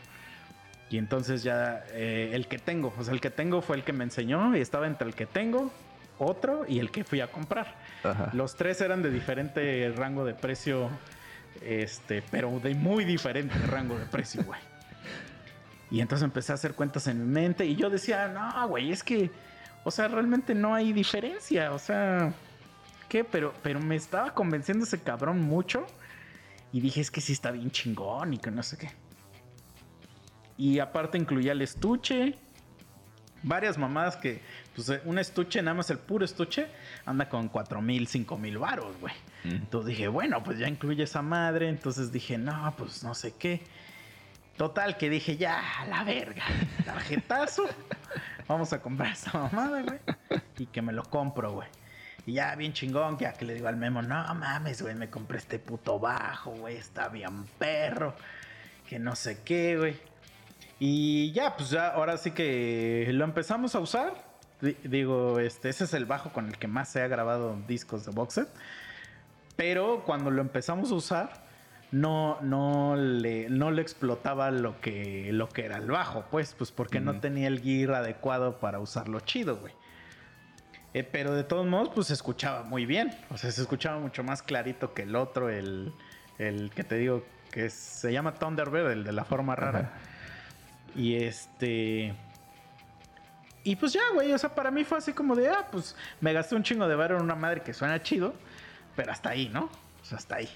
Y 0.90 0.96
entonces 0.98 1.42
ya 1.42 1.84
eh, 1.92 2.30
el 2.32 2.48
que 2.48 2.58
tengo, 2.58 2.94
o 2.98 3.04
sea, 3.04 3.12
el 3.12 3.20
que 3.20 3.30
tengo 3.30 3.60
fue 3.60 3.76
el 3.76 3.84
que 3.84 3.92
me 3.92 4.04
enseñó 4.04 4.56
y 4.56 4.60
estaba 4.60 4.86
entre 4.86 5.06
el 5.06 5.14
que 5.14 5.26
tengo, 5.26 5.70
otro 6.18 6.64
y 6.66 6.78
el 6.78 6.90
que 6.90 7.04
fui 7.04 7.20
a 7.20 7.30
comprar. 7.30 7.74
Ajá. 8.02 8.30
Los 8.32 8.56
tres 8.56 8.80
eran 8.80 9.02
de 9.02 9.10
diferente 9.10 9.92
rango 9.94 10.24
de 10.24 10.32
precio, 10.32 10.88
este, 11.62 12.22
pero 12.30 12.60
de 12.60 12.74
muy 12.74 13.04
diferente 13.04 13.54
rango 13.66 13.98
de 13.98 14.06
precio, 14.06 14.42
güey. 14.44 14.60
Y 15.90 16.00
entonces 16.00 16.24
empecé 16.24 16.52
a 16.52 16.56
hacer 16.56 16.74
cuentas 16.74 17.06
en 17.06 17.18
mi 17.18 17.28
mente 17.32 17.64
y 17.64 17.74
yo 17.74 17.88
decía, 17.88 18.28
no, 18.28 18.68
güey, 18.68 18.92
es 18.92 19.02
que, 19.02 19.30
o 19.84 19.90
sea, 19.90 20.08
realmente 20.08 20.54
no 20.54 20.74
hay 20.74 20.92
diferencia, 20.92 21.72
o 21.72 21.78
sea, 21.78 22.32
¿qué? 23.08 23.24
Pero, 23.24 23.54
pero 23.62 23.80
me 23.80 23.96
estaba 23.96 24.34
convenciendo 24.34 24.84
ese 24.84 25.00
cabrón 25.00 25.40
mucho 25.40 25.86
y 26.72 26.80
dije, 26.80 27.00
es 27.00 27.10
que 27.10 27.20
sí 27.20 27.32
está 27.32 27.50
bien 27.50 27.70
chingón 27.70 28.34
y 28.34 28.38
que 28.38 28.50
no 28.50 28.62
sé 28.62 28.76
qué. 28.76 28.90
Y 30.58 30.80
aparte 30.80 31.16
incluía 31.16 31.52
el 31.52 31.62
estuche, 31.62 32.36
varias 33.42 33.78
mamadas 33.78 34.16
que, 34.16 34.40
pues 34.74 34.92
un 35.04 35.18
estuche, 35.18 35.62
nada 35.62 35.74
más 35.74 35.90
el 35.90 35.98
puro 35.98 36.24
estuche, 36.24 36.68
anda 37.06 37.28
con 37.28 37.48
cuatro 37.48 37.80
mil, 37.80 38.06
cinco 38.06 38.38
mil 38.38 38.58
varos, 38.58 38.98
güey. 39.00 39.14
Mm. 39.44 39.50
Entonces 39.50 39.88
dije, 39.88 40.08
bueno, 40.08 40.42
pues 40.42 40.58
ya 40.58 40.68
incluye 40.68 41.04
esa 41.04 41.22
madre. 41.22 41.68
Entonces 41.68 42.12
dije, 42.12 42.38
no, 42.38 42.74
pues 42.76 43.02
no 43.02 43.14
sé 43.14 43.34
qué. 43.38 43.62
Total, 44.56 44.96
que 44.96 45.08
dije, 45.08 45.36
ya, 45.36 45.62
a 45.80 45.86
la 45.86 46.04
verga. 46.04 46.42
Tarjetazo. 46.84 47.68
Vamos 48.48 48.72
a 48.72 48.80
comprar 48.80 49.12
esa 49.12 49.38
mamada, 49.38 49.82
güey. 49.82 49.98
Y 50.58 50.66
que 50.66 50.82
me 50.82 50.92
lo 50.92 51.04
compro, 51.04 51.52
güey. 51.52 51.68
Y 52.26 52.32
ya, 52.32 52.54
bien 52.56 52.72
chingón, 52.72 53.16
ya 53.18 53.32
que 53.32 53.44
le 53.44 53.54
digo 53.54 53.68
al 53.68 53.76
memo, 53.76 54.02
no 54.02 54.34
mames, 54.34 54.82
güey, 54.82 54.94
me 54.94 55.08
compré 55.08 55.38
este 55.38 55.58
puto 55.58 55.98
bajo, 55.98 56.50
güey. 56.50 56.76
Está 56.76 57.08
bien 57.08 57.44
perro. 57.58 58.14
Que 58.88 58.98
no 58.98 59.14
sé 59.14 59.42
qué, 59.44 59.76
güey. 59.76 59.96
Y 60.78 61.32
ya, 61.32 61.56
pues 61.56 61.70
ya, 61.70 61.88
ahora 61.88 62.16
sí 62.18 62.30
que 62.30 63.08
lo 63.12 63.24
empezamos 63.24 63.74
a 63.74 63.80
usar. 63.80 64.12
Di- 64.60 64.76
Digo, 64.84 65.38
este, 65.40 65.68
ese 65.68 65.84
es 65.84 65.94
el 65.94 66.04
bajo 66.04 66.30
con 66.32 66.46
el 66.46 66.56
que 66.58 66.68
más 66.68 66.88
se 66.88 67.02
ha 67.02 67.08
grabado 67.08 67.56
discos 67.66 68.04
de 68.06 68.12
box 68.12 68.34
set. 68.34 68.48
Pero 69.56 70.04
cuando 70.04 70.30
lo 70.30 70.40
empezamos 70.40 70.92
a 70.92 70.94
usar, 70.94 71.32
no, 71.90 72.38
no, 72.42 72.94
le, 72.96 73.48
no 73.50 73.70
le 73.72 73.82
explotaba 73.82 74.50
lo 74.52 74.80
que, 74.80 75.30
lo 75.32 75.48
que 75.48 75.64
era 75.64 75.78
el 75.78 75.90
bajo, 75.90 76.24
pues, 76.30 76.54
pues 76.56 76.70
porque 76.70 77.00
no 77.00 77.18
tenía 77.20 77.48
el 77.48 77.60
gear 77.60 77.94
adecuado 77.94 78.60
para 78.60 78.78
usarlo 78.78 79.18
chido, 79.20 79.56
güey. 79.56 79.72
Eh, 80.94 81.02
pero 81.02 81.34
de 81.34 81.44
todos 81.44 81.66
modos, 81.66 81.90
pues 81.94 82.06
se 82.06 82.14
escuchaba 82.14 82.62
muy 82.62 82.86
bien. 82.86 83.10
O 83.30 83.36
sea, 83.36 83.50
se 83.50 83.60
escuchaba 83.62 83.98
mucho 83.98 84.22
más 84.22 84.42
clarito 84.42 84.94
que 84.94 85.02
el 85.02 85.16
otro, 85.16 85.48
el, 85.50 85.92
el 86.38 86.70
que 86.70 86.84
te 86.84 86.96
digo 86.96 87.24
que 87.50 87.66
es- 87.66 87.74
se 87.74 88.12
llama 88.12 88.34
Thunderbird, 88.34 88.90
el 88.92 89.04
de 89.04 89.12
la 89.12 89.24
forma 89.24 89.56
rara. 89.56 89.92
Y 90.94 91.16
este. 91.16 92.14
Y 93.64 93.76
pues 93.76 93.92
ya, 93.92 94.02
güey. 94.14 94.32
O 94.32 94.38
sea, 94.38 94.54
para 94.54 94.70
mí 94.70 94.84
fue 94.84 94.98
así 94.98 95.12
como 95.12 95.34
de, 95.34 95.48
ah, 95.48 95.66
pues 95.70 95.96
me 96.20 96.32
gasté 96.32 96.54
un 96.54 96.62
chingo 96.62 96.88
de 96.88 96.94
bar 96.94 97.12
en 97.12 97.22
una 97.22 97.34
madre 97.34 97.62
que 97.62 97.72
suena 97.74 98.02
chido. 98.02 98.34
Pero 98.96 99.12
hasta 99.12 99.30
ahí, 99.30 99.48
¿no? 99.48 99.64
O 99.64 100.04
sea, 100.04 100.18
hasta 100.18 100.36
ahí. 100.36 100.48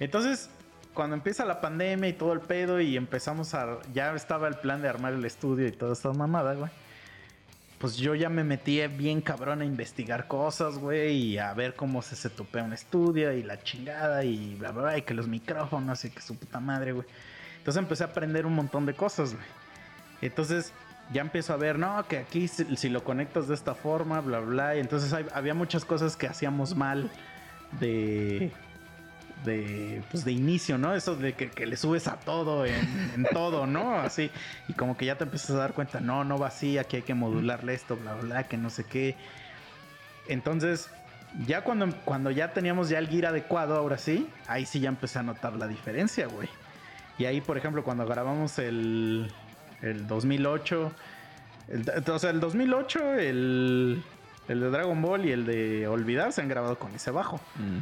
Entonces, 0.00 0.50
cuando 0.92 1.14
empieza 1.14 1.44
la 1.44 1.60
pandemia 1.60 2.08
y 2.08 2.14
todo 2.14 2.32
el 2.32 2.40
pedo 2.40 2.80
y 2.80 2.96
empezamos 2.96 3.54
a... 3.54 3.78
Ya 3.92 4.14
estaba 4.14 4.48
el 4.48 4.54
plan 4.54 4.80
de 4.80 4.88
armar 4.88 5.12
el 5.12 5.24
estudio 5.24 5.66
y 5.66 5.72
toda 5.72 5.92
esta 5.92 6.12
mamada, 6.12 6.54
güey. 6.54 6.70
Pues 7.78 7.96
yo 7.96 8.14
ya 8.14 8.30
me 8.30 8.44
metí 8.44 8.80
bien 8.86 9.20
cabrón 9.20 9.60
a 9.60 9.64
investigar 9.64 10.26
cosas, 10.26 10.78
güey, 10.78 11.16
y 11.16 11.38
a 11.38 11.52
ver 11.52 11.74
cómo 11.74 12.00
se 12.00 12.16
setupea 12.16 12.64
un 12.64 12.72
estudio 12.72 13.32
y 13.32 13.42
la 13.42 13.62
chingada 13.62 14.24
y 14.24 14.54
bla, 14.54 14.70
bla, 14.70 14.82
bla, 14.82 14.98
y 14.98 15.02
que 15.02 15.12
los 15.12 15.28
micrófonos 15.28 16.04
y 16.04 16.10
que 16.10 16.22
su 16.22 16.36
puta 16.36 16.60
madre, 16.60 16.92
güey. 16.92 17.06
Entonces 17.64 17.82
empecé 17.82 18.04
a 18.04 18.08
aprender 18.08 18.44
un 18.44 18.54
montón 18.54 18.84
de 18.84 18.92
cosas, 18.92 19.32
güey. 19.32 19.46
Entonces 20.20 20.70
ya 21.14 21.22
empiezo 21.22 21.54
a 21.54 21.56
ver, 21.56 21.78
no, 21.78 22.06
que 22.06 22.18
aquí 22.18 22.46
si, 22.46 22.76
si 22.76 22.90
lo 22.90 23.02
conectas 23.04 23.48
de 23.48 23.54
esta 23.54 23.74
forma, 23.74 24.20
bla, 24.20 24.40
bla. 24.40 24.76
Y 24.76 24.80
entonces 24.80 25.10
hay- 25.14 25.24
había 25.32 25.54
muchas 25.54 25.86
cosas 25.86 26.14
que 26.14 26.26
hacíamos 26.26 26.76
mal 26.76 27.10
de, 27.80 28.52
de, 29.46 30.02
pues 30.10 30.26
de 30.26 30.32
inicio, 30.32 30.76
¿no? 30.76 30.94
Eso 30.94 31.16
de 31.16 31.32
que, 31.32 31.50
que 31.50 31.64
le 31.66 31.78
subes 31.78 32.06
a 32.06 32.16
todo, 32.16 32.66
en, 32.66 32.74
en 33.14 33.24
todo, 33.32 33.66
¿no? 33.66 33.94
Así. 33.98 34.30
Y 34.68 34.74
como 34.74 34.98
que 34.98 35.06
ya 35.06 35.16
te 35.16 35.24
empiezas 35.24 35.52
a 35.52 35.54
dar 35.54 35.72
cuenta, 35.72 36.00
no, 36.00 36.22
no 36.22 36.38
va 36.38 36.48
así, 36.48 36.76
aquí 36.76 36.96
hay 36.96 37.02
que 37.02 37.14
modularle 37.14 37.72
esto, 37.72 37.96
bla, 37.96 38.14
bla, 38.16 38.42
que 38.44 38.58
no 38.58 38.68
sé 38.68 38.84
qué. 38.84 39.16
Entonces, 40.28 40.90
ya 41.46 41.62
cuando, 41.64 41.88
cuando 42.04 42.30
ya 42.30 42.52
teníamos 42.52 42.88
ya 42.90 42.98
el 42.98 43.08
gear 43.08 43.26
adecuado, 43.26 43.74
ahora 43.76 43.96
sí, 43.98 44.28
ahí 44.46 44.66
sí 44.66 44.80
ya 44.80 44.90
empecé 44.90 45.18
a 45.18 45.22
notar 45.22 45.54
la 45.54 45.66
diferencia, 45.66 46.26
güey. 46.26 46.48
Y 47.18 47.26
ahí, 47.26 47.40
por 47.40 47.56
ejemplo, 47.56 47.84
cuando 47.84 48.06
grabamos 48.06 48.58
el, 48.58 49.30
el 49.82 50.06
2008, 50.06 50.92
el- 51.68 52.10
o 52.10 52.18
sea, 52.18 52.30
el 52.30 52.40
2008, 52.40 53.14
el, 53.14 54.02
el 54.48 54.60
de 54.60 54.70
Dragon 54.70 55.00
Ball 55.00 55.24
y 55.24 55.32
el 55.32 55.46
de 55.46 55.86
Olvidar 55.88 56.32
se 56.32 56.40
han 56.42 56.48
grabado 56.48 56.78
con 56.78 56.94
ese 56.94 57.10
bajo. 57.10 57.40
Mm. 57.56 57.78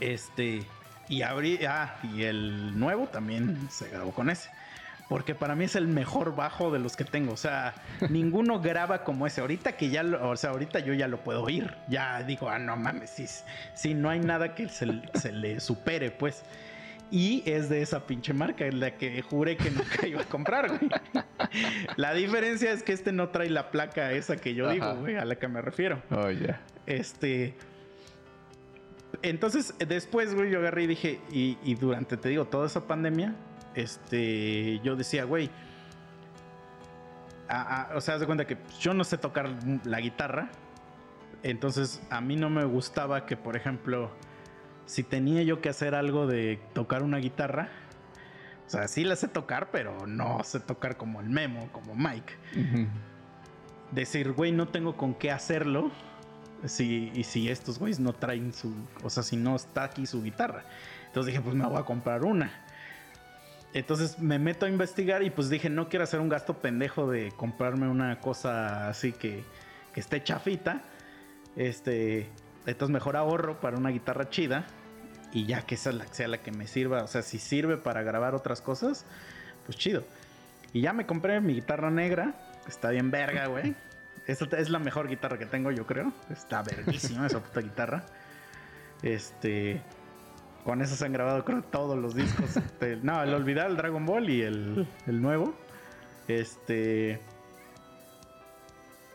Este, 0.00 0.64
y 1.08 1.22
abrí, 1.22 1.60
ah, 1.66 1.96
y 2.14 2.22
el 2.24 2.78
nuevo 2.78 3.06
también 3.06 3.68
se 3.70 3.88
grabó 3.88 4.12
con 4.12 4.30
ese. 4.30 4.50
Porque 5.08 5.34
para 5.34 5.54
mí 5.54 5.64
es 5.66 5.76
el 5.76 5.86
mejor 5.86 6.34
bajo 6.34 6.70
de 6.72 6.78
los 6.78 6.96
que 6.96 7.04
tengo. 7.04 7.34
O 7.34 7.36
sea, 7.36 7.74
ninguno 8.08 8.60
graba 8.60 9.04
como 9.04 9.26
ese. 9.26 9.42
Ahorita 9.42 9.72
que 9.76 9.90
ya 9.90 10.02
lo, 10.02 10.28
o 10.30 10.36
sea, 10.36 10.50
ahorita 10.50 10.78
yo 10.80 10.94
ya 10.94 11.08
lo 11.08 11.18
puedo 11.18 11.42
oír. 11.42 11.74
Ya 11.88 12.22
digo, 12.22 12.48
ah, 12.48 12.58
no 12.58 12.76
mames, 12.76 13.10
sí, 13.10 13.26
sí, 13.74 13.92
no 13.94 14.08
hay 14.08 14.20
nada 14.20 14.54
que 14.54 14.68
se, 14.68 15.02
se 15.14 15.32
le 15.32 15.60
supere, 15.60 16.10
pues. 16.10 16.42
Y 17.16 17.44
es 17.48 17.68
de 17.68 17.80
esa 17.80 18.08
pinche 18.08 18.34
marca, 18.34 18.66
es 18.66 18.74
la 18.74 18.96
que 18.96 19.22
juré 19.22 19.56
que 19.56 19.70
nunca 19.70 20.04
iba 20.04 20.22
a 20.22 20.24
comprar, 20.24 20.66
güey. 20.68 20.90
La 21.96 22.12
diferencia 22.12 22.72
es 22.72 22.82
que 22.82 22.92
este 22.92 23.12
no 23.12 23.28
trae 23.28 23.48
la 23.50 23.70
placa 23.70 24.10
esa 24.10 24.36
que 24.36 24.54
yo 24.54 24.68
digo, 24.68 24.96
güey, 24.96 25.14
a 25.14 25.24
la 25.24 25.36
que 25.36 25.46
me 25.46 25.62
refiero. 25.62 26.02
Oh, 26.10 26.28
ya. 26.30 26.60
Este. 26.86 27.54
Entonces, 29.22 29.74
después, 29.78 30.34
güey, 30.34 30.50
yo 30.50 30.58
agarré 30.58 30.82
y 30.82 30.86
dije, 30.88 31.20
y, 31.30 31.56
y 31.62 31.76
durante, 31.76 32.16
te 32.16 32.30
digo, 32.30 32.46
toda 32.46 32.66
esa 32.66 32.88
pandemia, 32.88 33.36
este, 33.76 34.80
yo 34.82 34.96
decía, 34.96 35.22
güey, 35.22 35.50
a- 37.48 37.92
a- 37.92 37.96
o 37.96 38.00
sea, 38.00 38.14
haz 38.14 38.20
de 38.20 38.26
cuenta 38.26 38.44
que 38.44 38.56
yo 38.80 38.92
no 38.92 39.04
sé 39.04 39.18
tocar 39.18 39.50
la 39.84 40.00
guitarra, 40.00 40.50
entonces 41.44 42.02
a 42.10 42.20
mí 42.20 42.34
no 42.34 42.50
me 42.50 42.64
gustaba 42.64 43.24
que, 43.24 43.36
por 43.36 43.56
ejemplo, 43.56 44.10
si 44.86 45.02
tenía 45.02 45.42
yo 45.42 45.60
que 45.60 45.68
hacer 45.68 45.94
algo 45.94 46.26
de 46.26 46.60
tocar 46.72 47.02
una 47.02 47.18
guitarra, 47.18 47.68
o 48.66 48.70
sea, 48.70 48.88
sí 48.88 49.04
la 49.04 49.16
sé 49.16 49.28
tocar, 49.28 49.70
pero 49.70 50.06
no 50.06 50.42
sé 50.42 50.60
tocar 50.60 50.96
como 50.96 51.20
el 51.20 51.28
Memo, 51.28 51.68
como 51.72 51.94
Mike. 51.94 52.34
Decir, 53.90 54.32
güey, 54.32 54.52
no 54.52 54.68
tengo 54.68 54.96
con 54.96 55.14
qué 55.14 55.30
hacerlo. 55.30 55.90
Si, 56.64 57.12
y 57.14 57.24
si 57.24 57.50
estos 57.50 57.78
güeyes 57.78 58.00
no 58.00 58.14
traen 58.14 58.54
su. 58.54 58.74
O 59.02 59.10
sea, 59.10 59.22
si 59.22 59.36
no 59.36 59.54
está 59.54 59.84
aquí 59.84 60.06
su 60.06 60.22
guitarra. 60.22 60.64
Entonces 61.06 61.32
dije, 61.32 61.42
pues 61.42 61.54
me 61.54 61.66
voy 61.66 61.76
a 61.76 61.84
comprar 61.84 62.24
una. 62.24 62.50
Entonces 63.74 64.18
me 64.18 64.38
meto 64.38 64.66
a 64.66 64.68
investigar 64.68 65.22
y 65.22 65.30
pues 65.30 65.50
dije, 65.50 65.68
no 65.68 65.88
quiero 65.88 66.04
hacer 66.04 66.20
un 66.20 66.28
gasto 66.28 66.58
pendejo 66.58 67.10
de 67.10 67.32
comprarme 67.32 67.88
una 67.88 68.20
cosa 68.20 68.88
así 68.88 69.12
que, 69.12 69.44
que 69.92 70.00
esté 70.00 70.22
chafita. 70.22 70.82
Este. 71.54 72.30
Entonces 72.66 72.92
mejor 72.92 73.16
ahorro 73.16 73.60
para 73.60 73.76
una 73.76 73.90
guitarra 73.90 74.28
chida. 74.30 74.66
Y 75.32 75.46
ya 75.46 75.62
que 75.62 75.74
esa 75.74 75.92
sea 76.12 76.28
la 76.28 76.38
que 76.38 76.52
me 76.52 76.66
sirva. 76.66 77.02
O 77.02 77.06
sea, 77.06 77.22
si 77.22 77.38
sirve 77.38 77.76
para 77.76 78.02
grabar 78.02 78.34
otras 78.34 78.60
cosas, 78.60 79.04
pues 79.66 79.76
chido. 79.76 80.04
Y 80.72 80.80
ya 80.80 80.92
me 80.92 81.06
compré 81.06 81.40
mi 81.40 81.54
guitarra 81.54 81.90
negra. 81.90 82.34
Está 82.66 82.90
bien 82.90 83.10
verga, 83.10 83.46
güey. 83.46 83.74
Esta 84.26 84.58
es 84.58 84.70
la 84.70 84.78
mejor 84.78 85.08
guitarra 85.08 85.38
que 85.38 85.46
tengo, 85.46 85.70
yo 85.70 85.86
creo. 85.86 86.12
Está 86.30 86.62
verguísima 86.62 87.26
esa 87.26 87.40
puta 87.40 87.60
guitarra. 87.60 88.04
Este. 89.02 89.82
Con 90.64 90.80
eso 90.80 90.96
se 90.96 91.04
han 91.04 91.12
grabado, 91.12 91.44
creo, 91.44 91.62
todos 91.62 91.98
los 91.98 92.14
discos. 92.14 92.58
no, 93.02 93.22
el 93.22 93.34
olvidar 93.34 93.68
el 93.70 93.76
Dragon 93.76 94.06
Ball 94.06 94.30
y 94.30 94.42
el, 94.42 94.86
el 95.06 95.20
nuevo. 95.20 95.54
Este. 96.26 97.20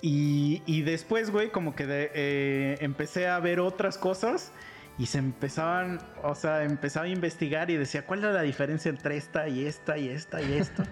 Y, 0.01 0.81
después, 0.83 1.29
güey, 1.31 1.51
como 1.51 1.75
que 1.75 1.85
eh, 1.89 2.77
empecé 2.81 3.27
a 3.27 3.39
ver 3.39 3.59
otras 3.59 3.97
cosas 3.97 4.51
y 4.97 5.05
se 5.07 5.17
empezaban, 5.17 5.99
o 6.23 6.35
sea, 6.35 6.63
empezaba 6.63 7.05
a 7.05 7.09
investigar 7.09 7.69
y 7.69 7.77
decía, 7.77 8.05
¿cuál 8.05 8.19
era 8.19 8.31
la 8.31 8.41
diferencia 8.41 8.89
entre 8.89 9.17
esta 9.17 9.47
y 9.47 9.65
esta 9.65 9.97
y 9.97 10.09
esta 10.09 10.41
y 10.41 10.53
esto? 10.53 10.83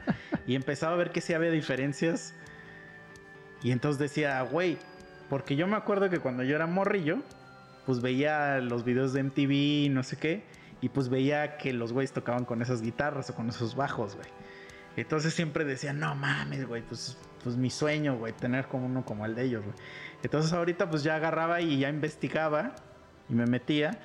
y 0.48 0.56
empezaba 0.56 0.94
a 0.94 0.98
ver 0.98 1.12
que 1.12 1.22
sí 1.22 1.34
había 1.34 1.52
diferencias. 1.52 2.34
Y 3.64 3.72
entonces 3.72 4.00
decía, 4.00 4.42
güey, 4.42 4.78
porque 5.30 5.56
yo 5.56 5.68
me 5.68 5.76
acuerdo 5.76 6.10
que 6.10 6.20
cuando 6.20 6.44
yo 6.44 6.56
era 6.56 6.68
morrillo, 6.68 7.20
pues 7.86 8.02
veía 8.02 8.60
los 8.60 8.84
videos 8.84 9.14
de 9.14 9.24
MTV 9.24 9.52
y 9.52 9.90
no 9.90 10.04
sé 10.04 10.18
qué, 10.18 10.44
y 10.82 10.90
pues 10.90 11.10
veía 11.10 11.58
que 11.58 11.74
los 11.74 11.94
güeyes 11.94 12.12
tocaban 12.12 12.46
con 12.46 12.62
esas 12.62 12.82
guitarras 12.82 13.30
o 13.30 13.36
con 13.36 13.50
esos 13.50 13.76
bajos, 13.76 14.16
güey. 14.16 14.28
Entonces 14.96 15.34
siempre 15.34 15.64
decía, 15.64 15.94
no 15.94 16.16
mames, 16.16 16.68
güey, 16.68 16.82
pues, 16.82 17.18
pues 17.48 17.56
mi 17.58 17.70
sueño, 17.70 18.18
güey, 18.18 18.34
tener 18.34 18.68
como 18.68 18.88
uno 18.88 19.06
como 19.06 19.26
el 19.26 19.34
de 19.36 19.44
ellos, 19.46 19.64
güey. 19.64 19.76
Entonces 20.22 20.52
ahorita 20.52 20.90
pues 20.90 21.02
ya 21.04 21.16
agarraba 21.16 21.62
y 21.62 21.80
ya 21.80 21.88
investigaba 21.90 22.76
y 23.30 23.34
me 23.36 23.46
metía 23.46 24.00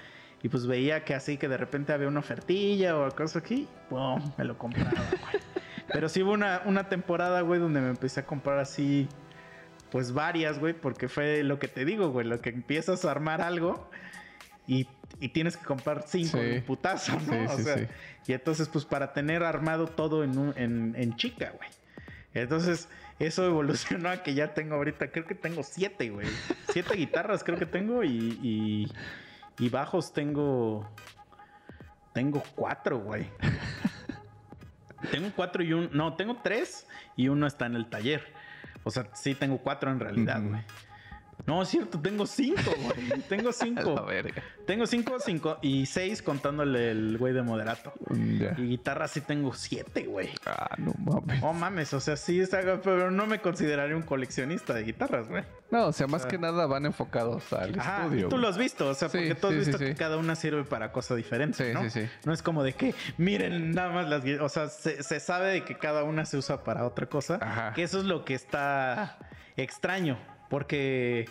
y 0.45 0.49
pues 0.49 0.67
veía 0.69 1.05
que 1.05 1.15
así 1.17 1.39
que 1.39 1.49
de 1.49 1.57
repente 1.57 1.93
había 1.93 2.07
una 2.07 2.21
ofertilla 2.21 2.97
o 2.97 3.11
cosa 3.11 3.41
aquí, 3.41 3.67
¡pum! 3.91 4.23
me 4.39 4.45
lo 4.45 4.57
compraba, 4.57 4.93
güey. 4.93 5.43
Pero 5.93 6.09
sí 6.09 6.23
hubo 6.23 6.31
una, 6.33 6.63
una 6.67 6.89
temporada, 6.89 7.41
güey, 7.41 7.59
donde 7.59 7.81
me 7.81 7.89
empecé 7.89 8.21
a 8.21 8.27
comprar 8.27 8.59
así, 8.61 9.09
pues 9.91 10.13
varias, 10.13 10.61
güey, 10.61 10.73
porque 10.75 11.09
fue 11.09 11.43
lo 11.43 11.59
que 11.59 11.67
te 11.67 11.85
digo, 11.85 12.11
güey, 12.11 12.25
lo 12.27 12.41
que 12.41 12.51
empiezas 12.51 13.05
a 13.05 13.11
armar 13.11 13.41
algo 13.43 13.91
y, 14.69 14.87
y 15.19 15.31
tienes 15.31 15.57
que 15.57 15.65
comprar 15.65 16.05
cinco 16.07 16.39
Sí. 16.39 16.61
putazo, 16.65 17.13
¿no? 17.27 17.33
Sí, 17.33 17.39
o 17.49 17.57
sí, 17.57 17.63
sea, 17.65 17.79
sí. 17.79 17.87
y 18.29 18.33
entonces, 18.33 18.69
pues 18.69 18.85
para 18.85 19.13
tener 19.13 19.43
armado 19.43 19.87
todo 19.89 20.23
en, 20.23 20.39
un- 20.39 20.55
en, 20.57 20.95
en 20.97 21.17
chica, 21.17 21.53
güey. 21.57 21.69
Entonces, 22.35 22.89
eso 23.19 23.45
evolucionó 23.47 24.09
a 24.09 24.23
que 24.23 24.35
ya 24.35 24.55
tengo 24.55 24.77
ahorita, 24.77 25.11
creo 25.11 25.27
que 25.27 25.35
tengo 25.35 25.63
siete, 25.63 26.11
güey. 26.11 26.27
Siete 26.71 26.97
guitarras 26.97 27.45
creo 27.45 27.59
que 27.59 27.67
tengo 27.67 28.03
y, 28.05 28.39
y, 28.43 28.93
y 29.59 29.69
bajos 29.69 30.13
tengo... 30.13 30.89
Tengo 32.13 32.43
cuatro, 32.55 32.99
güey. 32.99 33.27
Tengo 35.11 35.31
cuatro 35.35 35.63
y 35.63 35.73
un... 35.73 35.91
No, 35.93 36.15
tengo 36.15 36.39
tres 36.43 36.87
y 37.17 37.29
uno 37.29 37.47
está 37.47 37.67
en 37.67 37.77
el 37.77 37.89
taller. 37.89 38.23
O 38.85 38.91
sea, 38.91 39.09
sí 39.15 39.35
tengo 39.35 39.59
cuatro 39.59 39.91
en 39.91 40.01
realidad, 40.01 40.43
güey. 40.43 40.63
No, 41.47 41.63
es 41.63 41.69
cierto, 41.71 41.99
tengo 42.01 42.25
cinco, 42.27 42.71
güey. 42.83 43.21
Tengo 43.29 43.53
cinco. 43.53 43.95
la 43.95 44.03
verga. 44.03 44.43
Tengo 44.67 44.87
cinco, 44.87 45.17
cinco 45.19 45.59
y 45.61 45.87
seis 45.87 46.23
contándole 46.23 46.91
el 46.93 47.19
güey 47.19 47.33
de 47.33 47.43
moderato. 47.43 47.93
Y 48.15 48.39
guitarra 48.63 49.09
sí 49.09 49.21
tengo 49.23 49.53
siete, 49.53 50.05
güey. 50.05 50.31
Ah, 50.47 50.77
no 50.79 50.93
mames. 50.99 51.43
Oh 51.43 51.53
mames, 51.53 51.93
o 51.95 52.01
sea, 52.01 52.17
sí 52.17 52.41
está, 52.41 52.61
pero 52.81 53.11
no 53.11 53.27
me 53.27 53.41
consideraría 53.41 53.97
un 53.97 54.03
coleccionista 54.03 54.73
de 54.73 54.85
guitarras, 54.85 55.29
güey. 55.29 55.43
No, 55.73 55.87
o 55.87 55.93
sea, 55.93 56.07
más 56.07 56.27
que 56.27 56.39
nada 56.39 56.67
van 56.67 56.87
enfocados 56.87 57.53
al 57.53 57.79
Ajá, 57.81 58.03
estudio. 58.05 58.19
y 58.21 58.23
tú 58.25 58.29
güey. 58.31 58.43
lo 58.43 58.49
has 58.49 58.59
visto, 58.59 58.89
o 58.89 58.95
sea, 58.95 59.09
Sí, 59.09 59.19
porque 59.19 59.35
tú 59.35 59.47
has 59.49 59.53
sí, 59.55 59.59
visto 59.59 59.79
sí. 59.79 59.85
que 59.87 59.95
cada 59.95 60.19
una 60.19 60.37
sirve 60.37 60.65
para 60.65 60.93
cosas 60.93 61.17
diferentes, 61.17 61.57
Sí, 61.67 61.73
¿no? 61.73 61.83
sí, 61.85 61.91
sí. 61.91 62.09
No 62.25 62.33
es 62.33 62.43
como 62.43 62.63
de 62.63 62.75
que, 62.75 62.95
miren, 63.17 63.73
nada 63.73 63.91
más 63.91 64.09
las 64.09 64.23
o 64.41 64.49
sea, 64.49 64.69
se, 64.69 65.03
se 65.03 65.19
sabe 65.19 65.49
de 65.51 65.65
que 65.65 65.77
cada 65.79 66.05
una 66.05 66.25
se 66.27 66.37
usa 66.37 66.63
para 66.63 66.85
otra 66.87 67.07
cosa, 67.07 67.39
Ajá. 67.41 67.73
que 67.73 67.83
eso 67.83 67.99
es 67.99 68.05
lo 68.05 68.25
que 68.25 68.35
está 68.35 69.19
extraño, 69.57 70.19
porque 70.53 71.25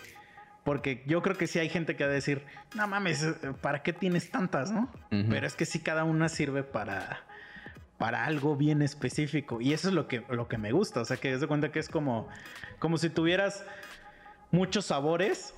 porque 0.64 1.04
yo 1.08 1.22
creo 1.22 1.38
que 1.38 1.46
sí 1.48 1.60
hay 1.60 1.70
gente 1.70 1.96
que 1.96 2.04
va 2.04 2.10
a 2.10 2.14
decir, 2.14 2.44
no 2.76 2.88
mames, 2.88 3.26
¿para 3.62 3.82
qué 3.84 3.94
tienes 3.94 4.30
tantas, 4.32 4.72
no? 4.72 4.92
Pero 5.10 5.46
es 5.48 5.56
que 5.56 5.66
sí 5.66 5.80
cada 5.80 6.04
una 6.04 6.28
sirve 6.28 6.64
para 6.64 7.22
para 8.00 8.26
algo 8.26 8.56
bien 8.56 8.82
específico 8.82 9.62
y 9.62 9.74
eso 9.74 9.90
es 9.90 9.94
lo 9.94 10.08
que 10.08 10.24
lo 10.30 10.48
que 10.48 10.58
me 10.58 10.72
gusta, 10.72 11.02
o 11.02 11.06
sea, 11.06 11.18
que 11.18 11.30
des 11.32 11.40
de 11.42 11.48
cuenta 11.48 11.72
que 11.72 11.78
es 11.80 11.88
como 11.88 12.28
como 12.80 12.98
si 12.98 13.12
tuvieras 13.12 13.64
muchos 14.50 14.86
sabores 14.86 15.54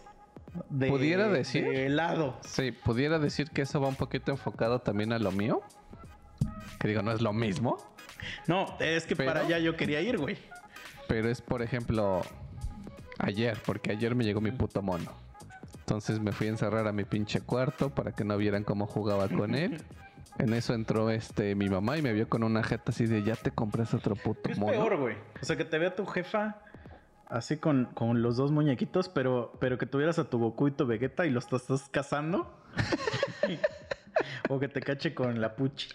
de, 0.70 0.90
¿Pudiera 0.90 1.30
decir? 1.30 1.64
de 1.64 1.86
helado. 1.86 2.38
Sí, 2.46 2.72
pudiera 2.74 3.18
decir 3.18 3.50
que 3.50 3.62
eso 3.62 3.80
va 3.80 3.88
un 3.88 3.96
poquito 3.96 4.32
enfocado 4.32 4.80
también 4.80 5.14
a 5.14 5.20
lo 5.20 5.32
mío. 5.32 5.62
Que 6.80 6.90
digo, 6.90 7.02
no 7.02 7.12
es 7.14 7.22
lo 7.22 7.32
mismo. 7.34 7.78
No, 8.48 8.78
es 8.80 9.06
que 9.06 9.16
Pero- 9.16 9.32
para 9.32 9.46
allá 9.46 9.58
yo 9.60 9.76
quería 9.78 10.02
ir, 10.02 10.18
güey. 10.18 10.38
Pero 11.08 11.30
es, 11.30 11.42
por 11.42 11.62
ejemplo, 11.62 12.22
ayer, 13.20 13.58
porque 13.66 13.92
ayer 13.92 14.16
me 14.16 14.24
llegó 14.24 14.42
mi 14.42 14.52
puto 14.52 14.82
mono. 14.82 15.12
Entonces 15.80 16.20
me 16.20 16.32
fui 16.32 16.48
a 16.48 16.52
encerrar 16.52 16.88
a 16.88 16.94
mi 16.94 17.04
pinche 17.04 17.42
cuarto 17.42 17.90
para 17.90 18.14
que 18.14 18.24
no 18.24 18.38
vieran 18.38 18.64
cómo 18.64 18.88
jugaba 18.88 19.28
con 19.28 19.56
él. 19.56 19.82
En 20.40 20.52
eso 20.54 20.74
entró 20.74 21.12
este 21.12 21.54
mi 21.54 21.70
mamá 21.70 21.96
y 21.96 22.02
me 22.02 22.12
vio 22.12 22.28
con 22.28 22.44
una 22.44 22.64
jeta 22.64 22.86
así 22.88 23.06
de 23.06 23.22
ya 23.22 23.36
te 23.36 23.52
compras 23.52 23.94
otro 23.94 24.16
puto 24.16 24.42
¿Qué 24.42 24.54
es 24.54 24.58
mono. 24.58 24.72
peor, 24.72 24.98
güey? 24.98 25.16
O 25.40 25.46
sea, 25.46 25.56
que 25.58 25.64
te 25.64 25.78
vea 25.78 25.96
tu 25.96 26.08
jefa 26.08 26.58
así 27.28 27.58
con, 27.58 27.86
con 27.94 28.24
los 28.24 28.36
dos 28.36 28.52
muñequitos, 28.52 29.10
pero, 29.10 29.54
pero 29.60 29.78
que 29.78 29.86
tuvieras 29.86 30.18
a 30.18 30.24
tu 30.24 30.40
Goku 30.40 30.70
y 30.70 30.72
tu 30.72 30.88
Vegeta 30.88 31.28
y 31.28 31.30
los 31.30 31.54
estás 31.54 31.88
cazando. 31.90 32.52
o 34.50 34.60
que 34.60 34.68
te 34.68 34.82
cache 34.82 35.14
con 35.14 35.40
la 35.40 35.56
Puchi. 35.56 35.90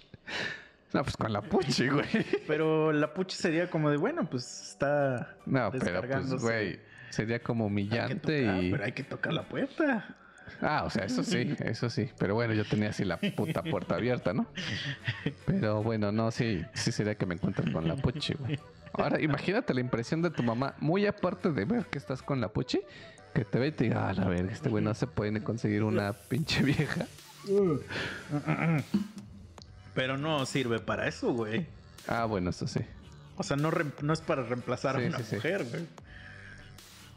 No, 0.92 1.02
pues 1.02 1.16
con 1.16 1.32
la 1.32 1.42
puchi, 1.42 1.88
güey. 1.88 2.06
Pero 2.46 2.92
la 2.92 3.12
Puchi 3.12 3.36
sería 3.36 3.68
como 3.68 3.90
de, 3.90 3.98
bueno, 3.98 4.28
pues 4.28 4.70
está 4.70 5.36
No, 5.44 5.70
pero 5.70 6.00
pues, 6.00 6.42
güey, 6.42 6.80
sería 7.10 7.40
como 7.40 7.66
humillante 7.66 8.42
tocar, 8.42 8.62
y... 8.64 8.70
Pero 8.70 8.84
hay 8.84 8.92
que 8.92 9.04
tocar 9.04 9.32
la 9.32 9.42
puerta. 9.48 10.16
Ah, 10.60 10.84
o 10.84 10.90
sea, 10.90 11.04
eso 11.04 11.22
sí, 11.22 11.54
eso 11.60 11.90
sí. 11.90 12.10
Pero 12.18 12.34
bueno, 12.34 12.54
yo 12.54 12.64
tenía 12.64 12.90
así 12.90 13.04
la 13.04 13.18
puta 13.18 13.62
puerta 13.62 13.96
abierta, 13.96 14.32
¿no? 14.32 14.46
Pero 15.46 15.82
bueno, 15.82 16.10
no, 16.10 16.30
sí, 16.30 16.64
sí 16.74 16.90
sería 16.90 17.14
que 17.14 17.26
me 17.26 17.34
encuentres 17.34 17.70
con 17.70 17.86
la 17.86 17.96
puchi, 17.96 18.34
güey. 18.34 18.58
Ahora, 18.94 19.20
imagínate 19.20 19.74
la 19.74 19.80
impresión 19.80 20.22
de 20.22 20.30
tu 20.30 20.42
mamá, 20.42 20.74
muy 20.80 21.06
aparte 21.06 21.52
de 21.52 21.64
ver 21.64 21.86
que 21.86 21.98
estás 21.98 22.22
con 22.22 22.40
la 22.40 22.48
puchi, 22.48 22.80
que 23.34 23.44
te 23.44 23.58
ve 23.58 23.68
y 23.68 23.72
te 23.72 23.84
diga, 23.84 24.08
ah, 24.08 24.12
la 24.14 24.26
verga, 24.26 24.52
este 24.52 24.68
güey 24.68 24.82
no 24.82 24.94
se 24.94 25.06
puede 25.06 25.42
conseguir 25.42 25.84
una 25.84 26.12
pinche 26.12 26.62
vieja. 26.62 27.06
Pero 29.94 30.16
no 30.16 30.46
sirve 30.46 30.80
para 30.80 31.06
eso, 31.06 31.32
güey. 31.32 31.66
Ah, 32.06 32.24
bueno, 32.24 32.50
eso 32.50 32.66
sí. 32.66 32.80
O 33.36 33.42
sea, 33.42 33.56
no, 33.56 33.70
no 34.02 34.12
es 34.12 34.20
para 34.20 34.42
reemplazar 34.42 34.96
Sí, 34.96 35.04
a 35.04 35.08
una 35.08 35.18
sí, 35.20 35.36
mujer, 35.36 35.64
güey. 35.64 35.86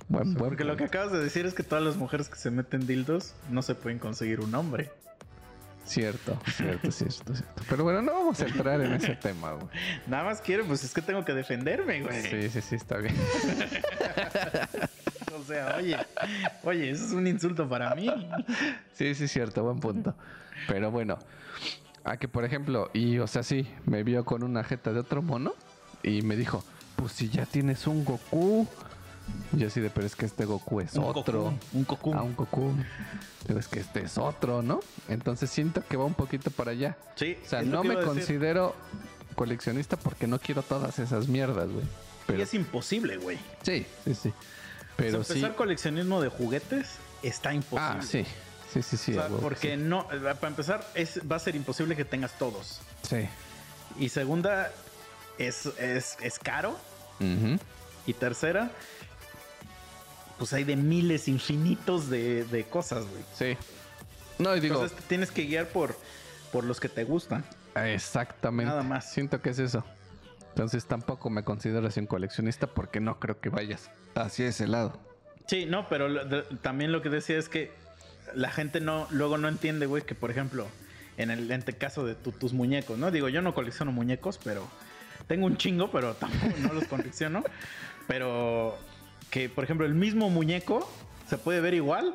Buen, 0.07 0.33
buen 0.33 0.49
Porque 0.49 0.63
lo 0.63 0.75
que 0.77 0.85
acabas 0.85 1.11
de 1.11 1.19
decir 1.19 1.45
es 1.45 1.53
que 1.53 1.63
todas 1.63 1.83
las 1.83 1.97
mujeres 1.97 2.29
que 2.29 2.35
se 2.35 2.51
meten 2.51 2.85
dildos 2.85 3.33
no 3.49 3.61
se 3.61 3.75
pueden 3.75 3.99
conseguir 3.99 4.39
un 4.39 4.53
hombre. 4.55 4.91
Cierto, 5.85 6.39
cierto, 6.55 6.91
cierto, 6.91 7.35
cierto. 7.35 7.63
Pero 7.69 7.83
bueno, 7.83 8.01
no 8.01 8.13
vamos 8.13 8.39
a 8.41 8.45
entrar 8.45 8.79
en 8.81 8.93
ese 8.93 9.15
tema, 9.15 9.53
güey. 9.53 9.67
Nada 10.07 10.23
más 10.23 10.41
quiero, 10.41 10.65
pues 10.65 10.83
es 10.83 10.93
que 10.93 11.01
tengo 11.01 11.25
que 11.25 11.33
defenderme, 11.33 12.01
güey. 12.01 12.21
Sí, 12.21 12.49
sí, 12.49 12.61
sí, 12.61 12.75
está 12.75 12.97
bien. 12.97 13.15
O 15.33 15.43
sea, 15.43 15.75
oye, 15.77 15.97
oye, 16.63 16.91
eso 16.91 17.05
es 17.05 17.11
un 17.13 17.25
insulto 17.25 17.67
para 17.67 17.95
mí. 17.95 18.07
Sí, 18.93 19.15
sí, 19.15 19.27
cierto, 19.27 19.63
buen 19.63 19.79
punto. 19.79 20.13
Pero 20.67 20.91
bueno, 20.91 21.17
a 22.03 22.17
que 22.17 22.27
por 22.27 22.45
ejemplo, 22.45 22.91
y 22.93 23.17
o 23.17 23.27
sea, 23.27 23.41
sí, 23.41 23.67
me 23.85 24.03
vio 24.03 24.23
con 24.23 24.43
una 24.43 24.63
jeta 24.63 24.93
de 24.93 24.99
otro 24.99 25.21
mono 25.21 25.53
y 26.03 26.21
me 26.21 26.35
dijo, 26.35 26.63
pues 26.95 27.13
si 27.13 27.29
ya 27.29 27.45
tienes 27.45 27.87
un 27.87 28.05
Goku. 28.05 28.67
Y 29.53 29.57
yo 29.59 29.67
así 29.67 29.79
de, 29.81 29.89
pero 29.89 30.05
es 30.07 30.15
que 30.15 30.25
este 30.25 30.45
Goku 30.45 30.79
es 30.81 30.93
Un 30.93 31.03
otro. 31.03 31.43
Goku, 31.43 31.57
un 31.73 31.83
Goku. 31.85 32.13
Ah, 32.15 32.23
un 32.23 32.35
Goku. 32.35 32.73
Pero 33.47 33.59
es 33.59 33.67
que 33.67 33.79
este 33.79 34.03
es 34.03 34.17
otro, 34.17 34.61
¿no? 34.61 34.79
Entonces 35.09 35.49
siento 35.49 35.83
que 35.87 35.97
va 35.97 36.05
un 36.05 36.13
poquito 36.13 36.51
para 36.51 36.71
allá. 36.71 36.97
Sí, 37.15 37.37
O 37.45 37.49
sea, 37.49 37.61
no 37.61 37.83
me 37.83 37.95
decir. 37.95 38.05
considero 38.07 38.75
coleccionista 39.35 39.97
porque 39.97 40.27
no 40.27 40.39
quiero 40.39 40.61
todas 40.63 40.99
esas 40.99 41.27
mierdas, 41.27 41.69
güey. 41.69 41.83
Y 41.85 41.87
Pero 42.27 42.43
es 42.43 42.53
imposible, 42.53 43.17
güey. 43.17 43.39
sí, 43.63 43.85
sí, 44.05 44.13
sí. 44.15 44.29
O 44.29 44.33
Pero 44.97 45.23
sea, 45.23 45.33
sí. 45.35 45.39
empezar 45.39 45.55
coleccionismo 45.55 46.21
de 46.21 46.29
juguetes 46.29 46.87
está 47.23 47.53
imposible. 47.53 47.99
Ah, 47.99 48.01
sí. 48.03 48.25
Sí, 48.73 48.81
sí, 48.83 48.95
sí. 48.95 49.11
O 49.11 49.15
sea, 49.15 49.27
porque 49.27 49.75
no, 49.75 50.07
para 50.07 50.47
empezar, 50.47 50.87
es, 50.95 51.19
va 51.29 51.35
a 51.35 51.39
ser 51.39 51.55
imposible 51.57 51.95
que 51.97 52.05
tengas 52.05 52.37
todos. 52.37 52.79
Sí. 53.01 53.27
Y 53.99 54.07
segunda, 54.09 54.71
es, 55.37 55.65
es, 55.77 56.17
es 56.21 56.39
caro. 56.39 56.77
Ujú. 57.19 57.57
Y 58.07 58.13
tercera, 58.13 58.71
pues 60.41 60.53
hay 60.53 60.63
de 60.63 60.75
miles 60.75 61.27
infinitos 61.27 62.09
de, 62.09 62.45
de 62.45 62.63
cosas, 62.63 63.05
güey. 63.05 63.21
Sí. 63.37 63.55
No, 64.39 64.55
y 64.55 64.59
digo, 64.59 64.73
Entonces 64.73 64.97
te 64.97 65.03
tienes 65.07 65.29
que 65.29 65.43
guiar 65.45 65.67
por, 65.67 65.95
por 66.51 66.63
los 66.63 66.79
que 66.79 66.89
te 66.89 67.03
gustan. 67.03 67.43
exactamente. 67.75 68.67
Nada 68.71 68.81
más. 68.81 69.11
Siento 69.13 69.39
que 69.39 69.51
es 69.51 69.59
eso. 69.59 69.83
Entonces 70.49 70.85
tampoco 70.85 71.29
me 71.29 71.43
considero 71.43 71.85
así 71.85 71.99
un 71.99 72.07
coleccionista 72.07 72.65
porque 72.65 72.99
no 72.99 73.19
creo 73.19 73.39
que 73.39 73.49
vayas 73.49 73.91
hacia 74.15 74.47
ese 74.47 74.67
lado. 74.67 74.99
Sí, 75.45 75.67
no, 75.67 75.87
pero 75.87 76.09
lo- 76.09 76.25
de- 76.25 76.41
también 76.63 76.91
lo 76.91 77.03
que 77.03 77.09
decía 77.09 77.37
es 77.37 77.47
que 77.47 77.71
la 78.33 78.49
gente 78.49 78.81
no, 78.81 79.05
luego 79.11 79.37
no 79.37 79.47
entiende, 79.47 79.85
güey, 79.85 80.01
que 80.03 80.15
por 80.15 80.31
ejemplo, 80.31 80.65
en 81.17 81.29
el 81.29 81.51
en 81.51 81.59
este 81.59 81.73
caso 81.73 82.03
de 82.03 82.15
tu- 82.15 82.31
tus 82.31 82.53
muñecos, 82.53 82.97
¿no? 82.97 83.11
Digo, 83.11 83.29
yo 83.29 83.43
no 83.43 83.53
colecciono 83.53 83.91
muñecos, 83.91 84.39
pero 84.43 84.67
tengo 85.27 85.45
un 85.45 85.57
chingo, 85.57 85.91
pero 85.91 86.13
tampoco 86.19 86.53
no 86.61 86.73
los 86.73 86.85
colecciono. 86.85 87.43
Pero 88.07 88.75
que, 89.31 89.49
por 89.49 89.63
ejemplo, 89.63 89.87
el 89.87 89.95
mismo 89.95 90.29
muñeco 90.29 90.87
se 91.27 91.37
puede 91.39 91.59
ver 91.61 91.73
igual, 91.73 92.13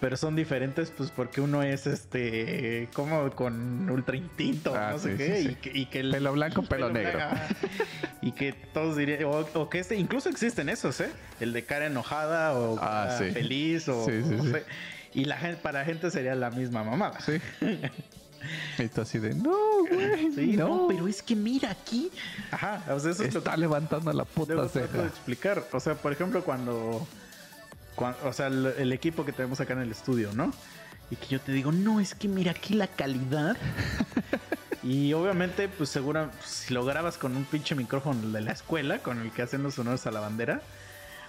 pero 0.00 0.16
son 0.16 0.34
diferentes, 0.34 0.90
pues 0.90 1.10
porque 1.10 1.40
uno 1.40 1.62
es 1.62 1.86
este, 1.86 2.88
como 2.92 3.30
con 3.32 3.88
ultra 3.90 4.16
instinto, 4.16 4.74
Ah, 4.76 4.90
no 4.92 4.98
sé 4.98 5.16
qué, 5.16 5.36
sí, 5.36 5.42
y 5.44 5.48
sí. 5.50 5.54
que, 5.56 5.78
y 5.78 5.86
que 5.86 6.00
el 6.00 6.10
Pelo 6.10 6.32
blanco, 6.32 6.62
pelo 6.62 6.90
negro. 6.90 7.20
y 8.20 8.32
que 8.32 8.52
todos 8.52 8.96
dirían, 8.96 9.24
o, 9.24 9.30
o 9.54 9.68
que 9.68 9.78
este, 9.80 9.94
incluso 9.96 10.28
existen 10.28 10.68
esos, 10.68 11.00
¿eh? 11.00 11.10
El 11.40 11.52
de 11.52 11.64
cara 11.64 11.86
enojada 11.86 12.54
o 12.54 12.78
Ah, 12.80 13.16
feliz 13.18 13.88
o 13.88 14.08
no 14.08 14.44
sé. 14.44 14.64
Y 15.14 15.26
la 15.26 15.36
gente, 15.36 15.58
para 15.62 15.80
la 15.80 15.84
gente 15.84 16.10
sería 16.10 16.34
la 16.34 16.50
misma 16.50 16.82
mamada. 16.84 17.20
Sí. 17.20 17.34
y 18.78 18.88
tú 18.88 19.00
así 19.02 19.18
de, 19.18 19.34
no, 19.34 19.54
güey. 19.90 20.32
Sí, 20.34 20.56
no. 20.56 20.68
no, 20.68 20.88
pero 20.88 21.08
es 21.08 21.22
que 21.22 21.34
mira 21.36 21.70
aquí. 21.70 22.10
Ajá, 22.50 22.82
o 22.90 22.98
sea, 23.00 23.10
eso 23.12 23.22
es 23.24 23.32
lo 23.34 23.38
Está 23.40 23.52
que 23.52 23.60
levantando 23.60 24.12
la 24.12 24.24
puta 24.24 24.68
ceja. 24.68 25.04
explicar. 25.04 25.64
O 25.72 25.80
sea, 25.80 25.94
por 25.94 26.12
ejemplo, 26.12 26.42
cuando, 26.44 27.06
cuan- 27.94 28.16
o 28.24 28.32
sea, 28.32 28.46
el, 28.48 28.66
el 28.78 28.92
equipo 28.92 29.24
que 29.24 29.32
tenemos 29.32 29.60
acá 29.60 29.72
en 29.74 29.80
el 29.80 29.90
estudio, 29.90 30.30
¿no? 30.34 30.52
Y 31.10 31.16
que 31.16 31.26
yo 31.26 31.40
te 31.40 31.52
digo, 31.52 31.72
no, 31.72 32.00
es 32.00 32.14
que 32.14 32.26
mira 32.28 32.52
aquí 32.52 32.74
la 32.74 32.86
calidad. 32.86 33.56
y 34.82 35.12
obviamente, 35.12 35.68
pues 35.68 35.90
seguro, 35.90 36.30
pues, 36.38 36.50
si 36.50 36.74
lo 36.74 36.84
grabas 36.84 37.18
con 37.18 37.36
un 37.36 37.44
pinche 37.44 37.74
micrófono 37.74 38.30
de 38.30 38.40
la 38.40 38.52
escuela, 38.52 38.98
con 38.98 39.20
el 39.20 39.30
que 39.30 39.42
hacen 39.42 39.62
los 39.62 39.78
honores 39.78 40.06
a 40.06 40.10
la 40.10 40.20
bandera, 40.20 40.62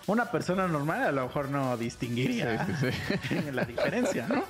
una 0.08 0.32
persona 0.32 0.68
normal 0.68 1.04
a 1.04 1.12
lo 1.12 1.26
mejor 1.28 1.50
no 1.50 1.78
distinguiría 1.78 2.66
Sí, 2.66 2.74
sí, 2.92 3.20
sí. 3.30 3.42
la 3.54 3.64
diferencia, 3.66 4.28
¿no? 4.28 4.44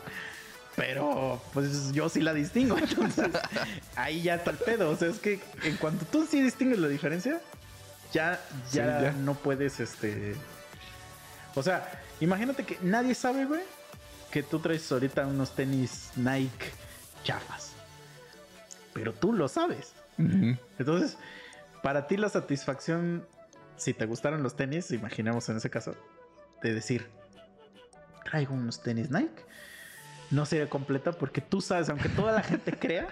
Pero 0.76 1.42
pues 1.54 1.92
yo 1.92 2.10
sí 2.10 2.22
la 2.22 2.34
distingo, 2.34 2.78
entonces 2.80 3.30
ahí 3.96 4.24
ya 4.24 4.36
está 4.36 4.52
el 4.52 4.58
pedo. 4.58 4.90
O 4.90 4.96
sea, 4.96 5.10
es 5.10 5.20
que 5.20 5.40
en 5.64 5.78
cuanto 5.78 6.06
tú 6.06 6.28
sí 6.30 6.42
distingues 6.42 6.80
la 6.80 6.88
diferencia, 6.88 7.40
ya, 8.12 8.40
Sí, 8.68 8.78
ya, 8.78 9.12
no 9.12 9.34
puedes, 9.34 9.80
este. 9.80 10.36
O 11.56 11.64
sea, 11.64 12.02
imagínate 12.20 12.64
que 12.64 12.78
nadie 12.82 13.16
sabe, 13.16 13.46
güey, 13.46 13.62
que 14.32 14.44
tú 14.44 14.60
traes 14.60 14.92
ahorita 14.92 15.26
unos 15.28 15.56
tenis 15.56 16.12
Nike 16.16 16.72
chafas. 17.24 17.74
Pero 18.94 19.14
tú 19.14 19.34
lo 19.34 19.48
sabes. 19.48 19.94
Entonces, 20.18 21.18
para 21.82 22.08
ti 22.08 22.18
la 22.18 22.30
satisfacción, 22.30 23.26
si 23.78 23.94
te 23.94 24.06
gustaron 24.06 24.44
los 24.44 24.56
tenis, 24.56 24.92
imaginemos 24.92 25.50
en 25.50 25.58
ese 25.58 25.70
caso, 25.70 25.96
de 26.62 26.74
decir, 26.74 27.10
traigo 28.24 28.54
unos 28.54 28.82
tenis 28.82 29.10
Nike, 29.10 29.44
no 30.34 30.46
sería 30.46 30.70
completa 30.70 31.12
porque 31.14 31.42
tú 31.42 31.62
sabes, 31.62 31.90
aunque 31.90 32.10
toda 32.10 32.32
la 32.34 32.42
gente 32.44 32.74
crea, 32.80 33.08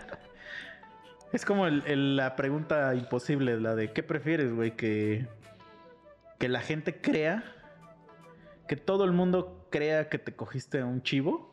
es 1.32 1.45
como 1.45 1.67
el- 1.67 1.83
el- 1.85 2.16
la 2.17 2.35
pregunta 2.35 2.93
imposible, 2.95 3.59
la 3.59 3.75
de 3.75 3.93
¿qué 3.93 4.03
prefieres, 4.03 4.53
güey? 4.53 4.75
Que, 4.75 5.27
que 6.40 6.50
la 6.50 6.59
gente 6.61 7.00
crea, 7.00 7.43
que 8.67 8.75
todo 8.75 9.06
el 9.06 9.11
mundo 9.11 9.67
crea 9.72 10.09
que 10.09 10.17
te 10.17 10.33
cogiste 10.35 10.83
un 10.83 11.01
chivo, 11.03 11.50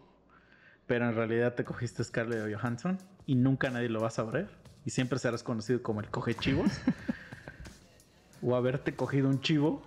pero 0.87 1.09
en 1.09 1.15
realidad 1.15 1.55
te 1.55 1.65
cogiste 1.65 2.03
Scarlett 2.03 2.53
Johansson 2.55 2.99
y 3.27 3.35
nunca 3.35 3.71
nadie 3.71 3.89
lo 3.89 4.01
va 4.01 4.09
a 4.09 4.11
saber 4.11 4.49
y 4.85 4.91
siempre 4.91 5.19
serás 5.19 5.43
conocido 5.43 5.83
como 5.83 6.01
el 6.01 6.09
coge 6.09 6.35
chivos. 6.35 6.71
o 8.43 8.55
haberte 8.57 8.95
cogido 8.95 9.29
un 9.29 9.41
chivo 9.41 9.83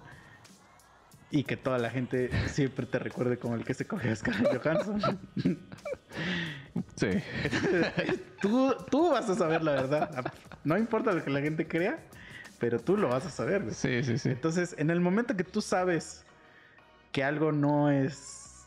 y 1.32 1.44
que 1.46 1.58
toda 1.58 1.78
la 1.78 1.90
gente 1.90 2.30
siempre 2.50 2.86
te 2.86 3.00
recuerde 3.00 3.38
como 3.38 3.56
el 3.56 3.64
que 3.64 3.74
se 3.74 3.86
coge 3.86 4.10
a 4.10 4.16
Scarlett 4.16 4.62
Johansson. 4.62 5.20
Sí. 6.96 7.08
tú, 8.42 8.76
tú 8.90 9.12
vas 9.12 9.30
a 9.30 9.36
saber 9.36 9.64
la 9.64 9.72
verdad. 9.72 10.34
No 10.64 10.78
importa 10.78 11.12
lo 11.12 11.24
que 11.24 11.30
la 11.30 11.42
gente 11.42 11.68
crea, 11.68 12.00
pero 12.60 12.80
tú 12.80 12.98
lo 12.98 13.10
vas 13.10 13.26
a 13.26 13.30
saber. 13.30 13.64
güey. 13.64 13.74
Sí, 13.74 14.04
sí, 14.04 14.18
sí. 14.18 14.30
Entonces, 14.30 14.76
en 14.78 14.90
el 14.90 15.00
momento 15.00 15.36
que 15.36 15.44
tú 15.44 15.62
sabes 15.62 16.26
que 17.12 17.24
algo 17.24 17.52
no 17.52 17.90
es 17.90 18.66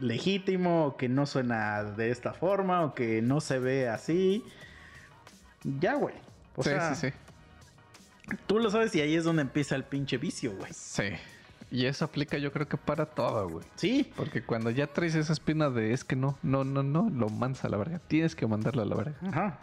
legítimo, 0.00 0.86
o 0.86 0.96
que 0.96 1.08
no 1.08 1.26
suena 1.26 1.84
de 1.84 2.10
esta 2.10 2.32
forma, 2.32 2.84
o 2.84 2.94
que 2.94 3.22
no 3.22 3.40
se 3.40 3.58
ve 3.58 3.88
así, 3.88 4.42
ya, 5.62 5.94
güey. 5.94 6.14
O 6.56 6.62
sí, 6.62 6.70
sea, 6.70 6.94
sí, 6.94 7.10
sí. 7.10 7.16
tú 8.46 8.58
lo 8.58 8.70
sabes 8.70 8.94
y 8.94 9.00
ahí 9.00 9.14
es 9.14 9.24
donde 9.24 9.42
empieza 9.42 9.76
el 9.76 9.84
pinche 9.84 10.16
vicio, 10.16 10.56
güey. 10.56 10.72
Sí. 10.72 11.04
Y 11.74 11.86
eso 11.86 12.04
aplica 12.04 12.38
yo 12.38 12.52
creo 12.52 12.68
que 12.68 12.76
para 12.76 13.04
todo, 13.06 13.48
güey. 13.48 13.66
Sí, 13.74 14.12
Porque 14.14 14.44
cuando 14.44 14.70
ya 14.70 14.86
traes 14.86 15.16
esa 15.16 15.32
espina 15.32 15.70
de 15.70 15.92
es 15.92 16.04
que 16.04 16.14
no, 16.14 16.38
no, 16.42 16.62
no, 16.62 16.84
no, 16.84 17.10
lo 17.10 17.28
mandas 17.30 17.64
a 17.64 17.68
la 17.68 17.76
verga. 17.76 17.98
Tienes 18.06 18.36
que 18.36 18.46
mandarlo 18.46 18.82
a 18.82 18.84
la 18.84 18.94
verga. 18.94 19.16
Ajá. 19.26 19.58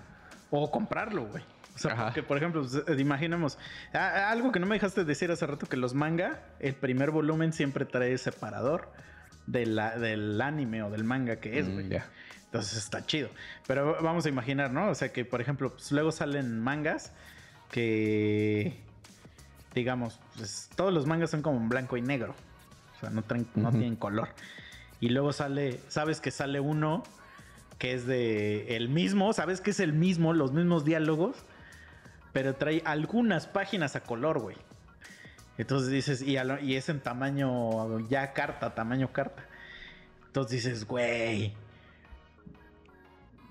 O 0.50 0.70
comprarlo, 0.70 1.26
güey. 1.28 1.42
O 1.74 1.80
sea, 1.80 1.94
Ajá. 1.94 2.06
porque, 2.08 2.22
por 2.22 2.36
ejemplo, 2.36 2.66
eh, 2.88 3.00
imaginemos, 3.00 3.58
algo 3.94 4.52
que 4.52 4.60
no 4.60 4.66
me 4.66 4.76
dejaste 4.76 5.06
decir 5.06 5.32
hace 5.32 5.48
rato, 5.48 5.68
que 5.68 5.78
los 5.78 5.94
manga, 5.94 6.42
el 6.60 6.74
primer 6.76 7.12
volumen 7.12 7.54
siempre 7.54 7.86
trae 7.86 8.18
separador 8.18 8.92
de 9.48 9.66
la- 9.68 9.98
del 9.98 10.42
anime 10.42 10.84
o 10.84 10.90
del 10.90 11.06
manga 11.06 11.38
que 11.38 11.60
es, 11.60 11.70
Mm, 11.70 11.74
güey. 11.74 11.88
ya. 11.88 12.06
Entonces 12.44 12.78
está 12.78 13.06
chido. 13.06 13.30
Pero 13.68 13.96
vamos 14.04 14.26
a 14.26 14.30
imaginar, 14.30 14.70
¿no? 14.74 14.90
O 14.90 14.96
sea, 14.96 15.14
que, 15.14 15.24
por 15.24 15.40
ejemplo, 15.40 15.72
pues, 15.72 15.94
luego 15.94 16.12
salen 16.12 16.60
mangas 16.60 17.14
que, 17.72 18.82
digamos, 19.74 20.20
pues, 20.38 20.70
todos 20.76 20.94
los 20.94 21.06
mangas 21.06 21.30
son 21.32 21.42
como 21.42 21.58
en 21.58 21.70
blanco 21.70 21.98
y 21.98 22.02
negro. 22.02 22.36
O 22.98 23.00
sea, 23.00 23.10
no, 23.10 23.24
traen- 23.24 23.48
no 23.56 23.72
tienen 23.72 23.96
color. 23.96 24.30
Y 25.00 25.10
luego 25.10 25.34
sale, 25.34 25.80
sabes 25.88 26.22
que 26.22 26.30
sale 26.32 26.60
uno 26.60 27.04
que 27.80 27.94
es 27.94 28.06
de 28.06 28.76
el 28.76 28.90
mismo, 28.90 29.34
sabes 29.34 29.60
que 29.62 29.72
es 29.72 29.80
el 29.80 29.94
mismo, 29.94 30.34
los 30.34 30.52
mismos 30.54 30.86
diálogos, 30.86 31.36
pero 32.32 32.54
trae 32.56 32.84
algunas 32.86 33.48
páginas 33.48 33.96
a 33.96 34.02
color, 34.04 34.40
güey. 34.40 34.56
Entonces 35.58 35.90
dices, 35.90 36.22
y, 36.22 36.38
lo- 36.44 36.60
y 36.60 36.76
es 36.76 36.90
en 36.90 37.00
tamaño 37.00 38.00
ya 38.08 38.34
carta, 38.34 38.76
tamaño 38.76 39.12
carta. 39.12 39.44
Entonces 40.28 40.64
dices, 40.64 40.86
güey, 40.86 41.54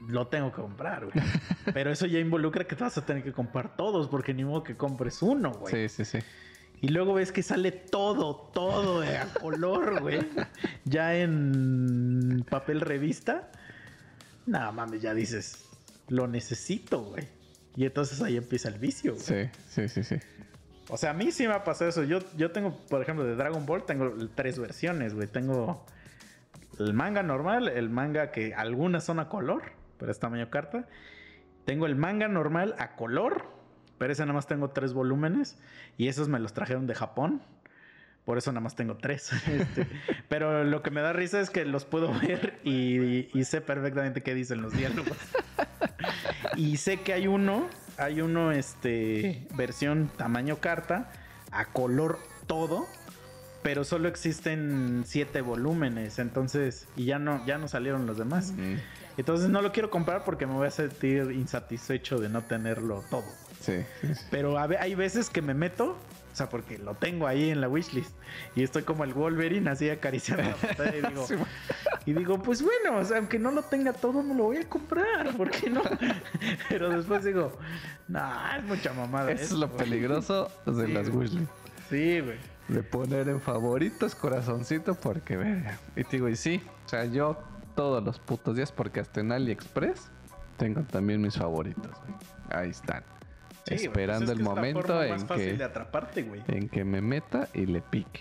lo 0.09 0.29
tengo 0.29 0.51
que 0.51 0.61
comprar, 0.61 1.07
güey. 1.07 1.15
Pero 1.75 1.91
eso 1.91 2.07
ya 2.07 2.19
involucra 2.19 2.65
que 2.65 2.77
te 2.77 2.85
vas 2.85 2.97
a 2.99 3.05
tener 3.05 3.23
que 3.23 3.33
comprar 3.33 3.77
todos, 3.77 4.09
porque 4.09 4.35
ni 4.35 4.45
modo 4.45 4.62
que 4.62 4.77
compres 4.77 5.23
uno, 5.23 5.53
güey. 5.53 5.89
Sí, 5.89 6.05
sí, 6.05 6.05
sí. 6.05 6.19
Y 6.83 6.89
luego 6.89 7.15
ves 7.15 7.31
que 7.31 7.43
sale 7.43 7.73
todo, 7.73 8.35
todo 8.55 9.05
eh, 9.05 9.19
a 9.19 9.27
color, 9.27 10.01
güey. 10.01 10.20
Ya 10.85 11.15
en 11.17 12.45
papel 12.49 12.81
revista. 12.81 13.51
Nada 14.47 14.73
mames, 14.73 15.03
ya 15.03 15.15
dices, 15.15 15.67
lo 16.09 16.27
necesito, 16.27 17.03
güey. 17.03 17.29
Y 17.77 17.85
entonces 17.85 18.20
ahí 18.23 18.37
empieza 18.37 18.69
el 18.69 18.79
vicio, 18.79 19.15
güey. 19.15 19.25
Sí, 19.25 19.51
sí, 19.69 19.89
sí, 19.89 20.05
sí. 20.05 20.17
O 20.89 20.97
sea, 20.97 21.11
a 21.11 21.15
mí 21.15 21.31
sí 21.31 21.47
me 21.47 21.55
ha 21.55 21.62
pasado 21.62 21.89
eso. 21.89 22.03
Yo, 22.03 22.19
yo 22.37 22.51
tengo, 22.51 22.77
por 22.89 23.01
ejemplo, 23.01 23.25
de 23.25 23.37
Dragon 23.37 23.65
Ball, 23.65 23.85
tengo 23.85 24.12
tres 24.35 24.59
versiones, 24.59 25.15
güey. 25.15 25.29
Tengo 25.29 25.85
el 26.81 26.95
manga 26.95 27.23
normal, 27.23 27.69
el 27.69 27.91
manga 27.91 28.33
que 28.33 28.55
algunas 28.55 29.05
son 29.05 29.20
a 29.20 29.29
color, 29.29 29.62
pero 30.01 30.11
es 30.11 30.19
tamaño 30.19 30.51
carta. 30.51 30.89
Tengo 31.65 31.87
el 31.87 31.95
manga 31.95 32.27
normal 32.27 32.75
a 32.79 32.97
color, 32.97 33.45
pero 33.99 34.12
ese 34.12 34.23
nada 34.23 34.33
más 34.33 34.49
tengo 34.49 34.70
tres 34.70 34.93
volúmenes. 34.93 35.59
Y 35.97 36.09
esos 36.09 36.29
me 36.29 36.41
los 36.41 36.55
trajeron 36.55 36.89
de 36.89 36.97
Japón. 36.97 37.43
Por 38.25 38.39
eso 38.39 38.51
nada 38.51 38.62
más 38.62 38.75
tengo 38.75 38.97
tres. 38.97 39.31
Este, 39.47 39.87
pero 40.29 40.65
lo 40.65 40.83
que 40.83 40.91
me 40.91 41.03
da 41.03 41.12
risa 41.12 41.41
es 41.41 41.51
que 41.51 41.65
los 41.65 41.85
puedo 41.85 42.12
ver 42.19 42.59
y, 42.65 43.29
y 43.39 43.45
sé 43.45 43.61
perfectamente 43.61 44.23
qué 44.23 44.35
dicen 44.35 44.62
los 44.62 44.73
diálogos. 44.73 45.17
y 46.57 46.79
sé 46.79 47.01
que 47.03 47.12
hay 47.12 47.27
uno, 47.27 47.69
hay 47.99 48.23
uno, 48.23 48.53
este, 48.53 49.47
versión 49.55 50.11
tamaño 50.17 50.57
carta, 50.57 51.12
a 51.51 51.67
color 51.67 52.19
todo, 52.47 52.87
pero 53.62 53.85
solo 53.85 54.09
existen 54.09 55.03
siete 55.07 55.41
volúmenes, 55.43 56.19
entonces, 56.19 56.89
y 56.97 57.05
ya 57.05 57.19
no, 57.19 57.45
ya 57.47 57.59
no 57.59 57.69
salieron 57.69 58.07
los 58.07 58.17
demás. 58.17 58.53
Mm. 58.53 58.77
Entonces 59.17 59.49
no 59.49 59.63
lo 59.63 59.73
quiero 59.73 59.91
comprar 59.91 60.25
porque 60.25 60.47
me 60.47 60.55
voy 60.55 60.67
a 60.67 60.71
sentir 60.71 61.31
insatisfecho 61.33 62.19
de 62.19 62.29
no 62.29 62.43
tenerlo 62.43 63.05
todo. 63.11 63.25
Sí, 63.61 63.85
sí, 64.01 64.15
sí. 64.15 64.25
Pero 64.31 64.59
a 64.59 64.63
hay 64.81 64.95
veces 64.95 65.29
que 65.29 65.43
me 65.43 65.53
meto, 65.53 65.91
o 66.33 66.37
sea, 66.37 66.49
porque 66.49 66.79
lo 66.79 66.95
tengo 66.95 67.27
ahí 67.27 67.51
en 67.51 67.61
la 67.61 67.69
wishlist. 67.69 68.15
Y 68.57 68.63
estoy 68.63 68.83
como 68.85 69.05
el 69.05 69.13
Wolverine 69.13 69.69
así 69.71 69.91
acariciando 69.91 70.45
la 70.45 70.55
pantalla 70.57 70.97
y 70.97 71.03
digo, 71.09 71.27
Sí, 71.29 71.35
y 72.07 72.13
digo, 72.15 72.43
pues 72.43 72.63
bueno, 72.63 72.99
o 72.99 73.05
sea, 73.05 73.19
aunque 73.19 73.39
no 73.39 73.51
lo 73.51 73.63
tenga 73.63 73.93
todo, 73.93 74.23
me 74.23 74.35
lo 74.35 74.45
voy 74.45 74.57
a 74.59 74.69
comprar. 74.69 75.37
¿Por 75.37 75.51
qué 75.51 75.69
no? 75.69 75.83
Pero 76.71 76.89
después 76.89 77.25
digo, 77.25 77.53
no, 78.09 78.21
es 78.57 78.65
mucha 78.65 78.93
mamada. 78.95 79.31
Eso 79.33 79.43
es 79.45 79.53
lo 79.53 79.69
güey". 79.69 79.79
peligroso 79.81 80.51
de 80.65 80.87
Sí, 80.87 80.93
las 80.93 81.11
güey. 81.11 81.29
wishlist. 81.29 81.51
Sí, 81.91 82.21
güey. 82.21 82.39
De 82.69 82.83
poner 82.85 83.29
en 83.29 83.41
favoritos 83.41 84.15
corazoncito 84.15 84.95
porque. 84.95 85.37
Y 85.97 86.05
te 86.05 86.17
digo, 86.17 86.29
y 86.29 86.37
sí, 86.37 86.63
o 86.87 86.89
sea, 86.89 87.05
yo 87.05 87.37
todos 87.81 88.05
los 88.05 88.18
putos 88.18 88.57
días, 88.57 88.70
porque 88.73 89.00
hasta 89.00 89.20
en 89.20 89.33
AliExpress 89.33 90.10
tengo 90.59 90.83
también 90.83 91.23
mis 91.23 91.34
favoritos, 91.34 91.91
güey. 92.02 92.15
Ahí 92.50 92.68
están. 92.68 93.02
Sí, 93.65 93.76
esperando 93.76 94.26
pues 94.26 94.34
es 94.34 94.39
el 94.39 94.44
momento 94.44 95.02
en 95.02 95.26
que, 95.26 95.65
atraparte, 95.65 96.31
en 96.49 96.68
que 96.68 96.84
me 96.84 97.00
meta 97.00 97.49
y 97.55 97.65
le 97.65 97.81
pique. 97.81 98.20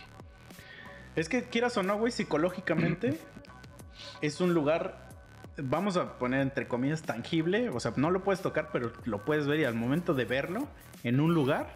Es 1.18 1.28
que 1.28 1.44
quieras 1.44 1.76
o 1.76 1.84
no, 1.84 1.98
güey, 1.98 2.14
psicológicamente 2.14 3.20
es 4.22 4.40
un 4.40 4.54
lugar, 4.54 5.10
vamos 5.58 5.98
a 5.98 6.18
poner 6.18 6.40
entre 6.40 6.70
comillas, 6.70 7.02
tangible. 7.02 7.68
O 7.68 7.82
sea, 7.82 7.92
no 7.98 8.12
lo 8.12 8.24
puedes 8.24 8.40
tocar, 8.42 8.70
pero 8.72 8.94
lo 9.04 9.26
puedes 9.26 9.46
ver 9.46 9.60
y 9.60 9.66
al 9.66 9.76
momento 9.76 10.14
de 10.14 10.24
verlo 10.24 10.70
en 11.04 11.20
un 11.20 11.34
lugar, 11.34 11.68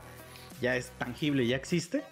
ya 0.61 0.77
es 0.77 0.91
tangible, 0.91 1.45
ya 1.45 1.57
existe. 1.57 2.05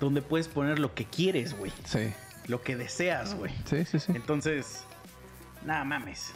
Donde 0.00 0.22
puedes 0.22 0.48
poner 0.48 0.78
lo 0.78 0.94
que 0.94 1.04
quieres, 1.04 1.54
güey. 1.58 1.72
Sí, 1.84 2.10
Lo 2.46 2.62
que 2.62 2.76
deseas, 2.76 3.34
güey. 3.34 3.52
sí, 3.64 3.84
sí, 3.84 3.98
sí. 3.98 4.12
Entonces, 4.14 4.84
nada 5.64 5.84
mames. 5.84 6.32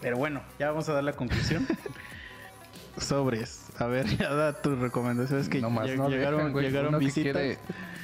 Pero 0.00 0.16
bueno, 0.16 0.42
ya 0.58 0.68
vamos 0.70 0.88
a 0.88 0.92
dar 0.94 1.04
la 1.04 1.12
conclusión. 1.14 1.66
Sobres. 2.98 3.66
A 3.78 3.86
ver, 3.86 4.06
ya 4.16 4.32
da 4.32 4.52
tus 4.60 4.78
recomendaciones 4.78 5.48
que 5.48 5.60
no 5.60 5.68
más 5.70 5.86
lleg- 5.88 5.96
no 5.96 6.08
llegaron, 6.08 6.46
dejan, 6.46 6.62
llegaron 6.62 6.88
uno 6.90 6.98
que 7.00 7.04
visitas. 7.06 7.32
quiere, 7.32 7.58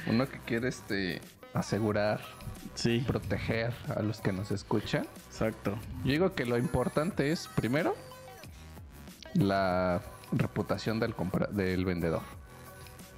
uno 0.07 0.27
que 0.27 0.39
quiere 0.39 0.67
este 0.67 1.21
asegurar, 1.53 2.21
Sí, 2.75 3.03
proteger 3.07 3.73
a 3.95 4.01
los 4.01 4.19
que 4.21 4.31
nos 4.33 4.51
escuchan. 4.51 5.07
exacto. 5.27 5.77
Yo 6.03 6.11
digo 6.11 6.33
que 6.33 6.45
lo 6.45 6.57
importante 6.57 7.31
es, 7.31 7.47
primero, 7.47 7.95
la 9.33 10.01
reputación 10.31 10.99
del, 10.99 11.15
compra- 11.15 11.49
del 11.49 11.85
vendedor. 11.85 12.21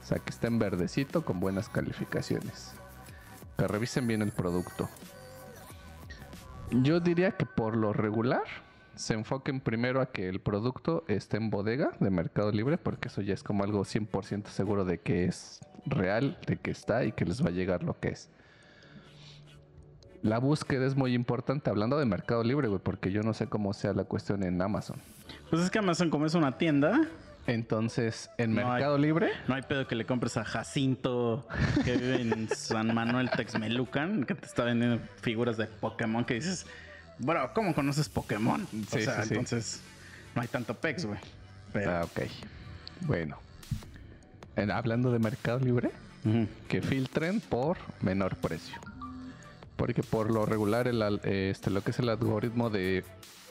O 0.03 0.05
sea, 0.05 0.19
que 0.19 0.29
esté 0.31 0.47
en 0.47 0.59
verdecito 0.59 1.23
con 1.25 1.39
buenas 1.39 1.69
calificaciones. 1.69 2.73
Que 3.57 3.67
revisen 3.67 4.07
bien 4.07 4.21
el 4.21 4.31
producto. 4.31 4.89
Yo 6.71 6.99
diría 6.99 7.31
que 7.31 7.45
por 7.45 7.75
lo 7.77 7.93
regular 7.93 8.43
se 8.95 9.13
enfoquen 9.13 9.59
primero 9.59 10.01
a 10.01 10.07
que 10.07 10.29
el 10.29 10.39
producto 10.39 11.03
esté 11.07 11.37
en 11.37 11.49
bodega 11.49 11.91
de 11.99 12.09
Mercado 12.09 12.51
Libre, 12.51 12.77
porque 12.77 13.07
eso 13.07 13.21
ya 13.21 13.33
es 13.33 13.43
como 13.43 13.63
algo 13.63 13.81
100% 13.83 14.47
seguro 14.47 14.85
de 14.85 14.99
que 14.99 15.25
es 15.25 15.59
real, 15.85 16.37
de 16.47 16.57
que 16.57 16.71
está 16.71 17.03
y 17.03 17.11
que 17.11 17.25
les 17.25 17.43
va 17.43 17.49
a 17.49 17.51
llegar 17.51 17.83
lo 17.83 17.99
que 17.99 18.09
es. 18.09 18.29
La 20.21 20.37
búsqueda 20.39 20.85
es 20.85 20.95
muy 20.95 21.13
importante, 21.13 21.69
hablando 21.69 21.97
de 21.97 22.05
Mercado 22.05 22.43
Libre, 22.43 22.69
güey, 22.69 22.79
porque 22.81 23.11
yo 23.11 23.23
no 23.23 23.33
sé 23.33 23.47
cómo 23.47 23.73
sea 23.73 23.93
la 23.93 24.05
cuestión 24.05 24.43
en 24.43 24.61
Amazon. 24.61 25.01
Pues 25.49 25.61
es 25.61 25.69
que 25.69 25.79
Amazon 25.79 26.09
como 26.09 26.25
es 26.25 26.33
una 26.33 26.57
tienda, 26.57 27.01
Entonces, 27.45 28.29
en 28.37 28.55
No 28.55 28.61
hay- 28.61 28.67
Mercado 28.73 28.97
Libre, 28.97 29.31
no 29.47 29.55
hay 29.55 29.61
pedo 29.63 29.85
que 29.87 29.95
le 29.95 30.05
compres 30.05 30.37
a 30.37 30.45
Jacinto 30.45 31.45
que 31.83 31.97
vive 31.97 32.21
en 32.21 32.47
San 32.49 32.93
Manuel 32.93 33.29
Texmelucan, 33.31 34.23
que 34.23 34.33
te 34.35 34.45
está 34.45 34.63
vendiendo 34.63 35.01
figuras 35.21 35.57
de 35.57 35.65
Pokémon 35.67 36.23
que 36.23 36.35
dices, 36.35 36.65
bueno, 37.19 37.49
¿cómo 37.53 37.75
conoces 37.75 38.07
Pokémon? 38.07 38.61
o 38.63 38.89
sea, 38.97 39.23
sí, 39.23 39.27
sí. 39.29 39.33
entonces 39.33 39.81
no 40.35 40.41
hay 40.41 40.47
tanto 40.47 40.73
pex, 40.75 41.05
güey. 41.05 41.19
Pero, 41.73 41.91
Ah, 41.91 42.03
ok. 42.05 42.21
Bueno. 43.01 43.37
En- 44.55 44.71
hablando 44.71 45.11
de 45.11 45.19
Mercado 45.19 45.59
Libre, 45.59 45.91
que 46.69 46.81
filtren 46.81 47.41
por 47.41 47.77
menor 48.01 48.35
precio. 48.37 48.77
Porque 49.75 50.01
por 50.03 50.31
lo 50.31 50.45
regular, 50.45 50.87
el, 50.87 51.01
este, 51.23 51.69
lo 51.71 51.81
que 51.83 51.91
es 51.91 51.99
el 51.99 52.07
algoritmo 52.07 52.69
de, 52.69 53.03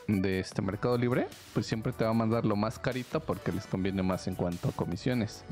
de 0.09 0.41
este 0.41 0.63
Mercado 0.63 0.99
Libre, 0.99 1.29
pues 1.55 1.67
siempre 1.67 1.93
te 1.93 2.05
va 2.05 2.11
a 2.11 2.15
mandar 2.15 2.45
lo 2.45 2.57
más 2.57 2.79
carito 2.79 3.21
porque 3.21 3.53
les 3.53 3.67
conviene 3.67 4.03
más 4.03 4.27
en 4.27 4.35
cuanto 4.35 4.69
a 4.69 4.73
comisiones. 4.73 5.45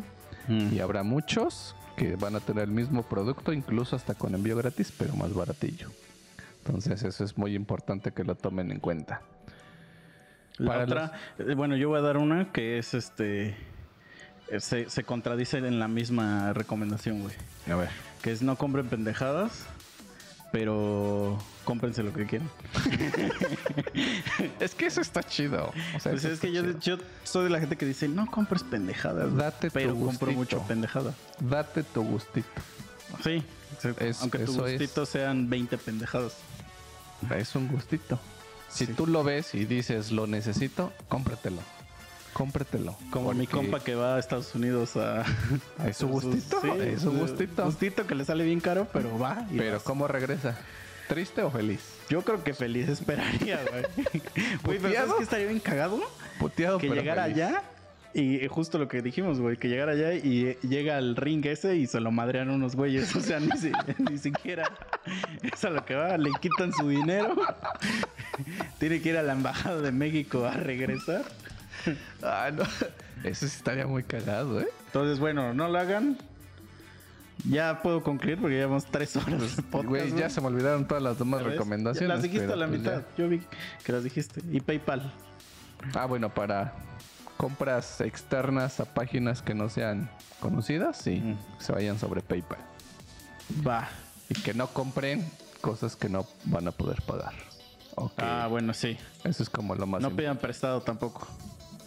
Mm. 0.49 0.75
Y 0.75 0.81
habrá 0.81 1.03
muchos 1.03 1.77
que 1.97 2.17
van 2.17 2.35
a 2.37 2.41
tener 2.41 2.65
el 2.65 2.70
mismo 2.70 3.03
producto, 3.03 3.53
incluso 3.53 3.95
hasta 3.97 4.15
con 4.15 4.35
envío 4.35 4.57
gratis, 4.57 4.93
pero 4.97 5.15
más 5.15 5.35
baratillo. 5.35 5.89
Entonces 6.65 7.03
eso 7.05 7.25
es 7.25 7.39
muy 7.39 7.55
importante 7.55 8.12
que 8.12 8.25
lo 8.25 8.35
tomen 8.35 8.70
en 8.70 8.81
cuenta. 8.81 9.23
La 10.59 10.69
Para 10.73 10.85
otra, 10.85 11.12
eh, 11.39 11.55
bueno, 11.55 11.77
yo 11.77 11.89
voy 11.89 11.99
a 11.99 12.03
dar 12.03 12.17
una 12.19 12.53
que 12.53 12.79
es 12.79 12.93
este. 12.95 13.57
eh, 14.51 14.61
Se, 14.61 14.91
se 14.91 15.05
contradice 15.05 15.59
en 15.59 15.79
la 15.79 15.89
misma 15.89 16.53
recomendación, 16.53 17.23
güey. 17.23 17.35
A 17.70 17.77
ver. 17.77 17.89
Que 18.23 18.33
es 18.33 18.43
no 18.43 18.57
compren 18.57 18.89
pendejadas, 18.89 19.67
pero 20.53 21.39
cómprense 21.65 22.03
lo 22.03 22.12
que 22.12 22.27
quieran. 22.27 22.49
Es 24.61 24.75
que 24.75 24.87
eso 24.87 25.01
está 25.01 25.23
chido. 25.23 25.73
O 25.97 26.01
sea, 26.01 26.12
Pues 26.12 26.25
es 26.25 26.41
que 26.41 26.53
yo, 26.53 26.97
soy 27.25 27.45
de 27.45 27.51
la 27.51 27.61
gente 27.61 27.77
que 27.77 27.87
dice, 27.87 28.09
no 28.09 28.27
compres 28.31 28.62
pendejadas. 28.62 29.27
güey", 29.31 29.37
Date 29.43 29.69
tu 29.69 29.75
pero 29.75 29.89
compro 29.95 30.09
gustito. 30.33 30.33
mucho 30.33 30.62
pendejada. 30.69 31.15
Date 31.41 31.83
tu 31.83 32.03
gustito. 32.03 32.49
Sí, 33.25 33.43
Es- 33.99 34.20
aunque 34.23 34.39
tu 34.41 34.53
es. 34.67 34.73
gustito 34.79 35.07
sean 35.07 35.49
20 35.51 35.79
pendejadas. 35.79 36.35
Es 37.37 37.55
un 37.55 37.69
gustito. 37.69 38.19
Si 38.69 38.87
Sí. 38.87 38.93
tú 38.95 39.07
lo 39.07 39.25
ves 39.25 39.55
y 39.55 39.65
dices 39.65 40.11
lo 40.12 40.27
necesito, 40.27 40.93
cómpratelo. 41.09 41.61
Cómpratelo. 42.33 42.97
Como 43.10 43.33
mi 43.33 43.47
Porque 43.47 43.57
compa 43.68 43.81
que 43.84 43.94
va 43.94 44.17
a 44.17 44.18
Estados 44.18 44.55
Unidos 44.55 44.97
a... 44.97 45.25
Es 45.86 45.97
su 45.99 46.09
gustito, 46.09 46.62
es 46.76 47.02
su 47.02 47.12
gustito. 47.12 47.65
Gustito 47.65 48.07
que 48.07 48.15
le 48.15 48.25
sale 48.25 48.44
bien 48.44 48.60
caro, 48.60 48.86
pero 48.92 49.18
va. 49.18 49.47
y 49.50 49.59
Pero 49.59 49.75
vas. 49.75 49.83
¿cómo 49.83 50.07
regresa? 50.09 50.57
¿Triste 51.09 51.42
o 51.42 51.50
feliz? 51.50 51.81
Yo 52.09 52.23
creo 52.23 52.44
que 52.44 52.55
feliz 52.55 52.89
esperaría, 52.89 53.59
güey. 53.68 53.84
Pero 54.81 54.94
¿sabes 54.94 55.15
que 55.15 55.23
estaría 55.25 55.47
bien 55.47 55.59
cagado? 55.59 56.00
Puteado, 56.39 56.78
Que 56.78 56.89
pero 56.89 57.00
llegara 57.00 57.25
feliz. 57.25 57.36
allá 57.39 57.62
y 58.15 58.47
justo 58.49 58.78
lo 58.78 58.89
que 58.89 59.02
dijimos, 59.02 59.39
güey, 59.41 59.57
que 59.57 59.68
llegara 59.68 59.92
allá 59.92 60.15
y 60.15 60.57
llega 60.62 60.97
al 60.97 61.15
ring 61.17 61.44
ese 61.47 61.76
y 61.76 61.86
se 61.86 62.00
lo 62.00 62.10
madrean 62.12 62.49
unos 62.50 62.75
güeyes. 62.76 63.15
O 63.17 63.20
sea, 63.20 63.39
ni, 63.41 63.50
si- 63.59 63.73
ni 63.99 64.18
siquiera 64.18 64.65
es 65.42 65.65
a 65.65 65.70
lo 65.70 65.84
que 65.84 65.94
va. 65.97 66.17
Le 66.17 66.31
quitan 66.41 66.73
su 66.73 66.89
dinero. 66.89 67.34
Tiene 68.78 69.00
que 69.00 69.10
ir 69.10 69.17
a 69.17 69.23
la 69.23 69.33
embajada 69.33 69.81
de 69.81 69.92
México 69.92 70.44
a 70.44 70.52
regresar. 70.52 71.23
Ah, 72.23 72.51
no. 72.53 72.63
Eso 73.25 73.47
sí 73.49 73.57
estaría 73.57 73.87
muy 73.87 74.03
cagado, 74.03 74.61
¿eh? 74.61 74.69
Entonces, 74.87 75.19
bueno, 75.19 75.53
no 75.55 75.69
lo 75.69 75.79
hagan. 75.79 76.19
Ya 77.49 77.81
puedo 77.83 78.03
concluir 78.03 78.39
porque 78.39 78.57
llevamos 78.57 78.85
tres 78.87 79.17
horas 79.17 79.57
de 79.57 79.63
podcast. 79.63 79.89
Güey, 79.89 80.15
ya 80.15 80.29
se 80.29 80.41
me 80.43 80.49
olvidaron 80.49 80.87
todas 80.87 81.03
las 81.03 81.19
demás 81.19 81.43
recomendaciones. 81.43 82.09
Las 82.09 82.23
dijiste 82.23 82.53
a 82.53 82.57
la 82.57 82.67
pues 82.67 82.81
mitad. 82.81 83.03
Yo 83.17 83.29
vi 83.29 83.41
que 83.85 83.93
las 83.93 84.05
dijiste. 84.05 84.43
Y 84.53 84.61
PayPal. 84.61 85.11
Ah, 85.95 86.05
bueno, 86.05 86.29
para 86.35 86.75
compras 87.39 88.03
externas 88.03 88.81
a 88.81 88.85
páginas 88.85 89.41
que 89.41 89.55
no 89.55 89.71
sean 89.71 90.11
conocidas, 90.41 90.99
sí, 90.99 91.21
Mm. 91.21 91.39
se 91.59 91.73
vayan 91.73 91.99
sobre 91.99 92.21
PayPal. 92.21 92.59
Va. 93.67 93.89
Y 94.29 94.35
que 94.35 94.53
no 94.53 94.67
compren 94.69 95.25
cosas 95.63 95.97
que 95.97 96.11
no 96.11 96.27
van 96.45 96.69
a 96.69 96.73
poder 96.73 97.01
pagar. 97.03 97.33
Ah, 98.19 98.47
bueno, 98.51 98.75
sí. 98.75 98.99
Eso 99.25 99.43
es 99.43 99.49
como 99.51 99.75
lo 99.75 99.87
más 99.87 100.01
No 100.03 100.11
pidan 100.11 100.37
prestado 100.37 100.83
tampoco. 100.83 101.27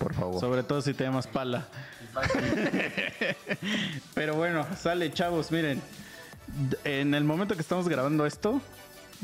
Por 0.04 0.14
favor. 0.14 0.40
Sobre 0.40 0.64
todo 0.64 0.82
si 0.82 0.94
tenemos 0.94 1.28
pala. 1.28 1.66
Pero 4.14 4.36
bueno, 4.36 4.68
sale, 4.78 5.12
chavos, 5.14 5.52
miren. 5.52 5.82
En 6.84 7.14
el 7.14 7.24
momento 7.24 7.56
que 7.56 7.62
estamos 7.62 7.88
grabando 7.88 8.26
esto, 8.26 8.62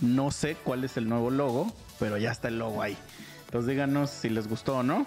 no 0.02 0.32
sé 0.32 0.56
cuál 0.56 0.86
es 0.86 0.96
el 0.96 1.10
nuevo 1.10 1.30
logo, 1.30 1.72
pero 2.00 2.18
ya 2.18 2.32
está 2.32 2.48
el 2.48 2.58
logo 2.58 2.82
ahí. 2.82 2.98
Entonces 3.46 3.70
díganos 3.70 4.10
si 4.10 4.30
les 4.30 4.48
gustó 4.48 4.78
o 4.78 4.84
no. 4.84 5.06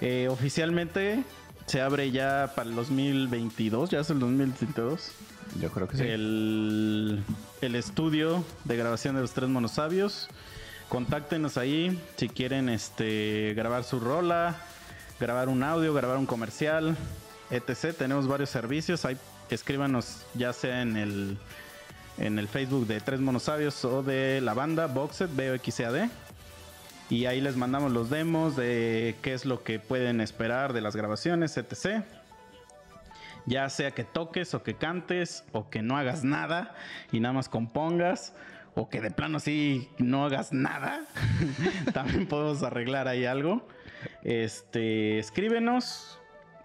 Eh, 0.00 0.28
oficialmente 0.30 1.22
se 1.66 1.82
abre 1.82 2.10
ya 2.10 2.52
para 2.56 2.70
el 2.70 2.74
2022, 2.74 3.90
ya 3.90 4.00
es 4.00 4.10
el 4.10 4.18
2022. 4.18 5.12
Yo 5.60 5.70
creo 5.70 5.88
que 5.88 5.98
sí. 5.98 6.04
El, 6.04 7.22
el 7.60 7.74
estudio 7.74 8.42
de 8.64 8.76
grabación 8.76 9.14
de 9.14 9.20
los 9.20 9.32
tres 9.32 9.50
monosabios. 9.50 10.28
Contáctenos 10.90 11.56
ahí 11.56 12.02
si 12.16 12.28
quieren 12.28 12.68
este, 12.68 13.54
grabar 13.54 13.84
su 13.84 14.00
rola, 14.00 14.56
grabar 15.20 15.48
un 15.48 15.62
audio, 15.62 15.94
grabar 15.94 16.18
un 16.18 16.26
comercial, 16.26 16.96
etc. 17.52 17.96
Tenemos 17.96 18.26
varios 18.26 18.50
servicios. 18.50 19.04
Ahí 19.04 19.16
escríbanos 19.50 20.26
ya 20.34 20.52
sea 20.52 20.82
en 20.82 20.96
el, 20.96 21.38
en 22.18 22.40
el 22.40 22.48
Facebook 22.48 22.88
de 22.88 23.00
Tres 23.00 23.20
Monosabios 23.20 23.84
o 23.84 24.02
de 24.02 24.40
la 24.40 24.52
banda 24.52 24.88
Boxed, 24.88 25.28
BOXCAD. 25.28 26.08
Y 27.08 27.26
ahí 27.26 27.40
les 27.40 27.54
mandamos 27.54 27.92
los 27.92 28.10
demos 28.10 28.56
de 28.56 29.14
qué 29.22 29.32
es 29.32 29.46
lo 29.46 29.62
que 29.62 29.78
pueden 29.78 30.20
esperar 30.20 30.72
de 30.72 30.80
las 30.80 30.96
grabaciones, 30.96 31.56
etc. 31.56 32.02
Ya 33.46 33.68
sea 33.70 33.92
que 33.92 34.02
toques 34.02 34.54
o 34.54 34.64
que 34.64 34.74
cantes 34.74 35.44
o 35.52 35.70
que 35.70 35.82
no 35.82 35.96
hagas 35.96 36.24
nada 36.24 36.74
y 37.12 37.20
nada 37.20 37.32
más 37.32 37.48
compongas 37.48 38.32
o 38.74 38.88
que 38.88 39.00
de 39.00 39.10
plano 39.10 39.38
así 39.38 39.88
no 39.98 40.24
hagas 40.24 40.52
nada. 40.52 41.04
También 41.92 42.26
podemos 42.26 42.62
arreglar 42.62 43.08
ahí 43.08 43.24
algo. 43.24 43.66
Este, 44.22 45.18
escríbenos. 45.18 46.18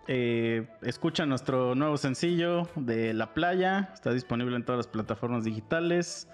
eh, 0.07 0.67
escucha 0.83 1.25
nuestro 1.25 1.73
nuevo 1.75 1.97
sencillo 1.97 2.69
de 2.75 3.13
La 3.13 3.33
Playa. 3.33 3.89
Está 3.93 4.11
disponible 4.13 4.55
en 4.55 4.63
todas 4.63 4.77
las 4.77 4.87
plataformas 4.87 5.43
digitales. 5.43 6.27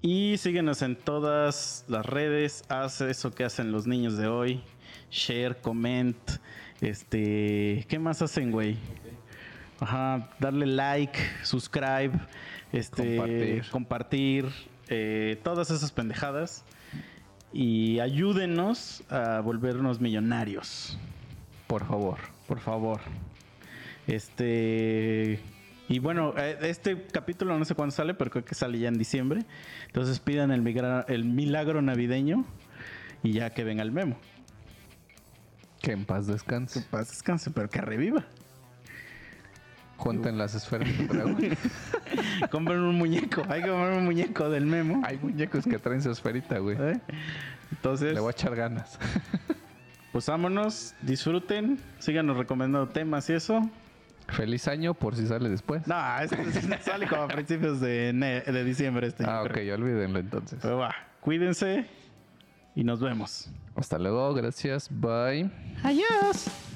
Y 0.00 0.36
síguenos 0.38 0.82
en 0.82 0.96
todas 0.96 1.84
las 1.88 2.06
redes. 2.06 2.62
Haz 2.68 3.00
eso 3.00 3.32
que 3.32 3.44
hacen 3.44 3.72
los 3.72 3.86
niños 3.86 4.16
de 4.16 4.28
hoy. 4.28 4.62
Share, 5.10 5.56
comment. 5.60 6.16
Este. 6.80 7.84
¿Qué 7.88 7.98
más 7.98 8.22
hacen, 8.22 8.52
güey? 8.52 8.76
Ajá. 9.80 10.30
Darle 10.38 10.66
like, 10.66 11.18
subscribe. 11.42 12.12
Este. 12.72 13.16
Compartir. 13.16 13.70
compartir, 13.70 14.44
eh, 14.88 15.38
todas 15.42 15.70
esas 15.70 15.92
pendejadas. 15.92 16.64
Y 17.52 17.98
ayúdenos 18.00 19.02
a 19.08 19.40
volvernos 19.40 20.00
millonarios. 20.00 20.98
Por 21.66 21.86
favor. 21.86 22.18
Por 22.46 22.60
favor. 22.60 23.00
Este. 24.06 25.40
Y 25.88 25.98
bueno, 26.00 26.34
eh, 26.36 26.58
este 26.62 27.06
capítulo 27.06 27.58
no 27.58 27.64
sé 27.64 27.74
cuándo 27.74 27.94
sale, 27.94 28.12
pero 28.14 28.30
creo 28.30 28.44
que 28.44 28.54
sale 28.54 28.78
ya 28.78 28.88
en 28.88 28.98
diciembre. 28.98 29.44
Entonces 29.86 30.20
pidan 30.20 30.50
el, 30.50 30.62
migra- 30.62 31.04
el 31.08 31.24
milagro 31.24 31.80
navideño 31.80 32.44
y 33.22 33.32
ya 33.32 33.50
que 33.54 33.64
venga 33.64 33.82
el 33.82 33.92
memo. 33.92 34.18
Que 35.80 35.92
en 35.92 36.04
paz 36.04 36.26
Que 36.26 36.32
descanse. 36.32 36.82
paz 36.90 37.08
descanse, 37.08 37.50
pero 37.50 37.70
que 37.70 37.80
reviva. 37.80 38.26
Junten 39.98 40.38
las 40.38 40.54
esferas 40.54 40.96
de 40.96 41.06
dragón. 41.06 41.38
Compren 42.50 42.78
un 42.80 42.94
muñeco. 42.94 43.42
Hay 43.48 43.62
que 43.62 43.68
comprar 43.68 43.92
un 43.98 44.04
muñeco 44.04 44.48
del 44.48 44.64
memo. 44.64 45.02
Hay 45.04 45.18
muñecos 45.18 45.64
que 45.64 45.78
traen 45.78 46.00
su 46.00 46.10
esferita, 46.10 46.58
güey. 46.58 46.76
¿eh? 46.80 47.00
Entonces, 47.72 48.14
Le 48.14 48.20
voy 48.20 48.28
a 48.28 48.30
echar 48.30 48.54
ganas. 48.54 48.98
pues 50.12 50.26
vámonos, 50.26 50.94
disfruten, 51.02 51.78
síganos 51.98 52.36
recomendando 52.36 52.88
temas 52.88 53.28
y 53.28 53.34
eso. 53.34 53.68
Feliz 54.28 54.68
año 54.68 54.94
por 54.94 55.16
si 55.16 55.26
sale 55.26 55.48
después. 55.48 55.86
No, 55.88 55.96
este 56.20 56.78
sale 56.82 57.08
como 57.08 57.22
a 57.22 57.28
principios 57.28 57.80
de, 57.80 58.12
de 58.12 58.64
diciembre 58.64 59.08
este. 59.08 59.24
yo 59.24 59.30
ah, 59.30 59.42
ok, 59.42 59.50
creo. 59.50 59.74
olvídenlo 59.74 60.20
entonces. 60.20 60.58
Pero 60.62 60.78
va, 60.78 60.94
cuídense 61.20 61.86
y 62.74 62.84
nos 62.84 63.00
vemos. 63.00 63.50
Hasta 63.74 63.98
luego, 63.98 64.32
gracias. 64.34 64.88
Bye. 64.90 65.50
Adiós. 65.82 66.67